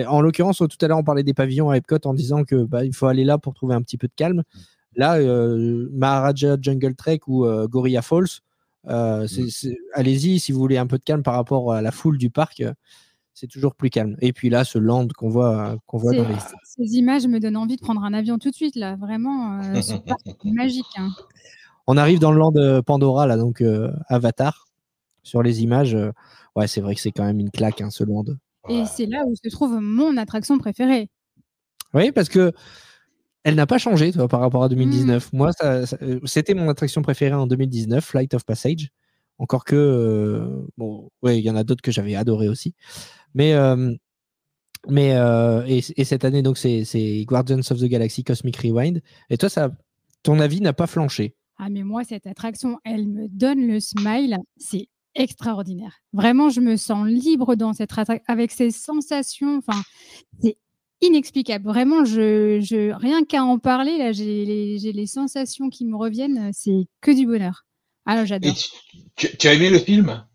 En 0.07 0.21
l'occurrence, 0.21 0.57
tout 0.57 0.67
à 0.81 0.87
l'heure, 0.87 0.97
on 0.97 1.03
parlait 1.03 1.23
des 1.23 1.33
pavillons 1.33 1.69
à 1.69 1.77
Epcot 1.77 1.97
en 2.05 2.13
disant 2.13 2.43
que 2.43 2.63
bah, 2.63 2.83
il 2.83 2.93
faut 2.93 3.07
aller 3.07 3.23
là 3.23 3.37
pour 3.37 3.53
trouver 3.53 3.73
un 3.75 3.81
petit 3.81 3.97
peu 3.97 4.07
de 4.07 4.13
calme. 4.15 4.43
Là, 4.95 5.15
euh, 5.15 5.87
Maharaja 5.93 6.57
Jungle 6.61 6.93
Trek 6.95 7.21
ou 7.27 7.45
euh, 7.45 7.67
Gorilla 7.67 8.01
Falls, 8.03 8.27
euh, 8.87 9.27
c'est- 9.27 9.77
allez-y 9.93 10.39
si 10.39 10.51
vous 10.51 10.59
voulez 10.59 10.77
un 10.77 10.87
peu 10.87 10.97
de 10.97 11.03
calme 11.03 11.23
par 11.23 11.35
rapport 11.35 11.71
à 11.73 11.81
la 11.81 11.91
foule 11.91 12.17
du 12.17 12.29
parc. 12.29 12.61
euh, 12.61 12.73
c'est 13.35 13.47
toujours 13.47 13.73
plus 13.73 13.89
calme. 13.89 14.15
Et 14.21 14.31
puis 14.31 14.49
là, 14.51 14.63
ce 14.63 14.77
land 14.77 15.07
qu'on 15.17 15.27
voit, 15.29 15.77
qu'on 15.87 15.97
voit 15.97 16.13
dans 16.13 16.27
les. 16.27 16.35
Ces 16.65 16.97
images 16.97 17.25
me 17.27 17.39
donnent 17.39 17.57
envie 17.57 17.77
de 17.77 17.81
prendre 17.81 18.03
un 18.03 18.13
avion 18.13 18.37
tout 18.37 18.51
de 18.51 18.55
suite, 18.55 18.75
là. 18.75 18.95
Vraiment, 18.95 19.59
euh, 19.59 19.81
ce 19.81 19.95
parc 19.95 20.19
est 20.45 20.51
magique. 20.51 20.85
hein. 20.97 21.09
On 21.87 21.97
arrive 21.97 22.19
dans 22.19 22.31
le 22.31 22.37
land 22.37 22.51
de 22.51 22.79
Pandora, 22.81 23.25
là, 23.25 23.35
donc 23.37 23.61
euh, 23.61 23.91
Avatar, 24.07 24.67
sur 25.23 25.41
les 25.41 25.63
images. 25.63 25.95
euh, 25.95 26.11
ouais, 26.55 26.67
c'est 26.67 26.79
vrai 26.79 26.93
que 26.93 27.01
c'est 27.01 27.11
quand 27.11 27.25
même 27.25 27.39
une 27.39 27.49
claque, 27.49 27.81
hein, 27.81 27.89
ce 27.89 28.03
land. 28.03 28.25
Et 28.69 28.85
c'est 28.85 29.07
là 29.07 29.23
où 29.25 29.33
se 29.35 29.49
trouve 29.49 29.79
mon 29.81 30.15
attraction 30.17 30.57
préférée. 30.59 31.09
Oui, 31.95 32.11
parce 32.11 32.29
que 32.29 32.53
elle 33.43 33.55
n'a 33.55 33.65
pas 33.67 33.77
changé 33.77 34.11
toi, 34.11 34.27
par 34.27 34.39
rapport 34.39 34.63
à 34.63 34.69
2019. 34.69 35.31
Moi, 35.33 35.51
ça- 35.53 35.85
ça- 35.85 35.97
euh, 36.01 36.19
c'était 36.25 36.53
mon 36.53 36.69
attraction 36.69 37.01
préférée 37.01 37.35
en 37.35 37.47
2019, 37.47 38.03
Flight 38.05 38.33
of 38.33 38.45
Passage. 38.45 38.89
Encore 39.39 39.65
que, 39.65 39.75
euh, 39.75 40.65
bon, 40.77 41.09
ouais, 41.21 41.39
il 41.39 41.43
y 41.45 41.49
en 41.49 41.55
a 41.55 41.63
d'autres 41.63 41.81
que 41.81 41.91
j'avais 41.91 42.15
adoré 42.15 42.47
aussi. 42.47 42.75
Mais, 43.33 43.53
euh, 43.53 43.93
mais 44.87 45.15
euh, 45.15 45.63
et, 45.67 45.81
et 45.97 46.03
cette 46.03 46.23
année, 46.25 46.41
donc, 46.41 46.57
c'est 46.57 46.85
c'est 46.85 47.23
Guardians 47.25 47.59
of 47.59 47.79
the 47.79 47.85
Galaxy 47.85 48.23
Cosmic 48.23 48.57
Rewind. 48.57 49.01
Et 49.29 49.37
toi, 49.37 49.49
ça, 49.49 49.71
ton 50.23 50.39
avis 50.39 50.61
n'a 50.61 50.73
pas 50.73 50.87
flanché. 50.87 51.35
Ah, 51.57 51.69
mais 51.69 51.83
moi, 51.83 52.03
cette 52.03 52.27
attraction, 52.27 52.79
elle 52.85 53.07
me 53.07 53.27
donne 53.27 53.65
le 53.67 53.79
smile. 53.79 54.37
C'est 54.57 54.87
extraordinaire. 55.15 55.99
Vraiment, 56.11 56.49
je 56.49 56.59
me 56.61 56.75
sens 56.75 57.07
libre 57.07 57.55
dans 57.55 57.73
cette 57.73 57.91
attraction, 57.91 58.23
avec 58.27 58.51
ces 58.51 58.71
sensations. 58.71 59.57
Enfin, 59.57 59.81
c'est 60.41 60.57
inexplicable. 61.07 61.65
Vraiment, 61.65 62.05
je, 62.05 62.59
je, 62.61 62.91
rien 62.93 63.23
qu'à 63.23 63.43
en 63.43 63.59
parler, 63.59 63.97
là, 63.97 64.11
j'ai 64.11 64.45
les, 64.45 64.91
les 64.91 65.05
sensations 65.07 65.69
qui 65.69 65.85
me 65.85 65.95
reviennent. 65.95 66.51
C'est 66.53 66.87
que 67.01 67.11
du 67.11 67.25
bonheur. 67.25 67.65
Alors, 68.05 68.23
Et 68.23 68.27
j'adore. 68.27 68.55
tu, 68.55 68.69
tu- 69.15 69.37
tu 69.37 69.47
as 69.47 69.53
aimé 69.53 69.69
le 69.69 69.79
film? 69.79 70.25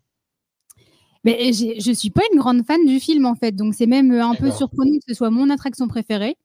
Mais 1.25 1.51
je 1.51 1.91
suis 1.93 2.09
pas 2.09 2.21
une 2.31 2.39
grande 2.39 2.65
fan 2.65 2.83
du 2.85 2.99
film, 2.99 3.25
en 3.25 3.35
fait. 3.35 3.51
Donc, 3.51 3.75
c'est 3.75 3.85
même 3.87 4.11
un 4.11 4.35
peu 4.35 4.51
surprenant 4.51 4.97
que 4.97 5.03
ce 5.07 5.13
soit 5.13 5.29
mon 5.29 5.49
attraction 5.49 5.87
préférée. 5.87 6.35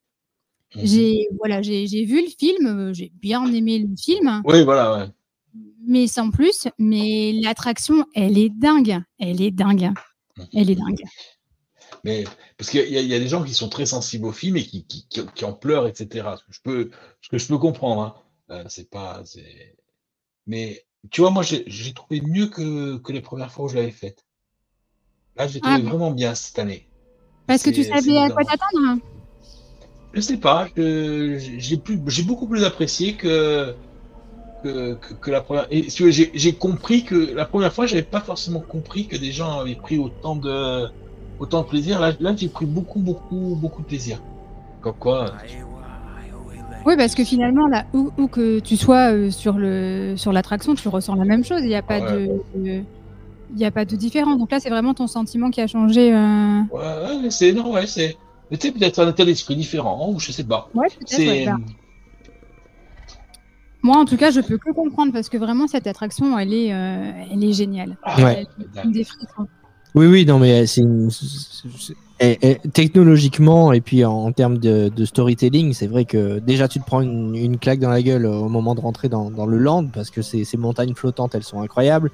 Mhm. 0.74 0.82
J'ai 0.84 1.28
voilà, 1.38 1.62
j'ai 1.62 1.86
j'ai 1.86 2.04
vu 2.04 2.20
le 2.20 2.28
film, 2.28 2.66
euh, 2.66 2.92
j'ai 2.92 3.12
bien 3.22 3.46
aimé 3.52 3.78
le 3.78 3.94
film. 3.96 4.42
Oui, 4.44 4.64
voilà, 4.64 4.98
ouais. 4.98 5.06
mais 5.86 6.08
sans 6.08 6.30
plus. 6.32 6.66
Mais 6.78 7.32
l'attraction, 7.40 8.04
elle 8.14 8.36
est 8.36 8.48
dingue. 8.50 9.00
Elle 9.20 9.40
est 9.40 9.52
dingue. 9.52 9.92
Elle 10.52 10.70
est 10.70 10.74
dingue. 10.74 11.02
Mais 12.04 12.24
parce 12.58 12.70
qu'il 12.70 12.80
y, 12.90 12.96
a- 12.98 13.00
il 13.00 13.08
y 13.08 13.14
a 13.14 13.18
des 13.18 13.28
gens 13.28 13.42
qui 13.44 13.54
sont 13.54 13.68
très 13.68 13.86
sensibles 13.86 14.26
au 14.26 14.32
film 14.32 14.56
et 14.56 14.64
qui, 14.64 14.84
qui, 14.84 15.06
qui, 15.08 15.24
qui 15.34 15.44
en 15.44 15.52
pleurent, 15.52 15.86
etc. 15.86 16.28
Ce 16.38 16.44
que 16.44 16.52
je 16.52 16.60
peux, 16.62 16.90
ce 17.22 17.28
que 17.28 17.38
je 17.38 17.46
peux 17.46 17.58
comprendre. 17.58 18.02
Hein. 18.02 18.14
Euh, 18.50 18.64
c'est 18.68 18.90
pas, 18.90 19.22
Mais 20.46 20.84
tu 21.10 21.20
vois, 21.22 21.30
moi, 21.30 21.42
j'ai 21.42 21.92
trouvé 21.94 22.20
mieux 22.20 22.46
que, 22.48 22.98
que 22.98 23.12
les 23.12 23.20
premières 23.20 23.50
fois 23.52 23.66
où 23.66 23.68
je 23.68 23.76
l'avais 23.76 23.90
faite. 23.90 24.24
Là, 25.36 25.46
j'ai 25.48 25.60
trouvé 25.60 25.76
Ah. 25.84 25.88
vraiment 25.88 26.10
bien 26.10 26.34
cette 26.34 26.58
année. 26.58 26.88
Parce 27.46 27.62
que 27.62 27.70
tu 27.70 27.84
savais 27.84 28.18
à 28.18 28.30
quoi 28.30 28.44
t'attendre. 28.44 29.00
Je 30.12 30.20
sais 30.20 30.36
pas, 30.36 30.68
j'ai 30.76 32.22
beaucoup 32.22 32.46
plus 32.46 32.64
apprécié 32.64 33.14
que 33.16 33.74
que, 34.62 34.94
que, 34.94 35.14
que 35.14 35.30
la 35.30 35.40
première. 35.42 35.66
Et 35.70 35.88
j'ai 35.90 36.54
compris 36.54 37.04
que 37.04 37.14
la 37.34 37.44
première 37.44 37.72
fois, 37.72 37.86
j'avais 37.86 38.02
pas 38.02 38.20
forcément 38.20 38.60
compris 38.60 39.06
que 39.08 39.16
des 39.16 39.32
gens 39.32 39.60
avaient 39.60 39.74
pris 39.74 39.98
autant 39.98 40.36
de 40.36 40.86
autant 41.38 41.62
de 41.62 41.66
plaisir. 41.68 42.00
Là, 42.00 42.12
là, 42.20 42.34
j'ai 42.36 42.48
pris 42.48 42.66
beaucoup, 42.66 43.00
beaucoup, 43.00 43.56
beaucoup 43.60 43.82
de 43.82 43.86
plaisir. 43.86 44.20
Comme 44.80 44.94
quoi. 44.94 45.32
Oui, 46.86 46.96
parce 46.98 47.14
que 47.14 47.24
finalement, 47.24 47.66
là, 47.66 47.86
où, 47.94 48.10
où 48.18 48.28
que 48.28 48.58
tu 48.60 48.76
sois 48.76 49.12
euh, 49.12 49.30
sur 49.30 49.54
le 49.56 50.14
sur 50.16 50.32
l'attraction, 50.32 50.74
tu 50.74 50.86
ressens 50.88 51.14
la 51.14 51.24
même 51.24 51.42
chose. 51.44 51.60
Il 51.62 51.68
n'y 51.68 51.74
a 51.74 51.82
pas 51.82 52.00
Ouais. 52.00 52.26
de, 52.54 52.60
de- 52.62 52.82
il 53.54 53.58
y 53.60 53.64
a 53.64 53.70
pas 53.70 53.84
de 53.84 53.96
différence. 53.96 54.38
Donc 54.38 54.50
là, 54.50 54.60
c'est 54.60 54.68
vraiment 54.68 54.92
ton 54.94 55.06
sentiment 55.06 55.50
qui 55.50 55.60
a 55.62 55.66
changé. 55.66 56.14
euh, 56.14 56.60
Ouais, 56.72 57.30
c'est 57.30 57.52
non, 57.52 57.72
ouais, 57.72 57.86
c'est. 57.86 58.16
mais 58.50 58.58
tu 58.58 58.66
sais, 58.68 58.72
peut-être 58.74 58.98
un 58.98 59.08
état 59.10 59.24
d'esprit 59.24 59.56
différent 59.56 60.10
ou 60.10 60.18
je 60.18 60.32
sais 60.32 60.44
pas. 60.44 60.68
Ouais, 60.74 60.88
ouais, 61.18 61.46
bah. 61.46 61.56
Moi, 63.82 63.96
en 63.98 64.04
tout 64.06 64.16
cas, 64.16 64.30
je 64.30 64.40
peux 64.40 64.56
que 64.58 64.70
comprendre 64.72 65.12
parce 65.12 65.28
que 65.28 65.36
vraiment, 65.36 65.66
cette 65.66 65.86
attraction, 65.86 66.38
elle 66.38 66.54
est, 66.54 66.72
euh, 66.72 67.12
elle 67.30 67.44
est 67.44 67.52
géniale. 67.52 67.96
Ouais. 68.18 68.46
Elle 68.76 68.88
me 68.88 68.92
des 68.94 69.04
frissons. 69.04 69.46
Oui, 69.94 70.06
oui, 70.06 70.26
non, 70.26 70.38
mais 70.38 70.66
c'est 70.66 70.80
une- 70.80 71.10
c'est- 71.10 71.68
c'est- 71.78 71.94
et- 72.20 72.50
et 72.50 72.58
technologiquement 72.72 73.72
et 73.72 73.80
puis 73.80 74.04
en, 74.04 74.12
en 74.12 74.32
termes 74.32 74.58
de, 74.58 74.88
de 74.88 75.04
storytelling, 75.04 75.72
c'est 75.72 75.86
vrai 75.86 76.04
que 76.04 76.38
déjà 76.38 76.68
tu 76.68 76.80
te 76.80 76.84
prends 76.84 77.00
une, 77.00 77.34
une 77.34 77.58
claque 77.58 77.80
dans 77.80 77.90
la 77.90 78.02
gueule 78.02 78.26
au 78.26 78.48
moment 78.48 78.74
de 78.74 78.80
rentrer 78.80 79.08
dans, 79.08 79.30
dans 79.30 79.46
le 79.46 79.58
land 79.58 79.86
parce 79.92 80.10
que 80.10 80.22
ces, 80.22 80.44
ces 80.44 80.56
montagnes 80.56 80.94
flottantes, 80.94 81.34
elles 81.34 81.42
sont 81.44 81.60
incroyables. 81.60 82.10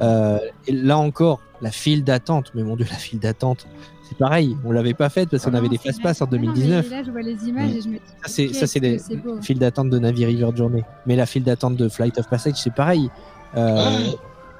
Euh, 0.00 0.38
et 0.66 0.72
là 0.72 0.98
encore, 0.98 1.40
la 1.62 1.70
file 1.70 2.04
d'attente, 2.04 2.52
mais 2.54 2.62
mon 2.62 2.76
dieu, 2.76 2.86
la 2.90 2.96
file 2.96 3.18
d'attente, 3.18 3.66
c'est 4.08 4.18
pareil, 4.18 4.56
on 4.64 4.70
l'avait 4.70 4.94
pas 4.94 5.08
faite 5.08 5.28
parce 5.30 5.44
qu'on 5.44 5.54
Ah 5.54 5.58
avait 5.58 5.68
des 5.68 5.78
fast-pass 5.78 6.22
en 6.22 6.26
vrai. 6.26 6.38
Non, 6.38 6.42
mais 6.42 6.52
2019. 6.54 6.90
Là, 6.90 7.02
je 7.04 7.10
vois 7.10 7.22
les 7.22 7.48
images 7.48 7.70
et 7.74 7.80
je 7.80 7.88
me 7.88 7.94
dis. 7.94 8.00
Ça, 8.22 8.28
c'est, 8.28 8.52
ça, 8.52 8.66
c'est 8.66 8.78
les 8.80 8.98
files 9.42 9.58
d'attente 9.58 9.90
de 9.90 9.98
Navi 9.98 10.24
River 10.26 10.50
Journey. 10.54 10.84
Mais 11.06 11.16
la 11.16 11.26
file 11.26 11.42
d'attente 11.42 11.76
de 11.76 11.88
Flight 11.88 12.18
of 12.18 12.28
Passage, 12.28 12.54
c'est 12.56 12.74
pareil. 12.74 13.10
Euh, 13.56 13.98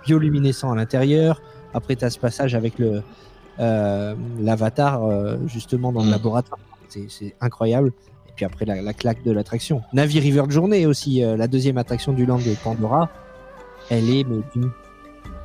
bioluminescent 0.07 0.73
à 0.73 0.77
l'intérieur. 0.77 1.41
Après, 1.77 1.95
tu 1.95 2.05
as 2.05 2.11
ce 2.11 2.19
passage 2.19 2.55
avec 2.55 2.79
le 2.79 3.03
euh, 3.59 4.15
l'avatar, 4.41 5.05
euh, 5.05 5.37
justement, 5.47 5.91
dans 5.93 6.01
le 6.03 6.09
Mm. 6.09 6.11
laboratoire. 6.11 6.59
C'est, 6.89 7.35
incroyable. 7.41 7.93
Et 8.29 8.33
puis 8.35 8.45
après, 8.45 8.65
la, 8.65 8.83
la 8.83 8.93
claque 8.93 9.23
de 9.23 9.33
l'attraction. 9.33 9.83
Navi 9.93 10.21
River 10.21 10.45
Journey 10.49 10.85
aussi, 10.87 11.23
euh, 11.23 11.37
la 11.37 11.47
deuxième 11.49 11.79
attraction 11.79 12.13
du 12.13 12.27
land 12.27 12.39
de 12.39 12.55
Pandora. 12.65 13.09
Elle 13.91 14.11
est 14.11 14.25
d'une, 14.25 14.71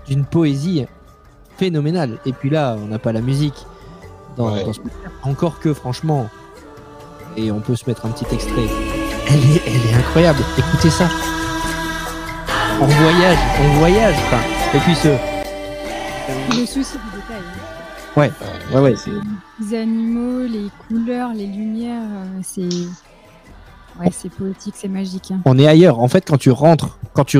d'une 0.08 0.26
poésie 0.26 0.86
phénoménale. 1.58 2.18
Et 2.26 2.34
puis 2.34 2.50
là, 2.50 2.76
on 2.82 2.88
n'a 2.88 3.00
pas 3.00 3.12
la 3.14 3.22
musique 3.22 3.66
dans, 4.38 4.54
Ouais. 4.54 4.64
dans 4.66 4.74
ce 4.74 4.80
Encore 5.24 5.60
que, 5.60 5.74
franchement, 5.74 6.30
et 7.38 7.52
on 7.52 7.60
peut 7.62 7.76
se 7.76 7.86
mettre 7.90 8.06
un 8.06 8.10
petit 8.10 8.26
extrait. 8.34 8.68
Elle 9.30 9.36
est, 9.56 9.62
elle 9.68 9.90
est 9.90 9.94
incroyable. 9.98 10.40
Écoutez 10.58 10.90
ça. 10.90 11.08
On 12.82 12.86
voyage, 12.88 13.38
on 13.62 13.68
voyage. 13.80 14.16
Enfin, 14.26 14.42
et 14.78 14.80
puis 14.80 14.96
ce. 14.96 15.10
Le 16.50 16.66
souci 16.66 16.94
du 16.94 17.18
détail. 17.20 17.42
hein. 17.42 18.20
Ouais, 18.20 18.32
ouais, 18.74 18.82
ouais. 18.82 18.96
c'est- 18.98 19.12
Les 19.62 19.78
animaux, 19.80 20.46
les 20.46 20.68
couleurs, 20.88 21.34
les 21.34 21.48
lumières, 21.48 22.02
euh, 22.04 22.40
c'est. 22.44 22.62
Ouais, 24.00 24.10
c'est 24.12 24.30
poétique, 24.30 24.74
c'est 24.78 24.88
magique. 24.88 25.32
hein. 25.32 25.40
On 25.46 25.58
est 25.58 25.68
ailleurs. 25.68 26.00
En 26.00 26.08
fait, 26.08 26.26
quand 26.28 26.38
tu 26.38 26.52
rentres, 26.52 26.98
quand 27.14 27.24
tu. 27.26 27.40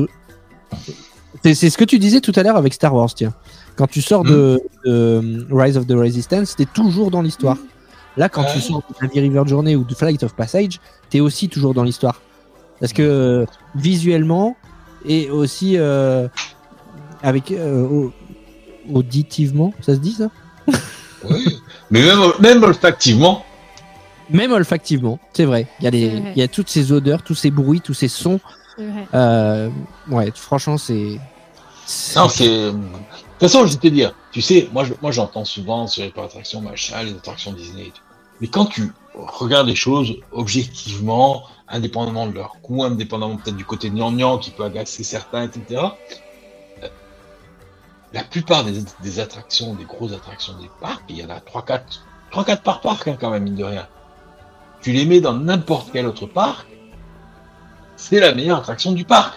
C'est 1.44 1.56
c'est 1.56 1.70
ce 1.70 1.78
que 1.78 1.84
tu 1.86 1.98
disais 2.00 2.22
tout 2.22 2.32
à 2.36 2.44
l'heure 2.44 2.56
avec 2.58 2.74
Star 2.74 2.94
Wars, 2.94 3.14
tiens. 3.14 3.34
Quand 3.76 3.88
tu 3.88 4.02
sors 4.02 4.24
de, 4.24 4.62
de 4.86 5.48
Rise 5.52 5.78
of 5.78 5.88
the 5.88 5.94
Resistance, 5.94 6.56
t'es 6.56 6.66
toujours 6.66 7.10
dans 7.12 7.22
l'histoire. 7.22 7.58
Là, 8.18 8.28
quand 8.30 8.44
tu 8.54 8.60
sors 8.60 8.80
de 8.82 9.06
Navy 9.06 9.22
River 9.22 9.44
Journey 9.46 9.76
ou 9.76 9.84
de 9.86 9.96
Flight 9.96 10.22
of 10.24 10.34
Passage, 10.36 10.80
t'es 11.10 11.20
aussi 11.22 11.48
toujours 11.50 11.74
dans 11.74 11.84
l'histoire. 11.84 12.22
Parce 12.80 12.94
que 12.94 13.02
euh, 13.02 13.46
visuellement 13.76 14.56
et 15.06 15.30
aussi 15.30 15.78
euh, 15.78 16.28
avec 17.24 17.52
euh, 17.52 18.08
auditivement, 18.94 19.74
ça 19.82 19.94
se 19.96 20.00
dit 20.00 20.14
ça? 20.14 20.30
Oui. 21.24 21.60
Mais 21.90 22.02
même, 22.02 22.20
même 22.40 22.64
olfactivement. 22.64 23.46
Même 24.30 24.52
olfactivement, 24.54 25.20
c'est 25.34 25.46
vrai. 25.46 25.68
Il 25.80 25.84
y, 25.84 25.88
a 25.88 25.92
des- 25.92 26.22
il 26.36 26.38
y 26.38 26.42
a 26.42 26.48
toutes 26.48 26.70
ces 26.70 26.92
odeurs, 26.92 27.22
tous 27.22 27.36
ces 27.36 27.52
bruits, 27.52 27.82
tous 27.82 27.94
ces 27.94 28.08
sons. 28.08 28.40
Vrai. 28.78 29.08
Euh, 29.14 29.70
ouais, 30.10 30.32
franchement, 30.34 30.78
c'est. 30.78 31.20
Non, 32.16 32.30
c'est. 32.30 32.48
De 32.48 32.72
toute 32.72 32.80
façon, 33.40 33.66
je 33.66 33.74
vais 33.74 33.78
te 33.80 33.88
dire, 33.88 34.16
tu 34.32 34.42
sais, 34.42 34.70
moi, 34.72 34.84
je- 34.86 34.94
moi 35.02 35.12
j'entends 35.12 35.44
souvent 35.46 35.86
sur 35.88 36.04
les 36.04 36.10
parcs 36.12 36.28
d'attractions, 36.28 36.62
machin, 36.62 37.04
les 37.04 37.12
attractions 37.12 37.52
Disney. 37.52 37.84
et 37.88 37.92
tout. 37.92 38.02
Mais 38.40 38.48
quand 38.48 38.66
tu 38.66 38.94
regardes 39.14 39.68
les 39.68 39.76
choses 39.76 40.16
objectivement, 40.32 41.44
indépendamment 41.68 42.28
de 42.28 42.34
leur 42.34 42.54
coût, 42.62 42.84
indépendamment 42.84 43.36
peut-être 43.38 43.58
du 43.58 43.66
côté 43.66 43.90
gnangnan 43.90 44.38
qui 44.38 44.52
peut 44.52 44.64
agacer 44.64 45.04
certains, 45.04 45.44
etc., 45.44 45.62
euh, 45.72 45.88
la 48.14 48.24
plupart 48.24 48.64
des, 48.64 48.80
des 49.02 49.20
attractions, 49.20 49.74
des 49.76 49.86
grosses 49.86 50.14
attractions 50.14 50.54
des 50.60 50.70
parcs, 50.80 51.04
il 51.10 51.18
y 51.18 51.26
en 51.26 51.30
a 51.30 51.40
3-4 51.40 51.82
3-4 52.32 52.62
par 52.62 52.82
parc 52.82 53.08
hein, 53.08 53.18
quand 53.20 53.30
même, 53.30 53.44
mine 53.44 53.56
de 53.56 53.64
rien. 53.64 53.88
Tu 54.82 54.92
les 54.92 55.06
mets 55.06 55.22
dans 55.22 55.34
n'importe 55.34 55.90
quel 55.92 56.08
autre 56.08 56.26
parc, 56.26 56.68
c'est 57.96 58.20
la 58.20 58.34
meilleure 58.34 58.60
attraction 58.60 58.94
du 58.94 59.06
parc. 59.06 59.36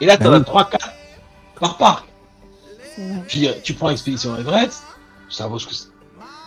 Et 0.00 0.06
là, 0.06 0.16
tu 0.16 0.26
en 0.26 0.32
Ah 0.32 0.36
as 0.36 0.38
oui. 0.38 0.44
3-4 0.44 0.78
par 1.60 1.76
parc. 1.76 2.06
Veux 2.96 3.20
dire, 3.28 3.62
tu 3.62 3.74
prends 3.74 3.90
Expédition 3.90 4.36
Everest, 4.36 4.82
ça 5.28 5.46
vaut 5.46 5.58
ce 5.58 5.66
que 5.66 5.74
c'est. 5.74 5.88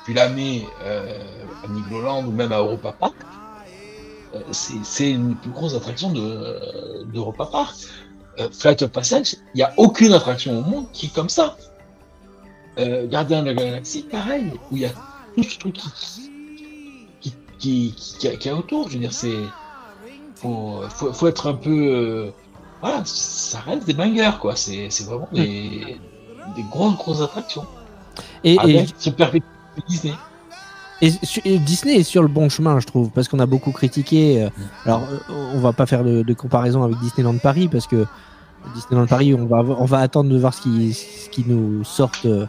Tu 0.06 0.14
la 0.14 0.30
mets 0.30 0.66
euh, 0.82 1.24
à 1.64 1.68
Nigloland 1.70 2.26
ou 2.26 2.32
même 2.32 2.52
à 2.52 2.58
Europa 2.58 2.92
Park, 2.92 3.16
euh, 4.36 4.42
c'est 4.52 4.84
c'est 4.84 5.12
une 5.12 5.30
des 5.30 5.36
plus 5.36 5.52
grosse 5.52 5.76
attraction 5.76 6.12
de, 6.12 6.20
euh, 6.22 7.04
d'Europa 7.06 7.48
Park. 7.52 7.76
Euh, 8.40 8.50
Flight 8.52 8.82
of 8.82 8.92
Passage, 8.92 9.36
il 9.54 9.58
n'y 9.58 9.64
a 9.64 9.74
aucune 9.78 10.12
attraction 10.14 10.58
au 10.58 10.62
monde 10.62 10.86
qui 10.92 11.08
est 11.08 11.14
comme 11.14 11.30
ça. 11.30 11.56
Euh, 12.80 13.08
Gardien 13.08 13.44
de 13.44 13.52
la 13.52 13.54
Galaxie, 13.54 14.04
pareil, 14.04 14.52
où 14.72 14.78
il 14.78 14.82
y 14.82 14.86
a 14.86 14.90
tout 15.36 15.44
ce 15.44 15.60
truc 15.60 15.76
qui, 15.76 17.34
qui, 17.60 17.94
qui, 17.96 18.38
qui, 18.38 18.50
a 18.50 18.56
autour. 18.56 18.90
Je 18.90 18.94
veux 18.94 19.00
dire, 19.00 19.14
c'est. 19.14 19.38
Faut, 20.36 20.82
faut, 20.90 21.14
faut, 21.14 21.28
être 21.28 21.48
un 21.48 21.54
peu. 21.54 21.70
Euh, 21.70 22.32
voilà, 22.82 23.04
ça 23.06 23.60
reste 23.60 23.86
des 23.86 23.94
bangers, 23.94 24.38
quoi. 24.42 24.56
C'est 24.56 24.90
vraiment 25.04 25.30
des, 25.32 26.00
des 26.56 26.64
grosses, 26.72 26.98
grosses 26.98 27.22
attractions. 27.22 27.68
Et, 28.44 28.58
Avec 28.58 28.90
et, 28.90 28.94
ce 28.98 29.10
perfect 29.12 29.46
Disney. 29.88 30.14
Et 31.46 31.60
Disney 31.60 31.96
est 31.96 32.04
sur 32.04 32.22
le 32.22 32.28
bon 32.28 32.50
chemin, 32.50 32.80
je 32.80 32.88
trouve, 32.88 33.10
parce 33.10 33.28
qu'on 33.28 33.40
a 33.40 33.46
beaucoup 33.46 33.72
critiqué. 33.72 34.44
euh, 34.44 34.50
alors, 34.86 35.02
on 35.30 35.60
va 35.60 35.74
pas 35.74 35.86
faire 35.86 36.04
de, 36.04 36.22
de 36.22 36.34
comparaison 36.34 36.84
avec 36.84 36.98
Disneyland 37.00 37.38
Paris, 37.38 37.68
parce 37.68 37.88
que 37.88 38.06
Disneyland 38.76 39.08
Paris, 39.08 39.34
on 39.34 39.46
va, 39.46 39.58
on 39.58 39.86
va 39.86 40.00
attendre 40.00 40.30
de 40.30 40.38
voir 40.38 40.54
ce 40.54 40.62
qui, 40.62 40.94
ce 40.94 41.30
qui 41.30 41.44
nous 41.48 41.84
sortent 41.84 42.26
euh, 42.26 42.46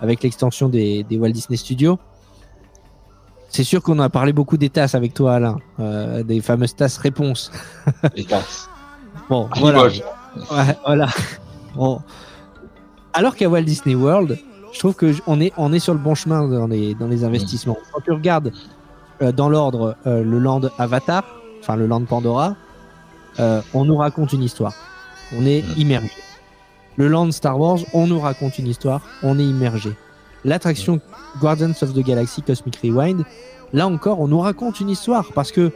avec 0.00 0.22
l'extension 0.22 0.68
des, 0.68 1.02
des 1.04 1.18
Walt 1.18 1.30
Disney 1.32 1.56
Studios. 1.56 1.98
C'est 3.50 3.64
sûr 3.64 3.82
qu'on 3.82 3.98
a 3.98 4.08
parlé 4.08 4.32
beaucoup 4.32 4.56
des 4.56 4.68
tasses 4.70 4.94
avec 4.94 5.14
toi, 5.14 5.34
Alain, 5.34 5.58
euh, 5.80 6.22
des 6.22 6.40
fameuses 6.40 6.74
tasses 6.76 6.98
réponses. 6.98 7.50
Les 8.16 8.24
tasses. 8.24 8.68
Bon, 9.28 9.46
À 9.52 9.58
voilà. 9.60 9.88
Voilà. 10.86 11.08
Bon. 11.74 12.00
Alors 13.12 13.36
qu'à 13.36 13.46
Walt 13.46 13.62
Disney 13.64 13.94
World, 13.94 14.38
je 14.72 14.78
trouve 14.78 14.94
que 14.94 15.14
on 15.26 15.40
est, 15.40 15.52
on 15.56 15.72
est 15.72 15.78
sur 15.78 15.94
le 15.94 16.00
bon 16.00 16.14
chemin 16.14 16.46
dans 16.48 16.66
les, 16.66 16.94
dans 16.94 17.08
les 17.08 17.24
investissements. 17.24 17.76
Quand 17.92 18.00
tu 18.00 18.12
regardes 18.12 18.52
euh, 19.22 19.32
dans 19.32 19.48
l'ordre 19.48 19.96
euh, 20.06 20.22
le 20.22 20.38
land 20.38 20.62
Avatar, 20.78 21.24
enfin 21.60 21.76
le 21.76 21.86
land 21.86 22.04
Pandora, 22.04 22.56
euh, 23.40 23.60
on 23.74 23.84
nous 23.84 23.96
raconte 23.96 24.32
une 24.32 24.42
histoire. 24.42 24.74
On 25.36 25.44
est 25.46 25.62
Mm. 25.62 25.80
immergé. 25.80 26.12
Le 26.96 27.06
land 27.08 27.30
Star 27.30 27.58
Wars, 27.58 27.78
on 27.92 28.06
nous 28.06 28.18
raconte 28.18 28.58
une 28.58 28.66
histoire. 28.66 29.00
On 29.22 29.38
est 29.38 29.44
immergé. 29.44 29.90
L'attraction 30.44 31.00
Guardians 31.40 31.72
of 31.82 31.94
the 31.94 32.00
Galaxy 32.00 32.42
Cosmic 32.42 32.76
Rewind, 32.82 33.24
là 33.72 33.86
encore, 33.86 34.20
on 34.20 34.28
nous 34.28 34.40
raconte 34.40 34.80
une 34.80 34.88
histoire 34.90 35.26
parce 35.34 35.52
que 35.52 35.72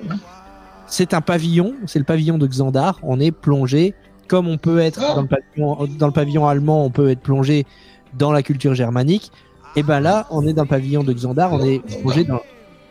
c'est 0.87 1.15
un 1.15 1.21
pavillon, 1.21 1.75
c'est 1.87 1.99
le 1.99 2.05
pavillon 2.05 2.39
de 2.39 2.47
Xandar. 2.47 2.99
On 3.03 3.21
est 3.21 3.31
plongé 3.31 3.95
comme 4.29 4.49
on 4.49 4.57
peut 4.59 4.79
être 4.79 5.01
dans 5.15 5.23
le 5.23 5.29
pavillon, 5.29 5.89
dans 5.99 6.07
le 6.07 6.13
pavillon 6.13 6.47
allemand, 6.47 6.85
on 6.85 6.91
peut 6.91 7.11
être 7.11 7.21
plongé 7.21 7.67
dans 8.15 8.33
la 8.33 8.43
culture 8.43 8.75
germanique. 8.75 9.31
Et 9.77 9.83
ben 9.83 10.01
là, 10.01 10.27
on 10.31 10.47
est 10.47 10.53
dans 10.53 10.63
le 10.63 10.69
pavillon 10.69 11.03
de 11.03 11.13
Xandar, 11.13 11.53
on 11.53 11.65
est 11.65 11.79
plongé 12.01 12.25
dans, 12.25 12.41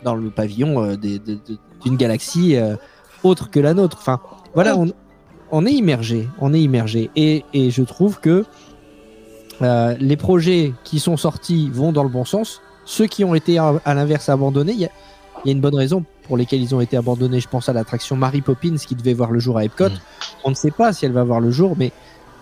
dans 0.02 0.14
le 0.16 0.30
pavillon 0.30 0.82
euh, 0.82 0.96
d'une 0.96 1.96
galaxie 1.96 2.56
euh, 2.56 2.74
autre 3.22 3.50
que 3.50 3.60
la 3.60 3.72
nôtre. 3.72 3.98
Enfin, 4.00 4.20
voilà, 4.54 4.76
on, 4.76 4.92
on 5.52 5.64
est 5.64 5.72
immergé, 5.72 6.28
on 6.40 6.52
est 6.52 6.60
immergé. 6.60 7.10
Et, 7.14 7.44
et 7.54 7.70
je 7.70 7.82
trouve 7.82 8.18
que 8.18 8.44
euh, 9.62 9.94
les 10.00 10.16
projets 10.16 10.72
qui 10.82 10.98
sont 10.98 11.16
sortis 11.16 11.70
vont 11.72 11.92
dans 11.92 12.02
le 12.02 12.08
bon 12.08 12.24
sens. 12.24 12.60
Ceux 12.84 13.06
qui 13.06 13.22
ont 13.22 13.36
été 13.36 13.58
à, 13.58 13.74
à 13.84 13.94
l'inverse 13.94 14.28
abandonnés, 14.28 14.72
il 14.72 14.80
y 14.80 14.84
a, 14.86 14.90
il 15.44 15.48
y 15.48 15.50
a 15.50 15.52
une 15.52 15.60
bonne 15.60 15.76
raison 15.76 16.04
pour 16.24 16.36
lesquelles 16.36 16.62
ils 16.62 16.74
ont 16.74 16.80
été 16.80 16.96
abandonnés. 16.96 17.38
Je 17.38 17.48
pense 17.48 17.68
à 17.68 17.72
l'attraction 17.72 18.16
Mary 18.16 18.40
Poppins 18.40 18.74
qui 18.76 18.96
devait 18.96 19.14
voir 19.14 19.30
le 19.30 19.38
jour 19.38 19.56
à 19.56 19.64
Epcot. 19.64 19.88
Mm. 19.88 19.98
On 20.44 20.50
ne 20.50 20.54
sait 20.56 20.72
pas 20.72 20.92
si 20.92 21.06
elle 21.06 21.12
va 21.12 21.22
voir 21.22 21.38
le 21.38 21.52
jour, 21.52 21.76
mais 21.78 21.92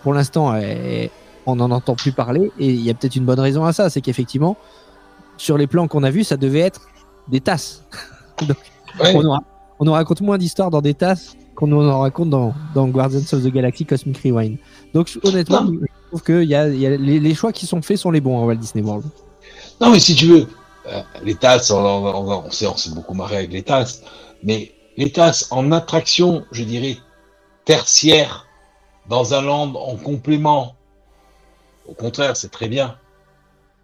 pour 0.01 0.13
l'instant, 0.15 0.55
elle- 0.55 1.11
on 1.45 1.55
n'en 1.57 1.71
entend 1.71 1.95
plus 1.95 2.11
parler. 2.11 2.51
Et 2.59 2.67
il 2.67 2.81
y 2.81 2.89
a 2.89 2.93
peut-être 2.93 3.15
une 3.15 3.25
bonne 3.25 3.39
raison 3.39 3.65
à 3.65 3.73
ça, 3.73 3.89
c'est 3.89 4.01
qu'effectivement, 4.01 4.57
sur 5.37 5.57
les 5.57 5.67
plans 5.67 5.87
qu'on 5.87 6.03
a 6.03 6.09
vus, 6.11 6.23
ça 6.23 6.37
devait 6.37 6.59
être 6.59 6.81
des 7.27 7.41
tasses. 7.41 7.83
Ouais. 8.99 9.15
On, 9.15 9.21
nous 9.23 9.31
ra- 9.31 9.43
on 9.79 9.85
nous 9.85 9.93
raconte 9.93 10.19
moins 10.19 10.37
d'histoires 10.37 10.69
dans 10.69 10.81
des 10.81 10.93
tasses 10.93 11.37
qu'on 11.55 11.67
nous 11.67 11.79
en 11.81 11.99
raconte 12.01 12.29
dans, 12.29 12.53
dans 12.75 12.87
Guardians 12.89 13.19
of 13.31 13.41
the 13.41 13.47
Galaxy 13.47 13.85
Cosmic 13.85 14.17
Rewind. 14.17 14.57
Donc 14.93 15.17
honnêtement, 15.23 15.63
Non. 15.63 15.71
je 15.81 16.07
trouve 16.09 16.21
que 16.23 16.43
y 16.43 16.53
a, 16.53 16.67
y 16.67 16.85
a- 16.85 16.97
les, 16.97 17.19
les 17.21 17.33
choix 17.33 17.53
qui 17.53 17.65
sont 17.65 17.81
faits 17.81 17.97
sont 17.97 18.11
les 18.11 18.19
bons 18.19 18.41
à 18.41 18.45
Walt 18.45 18.55
Disney 18.55 18.83
World. 18.83 19.05
Non, 19.79 19.91
mais 19.91 19.99
si 20.01 20.13
tu 20.15 20.25
veux, 20.25 20.47
euh, 20.87 21.01
les 21.23 21.35
tasses, 21.35 21.71
on, 21.71 21.77
on 21.79 22.51
s'est 22.51 22.67
beaucoup 22.93 23.13
marré 23.13 23.37
avec 23.37 23.53
les 23.53 23.63
tasses, 23.63 24.03
mais 24.43 24.73
les 24.97 25.09
tasses 25.09 25.47
en 25.51 25.71
attraction, 25.71 26.43
je 26.51 26.65
dirais, 26.65 26.97
tertiaire, 27.63 28.45
dans 29.07 29.33
un 29.33 29.41
land 29.41 29.73
en 29.75 29.95
complément, 29.95 30.75
au 31.85 31.93
contraire, 31.93 32.35
c'est 32.37 32.49
très 32.51 32.67
bien. 32.69 32.99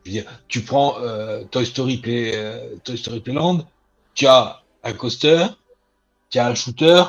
Je 0.06 0.12
veux 0.12 0.22
dire, 0.22 0.42
tu 0.48 0.64
prends 0.64 1.00
euh, 1.02 1.44
Toy, 1.46 1.66
Story 1.66 1.98
Play, 1.98 2.32
euh, 2.36 2.76
Toy 2.84 2.98
Story 2.98 3.20
Playland, 3.22 3.68
tu 4.14 4.28
as 4.28 4.64
un 4.84 4.94
coaster, 4.94 5.48
tu 6.30 6.40
as 6.40 6.48
un 6.48 6.56
shooter, 6.56 7.04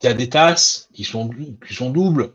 tu 0.00 0.06
as 0.06 0.14
des 0.14 0.28
tasses 0.28 0.88
qui 0.92 1.04
sont, 1.04 1.30
qui 1.66 1.74
sont 1.74 1.90
doubles, 1.90 2.34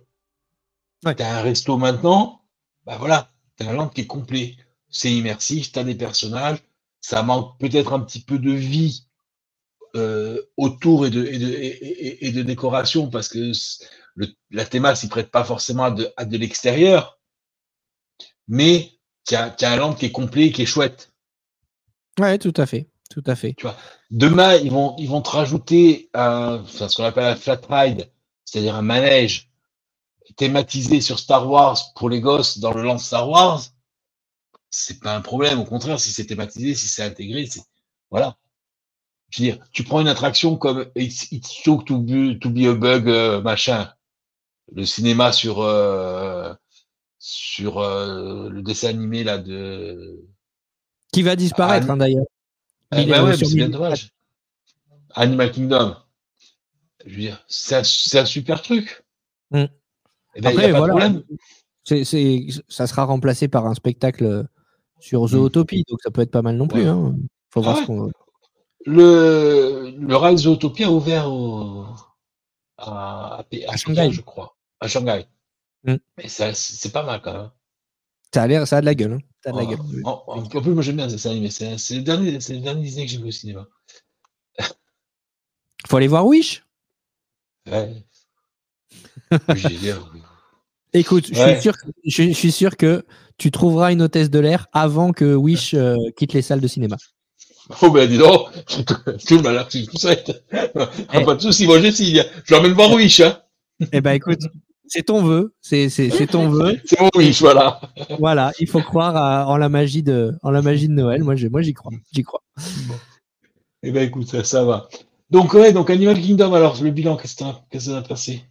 Ouais. 1.05 1.15
tu 1.15 1.23
as 1.23 1.37
un 1.37 1.41
resto 1.41 1.77
maintenant, 1.77 2.41
bah 2.85 2.97
voilà, 2.97 3.29
tu 3.57 3.65
as 3.65 3.69
un 3.69 3.73
land 3.73 3.89
qui 3.89 4.01
est 4.01 4.07
complet 4.07 4.57
c'est 4.89 5.11
immersif, 5.13 5.71
tu 5.71 5.79
as 5.79 5.83
des 5.83 5.95
personnages, 5.95 6.57
ça 6.99 7.21
manque 7.23 7.59
peut-être 7.59 7.93
un 7.93 7.99
petit 7.99 8.21
peu 8.21 8.39
de 8.39 8.51
vie 8.51 9.05
euh, 9.95 10.41
autour 10.57 11.05
et 11.05 11.11
de, 11.11 11.23
et, 11.25 11.37
de, 11.39 11.55
et, 12.25 12.31
de 12.31 12.41
décoration 12.43 13.09
parce 13.09 13.27
que 13.29 13.51
le, 14.15 14.27
la 14.51 14.65
théma 14.65 14.95
s'y 14.95 15.07
prête 15.09 15.31
pas 15.31 15.43
forcément 15.43 15.85
à 15.85 15.91
de, 15.91 16.11
à 16.17 16.25
de 16.25 16.37
l'extérieur, 16.37 17.18
mais 18.49 18.91
tu 19.25 19.35
as, 19.35 19.51
tu 19.51 19.63
as 19.63 19.71
un 19.71 19.77
land 19.77 19.93
qui 19.93 20.07
est 20.07 20.11
complet, 20.11 20.51
qui 20.51 20.63
est 20.63 20.65
chouette. 20.65 21.13
Ouais, 22.19 22.37
tout 22.37 22.53
à 22.57 22.65
fait, 22.65 22.89
tout 23.09 23.23
à 23.25 23.35
fait. 23.35 23.55
Demain, 24.11 24.55
ils 24.55 24.71
vont, 24.71 24.95
ils 24.97 25.07
vont 25.07 25.21
te 25.21 25.29
rajouter 25.29 26.09
un, 26.13 26.63
ce 26.65 26.93
qu'on 26.95 27.05
appelle 27.05 27.25
un 27.25 27.35
flat 27.35 27.61
ride, 27.69 28.11
c'est-à-dire 28.43 28.75
un 28.75 28.81
manège 28.81 29.49
thématisé 30.35 30.99
sur 30.99 31.19
Star 31.19 31.47
Wars 31.49 31.93
pour 31.95 32.09
les 32.09 32.19
gosses 32.19 32.57
dans 32.57 32.73
le 32.73 32.83
land 32.83 32.97
Star 32.97 33.29
Wars. 33.29 33.61
C'est 34.71 34.99
pas 34.99 35.15
un 35.15 35.21
problème. 35.21 35.59
Au 35.59 35.65
contraire, 35.65 35.99
si 35.99 36.11
c'est 36.11 36.25
thématisé, 36.25 36.75
si 36.75 36.87
c'est 36.87 37.03
intégré, 37.03 37.45
c'est, 37.45 37.61
voilà. 38.11 38.37
Je 39.29 39.43
veux 39.43 39.51
dire, 39.51 39.59
tu 39.71 39.83
prends 39.83 40.01
une 40.01 40.07
attraction 40.07 40.57
comme 40.57 40.89
It's, 40.95 41.31
It's 41.31 41.61
Took 41.63 41.85
to 41.85 41.99
be, 41.99 42.39
to 42.39 42.49
be 42.49 42.65
a 42.67 42.73
Bug, 42.73 43.07
euh, 43.07 43.41
machin. 43.41 43.91
Le 44.71 44.85
cinéma 44.85 45.31
sur, 45.31 45.61
euh, 45.61 46.53
sur 47.19 47.79
euh, 47.79 48.49
le 48.49 48.61
dessin 48.61 48.89
animé 48.89 49.23
là 49.23 49.37
de. 49.37 50.25
Qui 51.11 51.21
va 51.21 51.35
disparaître 51.35 51.89
hein, 51.89 51.97
d'ailleurs. 51.97 52.25
Eh 52.95 53.05
ben 53.05 53.21
euh, 53.21 53.25
ouais, 53.27 53.37
c'est 53.37 53.53
bien 53.53 53.69
dommage. 53.69 54.09
Animal 55.15 55.51
Kingdom. 55.51 55.95
Je 57.05 57.11
veux 57.15 57.21
dire, 57.21 57.43
c'est 57.47 57.75
un, 58.17 58.25
super 58.25 58.61
truc. 58.61 59.03
Mm. 59.51 59.65
Eh 60.35 60.41
ben, 60.41 60.49
Après, 60.49 60.71
voilà. 60.71 61.11
c'est, 61.83 62.47
ça 62.67 62.87
sera 62.87 63.05
remplacé 63.05 63.47
par 63.47 63.65
un 63.67 63.73
spectacle 63.73 64.45
sur 64.99 65.25
Zootopie, 65.27 65.83
donc 65.89 65.99
ça 66.03 66.11
peut 66.11 66.21
être 66.21 66.31
pas 66.31 66.41
mal 66.41 66.57
non 66.57 66.67
plus. 66.67 66.81
Ouais. 66.81 66.87
Hein. 66.87 67.15
Faut 67.49 67.61
voir 67.61 67.77
Ah 67.77 67.81
ce 67.81 67.87
qu'on. 67.87 68.11
Le, 68.85 69.93
le 69.97 70.15
Ride 70.15 70.37
Zootopia 70.37 70.87
a 70.87 70.91
ouvert 70.91 71.31
au, 71.31 71.85
à, 72.77 73.37
à, 73.39 73.43
P- 73.43 73.65
à 73.65 73.69
À 73.69 73.73
Pékin, 73.73 73.77
Shanghai. 73.95 74.11
je 74.11 74.21
crois. 74.21 74.55
À 74.79 74.87
Shanghai. 74.87 75.25
Mm. 75.85 75.95
Mais 76.17 76.27
ça, 76.27 76.53
c'est 76.53 76.91
pas 76.91 77.03
mal 77.03 77.21
quand 77.21 77.33
même. 77.33 77.49
Ça 78.33 78.43
a 78.43 78.47
l'air, 78.47 78.67
ça 78.67 78.77
a 78.77 78.81
de 78.81 78.85
la 78.85 78.95
gueule. 78.95 79.13
Hein. 79.13 79.19
Ça 79.43 79.49
a 79.49 79.53
de 79.53 79.57
la 79.57 79.63
Ouais. 79.63 79.69
gueule. 79.75 79.79
En, 80.03 80.23
en- 80.27 80.39
en 80.43 80.47
plus, 80.61 80.71
moi 80.71 80.83
j'aime 80.83 80.97
bien 80.97 81.09
ces 81.09 81.27
animés. 81.27 81.49
C'est 81.49 81.77
c'est 81.77 81.95
le 81.95 82.01
dernier, 82.01 82.39
c'est 82.41 82.53
le 82.53 82.59
dernier 82.59 82.83
Disney 82.83 83.05
que 83.05 83.11
j'ai 83.11 83.17
vu 83.17 83.27
au 83.27 83.31
cinéma. 83.31 83.65
Faut 85.87 85.97
aller 85.97 86.07
voir 86.07 86.25
Wish. 86.25 86.63
Ouais. 87.71 88.03
Écoute, 90.93 91.27
je, 91.31 91.39
Ouais. 91.39 91.53
suis 91.53 91.61
sûr, 91.61 91.73
que- 91.77 91.87
je, 92.05 92.23
je 92.23 92.31
suis 92.33 92.51
sûr 92.51 92.75
que 92.77 93.05
tu 93.37 93.51
trouveras 93.51 93.91
une 93.91 94.01
hôtesse 94.01 94.29
de 94.29 94.39
l'air 94.39 94.67
avant 94.73 95.11
que 95.13 95.35
Wish 95.35 95.73
euh, 95.75 95.95
quitte 96.17 96.33
les 96.33 96.41
salles 96.41 96.61
de 96.61 96.67
cinéma. 96.67 96.97
Oh 97.83 97.91
ben 97.91 98.09
dis 98.09 98.17
donc, 98.17 98.47
tout 99.27 99.35
le 99.37 99.41
malheur 99.43 99.67
que 99.67 99.73
tu 99.73 99.79
me 99.81 99.95
souhaites. 99.99 100.43
Eh. 100.51 101.23
Pas 101.23 101.35
de 101.35 101.39
soucis, 101.39 101.67
moi 101.67 101.79
je 101.79 101.91
signe. 101.91 102.23
Je 102.45 102.55
l'emmène 102.55 102.71
voir 102.73 102.91
Wish. 102.91 103.19
Hein. 103.19 103.39
Eh 103.91 104.01
ben 104.01 104.13
écoute, 104.13 104.39
c'est 104.89 105.03
ton 105.03 105.23
vœu, 105.23 105.53
c'est, 105.61 105.87
ton 106.29 106.49
vœu. 106.49 106.77
C'est 106.85 106.99
mon 106.99 107.09
Wish, 107.15 107.39
voilà. 107.41 107.79
Voilà, 108.19 108.51
il 108.59 108.67
faut 108.67 108.81
croire 108.81 109.15
à- 109.15 109.47
en 109.47 109.57
la 109.57 109.69
magie 109.69 110.03
de, 110.03 110.33
en 110.43 110.51
la 110.51 110.61
magie 110.61 110.87
de 110.87 110.93
Noël. 110.93 111.23
Moi, 111.23 111.35
j'y 111.35 111.49
crois, 111.73 111.91
j'y 112.11 112.23
crois. 112.23 112.41
Eh 113.83 113.91
ben 113.91 114.03
écoute, 114.07 114.27
ça, 114.27 114.43
ça 114.43 114.65
va. 114.65 114.89
Donc 115.29 115.53
ouais, 115.53 115.71
donc 115.71 115.89
Animal 115.89 116.19
Kingdom, 116.19 116.53
alors 116.53 116.81
le 116.83 116.89
bilan, 116.91 117.15
qu'est-ce 117.15 117.35
que 117.35 117.43
t'as- 117.43 117.61
qu'est-ce 117.69 117.85
que 117.85 117.91
ça 117.91 117.97
a 117.99 118.01
passé? 118.01 118.43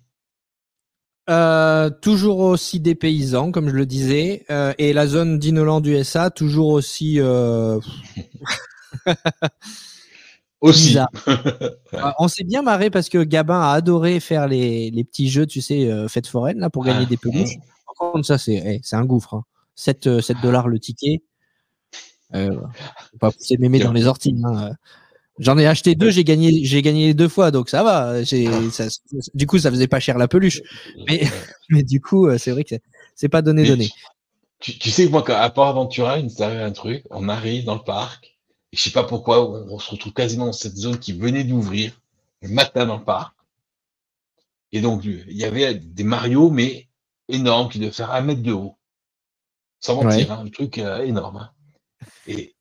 Euh, 1.28 1.90
toujours 1.90 2.38
aussi 2.38 2.80
dépaysant, 2.80 3.50
comme 3.52 3.68
je 3.68 3.74
le 3.74 3.84
disais, 3.84 4.46
euh, 4.50 4.72
et 4.78 4.94
la 4.94 5.06
zone 5.06 5.38
d'Inoland 5.38 5.82
USA 5.84 6.30
toujours 6.30 6.68
aussi 6.68 7.20
euh, 7.20 7.78
Aussi. 10.60 10.96
Euh, 11.94 12.10
On 12.18 12.28
s'est 12.28 12.44
bien 12.44 12.60
marré 12.62 12.90
parce 12.90 13.08
que 13.08 13.22
Gabin 13.24 13.60
a 13.60 13.70
adoré 13.72 14.20
faire 14.20 14.46
les, 14.46 14.90
les 14.90 15.04
petits 15.04 15.30
jeux, 15.30 15.46
tu 15.46 15.62
sais, 15.62 15.90
euh, 15.90 16.06
fête 16.06 16.26
foraine 16.26 16.58
là 16.58 16.68
pour 16.68 16.84
gagner 16.84 17.04
Ah, 17.06 17.08
des 17.08 17.16
peluches. 17.16 17.56
Par 17.86 17.94
contre, 18.12 18.26
ça 18.26 18.36
c'est, 18.36 18.80
un 18.92 19.04
gouffre. 19.06 19.34
Hein. 19.34 19.44
7, 19.74 20.20
7 20.20 20.36
dollars 20.42 20.68
le 20.68 20.78
ticket. 20.78 21.22
Euh, 22.34 22.50
faut 23.10 23.18
pas 23.18 23.30
pousser 23.30 23.56
mémé 23.56 23.78
dans 23.78 23.92
les 23.92 24.06
orties. 24.06 24.36
hein. 24.44 24.72
J'en 25.38 25.56
ai 25.56 25.66
acheté 25.66 25.94
deux, 25.94 26.10
j'ai 26.10 26.24
gagné, 26.24 26.62
j'ai 26.64 26.82
gagné 26.82 27.14
deux 27.14 27.28
fois, 27.28 27.50
donc 27.50 27.70
ça 27.70 27.82
va. 27.82 28.24
Ça- 28.24 28.88
du 29.34 29.46
coup, 29.46 29.58
ça 29.58 29.70
faisait 29.70 29.86
pas 29.88 30.00
cher 30.00 30.18
la 30.18 30.28
peluche, 30.28 30.60
Mais- 31.08 31.22
mais 31.70 31.82
du 31.82 32.00
coup, 32.00 32.26
euh, 32.26 32.36
c'est 32.38 32.50
vrai 32.50 32.64
que 32.64 32.70
c'est- 32.70 32.82
c'est 33.14 33.28
pas 33.30 33.40
donné 33.40 33.62
Mais 33.62 33.68
donné. 33.68 33.88
Tu, 34.60 34.76
tu 34.78 34.90
sais 34.90 35.06
que 35.06 35.10
moi, 35.10 35.22
quand, 35.22 35.34
à 35.36 35.48
Port 35.50 35.68
Aventura, 35.68 36.18
il 36.18 36.24
nous 36.26 36.42
arrive 36.42 36.60
un 36.60 36.72
truc. 36.72 37.04
On 37.10 37.28
arrive 37.28 37.64
dans 37.64 37.76
le 37.76 37.82
parc. 37.84 38.36
Et 38.72 38.76
je 38.76 38.82
sais 38.82 38.90
pas 38.90 39.04
pourquoi, 39.04 39.48
on, 39.48 39.74
on 39.74 39.78
se 39.78 39.90
retrouve 39.90 40.12
quasiment 40.12 40.46
dans 40.46 40.52
cette 40.52 40.76
zone 40.76 40.98
qui 40.98 41.12
venait 41.12 41.44
d'ouvrir 41.44 41.98
le 42.42 42.48
matin 42.50 42.86
dans 42.86 42.98
le 42.98 43.04
parc. 43.04 43.34
Et 44.72 44.80
donc, 44.80 45.04
il 45.04 45.32
y 45.36 45.44
avait 45.44 45.74
des 45.74 46.04
Mario, 46.04 46.50
mais 46.50 46.88
énormes, 47.28 47.70
qui 47.70 47.78
devaient 47.78 47.90
faire 47.92 48.10
un 48.12 48.20
mètre 48.20 48.42
de 48.42 48.52
haut. 48.52 48.76
Sans 49.80 49.94
mentir, 50.02 50.28
Ouais. 50.28 50.30
hein, 50.30 50.44
un 50.44 50.50
truc 50.50 50.78
euh, 50.78 51.02
énorme. 51.04 51.36
hein. 51.38 51.50
Et 52.26 52.54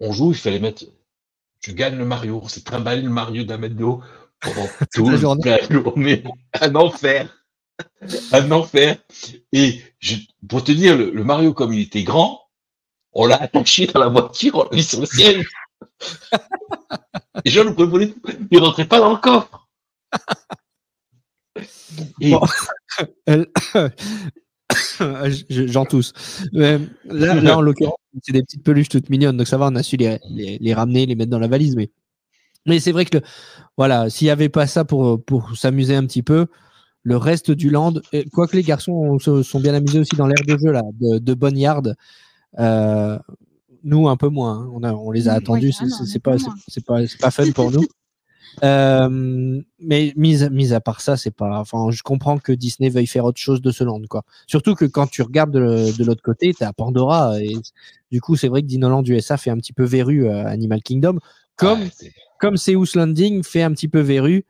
on 0.00 0.12
joue, 0.12 0.32
il 0.32 0.36
fallait 0.38 0.58
mettre. 0.58 0.84
Je 1.60 1.72
gagne 1.72 1.96
le 1.96 2.04
Mario. 2.04 2.40
On 2.42 2.48
s'est 2.48 2.62
trimballé 2.62 3.02
le 3.02 3.10
Mario 3.10 3.44
d'un 3.44 3.58
mètre 3.58 3.76
de 3.76 3.84
haut 3.84 4.02
pendant 4.40 4.66
toute 4.92 5.06
la 5.08 5.16
journée. 5.16 5.44
la 5.44 5.68
journée. 5.68 6.24
Un 6.60 6.74
enfer. 6.74 7.46
Un 8.32 8.50
enfer. 8.50 8.98
Et 9.52 9.80
je, 10.00 10.16
pour 10.48 10.64
te 10.64 10.72
dire, 10.72 10.96
le, 10.96 11.10
le 11.10 11.24
Mario, 11.24 11.54
comme 11.54 11.72
il 11.72 11.80
était 11.80 12.02
grand, 12.02 12.42
on 13.14 13.26
l'a 13.26 13.36
attaché 13.42 13.86
dans 13.86 14.00
la 14.00 14.08
voiture, 14.08 14.54
on 14.56 14.62
l'a 14.64 14.70
mis 14.76 14.82
sur 14.82 15.00
le 15.00 15.06
ciel. 15.06 15.44
Les 17.44 17.50
gens 17.50 17.64
nous 17.64 17.74
prenaient 17.74 18.08
tout. 18.08 18.20
Il 18.50 18.58
rentrait 18.58 18.86
pas 18.86 18.98
dans 19.00 19.12
le 19.12 19.18
coffre. 19.18 19.68
Et 22.20 22.30
Bon. 22.30 22.40
Je- 23.28 23.90
J'en 25.68 25.84
tousse. 25.84 26.12
Euh, 26.54 26.78
là, 27.04 27.34
là, 27.40 27.58
en 27.58 27.60
l'occurrence, 27.60 27.96
c'est 28.22 28.32
des 28.32 28.42
petites 28.42 28.64
peluches 28.64 28.88
toutes 28.88 29.10
mignonnes, 29.10 29.36
donc 29.36 29.46
ça 29.46 29.58
va, 29.58 29.66
on 29.66 29.74
a 29.76 29.82
su 29.82 29.96
les, 29.96 30.74
ramener, 30.74 31.06
les 31.06 31.14
mettre 31.14 31.30
dans 31.30 31.38
la 31.38 31.48
valise. 31.48 31.76
Mais, 31.76 31.90
mais 32.66 32.80
c'est 32.80 32.92
vrai 32.92 33.04
que, 33.04 33.18
le- 33.18 33.24
voilà, 33.76 34.10
s'il 34.10 34.26
n'y 34.26 34.30
avait 34.30 34.48
pas 34.48 34.66
ça 34.66 34.84
pour, 34.84 35.20
s'amuser 35.56 35.94
un 35.94 36.06
petit 36.06 36.22
peu, 36.22 36.46
le 37.02 37.16
reste 37.16 37.50
du 37.50 37.70
land, 37.70 37.94
et 38.12 38.24
quoique 38.30 38.56
les 38.56 38.62
garçons 38.62 39.18
se 39.18 39.42
sont 39.42 39.60
bien 39.60 39.74
amusés 39.74 40.00
aussi 40.00 40.16
dans 40.16 40.26
l'air 40.26 40.42
de 40.46 40.56
jeu 40.58 40.72
là, 40.72 40.82
de, 41.00 41.18
de 41.18 41.34
Boneyard, 41.34 41.82
euh, 42.58 43.18
nous 43.82 44.08
un 44.08 44.16
peu 44.16 44.28
moins. 44.28 44.60
hein. 44.64 44.70
On, 44.74 44.82
a, 44.82 44.92
on 44.92 45.10
les 45.10 45.28
a 45.28 45.32
Ouais, 45.32 45.38
attendus, 45.38 45.72
c'est- 45.72 45.78
carrément, 45.84 45.96
c'est 46.06 46.16
un 46.18 46.20
pas, 46.20 46.36
pas, 46.86 47.06
c'est 47.06 47.20
pas 47.20 47.30
fun 47.30 47.50
pour 47.52 47.70
nous. 47.70 47.84
Euh, 48.62 49.60
mais 49.80 50.12
mise, 50.16 50.48
mise 50.52 50.72
à 50.74 50.80
part 50.80 51.00
ça, 51.00 51.16
c'est 51.16 51.32
pas. 51.32 51.58
Enfin, 51.58 51.90
je 51.90 52.02
comprends 52.04 52.38
que 52.38 52.52
Disney 52.52 52.88
veuille 52.88 53.08
faire 53.08 53.24
autre 53.24 53.40
chose 53.40 53.60
de 53.60 53.72
ce 53.72 53.82
land, 53.82 54.02
quoi. 54.08 54.22
Surtout 54.46 54.76
que 54.76 54.84
quand 54.84 55.08
tu 55.08 55.22
regardes 55.22 55.50
de, 55.50 55.96
de 55.98 56.04
l'autre 56.04 56.22
côté, 56.22 56.54
t'as 56.56 56.72
Pandora 56.72 57.40
et 57.42 57.56
du 58.12 58.20
coup, 58.20 58.36
c'est 58.36 58.46
vrai 58.46 58.62
que 58.62 58.68
Dinoland 58.68 59.02
USA 59.02 59.36
fait 59.38 59.50
un 59.50 59.56
petit 59.56 59.72
peu 59.72 59.82
verru 59.82 60.28
à 60.28 60.46
Animal 60.46 60.82
Kingdom, 60.82 61.18
comme 61.56 61.80
Ouais, 61.82 61.90
comme 62.38 62.56
Zeus 62.56 62.94
Landing 62.94 63.42
fait 63.42 63.62
un 63.62 63.72
petit 63.72 63.88
peu 63.88 63.98
verru 64.00 64.44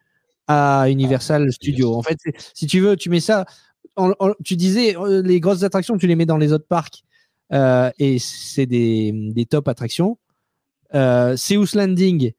à 0.48 0.86
Universal 0.90 1.50
Studios. 1.50 1.94
En 1.94 2.02
fait, 2.02 2.18
si 2.52 2.66
tu 2.66 2.80
veux, 2.80 2.96
tu 2.96 3.08
mets 3.08 3.20
ça. 3.20 3.46
en- 3.96 4.12
en- 4.18 4.32
tu 4.44 4.56
disais 4.56 4.96
euh, 4.98 5.22
les 5.22 5.40
grosses 5.40 5.62
attractions, 5.62 5.96
tu 5.96 6.06
les 6.06 6.16
mets 6.16 6.26
dans 6.26 6.36
les 6.38 6.52
autres 6.52 6.66
parcs 6.68 7.04
euh, 7.52 7.90
et 7.98 8.18
c'est 8.18 8.66
des, 8.66 9.12
des 9.12 9.46
top 9.46 9.68
attractions. 9.68 10.18
Euh, 10.94 11.36
Landing 11.74 12.32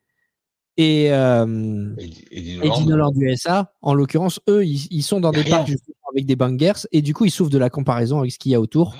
et, 0.77 1.11
euh, 1.11 1.93
et, 1.97 2.05
et 2.31 2.55
et 2.55 2.59
Dinoland, 2.59 2.79
Dinoland 2.79 3.13
USA, 3.17 3.73
en 3.81 3.93
l'occurrence, 3.93 4.39
eux, 4.49 4.65
ils, 4.65 4.87
ils 4.91 5.03
sont 5.03 5.19
dans 5.19 5.31
des 5.31 5.43
parcs 5.43 5.67
rien. 5.67 5.77
avec 6.11 6.25
des 6.25 6.35
bangers 6.35 6.87
et 6.91 7.01
du 7.01 7.13
coup, 7.13 7.25
ils 7.25 7.31
souffrent 7.31 7.51
de 7.51 7.57
la 7.57 7.69
comparaison 7.69 8.19
avec 8.19 8.31
ce 8.31 8.39
qu'il 8.39 8.51
y 8.51 8.55
a 8.55 8.61
autour. 8.61 8.93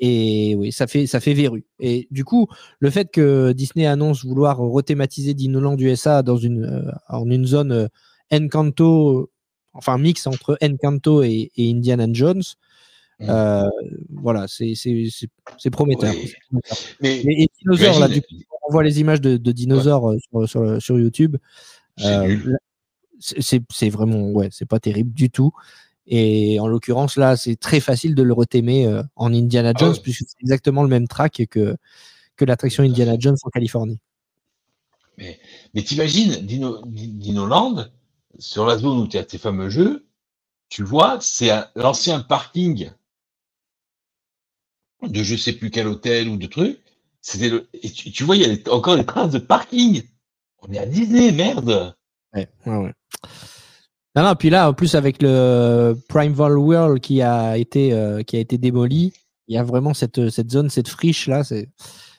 Et 0.00 0.54
oui, 0.56 0.72
ça 0.72 0.86
fait, 0.86 1.06
ça 1.06 1.20
fait 1.20 1.34
verru. 1.34 1.64
Et 1.78 2.08
du 2.10 2.24
coup, 2.24 2.48
le 2.78 2.90
fait 2.90 3.10
que 3.10 3.52
Disney 3.52 3.86
annonce 3.86 4.24
vouloir 4.24 4.58
rethématiser 4.58 5.34
Dinoland 5.34 5.76
USA 5.78 6.22
dans 6.22 6.36
une, 6.36 6.64
euh, 6.64 6.92
en 7.08 7.30
une 7.30 7.46
zone 7.46 7.72
euh, 7.72 7.88
Encanto, 8.32 9.30
enfin 9.72 9.98
mix 9.98 10.26
entre 10.26 10.58
Encanto 10.62 11.22
et, 11.22 11.50
Indiana 11.58 12.06
Jones. 12.12 12.42
Euh, 13.22 13.68
voilà, 14.10 14.46
c'est 14.48 14.74
prometteur. 15.70 16.12
Oui. 16.14 16.32
Prometteur. 16.48 16.78
Mais 17.00 17.20
Et, 17.20 17.42
et 17.44 17.50
dinosaures, 17.60 18.00
là, 18.00 18.08
du 18.08 18.20
coup, 18.20 18.34
on 18.68 18.72
voit 18.72 18.82
les 18.82 19.00
images 19.00 19.20
de, 19.20 19.36
de 19.36 19.52
dinosaures 19.52 20.10
euh, 20.10 20.16
sur, 20.18 20.48
sur, 20.48 20.82
sur 20.82 20.98
YouTube. 20.98 21.36
c'est 21.96 22.06
Euh, 22.06 22.36
c'est- 23.20 23.88
vraiment, 23.90 24.30
ouais, 24.32 24.48
c'est 24.50 24.66
pas 24.66 24.80
terrible 24.80 25.12
du 25.12 25.30
tout. 25.30 25.52
Et 26.06 26.58
en 26.60 26.66
l'occurrence, 26.66 27.16
là, 27.16 27.36
c'est 27.36 27.56
très 27.56 27.80
facile 27.80 28.14
de 28.14 28.22
le 28.22 28.32
retémer 28.34 28.86
euh, 28.86 29.02
en 29.16 29.32
Indiana 29.32 29.72
Ah 29.74 29.78
Jones, 29.78 29.96
puisque 30.02 30.24
c'est 30.28 30.40
exactement 30.42 30.82
le 30.82 30.88
même 30.88 31.08
track 31.08 31.46
que, 31.50 31.76
que 32.36 32.44
l'attraction 32.44 32.82
Indiana. 32.82 33.16
Jones 33.18 33.36
en 33.42 33.48
Californie. 33.50 33.98
Mais 35.18 35.82
t'imagines, 35.82 36.34
Dino, 36.44 36.82
Di- 36.86 37.12
Dinoland, 37.12 37.86
sur 38.38 38.66
la 38.66 38.76
zone 38.76 38.98
où 38.98 39.06
tu 39.06 39.16
as 39.16 39.24
tes 39.24 39.38
fameux 39.38 39.70
jeux, 39.70 40.06
tu 40.68 40.82
vois, 40.82 41.18
c'est 41.20 41.50
l'ancien 41.76 42.20
parking 42.20 42.90
de 45.08 45.22
je 45.22 45.36
sais 45.36 45.52
plus 45.52 45.70
quel 45.70 45.86
hôtel 45.86 46.28
ou 46.28 46.36
de 46.36 46.46
truc. 46.46 46.78
C'était 47.20 47.48
le, 47.48 47.68
et 47.72 47.90
tu, 47.90 48.12
tu 48.12 48.24
vois, 48.24 48.36
il 48.36 48.42
y 48.42 48.68
a 48.68 48.72
encore 48.74 48.96
des 48.96 49.04
traces 49.06 49.32
de 49.32 49.38
parking. 49.38 50.02
On 50.60 50.72
est 50.72 50.78
à 50.78 50.86
Disney, 50.86 51.32
merde. 51.32 51.94
Ouais. 52.34 52.48
Non, 52.66 54.22
non, 54.22 54.34
puis 54.36 54.50
là, 54.50 54.68
en 54.68 54.74
plus, 54.74 54.94
avec 54.94 55.22
le 55.22 55.94
Primeval 56.08 56.58
World 56.58 57.00
qui 57.00 57.22
a 57.22 57.56
été, 57.56 57.92
euh, 57.92 58.22
qui 58.22 58.36
a 58.36 58.40
été 58.40 58.58
démoli, 58.58 59.12
il 59.48 59.54
y 59.54 59.58
a 59.58 59.64
vraiment 59.64 59.94
cette, 59.94 60.30
cette 60.30 60.50
zone, 60.50 60.70
cette 60.70 60.88
friche 60.88 61.26
là, 61.26 61.44
c'est 61.44 61.68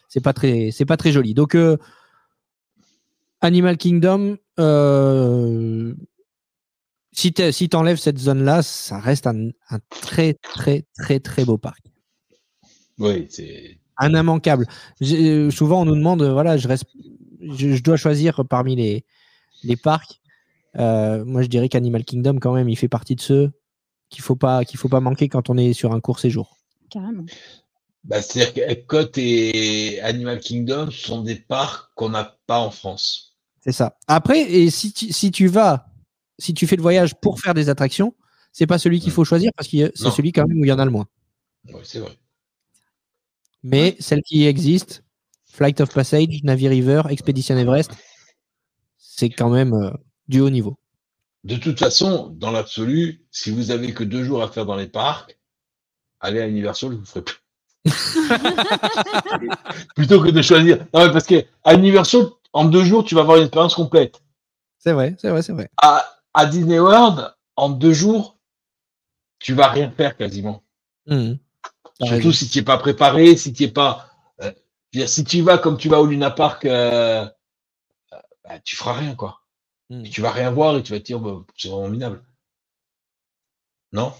c'est 0.09 0.21
pas 0.21 0.33
très, 0.33 0.69
c'est 0.71 0.85
pas 0.85 0.97
très 0.97 1.11
joli. 1.11 1.33
Donc, 1.33 1.55
euh, 1.55 1.77
Animal 3.41 3.77
Kingdom, 3.77 4.37
euh, 4.59 5.93
si 7.11 7.33
tu 7.33 7.51
si 7.51 7.69
enlèves 7.73 7.97
cette 7.97 8.17
zone 8.19 8.43
là, 8.43 8.61
ça 8.61 8.99
reste 8.99 9.27
un, 9.27 9.49
un 9.69 9.79
très, 9.89 10.33
très, 10.35 10.85
très, 10.97 11.19
très 11.19 11.45
beau 11.45 11.57
parc. 11.57 11.85
Oui, 12.97 13.27
c'est. 13.29 13.77
Un 13.97 14.13
immanquable. 14.13 14.67
J'ai- 14.99 15.49
Souvent, 15.51 15.81
on 15.81 15.85
nous 15.85 15.95
demande, 15.95 16.21
euh, 16.21 16.33
voilà, 16.33 16.57
je, 16.57 16.67
reste, 16.67 16.85
je, 17.41 17.73
je 17.75 17.83
dois 17.83 17.95
choisir 17.97 18.43
parmi 18.49 18.75
les, 18.75 19.05
les 19.63 19.77
parcs. 19.77 20.19
Euh, 20.77 21.23
moi, 21.23 21.41
je 21.41 21.47
dirais 21.47 21.69
qu'Animal 21.69 22.03
Kingdom, 22.03 22.37
quand 22.39 22.53
même, 22.53 22.67
il 22.67 22.75
fait 22.75 22.89
partie 22.89 23.15
de 23.15 23.21
ceux 23.21 23.51
qu'il 24.09 24.21
faut 24.21 24.35
pas 24.35 24.65
qu'il 24.65 24.77
faut 24.77 24.89
pas 24.89 24.99
manquer 24.99 25.29
quand 25.29 25.49
on 25.49 25.57
est 25.57 25.73
sur 25.73 25.93
un 25.93 26.01
court 26.01 26.19
séjour. 26.19 26.57
Carrément. 26.89 27.25
Bah, 28.03 28.21
C'est-à-dire 28.21 28.53
qu'Epcot 28.53 29.09
et 29.17 29.99
Animal 30.01 30.39
Kingdom 30.39 30.91
sont 30.91 31.21
des 31.21 31.35
parcs 31.35 31.89
qu'on 31.95 32.09
n'a 32.09 32.37
pas 32.45 32.59
en 32.59 32.71
France. 32.71 33.35
C'est 33.61 33.71
ça. 33.71 33.97
Après, 34.07 34.41
et 34.41 34.69
si 34.69 34.93
tu, 34.93 35.11
si 35.11 35.31
tu 35.31 35.47
vas, 35.47 35.87
si 36.37 36.53
tu 36.53 36.67
fais 36.67 36.75
le 36.75 36.81
voyage 36.83 37.15
pour 37.15 37.39
faire 37.39 37.53
des 37.55 37.69
attractions, 37.69 38.13
c'est 38.51 38.67
pas 38.67 38.77
celui 38.77 38.99
qu'il 38.99 39.11
faut 39.11 39.23
choisir 39.25 39.51
parce 39.57 39.67
que 39.69 39.91
c'est 39.95 40.11
celui 40.11 40.31
quand 40.33 40.45
même 40.45 40.59
où 40.59 40.65
il 40.65 40.67
y 40.67 40.71
en 40.71 40.77
a 40.79 40.85
le 40.85 40.91
moins. 40.91 41.07
Oui, 41.69 41.79
c'est 41.83 41.99
vrai. 41.99 42.11
Mais 43.67 43.95
celles 43.99 44.21
qui 44.21 44.45
existent, 44.45 44.97
Flight 45.45 45.81
of 45.81 45.91
Passage, 45.91 46.43
Navy 46.43 46.67
River, 46.67 47.01
Expedition 47.09 47.57
Everest, 47.57 47.89
c'est 48.99 49.31
quand 49.31 49.49
même 49.49 49.73
euh, 49.73 49.89
du 50.27 50.39
haut 50.39 50.51
niveau. 50.51 50.77
De 51.43 51.55
toute 51.55 51.79
façon, 51.79 52.27
dans 52.37 52.51
l'absolu, 52.51 53.25
si 53.31 53.49
vous 53.49 53.71
avez 53.71 53.91
que 53.91 54.03
deux 54.03 54.23
jours 54.23 54.43
à 54.43 54.49
faire 54.49 54.67
dans 54.67 54.75
les 54.75 54.85
parcs, 54.85 55.39
allez 56.19 56.41
à 56.41 56.47
Universal, 56.47 56.93
vous 56.93 57.05
ferez 57.05 57.23
plus. 57.23 57.37
Plutôt 59.95 60.21
que 60.21 60.29
de 60.29 60.43
choisir. 60.43 60.85
Non, 60.93 61.07
mais 61.07 61.11
parce 61.11 61.25
que 61.25 61.43
à 61.63 61.73
Universal, 61.73 62.27
en 62.53 62.65
deux 62.65 62.83
jours, 62.83 63.03
tu 63.03 63.15
vas 63.15 63.21
avoir 63.21 63.37
une 63.37 63.45
expérience 63.45 63.73
complète. 63.73 64.21
C'est 64.77 64.93
vrai, 64.93 65.15
c'est 65.17 65.31
vrai, 65.31 65.41
c'est 65.41 65.53
vrai. 65.53 65.71
À, 65.81 66.05
à 66.35 66.45
Disney 66.45 66.77
World, 66.77 67.33
en 67.55 67.69
deux 67.69 67.93
jours, 67.93 68.37
tu 69.39 69.55
vas 69.55 69.69
rien 69.69 69.89
faire 69.89 70.15
quasiment. 70.15 70.61
Mhm. 71.07 71.39
Surtout 72.01 72.31
si 72.33 72.49
tu 72.49 72.59
n'es 72.59 72.63
pas 72.65 72.77
préparé, 72.77 73.35
si 73.37 73.53
tu 73.53 73.63
n'es 73.63 73.69
pas. 73.71 74.07
euh, 74.41 74.51
je 74.91 74.99
veux 74.99 75.05
dire, 75.05 75.09
si 75.09 75.23
tu 75.23 75.41
vas 75.41 75.57
comme 75.57 75.77
tu 75.77 75.89
vas 75.89 76.01
au 76.01 76.05
Luna 76.07 76.31
Park, 76.31 76.65
euh, 76.65 77.25
euh, 78.13 78.17
bah, 78.43 78.59
tu 78.63 78.75
feras 78.75 78.93
rien, 78.93 79.15
quoi. 79.15 79.41
Mhm. 79.89 80.03
Tu 80.09 80.21
vas 80.21 80.31
rien 80.31 80.51
voir 80.51 80.77
et 80.77 80.83
tu 80.83 80.91
vas 80.93 80.99
te 80.99 81.05
dire, 81.05 81.19
bah, 81.19 81.37
c'est 81.57 81.69
vraiment 81.69 81.89
minable. 81.89 82.23
Non? 83.93 84.11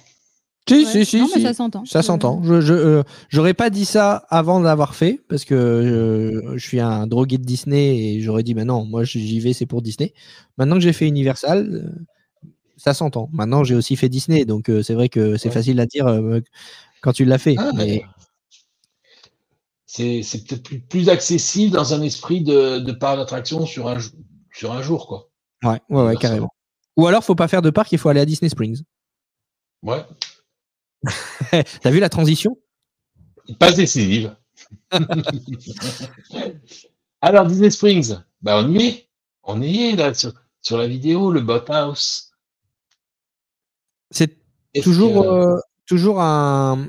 Si, 0.67 0.83
Ouais. 0.83 0.85
si, 0.85 1.05
si, 1.05 1.17
non, 1.19 1.27
mais 1.27 1.39
si. 1.39 1.41
ça 1.43 1.53
s'entend. 1.53 1.85
Ça 1.85 2.01
s'entend. 2.01 2.41
Je 2.43 2.73
euh, 2.73 3.03
j'aurais 3.29 3.53
pas 3.53 3.69
dit 3.69 3.85
ça 3.85 4.25
avant 4.29 4.59
de 4.59 4.65
l'avoir 4.65 4.95
fait 4.95 5.19
parce 5.29 5.45
que 5.45 5.53
euh, 5.53 6.57
je 6.57 6.65
suis 6.67 6.79
un 6.79 7.05
drogué 7.05 7.37
de 7.37 7.43
Disney 7.43 7.97
et 8.15 8.21
j'aurais 8.21 8.41
dit 8.41 8.55
mais 8.55 8.65
non, 8.65 8.83
moi 8.83 9.03
j'y 9.03 9.39
vais 9.39 9.53
c'est 9.53 9.67
pour 9.67 9.83
Disney. 9.83 10.13
Maintenant 10.57 10.75
que 10.75 10.81
j'ai 10.81 10.93
fait 10.93 11.07
Universal, 11.07 11.69
euh, 11.71 12.49
ça 12.77 12.95
s'entend. 12.95 13.29
Maintenant 13.31 13.63
j'ai 13.63 13.75
aussi 13.75 13.95
fait 13.95 14.09
Disney 14.09 14.45
donc 14.45 14.69
euh, 14.69 14.81
c'est 14.81 14.95
vrai 14.95 15.07
que 15.07 15.37
c'est 15.37 15.49
Ouais. 15.49 15.53
facile 15.53 15.79
à 15.79 15.85
dire 15.85 16.07
euh, 16.07 16.39
quand 17.05 17.13
tu 17.13 17.23
l'as 17.23 17.37
fait. 17.37 17.55
Ah, 17.57 17.71
mais 17.75 18.03
c'est 19.85 20.23
c'est 20.23 20.43
peut-être 20.43 20.63
plus, 20.63 20.81
plus 20.81 21.07
accessible 21.09 21.73
dans 21.75 21.93
un 21.93 22.01
esprit 22.01 22.41
de, 22.43 22.79
de 22.79 22.91
parc 22.91 23.17
d'attraction 23.17 23.65
sur 23.67 23.87
un, 23.87 23.97
sur 24.51 24.71
un 24.73 24.81
jour, 24.81 25.07
quoi. 25.07 25.29
ouais, 25.63 25.79
ouais, 25.89 26.03
ouais, 26.03 26.15
carrément. 26.17 26.49
Ou 26.97 27.05
alors 27.07 27.23
faut 27.23 27.35
pas 27.35 27.47
faire 27.47 27.61
de 27.61 27.69
parc, 27.69 27.91
il 27.91 27.99
faut 27.99 28.09
aller 28.09 28.21
à 28.21 28.25
Disney 28.25 28.49
Springs. 28.49 28.81
Ouais. 29.83 30.03
T'as 31.81 31.91
vu 31.91 31.99
la 31.99 32.09
transition? 32.09 32.57
Pas 33.59 33.71
décisive. 33.71 34.35
Alors, 37.21 37.45
Disney 37.45 37.69
Springs, 37.69 38.15
bah, 38.41 38.59
on 38.63 38.69
y 38.71 38.83
est. 38.83 39.07
On 39.43 39.61
y 39.61 39.83
est, 39.89 39.95
là, 39.95 40.13
sur, 40.15 40.33
sur 40.61 40.77
la 40.79 40.87
vidéo, 40.87 41.31
le 41.31 41.41
Boathouse. 41.41 42.31
C'est 44.09 44.37
Est-ce 44.73 44.83
toujours 44.83 45.21
que- 45.23 45.27
euh, 45.27 45.59
toujours 45.85 46.21
un 46.21 46.87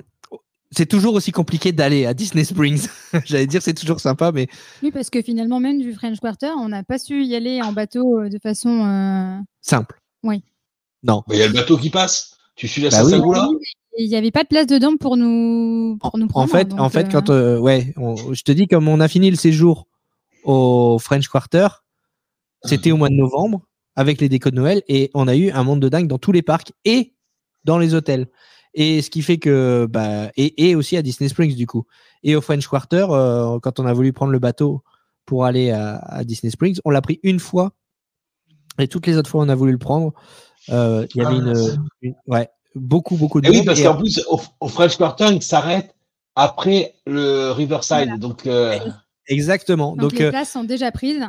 c'est 0.73 0.87
toujours 0.87 1.15
aussi 1.15 1.31
compliqué 1.33 1.73
d'aller 1.73 2.07
à 2.07 2.13
Disney 2.13 2.45
Springs. 2.45 2.89
J'allais 3.25 3.47
dire 3.47 3.63
c'est 3.63 3.73
toujours 3.75 4.01
sympa, 4.01 4.33
mais 4.33 4.49
Oui, 4.83 4.91
parce 4.91 5.11
que 5.11 5.23
finalement, 5.23 5.61
même 5.61 5.81
du 5.81 5.95
French 5.95 6.19
Quarter, 6.21 6.51
on 6.59 6.69
n'a 6.69 6.83
pas 6.83 6.99
su 6.99 7.25
y 7.25 7.35
aller 7.37 7.63
en 7.63 7.73
bateau 7.73 8.19
euh, 8.21 8.29
de 8.29 8.39
façon. 8.39 8.85
euh, 8.85 9.39
simple. 9.63 9.99
Oui. 10.23 10.43
Non. 11.03 11.23
Mais 11.29 11.37
Il 11.37 11.39
y 11.39 11.43
a 11.43 11.47
le 11.47 11.53
bateau 11.55 11.77
qui 11.79 11.89
passe. 11.89 12.37
Tu 12.57 12.67
suis 12.69 12.83
la 12.83 12.91
Bah 12.91 13.05
oui. 13.05 13.15
Et 13.99 14.03
Il 14.03 14.09
n'y 14.11 14.17
avait 14.17 14.31
pas 14.33 14.43
de 14.43 14.49
place 14.49 14.67
dedans 14.67 14.97
pour 14.99 15.17
nous, 15.17 15.97
pour 16.01 16.19
nous 16.19 16.25
En 16.27 16.29
prendre. 16.29 16.51
fait, 16.51 16.73
en 16.75 16.89
fait, 16.91 17.07
euh, 17.07 17.11
quand 17.13 17.31
euh, 17.31 17.59
ouais, 17.59 17.95
on- 17.97 18.35
je 18.35 18.43
te 18.43 18.53
dis 18.53 18.67
comme 18.67 18.89
on 18.89 19.01
a 19.01 19.09
fini 19.09 19.31
le 19.31 19.37
séjour 19.37 19.87
au 20.45 20.99
French 20.99 21.29
Quarter, 21.29 21.69
c'était 22.65 22.91
au 22.93 22.97
mois 22.97 23.09
de 23.09 23.15
novembre 23.15 23.63
avec 23.95 24.21
les 24.21 24.29
décos 24.29 24.51
de 24.51 24.57
Noël 24.57 24.83
et 24.89 25.11
on 25.15 25.29
a 25.29 25.37
eu 25.37 25.51
un 25.51 25.63
monde 25.63 25.81
de 25.81 25.89
dingue 25.89 26.09
dans 26.09 26.19
tous 26.19 26.33
les 26.33 26.43
parcs 26.43 26.73
et 26.85 27.15
dans 27.65 27.79
les 27.79 27.95
hôtels. 27.95 28.27
Et 28.79 29.03
ce 29.03 29.11
qui 29.11 29.23
fait 29.23 29.39
que 29.39 29.87
bah 29.91 30.31
et, 30.37 30.69
et 30.69 30.77
aussi 30.77 30.97
à 30.97 31.03
Disney 31.03 31.29
Springs 31.29 31.57
du 31.57 31.67
coup. 31.67 31.85
Et 32.23 32.37
au 32.37 32.41
French 32.41 32.69
Quarter, 32.69 33.07
euh, 33.11 33.59
quand 33.61 33.81
on 33.81 33.87
a 33.87 33.93
voulu 33.93 34.13
prendre 34.13 34.31
le 34.33 34.39
bateau 34.39 34.83
pour 35.25 35.45
aller 35.47 35.71
à, 35.71 35.97
à 35.97 36.23
Disney 36.25 36.51
Springs, 36.51 36.79
on 36.85 36.91
l'a 36.91 37.01
pris 37.01 37.19
une 37.25 37.41
fois 37.41 37.73
et 38.79 38.87
toutes 38.87 39.07
les 39.07 39.17
autres 39.17 39.31
fois 39.31 39.43
on 39.43 39.49
a 39.49 39.55
voulu 39.55 39.73
le 39.73 39.79
prendre. 39.79 40.13
euh, 40.69 41.07
Il 41.15 41.23
y 41.23 41.25
avait 41.25 41.37
Ah, 41.37 41.53
une, 42.03 42.15
ouais 42.27 42.49
beaucoup 42.75 43.17
beaucoup 43.17 43.41
de 43.41 43.47
Et 43.49 43.51
oui, 43.51 43.63
parce 43.65 43.83
qu'en 43.83 43.97
plus, 43.97 44.23
au, 44.29 44.39
au 44.61 44.69
French 44.69 44.97
Quarter, 44.99 45.29
il 45.33 45.43
s'arrête 45.43 45.95
après 46.35 46.95
le 47.07 47.51
Riverside. 47.53 48.19
Donc, 48.19 48.47
euh, 48.47 48.79
exactement. 49.29 49.93
donc, 49.97 50.11
Donc, 50.11 50.13
les 50.19 50.27
euh, 50.27 50.31
places 50.31 50.51
sont 50.51 50.65
déjà 50.65 50.93
prises. 50.93 51.27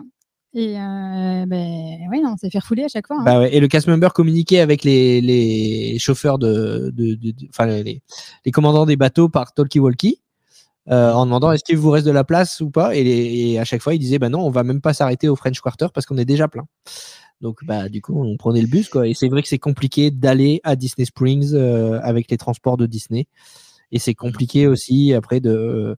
Et 0.53 0.77
euh, 0.79 1.45
ben, 1.45 2.09
ouais, 2.09 2.21
non, 2.21 2.31
on 2.33 2.37
s'est 2.37 2.49
fait 2.49 2.59
refouler 2.59 2.83
à 2.83 2.87
chaque 2.87 3.05
fois. 3.07 3.17
hein. 3.19 3.23
Bah 3.23 3.47
et 3.47 3.59
le 3.59 3.67
cast 3.67 3.87
member 3.87 4.13
communiquait 4.13 4.59
avec 4.59 4.83
les, 4.83 5.21
les 5.21 5.99
chauffeurs 5.99 6.39
de, 6.39 6.91
de, 6.95 7.17
enfin 7.49 7.65
les, 7.67 8.01
les 8.45 8.51
commandants 8.51 8.85
des 8.85 8.95
bateaux 8.95 9.29
par 9.29 9.53
talkie-walkie 9.53 10.21
euh, 10.89 11.11
en 11.11 11.25
demandant 11.25 11.51
est-ce 11.51 11.63
qu'il 11.65 11.77
vous 11.77 11.91
reste 11.91 12.05
de 12.07 12.11
la 12.11 12.23
place 12.23 12.61
ou 12.61 12.69
pas 12.71 12.95
et, 12.95 13.59
à 13.59 13.65
chaque 13.65 13.81
fois 13.81 13.93
ils 13.93 13.99
disaient 13.99 14.19
bah 14.19 14.29
non 14.29 14.39
on 14.39 14.49
va 14.49 14.63
même 14.63 14.79
pas 14.79 14.93
s'arrêter 14.93 15.27
au 15.27 15.35
French 15.35 15.59
Quarter 15.59 15.87
parce 15.93 16.05
qu'on 16.05 16.17
est 16.17 16.25
déjà 16.25 16.47
plein. 16.47 16.65
Donc 17.41 17.59
bah 17.65 17.89
du 17.89 18.01
coup 18.01 18.19
on 18.19 18.37
prenait 18.37 18.61
le 18.61 18.67
bus 18.67 18.87
quoi 18.89 19.05
et 19.05 19.13
c'est 19.13 19.27
vrai 19.27 19.41
que 19.43 19.49
c'est 19.49 19.59
compliqué 19.59 20.11
d'aller 20.11 20.61
à 20.63 20.75
Disney 20.77 21.05
Springs 21.05 21.53
euh, 21.53 21.99
avec 22.01 22.31
les 22.31 22.37
transports 22.37 22.77
de 22.77 22.85
Disney 22.87 23.27
et 23.91 23.99
c'est 23.99 24.15
compliqué 24.15 24.65
aussi 24.65 25.13
après 25.13 25.39
de 25.41 25.97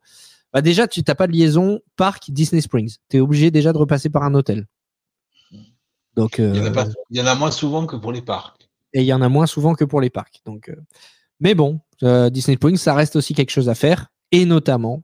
bah 0.54 0.62
déjà 0.62 0.88
tu 0.88 1.04
t'as 1.04 1.16
pas 1.16 1.28
de 1.28 1.34
liaison 1.34 1.80
parc 1.96 2.32
Disney 2.32 2.62
Springs 2.62 2.98
tu 3.10 3.18
es 3.18 3.20
obligé 3.20 3.52
déjà 3.52 3.72
de 3.74 3.78
repasser 3.78 4.10
par 4.10 4.24
un 4.24 4.34
hôtel. 4.34 4.68
Donc 6.16 6.38
il, 6.40 6.56
y 6.56 6.60
en 6.60 6.66
a 6.66 6.70
euh, 6.70 6.72
pas- 6.72 6.88
il 7.12 7.18
y 7.18 7.22
en 7.22 7.26
a 7.28 7.36
moins 7.36 7.52
souvent 7.52 7.86
que 7.86 7.96
pour 7.96 8.12
les 8.12 8.22
parcs. 8.22 8.70
et 8.94 9.02
il 9.02 9.06
y 9.06 9.14
en 9.14 9.22
a 9.22 9.30
moins 9.30 9.46
souvent 9.46 9.76
que 9.76 9.86
pour 9.86 10.02
les 10.02 10.10
parcs. 10.10 10.42
Donc, 10.46 10.70
euh, 10.70 10.76
mais 11.40 11.56
bon, 11.56 11.80
euh, 12.04 12.30
Disney 12.30 12.56
Springs, 12.58 12.78
ça 12.78 12.94
reste 12.94 13.16
aussi 13.16 13.34
quelque 13.34 13.52
chose 13.52 13.70
à 13.70 13.76
faire, 13.76 14.08
et 14.32 14.46
notamment, 14.46 15.04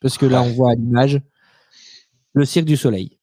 parce 0.00 0.18
que 0.18 0.26
là, 0.26 0.42
on 0.42 0.52
voit 0.52 0.72
à 0.72 0.74
l'image, 0.74 1.20
le 2.34 2.44
Cirque 2.44 2.66
du 2.66 2.76
Soleil. 2.76 3.18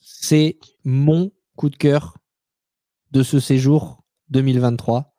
C'est 0.00 0.58
mon 0.84 1.32
coup 1.56 1.68
de 1.68 1.76
cœur 1.76 2.16
de 3.10 3.22
ce 3.22 3.40
séjour 3.40 4.02
2023. 4.30 5.12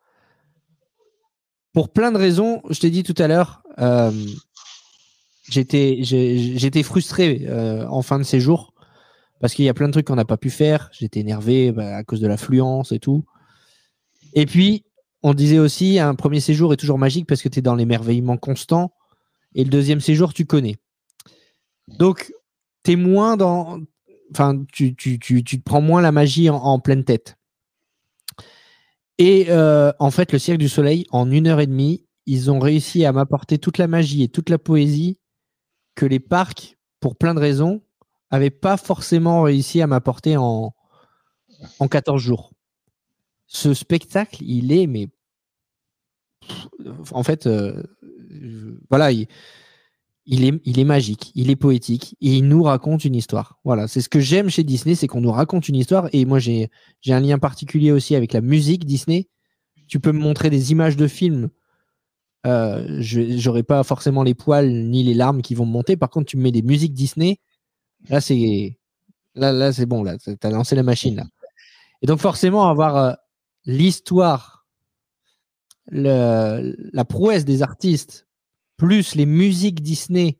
Pour 1.72 1.92
plein 1.92 2.10
de 2.10 2.18
raisons, 2.18 2.62
je 2.70 2.80
t'ai 2.80 2.90
dit 2.90 3.02
tout 3.02 3.14
à 3.18 3.28
l'heure, 3.28 3.62
j'étais 5.48 5.98
j'étais 6.02 6.82
frustré 6.82 7.46
euh, 7.46 7.86
en 7.88 8.02
fin 8.02 8.18
de 8.18 8.24
séjour 8.24 8.74
parce 9.40 9.54
qu'il 9.54 9.64
y 9.64 9.68
a 9.68 9.74
plein 9.74 9.86
de 9.86 9.92
trucs 9.92 10.06
qu'on 10.06 10.16
n'a 10.16 10.24
pas 10.24 10.36
pu 10.36 10.50
faire. 10.50 10.90
J'étais 10.92 11.20
énervé 11.20 11.72
bah, 11.72 11.96
à 11.96 12.04
cause 12.04 12.20
de 12.20 12.26
l'affluence 12.26 12.92
et 12.92 12.98
tout. 12.98 13.24
Et 14.34 14.46
puis, 14.46 14.84
on 15.22 15.34
disait 15.34 15.58
aussi, 15.58 15.98
un 15.98 16.14
premier 16.14 16.40
séjour 16.40 16.72
est 16.72 16.76
toujours 16.76 16.98
magique 16.98 17.26
parce 17.26 17.42
que 17.42 17.48
tu 17.48 17.60
es 17.60 17.62
dans 17.62 17.74
l'émerveillement 17.74 18.36
constant. 18.36 18.92
Et 19.54 19.64
le 19.64 19.70
deuxième 19.70 20.00
séjour, 20.00 20.34
tu 20.34 20.44
connais. 20.44 20.76
Donc, 21.86 22.32
tu 22.84 22.92
es 22.92 22.96
moins 22.96 23.36
dans. 23.36 23.80
Enfin, 24.32 24.62
tu, 24.72 24.94
tu, 24.94 25.18
tu, 25.18 25.42
tu 25.42 25.58
te 25.58 25.64
prends 25.64 25.80
moins 25.80 26.02
la 26.02 26.12
magie 26.12 26.50
en, 26.50 26.56
en 26.56 26.80
pleine 26.80 27.04
tête. 27.04 27.36
Et 29.18 29.46
euh, 29.48 29.92
en 29.98 30.10
fait, 30.10 30.32
le 30.32 30.38
Cirque 30.38 30.58
du 30.58 30.68
Soleil, 30.68 31.06
en 31.10 31.30
une 31.30 31.46
heure 31.48 31.60
et 31.60 31.66
demie, 31.66 32.04
ils 32.26 32.50
ont 32.50 32.58
réussi 32.58 33.04
à 33.04 33.12
m'apporter 33.12 33.58
toute 33.58 33.78
la 33.78 33.88
magie 33.88 34.22
et 34.22 34.28
toute 34.28 34.50
la 34.50 34.58
poésie 34.58 35.18
les 36.06 36.20
parcs, 36.20 36.78
pour 37.00 37.16
plein 37.16 37.34
de 37.34 37.40
raisons, 37.40 37.82
n'avaient 38.30 38.50
pas 38.50 38.76
forcément 38.76 39.42
réussi 39.42 39.80
à 39.80 39.86
m'apporter 39.86 40.36
en, 40.36 40.74
en 41.78 41.88
14 41.88 42.20
jours. 42.20 42.52
Ce 43.46 43.72
spectacle, 43.74 44.42
il 44.42 44.72
est, 44.72 44.86
mais 44.86 45.08
en 47.12 47.22
fait, 47.22 47.46
euh, 47.46 47.82
voilà, 48.90 49.10
il, 49.10 49.26
est, 50.44 50.60
il 50.64 50.78
est 50.78 50.84
magique, 50.84 51.32
il 51.34 51.50
est 51.50 51.56
poétique, 51.56 52.16
et 52.20 52.36
il 52.36 52.46
nous 52.46 52.62
raconte 52.62 53.04
une 53.04 53.14
histoire. 53.14 53.58
Voilà, 53.64 53.88
c'est 53.88 54.00
ce 54.00 54.08
que 54.08 54.20
j'aime 54.20 54.50
chez 54.50 54.64
Disney, 54.64 54.94
c'est 54.94 55.06
qu'on 55.06 55.20
nous 55.20 55.32
raconte 55.32 55.68
une 55.68 55.76
histoire. 55.76 56.08
Et 56.12 56.24
moi, 56.24 56.38
j'ai 56.38 56.70
un 57.08 57.20
lien 57.20 57.38
particulier 57.38 57.92
aussi 57.92 58.14
avec 58.14 58.32
la 58.32 58.40
musique 58.40 58.84
Disney. 58.84 59.28
Tu 59.86 60.00
peux 60.00 60.12
me 60.12 60.20
montrer 60.20 60.50
des 60.50 60.72
images 60.72 60.96
de 60.96 61.06
films. 61.06 61.48
Euh, 62.48 62.96
je 63.00 63.36
j'aurais 63.38 63.62
pas 63.62 63.82
forcément 63.84 64.22
les 64.24 64.34
poils 64.34 64.70
ni 64.72 65.02
les 65.04 65.14
larmes 65.14 65.42
qui 65.42 65.54
vont 65.54 65.66
me 65.66 65.70
monter. 65.72 65.96
Par 65.96 66.08
contre, 66.10 66.26
tu 66.26 66.36
me 66.36 66.42
mets 66.42 66.52
des 66.52 66.62
musiques 66.62 66.94
Disney. 66.94 67.38
Là, 68.08 68.20
c'est 68.20 68.78
là, 69.34 69.52
là, 69.52 69.72
c'est 69.72 69.86
bon. 69.86 70.02
Là, 70.02 70.16
t'as 70.18 70.50
lancé 70.50 70.74
la 70.74 70.82
machine. 70.82 71.16
Là. 71.16 71.24
Et 72.02 72.06
donc, 72.06 72.18
forcément, 72.20 72.68
avoir 72.68 72.96
euh, 72.96 73.12
l'histoire, 73.66 74.66
la 75.90 77.04
prouesse 77.08 77.44
des 77.44 77.62
artistes, 77.62 78.26
plus 78.76 79.14
les 79.14 79.26
musiques 79.26 79.82
Disney 79.82 80.38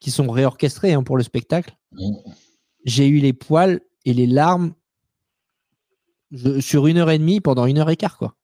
qui 0.00 0.10
sont 0.10 0.28
réorchestrées 0.30 0.92
hein, 0.92 1.02
pour 1.02 1.16
le 1.16 1.22
spectacle, 1.22 1.74
Mm. 1.92 2.12
j'ai 2.84 3.08
eu 3.08 3.18
les 3.18 3.32
poils 3.32 3.80
et 4.04 4.12
les 4.12 4.26
larmes 4.26 4.74
je- 6.30 6.60
sur 6.60 6.86
une 6.86 6.98
heure 6.98 7.10
et 7.10 7.18
demie 7.18 7.40
pendant 7.40 7.64
une 7.64 7.78
heure 7.78 7.88
et 7.88 7.96
quart, 7.96 8.18
quoi. 8.18 8.36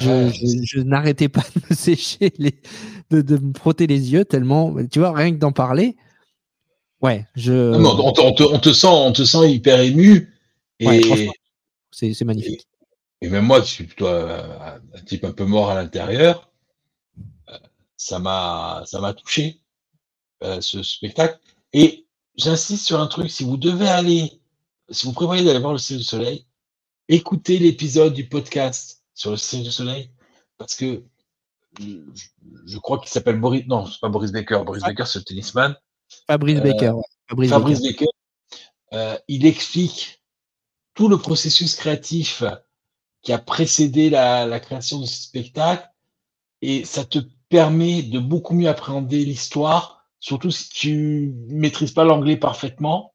Je, 0.00 0.28
je- 0.30 0.62
je 0.64 0.80
n'arrêtais 0.80 1.28
pas 1.28 1.42
de 1.56 1.60
me 1.70 1.74
sécher, 1.76 2.32
les, 2.38 2.60
de, 3.10 3.20
de 3.22 3.36
me 3.38 3.52
frotter 3.54 3.86
les 3.86 4.12
yeux 4.12 4.24
tellement, 4.24 4.74
tu 4.90 4.98
vois, 5.00 5.12
rien 5.12 5.30
que 5.32 5.36
d'en 5.38 5.52
parler. 5.52 5.96
Ouais, 7.00 7.26
je. 7.36 7.52
Non, 7.76 7.96
on, 8.04 8.12
te- 8.12 8.20
on 8.20 8.32
te, 8.32 8.42
on 8.42 8.58
te 8.58 8.72
sent, 8.72 8.86
on 8.90 9.12
te 9.12 9.24
sent 9.24 9.50
hyper 9.52 9.80
ému. 9.80 10.34
Et, 10.80 10.86
Ouais. 10.86 11.28
C'est 11.90 12.24
magnifique. 12.24 12.66
et 13.22 13.28
même 13.28 13.44
moi, 13.46 13.60
qui 13.60 13.70
suis 13.70 13.84
plutôt 13.84 14.06
un, 14.06 14.80
un 14.94 15.00
type 15.06 15.24
un 15.24 15.32
peu 15.32 15.44
mort 15.44 15.70
à 15.70 15.74
l'intérieur, 15.74 16.52
euh, 17.48 17.58
ça 17.96 18.18
m'a, 18.20 18.82
ça 18.86 19.00
m'a 19.00 19.14
touché 19.14 19.60
euh, 20.44 20.60
ce 20.60 20.82
spectacle. 20.84 21.38
Et 21.72 22.06
j'insiste 22.36 22.84
sur 22.86 23.00
un 23.00 23.08
truc 23.08 23.30
si 23.30 23.42
vous 23.42 23.56
devez 23.56 23.88
aller, 23.88 24.40
si 24.90 25.06
vous 25.06 25.12
prévoyez 25.12 25.44
d'aller 25.44 25.58
voir 25.58 25.72
le 25.72 25.78
Cirque 25.78 25.98
du 25.98 26.04
Soleil, 26.04 26.46
écoutez 27.08 27.58
l'épisode 27.58 28.14
du 28.14 28.28
podcast 28.28 28.97
sur 29.18 29.32
le 29.32 29.36
Cirque 29.36 29.64
du 29.64 29.72
Soleil, 29.72 30.10
parce 30.58 30.76
que 30.76 31.02
je, 31.80 31.96
je 32.66 32.78
crois 32.78 32.98
qu'il 33.00 33.08
s'appelle 33.08 33.40
Boris. 33.40 33.64
Non, 33.66 33.84
c'est 33.84 33.98
pas 34.00 34.08
Boris 34.08 34.30
Baker. 34.30 34.62
Boris 34.64 34.82
Ah. 34.84 34.88
Baker, 34.88 35.04
c'est 35.06 35.18
le 35.18 35.24
tennisman. 35.24 35.76
Fabrice 36.28 36.58
Euh, 36.58 36.62
Baker. 36.62 36.92
Fabrice, 37.28 37.50
Fabrice 37.50 37.82
Baker. 37.82 38.06
Baker, 38.06 38.06
euh, 38.92 39.18
il 39.26 39.44
explique 39.44 40.22
tout 40.94 41.08
le 41.08 41.18
processus 41.18 41.74
créatif 41.74 42.44
qui 43.22 43.32
a 43.32 43.38
précédé 43.38 44.08
la, 44.08 44.46
la 44.46 44.60
création 44.60 45.00
de 45.00 45.06
ce 45.06 45.20
spectacle 45.22 45.88
et 46.62 46.84
ça 46.84 47.04
te 47.04 47.18
permet 47.48 48.02
de 48.02 48.20
beaucoup 48.20 48.54
mieux 48.54 48.68
appréhender 48.68 49.24
l'histoire, 49.24 50.04
surtout 50.20 50.52
si 50.52 50.68
tu 50.68 51.34
maîtrises 51.48 51.92
pas 51.92 52.04
l'anglais 52.04 52.36
parfaitement. 52.36 53.14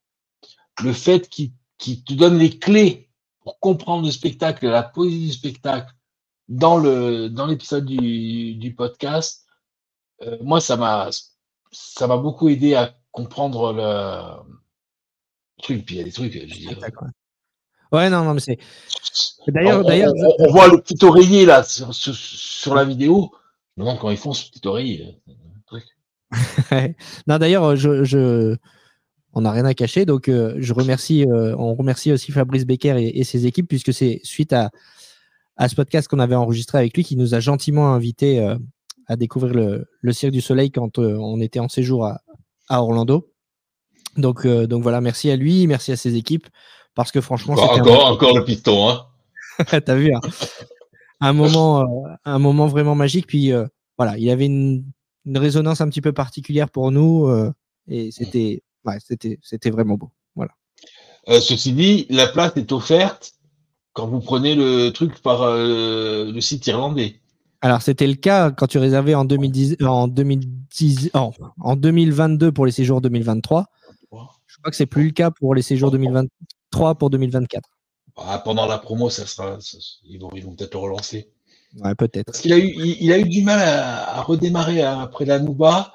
Le 0.82 0.92
fait 0.92 1.28
qu'il 1.30 1.52
qu'il 1.78 2.04
te 2.04 2.12
donne 2.12 2.38
les 2.38 2.58
clés 2.58 3.03
pour 3.44 3.58
comprendre 3.60 4.04
le 4.06 4.12
spectacle, 4.12 4.66
la 4.68 4.82
poésie 4.82 5.26
du 5.26 5.32
spectacle 5.32 5.92
dans 6.48 6.78
le 6.78 7.28
dans 7.28 7.46
l'épisode 7.46 7.84
du, 7.86 8.54
du 8.54 8.74
podcast, 8.74 9.46
euh, 10.22 10.36
moi 10.42 10.60
ça 10.60 10.76
m'a 10.76 11.10
ça 11.72 12.06
m'a 12.06 12.16
beaucoup 12.16 12.48
aidé 12.48 12.74
à 12.74 12.94
comprendre 13.12 13.72
le 13.72 14.52
truc. 15.62 15.84
Puis 15.84 15.96
il 15.96 15.98
y 15.98 16.00
a 16.00 16.04
des 16.04 16.12
trucs, 16.12 16.32
je 16.32 16.68
Ouais, 17.92 18.10
non, 18.10 18.24
non, 18.24 18.34
mais 18.34 18.40
c'est. 18.40 18.58
D'ailleurs, 19.46 19.80
on- 19.84 19.88
d'ailleurs, 19.88 20.12
on- 20.16 20.34
on 20.48 20.50
voit 20.50 20.68
le 20.68 20.80
petit 20.80 21.02
oreiller 21.04 21.46
là 21.46 21.62
sur, 21.62 21.94
sur, 21.94 22.14
sur 22.14 22.74
la 22.74 22.84
vidéo. 22.84 23.30
Je 23.76 23.82
me 23.82 23.86
demande 23.86 24.00
quand 24.00 24.10
ils 24.10 24.16
font 24.16 24.32
ce 24.32 24.50
petit 24.50 24.66
oreiller. 24.66 25.20
euh, 25.28 25.32
non, 27.28 27.38
d'ailleurs, 27.38 27.76
je, 27.76 28.02
je- 28.04 28.56
on 29.34 29.40
n'a 29.42 29.50
rien 29.50 29.64
à 29.64 29.74
cacher, 29.74 30.04
donc 30.06 30.28
euh, 30.28 30.54
je 30.58 30.72
remercie, 30.72 31.24
euh, 31.24 31.56
on 31.58 31.74
remercie 31.74 32.12
aussi 32.12 32.30
Fabrice 32.32 32.64
Becker 32.64 32.96
et, 32.98 33.18
et 33.18 33.24
ses 33.24 33.46
équipes, 33.46 33.68
puisque 33.68 33.92
c'est 33.92 34.20
suite 34.22 34.52
à, 34.52 34.70
à 35.56 35.68
ce 35.68 35.74
podcast 35.74 36.08
qu'on 36.08 36.20
avait 36.20 36.34
enregistré 36.36 36.78
avec 36.78 36.96
lui 36.96 37.04
qui 37.04 37.16
nous 37.16 37.34
a 37.34 37.40
gentiment 37.40 37.92
invités 37.92 38.40
euh, 38.40 38.56
à 39.06 39.16
découvrir 39.16 39.52
le, 39.54 39.86
le 40.00 40.12
Cirque 40.12 40.32
du 40.32 40.40
Soleil 40.40 40.70
quand 40.70 40.98
on 40.98 41.40
était 41.40 41.58
en 41.58 41.68
séjour 41.68 42.06
à, 42.06 42.20
à 42.68 42.80
Orlando. 42.82 43.30
Donc, 44.16 44.46
donc 44.46 44.82
voilà, 44.82 45.00
merci 45.00 45.30
à 45.30 45.36
lui, 45.36 45.66
merci 45.66 45.90
à 45.92 45.96
ses 45.96 46.14
équipes, 46.14 46.46
parce 46.94 47.10
que 47.12 47.20
franchement, 47.20 47.54
Encore, 47.54 47.74
c'était 47.74 47.90
un- 47.90 47.92
encore, 47.92 48.06
encore 48.06 48.38
le 48.38 48.44
piston. 48.44 48.88
Hein. 48.88 49.06
T'as 49.84 49.94
vu, 49.96 50.14
hein. 50.14 50.20
un 51.20 51.32
moment, 51.32 51.84
un 52.24 52.38
moment 52.38 52.66
vraiment 52.66 52.94
magique. 52.94 53.26
Puis, 53.26 53.52
voilà, 53.98 54.16
il 54.16 54.30
avait 54.30 54.46
une, 54.46 54.84
une 55.26 55.38
résonance 55.38 55.80
un 55.80 55.88
petit 55.88 56.00
peu 56.00 56.12
particulière 56.12 56.70
pour 56.70 56.90
nous 56.92 57.28
et 57.88 58.10
c'était 58.12 58.62
ouais, 58.84 58.98
c'était 59.04 59.38
c'était 59.42 59.70
vraiment 59.70 59.96
beau. 59.96 60.10
Voilà. 60.34 60.52
Euh, 61.28 61.40
ceci 61.40 61.72
dit, 61.72 62.06
la 62.10 62.26
place 62.26 62.52
est 62.56 62.70
offerte 62.72 63.32
quand 63.92 64.06
vous 64.06 64.20
prenez 64.20 64.54
le 64.54 64.90
truc 64.90 65.20
par 65.22 65.42
euh, 65.42 66.30
le 66.30 66.40
site 66.40 66.66
irlandais. 66.66 67.20
Alors 67.60 67.80
c'était 67.80 68.06
le 68.06 68.14
cas 68.14 68.50
quand 68.50 68.66
tu 68.66 68.78
réservais 68.78 69.14
en 69.14 69.24
2010 69.24 69.76
en 69.82 70.06
2010 70.08 71.10
en, 71.14 71.32
en 71.60 71.76
2022 71.76 72.52
pour 72.52 72.66
les 72.66 72.72
séjours 72.72 73.00
2023. 73.00 73.66
Je 74.46 74.58
crois 74.58 74.70
que 74.70 74.76
c'est 74.76 74.86
plus 74.86 75.04
le 75.06 75.10
cas 75.10 75.30
pour 75.30 75.54
les 75.54 75.62
séjours 75.62 75.90
2023 75.90 76.94
pour 76.96 77.10
2024. 77.10 77.68
Ah, 78.16 78.38
pendant 78.44 78.66
la 78.66 78.78
promo, 78.78 79.10
ça 79.10 79.26
sera, 79.26 79.58
ça- 79.60 79.78
ils 80.04 80.20
vont, 80.20 80.30
ils 80.36 80.44
vont 80.44 80.54
peut-être 80.54 80.74
le 80.74 80.80
relancer. 80.80 81.28
Ouais, 81.80 81.94
peut-être. 81.96 82.26
Parce 82.26 82.40
qu'il 82.40 82.52
a 82.52 82.58
eu, 82.58 82.72
il, 82.76 83.02
il 83.02 83.12
a 83.12 83.18
eu 83.18 83.24
du 83.28 83.42
mal 83.42 83.58
à, 83.58 84.18
à 84.18 84.22
redémarrer 84.22 84.82
après 84.82 85.24
la 85.24 85.40
Nouba. 85.40 85.92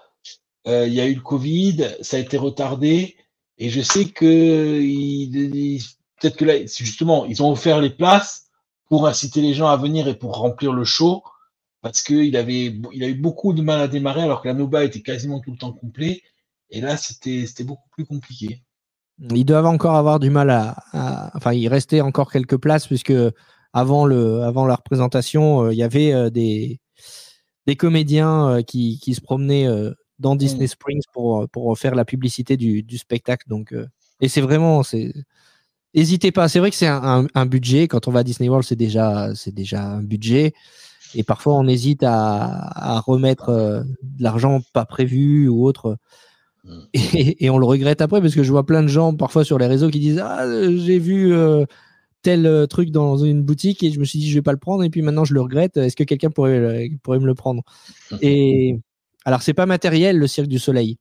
Euh, 0.68 0.88
il 0.88 0.94
y 0.94 1.02
a 1.02 1.07
eu 1.07 1.15
le 1.15 1.22
Covid, 1.22 1.95
ça 2.02 2.18
a 2.18 2.19
été 2.19 2.38
retardé. 2.38 3.15
Et 3.57 3.69
je 3.69 3.81
sais 3.81 4.06
que 4.06 4.80
peut-être 6.19 6.38
que 6.38 6.45
là, 6.45 6.65
justement, 6.65 7.26
ils 7.26 7.44
ont 7.44 7.52
offert 7.52 7.81
les 7.81 7.90
places 7.90 8.48
pour 8.88 9.07
inciter 9.07 9.41
les 9.41 9.53
gens 9.53 9.68
à 9.68 9.77
venir 9.77 10.07
et 10.07 10.15
pour 10.15 10.38
remplir 10.38 10.73
le 10.73 10.84
show. 10.84 11.23
Parce 11.81 12.02
qu'il 12.02 12.36
avait, 12.36 12.77
il 12.91 13.03
a 13.03 13.07
eu 13.07 13.15
beaucoup 13.15 13.53
de 13.53 13.61
mal 13.61 13.80
à 13.80 13.88
démarrer 13.88 14.22
alors 14.22 14.41
que 14.41 14.49
la 14.49 14.53
Nouba 14.53 14.84
était 14.84 15.02
quasiment 15.02 15.40
tout 15.40 15.52
le 15.52 15.57
temps 15.57 15.72
complet. 15.72 16.22
Et 16.69 16.81
là, 16.81 16.98
c'était, 16.98 17.45
beaucoup 17.64 17.88
plus 17.91 18.06
compliqué. 18.06 18.61
Ils 19.34 19.45
doivent 19.45 19.65
encore 19.65 19.95
avoir 19.95 20.19
du 20.19 20.30
mal 20.30 20.49
à, 20.49 21.31
Enfin, 21.36 21.53
il 21.53 21.68
restait 21.68 22.02
encore 22.02 22.31
quelques 22.31 22.57
places 22.57 22.88
puisque 22.88 23.14
avant, 23.73 24.06
le, 24.06 24.44
avant 24.44 24.65
la 24.65 24.76
représentation, 24.76 25.64
euh, 25.65 25.73
il 25.73 25.77
y 25.77 25.84
avait 25.84 26.11
euh, 26.11 26.30
des, 26.30 26.80
des 27.65 27.76
comédiens 27.76 28.61
qui, 28.64 28.99
qui 28.99 29.14
se 29.14 29.22
promenaient 29.22 29.68
dans 30.19 30.35
Disney 30.35 30.67
Springs 30.67 31.01
pour, 31.13 31.47
pour 31.49 31.77
faire 31.77 31.95
la 31.95 32.05
publicité 32.05 32.57
du, 32.57 32.83
du 32.83 32.97
spectacle. 32.97 33.47
Donc, 33.49 33.73
euh, 33.73 33.87
et 34.21 34.27
c'est 34.27 34.41
vraiment. 34.41 34.83
c'est 34.83 35.13
N'hésitez 35.95 36.31
pas. 36.31 36.47
C'est 36.47 36.59
vrai 36.59 36.69
que 36.69 36.75
c'est 36.75 36.87
un, 36.87 37.01
un- 37.23 37.27
un 37.33 37.45
budget. 37.47 37.87
Quand 37.87 38.07
on 38.07 38.11
va 38.11 38.19
à 38.19 38.23
Disney 38.23 38.47
World, 38.49 38.65
c'est 38.67 38.75
déjà, 38.75 39.33
c'est 39.35 39.53
déjà 39.53 39.83
un 39.83 40.03
budget. 40.03 40.53
Et 41.15 41.23
parfois, 41.23 41.55
on 41.55 41.67
hésite 41.67 42.03
à, 42.03 42.95
à 42.95 42.99
remettre 42.99 43.49
euh, 43.49 43.81
de 44.03 44.23
l'argent 44.23 44.61
pas 44.73 44.85
prévu 44.85 45.47
ou 45.47 45.65
autre. 45.65 45.97
Mm. 46.65 46.79
Et, 46.93 47.45
et 47.45 47.49
on 47.49 47.57
le 47.57 47.65
regrette 47.65 48.01
après 48.01 48.21
parce 48.21 48.35
que 48.35 48.43
je 48.43 48.51
vois 48.51 48.65
plein 48.65 48.83
de 48.83 48.87
gens 48.87 49.15
parfois 49.15 49.43
sur 49.45 49.57
les 49.57 49.67
réseaux 49.67 49.89
qui 49.89 49.99
disent 49.99 50.19
Ah, 50.23 50.43
euh, 50.45 50.77
j'ai 50.77 50.99
vu 50.99 51.33
euh, 51.33 51.65
tel 52.23 52.45
euh, 52.45 52.67
truc 52.67 52.91
dans 52.91 53.17
une 53.17 53.43
boutique 53.43 53.83
et 53.83 53.91
je 53.91 53.99
me 53.99 54.05
suis 54.05 54.19
dit 54.19 54.29
je 54.29 54.35
vais 54.35 54.41
pas 54.43 54.51
le 54.53 54.59
prendre 54.59 54.83
et 54.83 54.89
puis 54.91 55.01
maintenant 55.01 55.25
je 55.25 55.33
le 55.33 55.41
regrette. 55.41 55.77
Est-ce 55.77 55.95
que 55.95 56.03
quelqu'un 56.03 56.29
pourrait, 56.31 56.91
pourrait 57.03 57.19
me 57.19 57.25
le 57.27 57.35
prendre? 57.35 57.63
Et 58.21 58.79
alors, 59.30 59.43
c'est 59.43 59.53
pas 59.53 59.68
matériel 59.68 60.18
le 60.18 60.26
Cirque 60.26 60.47
du 60.47 60.57
Soleil, 60.57 60.97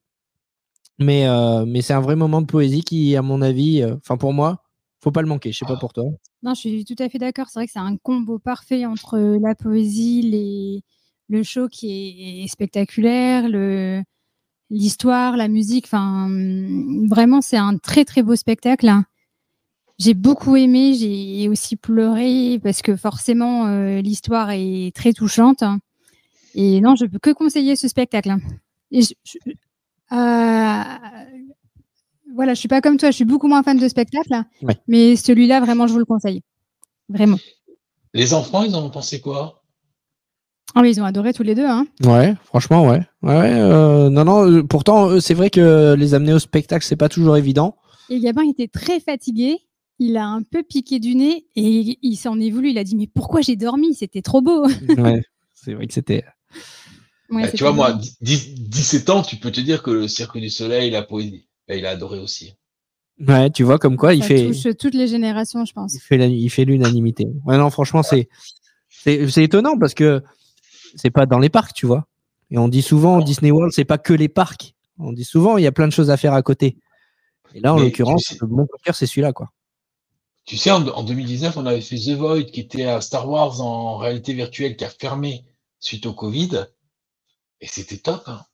mais, 0.99 1.27
euh, 1.27 1.65
mais 1.67 1.81
c'est 1.81 1.95
un 1.95 2.01
vrai 2.03 2.15
moment 2.15 2.43
de 2.43 2.47
poésie 2.47 2.83
qui, 2.83 3.17
à 3.17 3.23
mon 3.23 3.41
avis, 3.41 3.81
euh, 3.81 3.95
enfin 3.97 4.19
pour 4.19 4.35
moi, 4.35 4.65
faut 5.01 5.11
pas 5.11 5.23
le 5.23 5.29
manquer. 5.29 5.51
Je 5.51 5.61
sais 5.61 5.65
pas 5.65 5.79
pour 5.79 5.95
toi. 5.95 6.05
Non, 6.43 6.53
je 6.53 6.61
suis 6.61 6.85
tout 6.85 6.95
à 6.99 7.09
fait 7.09 7.17
d'accord. 7.17 7.47
C'est 7.49 7.59
vrai 7.59 7.67
que 7.67 7.73
c'est 7.73 7.79
un 7.79 7.97
combo 7.97 8.39
parfait 8.39 8.85
entre 8.85 9.19
la 9.41 9.55
poésie, 9.55 10.83
le 11.31 11.43
show 11.43 11.69
qui 11.69 12.43
est 12.45 12.49
spectaculaire, 12.49 13.49
l'histoire, 14.69 15.39
la 15.39 15.49
musique. 15.49 15.89
Hum, 15.95 17.09
vraiment, 17.09 17.41
c'est 17.41 17.57
un 17.57 17.79
très 17.79 18.05
très 18.05 18.23
beau 18.23 18.37
spectacle. 18.37 18.91
hein. 18.91 19.07
J'ai 19.99 20.13
beaucoup 20.13 20.55
aimé, 20.55 20.93
j'ai 20.93 21.49
aussi 21.49 21.77
pleuré 21.77 22.61
parce 22.63 22.83
que 22.83 22.95
forcément, 22.95 23.69
euh, 23.69 24.03
l'histoire 24.03 24.51
est 24.51 24.95
très 24.95 25.15
touchante. 25.15 25.65
Et 26.55 26.81
non, 26.81 26.95
je 26.97 27.05
peux 27.07 27.19
que 27.19 27.31
conseiller 27.31 27.77
ce 27.77 27.89
spectacle. 27.89 28.31
hein. 28.31 28.41
Et 28.91 29.03
je- 29.03 29.15
je- 29.25 29.39
euh, 30.13 30.83
voilà, 32.35 32.55
je 32.55 32.59
suis 32.59 32.69
pas 32.69 32.81
comme 32.81 32.97
toi, 32.97 33.11
je 33.11 33.17
suis 33.17 33.25
beaucoup 33.25 33.49
moins 33.49 33.63
fan 33.63 33.79
de 33.79 33.89
spectacle, 33.89 34.43
Ouais. 34.63 34.77
mais 34.87 35.17
celui-là, 35.17 35.61
vraiment, 35.61 35.87
je 35.87 35.93
vous 35.93 35.99
le 35.99 36.05
conseille. 36.05 36.43
Vraiment. 37.09 37.39
Les 38.15 38.35
enfants, 38.35 38.63
ils 38.63 38.75
en 38.75 38.85
ont 38.85 38.91
pensé 38.91 39.21
quoi? 39.21 39.63
Ah 40.75 40.81
oui, 40.83 40.91
ils 40.91 41.01
ont 41.01 41.05
adoré 41.05 41.33
tous 41.33 41.43
les 41.43 41.55
deux. 41.55 41.67
Hein. 41.67 41.87
Ouais, 42.05 42.35
franchement, 42.45 42.87
ouais. 42.87 43.01
Ouais, 43.23 43.37
ouais, 43.37 43.53
euh, 43.55 44.11
non, 44.11 44.25
non. 44.25 44.51
euh, 44.51 44.63
Pourtant, 44.63 45.09
euh, 45.11 45.21
c'est 45.21 45.35
vrai 45.35 45.49
que 45.51 45.95
les 45.99 46.15
amener 46.15 46.35
au 46.35 46.39
spectacle, 46.39 46.85
c'est 46.85 46.97
pas 46.97 47.09
toujours 47.09 47.37
évident. 47.37 47.77
Et 48.11 48.21
Gabin 48.21 48.43
était 48.49 48.69
très 48.69 49.01
fatigué. 49.01 49.59
Il 49.99 50.17
a 50.17 50.27
un 50.27 50.43
peu 50.43 50.63
piqué 50.63 50.99
du 51.01 51.15
nez 51.17 51.47
et 51.57 51.99
il 52.03 52.17
s'en 52.17 52.39
est 52.39 52.51
voulu. 52.51 52.71
Il 52.71 52.79
a 52.79 52.85
dit 52.85 52.95
Mais 52.97 53.07
pourquoi 53.09 53.41
j'ai 53.41 53.57
dormi? 53.57 53.95
C'était 53.95 54.23
trop 54.23 54.41
beau. 54.43 54.67
ouais, 54.99 55.23
c'est 55.55 55.75
vrai 55.75 55.87
que 55.87 55.93
c'était. 55.95 56.25
Ouais, 57.31 57.43
Bah, 57.43 57.53
Tu 57.53 57.63
vois, 57.63 57.73
moi, 57.73 57.93
beau. 57.93 58.03
10 58.21 58.55
17 58.55 59.11
ans, 59.11 59.23
tu 59.23 59.37
peux 59.37 59.51
te 59.53 59.61
dire 59.61 59.83
que 59.83 59.91
le 59.91 60.09
Cirque 60.09 60.39
du 60.39 60.49
Soleil, 60.51 60.91
la 60.91 61.03
poésie, 61.03 61.47
bah, 61.69 61.75
il 61.77 61.85
a 61.87 61.91
adoré 61.91 62.19
aussi. 62.19 62.55
Ouais, 63.21 63.51
tu 63.51 63.65
vois, 63.65 63.79
comme 63.79 63.97
quoi, 63.97 64.15
il 64.15 64.23
Ça 64.23 64.29
fait. 64.29 64.47
touche 64.47 64.77
toutes 64.79 64.95
les 64.95 65.09
générations, 65.09 65.65
je 65.65 65.73
pense. 65.73 65.95
Il 65.95 66.01
fait, 66.01 66.17
la- 66.17 66.27
il 66.27 66.49
fait 66.51 66.65
l'unanimité. 66.65 67.27
Ouais, 67.45 67.59
non, 67.59 67.69
franchement, 67.71 68.03
c'est, 68.03 68.29
c'est, 68.89 69.29
c'est 69.29 69.43
étonnant 69.45 69.77
parce 69.77 69.93
que 69.95 70.23
c'est 70.95 71.11
pas 71.11 71.27
dans 71.27 71.39
les 71.41 71.49
parcs, 71.49 71.75
tu 71.75 71.85
vois. 71.87 72.07
Et 72.51 72.59
on 72.59 72.69
dit 72.69 72.81
souvent, 72.83 73.21
Disney 73.21 73.51
World, 73.51 73.73
c'est 73.75 73.85
pas 73.85 73.99
que 73.99 74.13
les 74.15 74.29
parcs. 74.29 74.75
On 74.99 75.13
dit 75.13 75.25
souvent, 75.25 75.59
il 75.59 75.65
y 75.65 75.67
a 75.67 75.73
plein 75.73 75.87
de 75.89 75.93
choses 75.93 76.11
à 76.11 76.17
faire 76.17 76.33
à 76.33 76.43
côté. 76.43 76.77
Et 77.55 77.61
là, 77.61 77.75
en 77.75 77.79
l'occurrence, 77.79 78.23
sais- 78.29 78.39
mon 78.43 78.67
coup 78.67 78.77
de 78.79 78.83
cœur, 78.85 78.95
c'est 78.95 79.07
celui-là, 79.07 79.33
quoi. 79.33 79.51
Tu 80.45 80.57
sais, 80.57 80.71
en, 80.71 80.87
en 80.89 81.03
2019, 81.03 81.57
on 81.57 81.67
avait 81.67 81.81
fait 81.83 81.97
The 81.97 82.11
Void, 82.17 82.45
qui 82.45 82.61
était 82.61 82.85
à 82.85 83.01
Star 83.01 83.29
Wars 83.29 83.61
en 83.61 83.99
réalité 83.99 84.33
virtuelle, 84.33 84.77
qui 84.77 84.85
a 84.85 84.89
fermé 84.91 85.45
suite 85.81 86.07
au 86.07 86.15
Covid. 86.15 86.67
Et 87.61 87.67
c'était 87.67 87.99
top. 87.99 88.23
hein. 88.27 88.45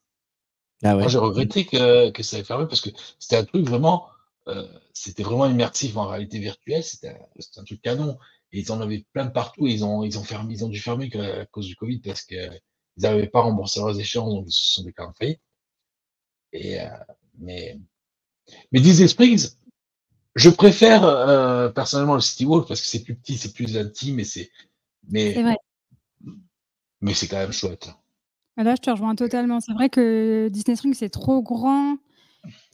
Ah 0.83 0.94
ouais. 0.97 1.02
Moi, 1.02 1.08
j'ai 1.08 1.18
regretté 1.18 1.65
que, 1.66 2.10
que 2.10 2.23
ça 2.23 2.39
ait 2.39 2.44
fermé 2.44 2.66
parce 2.66 2.81
que 2.81 2.91
c'était 3.18 3.36
un 3.36 3.44
truc 3.44 3.66
vraiment, 3.66 4.08
euh, 4.49 4.66
c'était 4.92 5.23
vraiment 5.23 5.47
immersif 5.47 5.97
en 5.97 6.07
réalité 6.08 6.39
virtuelle. 6.39 6.84
C'était 6.84 7.08
un, 7.10 7.18
c'était 7.39 7.60
un 7.60 7.65
truc 7.65 7.83
canon. 7.83 8.18
Et 8.52 8.60
ils 8.60 8.73
en 8.73 8.81
avaient 8.81 9.05
plein 9.12 9.26
de 9.26 9.33
partout. 9.33 9.66
Et 9.66 9.73
ils 9.73 9.84
ont, 9.84 10.05
ils 10.05 10.18
ont 10.18 10.24
fermé, 10.24 10.55
ils 10.55 10.65
ont 10.65 10.68
dû 10.68 10.81
fermer 10.81 11.10
que- 11.10 11.42
à 11.42 11.47
cause 11.47 11.66
du 11.66 11.76
Covid 11.76 12.00
parce 12.00 12.23
que 12.24 12.34
ils 12.97 13.02
n'avaient 13.02 13.26
pas 13.28 13.41
remboursé 13.42 13.81
leurs 13.81 13.99
échéances, 13.99 14.33
donc 14.34 14.47
ils 14.49 14.52
se 14.52 14.74
sont 14.74 14.84
déclarés 14.84 15.10
en 15.10 15.15
faillite. 15.15 15.41
Et, 16.52 16.81
euh, 16.81 16.89
mais, 17.39 17.78
mais 18.73 18.81
Disney 18.81 19.08
Springs, 19.08 19.50
je 20.36 20.50
préfère 20.50 21.05
euh, 21.05 21.68
personnellement 21.70 22.15
le 22.16 22.20
City 22.23 22.47
Walk 22.47 22.68
parce 22.68 22.81
que 22.81 22.86
c'est 22.86 23.05
plus 23.05 23.16
petit, 23.16 23.39
c'est 23.39 23.52
plus 23.55 23.76
intime 23.78 24.20
et 24.20 24.24
c'est, 24.24 24.50
mais, 25.08 25.34
mais 27.00 27.15
c'est 27.15 27.28
quand 27.28 27.36
même 27.39 27.52
chouette. 27.52 27.89
Ah, 28.57 28.62
Là, 28.62 28.74
je 28.76 28.81
te 28.83 28.91
rejoins 28.91 29.15
totalement. 29.15 29.60
C'est 29.60 29.73
vrai 29.73 29.89
que 29.89 30.49
Disney 30.49 30.76
Springs, 30.76 30.94
c'est 30.94 31.08
trop 31.08 31.42
grand. 31.42 31.97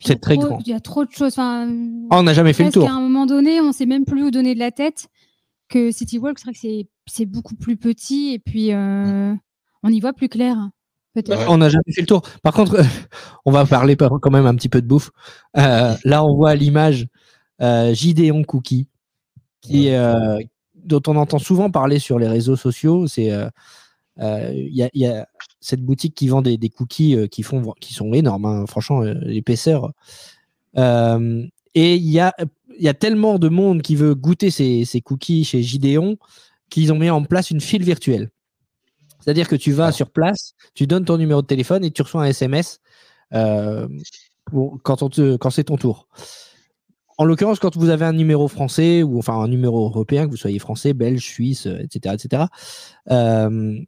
C'est 0.00 0.20
très 0.20 0.34
trop- 0.36 0.46
grand. 0.46 0.58
Il 0.66 0.68
y 0.68 0.72
a 0.74 0.80
trop 0.80 1.04
de 1.04 1.10
choses. 1.10 1.32
Enfin, 1.34 1.68
Ah, 2.10 2.18
on 2.18 2.22
n'a 2.24 2.34
jamais 2.34 2.52
fait 2.52 2.64
le 2.64 2.72
tour. 2.72 2.88
à 2.88 2.92
un 2.92 3.00
moment 3.00 3.24
donné, 3.26 3.60
on 3.60 3.72
sait 3.72 3.86
même 3.86 4.04
plus 4.04 4.22
où 4.24 4.30
donner 4.30 4.54
de 4.54 4.58
la 4.58 4.70
tête. 4.72 5.06
Que 5.68 5.92
City 5.92 6.18
Walk, 6.18 6.38
c'est 6.38 6.44
vrai 6.46 6.52
que 6.52 6.58
c'est- 6.58 6.88
c'est 7.06 7.26
beaucoup 7.26 7.54
plus 7.54 7.76
petit 7.76 8.32
et 8.34 8.38
puis 8.40 8.72
euh, 8.72 9.32
on 9.84 9.88
y 9.90 10.00
voit 10.00 10.12
plus 10.12 10.28
clair. 10.28 10.56
On 11.48 11.58
n'a 11.58 11.68
jamais 11.68 11.92
fait 11.92 12.00
le 12.02 12.06
tour. 12.06 12.22
Par 12.42 12.52
contre, 12.52 12.76
on 13.44 13.50
va 13.52 13.64
parler 13.66 13.94
par- 13.96 14.10
quand 14.20 14.30
même 14.30 14.46
un 14.46 14.54
petit 14.54 14.68
peu 14.68 14.82
de 14.82 14.86
bouffe. 14.86 15.10
Euh, 15.56 15.94
là, 16.04 16.24
on 16.24 16.34
voit 16.34 16.54
l'image 16.56 17.06
euh, 17.62 17.92
Gideon 17.94 18.42
Cookie, 18.42 18.88
qui, 19.60 19.90
euh, 19.90 20.38
dont 20.74 21.02
on 21.06 21.16
entend 21.16 21.38
souvent 21.38 21.70
parler 21.70 21.98
sur 22.00 22.18
les 22.18 22.26
réseaux 22.28 22.56
sociaux. 22.56 23.06
C'est 23.06 23.30
il 24.20 24.74
y, 24.74 24.82
a, 24.82 24.90
il 24.92 25.00
y 25.02 25.06
a 25.06 25.26
cette 25.60 25.80
boutique 25.82 26.14
qui 26.14 26.28
vend 26.28 26.42
des, 26.42 26.56
des 26.58 26.68
cookies 26.68 27.16
euh, 27.16 27.26
qui, 27.26 27.42
font, 27.42 27.72
qui 27.80 27.94
sont 27.94 28.12
énormes, 28.12 28.44
hein, 28.46 28.66
franchement, 28.66 29.02
euh, 29.02 29.14
l'épaisseur. 29.22 29.92
Euh, 30.76 31.42
et 31.74 31.96
il 31.96 32.10
y 32.10 32.20
a, 32.20 32.34
il 32.78 32.84
y 32.84 32.88
a 32.88 32.94
tellement 32.94 33.38
de 33.38 33.48
monde 33.48 33.82
qui 33.82 33.96
veut 33.96 34.14
goûter 34.14 34.50
ces, 34.50 34.84
ces 34.84 35.00
cookies 35.00 35.44
chez 35.44 35.62
Gideon 35.62 36.16
qu'ils 36.68 36.92
ont 36.92 36.98
mis 36.98 37.10
en 37.10 37.22
place 37.24 37.50
une 37.50 37.60
file 37.60 37.82
virtuelle. 37.84 38.30
C'est-à-dire 39.20 39.48
que 39.48 39.56
tu 39.56 39.72
vas 39.72 39.86
Ah. 39.86 39.92
sur 39.92 40.10
place, 40.10 40.54
tu 40.74 40.86
donnes 40.86 41.04
ton 41.04 41.18
numéro 41.18 41.42
de 41.42 41.46
téléphone 41.46 41.84
et 41.84 41.90
tu 41.90 42.02
reçois 42.02 42.22
un 42.22 42.26
SMS 42.26 42.80
euh, 43.34 43.86
pour- 44.46 44.78
quand, 44.82 45.50
c'est 45.50 45.64
ton 45.64 45.76
tour. 45.76 46.08
En 47.18 47.24
l'occurrence, 47.26 47.58
quand 47.58 47.76
vous 47.76 47.90
avez 47.90 48.06
un 48.06 48.14
numéro 48.14 48.48
français 48.48 49.02
ou 49.02 49.18
enfin 49.18 49.34
un 49.34 49.48
numéro 49.48 49.84
européen, 49.86 50.24
que 50.26 50.30
vous 50.30 50.36
soyez 50.38 50.58
français, 50.58 50.94
belge, 50.94 51.22
suisse, 51.22 51.66
euh, 51.66 51.78
etc., 51.80 52.14
etc., 52.14 52.44
euh, 53.10 53.14
euh, 53.14 53.78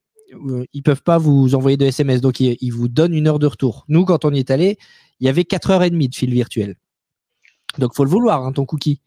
ils 0.73 0.83
peuvent 0.83 1.02
pas 1.02 1.19
vous 1.19 1.55
envoyer 1.55 1.77
de 1.77 1.85
SMS. 1.86 2.20
Donc, 2.20 2.41
ils, 2.41 2.57
ils 2.61 2.73
vous 2.73 2.89
donnent 2.89 3.15
une 3.15 3.27
heure 3.28 3.39
de 3.39 3.47
retour. 3.47 3.85
Nous, 3.89 4.05
quand 4.05 4.25
on 4.25 4.33
y 4.33 4.39
est 4.39 4.51
allé, 4.51 4.78
il 5.20 5.27
y 5.27 5.28
avait 5.28 5.43
4h30 5.43 6.09
de 6.09 6.15
fil 6.15 6.33
virtuel. 6.33 6.77
Donc, 7.78 7.94
faut 7.94 8.05
le 8.05 8.11
vouloir, 8.11 8.44
hein, 8.44 8.52
ton 8.52 8.65
cookie 8.67 9.01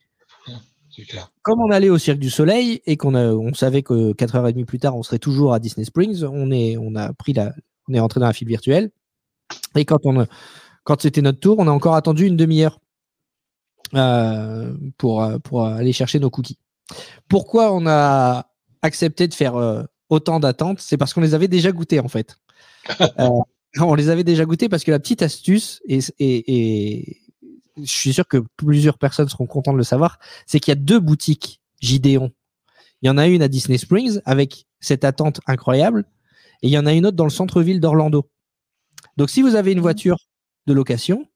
clair. 1.08 1.32
comme 1.42 1.60
on 1.60 1.72
allait 1.72 1.90
au 1.90 1.98
Cirque 1.98 2.20
du 2.20 2.30
Soleil 2.30 2.82
et 2.86 2.96
qu'on 2.98 3.16
on 3.16 3.54
savait 3.54 3.84
que 3.84 4.14
4h30 4.14 4.66
plus 4.66 4.80
tard, 4.80 4.96
on 4.96 5.04
serait 5.04 5.20
toujours 5.20 5.54
à 5.54 5.60
Disney 5.60 5.86
Springs, 5.86 6.24
on 6.24 6.52
est, 6.52 6.78
on 6.78 6.96
a 6.96 7.12
pris 7.14 7.34
la, 7.34 7.54
on 7.90 7.94
est 7.94 8.00
rentré 8.00 8.20
dans 8.20 8.28
la 8.28 8.34
file 8.34 8.48
virtuelle. 8.48 8.92
Et 9.76 9.86
quand 9.86 10.00
on, 10.06 10.22
a- 10.22 10.28
quand 10.84 11.02
c'était 11.02 11.22
notre 11.22 11.40
tour, 11.40 11.58
on 11.60 11.68
a 11.68 11.72
encore 11.72 11.96
attendu 11.96 12.26
une 12.26 12.38
demi-heure 12.38 12.80
euh, 13.94 14.74
pour, 14.98 15.24
euh, 15.24 15.38
pour 15.40 15.66
aller 15.66 15.94
chercher 15.94 16.20
nos 16.20 16.30
cookies. 16.30 16.58
Pourquoi 17.30 17.74
on 17.74 17.86
a 17.88 18.48
accepté 18.82 19.28
de 19.28 19.34
faire 19.34 19.56
euh, 19.56 19.84
autant 20.10 20.40
d'attentes, 20.40 20.80
c'est 20.80 20.98
parce 20.98 21.14
qu'on 21.14 21.22
les 21.22 21.34
avait 21.34 21.48
déjà 21.48 21.72
goûtés 21.72 22.00
en 22.00 22.08
fait. 22.08 22.38
Euh, 23.20 23.30
on 23.82 23.96
les 23.96 24.10
avait 24.10 24.24
déjà 24.24 24.46
goûtés 24.46 24.70
parce 24.70 24.84
que 24.86 24.92
la 24.92 25.00
petite 25.00 25.22
astuce, 25.22 25.82
et, 25.88 26.00
et- 26.20 26.54
et 27.02 27.22
je 27.78 27.92
suis 27.92 28.14
sûr 28.14 28.26
que 28.28 28.38
plusieurs 28.56 28.98
personnes 28.98 29.28
seront 29.28 29.48
contentes 29.48 29.74
de 29.74 29.80
le 29.80 29.84
savoir, 29.84 30.18
c'est 30.46 30.62
qu'il 30.62 30.72
y 30.72 30.78
a 30.78 30.80
deux 30.80 31.00
boutiques 31.00 31.60
Gideon. 31.82 32.32
Il 33.02 33.08
y 33.08 33.10
en 33.10 33.18
a 33.18 33.28
une 33.28 33.42
à 33.42 33.50
Disney 33.50 33.78
Springs 33.78 34.22
avec 34.24 34.66
cette 34.80 35.04
attente 35.04 35.42
incroyable, 35.48 36.06
et 36.62 36.68
il 36.68 36.72
y 36.72 36.78
en 36.78 36.86
a 36.86 36.94
une 36.94 37.06
autre 37.06 37.18
dans 37.18 37.26
le 37.26 37.30
centre-ville 37.32 37.82
d'Orlando. 37.82 38.30
Donc 39.18 39.30
si 39.30 39.42
vous 39.42 39.56
avez 39.56 39.74
une 39.74 39.82
voiture 39.82 40.18
de 40.68 40.74
location, 40.74 41.28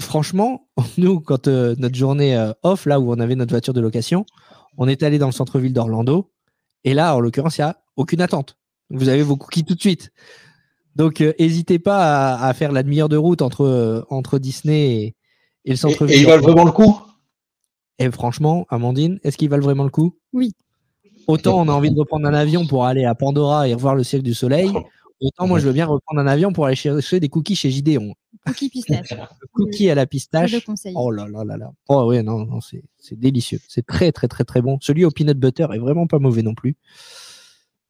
franchement, 0.00 0.68
nous, 0.98 1.20
quand 1.20 1.48
euh, 1.48 1.74
notre 1.78 1.96
journée 1.96 2.36
euh, 2.36 2.52
off, 2.62 2.86
là 2.86 3.00
où 3.00 3.10
on 3.12 3.18
avait 3.18 3.34
notre 3.36 3.50
voiture 3.52 3.74
de 3.74 3.80
location, 3.80 4.24
on 4.76 4.86
est 4.88 5.02
allé 5.02 5.18
dans 5.18 5.26
le 5.26 5.32
centre-ville 5.32 5.72
d'Orlando. 5.72 6.30
Et 6.84 6.94
là, 6.94 7.16
en 7.16 7.20
l'occurrence, 7.20 7.58
il 7.58 7.62
n'y 7.62 7.66
a 7.66 7.76
aucune 7.96 8.20
attente. 8.20 8.56
Vous 8.90 9.08
avez 9.08 9.22
vos 9.22 9.36
cookies 9.36 9.64
tout 9.64 9.74
de 9.74 9.80
suite. 9.80 10.12
Donc, 10.96 11.20
euh, 11.20 11.32
n'hésitez 11.40 11.78
pas 11.78 12.34
à, 12.34 12.46
à 12.46 12.54
faire 12.54 12.70
la 12.70 12.82
demi-heure 12.82 13.08
de 13.08 13.16
route 13.16 13.42
entre, 13.42 13.62
euh, 13.64 14.02
entre 14.10 14.38
Disney 14.38 14.86
et, 14.86 15.04
et 15.64 15.70
le 15.70 15.72
Et, 15.72 15.76
centre-ville. 15.76 16.16
et 16.16 16.20
ils 16.20 16.26
valent 16.26 16.42
vraiment 16.42 16.64
le 16.64 16.72
coup? 16.72 17.00
Et 17.98 18.10
franchement, 18.10 18.66
Amandine, 18.70 19.18
est-ce 19.24 19.36
qu'ils 19.36 19.48
valent 19.48 19.64
vraiment 19.64 19.84
le 19.84 19.90
coup? 19.90 20.16
Oui. 20.32 20.52
Autant 21.26 21.58
on 21.58 21.68
a 21.68 21.72
envie 21.72 21.90
de 21.90 21.98
reprendre 21.98 22.26
un 22.26 22.34
avion 22.34 22.66
pour 22.66 22.84
aller 22.84 23.04
à 23.06 23.14
Pandora 23.14 23.66
et 23.66 23.72
revoir 23.72 23.94
le 23.94 24.02
Cirque 24.04 24.22
du 24.22 24.34
Soleil, 24.34 24.70
autant 25.20 25.46
moi 25.46 25.58
je 25.58 25.66
veux 25.66 25.72
bien 25.72 25.86
reprendre 25.86 26.20
un 26.20 26.26
avion 26.26 26.52
pour 26.52 26.66
aller 26.66 26.76
chercher 26.76 27.20
des 27.20 27.28
cookies 27.28 27.56
chez 27.56 27.70
Gideon. 27.70 28.14
Cookie 28.46 28.68
pistache. 28.68 29.14
Cookies 29.52 29.88
à 29.90 29.94
la 29.94 30.02
Je 30.02 30.08
pistache. 30.08 30.52
le 30.52 30.60
conseille. 30.60 30.92
Oh 30.96 31.10
là 31.10 31.26
là 31.28 31.44
là 31.44 31.56
là. 31.56 31.70
Oh 31.88 32.04
ouais, 32.08 32.22
non, 32.22 32.44
non, 32.44 32.60
c'est 32.60 32.82
c'est 32.98 33.18
délicieux. 33.18 33.58
C'est 33.68 33.86
très 33.86 34.12
très 34.12 34.28
très 34.28 34.44
très 34.44 34.60
bon. 34.60 34.76
Celui 34.82 35.04
au 35.04 35.10
peanut 35.10 35.38
butter 35.38 35.66
est 35.72 35.78
vraiment 35.78 36.06
pas 36.06 36.18
mauvais 36.18 36.42
non 36.42 36.54
plus. 36.54 36.76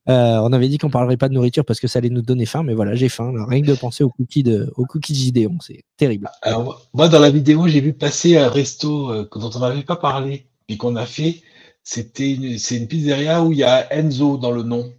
Euh, 0.08 0.36
on 0.42 0.52
avait 0.52 0.68
dit 0.68 0.76
qu'on 0.76 0.90
parlerait 0.90 1.16
pas 1.16 1.28
de 1.30 1.34
nourriture 1.34 1.64
parce 1.64 1.80
que 1.80 1.88
ça 1.88 1.98
allait 1.98 2.10
nous 2.10 2.20
donner 2.20 2.44
faim, 2.44 2.62
mais 2.62 2.74
voilà, 2.74 2.94
j'ai 2.94 3.08
faim. 3.08 3.32
là. 3.32 3.46
Rien 3.48 3.62
que 3.62 3.66
de 3.68 3.74
penser 3.74 4.04
aux 4.04 4.10
cookies 4.10 4.42
de, 4.42 4.70
aux 4.76 4.84
cookies 4.84 5.14
de 5.14 5.18
Gideon, 5.18 5.56
c'est 5.60 5.82
terrible. 5.96 6.28
Alors, 6.42 6.86
moi, 6.92 7.08
dans 7.08 7.18
la 7.20 7.30
vidéo, 7.30 7.66
j'ai 7.68 7.80
vu 7.80 7.94
passer 7.94 8.36
un 8.36 8.48
resto 8.50 9.10
euh, 9.10 9.26
dont 9.34 9.50
on 9.54 9.60
n'avait 9.60 9.82
pas 9.82 9.96
parlé 9.96 10.46
et 10.68 10.76
qu'on 10.76 10.96
a 10.96 11.06
fait. 11.06 11.40
C'était 11.82 12.32
une, 12.34 12.58
c'est 12.58 12.76
une 12.76 12.86
pizzeria 12.86 13.42
où 13.42 13.52
il 13.52 13.58
y 13.58 13.64
a 13.64 13.90
Enzo 13.94 14.36
dans 14.36 14.50
le 14.50 14.62
nom. 14.62 14.92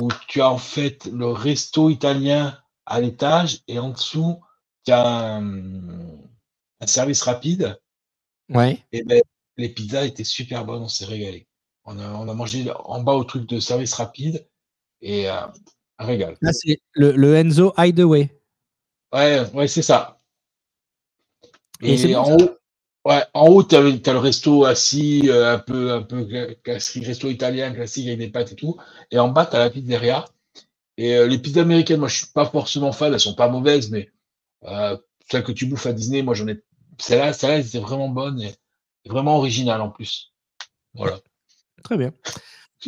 Où 0.00 0.08
tu 0.28 0.40
as 0.40 0.50
en 0.50 0.58
fait 0.58 1.06
le 1.06 1.26
resto 1.26 1.88
italien 1.90 2.58
à 2.86 3.00
l'étage 3.00 3.60
et 3.68 3.78
en 3.78 3.90
dessous, 3.90 4.40
tu 4.84 4.92
as 4.92 5.36
un, 5.36 5.90
un 6.80 6.86
service 6.86 7.22
rapide. 7.22 7.80
Ouais. 8.48 8.84
Et 8.92 9.02
ben, 9.04 9.22
les 9.56 9.68
pizzas 9.68 10.04
étaient 10.04 10.24
super 10.24 10.64
bonnes, 10.64 10.82
on 10.82 10.88
s'est 10.88 11.04
régalé. 11.04 11.48
On 11.84 11.98
a, 11.98 12.08
on 12.12 12.28
a 12.28 12.34
mangé 12.34 12.70
en 12.84 13.02
bas 13.02 13.12
au 13.12 13.24
truc 13.24 13.46
de 13.46 13.60
service 13.60 13.94
rapide 13.94 14.48
et 15.00 15.28
euh, 15.30 15.46
un 15.98 16.04
régal. 16.04 16.36
Là, 16.40 16.52
c'est 16.52 16.80
le, 16.92 17.12
le 17.12 17.36
Enzo 17.36 17.72
Hideaway. 17.76 18.40
Ouais, 19.12 19.48
ouais, 19.52 19.68
c'est 19.68 19.82
ça. 19.82 20.20
Et 21.80 21.94
Et, 21.94 22.16
en 22.16 22.36
haut, 22.36 22.56
ouais, 23.04 23.22
en 23.34 23.46
haut, 23.48 23.62
t'as, 23.62 23.80
le- 23.80 24.00
t'as 24.00 24.12
le 24.12 24.18
resto 24.18 24.64
assis, 24.64 25.22
euh, 25.28 25.54
un 25.54 25.58
peu, 25.58 25.92
un 25.92 26.02
peu 26.02 26.22
cla- 26.24 26.54
classique, 26.62 27.04
resto 27.06 27.28
italien 27.28 27.72
classique 27.72 28.06
avec 28.06 28.18
des 28.18 28.28
pâtes 28.28 28.52
et 28.52 28.56
tout. 28.56 28.76
Et 29.10 29.18
en 29.18 29.28
bas, 29.28 29.46
t'as 29.46 29.58
la 29.58 29.70
pizzeria. 29.70 30.24
Et 30.96 31.16
euh, 31.16 31.26
les 31.26 31.38
pizzas 31.38 31.62
américaines, 31.62 32.00
moi, 32.00 32.08
je 32.08 32.18
suis 32.18 32.26
pas 32.32 32.46
forcément 32.46 32.92
fan, 32.92 33.12
elles 33.12 33.20
sont 33.20 33.34
pas 33.34 33.48
mauvaises, 33.48 33.90
mais 33.90 34.10
euh, 34.64 34.96
celles 35.30 35.44
que 35.44 35.52
tu 35.52 35.66
bouffes 35.66 35.86
à 35.86 35.92
Disney, 35.92 36.22
moi, 36.22 36.34
j'en 36.34 36.48
ai. 36.48 36.62
Celle-là, 36.98 37.32
celle-là, 37.32 37.56
elles 37.58 37.66
étaient 37.66 37.78
vraiment 37.80 38.08
bonnes 38.08 38.40
et, 38.40 38.54
vraiment 39.06 39.36
originales 39.36 39.80
en 39.80 39.90
plus. 39.90 40.32
Voilà. 40.94 41.18
Très 41.82 41.98
bien. 41.98 42.12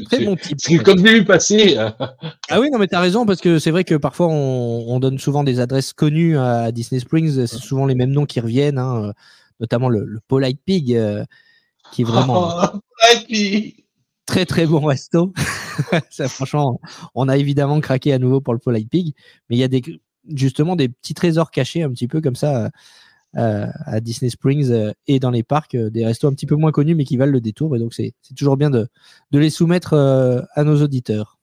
Très 0.06 0.24
bon 0.24 0.36
type. 0.36 0.58
Parce 0.62 0.78
que 0.78 0.82
comme 0.82 0.98
je 0.98 1.04
l'ai 1.04 1.14
vu 1.14 1.24
passer, 1.24 1.76
Ah 2.48 2.60
oui, 2.60 2.70
non, 2.70 2.78
mais 2.78 2.86
t'as 2.86 3.00
raison, 3.00 3.26
parce 3.26 3.40
que 3.40 3.58
c'est 3.58 3.70
vrai 3.70 3.82
que 3.84 3.94
parfois 3.94 4.28
on, 4.28 4.84
on 4.88 5.00
donne 5.00 5.18
souvent 5.18 5.42
des 5.42 5.58
adresses 5.58 5.92
connues 5.92 6.38
à 6.38 6.70
Disney 6.70 7.00
Springs, 7.00 7.46
c'est 7.46 7.58
souvent 7.58 7.86
les 7.86 7.94
mêmes 7.94 8.12
noms 8.12 8.26
qui 8.26 8.40
reviennent, 8.40 8.78
hein, 8.78 9.12
notamment 9.60 9.89
le, 9.89 10.05
le 10.05 10.20
Polite 10.26 10.60
Pig, 10.65 10.94
euh, 10.94 11.25
qui 11.93 12.02
est 12.02 12.05
vraiment 12.05 12.52
puis, 13.26 13.85
très 14.26 14.47
très 14.47 14.67
bon 14.67 14.81
resto. 14.81 15.33
Ça, 16.10 16.28
franchement, 16.28 16.81
on 17.15 17.28
a 17.28 17.36
évidemment 17.36 17.81
craqué 17.81 18.12
à 18.12 18.18
nouveau 18.18 18.41
pour 18.41 18.55
le 18.55 18.60
Polite 18.60 18.91
Pig, 18.91 19.15
mais 19.49 19.57
il 19.57 19.59
y 19.59 19.65
a 19.65 19.68
des, 19.68 19.83
justement 20.35 20.76
des 20.76 20.89
petits 20.89 21.15
trésors 21.15 21.51
cachés 21.51 21.83
un 21.83 21.91
petit 21.91 22.09
peu 22.09 22.20
comme 22.20 22.36
ça 22.36 22.70
euh, 23.36 23.67
à 23.85 24.01
Disney 24.01 24.31
Springs 24.31 24.70
euh, 24.70 24.93
et 25.07 25.20
dans 25.20 25.31
les 25.31 25.43
parcs, 25.43 25.75
euh, 25.75 25.91
des 25.91 26.05
restos 26.05 26.28
un 26.28 26.33
petit 26.33 26.47
peu 26.47 26.57
moins 26.57 26.73
connus 26.73 26.94
mais 26.94 27.05
qui 27.05 27.17
valent 27.17 27.33
le 27.33 27.41
détour, 27.41 27.76
et 27.76 27.78
donc 27.78 27.93
c'est 27.93 28.15
c'est 28.23 28.35
toujours 28.35 28.57
bien 28.57 28.70
de, 28.70 28.89
de 29.31 29.39
les 29.39 29.51
soumettre 29.51 29.93
euh, 29.93 30.41
à 30.55 30.65
nos 30.65 30.83
auditeurs. 30.83 31.39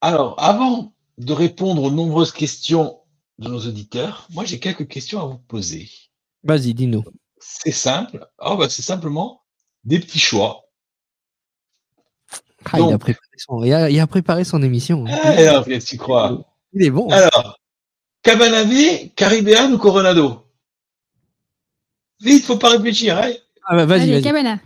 Alors, 0.00 0.34
avant 0.42 0.92
de 1.18 1.32
répondre 1.32 1.82
aux 1.82 1.90
nombreuses 1.90 2.32
questions 2.32 2.98
de 3.42 3.48
nos 3.48 3.60
auditeurs, 3.66 4.26
moi 4.30 4.44
j'ai 4.44 4.58
quelques 4.58 4.88
questions 4.88 5.20
à 5.20 5.26
vous 5.26 5.38
poser. 5.38 5.90
Vas-y, 6.44 6.74
dis-nous. 6.74 7.04
C'est 7.38 7.72
simple. 7.72 8.26
Oh, 8.38 8.56
bah, 8.56 8.68
c'est 8.68 8.82
simplement 8.82 9.42
des 9.84 9.98
petits 10.00 10.18
choix. 10.18 10.62
Ah, 12.72 12.78
il, 12.78 12.92
a 12.92 12.98
préparé 12.98 13.26
son, 13.38 13.64
il, 13.64 13.72
a, 13.72 13.90
il 13.90 13.98
a 14.00 14.06
préparé 14.06 14.44
son 14.44 14.62
émission. 14.62 15.04
hein. 15.06 15.18
Ah, 15.22 15.28
alors, 15.30 15.64
qu'est-ce 15.64 15.86
que 15.86 15.90
tu 15.90 15.96
crois? 15.98 16.44
Il 16.72 16.84
est 16.84 16.90
bon. 16.90 17.08
Alors, 17.10 17.58
Cabanave, 18.22 19.08
Caribbean 19.16 19.72
ou 19.72 19.78
Coronado? 19.78 20.46
Vite, 22.20 22.44
faut 22.44 22.56
pas 22.56 22.70
réfléchir. 22.70 23.18
Hein 23.18 23.32
Ah 23.66 23.74
bah, 23.76 23.84
vas-y, 23.86 24.12
Allez. 24.12 24.22
Cabana. 24.22 24.60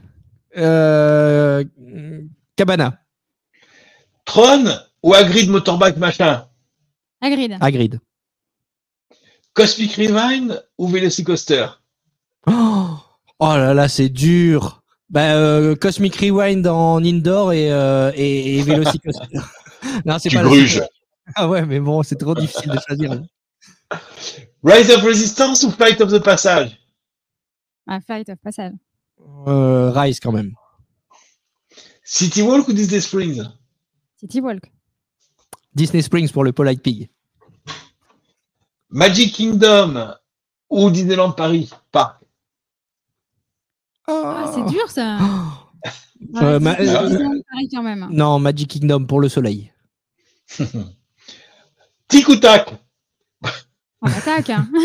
Euh, 0.58 1.64
Cabana, 2.56 2.98
Tron 4.24 4.64
ou 5.02 5.14
Hagrid 5.14 5.48
Motorbike 5.50 5.96
machin? 5.96 6.46
Hagrid. 7.20 7.56
Hagrid. 7.60 8.00
Cosmic 9.56 9.94
Rewind 9.94 10.62
ou 10.78 10.86
Velocicoaster 10.88 11.66
Oh, 12.46 12.88
oh 13.40 13.46
là 13.56 13.74
là, 13.74 13.88
c'est 13.88 14.08
dur. 14.08 14.82
Bah, 15.08 15.34
euh, 15.36 15.74
Cosmic 15.74 16.14
Rewind 16.16 16.66
en 16.66 17.02
indoor 17.02 17.52
et, 17.52 17.72
euh, 17.72 18.12
et, 18.14 18.58
et 18.58 18.62
Velocicoaster. 18.62 19.38
non, 20.04 20.18
c'est 20.18 20.28
Tu 20.28 20.36
pas 20.36 20.42
le- 20.42 20.48
gruges. 20.48 20.82
Ah 21.34 21.48
ouais, 21.48 21.64
mais 21.66 21.80
bon, 21.80 22.02
c'est 22.04 22.16
trop 22.16 22.34
difficile 22.34 22.70
de 22.70 22.78
choisir. 22.86 23.22
Rise 24.62 24.90
of 24.90 25.02
Resistance 25.02 25.62
ou 25.64 25.70
Flight 25.70 26.00
of 26.00 26.12
the 26.12 26.18
Passage? 26.22 26.78
Un 27.88 28.00
fight 28.00 28.28
of 28.28 28.36
passage. 28.42 28.72
Euh, 29.46 29.90
Rise 29.92 30.18
quand 30.20 30.32
même. 30.32 30.52
City 32.04 32.42
Walk 32.42 32.68
ou 32.68 32.72
Disney 32.72 33.00
Springs? 33.00 33.42
City 34.20 34.40
Walk. 34.40 34.64
Disney 35.74 36.02
Springs 36.02 36.30
pour 36.30 36.42
le 36.44 36.52
Polite 36.52 36.82
Pig. 36.82 37.08
Magic 38.90 39.34
Kingdom 39.34 40.14
ou 40.70 40.90
Disneyland 40.90 41.32
Paris 41.32 41.70
Pas. 41.92 42.20
Ah, 44.08 44.52
c'est 44.54 44.64
dur 44.72 44.90
ça. 44.90 45.18
Euh, 46.36 46.54
Ouais, 46.54 46.60
ma- 46.60 46.74
c'est 46.76 46.88
euh, 46.88 47.06
Disneyland 47.08 47.40
Paris 47.50 47.68
quand 47.70 47.82
même. 47.82 48.08
Non, 48.10 48.38
Magic 48.38 48.68
Kingdom 48.70 49.04
pour 49.04 49.20
le 49.20 49.28
soleil. 49.28 49.70
Tic 52.08 52.26
ou 52.28 52.36
tac? 52.36 52.72
On 54.00 54.06
attaque. 54.08 54.50
hein. 54.50 54.68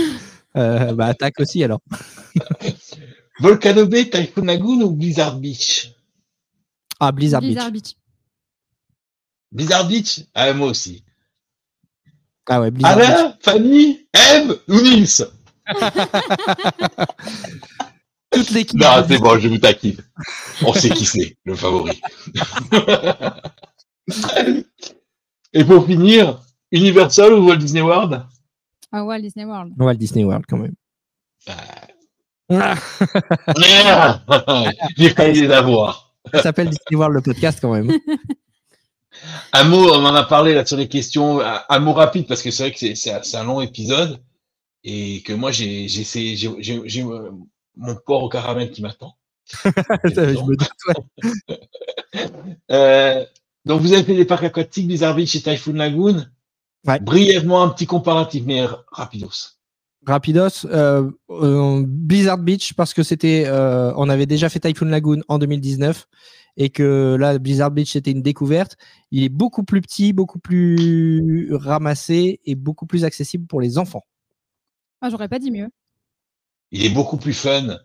Euh, 0.58 0.94
bah, 0.94 1.06
attaque 1.06 1.40
aussi 1.40 1.64
alors. 1.64 1.80
Volcano 3.40 3.86
Bay, 3.88 4.10
Typhoon 4.10 4.44
Lagoon 4.44 4.82
ou 4.82 4.92
Blizzard 4.92 5.38
Beach? 5.40 5.94
Ah, 7.00 7.14
Blizzard, 7.14 7.40
Blizzard 7.40 7.72
Beach. 7.72 7.84
Beach. 7.84 7.96
Blizzard 9.54 9.88
Beach? 9.88 10.26
Ah, 10.34 10.52
moi 10.52 10.68
aussi. 10.68 11.06
Ah 12.50 12.60
ouais, 12.62 12.72
Blizzard. 12.72 12.98
Alain, 12.98 13.38
Fanny, 13.42 14.08
Eve 14.14 14.60
ou 14.68 14.82
Nils 14.82 15.26
Toute 18.32 18.50
l'équipe. 18.52 18.80
Non, 18.80 19.04
c'est 19.08 19.18
bon, 19.20 19.38
je 19.40 19.48
vous 19.50 19.58
taquine. 19.58 19.98
On 20.66 20.74
sait 20.74 20.90
qui 20.90 21.06
c'est, 21.06 21.38
le 21.46 21.56
favori. 21.56 22.02
Et 25.54 25.66
pour 25.66 25.86
finir, 25.86 26.42
Universal 26.72 27.34
ou 27.34 27.48
Walt 27.48 27.58
Disney 27.58 27.82
World? 27.82 28.24
Ah, 28.92 29.04
Walt 29.04 29.20
Disney 29.20 29.46
World. 29.46 29.74
Walt 29.78 29.96
Disney 29.96 30.24
World 30.24 30.46
quand 30.48 30.58
même. 30.58 30.74
Ah, 32.50 32.76
Merde 33.58 34.22
J'ai 34.98 35.10
failli 35.10 35.42
les 35.42 35.52
avoir. 35.52 36.14
ça 36.34 36.42
s'appelle 36.42 36.70
Disney 36.70 36.98
World 36.98 37.16
le 37.16 37.22
podcast 37.22 37.60
quand 37.62 37.74
même. 37.74 37.92
Un 39.54 39.64
mot, 39.66 39.90
on 39.92 40.06
en 40.06 40.16
a 40.16 40.24
parlé 40.24 40.54
là 40.54 40.66
sur 40.66 40.78
les 40.78 40.88
questions. 40.88 41.42
Un, 41.42 41.62
un 41.70 41.80
mot 41.80 41.94
rapide 41.94 42.28
parce 42.28 42.42
que 42.42 42.52
c'est 42.52 42.64
vrai 42.64 42.72
que 42.72 42.96
c'est- 42.96 43.36
un- 43.36 43.44
long 43.44 43.62
épisode 43.62 44.20
et 44.84 45.22
que 45.24 45.34
moi 45.34 45.52
j'ai 45.52 45.86
essayé- 45.86 46.38
mon 47.78 47.96
porc 48.06 48.24
au 48.24 48.30
caramel 48.30 48.72
qui 48.72 48.82
m'attend. 48.82 49.16
Euh, 52.72 53.26
donc 53.66 53.82
vous 53.82 53.94
avez 53.94 54.04
fait 54.04 54.14
les 54.14 54.26
parcs 54.26 54.44
aquatiques, 54.44 54.88
Blizzard 54.88 55.16
Beach 55.16 55.36
et 55.36 55.42
Typhoon 55.42 55.74
Lagoon. 55.74 56.26
Ouais. 56.86 57.00
Brièvement 57.00 57.62
un 57.64 57.70
petit 57.70 57.86
comparatif, 57.86 58.44
mais 58.46 58.66
rapidos. 58.92 59.52
Rapidos, 60.06 60.66
euh, 60.66 61.12
euh, 61.30 61.84
Blizzard 61.86 62.40
Beach 62.40 62.74
parce 62.74 62.94
que 62.94 63.04
c'était, 63.04 63.46
on 63.50 64.10
avait 64.10 64.26
déjà 64.26 64.50
fait 64.50 64.60
Typhoon 64.60 64.88
Lagoon 64.88 65.22
en 65.28 65.38
2019 65.38 66.08
et 66.58 66.70
que 66.70 67.16
là 67.20 67.38
Blizzard 67.40 67.72
Beach 67.72 67.92
c'était 67.94 68.12
une 68.12 68.22
découverte. 68.22 68.78
Il 69.12 69.24
est 69.24 69.30
beaucoup 69.30 69.64
plus 69.64 69.82
petit, 69.82 70.14
beaucoup 70.14 70.40
plus 70.40 71.50
ramassé 71.54 72.40
et 72.46 72.56
beaucoup 72.56 72.86
plus 72.86 73.04
accessible 73.04 73.48
pour 73.48 73.62
les 73.62 73.78
enfants. 73.78 74.04
Ah, 75.02 75.10
j'aurais 75.10 75.30
pas 75.30 75.40
dit 75.40 75.52
mieux. 75.52 75.70
Il 76.72 76.86
est 76.86 76.90
beaucoup 76.94 77.18
plus 77.18 77.34
fun. 77.34 77.78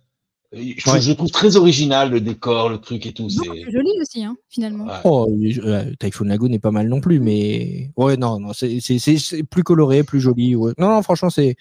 Je, 0.52 0.58
Ouais. 0.90 1.00
je 1.00 1.10
le 1.10 1.16
trouve 1.16 1.30
très 1.30 1.56
original, 1.56 2.10
le 2.10 2.20
décor, 2.20 2.68
le 2.68 2.78
truc 2.78 3.04
et 3.04 3.12
tout. 3.12 3.28
C'est 3.28 3.48
plus 3.48 3.72
joli 3.72 3.90
aussi, 4.00 4.22
hein, 4.24 4.36
finalement. 4.48 4.84
Ouais. 4.86 5.00
Oh, 5.04 5.26
euh, 5.28 5.92
Typhoon 5.98 6.26
Lagoon 6.26 6.52
est 6.52 6.60
pas 6.60 6.70
mal 6.70 6.88
non 6.88 7.00
plus, 7.00 7.18
mais 7.18 7.90
ouais 7.96 8.16
non 8.16 8.38
non 8.38 8.52
c'est 8.52 8.78
c'est- 8.80 8.98
c'est- 9.00 9.18
c'est 9.18 9.42
plus 9.42 9.64
coloré, 9.64 10.04
plus 10.04 10.20
joli. 10.20 10.54
ouais. 10.54 10.72
Non 10.78 10.88
non 10.88 11.02
franchement 11.02 11.30
c'est 11.30 11.56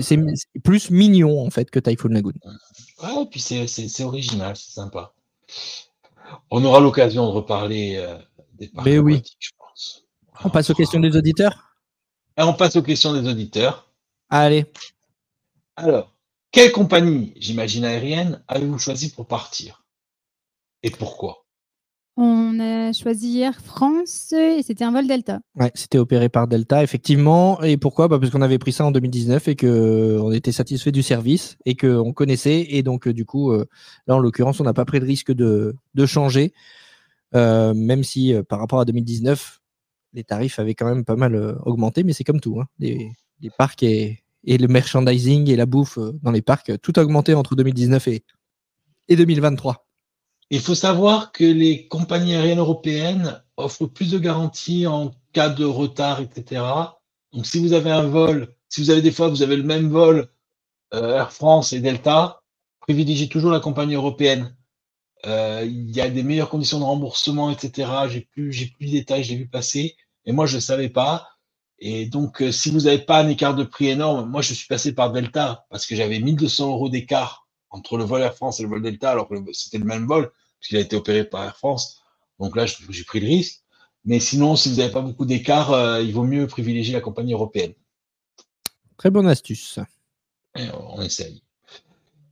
c'est 0.00 0.18
plus 0.64 0.90
mignon 0.90 1.44
en 1.44 1.50
fait 1.50 1.70
que 1.70 1.78
Typhoon 1.80 2.10
Lagoon. 2.10 2.32
Ouais, 3.02 3.22
et 3.22 3.26
puis 3.30 3.40
c'est, 3.40 3.66
c'est, 3.66 3.88
c'est 3.88 4.04
original, 4.04 4.56
c'est 4.56 4.72
sympa. 4.72 5.12
On 6.50 6.64
aura 6.64 6.80
l'occasion 6.80 7.26
de 7.26 7.32
reparler 7.32 7.96
euh, 7.96 8.18
des 8.54 8.68
parcs 8.68 8.86
Mais 8.86 8.98
oui. 8.98 9.22
je 9.38 9.50
pense. 9.58 10.04
On 10.44 10.50
passe 10.50 10.70
aux 10.70 10.74
questions 10.74 11.00
des 11.00 11.16
auditeurs? 11.16 11.76
Et 12.38 12.42
on 12.42 12.52
passe 12.52 12.76
aux 12.76 12.82
questions 12.82 13.14
des 13.14 13.28
auditeurs. 13.28 13.90
Allez. 14.28 14.66
Alors, 15.76 16.12
quelle 16.50 16.72
compagnie, 16.72 17.32
j'imagine 17.36 17.84
aérienne, 17.84 18.42
avez-vous 18.48 18.78
choisi 18.78 19.10
pour 19.10 19.26
partir? 19.26 19.84
Et 20.82 20.90
pourquoi? 20.90 21.45
On 22.18 22.58
a 22.60 22.94
choisi 22.94 23.40
Air 23.40 23.60
France 23.60 24.32
et 24.32 24.62
c'était 24.62 24.84
un 24.84 24.92
vol 24.92 25.06
Delta. 25.06 25.40
Ouais, 25.54 25.70
c'était 25.74 25.98
opéré 25.98 26.30
par 26.30 26.48
Delta, 26.48 26.82
effectivement. 26.82 27.62
Et 27.62 27.76
pourquoi? 27.76 28.08
Bah 28.08 28.18
Parce 28.18 28.30
qu'on 28.30 28.40
avait 28.40 28.58
pris 28.58 28.72
ça 28.72 28.86
en 28.86 28.90
2019 28.90 29.48
et 29.48 29.56
que 29.56 30.18
on 30.20 30.32
était 30.32 30.52
satisfait 30.52 30.92
du 30.92 31.02
service 31.02 31.58
et 31.66 31.76
qu'on 31.76 32.14
connaissait. 32.14 32.66
Et 32.70 32.82
donc, 32.82 33.06
euh, 33.06 33.12
du 33.12 33.26
coup, 33.26 33.52
euh, 33.52 33.66
là, 34.06 34.16
en 34.16 34.18
l'occurrence, 34.18 34.60
on 34.60 34.64
n'a 34.64 34.72
pas 34.72 34.86
pris 34.86 34.98
de 34.98 35.04
risque 35.04 35.30
de, 35.32 35.76
de 35.94 36.06
changer, 36.06 36.54
euh, 37.34 37.74
même 37.74 38.02
si 38.02 38.32
euh, 38.32 38.42
par 38.42 38.60
rapport 38.60 38.80
à 38.80 38.86
2019, 38.86 39.60
les 40.14 40.24
tarifs 40.24 40.58
avaient 40.58 40.74
quand 40.74 40.86
même 40.86 41.04
pas 41.04 41.16
mal 41.16 41.34
euh, 41.34 41.54
augmenté. 41.66 42.02
Mais 42.02 42.14
c'est 42.14 42.24
comme 42.24 42.40
tout. 42.40 42.58
Hein. 42.60 42.66
Les, 42.78 43.10
les 43.40 43.50
parcs 43.50 43.82
et, 43.82 44.22
et 44.44 44.58
le 44.58 44.68
merchandising 44.68 45.50
et 45.50 45.56
la 45.56 45.66
bouffe 45.66 45.98
euh, 45.98 46.12
dans 46.22 46.30
les 46.30 46.42
parcs, 46.42 46.70
euh, 46.70 46.78
tout 46.78 46.92
a 46.96 47.02
augmenté 47.02 47.34
entre 47.34 47.56
2019 47.56 48.08
et, 48.08 48.24
et 49.08 49.16
2023. 49.16 49.85
Il 50.50 50.60
faut 50.60 50.74
savoir 50.76 51.32
que 51.32 51.44
les 51.44 51.88
compagnies 51.88 52.34
aériennes 52.34 52.60
européennes 52.60 53.42
offrent 53.56 53.86
plus 53.86 54.12
de 54.12 54.18
garanties 54.18 54.86
en 54.86 55.12
cas 55.32 55.48
de 55.48 55.64
retard, 55.64 56.20
etc. 56.20 56.62
Donc, 57.32 57.46
si 57.46 57.58
vous 57.58 57.72
avez 57.72 57.90
un 57.90 58.04
vol, 58.04 58.54
si 58.68 58.80
vous 58.80 58.90
avez 58.90 59.02
des 59.02 59.10
fois, 59.10 59.28
vous 59.28 59.42
avez 59.42 59.56
le 59.56 59.64
même 59.64 59.88
vol 59.88 60.28
euh, 60.94 61.16
Air 61.16 61.32
France 61.32 61.72
et 61.72 61.80
Delta, 61.80 62.42
privilégiez 62.80 63.28
toujours 63.28 63.50
la 63.50 63.60
compagnie 63.60 63.94
européenne. 63.94 64.56
Euh, 65.26 65.64
Il 65.66 65.90
y 65.90 66.00
a 66.00 66.08
des 66.08 66.22
meilleures 66.22 66.50
conditions 66.50 66.78
de 66.78 66.84
remboursement, 66.84 67.50
etc. 67.50 67.90
J'ai 68.08 68.20
plus, 68.20 68.52
j'ai 68.52 68.66
plus 68.66 68.86
de 68.86 68.92
détails, 68.92 69.24
je 69.24 69.30
l'ai 69.30 69.38
vu 69.38 69.48
passer, 69.48 69.96
et 70.24 70.32
moi 70.32 70.46
je 70.46 70.56
ne 70.56 70.60
savais 70.60 70.88
pas. 70.90 71.28
Et 71.78 72.06
donc, 72.06 72.42
euh, 72.42 72.52
si 72.52 72.70
vous 72.70 72.82
n'avez 72.82 72.98
pas 73.00 73.20
un 73.20 73.28
écart 73.28 73.54
de 73.54 73.64
prix 73.64 73.88
énorme, 73.88 74.30
moi 74.30 74.42
je 74.42 74.54
suis 74.54 74.68
passé 74.68 74.94
par 74.94 75.12
Delta 75.12 75.66
parce 75.70 75.86
que 75.86 75.96
j'avais 75.96 76.20
1200 76.20 76.70
euros 76.70 76.88
d'écart 76.88 77.45
entre 77.70 77.98
le 77.98 78.04
vol 78.04 78.22
Air 78.22 78.34
France 78.34 78.60
et 78.60 78.62
le 78.62 78.68
vol 78.68 78.82
Delta, 78.82 79.10
alors 79.10 79.28
que 79.28 79.34
c'était 79.52 79.78
le 79.78 79.84
même 79.84 80.06
vol, 80.06 80.30
puisqu'il 80.58 80.76
a 80.78 80.80
été 80.80 80.96
opéré 80.96 81.24
par 81.24 81.44
Air 81.44 81.56
France. 81.56 82.02
Donc 82.38 82.56
là, 82.56 82.66
j'ai 82.66 83.04
pris 83.04 83.20
le 83.20 83.26
risque. 83.26 83.62
Mais 84.04 84.20
sinon, 84.20 84.54
si 84.56 84.70
vous 84.70 84.76
n'avez 84.76 84.92
pas 84.92 85.00
beaucoup 85.00 85.24
d'écart, 85.24 85.72
euh, 85.72 86.00
il 86.00 86.12
vaut 86.12 86.22
mieux 86.24 86.46
privilégier 86.46 86.92
la 86.94 87.00
compagnie 87.00 87.32
européenne. 87.32 87.74
Très 88.96 89.10
bonne 89.10 89.26
astuce. 89.26 89.80
Et 90.56 90.68
on 90.72 91.02
essaye. 91.02 91.42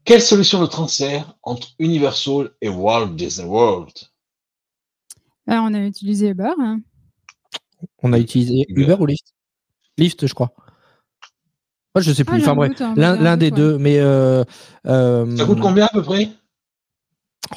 Quelle 0.05 0.21
solution 0.21 0.61
de 0.61 0.67
transfert 0.67 1.35
entre 1.43 1.69
Universal 1.79 2.51
et 2.61 2.69
Walt 2.69 3.15
Disney 3.15 3.47
World? 3.47 3.91
Là, 5.47 5.61
on 5.63 5.73
a 5.73 5.79
utilisé 5.79 6.29
Uber. 6.29 6.53
hein. 6.59 6.81
On 8.01 8.13
a 8.13 8.19
utilisé 8.19 8.65
Uber. 8.69 8.83
Uber 8.83 8.95
ou 8.99 9.05
Lyft? 9.07 9.33
Lyft, 9.97 10.27
je 10.27 10.33
crois. 10.33 10.53
Moi, 11.95 12.01
je 12.01 12.11
sais 12.11 12.23
Ah, 12.27 12.31
plus. 12.31 12.39
j'ai 12.41 12.45
enfin 12.47 12.55
bref, 12.55 12.81
hein, 12.81 12.93
l'un 12.97 13.37
des 13.37 13.45
ouais. 13.45 13.51
deux. 13.51 13.77
Mais 13.77 13.99
euh, 13.99 14.43
euh, 14.85 15.37
Ça 15.37 15.45
coûte 15.45 15.59
combien 15.61 15.85
à 15.85 15.89
peu 15.89 16.01
près? 16.01 16.29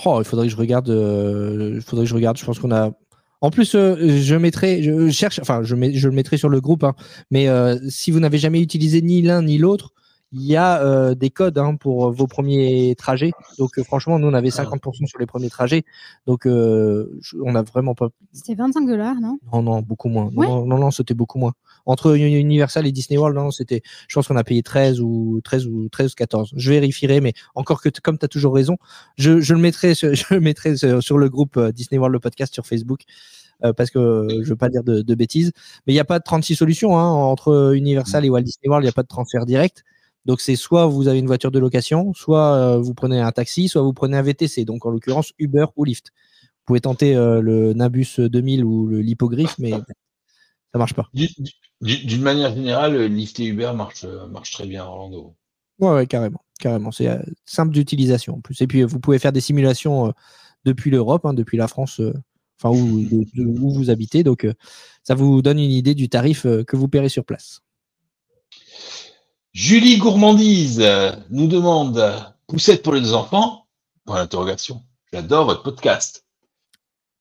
Oh, 0.05 0.19
il 0.21 0.25
faudrait 0.25 0.47
que 0.47 0.53
je 0.53 0.57
regarde. 0.57 0.89
euh, 0.91 1.73
il 1.77 1.81
faudrait 1.83 2.05
que 2.05 2.09
je 2.11 2.15
regarde. 2.15 2.37
Je 2.37 2.45
pense 2.45 2.59
qu'on 2.59 2.71
a. 2.73 2.93
En 3.41 3.51
plus, 3.51 3.75
euh, 3.75 3.97
je 4.21 4.35
mettrai, 4.35 4.83
je 4.83 5.11
cherche, 5.11 5.39
enfin, 5.41 5.63
je, 5.63 5.75
mets, 5.77 5.93
je 5.95 6.09
le 6.09 6.15
mettrai 6.15 6.37
sur 6.37 6.49
le 6.49 6.61
groupe. 6.61 6.85
hein, 6.85 6.95
mais 7.31 7.49
euh, 7.49 7.77
si 7.89 8.11
vous 8.11 8.21
n'avez 8.21 8.39
jamais 8.39 8.61
utilisé 8.61 9.01
ni 9.01 9.23
l'un 9.23 9.43
ni 9.43 9.59
l'autre, 9.59 9.93
il 10.33 10.43
y 10.43 10.57
a 10.57 10.83
euh, 10.83 11.15
des 11.15 11.31
codes 11.31 11.57
hein, 11.57 11.77
pour 11.77 12.11
vos 12.13 12.27
premiers 12.27 12.95
trajets. 12.99 13.31
Donc, 13.59 13.79
euh, 13.79 13.85
franchement, 13.85 14.19
nous, 14.19 14.27
on 14.29 14.35
avait 14.35 14.51
50% 14.51 15.07
sur 15.07 15.19
les 15.19 15.27
premiers 15.27 15.49
trajets. 15.51 15.85
Donc, 16.27 16.47
euh, 16.47 17.17
je- 17.23 17.37
on 17.43 17.53
n'a 17.53 17.63
vraiment 17.63 17.95
pas 17.95 18.09
C'était 18.33 18.55
25 18.57 18.87
dollars, 18.87 19.17
non? 19.23 19.39
Non, 19.53 19.63
non, 19.63 19.81
beaucoup 19.83 20.09
moins. 20.09 20.31
Non, 20.33 20.39
Ouais. 20.41 20.47
non, 20.49 20.67
non, 20.67 20.79
non, 20.79 20.91
c'était 20.91 21.15
beaucoup 21.15 21.39
moins. 21.39 21.53
Entre 21.89 22.15
Uni- 22.15 22.37
Universal 22.39 22.87
et 22.87 22.93
Disney 22.93 23.17
World, 23.17 23.35
non, 23.35 23.51
c'était, 23.51 23.81
je 24.09 24.15
pense 24.15 24.29
qu'on 24.29 24.37
a 24.37 24.45
payé 24.45 24.63
13 24.63 25.01
ou 25.01 25.41
13 25.43 25.67
ou 25.67 25.89
13 25.89 26.13
ou 26.13 26.15
14. 26.17 26.53
Je 26.55 26.71
vérifierai, 26.71 27.23
mais 27.23 27.33
encore 27.55 27.81
que, 27.81 27.89
comme 28.03 28.19
tu 28.19 28.27
as 28.27 28.29
toujours 28.29 28.55
raison, 28.55 28.77
je, 29.17 29.31
le 29.31 29.59
mettrai, 29.59 29.95
sur, 31.01 31.19
le 31.19 31.29
groupe 31.29 31.57
euh, 31.57 31.73
Disney 31.73 31.99
World, 31.99 32.13
le 32.13 32.21
podcast 32.21 32.53
sur 32.53 32.67
Facebook, 32.67 33.05
euh, 33.65 33.73
parce 33.73 33.91
que 33.91 33.99
euh, 33.99 34.43
je 34.45 34.51
veux 34.51 34.57
pas 34.57 34.69
dire 34.69 34.85
de, 34.85 35.15
bêtises. 35.15 35.51
Mais 35.87 35.95
il 35.95 35.97
n'y 35.97 36.01
a 36.01 36.05
pas 36.05 36.19
de 36.19 36.25
36 36.25 36.57
solutions, 36.57 36.99
hein, 36.99 37.09
entre 37.09 37.73
Universal 37.75 38.27
et 38.27 38.29
Walt 38.29 38.43
Disney 38.43 38.69
World, 38.69 38.85
il 38.85 38.89
n'y 38.89 38.91
a 38.91 38.93
pas 38.93 39.03
de 39.03 39.09
transfert 39.09 39.47
direct. 39.47 39.83
Donc, 40.27 40.43
c'est 40.43 40.57
soit 40.57 40.85
vous 40.85 41.09
avez 41.09 41.21
une 41.21 41.27
voiture 41.27 41.51
de 41.51 41.59
location, 41.59 42.13
soit 42.13 42.77
vous 42.77 42.93
prenez 42.93 43.19
un 43.19 43.33
taxi, 43.33 43.67
soit 43.67 43.81
vous 43.81 43.95
prenez 43.95 44.19
un 44.19 44.23
VTC. 44.23 44.67
Donc, 44.67 44.85
en 44.85 44.91
l'occurrence, 44.91 45.33
Uber 45.39 45.65
ou 45.77 45.85
Lyft. 45.85 46.11
Vous 46.11 46.65
pouvez 46.67 46.81
tenter 46.81 47.15
le 47.15 47.73
Nabus 47.73 48.19
2000 48.19 48.63
ou 48.63 48.89
l'hippogriffe, 48.89 49.55
mais 49.59 49.71
ça 49.71 50.79
marche 50.79 50.93
pas. 50.93 51.09
Du- 51.81 51.97
du- 51.99 52.07
D'une 52.07 52.23
manière 52.23 52.55
générale, 52.55 53.05
Lyft 53.07 53.39
et 53.41 53.47
Uber 53.47 53.73
marchent, 53.75 54.05
euh, 54.05 54.27
marchent 54.27 54.51
très 54.53 54.67
bien 54.67 54.83
à 54.85 54.87
Orlando. 54.87 55.35
Ouais, 55.79 55.93
ouais, 55.93 56.07
carrément. 56.07 56.41
carrément. 56.59 56.91
C'est 56.91 57.07
euh, 57.09 57.19
simple 57.45 57.73
d'utilisation 57.73 58.35
en 58.37 58.41
plus. 58.41 58.61
Et 58.63 58.67
puis, 58.67 58.83
euh, 58.83 58.87
vous 58.87 58.99
pouvez 58.99 59.19
faire 59.21 59.33
des 59.33 59.41
simulations 59.41 60.09
euh, 60.09 60.13
depuis 60.65 60.91
l'Europe, 60.91 61.25
hein, 61.25 61.35
depuis 61.35 61.57
la 61.57 61.69
France, 61.69 62.01
euh, 62.01 62.13
enfin, 62.61 62.77
où, 62.77 63.01
de- 63.05 63.25
de- 63.35 63.61
où 63.61 63.71
vous 63.73 63.91
habitez. 63.91 64.25
Donc, 64.25 64.45
euh, 64.45 64.55
ça 65.05 65.15
vous 65.15 65.41
donne 65.41 65.59
une 65.61 65.71
idée 65.71 65.95
du 65.95 66.09
tarif 66.09 66.47
euh, 66.47 66.65
que 66.65 66.75
vous 66.75 66.89
paierez 66.89 67.09
sur 67.09 67.25
place. 67.25 67.61
Julie 69.53 69.99
Gourmandise 69.99 70.81
euh, 70.81 71.13
nous 71.31 71.47
demande 71.47 72.03
poussette 72.49 72.83
pour 72.83 72.93
les 72.93 73.01
deux 73.01 73.15
enfants? 73.15 73.67
Point 74.05 74.17
d'interrogation. 74.17 74.83
J'adore 75.13 75.47
votre 75.47 75.63
podcast. 75.63 76.25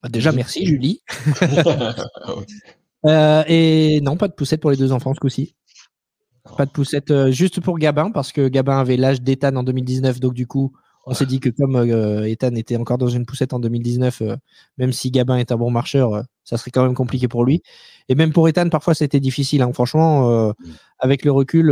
Bah, 0.01 0.09
déjà, 0.09 0.31
merci, 0.31 0.65
Julie. 0.65 1.01
Euh, 3.05 3.43
et 3.47 4.01
non, 4.01 4.17
pas 4.17 4.27
de 4.27 4.33
poussette 4.33 4.61
pour 4.61 4.71
les 4.71 4.77
deux 4.77 4.91
enfants 4.91 5.13
ce 5.13 5.19
coup-ci. 5.19 5.55
Pas 6.57 6.65
de 6.65 6.71
poussette 6.71 7.11
euh, 7.11 7.31
juste 7.31 7.59
pour 7.61 7.77
Gabin, 7.77 8.09
parce 8.11 8.31
que 8.31 8.47
Gabin 8.47 8.79
avait 8.79 8.97
l'âge 8.97 9.21
d'Ethan 9.21 9.55
en 9.55 9.63
2019. 9.63 10.19
Donc, 10.19 10.33
du 10.33 10.47
coup, 10.47 10.71
on 11.05 11.13
s'est 11.13 11.25
dit 11.25 11.39
que 11.39 11.49
comme 11.49 11.75
euh, 11.75 12.23
Ethan 12.27 12.53
était 12.55 12.75
encore 12.77 12.97
dans 12.97 13.07
une 13.09 13.25
poussette 13.25 13.53
en 13.53 13.59
2019, 13.59 14.21
euh, 14.21 14.35
même 14.77 14.91
si 14.93 15.11
Gabin 15.11 15.37
est 15.37 15.51
un 15.51 15.57
bon 15.57 15.69
marcheur, 15.71 16.23
ça 16.43 16.57
serait 16.57 16.71
quand 16.71 16.83
même 16.83 16.95
compliqué 16.95 17.27
pour 17.27 17.43
lui. 17.45 17.61
Et 18.09 18.15
même 18.15 18.31
pour 18.33 18.47
Ethan, 18.49 18.69
parfois, 18.69 18.93
c'était 18.93 19.19
difficile. 19.19 19.61
hein. 19.61 19.71
Franchement, 19.73 20.53
avec 20.99 21.23
le 21.25 21.31
recul, 21.31 21.67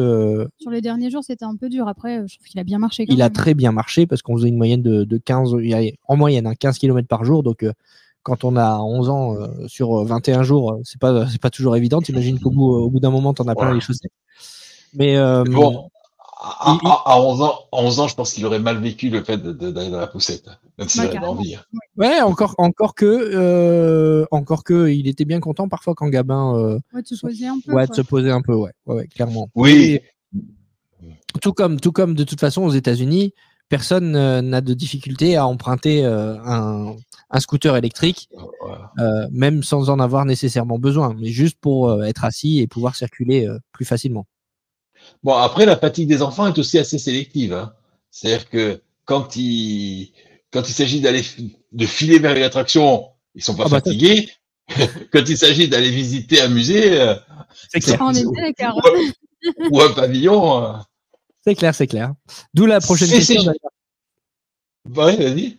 Sur 0.60 0.72
les 0.72 0.82
derniers 0.82 1.10
jours, 1.10 1.24
c'était 1.24 1.46
un 1.46 1.56
peu 1.56 1.70
dur. 1.70 1.88
Après, 1.88 2.26
je 2.28 2.36
trouve 2.36 2.48
qu'il 2.48 2.60
a 2.60 2.64
bien 2.66 2.78
marché. 2.80 3.06
Quand 3.06 3.14
il 3.14 3.22
a 3.22 3.30
très 3.30 3.54
bien 3.54 3.72
marché 3.72 4.06
parce 4.06 4.22
qu'on 4.22 4.36
faisait 4.36 4.50
une 4.50 4.58
moyenne 4.58 4.82
de, 4.82 5.06
de 5.06 5.18
15, 5.18 5.56
il 5.62 5.70
y 5.70 5.74
a- 5.74 5.92
en 6.08 6.18
moyenne, 6.18 6.46
hein, 6.48 6.54
15 6.60 6.78
km 6.78 7.08
par 7.08 7.24
jour. 7.24 7.42
Donc, 7.44 7.66
quand 8.26 8.44
on 8.44 8.56
a 8.58 8.80
11 8.80 9.10
ans 9.10 9.36
euh, 9.36 9.48
sur 9.68 10.04
21 10.04 10.42
jours, 10.42 10.72
euh, 10.74 10.82
c'est 10.84 11.00
pas, 11.00 11.28
c'est 11.30 11.40
pas 11.40 11.52
toujours 11.52 11.76
évident. 11.78 12.02
T'imagines 12.02 12.40
qu'au 12.40 12.50
bout, 12.50 12.74
au 12.74 12.90
bout 12.90 13.00
d'un 13.00 13.12
moment, 13.12 13.36
t'en 13.36 13.48
as 13.48 13.54
plein 13.56 13.68
Ouais. 13.70 13.76
les 13.76 13.82
chaussettes. 13.82 14.12
Mais, 14.96 15.16
euh, 15.16 15.44
Mais 15.48 15.54
bon, 15.54 15.90
à, 16.42 16.76
il- 16.82 16.88
à- 16.88 17.02
à 17.14 17.20
11 17.22 17.42
ans, 17.44 17.54
à 17.72 17.78
11 17.84 18.00
ans, 18.00 18.08
je 18.08 18.16
pense 18.16 18.34
qu'il 18.34 18.44
aurait 18.48 18.58
mal 18.60 18.80
vécu 18.80 19.10
le 19.12 19.24
fait 19.24 19.38
d'aller 19.38 19.92
dans 19.92 20.00
la 20.00 20.08
poussette, 20.08 20.50
même 20.80 20.90
s'il 20.90 21.02
Ouais, 21.02 21.16
avait 21.16 21.28
envie. 21.28 21.56
ouais, 21.98 22.22
encore, 22.22 22.56
encore 22.58 22.96
que, 22.96 23.06
euh, 23.06 24.26
encore 24.32 24.64
que, 24.64 24.90
il 24.90 25.08
était 25.08 25.26
bien 25.26 25.40
content 25.40 25.68
parfois 25.70 25.94
quand 25.94 26.08
Gabin, 26.10 26.56
euh, 26.58 26.80
Ouais, 26.96 27.04
de 27.04 27.08
se 27.08 27.22
poser 27.22 27.46
un 27.46 27.60
peu. 27.64 27.74
ouais, 27.74 27.86
de 27.86 27.94
se 27.94 28.02
poser 28.02 28.32
un 28.32 28.42
peu, 28.42 28.56
ouais, 28.56 28.72
ouais, 28.88 28.96
ouais, 28.96 29.08
clairement. 29.08 29.50
Oui, 29.54 30.00
tout 31.42 31.54
comme, 31.54 31.80
tout 31.80 31.92
comme 31.92 32.16
de 32.16 32.24
toute 32.24 32.40
façon 32.40 32.64
aux 32.64 32.72
États-Unis, 32.72 33.34
personne 33.70 34.16
euh, 34.16 34.42
n'a 34.42 34.62
de 34.62 34.74
difficulté 34.74 35.36
à 35.36 35.46
emprunter 35.46 36.06
euh, 36.06 36.38
un, 36.44 36.96
un 37.32 37.40
scooter 37.40 37.76
électrique, 37.76 38.30
Voilà. 38.62 38.92
euh, 39.00 39.28
même 39.32 39.64
sans 39.64 39.90
en 39.90 40.00
avoir 40.00 40.26
nécessairement 40.26 40.78
besoin, 40.80 41.16
mais 41.20 41.28
juste 41.30 41.58
pour 41.60 41.90
euh, 41.90 42.04
être 42.04 42.24
assis 42.24 42.60
et 42.60 42.68
pouvoir 42.68 42.96
circuler 42.96 43.48
euh, 43.48 43.60
plus 43.72 43.86
facilement. 43.86 44.26
Bon, 45.24 45.34
après, 45.36 45.66
la 45.66 45.76
fatigue 45.78 46.08
des 46.08 46.22
enfants 46.22 46.48
est 46.48 46.58
aussi 46.58 46.78
assez 46.80 46.98
sélective. 47.00 47.54
hein. 47.54 47.74
C'est-à-dire 48.12 48.50
que 48.50 48.82
quand 49.06 49.36
il, 49.36 50.12
quand 50.52 50.68
il 50.70 50.74
s'agit 50.74 51.02
d'aller 51.02 51.22
de 51.72 51.86
filer 51.86 52.20
vers 52.20 52.36
une 52.36 52.44
attraction, 52.44 53.08
ils 53.36 53.44
sont 53.44 53.56
pas 53.56 53.64
Ah 53.66 53.70
bah, 53.70 53.82
fatigués. 53.84 54.30
quand 55.12 55.24
il 55.28 55.38
s'agit 55.38 55.68
d'aller 55.68 55.92
visiter 55.92 56.42
un 56.42 56.48
musée, 56.48 57.00
euh, 57.00 57.16
C'est 57.70 57.82
clair. 57.82 57.98
On 58.02 58.12
est 58.14 58.24
bien 58.24 58.52
d'accord. 58.52 58.82
ou, 59.70 59.78
ou 59.78 59.82
un 59.82 59.92
pavillon. 59.94 60.64
euh. 60.64 60.74
C'est 61.44 61.56
clair, 61.56 61.76
c'est 61.76 61.86
clair. 61.88 62.14
D'où 62.54 62.66
la 62.66 62.80
prochaine 62.80 63.10
question. 63.10 63.44
Ouais, 64.96 65.16
vas-y. 65.16 65.58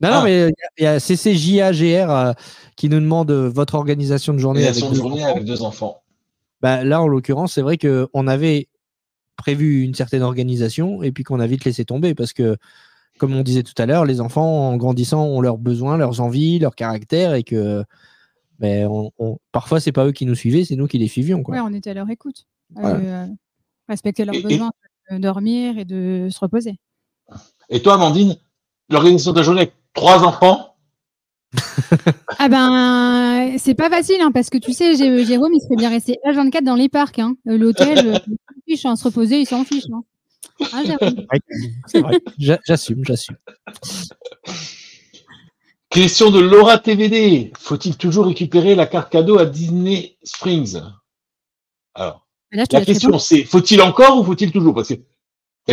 Non, 0.00 0.10
non, 0.10 0.16
Ah. 0.18 0.24
mais 0.24 0.52
il 0.78 0.84
y 0.84 0.86
a- 0.86 1.00
CCJAGR 1.00 2.10
euh, 2.10 2.32
qui 2.76 2.88
nous 2.88 3.00
demande 3.00 3.30
euh, 3.30 3.48
votre 3.48 3.74
organisation 3.76 4.34
de 4.34 4.38
journée. 4.38 4.66
avec 4.66 4.82
Organisation 4.82 4.90
de 4.90 5.08
deux 5.10 5.16
journée 5.18 5.24
avec 5.32 5.44
deux 5.44 5.62
enfants. 5.62 6.02
Bah, 6.60 6.84
là, 6.84 7.00
en 7.02 7.08
l'occurrence, 7.08 7.54
c'est 7.54 7.62
vrai 7.62 7.78
qu'on 7.78 8.26
avait 8.26 8.68
prévu 9.36 9.82
une 9.82 9.94
certaine 9.94 10.22
organisation 10.22 11.02
et 11.02 11.12
puis 11.12 11.22
qu'on 11.24 11.40
a 11.40 11.46
vite 11.46 11.64
laissé 11.64 11.84
tomber 11.84 12.14
parce 12.14 12.32
que, 12.32 12.56
comme 13.18 13.34
on 13.34 13.42
disait 13.42 13.62
tout 13.62 13.74
à 13.78 13.86
l'heure, 13.86 14.04
les 14.04 14.20
enfants, 14.20 14.68
en 14.70 14.76
grandissant, 14.76 15.24
ont 15.26 15.40
leurs 15.40 15.58
besoins, 15.58 15.96
leurs 15.96 16.20
envies, 16.20 16.58
leurs 16.58 16.74
caractères 16.74 17.34
et 17.34 17.42
que 17.42 17.84
ben, 18.58 18.86
on, 18.88 19.10
on- 19.18 19.38
parfois, 19.52 19.80
c'est 19.80 19.92
pas 19.92 20.06
eux 20.06 20.12
qui 20.12 20.24
nous 20.26 20.34
suivaient, 20.34 20.64
c'est 20.64 20.76
nous 20.76 20.86
qui 20.86 20.96
les 20.98 21.08
suivions. 21.08 21.42
Quoi. 21.42 21.54
Ouais, 21.56 21.60
on 21.62 21.72
était 21.74 21.90
à 21.90 21.94
leur 21.94 22.08
écoute. 22.08 22.46
Ouais. 22.74 22.84
Euh, 22.86 23.26
respecter 23.88 24.24
leurs 24.24 24.34
Et- 24.34 24.38
et- 24.38 24.42
besoins, 24.42 24.72
de 25.10 25.18
dormir 25.18 25.78
et 25.78 25.84
de 25.84 26.28
se 26.30 26.38
reposer. 26.40 26.78
Et 27.68 27.80
toi, 27.82 27.94
Amandine, 27.94 28.36
l'organisation 28.88 29.32
de 29.32 29.36
ta 29.36 29.42
journée 29.42 29.70
trois 29.96 30.22
enfants 30.24 30.76
Ah 32.38 32.48
ben, 32.48 33.56
c'est 33.58 33.74
pas 33.74 33.88
facile, 33.88 34.20
hein, 34.20 34.30
parce 34.32 34.50
que 34.50 34.58
tu 34.58 34.72
sais, 34.72 34.94
Jé- 34.94 35.24
Jérôme, 35.24 35.52
il 35.54 35.60
serait 35.60 35.76
bien 35.76 35.90
resté 35.90 36.18
H24 36.26 36.62
dans 36.64 36.74
les 36.74 36.88
parcs. 36.88 37.18
Hein. 37.18 37.34
Euh, 37.48 37.56
L'hôtel, 37.56 37.98
euh, 38.06 38.18
il 38.26 38.36
s'en 38.36 38.60
fiche, 38.68 38.84
hein, 38.86 38.96
se 38.96 39.04
reposer, 39.04 39.40
il 39.40 39.46
s'en 39.46 39.64
fiche. 39.64 39.84
Hein. 39.92 40.02
Hein. 40.72 40.82
J'a- 42.38 42.58
J'assume, 42.66 43.04
j'assume. 43.04 43.36
Question 45.88 46.30
de 46.30 46.40
Laura 46.40 46.78
TVD. 46.78 47.52
Faut-il 47.58 47.96
toujours 47.96 48.26
récupérer 48.26 48.74
la 48.74 48.86
carte 48.86 49.10
cadeau 49.10 49.38
à 49.38 49.46
Disney 49.46 50.18
Springs? 50.24 50.78
Alors, 51.94 52.26
Là, 52.52 52.66
te 52.66 52.76
la 52.76 52.84
question 52.84 53.18
c'est 53.18 53.44
faut-il 53.44 53.80
encore 53.80 54.18
ou 54.18 54.24
faut-il 54.24 54.52
toujours? 54.52 54.74
Parce 54.74 54.88
que 54.88 54.94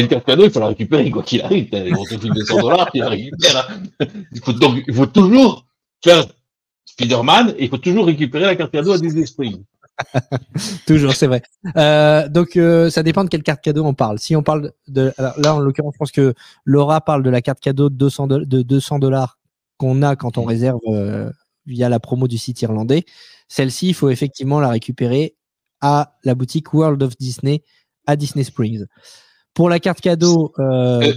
une 0.02 0.08
carte 0.08 0.26
cadeau, 0.26 0.46
il 0.46 0.52
faut 0.52 0.60
la 0.60 0.68
récupérer 0.68 1.10
quoi 1.12 1.24
qu'il 1.24 1.42
arrive. 1.42 1.70
200 1.72 2.60
dollars. 2.62 2.90
Il 2.94 4.42
faut, 4.44 4.54
donc, 4.54 4.84
il 4.88 4.94
faut 4.94 5.06
toujours 5.06 5.66
faire 6.04 6.26
Spider-Man 6.86 7.54
et 7.58 7.66
il 7.66 7.70
faut 7.70 7.78
toujours 7.78 8.06
récupérer 8.06 8.46
la 8.46 8.56
carte 8.56 8.72
cadeau 8.72 8.92
à 8.94 8.98
Disney 8.98 9.26
Springs. 9.26 9.64
Toujours, 10.88 11.14
c'est 11.14 11.28
vrai. 11.28 11.44
Euh, 11.78 12.28
donc, 12.28 12.58
euh, 12.58 12.90
ça 12.90 13.04
dépend 13.04 13.24
de 13.24 13.30
quelle 13.30 13.44
carte 13.44 13.62
cadeau 13.64 13.86
on 13.86 13.94
parle. 13.94 14.18
Si 14.18 14.36
on 14.36 14.42
parle 14.42 14.72
de. 14.88 15.14
alors 15.18 15.40
là, 15.40 15.56
en 15.56 15.60
l'occurrence, 15.60 15.94
je 15.94 15.98
pense 16.00 16.12
que 16.12 16.34
Laura 16.66 17.00
parle 17.02 17.22
de 17.22 17.30
la 17.30 17.42
carte 17.44 17.60
cadeau 17.60 17.90
de 17.90 17.96
200 17.96 18.26
do- 18.28 18.44
de 18.46 18.62
200 18.64 18.98
dollars 18.98 19.38
qu'on 19.78 20.02
a 20.02 20.16
quand 20.16 20.40
on 20.40 20.46
réserve 20.46 20.80
euh, 20.88 21.30
via 21.68 21.90
la 21.90 22.00
promo 22.00 22.28
du 22.28 22.40
site 22.40 22.60
irlandais. 22.64 23.06
Celle-ci, 23.48 23.90
il 23.90 23.94
faut 23.94 24.10
effectivement 24.10 24.60
la 24.60 24.70
récupérer 24.70 25.36
à 25.80 26.16
la 26.24 26.34
boutique 26.34 26.74
World 26.74 27.04
of 27.04 27.16
Disney 27.18 27.62
à 28.08 28.16
Disney 28.16 28.44
Springs. 28.44 28.86
Pour 29.54 29.70
la 29.70 29.80
carte 29.80 30.02
cadeau 30.02 30.54
euh, 30.60 31.02
Euh, 31.02 31.14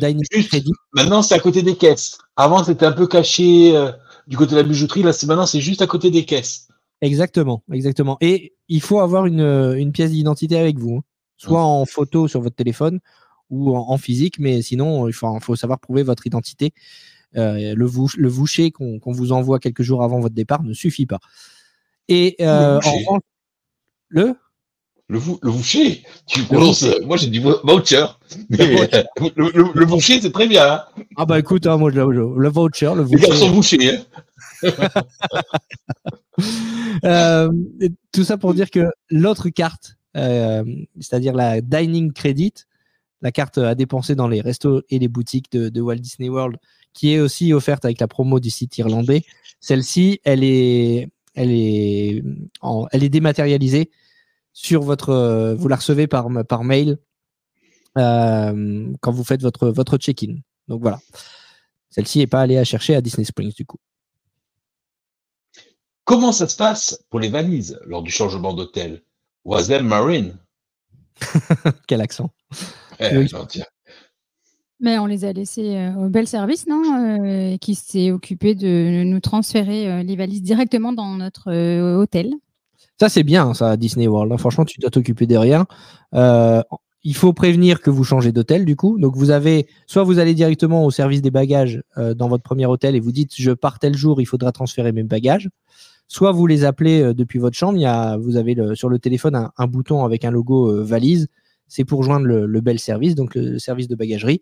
Credit, 0.49 0.73
Maintenant, 0.93 1.23
c'est 1.23 1.35
à 1.35 1.39
côté 1.39 1.63
des 1.63 1.77
caisses. 1.77 2.19
Avant, 2.37 2.63
c'était 2.63 2.87
un 2.87 2.93
peu 2.93 3.07
caché 3.07 3.77
euh, 3.77 3.91
du 4.27 4.37
côté 4.37 4.53
de 4.53 4.57
la 4.57 4.63
bijouterie. 4.63 5.03
Là, 5.03 5.13
c'est 5.13 5.27
maintenant, 5.27 5.47
c'est 5.47 5.61
juste 5.61 5.81
à 5.83 5.87
côté 5.87 6.11
des 6.11 6.25
caisses. 6.25 6.69
Exactement, 7.01 7.63
exactement. 7.73 8.17
Et 8.21 8.55
il 8.69 8.81
faut 8.81 9.01
avoir 9.01 9.27
une, 9.27 9.41
euh, 9.41 9.75
une 9.75 9.93
pièce 9.93 10.11
d'identité 10.11 10.59
avec 10.59 10.79
vous, 10.79 10.97
hein. 10.99 11.03
soit 11.37 11.63
en 11.63 11.85
photo 11.87 12.29
sur 12.29 12.41
votre 12.41 12.57
téléphone 12.57 13.01
ou 13.49 13.77
en, 13.77 13.91
en 13.91 13.99
physique, 13.99 14.39
mais 14.39 14.61
sinon, 14.63 15.09
il 15.09 15.13
faut, 15.13 15.39
faut 15.41 15.57
savoir 15.57 15.79
prouver 15.79 16.03
votre 16.03 16.27
identité. 16.27 16.73
Euh, 17.37 17.75
le, 17.75 17.87
vouch- 17.87 18.17
le 18.17 18.29
voucher 18.29 18.71
qu'on 18.71 19.01
vous 19.05 19.33
envoie 19.33 19.59
quelques 19.59 19.83
jours 19.83 20.03
avant 20.03 20.21
votre 20.21 20.35
départ 20.35 20.63
ne 20.63 20.73
suffit 20.73 21.07
pas. 21.07 21.21
Et 22.09 22.37
euh, 22.41 22.77
en 22.77 22.81
voucher. 22.81 23.05
revanche, 23.05 23.23
le 24.09 24.35
Le, 25.09 25.21
le 25.43 25.51
voucher, 25.51 26.03
tu 26.27 26.41
Le 26.41 26.47
prononces. 26.47 26.85
Moi, 27.05 27.17
j'ai 27.17 27.29
dit 27.29 27.39
vou- 27.39 27.55
voucher. 27.63 28.05
Mais, 28.51 28.57
le, 29.37 29.51
le- 29.55 29.71
le 29.73 29.87
voucher, 29.87 30.21
c'est 30.21 30.33
très 30.33 30.49
bien. 30.49 30.65
Hein. 30.73 30.83
ah 31.17 31.25
bah 31.25 31.39
écoute, 31.39 31.65
hein, 31.69 31.77
moi 31.77 31.93
je- 31.93 32.01
le 32.01 32.49
voucher, 32.49 32.93
le 32.97 33.05
Les 33.05 33.17
gars 33.21 33.29
voucher. 33.29 33.39
sont 33.39 33.51
bouchés. 33.51 33.97
Hein. 33.97 34.03
Euh, 37.05 37.51
tout 38.13 38.25
ça 38.25 38.37
pour 38.39 38.53
dire 38.55 38.71
que 38.71 38.91
l'autre 39.11 39.49
carte, 39.49 39.97
euh, 40.17 40.65
c'est-à-dire 41.01 41.35
la 41.35 41.61
Dining 41.61 42.13
Credit, 42.13 42.53
la 43.23 43.33
carte 43.33 43.59
à 43.59 43.75
dépenser 43.75 44.15
dans 44.15 44.29
les 44.29 44.41
restos 44.41 44.83
et 44.91 44.99
les 44.99 45.09
boutiques 45.09 45.51
de, 45.53 45.69
de 45.69 45.81
Walt 45.81 45.97
Disney 45.97 46.29
World, 46.29 46.57
qui 46.93 47.13
est 47.13 47.21
aussi 47.21 47.53
offerte 47.53 47.85
avec 47.85 48.01
la 48.01 48.09
promo 48.09 48.39
du 48.41 48.51
site 48.51 48.77
irlandais, 48.79 49.23
celle-ci, 49.61 50.21
elle 50.25 50.45
est, 50.45 51.09
elle 51.35 51.51
est, 51.53 52.23
en- 52.61 52.87
elle 52.93 53.05
est 53.05 53.09
dématérialisée 53.11 53.91
sur 54.59 54.81
votre, 54.83 55.11
euh, 55.11 55.55
vous 55.55 55.69
la 55.69 55.77
recevez 55.77 56.07
par, 56.07 56.29
par 56.49 56.65
mail 56.65 56.97
euh, 57.99 58.91
quand 59.03 59.13
vous 59.13 59.23
faites 59.23 59.43
votre, 59.43 59.69
votre 59.69 59.99
check-in. 59.99 60.37
Donc 60.67 60.81
voilà. 60.81 60.99
Celle-ci 61.91 62.21
n'est 62.21 62.27
pas 62.27 62.41
allée 62.41 62.57
à 62.57 62.65
chercher 62.65 62.95
à 62.97 63.03
Disney 63.03 63.27
Springs 63.27 63.53
du 63.55 63.67
coup. 63.67 63.77
Comment 66.05 66.33
ça 66.33 66.49
se 66.49 66.57
passe 66.57 67.05
pour 67.11 67.21
les 67.21 67.29
valises 67.29 67.79
lors 67.85 68.03
du 68.03 68.11
changement 68.11 68.55
d'hôtel? 68.55 69.03
Was 69.45 69.67
them 69.67 69.87
marine? 69.87 70.39
Quel 71.87 72.01
accent. 72.01 72.31
Eh, 72.99 73.15
Oui. 73.15 73.29
non, 73.35 73.45
tiens. 73.45 73.67
Mais 74.81 74.99
on 74.99 75.05
les 75.07 75.27
a 75.27 75.33
laissés 75.35 75.77
euh, 75.77 75.93
au 75.97 76.09
bel 76.09 76.27
service, 76.27 76.67
non 76.67 76.83
Euh, 77.25 77.59
Qui 77.59 77.75
s'est 77.75 78.11
occupé 78.11 78.55
de 78.55 79.03
nous 79.05 79.21
transférer 79.21 79.91
euh, 79.91 80.03
les 80.03 80.17
valises 80.17 80.43
directement 80.43 80.95
dans 80.95 81.17
notre 81.17 81.53
euh, 81.53 81.99
hôtel. 81.99 82.33
Ça, 82.99 83.11
c'est 83.11 83.25
bien, 83.25 83.53
ça, 83.53 83.77
Disney 83.77 84.09
World. 84.09 84.33
hein. 84.33 84.39
Franchement, 84.39 84.65
tu 84.65 84.81
dois 84.81 84.91
t'occuper 84.91 85.27
de 85.27 85.37
rien. 85.37 85.67
Euh, 86.15 86.63
il 87.03 87.15
faut 87.15 87.33
prévenir 87.35 87.83
que 87.83 87.91
vous 87.91 88.05
changez 88.05 88.33
d'hôtel, 88.33 88.65
du 88.65 88.75
coup. 88.75 88.99
Donc, 88.99 89.17
vous 89.17 89.31
avez, 89.31 89.69
soit 89.87 90.03
vous 90.03 90.19
allez 90.19 90.35
directement 90.35 90.85
au 90.85 90.91
service 90.91 91.21
des 91.21 91.31
bagages 91.31 91.83
euh, 91.99 92.15
dans 92.15 92.29
votre 92.29 92.43
premier 92.43 92.65
hôtel 92.67 92.97
et 92.97 93.01
vous 93.01 93.13
dites, 93.13 93.33
je 93.37 93.53
pars 93.53 93.79
tel 93.79 93.95
jour, 93.97 94.21
il 94.21 94.25
faudra 94.25 94.51
transférer 94.51 94.93
mes 94.93 95.03
bagages. 95.03 95.51
Soit 96.09 96.33
vous 96.33 96.47
les 96.47 96.65
appelez 96.65 97.03
euh, 97.03 97.15
depuis 97.15 97.39
votre 97.39 97.57
chambre. 97.57 97.77
Il 97.77 97.83
y 97.83 97.87
a, 97.87 98.17
vous 98.17 98.37
avez 98.37 98.57
sur 98.75 98.89
le 98.89 98.99
téléphone 98.99 99.51
un, 99.57 99.67
bouton 99.67 100.05
avec 100.05 100.25
un 100.25 100.31
logo 100.31 100.83
valise. 100.83 101.29
C'est 101.69 101.85
pour 101.85 102.03
joindre 102.03 102.27
le, 102.27 102.61
bel 102.61 102.79
service, 102.79 103.15
donc 103.15 103.35
le 103.35 103.59
service 103.59 103.89
de 103.89 103.97
bagagerie. 103.97 104.41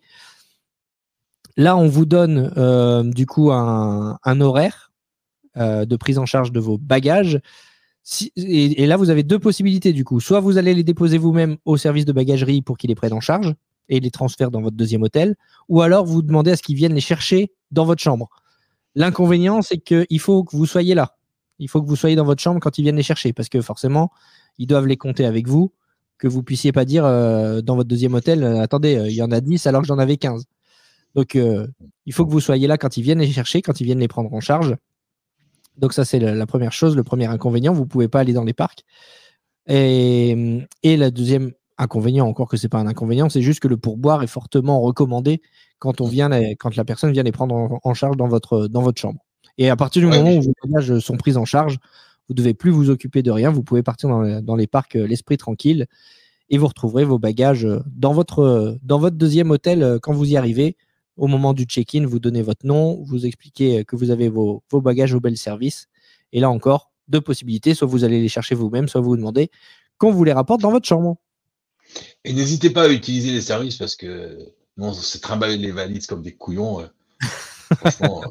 Là, 1.56 1.76
on 1.76 1.88
vous 1.88 2.04
donne 2.04 2.50
du 3.10 3.24
coup 3.24 3.50
un, 3.50 4.18
horaire 4.40 4.92
de 5.56 5.96
prise 5.96 6.18
en 6.18 6.26
charge 6.26 6.52
de 6.52 6.60
vos 6.60 6.76
bagages. 6.76 7.40
Et, 8.36 8.86
là, 8.86 8.96
vous 8.96 9.10
avez 9.10 9.22
deux 9.22 9.38
possibilités 9.38 9.92
du 9.92 10.04
coup. 10.04 10.20
Soit 10.20 10.40
vous 10.40 10.58
allez 10.58 10.74
les 10.74 10.84
déposer 10.84 11.18
vous-même 11.18 11.56
au 11.64 11.76
service 11.76 12.04
de 12.04 12.12
bagagerie 12.12 12.62
pour 12.62 12.76
qu'ils 12.76 12.88
les 12.88 12.94
prennent 12.94 13.14
en 13.14 13.20
charge 13.20 13.54
et 13.88 14.00
les 14.00 14.10
transfèrent 14.10 14.50
dans 14.50 14.62
votre 14.62 14.76
deuxième 14.76 15.02
hôtel, 15.02 15.36
ou 15.68 15.82
alors 15.82 16.04
vous 16.06 16.22
demandez 16.22 16.50
à 16.50 16.56
ce 16.56 16.62
qu'ils 16.62 16.76
viennent 16.76 16.94
les 16.94 17.00
chercher 17.00 17.52
dans 17.70 17.84
votre 17.84 18.02
chambre. 18.02 18.28
L'inconvénient, 18.94 19.60
c'est 19.62 19.78
qu'il 19.78 20.20
faut 20.20 20.44
que 20.44 20.56
vous 20.56 20.66
soyez 20.66 20.94
là. 20.94 21.16
Il 21.58 21.68
faut 21.68 21.82
que 21.82 21.88
vous 21.88 21.96
soyez 21.96 22.16
dans 22.16 22.24
votre 22.24 22.42
chambre 22.42 22.60
quand 22.60 22.78
ils 22.78 22.82
viennent 22.82 22.96
les 22.96 23.02
chercher, 23.02 23.32
parce 23.32 23.48
que 23.48 23.60
forcément, 23.60 24.10
ils 24.58 24.66
doivent 24.66 24.86
les 24.86 24.96
compter 24.96 25.24
avec 25.24 25.48
vous, 25.48 25.72
que 26.18 26.28
vous 26.28 26.42
puissiez 26.42 26.72
pas 26.72 26.84
dire 26.84 27.04
euh, 27.04 27.60
dans 27.60 27.76
votre 27.76 27.88
deuxième 27.88 28.14
hôtel, 28.14 28.42
euh, 28.44 28.60
attendez, 28.60 28.96
euh, 28.96 29.08
il 29.08 29.14
y 29.14 29.22
en 29.22 29.30
a 29.30 29.40
10 29.40 29.66
alors 29.66 29.82
que 29.82 29.88
j'en 29.88 29.98
avais 29.98 30.16
15. 30.16 30.44
Donc, 31.14 31.36
il 31.36 32.12
faut 32.12 32.26
que 32.26 32.32
vous 32.32 32.40
soyez 32.40 32.66
là 32.66 32.76
quand 32.76 32.96
ils 32.96 33.02
viennent 33.02 33.20
les 33.20 33.30
chercher, 33.30 33.62
quand 33.62 33.80
ils 33.80 33.84
viennent 33.84 34.00
les 34.00 34.08
prendre 34.08 34.34
en 34.34 34.40
charge. 34.40 34.74
Donc 35.76 35.92
ça, 35.92 36.04
c'est 36.04 36.18
la, 36.18 36.34
la 36.34 36.46
première 36.46 36.72
chose, 36.72 36.96
le 36.96 37.04
premier 37.04 37.26
inconvénient. 37.26 37.72
Vous 37.72 37.82
ne 37.82 37.88
pouvez 37.88 38.08
pas 38.08 38.20
aller 38.20 38.32
dans 38.32 38.44
les 38.44 38.52
parcs. 38.54 38.84
Et, 39.66 40.66
et 40.82 40.96
la 40.96 41.10
deuxième 41.10 41.52
inconvénient, 41.78 42.26
encore 42.26 42.48
que 42.48 42.56
ce 42.56 42.64
n'est 42.64 42.68
pas 42.68 42.78
un 42.78 42.86
inconvénient, 42.86 43.28
c'est 43.28 43.42
juste 43.42 43.60
que 43.60 43.68
le 43.68 43.76
pourboire 43.76 44.22
est 44.22 44.26
fortement 44.28 44.80
recommandé 44.80 45.40
quand, 45.78 46.00
on 46.00 46.06
vient 46.06 46.28
les- 46.28 46.54
quand 46.56 46.76
la 46.76 46.84
personne 46.84 47.12
vient 47.12 47.22
les 47.22 47.32
prendre 47.32 47.54
en, 47.54 47.80
en 47.82 47.94
charge 47.94 48.16
dans 48.16 48.28
votre, 48.28 48.68
dans 48.68 48.82
votre 48.82 49.00
chambre. 49.00 49.20
Et 49.58 49.70
à 49.70 49.76
partir 49.76 50.00
du 50.02 50.06
Ouais, 50.08 50.18
moment 50.18 50.36
où 50.36 50.42
vos 50.42 50.52
bagages 50.64 50.98
sont 51.00 51.16
pris 51.16 51.36
en 51.36 51.44
charge, 51.44 51.78
vous 52.28 52.34
ne 52.34 52.36
devez 52.36 52.54
plus 52.54 52.70
vous 52.70 52.90
occuper 52.90 53.22
de 53.22 53.30
rien. 53.30 53.50
Vous 53.50 53.62
pouvez 53.62 53.82
partir 53.82 54.08
dans, 54.08 54.22
les- 54.22 54.42
dans 54.42 54.56
les 54.56 54.66
parcs 54.66 54.96
euh, 54.96 55.06
l'esprit 55.06 55.36
tranquille 55.36 55.86
et 56.50 56.58
vous 56.58 56.66
retrouverez 56.68 57.04
vos 57.04 57.18
bagages 57.18 57.64
euh, 57.64 57.80
dans 57.86 58.12
votre, 58.12 58.40
euh, 58.40 58.74
dans 58.82 58.98
votre 58.98 59.16
deuxième 59.16 59.50
hôtel 59.50 59.98
quand 60.02 60.12
vous 60.12 60.30
y 60.30 60.36
arrivez. 60.36 60.76
Au 61.16 61.26
moment 61.28 61.52
du 61.54 61.64
check-in, 61.64 62.06
vous 62.06 62.18
donnez 62.18 62.42
votre 62.42 62.66
nom, 62.66 63.02
vous 63.04 63.24
expliquez 63.26 63.78
euh, 63.80 63.84
que 63.84 63.94
vous 63.96 64.10
avez 64.10 64.28
vos, 64.28 64.62
vos 64.70 64.80
bagages 64.80 65.14
au 65.14 65.20
bel 65.20 65.36
service. 65.36 65.86
Et 66.32 66.40
là 66.40 66.50
encore, 66.50 66.90
deux 67.08 67.20
possibilités. 67.20 67.74
Soit 67.74 67.86
vous 67.86 68.02
allez 68.04 68.20
les 68.20 68.28
chercher 68.28 68.54
vous-même, 68.56 68.88
soit 68.88 69.00
vous 69.00 69.10
vous 69.10 69.16
demandez 69.16 69.50
qu'on 69.98 70.10
vous 70.10 70.24
les 70.24 70.32
rapporte 70.32 70.60
dans 70.60 70.72
votre 70.72 70.86
chambre. 70.88 71.16
Et 72.24 72.32
n'hésitez 72.32 72.70
pas 72.70 72.84
à 72.84 72.88
utiliser 72.88 73.30
les 73.30 73.40
services 73.42 73.76
parce 73.76 73.94
que 73.94 74.38
non, 74.76 74.88
on 74.88 74.92
s'est 74.92 75.20
trimballé 75.20 75.56
les 75.56 75.70
valises 75.70 76.06
comme 76.08 76.22
des 76.22 76.34
couillons. 76.34 76.80
euh. 76.80 76.86
Franchement, 77.76 78.22
euh, 78.24 78.28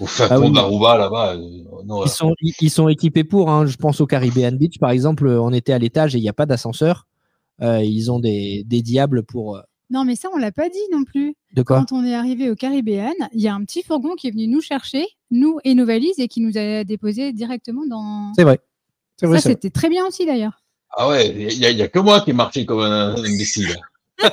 au 0.00 0.06
fin 0.06 0.26
Ah 0.30 0.38
oui. 0.38 0.52
là-bas. 0.98 1.36
euh, 1.36 1.62
Ils 2.04 2.10
sont, 2.10 2.34
ils, 2.42 2.52
ils 2.60 2.70
sont 2.70 2.88
équipés 2.88 3.24
pour. 3.24 3.50
hein. 3.50 3.64
Je 3.64 3.76
pense 3.76 4.00
au 4.02 4.06
Caribbean 4.06 4.56
Beach, 4.58 4.78
par 4.78 4.90
exemple. 4.90 5.26
On 5.28 5.52
était 5.54 5.72
à 5.72 5.78
l'étage 5.78 6.14
et 6.14 6.18
il 6.18 6.22
n'y 6.22 6.28
a 6.28 6.34
pas 6.34 6.44
d'ascenseur. 6.46 7.06
Ils 7.62 8.10
ont 8.12 8.18
des, 8.20 8.64
des 8.64 8.82
diables 8.82 9.22
pour. 9.22 9.58
Non, 9.90 10.04
mais 10.04 10.16
ça, 10.16 10.28
on 10.34 10.38
l'a 10.38 10.50
pas 10.52 10.68
dit 10.68 10.78
non 10.92 11.04
plus. 11.04 11.34
De 11.54 11.62
quoi 11.62 11.78
Quand 11.88 11.96
on 11.96 12.04
est 12.04 12.14
arrivé 12.14 12.50
au 12.50 12.54
Caribéan, 12.54 13.12
il 13.32 13.40
y 13.40 13.48
a 13.48 13.54
un 13.54 13.62
petit 13.64 13.82
fourgon 13.82 14.14
qui 14.16 14.28
est 14.28 14.30
venu 14.30 14.46
nous 14.48 14.60
chercher, 14.60 15.06
nous 15.30 15.58
et 15.64 15.74
nos 15.74 15.84
valises, 15.86 16.18
et 16.18 16.26
qui 16.28 16.40
nous 16.40 16.56
a 16.56 16.84
déposés 16.84 17.32
directement 17.32 17.86
dans. 17.86 18.32
C'est 18.34 18.44
vrai. 18.44 18.58
C'est 19.20 19.26
vrai, 19.26 19.40
Ça, 19.40 19.50
c'était 19.50 19.70
très 19.70 19.88
bien 19.88 20.06
aussi 20.06 20.26
d'ailleurs. 20.26 20.60
Ah 20.96 21.08
ouais, 21.08 21.28
il 21.28 21.58
n'y 21.58 21.66
a, 21.66 21.70
y 21.70 21.82
a 21.82 21.88
que 21.88 21.98
moi 21.98 22.20
qui 22.20 22.30
ai 22.30 22.32
marché 22.32 22.64
comme 22.66 22.80
un, 22.80 23.14
imbécile. 23.16 23.76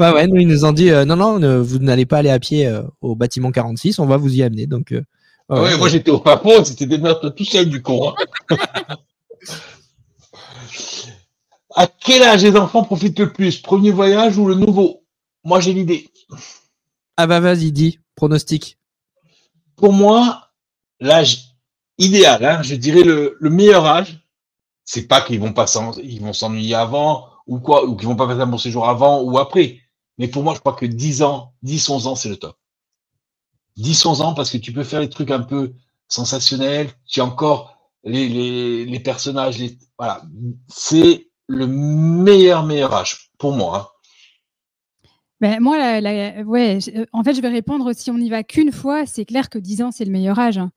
Ouais, 0.00 0.10
ouais, 0.12 0.26
nous, 0.26 0.36
ils 0.40 0.48
nous 0.48 0.64
ont 0.64 0.72
dit 0.72 0.90
euh, 0.90 1.04
non, 1.04 1.16
non, 1.16 1.38
ne- 1.38 1.58
vous 1.58 1.78
n'allez 1.78 2.06
pas 2.06 2.18
aller 2.18 2.30
à 2.30 2.38
pied 2.38 2.66
euh, 2.66 2.82
au 3.02 3.14
bâtiment 3.14 3.52
46, 3.52 3.98
on 3.98 4.06
va 4.06 4.16
vous 4.16 4.34
y 4.34 4.42
amener. 4.42 4.66
Donc, 4.66 4.92
euh, 4.92 5.02
Ah 5.48 5.56
ouais, 5.62 5.68
ouais, 5.72 5.78
moi 5.78 5.88
j'étais 5.88 6.10
au 6.10 6.22
Japon, 6.24 6.64
c'était 6.64 6.86
des 6.86 6.98
meurtres 6.98 7.28
tout 7.30 7.44
seul 7.44 7.68
du 7.68 7.82
con. 7.82 8.12
hein. 8.50 8.56
à 11.74 11.86
quel 11.86 12.22
âge 12.22 12.42
les 12.42 12.56
enfants 12.56 12.84
profitent 12.84 13.18
le 13.18 13.32
plus 13.32 13.60
Premier 13.60 13.90
voyage 13.90 14.38
ou 14.38 14.46
le 14.46 14.54
nouveau? 14.54 15.04
Moi 15.44 15.60
j'ai 15.60 15.72
l'idée. 15.72 16.08
Ah 17.16 17.26
bah 17.26 17.40
vas-y, 17.40 17.72
dis, 17.72 17.98
pronostic. 18.14 18.78
Pour 19.76 19.92
moi, 19.92 20.50
l'âge 21.00 21.54
idéal, 21.98 22.44
hein, 22.44 22.62
je 22.62 22.74
dirais 22.74 23.02
le, 23.02 23.36
le 23.40 23.50
meilleur 23.50 23.86
âge, 23.86 24.20
c'est 24.84 25.06
pas 25.06 25.20
qu'ils 25.20 25.40
vont 25.40 25.52
pas 25.52 25.66
ils 26.02 26.20
vont 26.20 26.32
s'ennuyer 26.32 26.74
avant 26.74 27.28
ou 27.46 27.60
quoi, 27.60 27.86
ou 27.86 27.96
qu'ils 27.96 28.08
vont 28.08 28.16
pas 28.16 28.26
faire 28.26 28.40
un 28.40 28.46
bon 28.46 28.58
séjour 28.58 28.88
avant 28.88 29.22
ou 29.22 29.38
après. 29.38 29.80
Mais 30.18 30.28
pour 30.28 30.42
moi, 30.42 30.54
je 30.54 30.60
crois 30.60 30.74
que 30.74 30.86
10 30.86 31.22
ans, 31.22 31.54
10, 31.62 31.88
11 31.88 32.06
ans, 32.06 32.14
c'est 32.14 32.28
le 32.28 32.36
top. 32.36 32.56
10, 33.76 34.04
11 34.04 34.20
ans 34.20 34.34
parce 34.34 34.50
que 34.50 34.58
tu 34.58 34.72
peux 34.72 34.84
faire 34.84 35.00
des 35.00 35.08
trucs 35.08 35.30
un 35.30 35.40
peu 35.40 35.72
sensationnels, 36.08 36.90
tu 37.06 37.20
as 37.20 37.24
encore 37.24 37.76
les, 38.04 38.28
les, 38.28 38.84
les 38.84 39.00
personnages, 39.00 39.58
les, 39.58 39.78
voilà. 39.98 40.22
C'est 40.68 41.29
le 41.50 41.66
meilleur, 41.66 42.64
meilleur 42.64 42.94
âge 42.94 43.30
pour 43.38 43.52
moi. 43.52 43.78
hein. 43.78 43.86
Ben, 45.40 45.58
moi, 45.60 45.78
la- 45.78 46.00
la- 46.00 46.42
ouais, 46.42 46.78
euh, 46.94 47.06
en 47.12 47.24
fait, 47.24 47.34
je 47.34 47.40
vais 47.40 47.48
répondre 47.48 47.92
si 47.94 48.10
on 48.10 48.18
n'y 48.18 48.28
va 48.30 48.42
qu'une 48.42 48.72
fois, 48.72 49.06
c'est 49.06 49.24
clair 49.24 49.48
que 49.48 49.58
10 49.58 49.82
ans, 49.82 49.90
c'est 49.90 50.04
le 50.04 50.10
meilleur 50.12 50.38
âge. 50.38 50.58
hein. 50.58 50.70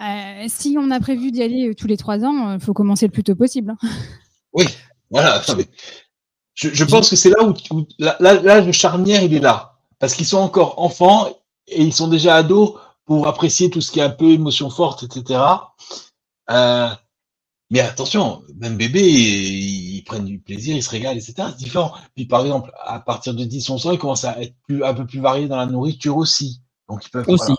Euh, 0.00 0.44
si 0.48 0.76
on 0.78 0.90
a 0.90 0.98
prévu 0.98 1.30
d'y 1.30 1.42
aller 1.42 1.68
euh, 1.68 1.74
tous 1.74 1.86
les 1.86 1.96
3 1.96 2.24
ans, 2.24 2.54
il 2.54 2.60
faut 2.60 2.72
commencer 2.72 3.06
le 3.06 3.12
plus 3.12 3.22
tôt 3.24 3.36
possible. 3.36 3.70
hein. 3.82 3.88
Voilà. 5.10 5.42
non, 5.48 5.56
mais 5.56 5.66
Je, 6.54 6.68
je 6.70 6.84
pense 6.84 7.10
que 7.10 7.16
c'est 7.16 7.30
là 7.30 7.42
où, 7.44 7.54
où 7.74 7.86
le 7.98 8.72
charnière, 8.72 9.22
il 9.22 9.34
est 9.34 9.40
là. 9.40 9.78
Parce 9.98 10.14
qu'ils 10.14 10.26
sont 10.26 10.38
encore 10.38 10.78
enfants 10.80 11.28
et 11.68 11.82
ils 11.82 11.92
sont 11.92 12.08
déjà 12.08 12.36
ados 12.36 12.74
pour 13.04 13.26
apprécier 13.28 13.70
tout 13.70 13.80
ce 13.80 13.90
qui 13.92 14.00
est 14.00 14.04
un 14.04 14.10
peu 14.10 14.30
émotion 14.30 14.70
forte, 14.70 15.02
etc. 15.04 15.40
Euh, 16.50 16.88
mais 17.70 17.80
attention, 17.80 18.42
même 18.58 18.76
bébé, 18.76 19.00
ils, 19.00 19.96
ils 19.96 20.02
prennent 20.04 20.24
du 20.24 20.38
plaisir, 20.40 20.76
ils 20.76 20.82
se 20.82 20.90
régalent, 20.90 21.16
etc. 21.16 21.34
C'est 21.50 21.56
différent. 21.64 21.92
Puis 22.16 22.26
par 22.26 22.42
exemple, 22.42 22.72
à 22.84 23.00
partir 23.00 23.34
de 23.34 23.44
10, 23.44 23.70
11 23.70 23.86
ans, 23.86 23.92
ils 23.92 23.98
commencent 23.98 24.24
à 24.24 24.40
être 24.42 24.54
plus, 24.66 24.82
un 24.84 24.94
peu 24.94 25.06
plus 25.06 25.20
variés 25.20 25.48
dans 25.48 25.56
la 25.56 25.66
nourriture 25.66 26.16
aussi. 26.16 26.60
Donc 26.88 27.06
ils 27.06 27.10
peuvent. 27.10 27.28
Aussi. 27.28 27.44
voilà. 27.46 27.56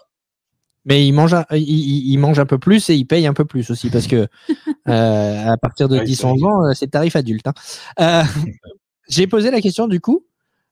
Mais 0.85 1.05
ils 1.07 1.11
mangent, 1.11 1.35
un, 1.35 1.45
ils, 1.51 2.17
mangent 2.17 2.39
un 2.39 2.45
peu 2.47 2.57
plus 2.57 2.89
et 2.89 2.95
ils 2.95 3.05
payent 3.05 3.27
un 3.27 3.33
peu 3.35 3.45
plus 3.45 3.69
aussi 3.69 3.91
parce 3.91 4.07
que 4.07 4.27
euh, 4.87 5.47
à 5.47 5.55
partir 5.57 5.87
de 5.87 5.99
Ouais, 5.99 6.03
10 6.03 6.15
c'est 6.15 6.25
11 6.25 6.43
ans, 6.43 6.65
euh, 6.65 6.73
c'est 6.73 6.85
le 6.85 6.91
tarif 6.91 7.15
adulte. 7.15 7.47
hein. 7.47 7.53
Euh, 7.99 8.23
J'ai 9.07 9.27
posé 9.27 9.51
la 9.51 9.61
question 9.61 9.87
du 9.87 9.99
coup. 10.01 10.25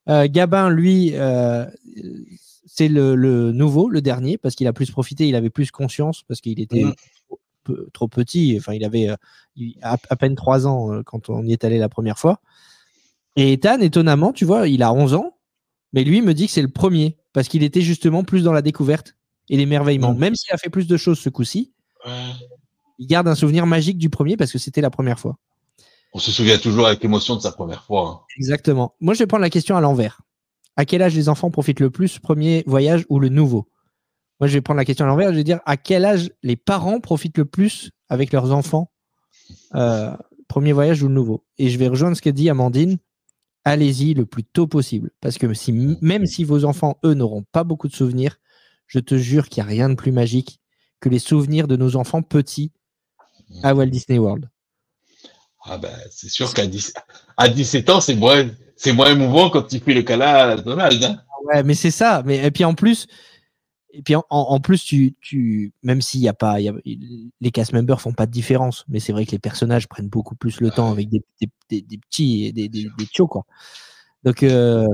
Euh, 0.08 0.28
Gabin, 0.28 0.70
lui, 0.72 1.12
euh, 1.14 1.66
c'est 2.66 2.88
le, 2.88 3.16
le 3.16 3.52
nouveau, 3.52 3.90
le 3.90 4.02
dernier, 4.02 4.38
parce 4.40 4.56
qu'il 4.56 4.66
a 4.68 4.74
plus 4.74 4.90
profité, 4.90 5.28
il 5.28 5.36
avait 5.36 5.52
plus 5.52 5.70
conscience, 5.70 6.24
parce 6.28 6.42
qu'il 6.42 6.60
était 6.60 6.84
Mhm. 6.86 6.94
Trop, 7.70 7.76
peu- 7.76 7.90
trop 7.94 8.08
petit. 8.08 8.56
Enfin, 8.58 8.74
il 8.74 8.84
avait 8.84 9.10
euh, 9.10 9.16
à, 9.82 9.98
à 10.10 10.16
peine 10.16 10.36
3 10.36 10.68
ans 10.68 10.92
euh, 10.94 11.04
quand 11.04 11.30
on 11.30 11.44
y 11.46 11.54
est 11.54 11.64
allé 11.64 11.78
la 11.78 11.90
première 11.90 12.18
fois. 12.18 12.42
Et 13.36 13.54
Ethan, 13.54 13.80
étonnamment, 13.80 14.34
tu 14.34 14.46
vois, 14.46 14.68
il 14.68 14.84
a 14.84 14.92
11 14.94 15.14
ans, 15.14 15.38
mais 15.94 16.04
lui 16.04 16.22
me 16.22 16.34
dit 16.34 16.48
que 16.48 16.52
c'est 16.52 16.62
le 16.62 16.68
premier, 16.70 17.18
parce 17.34 17.48
qu'il 17.48 17.64
était 17.64 17.82
justement 17.82 18.24
plus 18.24 18.44
dans 18.44 18.54
la 18.54 18.62
découverte 18.62 19.16
et 19.50 19.58
l'émerveillement. 19.58 20.14
Même 20.14 20.36
s'il 20.36 20.54
a 20.54 20.58
fait 20.58 20.70
plus 20.70 20.88
de 20.88 20.98
choses 20.98 21.20
ce 21.20 21.30
coup-ci, 21.30 21.72
Ouais. 22.06 22.12
il 22.98 23.08
garde 23.08 23.28
un 23.28 23.36
souvenir 23.36 23.66
magique 23.66 23.98
du 23.98 24.10
premier 24.10 24.38
parce 24.38 24.52
que 24.52 24.58
c'était 24.58 24.82
la 24.82 24.90
première 24.90 25.20
fois. 25.20 25.38
On 26.14 26.20
se 26.20 26.32
souvient 26.32 26.58
toujours 26.58 26.88
avec 26.88 27.04
émotion 27.06 27.36
de 27.36 27.42
sa 27.42 27.52
première 27.52 27.84
fois. 27.84 28.08
hein. 28.10 28.20
Exactement. 28.38 28.96
Moi, 29.00 29.14
je 29.14 29.20
vais 29.20 29.28
prendre 29.28 29.42
la 29.42 29.50
question 29.50 29.76
à 29.78 29.82
l'envers. 29.82 30.22
À 30.76 30.86
quel 30.86 31.02
âge 31.02 31.14
les 31.16 31.28
enfants 31.30 31.52
profitent 31.52 31.82
le 31.82 31.90
plus, 31.92 32.18
premier 32.20 32.64
voyage 32.68 33.06
ou 33.10 33.20
le 33.20 33.30
nouveau? 33.30 33.68
Moi, 34.40 34.48
je 34.48 34.54
vais 34.54 34.62
prendre 34.62 34.78
la 34.78 34.86
question 34.86 35.06
à 35.06 35.08
l'envers. 35.08 35.32
Je 35.32 35.38
vais 35.38 35.44
dire 35.44 35.60
à 35.66 35.78
quel 35.78 36.06
âge 36.06 36.32
les 36.44 36.56
parents 36.56 37.00
profitent 37.00 37.38
le 37.38 37.46
plus 37.46 37.92
avec 38.08 38.32
leurs 38.32 38.52
enfants, 38.52 38.92
euh, 39.76 40.16
premier 40.48 40.72
voyage 40.72 41.04
ou 41.04 41.08
le 41.08 41.14
nouveau? 41.14 41.46
Et 41.58 41.70
je 41.70 41.78
vais 41.78 41.88
rejoindre 41.88 42.16
ce 42.16 42.22
qu'a 42.22 42.32
dit 42.32 42.50
Amandine. 42.50 42.98
Allez-y 43.66 44.14
le 44.14 44.26
plus 44.26 44.44
tôt 44.44 44.68
possible. 44.68 45.12
Parce 45.20 45.38
que 45.38 45.54
si, 45.54 45.74
même 46.02 46.26
si 46.26 46.44
vos 46.44 46.64
enfants, 46.64 46.98
eux, 47.04 47.14
n'auront 47.14 47.44
pas 47.52 47.64
beaucoup 47.64 47.88
de 47.88 47.96
souvenirs, 47.96 48.38
je 48.88 49.00
te 49.00 49.18
jure 49.18 49.50
qu'il 49.50 49.62
n'y 49.64 49.68
a 49.68 49.72
rien 49.72 49.90
de 49.90 49.96
plus 49.96 50.12
magique 50.12 50.60
que 51.02 51.10
les 51.10 51.20
souvenirs 51.20 51.68
de 51.68 51.76
nos 51.76 51.96
enfants 51.96 52.22
petits 52.22 52.72
à 53.64 53.76
Walt 53.76 53.88
Disney 53.88 54.18
World. 54.18 54.50
Ah 55.64 55.78
ben, 55.78 55.92
c'est 56.10 56.30
sûr 56.30 56.54
qu'à 56.54 56.66
10 56.66 56.94
à 57.38 57.50
17 57.50 57.90
ans, 57.90 58.02
c'est 58.02 58.16
moins, 58.16 58.50
c'est 58.76 58.94
moins 58.94 59.12
émouvant 59.12 59.50
quand 59.50 59.64
tu 59.64 59.80
fais 59.80 59.94
le 59.94 60.04
câlin 60.04 60.50
à 60.50 60.56
Donald. 60.56 61.04
Hein. 61.04 61.22
Ouais, 61.44 61.64
mais 61.64 61.74
c'est 61.74 61.92
ça. 61.92 62.24
Mais 62.26 62.38
et 62.38 62.52
puis 62.52 62.64
en 62.66 62.74
plus, 62.74 63.08
et 63.92 64.02
puis 64.04 64.16
en, 64.16 64.60
plus, 64.60 64.84
tu, 64.84 65.16
tu, 65.22 65.74
même 65.84 66.02
s'il 66.02 66.22
y 66.22 66.28
a 66.28 66.34
pas, 66.34 66.60
y 66.60 66.70
a- 66.70 66.74
les 67.42 67.52
cast 67.52 67.74
members 67.74 68.02
font 68.02 68.14
pas 68.14 68.26
de 68.26 68.32
différence, 68.32 68.86
mais 68.88 69.00
c'est 69.00 69.12
vrai 69.14 69.26
que 69.26 69.32
les 69.32 69.40
personnages 69.40 69.88
prennent 69.88 70.10
beaucoup 70.10 70.36
plus 70.36 70.62
le 70.62 70.70
temps 70.70 70.92
avec 70.92 71.10
des, 71.10 71.24
des, 71.42 71.50
des- 71.70 71.82
des 71.82 71.98
petits, 71.98 72.46
et 72.46 72.52
des, 72.52 72.70
des, 72.70 72.88
des 72.98 73.06
tchos, 73.06 73.28
quoi. 73.28 73.46
Donc, 74.24 74.44
euh, 74.44 74.88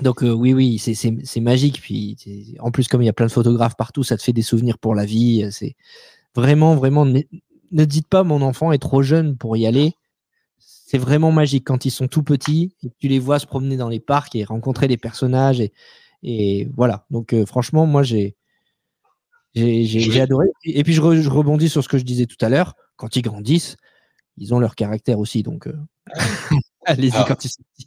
donc 0.00 0.22
euh, 0.24 0.32
oui, 0.32 0.52
oui, 0.52 0.78
c'est- 0.78 1.40
magique. 1.40 1.80
Puis 1.80 2.16
en 2.60 2.70
plus, 2.70 2.88
comme 2.88 3.02
il 3.02 3.06
y 3.06 3.08
a 3.08 3.12
plein 3.12 3.26
de 3.26 3.32
photographes 3.32 3.76
partout, 3.76 4.02
ça 4.02 4.16
te 4.16 4.22
fait 4.22 4.32
des 4.32 4.42
souvenirs 4.42 4.78
pour 4.78 4.94
la 4.94 5.04
vie. 5.04 5.46
C'est 5.52 5.76
vraiment, 6.34 6.74
vraiment. 6.74 7.04
Ne, 7.06 7.20
ne 7.70 7.84
dites 7.84 8.08
pas 8.08 8.24
mon 8.24 8.42
enfant 8.42 8.72
est 8.72 8.78
trop 8.78 9.02
jeune 9.02 9.36
pour 9.36 9.56
y 9.56 9.66
aller. 9.66 9.94
C'est 10.58 10.98
vraiment 10.98 11.32
magique 11.32 11.64
quand 11.66 11.84
ils 11.84 11.90
sont 11.90 12.08
tout 12.08 12.22
petits 12.22 12.74
et 12.82 12.88
que 12.90 12.94
tu 12.98 13.08
les 13.08 13.18
vois 13.18 13.38
se 13.38 13.46
promener 13.46 13.76
dans 13.76 13.88
les 13.88 14.00
parcs 14.00 14.34
et 14.36 14.44
rencontrer 14.44 14.88
les 14.88 14.98
personnages 14.98 15.60
et, 15.60 15.72
et 16.22 16.68
voilà. 16.76 17.06
Donc 17.10 17.32
euh, 17.32 17.46
franchement, 17.46 17.86
moi 17.86 18.02
j'ai 18.02 18.36
j'ai 19.54 19.84
j'ai- 19.84 20.00
Je 20.00 20.06
vais- 20.08 20.14
j'ai 20.14 20.20
adoré. 20.20 20.46
Et 20.64 20.82
puis 20.84 20.94
je, 20.94 21.00
re- 21.02 21.20
je 21.20 21.28
rebondis 21.28 21.68
sur 21.68 21.82
ce 21.84 21.88
que 21.88 21.98
je 21.98 22.04
disais 22.04 22.26
tout 22.26 22.42
à 22.44 22.48
l'heure. 22.48 22.74
Quand 22.96 23.16
ils 23.16 23.22
grandissent, 23.22 23.76
ils 24.38 24.54
ont 24.54 24.58
leur 24.60 24.74
caractère 24.74 25.18
aussi. 25.18 25.42
Donc 25.42 25.66
euh, 25.66 25.76
allez-y 26.86 27.12
Ah. 27.14 27.24
quand 27.28 27.44
ils 27.44 27.50
sont 27.50 27.62
petits. 27.76 27.86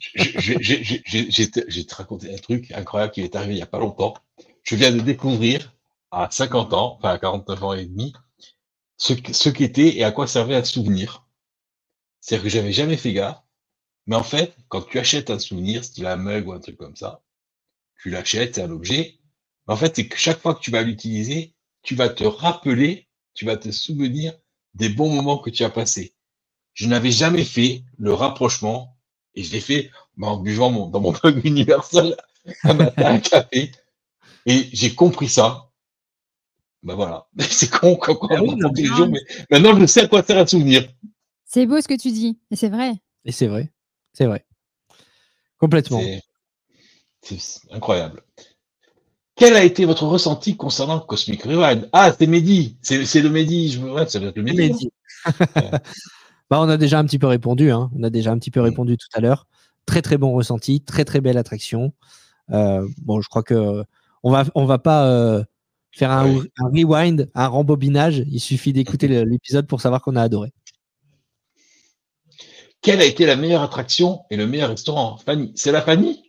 J'ai 1.29 1.51
te- 1.51 1.95
raconté 1.95 2.33
un 2.33 2.37
truc 2.37 2.71
incroyable 2.71 3.13
qui 3.13 3.21
est 3.21 3.35
arrivé 3.35 3.53
il 3.53 3.57
n'y 3.57 3.61
a 3.63 3.67
pas 3.67 3.79
longtemps. 3.79 4.13
Je 4.63 4.75
viens 4.75 4.91
de 4.91 4.99
découvrir 4.99 5.73
à 6.11 6.27
50 6.31 6.73
ans, 6.73 6.95
enfin 6.97 7.09
à 7.09 7.19
49 7.19 7.63
ans 7.63 7.73
et 7.73 7.85
demi, 7.85 8.13
ce, 8.97 9.13
ce 9.31 9.49
qu'était 9.49 9.97
et 9.97 10.03
à 10.03 10.11
quoi 10.11 10.27
servait 10.27 10.55
un 10.55 10.63
souvenir. 10.63 11.25
C'est-à-dire 12.21 12.43
que 12.43 12.49
j'avais 12.49 12.71
jamais 12.71 12.97
fait 12.97 13.13
gaffe. 13.13 13.41
Mais 14.07 14.15
en 14.15 14.23
fait, 14.23 14.55
quand 14.69 14.81
tu 14.87 14.99
achètes 14.99 15.29
un 15.29 15.39
souvenir, 15.39 15.83
style 15.83 16.05
un 16.05 16.15
mug 16.15 16.47
ou 16.47 16.53
un 16.53 16.59
truc 16.59 16.77
comme 16.77 16.95
ça, 16.95 17.21
tu 18.01 18.09
l'achètes, 18.09 18.55
c'est 18.55 18.61
un 18.61 18.71
objet. 18.71 19.19
Mais 19.67 19.73
en 19.73 19.77
fait, 19.77 19.95
c'est 19.95 20.07
que 20.07 20.17
chaque 20.17 20.39
fois 20.39 20.55
que 20.55 20.61
tu 20.61 20.71
vas 20.71 20.81
l'utiliser, 20.83 21.55
tu 21.81 21.95
vas 21.95 22.09
te 22.09 22.23
rappeler, 22.23 23.07
tu 23.33 23.45
vas 23.45 23.57
te 23.57 23.71
souvenir 23.71 24.33
des 24.73 24.89
bons 24.89 25.13
moments 25.13 25.37
que 25.37 25.49
tu 25.49 25.63
as 25.63 25.69
passés. 25.69 26.15
Je 26.73 26.87
n'avais 26.87 27.11
jamais 27.11 27.45
fait 27.45 27.83
le 27.97 28.13
rapprochement 28.13 28.97
et 29.33 29.43
je 29.43 29.51
l'ai 29.53 29.61
fait 29.61 29.89
bah, 30.17 30.27
en 30.27 30.37
buvant 30.37 30.71
mon, 30.71 30.87
dans 30.87 30.99
mon 30.99 31.13
mug 31.23 31.45
universel 31.45 32.15
un 32.63 32.73
matin 32.73 33.13
un 33.13 33.19
café 33.19 33.71
et 34.45 34.69
j'ai 34.73 34.93
compris 34.93 35.29
ça. 35.29 35.71
Ben 36.83 36.93
voilà, 36.93 37.27
c'est 37.39 37.71
con 37.71 37.95
quoi, 37.95 38.15
quoi, 38.15 38.29
Ah 38.31 38.43
oui, 38.43 38.49
ma 38.51 38.55
non, 38.57 38.67
conclusion, 38.67 39.09
mais 39.09 39.19
maintenant 39.49 39.79
je 39.79 39.85
sais 39.87 40.01
à 40.01 40.07
quoi 40.07 40.21
sert 40.21 40.37
un 40.37 40.45
souvenir. 40.45 40.87
C'est 41.45 41.65
beau 41.65 41.81
ce 41.81 41.87
que 41.87 41.99
tu 41.99 42.11
dis, 42.11 42.39
et 42.51 42.55
c'est 42.55 42.69
vrai. 42.69 42.93
Et 43.23 43.31
c'est 43.31 43.47
vrai, 43.47 43.71
c'est 44.13 44.27
vrai, 44.27 44.45
complètement. 45.57 46.01
C'est 47.25 47.61
incroyable. 47.71 48.21
Quel 49.35 49.55
a 49.55 49.63
été 49.63 49.83
votre 49.85 50.05
ressenti 50.05 50.55
concernant 50.55 50.99
Cosmic 50.99 51.43
Rewind? 51.43 51.89
Ah, 51.91 52.13
c'est 52.17 52.27
Mehdi, 52.27 52.77
c'est 52.81 53.21
le 53.21 53.29
Mehdi, 53.29 53.71
je 53.73 53.79
ouais, 53.81 54.07
ça 54.07 54.19
le 54.19 54.31
Mehdi. 54.41 54.57
Mehdi. 54.57 54.89
bah, 56.49 56.61
on 56.61 56.69
a 56.69 56.77
déjà 56.77 56.99
un 56.99 57.05
petit 57.05 57.19
peu 57.19 57.27
répondu. 57.27 57.71
hein. 57.71 57.89
On 57.97 58.03
a 58.03 58.09
déjà 58.09 58.31
un 58.31 58.37
petit 58.39 58.51
peu 58.51 58.61
Mm. 58.61 58.65
répondu 58.65 58.97
tout 58.97 59.07
à 59.13 59.19
l'heure. 59.19 59.47
Très 59.85 60.01
très 60.01 60.17
bon 60.17 60.33
ressenti, 60.33 60.81
très 60.81 61.03
très 61.03 61.19
belle 61.19 61.37
attraction. 61.37 61.93
Euh, 62.51 62.87
bon, 63.01 63.21
je 63.21 63.27
crois 63.27 63.43
que 63.43 63.83
on 64.23 64.31
va 64.31 64.45
on 64.55 64.65
va 64.65 64.77
pas 64.79 65.05
euh, 65.07 65.43
faire 65.91 66.11
un, 66.11 66.37
un 66.59 66.67
rewind, 66.73 67.29
un 67.35 67.47
rembobinage. 67.47 68.23
Il 68.31 68.39
suffit 68.39 68.71
d'écouter 68.71 69.07
l'épisode 69.25 69.67
pour 69.67 69.81
savoir 69.81 70.01
qu'on 70.01 70.15
a 70.15 70.21
adoré. 70.21 70.51
Quelle 72.81 73.01
a 73.01 73.05
été 73.05 73.25
la 73.25 73.35
meilleure 73.35 73.63
attraction 73.63 74.21
et 74.29 74.37
le 74.37 74.47
meilleur 74.47 74.69
restaurant? 74.69 75.17
Fanny, 75.17 75.51
c'est 75.55 75.71
la 75.71 75.81
Fanny? 75.81 76.24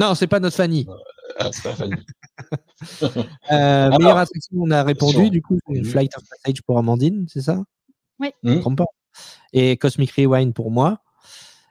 Non, 0.00 0.14
c'est 0.14 0.26
pas 0.26 0.40
notre 0.40 0.56
Fanny. 0.56 0.86
Ah, 1.38 1.50
c'est 1.52 1.62
pas 1.62 1.74
Fanny. 1.74 1.94
Euh, 3.52 3.90
meilleure 3.98 4.16
attraction, 4.16 4.56
on 4.56 4.70
a 4.70 4.82
répondu. 4.82 5.28
Du 5.28 5.42
coup, 5.42 5.58
c'est 5.68 5.78
Mhm. 5.80 5.84
Flight 5.84 6.16
of 6.16 6.22
Passage 6.28 6.62
pour 6.62 6.78
Amandine, 6.78 7.26
c'est 7.28 7.42
ça? 7.42 7.62
Oui. 8.18 8.30
Trompe 8.60 8.78
pas. 8.78 8.86
Et 9.52 9.76
Cosmic 9.76 10.10
Rewind 10.12 10.54
pour 10.54 10.70
moi. 10.70 11.00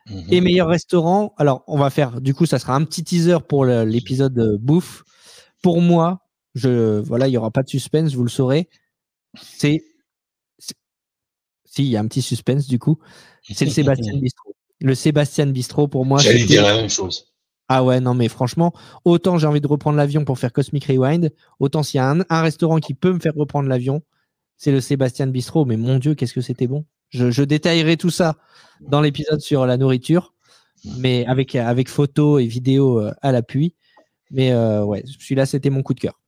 Mhm. 0.08 0.26
Et 0.30 0.42
meilleur 0.42 0.68
restaurant, 0.68 1.34
alors 1.38 1.64
on 1.68 1.78
va 1.78 1.90
faire, 1.90 2.22
du 2.22 2.36
coup, 2.36 2.46
ça 2.46 2.60
sera 2.60 2.76
un 2.76 2.84
petit 2.86 3.04
teaser 3.04 3.40
pour 3.48 3.66
l'épisode 3.66 4.38
euh, 4.38 4.58
bouffe. 4.60 5.04
Pour 5.64 5.82
moi, 5.82 6.20
je, 6.54 7.00
voilà, 7.00 7.28
il 7.28 7.32
n'y 7.32 7.38
aura 7.38 7.50
pas 7.52 7.64
de 7.64 7.70
suspense, 7.70 8.14
vous 8.14 8.24
le 8.24 8.30
saurez. 8.30 8.70
C'est, 9.42 9.84
Si, 11.66 11.84
il 11.84 11.86
y 11.90 11.98
a 11.98 12.00
un 12.00 12.08
petit 12.08 12.22
suspense 12.22 12.68
du 12.68 12.78
coup. 12.80 13.00
C'est 13.44 13.66
le 13.66 13.72
Sébastien 13.72 14.18
Bistro. 14.20 14.56
Le 14.82 14.96
Sébastien 14.96 15.48
Bistro, 15.48 15.88
pour 15.88 16.06
moi. 16.06 16.20
J'allais 16.20 16.46
dire 16.46 16.64
la 16.64 16.76
même 16.76 16.90
chose. 16.90 17.29
Ah 17.70 17.84
ouais, 17.84 18.00
non, 18.00 18.16
mais 18.16 18.28
franchement, 18.28 18.74
autant 19.06 19.38
j'ai 19.38 19.46
envie 19.46 19.62
de 19.62 19.68
reprendre 19.68 19.96
l'avion 19.96 20.26
pour 20.26 20.40
faire 20.40 20.52
Cosmic 20.52 20.86
Rewind, 20.86 21.32
autant 21.60 21.84
s'il 21.84 22.00
y 22.00 22.02
a 22.02 22.10
un, 22.10 22.22
un 22.30 22.42
restaurant 22.42 22.80
qui 22.80 22.96
peut 22.96 23.14
me 23.14 23.20
faire 23.20 23.36
reprendre 23.36 23.70
l'avion, 23.70 24.02
c'est 24.58 24.72
le 24.72 24.82
Sébastien 24.82 25.28
Bistro. 25.28 25.66
Mais 25.66 25.78
mon 25.78 26.00
Dieu, 26.00 26.16
qu'est-ce 26.16 26.34
que 26.34 26.42
c'était 26.42 26.68
bon. 26.68 26.86
Je, 27.10 27.30
je 27.32 27.44
détaillerai 27.44 27.96
tout 27.96 28.10
ça 28.10 28.38
dans 28.82 29.02
l'épisode 29.02 29.40
sur 29.40 29.66
la 29.68 29.78
nourriture, 29.78 30.34
mais 30.98 31.26
avec, 31.28 31.56
avec 31.56 31.90
photos 31.90 32.42
et 32.42 32.48
vidéos 32.48 33.00
euh, 33.00 33.14
à 33.22 33.32
l'appui. 33.32 33.76
Mais 34.32 34.52
euh, 34.52 34.84
ouais, 34.84 35.04
celui-là, 35.06 35.46
c'était 35.46 35.70
mon 35.70 35.84
coup 35.84 35.94
de 35.94 36.00
cœur. 36.00 36.20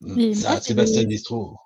Mais 0.00 0.34
Ça, 0.34 0.60
Sébastien 0.60 1.04
Distro. 1.04 1.56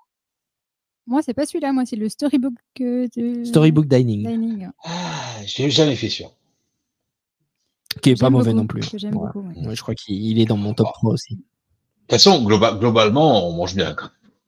Moi, 1.07 1.21
c'est 1.23 1.33
pas 1.33 1.47
celui-là. 1.47 1.73
Moi, 1.73 1.85
c'est 1.85 1.95
le 1.95 2.09
Storybook 2.09 2.53
euh, 2.81 3.07
de 3.17 3.43
Storybook 3.43 3.87
Dining, 3.87 4.27
Dining. 4.27 4.69
Ah, 4.83 5.37
j'ai 5.45 5.71
jamais 5.71 5.95
fait 5.95 6.09
sûr. 6.09 6.31
Qui 8.01 8.11
est 8.11 8.19
pas 8.19 8.29
mauvais 8.29 8.51
beaucoup, 8.51 8.61
non 8.61 8.67
plus. 8.67 8.89
que 8.89 8.97
j'aime 8.97 9.15
Ouais. 9.17 9.27
beaucoup, 9.33 9.47
ouais. 9.47 9.67
Ouais, 9.67 9.75
je 9.75 9.81
crois 9.81 9.95
qu'il 9.95 10.39
est 10.39 10.45
dans 10.45 10.57
mon 10.57 10.73
top 10.73 10.87
3 10.93 11.11
aussi. 11.11 11.35
De 11.35 11.41
toute 11.41 12.11
façon, 12.11 12.43
globa- 12.43 12.77
globalement, 12.77 13.47
on 13.47 13.53
mange 13.53 13.75
bien. 13.75 13.95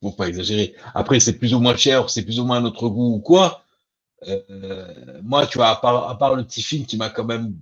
Faut 0.02 0.12
pas 0.12 0.28
exagérer. 0.28 0.74
Après, 0.96 1.20
c'est 1.20 1.38
plus 1.38 1.54
ou 1.54 1.60
moins 1.60 1.76
cher, 1.76 2.10
c'est 2.10 2.24
plus 2.24 2.40
ou 2.40 2.46
moins 2.46 2.58
à 2.58 2.62
notre 2.62 2.90
goût 2.90 3.16
ou 3.16 3.20
quoi. 3.20 3.64
Euh, 4.28 5.20
moi, 5.24 5.46
tu 5.48 5.58
vois, 5.58 5.70
à 5.70 5.76
part, 5.76 6.10
à 6.10 6.18
part 6.18 6.36
le 6.36 6.44
petit 6.44 6.62
film 6.64 6.86
qui 6.86 6.98
m'a 6.98 7.10
quand 7.10 7.26
même 7.26 7.56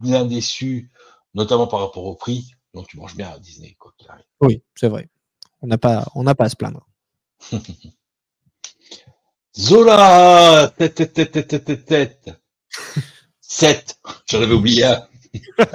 bien 0.00 0.24
déçu, 0.24 0.90
notamment 1.34 1.66
par 1.66 1.80
rapport 1.80 2.04
au 2.04 2.14
prix, 2.14 2.52
donc 2.74 2.86
tu 2.88 2.96
manges 2.98 3.16
bien 3.16 3.28
à 3.30 3.38
Disney, 3.38 3.74
quoi 3.78 3.92
qu'il 3.98 4.08
arrive. 4.10 4.24
Oui, 4.40 4.62
c'est 4.74 4.88
vrai. 4.88 5.08
On 5.62 5.66
n'a 5.66 5.76
pas, 5.78 6.06
on 6.14 6.22
n'a 6.22 6.34
pas 6.34 6.44
à 6.44 6.48
se 6.48 6.56
plaindre. 6.56 6.86
Zola 9.56 10.72
tête, 10.78 10.94
tête, 10.94 11.12
tête, 11.32 11.64
tête, 11.64 11.84
tête. 11.84 12.30
7. 13.52 13.98
J'en 14.30 14.40
avais 14.42 14.54
oublié 14.54 14.84
un. 14.84 15.02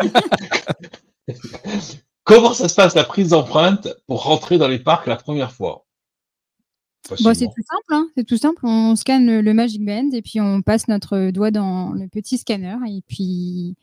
Comment 2.23 2.53
ça 2.53 2.69
se 2.69 2.75
passe 2.75 2.95
la 2.95 3.03
prise 3.03 3.29
d'empreinte 3.29 3.89
pour 4.07 4.23
rentrer 4.23 4.57
dans 4.57 4.69
les 4.69 4.79
parcs 4.79 5.07
la 5.07 5.17
première 5.17 5.51
fois? 5.51 5.85
Bon, 7.21 7.33
c'est 7.35 7.45
tout 7.45 7.63
simple, 7.69 7.91
hein. 7.91 8.07
c'est 8.17 8.23
tout 8.23 8.37
simple. 8.37 8.61
On 8.63 8.95
scanne 8.95 9.27
le, 9.27 9.41
le 9.41 9.53
Magic 9.53 9.85
Band 9.85 10.09
et 10.13 10.21
puis 10.23 10.39
on 10.41 10.61
passe 10.63 10.87
notre 10.87 11.29
doigt 11.31 11.51
dans 11.51 11.91
le 11.91 12.07
petit 12.07 12.37
scanner 12.39 12.77
et 12.87 13.01
puis 13.07 13.75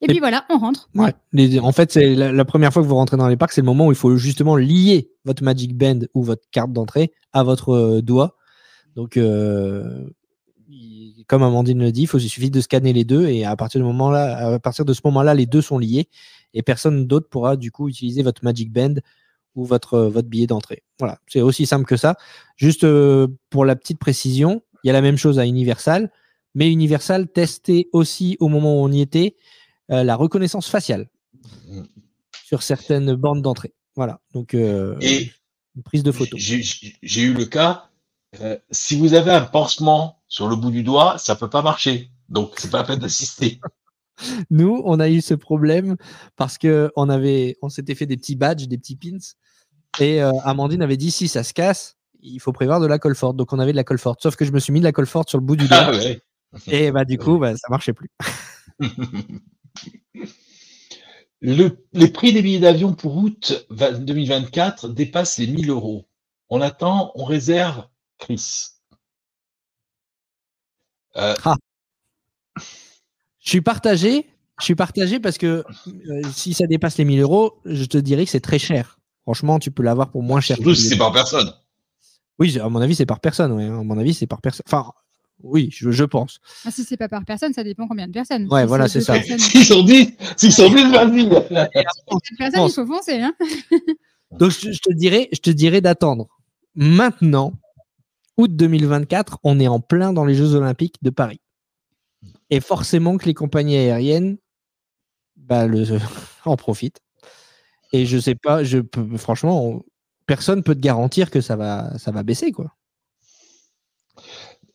et, 0.00 0.04
Et- 0.04 0.08
puis 0.08 0.20
voilà, 0.20 0.46
on 0.48 0.58
rentre. 0.58 0.88
Ouais. 0.94 1.12
Les- 1.32 1.58
en 1.58 1.72
fait, 1.72 1.90
c'est 1.92 2.14
la, 2.14 2.32
la 2.32 2.44
première 2.44 2.72
fois 2.72 2.80
que 2.82 2.86
vous 2.88 2.94
rentrez 2.94 3.16
dans 3.18 3.28
les 3.28 3.36
parcs, 3.36 3.52
c'est 3.52 3.60
le 3.60 3.66
moment 3.66 3.88
où 3.88 3.92
il 3.92 3.98
faut 3.98 4.16
justement 4.16 4.56
lier 4.56 5.10
votre 5.24 5.42
Magic 5.42 5.76
Band 5.76 6.00
ou 6.14 6.22
votre 6.22 6.48
carte 6.52 6.72
d'entrée 6.72 7.12
à 7.32 7.42
votre 7.42 7.70
euh, 7.70 8.02
doigt. 8.02 8.36
Donc, 8.96 9.16
euh, 9.16 10.08
il- 10.68 11.24
comme 11.26 11.42
Amandine 11.42 11.78
le 11.80 11.92
dit, 11.92 12.02
il 12.02 12.06
faut, 12.06 12.18
il 12.18 12.28
suffit 12.28 12.50
de 12.50 12.60
scanner 12.60 12.92
les 12.92 13.04
deux 13.04 13.26
et 13.28 13.44
à 13.44 13.54
partir, 13.56 13.80
du 13.80 13.84
moment 13.86 14.10
-là, 14.10 14.54
à 14.54 14.58
partir 14.58 14.84
de 14.84 14.92
ce 14.92 15.00
moment-là, 15.04 15.34
les 15.34 15.46
deux 15.46 15.62
sont 15.62 15.78
liés 15.78 16.08
et 16.52 16.62
personne 16.62 17.06
d'autre 17.06 17.28
pourra 17.28 17.56
du 17.56 17.70
coup 17.70 17.88
utiliser 17.88 18.22
votre 18.22 18.44
Magic 18.44 18.72
Band 18.72 18.94
ou 19.54 19.64
votre, 19.64 19.94
euh, 19.94 20.08
votre 20.08 20.28
billet 20.28 20.46
d'entrée. 20.46 20.82
Voilà, 20.98 21.18
c'est 21.28 21.40
aussi 21.40 21.66
simple 21.66 21.84
que 21.86 21.96
ça. 21.96 22.16
Juste 22.56 22.84
euh, 22.84 23.28
pour 23.50 23.64
la 23.64 23.76
petite 23.76 23.98
précision, 23.98 24.62
il 24.82 24.88
y 24.88 24.90
a 24.90 24.92
la 24.92 25.02
même 25.02 25.16
chose 25.16 25.38
à 25.38 25.46
Universal, 25.46 26.10
mais 26.54 26.70
Universal 26.70 27.28
testait 27.28 27.88
aussi 27.92 28.36
au 28.40 28.48
moment 28.48 28.80
où 28.80 28.84
on 28.84 28.92
y 28.92 29.00
était 29.00 29.36
euh, 29.90 30.02
la 30.04 30.16
reconnaissance 30.16 30.68
faciale 30.68 31.08
Mm. 31.68 31.82
sur 32.46 32.62
certaines 32.62 33.14
bornes 33.14 33.42
d'entrée. 33.42 33.74
Voilà, 33.96 34.20
donc 34.32 34.54
euh, 34.54 34.96
Et 35.00 35.30
une 35.76 35.82
prise 35.82 36.02
de 36.02 36.10
photo. 36.12 36.36
j'ai 36.38 37.22
eu 37.22 37.34
le 37.34 37.44
cas, 37.44 37.90
euh, 38.40 38.58
si 38.70 38.96
vous 38.98 39.14
avez 39.14 39.30
un 39.30 39.42
pansement 39.42 40.20
sur 40.28 40.48
le 40.48 40.56
bout 40.56 40.70
du 40.70 40.82
doigt, 40.82 41.18
ça 41.18 41.36
peut 41.36 41.50
pas 41.50 41.62
marcher. 41.62 42.10
Donc, 42.28 42.54
c'est 42.58 42.70
pas 42.70 42.78
la 42.78 42.84
peine 42.84 42.98
d'assister. 42.98 43.60
Nous, 44.50 44.80
on 44.84 45.00
a 45.00 45.08
eu 45.08 45.20
ce 45.20 45.34
problème 45.34 45.96
parce 46.36 46.56
que 46.58 46.90
on 46.96 47.08
avait, 47.08 47.56
on 47.62 47.68
s'était 47.68 47.94
fait 47.94 48.06
des 48.06 48.16
petits 48.16 48.36
badges, 48.36 48.68
des 48.68 48.78
petits 48.78 48.96
pins, 48.96 49.18
et 50.00 50.22
euh, 50.22 50.30
Amandine 50.44 50.82
avait 50.82 50.96
dit 50.96 51.10
si 51.10 51.26
ça 51.28 51.42
se 51.42 51.52
casse, 51.52 51.96
il 52.20 52.38
faut 52.40 52.52
prévoir 52.52 52.80
de 52.80 52.86
la 52.86 52.98
colle 52.98 53.16
forte. 53.16 53.36
Donc 53.36 53.52
on 53.52 53.58
avait 53.58 53.72
de 53.72 53.76
la 53.76 53.84
colle 53.84 53.98
forte. 53.98 54.22
Sauf 54.22 54.36
que 54.36 54.44
je 54.44 54.52
me 54.52 54.58
suis 54.60 54.72
mis 54.72 54.78
de 54.80 54.84
la 54.84 54.92
colle 54.92 55.06
forte 55.06 55.28
sur 55.28 55.38
le 55.38 55.44
bout 55.44 55.56
du 55.56 55.66
Ah 55.70 55.90
doigt, 55.90 55.98
ouais. 55.98 56.20
et 56.68 56.90
bah 56.92 57.04
du 57.04 57.18
coup, 57.18 57.38
bah, 57.38 57.56
ça 57.56 57.66
marchait 57.70 57.92
plus. 57.92 58.08
Le- 61.40 61.84
les 61.92 62.08
prix 62.08 62.32
des 62.32 62.40
billets 62.40 62.60
d'avion 62.60 62.94
pour 62.94 63.16
août 63.16 63.66
20 63.70 64.04
2024 64.04 64.88
dépassent 64.88 65.38
les 65.38 65.46
1000 65.46 65.68
euros. 65.70 66.08
On 66.48 66.60
attend, 66.62 67.12
on 67.16 67.24
réserve, 67.24 67.84
Chris. 68.24 68.68
Euh, 71.16 71.34
Je 73.40 73.48
suis 73.50 73.60
partagé. 73.60 74.26
Je 74.60 74.64
suis 74.64 74.74
partagé 74.74 75.18
parce 75.20 75.36
que 75.36 75.64
euh, 75.86 76.22
si 76.32 76.54
ça 76.54 76.66
dépasse 76.66 76.96
les 76.98 77.04
1000 77.04 77.20
euros, 77.20 77.58
je 77.64 77.84
te 77.84 77.98
dirais 77.98 78.24
que 78.24 78.30
c'est 78.30 78.40
très 78.40 78.58
cher. 78.58 78.98
Franchement, 79.22 79.58
tu 79.58 79.70
peux 79.70 79.82
l'avoir 79.82 80.10
pour 80.10 80.22
moins 80.22 80.40
cher. 80.40 80.56
que 80.56 80.62
surtout 80.62 80.74
si 80.76 80.88
c'est 80.88 80.96
par 80.96 81.12
personne. 81.12 81.52
Oui, 82.38 82.58
à 82.58 82.68
mon 82.68 82.80
avis, 82.80 82.94
c'est 82.94 83.06
par 83.06 83.20
personne. 83.20 83.52
Ouais. 83.52 83.64
À 83.64 83.70
mon 83.82 83.98
avis, 83.98 84.14
c'est 84.14 84.26
par 84.26 84.40
personne. 84.40 84.64
Enfin, 84.66 84.92
oui, 85.42 85.70
je, 85.72 85.90
je 85.90 86.04
pense. 86.04 86.40
Ah, 86.64 86.70
si 86.70 86.84
c'est 86.84 86.96
pas 86.96 87.08
par 87.08 87.24
personne, 87.24 87.52
ça 87.52 87.64
dépend 87.64 87.88
combien 87.88 88.06
de 88.06 88.12
personnes. 88.12 88.46
Ouais, 88.50 88.62
Si 88.62 88.66
voilà, 88.68 88.88
c'est 88.88 89.00
ça. 89.00 89.20
S'ils 89.20 89.64
sont 89.64 89.82
10, 89.82 90.14
s'ils 90.36 90.52
sont 90.52 90.68
10, 90.72 90.90
vas-y. 90.90 91.28
personnes, 92.38 92.66
il 92.66 92.72
faut 92.72 92.86
foncer. 92.86 93.20
Hein 93.20 93.34
Donc, 94.32 94.50
je, 94.52 94.70
je 94.72 94.78
te 94.78 94.92
dirais, 94.92 95.28
je 95.32 95.38
te 95.40 95.50
dirais 95.50 95.80
d'attendre. 95.80 96.28
Maintenant, 96.76 97.54
août 98.36 98.54
2024, 98.54 99.38
on 99.44 99.60
est 99.60 99.68
en 99.68 99.80
plein 99.80 100.12
dans 100.12 100.24
les 100.24 100.34
Jeux 100.34 100.54
Olympiques 100.54 101.02
de 101.02 101.10
Paris. 101.10 101.40
Et 102.50 102.60
forcément 102.60 103.16
que 103.16 103.26
les 103.26 103.34
compagnies 103.34 103.76
aériennes 103.76 104.38
bah, 105.36 105.66
en 106.44 106.56
profitent. 106.56 107.00
Et 107.92 108.06
je 108.06 108.18
sais 108.18 108.34
pas, 108.34 108.64
je 108.64 108.78
peux, 108.78 109.16
franchement, 109.16 109.64
on- 109.64 109.84
personne 110.26 110.62
peut 110.62 110.74
te 110.74 110.80
garantir 110.80 111.30
que 111.30 111.40
ça 111.40 111.56
va, 111.56 112.22
baisser, 112.22 112.52
quoi. 112.52 112.74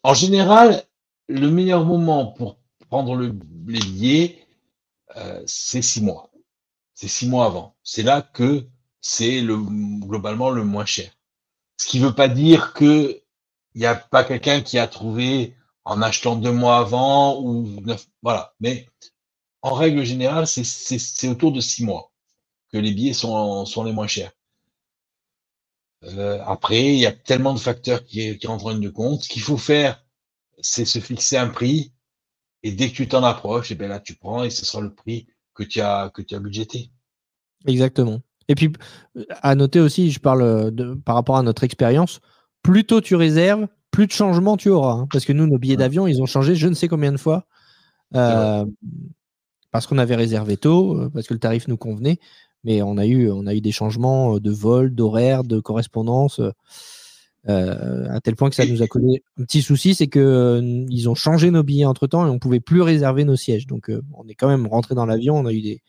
En 0.03 0.13
général, 0.13 0.83
le 1.27 1.49
meilleur 1.49 1.85
moment 1.85 2.27
pour 2.27 2.59
prendre 2.89 3.15
le, 3.15 3.37
les 3.67 4.39
euh, 5.17 5.41
c'est 5.45 5.81
six 5.81 6.01
mois. 6.01 6.31
C'est 6.93 7.07
six 7.07 7.27
mois 7.27 7.45
avant. 7.45 7.75
C'est 7.83 8.03
là 8.03 8.21
que 8.21 8.67
c'est 9.01 9.41
le, 9.41 9.57
globalement 9.57 10.49
le 10.49 10.63
moins 10.63 10.85
cher. 10.85 11.11
Ce 11.77 11.87
qui 11.87 11.99
ne 11.99 12.07
veut 12.07 12.15
pas 12.15 12.27
dire 12.27 12.73
que 12.73 13.21
il 13.75 13.81
n'y 13.81 13.87
a 13.87 13.95
pas 13.95 14.23
quelqu'un 14.23 14.61
qui 14.61 14.77
a 14.77 14.87
trouvé 14.87 15.55
en 15.85 16.01
achetant 16.01 16.35
deux 16.35 16.51
mois 16.51 16.79
avant 16.79 17.39
ou 17.41 17.81
neuf. 17.81 18.07
Voilà. 18.21 18.53
Mais 18.59 18.87
en 19.61 19.73
règle 19.73 20.03
générale, 20.03 20.47
c'est- 20.47 21.27
autour 21.27 21.51
de 21.51 21.61
six 21.61 21.83
mois 21.83 22.11
que 22.71 22.77
les 22.77 22.93
billets 22.93 23.13
sont, 23.13 23.65
les 23.83 23.91
moins 23.91 24.07
chers. 24.07 24.31
Euh, 26.03 26.41
après, 26.45 26.93
il 26.93 26.99
y 26.99 27.05
a 27.05 27.11
tellement 27.11 27.53
de 27.53 27.59
facteurs 27.59 28.05
qui, 28.05 28.37
qui 28.37 28.47
rentrent 28.47 28.73
en 28.73 28.91
compte. 28.91 29.23
Ce 29.23 29.29
qu'il 29.29 29.41
faut 29.41 29.57
faire, 29.57 30.05
c'est 30.61 30.85
se 30.85 30.99
fixer 30.99 31.37
un 31.37 31.49
prix. 31.49 31.93
Et 32.63 32.71
dès 32.71 32.89
que 32.89 32.95
tu 32.95 33.07
t'en 33.07 33.23
approches, 33.23 33.71
et 33.71 33.75
bien 33.75 33.87
là, 33.87 33.99
tu 33.99 34.15
prends 34.15 34.43
et 34.43 34.49
ce 34.49 34.65
sera 34.65 34.81
le 34.81 34.93
prix 34.93 35.27
que 35.53 35.63
tu 35.63 35.81
as, 35.81 36.11
que 36.13 36.37
budgété. 36.37 36.91
Exactement. 37.65 38.21
Et 38.47 38.55
puis, 38.55 38.71
à 39.29 39.55
noter 39.55 39.79
aussi, 39.79 40.11
je 40.11 40.19
parle 40.19 40.41
euh, 40.41 40.95
par 41.05 41.15
rapport 41.15 41.37
à 41.37 41.43
notre 41.43 41.63
expérience, 41.63 42.19
plus 42.63 42.85
tôt 42.85 43.01
tu 43.01 43.15
réserves, 43.15 43.67
plus 43.91 44.07
de 44.07 44.11
changements 44.11 44.57
tu 44.57 44.69
auras. 44.69 44.93
hein. 44.93 45.07
parce 45.11 45.25
que 45.25 45.33
nous, 45.33 45.47
nos 45.47 45.57
billets 45.57 45.77
d'avion, 45.77 46.07
ils 46.07 46.21
ont 46.21 46.25
changé 46.25 46.55
je 46.55 46.67
ne 46.67 46.73
sais 46.73 46.87
combien 46.87 47.11
de 47.11 47.17
fois. 47.17 47.45
euh, 48.15 48.65
parce 49.71 49.85
qu'on 49.87 49.97
avait 49.99 50.15
réservé 50.15 50.57
tôt, 50.57 50.97
euh, 50.97 51.09
parce 51.13 51.27
que 51.27 51.33
le 51.33 51.39
tarif 51.39 51.67
nous 51.67 51.77
convenait. 51.77 52.19
Mais 52.63 52.81
on 52.81 52.97
a 52.97 53.05
eu, 53.05 53.29
on 53.31 53.45
a 53.47 53.53
eu 53.55 53.61
des 53.61 53.71
changements 53.71 54.35
euh, 54.35 54.39
de 54.39 54.51
vol, 54.51 54.93
d'horaire, 54.93 55.43
de 55.43 55.59
correspondance, 55.59 56.41
euh, 57.47 58.09
à 58.09 58.19
tel 58.19 58.35
point 58.35 58.49
que 58.49 58.55
ça 58.55 58.65
nous 58.65 58.81
a 58.81 58.87
causé 58.87 59.23
un 59.39 59.43
petit 59.43 59.61
souci, 59.61 59.95
c'est 59.95 60.07
que 60.07 60.19
euh, 60.19 60.85
ils 60.89 61.07
ont 61.07 61.15
changé 61.15 61.51
nos 61.51 61.63
billets 61.63 61.85
entre 61.85 62.05
temps 62.07 62.27
et 62.27 62.29
on 62.29 62.37
pouvait 62.39 62.59
plus 62.59 62.81
réserver 62.81 63.23
nos 63.23 63.37
sièges. 63.37 63.65
Donc, 63.65 63.89
euh, 63.89 64.01
on 64.13 64.27
est 64.27 64.35
quand 64.35 64.49
même 64.49 64.67
rentré 64.67 64.93
dans 64.93 65.05
l'avion, 65.05 65.35
on 65.37 65.45
a 65.45 65.53
eu 65.53 65.61
des, 65.61 65.81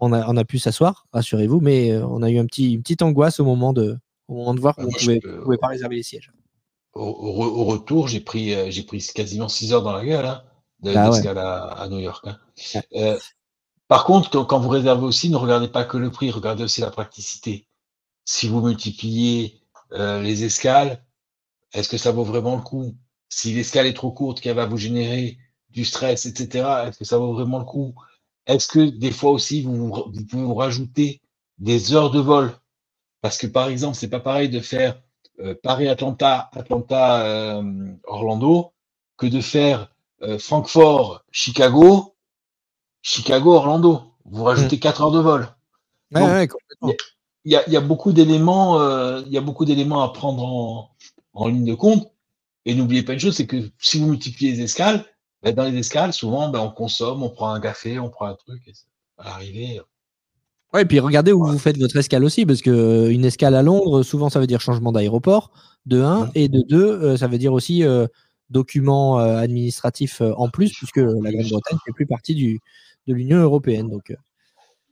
on 0.00 0.12
a, 0.12 0.26
on 0.28 0.36
a 0.36 0.44
pu 0.44 0.58
s'asseoir, 0.58 1.06
rassurez-vous, 1.12 1.60
mais 1.60 1.94
on 1.98 2.22
a 2.22 2.30
eu 2.30 2.38
un 2.38 2.46
petit, 2.46 2.72
une 2.72 2.82
petite 2.82 3.02
angoisse 3.02 3.38
au 3.38 3.44
moment 3.44 3.72
de, 3.74 3.98
au 4.32 4.36
moment 4.38 4.54
de 4.54 4.60
voir 4.60 4.74
Ah, 4.78 4.84
je 4.98 5.18
pouvait, 5.42 5.58
pas 5.58 5.68
réserver 5.68 5.96
les 5.96 6.02
sièges. 6.02 6.32
Au, 6.94 7.02
au 7.04 7.32
re- 7.32 7.48
au 7.60 7.64
retour, 7.64 8.08
j'ai 8.08 8.20
pris, 8.20 8.54
euh, 8.54 8.70
j'ai 8.70 8.82
pris 8.82 9.00
quasiment 9.14 9.48
6 9.48 9.72
heures 9.72 9.82
dans 9.82 9.92
la 9.92 10.04
gueule 10.04 10.26
hein, 10.26 10.42
de- 10.82 10.96
Ah 10.96 11.10
ouais. 11.10 11.20
d'escale 11.20 11.38
à, 11.38 11.64
à 11.64 11.88
New 11.88 11.98
York. 11.98 12.26
hein. 12.26 12.38
Euh, 12.96 13.18
par 13.88 14.04
contre, 14.04 14.30
quand, 14.30 14.44
quand 14.46 14.60
vous 14.60 14.68
réservez 14.70 15.04
aussi, 15.06 15.30
ne 15.30 15.36
regardez 15.36 15.68
pas 15.68 15.84
que 15.84 15.98
le 15.98 16.10
prix, 16.10 16.30
regardez 16.30 16.64
aussi 16.64 16.80
la 16.82 16.90
praticité. 16.90 17.68
Si 18.26 18.48
vous 18.48 18.60
multipliez 18.62 19.62
euh, 19.92 20.22
les 20.22 20.44
escales, 20.44 21.04
est-ce 21.74 21.88
que 21.88 21.98
ça 21.98 22.12
vaut 22.12 22.24
vraiment 22.24 22.56
le 22.56 22.62
coup? 22.62 22.94
Si 23.28 23.54
l'escale 23.54 23.86
est 23.86 23.94
trop 23.94 24.12
courte, 24.12 24.40
qu'elle 24.40 24.56
va 24.56 24.66
vous 24.66 24.78
générer 24.78 25.38
du 25.70 25.84
stress, 25.84 26.26
etc., 26.26 26.88
est-ce 26.88 26.98
que 26.98 27.04
ça 27.04 27.18
vaut 27.18 27.34
vraiment 27.34 27.58
le 27.60 27.64
coup? 27.66 27.94
Est-ce 28.46 28.68
que 28.68 28.80
des 28.90 29.12
fois 29.12 29.32
aussi, 29.32 29.62
vous, 29.62 29.88
vous 29.88 30.26
pouvez 30.30 30.44
vous 30.44 30.54
rajouter 30.54 31.22
des 31.58 31.94
heures 31.94 32.10
de 32.10 32.20
vol? 32.20 32.52
Parce 33.22 33.38
que 33.38 33.46
par 33.46 33.68
exemple, 33.68 33.96
c'est 33.96 34.10
pas 34.10 34.20
pareil 34.20 34.50
de 34.50 34.60
faire 34.60 35.00
euh, 35.40 35.54
Paris-Atlanta, 35.62 36.50
Atlanta-Orlando 36.52 38.72
que 39.16 39.26
de 39.26 39.40
faire 39.40 39.88
euh, 40.22 40.38
Francfort-Chicago, 40.38 42.14
Chicago-Orlando. 43.00 44.02
Vous 44.24 44.44
rajoutez 44.44 44.78
4 44.78 45.02
heures 45.02 45.10
de 45.12 45.20
vol. 45.20 45.48
Ouais, 46.12 46.20
Donc, 46.20 46.30
ouais, 46.30 46.48
complètement. 46.48 46.92
Il 47.44 47.52
y 47.52 47.56
a, 47.56 47.66
il 47.66 47.72
y 47.72 47.76
a 47.76 47.80
beaucoup 47.80 48.12
d'éléments, 48.12 48.80
euh, 48.80 49.22
il 49.26 49.32
y 49.32 49.38
a 49.38 49.40
beaucoup 49.40 49.64
d'éléments 49.64 50.02
à 50.02 50.12
prendre 50.12 50.44
en, 50.44 50.90
en 51.32 51.48
ligne 51.48 51.64
de 51.64 51.74
compte. 51.74 52.08
Et 52.64 52.74
n'oubliez 52.74 53.02
pas 53.02 53.14
une 53.14 53.18
chose, 53.18 53.36
c'est 53.36 53.48
que 53.48 53.70
si 53.78 53.98
vous 53.98 54.06
multipliez 54.06 54.52
les 54.52 54.62
escales, 54.62 55.04
ben, 55.42 55.52
dans 55.54 55.64
les 55.64 55.76
escales, 55.76 56.12
souvent, 56.12 56.48
ben, 56.50 56.60
on 56.60 56.70
consomme, 56.70 57.22
on 57.22 57.30
prend 57.30 57.52
un 57.52 57.60
café, 57.60 57.98
on 57.98 58.10
prend 58.10 58.26
un 58.26 58.34
truc, 58.34 58.62
et 58.68 58.74
ça 58.74 58.84
va 59.18 59.30
arriver. 59.30 59.80
Ouais, 60.74 60.82
et 60.82 60.84
puis 60.86 61.00
regardez 61.00 61.32
où 61.32 61.44
vous 61.44 61.58
faites 61.58 61.76
votre 61.78 61.96
escale 61.96 62.24
aussi, 62.24 62.46
parce 62.46 62.62
que 62.62 62.70
euh, 62.70 63.10
une 63.10 63.24
escale 63.26 63.54
à 63.54 63.62
Londres, 63.62 64.02
souvent 64.02 64.30
ça 64.30 64.40
veut 64.40 64.46
dire 64.46 64.60
changement 64.60 64.90
d'aéroport, 64.92 65.50
de 65.86 66.00
1, 66.00 66.26
Mm. 66.26 66.30
et 66.34 66.48
de 66.48 66.62
2, 66.68 67.16
ça 67.16 67.26
veut 67.28 67.38
dire 67.38 67.52
aussi 67.52 67.84
euh, 67.84 68.06
document 68.50 69.18
euh, 69.20 69.36
administratif 69.36 70.20
euh, 70.22 70.32
en 70.36 70.48
plus, 70.48 70.72
puisque 70.72 70.96
la 70.96 71.04
Grande-Bretagne 71.32 71.76
ne 71.76 71.78
fait 71.84 71.92
plus 71.94 72.06
partie 72.06 72.34
du, 72.34 72.60
de 73.06 73.14
l'Union 73.14 73.38
européenne. 73.38 73.90
Donc, 73.90 74.10
euh, 74.10 74.16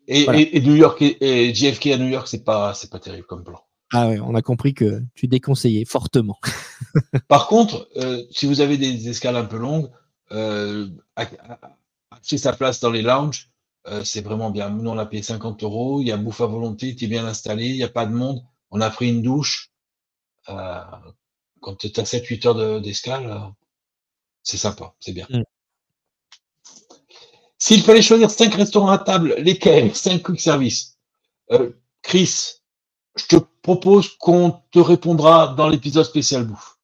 Et, 0.09 0.25
Voilà. 0.25 0.41
et- 0.41 0.57
et 0.57 0.61
New 0.61 0.75
York 0.75 1.01
et, 1.03 1.17
et 1.49 1.55
JFK 1.55 1.87
à 1.93 1.97
New 1.99 2.09
York, 2.09 2.27
c'est 2.29 2.45
pas, 2.45 2.75
c'est 2.75 2.91
pas 2.91 2.99
terrible 2.99 3.27
comme 3.27 3.45
plan. 3.45 3.61
ah 3.93 4.09
ouais, 4.09 4.21
on 4.21 4.35
a 4.35 4.43
compris 4.43 4.75
que 4.75 5.03
tu 5.15 5.29
déconseillais 5.29 5.85
fortement. 5.85 6.39
Par 7.29 7.47
contre, 7.49 7.89
euh, 7.97 8.23
si 8.31 8.47
vous 8.47 8.61
avez 8.61 8.77
des 8.77 9.09
escales 9.09 9.37
un 9.37 9.45
peu 9.45 9.57
longues, 9.59 9.89
euh, 10.33 10.89
acheter 12.11 12.39
sa 12.39 12.53
place 12.53 12.81
dans 12.81 12.91
les 12.91 13.03
lounges, 13.03 13.50
euh, 13.87 14.05
c'est 14.05 14.21
vraiment 14.21 14.51
bien. 14.51 14.71
Nous, 14.71 14.89
on 14.91 14.99
a 14.99 15.07
payé 15.07 15.23
50 15.23 15.63
euros, 15.63 16.01
il 16.01 16.09
y 16.09 16.13
a 16.13 16.17
bouffe 16.17 16.41
à 16.41 16.47
volonté, 16.47 16.95
tu 16.97 17.05
es 17.05 17.09
bien 17.09 17.27
installé, 17.27 17.67
il 17.69 17.77
n'y 17.77 17.83
a 17.85 17.89
pas 17.89 18.07
de 18.07 18.13
monde, 18.13 18.41
on 18.71 18.81
a 18.81 18.91
pris 18.91 19.09
une 19.09 19.23
douche. 19.23 19.71
Euh, 20.49 20.81
quand 21.61 21.77
tu 21.77 21.89
as 22.01 22.05
7-8 22.05 22.47
heures 22.47 22.55
de- 22.55 22.79
d'escale, 22.81 23.27
euh, 23.31 23.39
c'est 24.43 24.57
sympa, 24.59 24.95
c'est 25.01 25.13
bien. 25.13 25.27
Mm. 25.31 25.43
S'il 27.59 27.83
fallait 27.83 28.03
choisir 28.03 28.31
5 28.31 28.55
restaurants 28.55 28.91
à 28.91 28.99
table, 28.99 29.35
lesquels? 29.39 29.95
5 29.95 30.23
quick 30.23 30.41
service 30.41 30.97
Euh, 31.53 31.73
Chris, 32.03 32.61
je 33.17 33.27
te 33.27 33.37
propose 33.63 34.17
qu'on 34.19 34.63
te 34.71 34.79
répondra 34.79 35.49
dans 35.49 35.69
l'épisode 35.69 36.05
spécial 36.07 36.45
bouffe. 36.45 36.79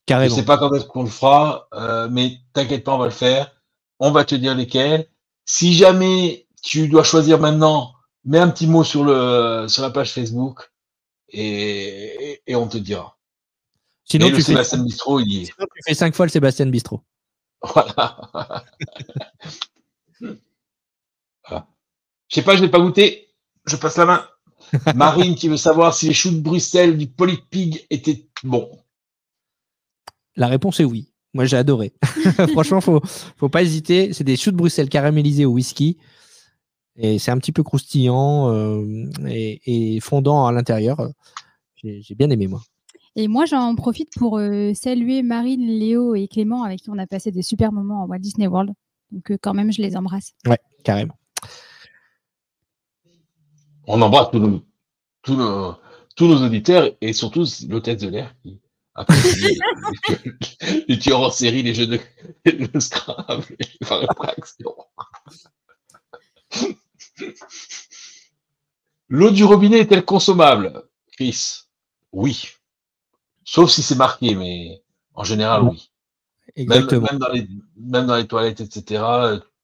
Je 0.00 0.04
Carrément. 0.06 0.36
sais 0.36 0.44
pas 0.44 0.58
quand 0.58 0.72
est-ce 0.74 0.84
qu'on 0.84 1.02
le 1.04 1.08
fera, 1.10 1.68
mais 2.10 2.36
t'inquiète 2.52 2.84
pas, 2.84 2.94
on 2.94 2.98
va 2.98 3.06
le 3.06 3.10
faire. 3.10 3.50
On 3.98 4.10
va 4.10 4.24
te 4.26 4.34
dire 4.34 4.54
lesquels. 4.54 5.08
Si 5.44 5.74
jamais 5.74 6.46
tu 6.62 6.88
dois 6.88 7.04
choisir 7.04 7.38
maintenant, 7.38 7.94
mets 8.24 8.38
un 8.38 8.48
petit 8.48 8.66
mot 8.66 8.84
sur 8.84 9.04
le 9.04 9.66
sur 9.68 9.82
la 9.82 9.90
page 9.90 10.12
Facebook 10.12 10.70
et, 11.28 12.32
et, 12.32 12.42
et 12.46 12.56
on 12.56 12.66
te 12.68 12.78
dira. 12.78 13.18
Sinon, 14.04 14.26
le 14.28 14.32
tu 14.32 14.42
fais, 14.42 14.52
Sébastien 14.52 14.82
Bistro, 14.82 15.20
il 15.20 15.32
y 15.32 15.42
est. 15.42 15.44
sinon, 15.46 15.66
tu 15.74 15.82
fais 15.86 15.94
cinq 15.94 16.14
fois 16.14 16.26
le 16.26 16.30
Sébastien 16.30 16.66
Bistro. 16.66 17.02
Voilà. 17.62 18.64
Voilà. 21.48 21.66
Je 22.28 22.40
sais 22.40 22.42
pas, 22.42 22.56
je 22.56 22.62
l'ai 22.62 22.70
pas 22.70 22.80
goûté. 22.80 23.28
Je 23.66 23.76
passe 23.76 23.96
la 23.96 24.06
main. 24.06 24.28
Marine 24.94 25.34
qui 25.34 25.48
veut 25.48 25.56
savoir 25.56 25.94
si 25.94 26.08
les 26.08 26.14
choux 26.14 26.30
de 26.30 26.40
Bruxelles 26.40 26.96
du 26.98 27.06
Polypig 27.06 27.86
étaient 27.90 28.26
bons. 28.42 28.82
La 30.34 30.48
réponse 30.48 30.80
est 30.80 30.84
oui. 30.84 31.12
Moi, 31.34 31.44
j'ai 31.44 31.56
adoré. 31.56 31.92
Franchement, 32.52 32.80
faut, 32.80 33.00
faut 33.36 33.48
pas 33.48 33.62
hésiter. 33.62 34.12
C'est 34.12 34.24
des 34.24 34.36
choux 34.36 34.52
de 34.52 34.56
Bruxelles 34.56 34.88
caramélisés 34.88 35.44
au 35.44 35.50
whisky. 35.50 35.98
Et 36.96 37.18
c'est 37.18 37.32
un 37.32 37.38
petit 37.38 37.52
peu 37.52 37.64
croustillant 37.64 38.50
euh, 38.50 39.04
et, 39.26 39.94
et 39.96 40.00
fondant 40.00 40.46
à 40.46 40.52
l'intérieur. 40.52 41.10
J'ai 41.82 42.14
bien 42.14 42.30
aimé, 42.30 42.46
moi. 42.46 42.62
Et 43.16 43.28
moi, 43.28 43.44
j'en 43.46 43.74
profite 43.76 44.10
pour 44.16 44.38
euh, 44.38 44.72
saluer 44.74 45.22
Marine, 45.22 45.66
Léo 45.66 46.14
et 46.14 46.26
Clément 46.26 46.64
avec 46.64 46.80
qui 46.80 46.90
on 46.90 46.98
a 46.98 47.06
passé 47.06 47.30
des 47.30 47.42
super 47.42 47.70
moments 47.70 48.02
à 48.02 48.06
Walt 48.06 48.18
Disney 48.18 48.46
World. 48.46 48.72
Donc, 49.12 49.30
euh, 49.30 49.38
quand 49.40 49.54
même, 49.54 49.72
je 49.72 49.82
les 49.82 49.96
embrasse. 49.96 50.32
Carrément. 50.82 51.14
On 53.86 54.00
embrasse 54.00 54.30
tous 54.30 54.38
nos, 54.38 54.62
tous 55.22 55.36
nos, 55.36 55.74
tous 56.16 56.26
nos 56.26 56.44
auditeurs 56.44 56.90
et 57.00 57.12
surtout 57.12 57.44
l'hôtesse 57.68 57.98
de 57.98 58.08
l'air 58.08 58.34
qui 58.42 58.60
apprécie 58.94 59.58
les, 60.88 60.98
tueurs 60.98 61.20
en 61.20 61.30
série, 61.30 61.62
les 61.62 61.74
jeux 61.74 61.86
de 61.86 62.00
le 62.44 62.80
Scrabble, 62.80 63.44
les. 63.58 63.66
L'eau 69.08 69.30
du 69.30 69.44
robinet 69.44 69.78
est-elle 69.80 70.04
consommable, 70.04 70.84
Chris 71.12 71.64
Oui. 72.12 72.48
Sauf 73.44 73.70
si 73.70 73.82
c'est 73.82 73.96
marqué, 73.96 74.34
mais 74.34 74.82
en 75.14 75.24
général, 75.24 75.62
oui. 75.62 75.90
Même, 76.56 76.72
Exactement. 76.72 77.08
même 77.10 77.18
dans 77.18 77.28
les, 77.28 77.48
même 77.76 78.06
dans 78.06 78.16
les 78.16 78.26
toilettes, 78.26 78.60
etc., 78.60 79.02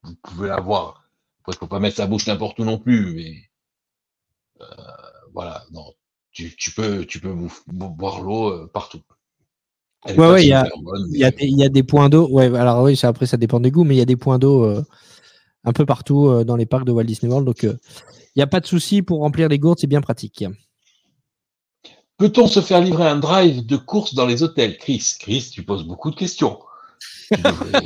vous 0.03 0.15
pouvez 0.23 0.49
l'avoir. 0.49 1.09
Après, 1.41 1.57
faut 1.57 1.67
pas 1.67 1.81
mettre 1.81 1.97
sa 1.97 2.07
bouche 2.07 2.27
n'importe 2.27 2.59
où 2.59 2.65
non 2.65 2.79
plus, 2.79 3.15
mais 3.15 3.51
euh, 4.61 4.67
voilà, 5.33 5.65
non. 5.73 5.95
Tu, 6.33 6.55
tu 6.57 6.71
peux, 6.73 7.05
tu 7.07 7.21
peux 7.21 7.35
boire 7.67 8.21
l'eau 8.21 8.51
euh, 8.53 8.71
partout. 8.73 9.03
Ouais, 10.07 10.17
ouais, 10.17 10.45
il 10.45 10.49
y 10.49 10.53
a- 10.53 10.67
bonne, 10.81 11.09
y, 11.13 11.19
des, 11.19 11.35
il 11.41 11.59
y 11.59 11.65
a 11.65 11.69
des 11.69 11.83
points 11.83 12.09
d'eau. 12.09 12.29
Ouais, 12.31 12.47
alors 12.57 12.83
oui, 12.83 12.97
ça, 12.97 13.09
après, 13.09 13.27
ça 13.27 13.37
dépend 13.37 13.61
des 13.61 13.71
goûts, 13.71 13.85
mais 13.85 13.95
il 13.95 13.99
y 13.99 14.03
a 14.03 14.07
des 14.07 14.17
points 14.17 14.39
d'eau 14.39 14.65
euh, 14.65 14.83
un 15.65 15.73
peu 15.73 15.85
partout 15.85 16.29
euh, 16.29 16.45
dans 16.45 16.57
les 16.57 16.67
parcs 16.67 16.87
de 16.87 16.93
Walt 16.93 17.05
Disney 17.05 17.31
World. 17.31 17.47
Donc, 17.47 17.65
euh, 17.65 17.77
il 18.35 18.39
n'y 18.39 18.43
a 18.43 18.47
pas 18.47 18.61
de 18.61 18.67
souci 18.67 19.03
pour 19.03 19.21
remplir 19.21 19.49
les 19.49 19.59
gourdes, 19.59 19.79
c'est 19.79 19.87
bien 19.87 20.01
pratique. 20.01 20.45
Peut-on 22.17 22.47
se 22.47 22.61
faire 22.61 22.81
livrer 22.81 23.07
un 23.07 23.17
drive 23.17 23.65
de 23.67 23.77
course 23.77 24.15
dans 24.15 24.27
les 24.27 24.43
hôtels? 24.43 24.79
Chris, 24.79 25.17
Chris, 25.19 25.51
tu 25.53 25.63
poses 25.65 25.85
beaucoup 25.85 26.11
de 26.11 26.17
questions. 26.17 26.59
Tu 27.33 27.43
devrais, 27.43 27.83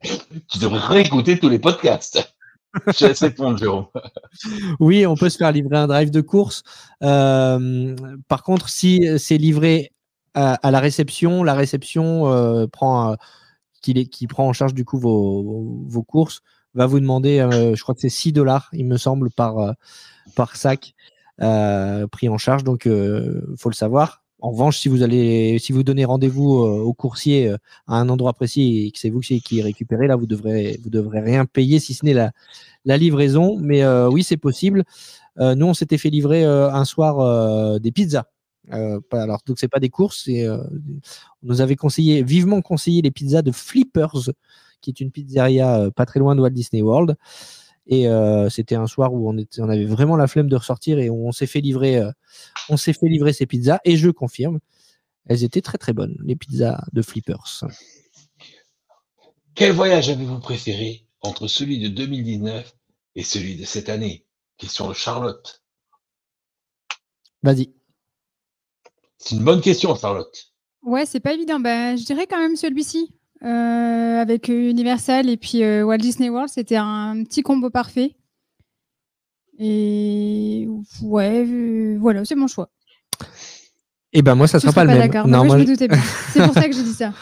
tu 0.48 0.58
devrais 0.58 0.80
réécouter 0.80 1.38
tous 1.38 1.48
les 1.48 1.58
podcasts. 1.58 2.34
Je 2.86 3.06
laisse 3.06 3.20
répondre, 3.20 3.58
Jérôme. 3.58 3.86
Oui, 4.78 5.06
on 5.06 5.16
peut 5.16 5.28
se 5.28 5.38
faire 5.38 5.50
livrer 5.50 5.76
un 5.78 5.86
drive 5.86 6.10
de 6.10 6.20
course. 6.20 6.62
Par 7.00 8.42
contre, 8.44 8.68
si 8.68 9.06
c'est 9.18 9.38
livré 9.38 9.90
à, 10.34 10.70
la 10.70 10.80
réception, 10.80 11.42
la 11.42 11.54
réception 11.54 12.32
euh, 12.32 12.66
prend, 12.66 13.16
qui, 13.82 14.26
prend 14.28 14.48
en 14.48 14.52
charge 14.52 14.74
du 14.74 14.84
coup 14.84 14.98
vos, 14.98 15.84
vos 15.86 16.02
courses, 16.02 16.42
va 16.74 16.86
vous 16.86 17.00
demander, 17.00 17.40
euh, 17.40 17.74
je 17.74 17.82
crois 17.82 17.94
que 17.94 18.00
c'est 18.00 18.08
6 18.08 18.32
dollars, 18.32 18.68
il 18.72 18.86
me 18.86 18.96
semble, 18.96 19.30
par, 19.30 19.58
euh, 19.58 19.72
par 20.36 20.56
sac 20.56 20.94
pris 21.38 22.28
en 22.28 22.38
charge. 22.38 22.64
Donc, 22.64 22.86
il 22.86 23.54
faut 23.56 23.68
le 23.68 23.74
savoir. 23.74 24.24
En 24.40 24.50
revanche, 24.50 24.78
si 24.78 24.88
vous 24.88 25.02
allez, 25.02 25.58
si 25.58 25.72
vous 25.72 25.82
donnez 25.82 26.04
rendez-vous 26.04 26.50
au 26.50 26.92
coursier 26.94 27.48
à 27.86 27.96
un 27.96 28.08
endroit 28.08 28.32
précis 28.32 28.86
et 28.86 28.90
que 28.90 28.98
c'est 28.98 29.10
vous 29.10 29.20
qui, 29.20 29.62
récupérez, 29.62 30.08
là, 30.08 30.16
vous 30.16 30.26
devrez, 30.26 30.78
vous 30.82 30.90
devrez 30.90 31.20
rien 31.20 31.44
payer 31.44 31.78
si 31.78 31.94
ce 31.94 32.04
n'est 32.04 32.14
la, 32.14 32.96
livraison. 32.96 33.56
Mais 33.60 33.86
oui, 34.08 34.24
c'est 34.24 34.36
possible. 34.36 34.84
Nous, 35.38 35.66
on 35.66 35.74
s'était 35.74 35.98
fait 35.98 36.10
livrer 36.10 36.44
un 36.44 36.84
soir 36.84 37.78
des 37.78 37.92
pizzas. 37.92 38.26
Euh, 38.72 39.00
pas- 39.08 39.22
alors, 39.22 39.40
donc, 39.46 39.58
c'est 39.58 39.68
pas 39.68 39.80
des 39.80 39.88
courses. 39.88 40.24
c'est, 40.24 40.46
euh, 40.46 40.58
on 41.42 41.46
nous 41.48 41.60
avait 41.60 41.76
conseillé, 41.76 42.22
vivement 42.22 42.60
conseillé 42.62 43.02
les 43.02 43.10
pizzas 43.10 43.42
de 43.42 43.52
Flippers, 43.52 44.30
qui 44.80 44.90
est 44.90 45.00
une 45.00 45.10
pizzeria 45.10 45.80
euh, 45.80 45.90
pas 45.90 46.06
très 46.06 46.20
loin 46.20 46.34
de 46.36 46.40
Walt 46.40 46.50
Disney 46.50 46.82
World. 46.82 47.16
Et 47.90 48.06
c'était 48.50 48.74
un 48.74 48.86
soir 48.86 49.14
où 49.14 49.30
on, 49.30 49.38
était, 49.38 49.62
on 49.62 49.68
avait 49.70 49.86
vraiment 49.86 50.18
la 50.18 50.26
flemme 50.26 50.50
de 50.50 50.56
ressortir 50.56 50.98
et 50.98 51.08
on 51.08 51.32
s'est 51.32 51.46
fait 51.46 51.62
livrer, 51.62 52.02
on 52.68 52.76
s'est 52.76 52.92
fait 52.92 53.08
livrer 53.08 53.32
ces 53.32 53.46
pizzas. 53.46 53.78
Et 53.86 53.96
je 53.96 54.10
confirme, 54.10 54.58
elles 55.26 55.42
étaient 55.42 55.62
très 55.62 55.78
très 55.78 55.94
bonnes, 55.94 56.14
les 56.22 56.36
pizzas 56.36 56.84
de 56.92 57.00
Flippers. 57.00 57.64
Quel 59.54 59.72
voyage 59.72 60.10
avez-vous 60.10 60.38
préféré 60.38 61.06
entre 61.22 61.48
celui 61.48 61.78
de 61.78 61.88
2019 61.88 62.76
et 63.14 63.22
celui 63.22 63.56
de 63.56 63.64
cette 63.64 63.88
année? 63.88 64.26
Question 64.58 64.88
de 64.88 64.94
Charlotte. 64.94 65.62
Vas-y. 67.42 67.77
C'est 69.18 69.34
une 69.36 69.44
bonne 69.44 69.60
question, 69.60 69.94
Charlotte. 69.96 70.46
Ouais, 70.82 71.04
c'est 71.06 71.20
pas 71.20 71.32
évident. 71.34 71.60
Bah, 71.60 71.96
je 71.96 72.04
dirais 72.04 72.26
quand 72.28 72.38
même 72.38 72.56
celui-ci. 72.56 73.12
Euh, 73.44 74.20
avec 74.20 74.48
Universal 74.48 75.28
et 75.28 75.36
puis 75.36 75.62
euh, 75.62 75.84
Walt 75.84 75.98
Disney 75.98 76.28
World, 76.28 76.48
c'était 76.48 76.74
un 76.76 77.22
petit 77.22 77.42
combo 77.42 77.70
parfait. 77.70 78.16
Et 79.58 80.68
ouais, 81.02 81.44
euh, 81.46 81.96
voilà, 82.00 82.24
c'est 82.24 82.34
mon 82.34 82.46
choix. 82.46 82.70
Et 84.12 84.22
ben 84.22 84.34
moi, 84.34 84.46
ça 84.46 84.58
Tu 84.58 84.62
sera 84.66 84.72
pas 84.72 84.84
le 84.84 84.90
même. 84.90 84.98
d'accord. 85.08 85.26
Non, 85.28 85.38
Non, 85.38 85.44
moi, 85.44 85.56
je 85.58 85.62
me 85.62 85.66
je- 85.66 85.72
doutais 85.72 85.88
bien. 85.88 86.00
C'est 86.32 86.42
pour 86.44 86.54
ça 86.54 86.68
que 86.68 86.74
j'ai 86.74 86.82
dit 86.82 86.94
ça. 86.94 87.12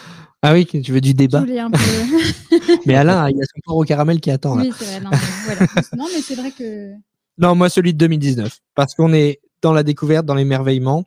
Ah 0.42 0.52
oui, 0.52 0.66
tu 0.66 0.92
veux 0.92 1.00
du 1.00 1.14
débat. 1.14 1.40
voulais 1.40 1.58
un 1.58 1.70
peu. 1.70 1.78
Mais 2.86 2.94
Alain, 2.94 3.28
il 3.30 3.36
y 3.36 3.40
a 3.40 3.44
son 3.44 3.60
corps 3.66 3.76
au 3.78 3.84
caramel 3.84 4.20
qui 4.20 4.30
attend. 4.30 4.54
Là. 4.54 4.62
oui, 4.64 4.72
c'est 4.78 4.84
vrai. 4.84 5.00
Non, 5.00 5.10
mais, 5.10 5.18
voilà. 5.44 5.60
non, 5.96 6.06
mais 6.14 6.20
c'est 6.22 6.34
vrai 6.34 6.50
que. 6.52 6.92
Non, 7.38 7.54
moi, 7.54 7.68
celui 7.68 7.92
de 7.94 7.98
2019. 7.98 8.60
Parce 8.74 8.94
qu'on 8.94 9.12
est 9.12 9.40
dans 9.62 9.72
la 9.72 9.82
découverte, 9.82 10.24
dans 10.26 10.34
l'émerveillement 10.34 11.04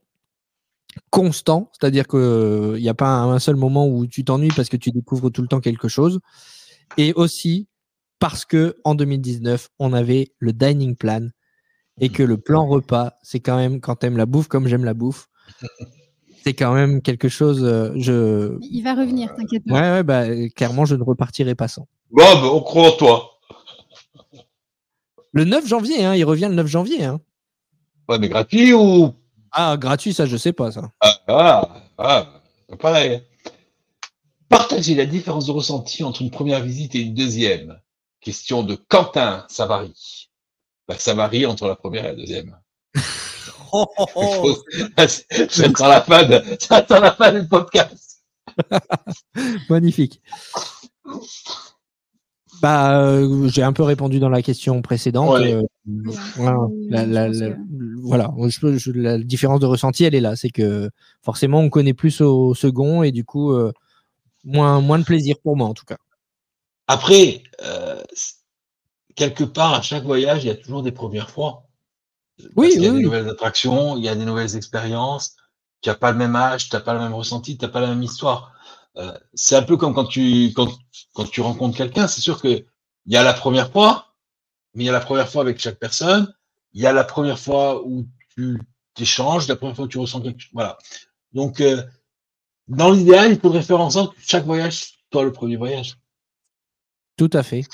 constant. 1.10 1.72
C'est-à-dire 1.74 2.08
qu'il 2.08 2.82
n'y 2.82 2.90
a 2.90 2.94
pas 2.94 3.08
un, 3.10 3.32
un 3.32 3.40
seul 3.40 3.56
moment 3.56 3.88
où 3.88 4.08
tu 4.08 4.24
t'ennuies 4.24 4.52
parce 4.56 4.70
que 4.70 4.78
tu 4.78 4.92
découvres 4.92 5.32
tout 5.32 5.42
le 5.42 5.48
temps 5.48 5.60
quelque 5.60 5.88
chose. 5.88 6.20
Et 6.98 7.14
aussi 7.14 7.68
parce 8.20 8.46
que 8.46 8.76
en 8.84 8.96
2019, 8.96 9.70
on 9.80 9.94
avait 9.94 10.34
le 10.40 10.54
dining 10.54 10.96
plan 10.96 11.30
et 12.02 12.10
que 12.10 12.24
le 12.24 12.38
plan 12.38 12.68
repas, 12.68 13.14
c'est 13.24 13.40
quand 13.40 13.58
même 13.58 13.80
quand 13.82 13.96
t'aimes 13.96 14.18
la 14.18 14.26
bouffe 14.26 14.48
comme 14.48 14.68
j'aime 14.68 14.86
la 14.86 14.94
bouffe. 14.94 15.28
C'est 16.42 16.54
quand 16.54 16.74
même 16.74 17.02
quelque 17.02 17.28
chose. 17.28 17.62
euh, 17.66 17.92
je... 17.98 18.58
Il 18.62 18.82
va 18.82 18.94
revenir, 18.94 19.36
t'inquiète 19.36 19.64
pas. 19.68 19.74
Ouais, 19.74 19.92
ouais, 19.92 20.04
bah, 20.04 20.24
clairement, 20.56 20.86
je 20.86 20.96
ne 20.96 21.04
repartirai 21.04 21.54
pas 21.54 21.68
sans. 21.68 21.86
Bob, 22.12 22.44
on 22.44 22.62
croit 22.62 22.88
en 22.88 22.92
toi. 22.94 23.32
Le 25.34 25.44
9 25.44 25.68
janvier, 25.68 26.06
hein, 26.06 26.16
il 26.16 26.24
revient 26.24 26.48
le 26.50 26.56
9 26.56 26.66
janvier. 26.66 27.04
Hein. 27.04 27.20
Ouais, 28.08 28.18
mais 28.20 28.30
gratuit 28.30 28.74
ou. 28.74 29.14
Ah, 29.52 29.78
gratuit, 29.78 30.14
ça, 30.14 30.26
je 30.26 30.38
sais 30.38 30.54
pas, 30.54 30.72
ça. 30.72 30.92
Ah, 31.02 31.22
ah, 31.28 31.70
ah, 31.98 32.28
pareil. 32.80 33.24
Partagez 34.50 34.96
la 34.96 35.06
différence 35.06 35.46
de 35.46 35.52
ressenti 35.52 36.04
entre 36.04 36.22
une 36.22 36.32
première 36.32 36.62
visite 36.62 36.96
et 36.96 37.02
une 37.02 37.14
deuxième. 37.14 37.80
Question 38.22 38.64
de 38.64 38.76
Quentin 38.76 39.46
Savary. 39.48 40.30
Bah, 40.88 40.96
ça 40.98 41.14
varie 41.14 41.46
entre 41.46 41.68
la 41.68 41.76
première 41.76 42.06
et 42.06 42.10
la 42.10 42.16
deuxième. 42.16 42.58
Oh, 43.72 43.86
oh, 44.00 44.08
oh. 44.16 44.58
Ça 44.98 45.08
sent 45.08 45.74
la 45.80 46.02
fin 46.02 46.24
de, 46.24 46.42
ça 46.60 46.84
la 46.90 47.12
fin 47.12 47.32
du 47.32 47.48
podcast. 47.48 48.24
Magnifique. 49.70 50.24
Bah, 52.62 53.00
euh, 53.00 53.48
j'ai 53.48 53.62
un 53.64 53.74
peu 53.74 53.84
répondu 53.84 54.20
dans 54.20 54.30
la 54.30 54.42
question 54.42 54.82
précédente. 54.82 55.40
Ouais. 55.40 55.54
euh, 55.54 55.62
voilà, 56.36 56.58
la, 56.90 57.06
la- 57.06 57.28
la- 57.30 57.56
voilà. 58.02 58.32
Je 58.48 58.60
peux- 58.60 58.78
je- 58.78 58.92
la 58.92 59.18
différence 59.18 59.60
de 59.60 59.66
ressenti, 59.66 60.04
elle 60.04 60.16
est 60.16 60.22
là. 60.22 60.36
C'est 60.36 60.50
que 60.50 60.90
forcément, 61.22 61.60
on 61.60 61.70
connaît 61.70 61.94
plus 61.94 62.22
au 62.22 62.54
second 62.54 63.04
et 63.04 63.12
du 63.12 63.24
coup, 63.24 63.52
euh, 63.54 63.72
moins, 64.44 64.82
moins 64.82 65.00
de 65.00 65.04
plaisir 65.04 65.38
pour 65.44 65.58
moi, 65.58 65.68
en 65.68 65.74
tout 65.74 65.86
cas. 65.86 65.98
Après, 66.88 67.44
euh, 67.64 68.02
quelque 69.16 69.44
part, 69.44 69.74
à 69.74 69.82
chaque 69.82 70.04
voyage, 70.04 70.44
il 70.44 70.48
y 70.48 70.52
a 70.52 70.56
toujours 70.56 70.84
des 70.84 70.92
premières 70.92 71.30
fois. 71.30 71.64
Oui, 72.56 72.70
qu'il 72.70 72.82
y 72.84 72.88
a 72.88 72.90
oui, 72.90 72.94
des 72.94 72.98
oui. 73.00 73.04
nouvelles 73.04 73.30
attractions, 73.30 73.98
il 73.98 74.04
y 74.04 74.10
a 74.10 74.16
des 74.16 74.26
nouvelles 74.26 74.56
expériences. 74.56 75.36
Tu 75.82 75.90
n'as 75.90 75.96
pas 75.96 76.12
le 76.12 76.18
même 76.18 76.36
âge, 76.36 76.70
tu 76.70 76.76
n'as 76.76 76.82
pas 76.82 76.94
le 76.94 77.00
même 77.00 77.14
ressenti, 77.14 77.58
tu 77.58 77.66
n'as 77.66 77.72
pas 77.72 77.82
la 77.82 77.88
même 77.88 78.04
histoire. 78.04 78.54
Euh, 78.98 79.12
c'est 79.34 79.56
un 79.56 79.62
peu 79.62 79.78
comme 79.78 79.94
quand 79.94 80.06
tu, 80.06 80.52
quand, 80.56 80.70
quand 81.14 81.30
tu 81.30 81.42
rencontres 81.42 81.78
quelqu'un, 81.78 82.08
c'est 82.08 82.22
sûr 82.22 82.42
que 82.42 82.48
il 83.06 83.14
y 83.14 83.18
a 83.18 83.24
la 83.24 83.34
première 83.34 83.72
fois, 83.72 84.09
mais 84.74 84.84
il 84.84 84.88
y 84.88 84.90
a 84.90 84.94
la 84.94 85.00
première 85.00 85.30
fois 85.30 85.42
avec 85.42 85.60
chaque 85.60 85.80
personne, 85.80 86.34
il 86.74 86.82
y 86.82 86.86
a 86.88 86.94
la 86.94 87.04
première 87.04 87.40
fois 87.40 87.84
où 87.86 88.06
tu 88.36 88.60
t'échanges, 88.94 89.48
la 89.48 89.56
première 89.56 89.76
fois 89.76 89.86
où 89.86 89.90
tu 89.90 89.98
ressens 89.98 90.22
quelque 90.22 90.40
chose. 90.40 90.52
Voilà. 90.54 90.78
Donc, 91.34 91.62
euh, 91.62 91.84
dans 92.68 92.92
l'idéal, 92.92 93.32
il 93.32 93.40
faudrait 93.40 93.64
faire 93.64 93.82
en 93.82 93.90
sorte 93.90 94.16
que 94.16 94.22
chaque 94.26 94.46
voyage 94.46 94.94
soit 95.12 95.24
le 95.24 95.32
premier 95.32 95.56
voyage. 95.56 95.98
Tout 97.18 97.30
à 97.34 97.44
fait. 97.44 97.66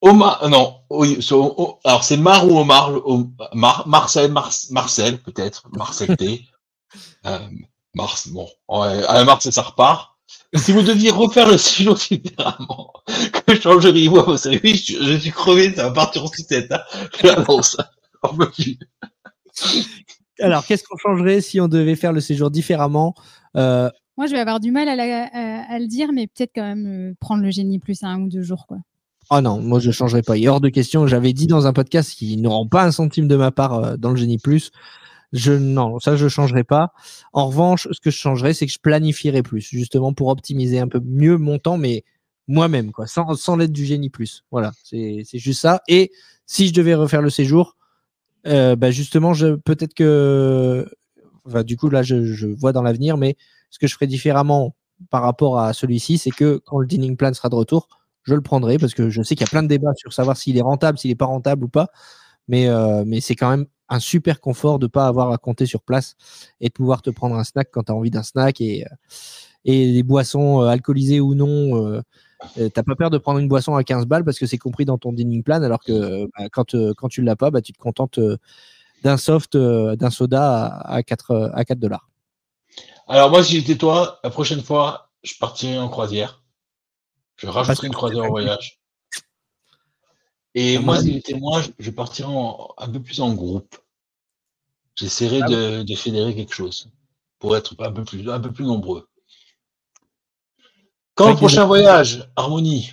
Omar, 0.00 0.44
euh, 0.44 0.48
non, 0.48 0.80
alors 1.84 2.04
c'est 2.04 2.16
Mar 2.16 2.46
ou 2.46 2.58
Omar, 2.58 2.92
Mar- 3.52 3.88
Marcel, 3.88 4.30
Mar- 4.30 4.52
Marcel 4.70 5.20
peut-être, 5.20 5.68
Marcel 5.70 6.16
T. 6.16 6.44
Euh, 7.26 7.50
Mars, 7.94 8.28
bon, 8.28 8.48
ouais, 8.68 9.04
à 9.04 9.22
Mars 9.24 9.50
ça 9.50 9.60
repart. 9.60 10.17
Si 10.54 10.72
vous 10.72 10.82
deviez 10.82 11.10
refaire 11.10 11.48
le 11.48 11.58
séjour 11.58 11.94
différemment, 11.94 12.92
que 13.46 13.54
changeriez-vous 13.60 14.18
à 14.18 14.22
vos 14.22 14.36
services 14.36 14.86
je, 14.86 15.02
je 15.02 15.14
suis 15.18 15.30
crevé, 15.30 15.74
ça 15.74 15.84
va 15.84 15.90
partir 15.92 16.24
en 16.24 16.28
sucette, 16.28 16.70
hein. 16.72 16.80
Je 17.20 17.26
l'annonce. 17.26 17.76
Plus. 18.54 18.78
Alors, 20.40 20.64
qu'est-ce 20.66 20.84
qu'on 20.84 20.96
changerait 20.96 21.40
si 21.40 21.60
on 21.60 21.68
devait 21.68 21.96
faire 21.96 22.12
le 22.12 22.20
séjour 22.20 22.50
différemment 22.50 23.14
Euh, 23.56 23.90
Moi, 24.16 24.26
je 24.26 24.32
vais 24.32 24.38
avoir 24.40 24.60
du 24.60 24.70
mal 24.70 24.88
à, 24.88 24.96
la- 24.96 25.24
à- 25.32 25.72
à 25.74 25.78
le 25.78 25.86
dire, 25.86 26.10
mais 26.12 26.26
peut-être 26.26 26.52
quand 26.54 26.62
même 26.62 26.86
euh, 26.86 27.14
prendre 27.20 27.42
le 27.42 27.50
génie 27.50 27.78
plus 27.78 28.02
à 28.02 28.08
un 28.08 28.20
ou 28.22 28.28
deux 28.28 28.42
jours. 28.42 28.66
Quoi. 28.66 28.78
Oh 29.30 29.40
non, 29.40 29.60
moi 29.60 29.78
je 29.78 29.90
changerais 29.90 30.22
pas. 30.22 30.36
Il 30.38 30.44
est 30.44 30.48
hors 30.48 30.60
de 30.60 30.68
question. 30.70 31.06
J'avais 31.06 31.32
dit 31.34 31.46
dans 31.46 31.66
un 31.66 31.72
podcast 31.72 32.12
qu'ils 32.14 32.40
n'auront 32.40 32.66
pas 32.68 32.84
un 32.84 32.92
centime 32.92 33.28
de 33.28 33.36
ma 33.36 33.50
part 33.50 33.74
euh, 33.74 33.96
dans 33.96 34.10
le 34.10 34.16
génie 34.16 34.38
plus. 34.38 34.70
Je 35.32 35.52
non, 35.52 35.98
ça 35.98 36.16
je 36.16 36.28
changerai 36.28 36.64
pas. 36.64 36.92
En 37.32 37.48
revanche, 37.48 37.86
ce 37.92 38.00
que 38.00 38.10
je 38.10 38.16
changerais, 38.16 38.54
c'est 38.54 38.66
que 38.66 38.72
je 38.72 38.78
planifierais 38.78 39.42
plus, 39.42 39.60
justement 39.60 40.12
pour 40.14 40.28
optimiser 40.28 40.78
un 40.78 40.88
peu 40.88 41.00
mieux 41.04 41.36
mon 41.36 41.58
temps, 41.58 41.76
mais 41.76 42.04
moi-même, 42.46 42.92
quoi, 42.92 43.06
sans, 43.06 43.56
l'aide 43.56 43.72
du 43.72 43.84
génie 43.84 44.08
plus. 44.10 44.44
Voilà, 44.50 44.72
c'est 44.82 45.24
juste 45.34 45.60
ça. 45.60 45.82
Et 45.86 46.12
si 46.46 46.68
je 46.68 46.72
devais 46.72 46.94
refaire 46.94 47.20
le 47.20 47.30
séjour, 47.30 47.76
euh, 48.46 48.76
bah 48.76 48.90
justement, 48.90 49.32
peut-être 49.64 49.94
que, 49.94 50.88
du 51.64 51.76
coup 51.76 51.90
là, 51.90 52.02
je, 52.02 52.46
vois 52.46 52.72
dans 52.72 52.82
l'avenir, 52.82 53.18
mais 53.18 53.36
ce 53.70 53.78
que 53.78 53.86
je 53.86 53.94
ferais 53.94 54.06
différemment 54.06 54.74
par 55.10 55.22
rapport 55.22 55.58
à 55.58 55.74
celui-ci, 55.74 56.18
c'est 56.18 56.30
que 56.30 56.60
quand 56.64 56.78
le 56.78 56.86
dining 56.86 57.16
plan 57.16 57.32
sera 57.34 57.50
de 57.50 57.54
retour, 57.54 57.88
je 58.24 58.34
le 58.34 58.40
prendrai 58.40 58.78
parce 58.78 58.94
que 58.94 59.10
je 59.10 59.22
sais 59.22 59.34
qu'il 59.34 59.46
y 59.46 59.48
a 59.48 59.50
plein 59.50 59.62
de 59.62 59.68
débats 59.68 59.94
sur 59.96 60.12
savoir 60.12 60.36
s'il 60.36 60.56
est 60.56 60.62
rentable, 60.62 60.98
s'il 60.98 61.10
n'est 61.10 61.16
pas 61.16 61.26
rentable 61.26 61.64
ou 61.64 61.68
pas. 61.68 61.88
Mais, 62.48 62.68
euh, 62.68 63.04
mais 63.06 63.20
c'est 63.20 63.34
quand 63.34 63.50
même 63.50 63.66
un 63.88 64.00
super 64.00 64.40
confort 64.40 64.78
de 64.78 64.86
ne 64.86 64.90
pas 64.90 65.06
avoir 65.06 65.32
à 65.32 65.38
compter 65.38 65.66
sur 65.66 65.82
place 65.82 66.16
et 66.60 66.68
de 66.68 66.72
pouvoir 66.72 67.02
te 67.02 67.10
prendre 67.10 67.36
un 67.36 67.44
snack 67.44 67.68
quand 67.72 67.84
tu 67.84 67.92
as 67.92 67.94
envie 67.94 68.10
d'un 68.10 68.22
snack 68.22 68.60
et, 68.60 68.84
euh, 68.84 68.94
et 69.64 69.92
des 69.92 70.02
boissons 70.02 70.62
euh, 70.62 70.66
alcoolisées 70.66 71.20
ou 71.20 71.34
non. 71.34 71.86
Euh, 71.86 72.02
euh, 72.58 72.68
t'as 72.72 72.82
pas 72.82 72.94
peur 72.94 73.10
de 73.10 73.18
prendre 73.18 73.38
une 73.38 73.48
boisson 73.48 73.74
à 73.74 73.82
15 73.82 74.06
balles 74.06 74.24
parce 74.24 74.38
que 74.38 74.46
c'est 74.46 74.58
compris 74.58 74.84
dans 74.84 74.98
ton 74.98 75.12
dining 75.12 75.42
plan 75.42 75.62
alors 75.62 75.82
que 75.82 76.26
bah, 76.26 76.48
quand, 76.52 76.74
euh, 76.74 76.94
quand 76.96 77.08
tu 77.08 77.20
ne 77.20 77.26
l'as 77.26 77.36
pas, 77.36 77.50
bah, 77.50 77.60
tu 77.60 77.72
te 77.72 77.78
contentes 77.78 78.18
euh, 78.18 78.38
d'un 79.02 79.16
soft, 79.16 79.56
d'un 79.56 80.10
soda 80.10 80.66
à, 80.66 80.94
à 80.94 81.02
4 81.02 81.30
euh, 81.30 81.48
à 81.54 81.64
4 81.64 81.78
dollars. 81.78 82.08
Alors 83.08 83.30
moi, 83.30 83.42
si 83.42 83.58
j'étais 83.58 83.76
toi, 83.76 84.20
la 84.22 84.30
prochaine 84.30 84.62
fois, 84.62 85.10
je 85.22 85.34
partirais 85.38 85.78
en 85.78 85.88
croisière. 85.88 86.42
Je 87.36 87.46
rajouterais 87.46 87.86
une 87.86 87.94
croisière 87.94 88.24
au 88.24 88.28
voyage. 88.28 88.77
Et 90.60 90.76
Ah, 90.76 90.80
moi, 90.80 91.00
si 91.00 91.12
j'étais 91.12 91.38
moi, 91.38 91.62
je- 91.78 91.90
partirais 91.92 92.28
en- 92.32 92.74
un 92.78 92.88
peu 92.88 93.00
plus 93.00 93.20
en 93.20 93.32
groupe. 93.32 93.76
J'essaierais 94.96 95.40
Ah 95.44 95.48
de, 95.48 95.82
de 95.84 95.94
fédérer 95.94 96.34
quelque 96.34 96.52
chose 96.52 96.90
pour 97.38 97.56
être 97.56 97.76
un 97.78 97.92
peu 97.92 98.02
plus, 98.02 98.28
un 98.28 98.40
peu 98.40 98.50
plus 98.50 98.64
nombreux. 98.64 99.06
Quand 101.14 101.30
le 101.30 101.36
prochain 101.36 101.64
voyage, 101.64 102.28
Harmonie? 102.34 102.90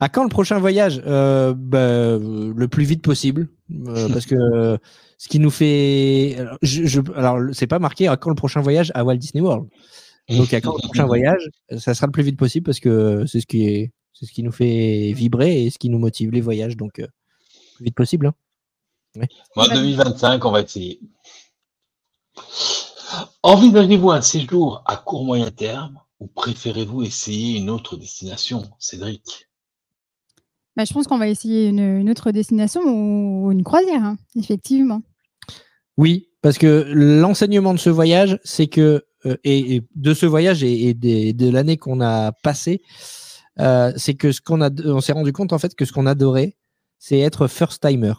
À 0.00 0.08
quand 0.08 0.22
le 0.22 0.30
prochain 0.30 0.58
voyage? 0.58 1.02
Euh, 1.06 1.52
bah, 1.54 1.78
euh, 1.78 2.52
Le 2.56 2.68
plus 2.68 2.84
vite 2.84 3.02
possible. 3.02 3.48
euh, 3.70 4.08
parce 4.12 4.24
que 4.24 4.78
ce 5.18 5.28
qui 5.28 5.38
nous 5.38 5.50
fait. 5.50 6.36
Alors, 6.38 6.56
je, 6.62 6.86
je- 6.86 7.12
alors, 7.14 7.40
c'est 7.52 7.66
pas 7.66 7.78
marqué 7.78 8.08
à 8.08 8.16
quand 8.16 8.30
le 8.30 8.36
prochain 8.36 8.62
voyage 8.62 8.90
à 8.94 9.04
Walt 9.04 9.16
Disney 9.18 9.42
World? 9.42 9.68
Donc, 10.30 10.54
à 10.54 10.62
quand 10.62 10.72
le 10.72 10.82
prochain 10.82 11.04
voyage 11.04 11.46
Ça 11.76 11.92
sera 11.92 12.06
le 12.06 12.12
plus 12.12 12.22
vite 12.22 12.38
possible 12.38 12.64
parce 12.64 12.80
que 12.80 13.26
c'est 13.26 13.40
ce 13.42 13.46
qui 13.46 13.66
est. 13.68 13.92
C'est 14.18 14.26
ce 14.26 14.32
qui 14.32 14.42
nous 14.42 14.52
fait 14.52 15.12
vibrer 15.14 15.64
et 15.64 15.70
ce 15.70 15.78
qui 15.78 15.90
nous 15.90 15.98
motive 15.98 16.30
les 16.30 16.40
voyages. 16.40 16.76
Donc, 16.76 16.98
euh, 17.00 17.06
plus 17.76 17.84
vite 17.84 17.94
possible. 17.94 18.28
hein. 18.28 18.34
Moi, 19.54 19.68
2025, 19.68 20.44
on 20.44 20.50
va 20.52 20.62
essayer. 20.62 21.00
Envisagez-vous 23.42 24.10
un 24.10 24.20
séjour 24.22 24.82
à 24.86 24.96
court 24.96 25.24
moyen 25.24 25.50
terme 25.50 26.00
ou 26.20 26.26
préférez-vous 26.26 27.02
essayer 27.02 27.58
une 27.58 27.70
autre 27.70 27.96
destination, 27.96 28.64
Cédric? 28.78 29.48
Bah, 30.76 30.84
je 30.84 30.92
pense 30.92 31.06
qu'on 31.06 31.18
va 31.18 31.28
essayer 31.28 31.68
une, 31.68 31.78
une 32.00 32.10
autre 32.10 32.30
destination 32.32 32.82
ou 32.84 33.50
une 33.52 33.62
croisière, 33.64 34.02
hein, 34.02 34.16
effectivement. 34.34 35.02
Oui, 35.96 36.28
parce 36.42 36.58
que 36.58 36.84
l'enseignement 36.92 37.72
de 37.72 37.78
ce 37.78 37.88
voyage, 37.90 38.38
c'est 38.44 38.66
que, 38.66 39.06
euh, 39.24 39.36
et, 39.44 39.76
et 39.76 39.82
de 39.94 40.12
ce 40.12 40.26
voyage 40.26 40.62
et, 40.62 40.88
et 40.88 40.94
des- 40.94 41.32
de 41.32 41.48
l'année 41.48 41.78
qu'on 41.78 42.00
a 42.02 42.32
passée, 42.32 42.82
euh, 43.60 43.92
c'est 43.96 44.14
que 44.14 44.32
ce 44.32 44.40
qu'on 44.40 44.60
a, 44.60 44.70
on 44.84 45.00
s'est 45.00 45.12
rendu 45.12 45.32
compte 45.32 45.52
en 45.52 45.58
fait 45.58 45.74
que 45.74 45.84
ce 45.84 45.92
qu'on 45.92 46.06
adorait, 46.06 46.56
c'est 46.98 47.18
être 47.20 47.46
first 47.48 47.82
timer, 47.82 48.14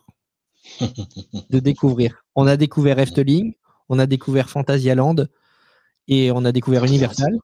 de 1.50 1.60
découvrir. 1.60 2.24
On 2.36 2.48
a 2.48 2.58
découvert 2.58 3.00
Efteling, 3.00 3.54
on 3.90 4.00
a 4.00 4.06
découvert 4.06 4.50
Fantasyland 4.50 5.16
et 6.08 6.32
on 6.32 6.46
a 6.46 6.52
découvert 6.52 6.84
Universal. 6.86 7.38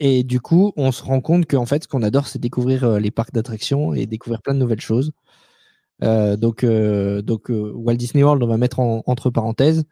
Et 0.00 0.22
du 0.22 0.40
coup, 0.40 0.72
on 0.76 0.92
se 0.92 1.02
rend 1.02 1.20
compte 1.20 1.46
qu'en 1.46 1.66
fait, 1.66 1.82
ce 1.82 1.88
qu'on 1.88 2.02
adore, 2.02 2.28
c'est 2.28 2.38
découvrir 2.38 2.84
euh, 2.84 2.98
les 3.00 3.10
parcs 3.10 3.32
d'attractions 3.32 3.94
et 3.94 4.06
découvrir 4.06 4.40
plein 4.42 4.54
de 4.54 4.60
nouvelles 4.60 4.80
choses. 4.80 5.10
Euh, 6.04 6.36
donc, 6.36 6.62
euh, 6.62 7.20
donc 7.22 7.50
euh, 7.50 7.72
Walt 7.74 7.96
Disney 7.96 8.22
World, 8.22 8.40
on 8.42 8.46
va 8.46 8.56
mettre 8.58 8.78
en- 8.78 9.02
entre 9.06 9.30
parenthèses. 9.30 9.84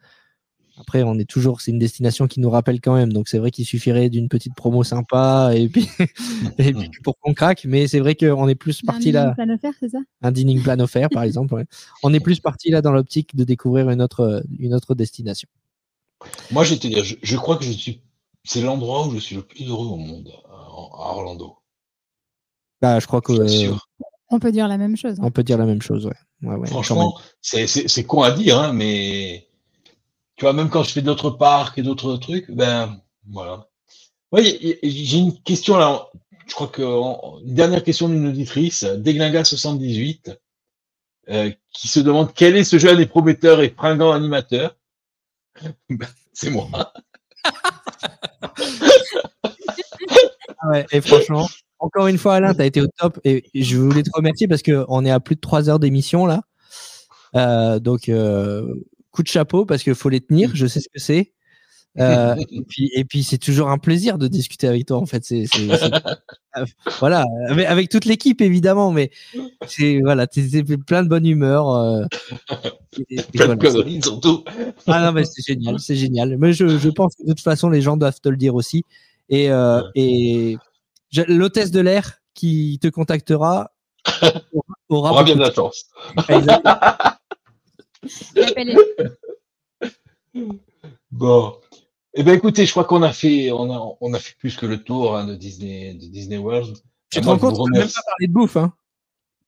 Après, 0.79 1.01
on 1.03 1.17
est 1.17 1.27
toujours, 1.29 1.61
c'est 1.61 1.71
une 1.71 1.79
destination 1.79 2.27
qui 2.27 2.39
nous 2.39 2.49
rappelle 2.49 2.79
quand 2.81 2.93
même. 2.95 3.11
Donc, 3.11 3.27
c'est 3.29 3.39
vrai 3.39 3.49
qu'il 3.51 3.65
suffirait 3.65 4.09
d'une 4.09 4.29
petite 4.29 4.53
promo 4.55 4.83
sympa 4.83 5.51
et 5.55 5.67
puis, 5.69 5.87
et 6.59 6.71
puis 6.73 6.89
pour 7.03 7.17
qu'on 7.19 7.33
craque. 7.33 7.65
Mais 7.65 7.87
c'est 7.87 7.99
vrai 7.99 8.13
qu'on 8.15 8.47
est 8.47 8.55
plus 8.55 8.81
parti 8.83 9.11
là, 9.11 9.33
Un 9.39 9.49
à 9.49 9.57
faire, 9.57 9.73
c'est 9.79 9.89
ça? 9.89 9.97
Un 10.21 10.31
dining 10.31 10.61
plan 10.61 10.79
offert, 10.79 11.09
par 11.09 11.23
exemple. 11.23 11.53
ouais. 11.55 11.65
On 12.03 12.13
est 12.13 12.19
plus 12.19 12.39
parti 12.39 12.69
là 12.69 12.81
dans 12.81 12.91
l'optique 12.91 13.35
de 13.35 13.43
découvrir 13.43 13.89
une 13.89 14.01
autre, 14.01 14.43
une 14.59 14.73
autre 14.75 14.93
destination. 14.93 15.49
Moi, 16.51 16.63
je 16.63 16.73
vais 16.75 16.79
te 16.79 16.87
dire, 16.87 17.03
je, 17.03 17.15
je 17.21 17.37
crois 17.37 17.57
que 17.57 17.63
je 17.65 17.71
suis, 17.71 18.01
c'est 18.43 18.61
l'endroit 18.61 19.07
où 19.07 19.13
je 19.13 19.19
suis 19.19 19.35
le 19.35 19.41
plus 19.43 19.65
heureux 19.67 19.87
au 19.87 19.97
monde, 19.97 20.31
à, 20.47 21.11
Orlando. 21.11 21.57
Bah, 22.81 22.99
je 22.99 23.07
crois 23.07 23.21
que 23.21 23.33
Je 23.33 23.71
euh. 23.71 23.75
On 24.29 24.39
peut 24.39 24.51
dire 24.51 24.67
la 24.67 24.77
même 24.77 24.97
chose. 24.97 25.19
hein. 25.19 25.23
on 25.25 25.31
peut 25.31 25.43
dire 25.43 25.57
la 25.57 25.65
même 25.65 25.81
chose. 25.81 26.05
Ouais. 26.43 26.67
Franchement, 26.67 27.17
c'est 27.41 27.65
c'est- 27.65 27.87
c'est 27.87 28.03
con 28.03 28.21
à 28.21 28.31
dire, 28.31 28.59
hein, 28.59 28.73
mais 28.73 29.46
tu 30.37 30.45
vois, 30.45 30.53
même 30.53 30.69
quand 30.69 30.83
je 30.83 30.91
fais 30.91 31.01
d'autres 31.01 31.31
parcs 31.31 31.77
et 31.77 31.83
d'autres 31.83 32.17
trucs, 32.17 32.49
ben 32.51 33.01
voilà. 33.29 33.67
Oui, 34.31 34.77
j'ai 34.83 35.17
une 35.17 35.39
question 35.41 35.77
là. 35.77 36.07
Je 36.47 36.53
crois 36.53 36.67
que 36.67 36.81
une 37.45 37.53
dernière 37.55 37.83
question 37.83 38.09
d'une 38.09 38.27
auditrice, 38.27 38.83
Deglinga78. 38.83 40.37
euh, 41.29 41.51
qui 41.73 41.87
se 41.87 41.99
demande 41.99 42.33
quel 42.33 42.55
est 42.55 42.63
ce 42.63 42.77
jeune 42.77 42.99
et 42.99 43.05
prometteur 43.05 43.61
et 43.61 43.69
fringant 43.69 44.11
animateur. 44.11 44.75
Ben, 45.89 46.07
C'est 46.33 46.51
moi. 46.51 46.93
Et 50.91 51.01
franchement, 51.01 51.47
encore 51.79 52.07
une 52.07 52.17
fois, 52.17 52.35
Alain, 52.35 52.53
tu 52.53 52.61
as 52.61 52.65
été 52.65 52.81
au 52.81 52.87
top. 52.87 53.19
Et 53.23 53.43
je 53.53 53.77
voulais 53.77 54.03
te 54.03 54.09
remercier 54.13 54.47
parce 54.47 54.61
qu'on 54.61 55.05
est 55.05 55.11
à 55.11 55.19
plus 55.19 55.35
de 55.35 55.41
3 55.41 55.69
heures 55.69 55.79
d'émission 55.79 56.25
là. 56.25 56.41
Euh, 57.35 57.79
donc, 57.79 58.09
euh, 58.09 58.73
coup 59.17 59.23
de 59.23 59.27
chapeau 59.27 59.65
parce 59.65 59.81
qu'il 59.83 59.95
faut 59.95 60.09
les 60.09 60.21
tenir. 60.21 60.51
Je 60.53 60.67
sais 60.67 60.79
ce 60.79 60.87
que 60.93 60.99
c'est. 60.99 61.33
Euh, 61.99 62.35
et 62.51 62.61
puis, 62.61 62.91
et 62.95 63.03
puis 63.05 63.23
c'est 63.23 63.39
toujours 63.39 63.69
un 63.69 63.79
plaisir 63.79 64.19
de 64.19 64.27
discuter 64.27 64.67
avec 64.67 64.85
toi. 64.85 64.97
En 64.97 65.07
fait, 65.07 65.23
c'est 65.25 65.45
voilà, 66.99 67.25
avec, 67.49 67.65
avec 67.65 67.89
toute 67.89 68.05
l'équipe 68.05 68.39
évidemment, 68.41 68.91
mais 68.91 69.09
c'est 69.67 69.99
voilà, 70.01 70.27
t'es 70.27 70.63
plein 70.85 71.01
de 71.03 71.09
bonne 71.09 71.25
humeur. 71.25 71.69
euh, 71.75 72.05
et- 73.09 73.15
et 73.19 73.21
Plein 73.33 73.55
voilà, 73.55 74.01
surtout. 74.03 74.43
ah 74.87 75.05
non, 75.05 75.11
mais 75.11 75.23
c'est 75.25 75.41
génial, 75.45 75.79
c'est 75.79 75.95
génial. 75.95 76.37
Mais 76.37 76.53
je, 76.53 76.67
je 76.77 76.89
pense 76.89 77.15
que 77.15 77.23
de 77.23 77.29
toute 77.29 77.41
façon, 77.41 77.69
les 77.69 77.81
gens 77.81 77.97
doivent 77.97 78.19
te 78.21 78.29
le 78.29 78.37
dire 78.37 78.53
aussi. 78.55 78.83
Et, 79.29 79.49
euh, 79.51 79.81
et 79.95 80.57
l'hôtesse 81.27 81.71
de 81.71 81.79
l'air 81.81 82.19
qui 82.35 82.77
te 82.81 82.87
contactera 82.87 83.71
aura, 84.89 85.11
aura 85.11 85.23
bien 85.23 85.35
de 85.35 85.41
la 85.41 85.51
chance. 85.51 85.85
de- 86.15 86.33
Exactement. 86.33 86.75
L'appel 86.75 86.93
est- 86.93 87.96
Bon. 91.11 91.55
Eh 92.13 92.23
ben 92.23 92.33
écoutez, 92.35 92.65
je 92.65 92.71
crois 92.71 92.85
qu'on 92.85 93.03
a 93.03 93.13
fait, 93.13 93.51
on 93.51 93.71
a, 93.71 93.97
on 94.01 94.13
a 94.13 94.19
fait 94.19 94.35
plus 94.39 94.55
que 94.55 94.65
le 94.65 94.83
tour 94.83 95.15
hein, 95.15 95.25
de 95.27 95.35
Disney, 95.35 95.93
de 95.93 96.07
Disney 96.07 96.37
World. 96.37 96.75
Tu 97.11 97.21
te 97.21 97.25
rends 97.27 97.37
compte, 97.37 97.57
on 97.59 97.67
n'a 97.67 97.79
même 97.79 97.87
pas 97.87 98.01
parlé 98.05 98.27
de 98.27 98.33
bouffe. 98.33 98.57
Hein? 98.57 98.73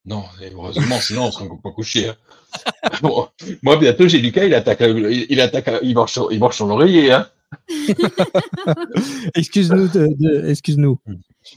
Non, 0.06 0.24
heureusement, 0.42 1.00
sinon 1.00 1.26
on 1.26 1.32
serait 1.32 1.46
encore 1.46 1.62
pas 1.62 1.72
couché. 1.72 2.10
hein. 2.10 2.16
Bon, 3.02 3.28
moi 3.62 3.78
bientôt 3.78 4.08
j'ai 4.08 4.20
Lucas, 4.20 4.46
il 4.46 4.54
attaque, 4.54 4.80
il, 4.82 5.26
il 5.30 5.40
attaque, 5.42 5.70
il 5.84 5.94
marche, 5.94 6.14
sur- 6.14 6.32
il 6.32 6.40
marche 6.40 6.56
sur 6.58 6.66
l'oreiller. 6.68 7.12
Hein. 7.12 7.28
excuse-nous, 9.36 9.88
de, 9.88 10.08
de- 10.20 10.50
excuse-nous. 10.50 11.00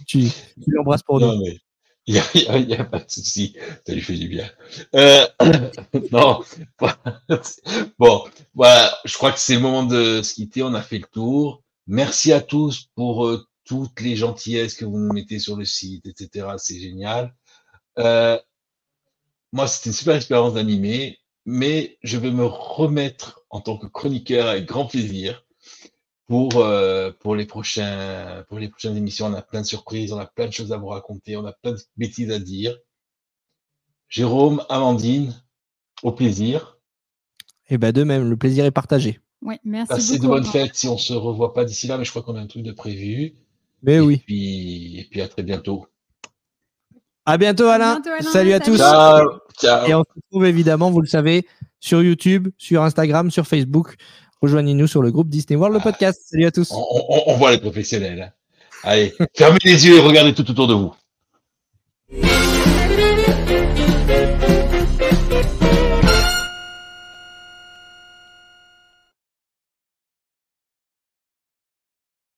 Tu, 0.07 0.29
tu 0.29 0.71
l'embrasses 0.71 1.03
pour 1.03 1.21
Non 1.21 1.37
nous. 1.37 1.43
mais 1.45 1.59
il 2.07 2.17
y 2.17 2.19
a, 2.19 2.25
a- 2.53 2.81
a 2.81 2.85
pas 2.85 2.99
de 3.01 3.11
souci, 3.11 3.57
ça 3.87 3.95
lui 3.95 4.01
fait 4.01 4.15
du 4.17 4.29
bien. 4.29 4.49
Euh, 4.95 5.27
non, 6.13 6.43
bon, 7.99 8.25
voilà, 8.55 8.97
je 9.05 9.15
crois 9.17 9.33
que 9.33 9.39
c'est 9.39 9.55
le 9.55 9.61
moment 9.61 9.85
de 9.85 10.23
se 10.23 10.35
quitter. 10.35 10.63
On 10.63 10.75
a 10.75 10.83
fait 10.83 10.99
le 10.99 11.07
tour. 11.13 11.63
Merci 11.87 12.33
à 12.33 12.41
tous 12.41 12.89
pour 12.95 13.27
euh, 13.27 13.45
toutes 13.65 14.01
les 14.01 14.17
gentillesses 14.17 14.75
que 14.75 14.85
vous 14.85 14.99
nous 14.99 15.13
mettez 15.13 15.39
sur 15.39 15.57
le 15.57 15.65
site, 15.65 16.07
etc. 16.07 16.59
C'est 16.59 16.79
génial. 16.81 17.35
Euh, 17.99 18.39
moi, 19.53 19.67
c'était 19.67 19.91
une 19.91 19.95
super 19.95 20.15
expérience 20.17 20.55
d'animer, 20.55 21.19
mais 21.45 21.99
je 22.03 22.17
vais 22.19 22.31
me 22.31 22.45
remettre 22.45 23.41
en 23.51 23.61
tant 23.61 23.77
que 23.77 23.87
chroniqueur 23.87 24.49
avec 24.49 24.67
grand 24.67 24.87
plaisir 24.87 25.45
pour, 26.29 26.57
euh, 26.57 27.11
pour, 27.21 27.35
les 27.37 27.47
prochains, 27.47 28.45
pour 28.49 28.59
les 28.59 28.69
prochaines 28.69 28.97
émissions. 28.97 29.27
On 29.27 29.35
a 29.35 29.43
plein 29.43 29.61
de 29.61 29.67
surprises, 29.67 30.13
on 30.13 30.19
a 30.19 30.27
plein 30.27 30.47
de 30.47 30.53
choses 30.53 30.73
à 30.73 30.77
vous 30.77 30.87
raconter, 30.89 31.37
on 31.37 31.45
a 31.47 31.53
plein 31.53 31.73
de 31.73 31.81
bêtises 31.97 32.31
à 32.31 32.39
dire. 32.39 32.77
Jérôme, 34.09 34.63
Amandine, 34.69 35.35
au 36.03 36.13
plaisir. 36.13 36.79
Et 37.69 37.79
ben 37.79 37.93
de 37.93 38.05
même, 38.05 38.29
le 38.29 38.37
plaisir 38.37 38.65
est 38.65 38.71
partagé. 38.71 39.21
Ouais, 39.41 39.59
merci 39.65 39.89
Passez 39.89 40.17
de 40.19 40.23
beaucoup. 40.23 40.35
bonnes 40.35 40.45
fêtes 40.45 40.75
si 40.75 40.87
on 40.89 40.99
se 40.99 41.13
revoit 41.15 41.53
pas 41.55 41.65
d'ici 41.65 41.87
là, 41.87 41.99
mais 41.99 42.05
je 42.05 42.11
crois 42.11 42.23
qu'on 42.23 42.37
a 42.37 42.41
un 42.41 42.47
truc 42.47 42.63
de 42.63 42.73
prévu. 42.73 43.35
Mais 43.83 43.95
et 43.95 44.01
oui. 44.01 44.23
Puis, 44.27 45.01
et 45.01 45.05
puis 45.11 45.21
à 45.21 45.29
très 45.29 45.43
bientôt. 45.43 45.87
À 47.25 47.39
bientôt, 47.39 47.67
À 47.67 47.75
Alain. 47.75 47.95
bientôt, 47.95 48.11
Alain. 48.11 48.31
Salut 48.31 48.53
à 48.53 48.59
Salut. 48.59 48.71
tous. 48.73 48.79
Ciao, 48.79 49.29
ciao. 49.61 49.89
Et 49.89 49.95
on 49.95 50.03
se 50.03 50.13
retrouve 50.15 50.47
évidemment, 50.47 50.91
vous 50.91 51.01
le 51.01 51.07
savez, 51.07 51.47
sur 51.81 52.03
YouTube, 52.03 52.49
sur 52.59 52.83
Instagram, 52.83 53.31
sur 53.31 53.47
Facebook. 53.47 53.97
Rejoignez-nous 54.43 54.89
sur 54.89 55.03
le 55.03 55.11
groupe 55.13 55.29
Disney 55.29 55.57
World, 55.57 55.77
le 55.77 55.81
podcast. 55.83 56.21
Salut 56.27 56.47
à 56.47 56.51
tous. 56.51 56.71
On, 56.73 56.85
on- 57.09 57.23
on 57.29 57.37
voit 57.37 57.53
les 57.53 57.59
professionnels. 57.59 58.21
hein. 58.23 58.33
Allez, 58.85 59.15
fermez 59.37 59.59
les 59.65 59.87
yeux 59.87 59.97
et 59.97 60.01
regardez 60.01 60.35
tout 60.35 60.51
autour 60.51 60.67
de 60.67 60.75
vous. 60.75 60.93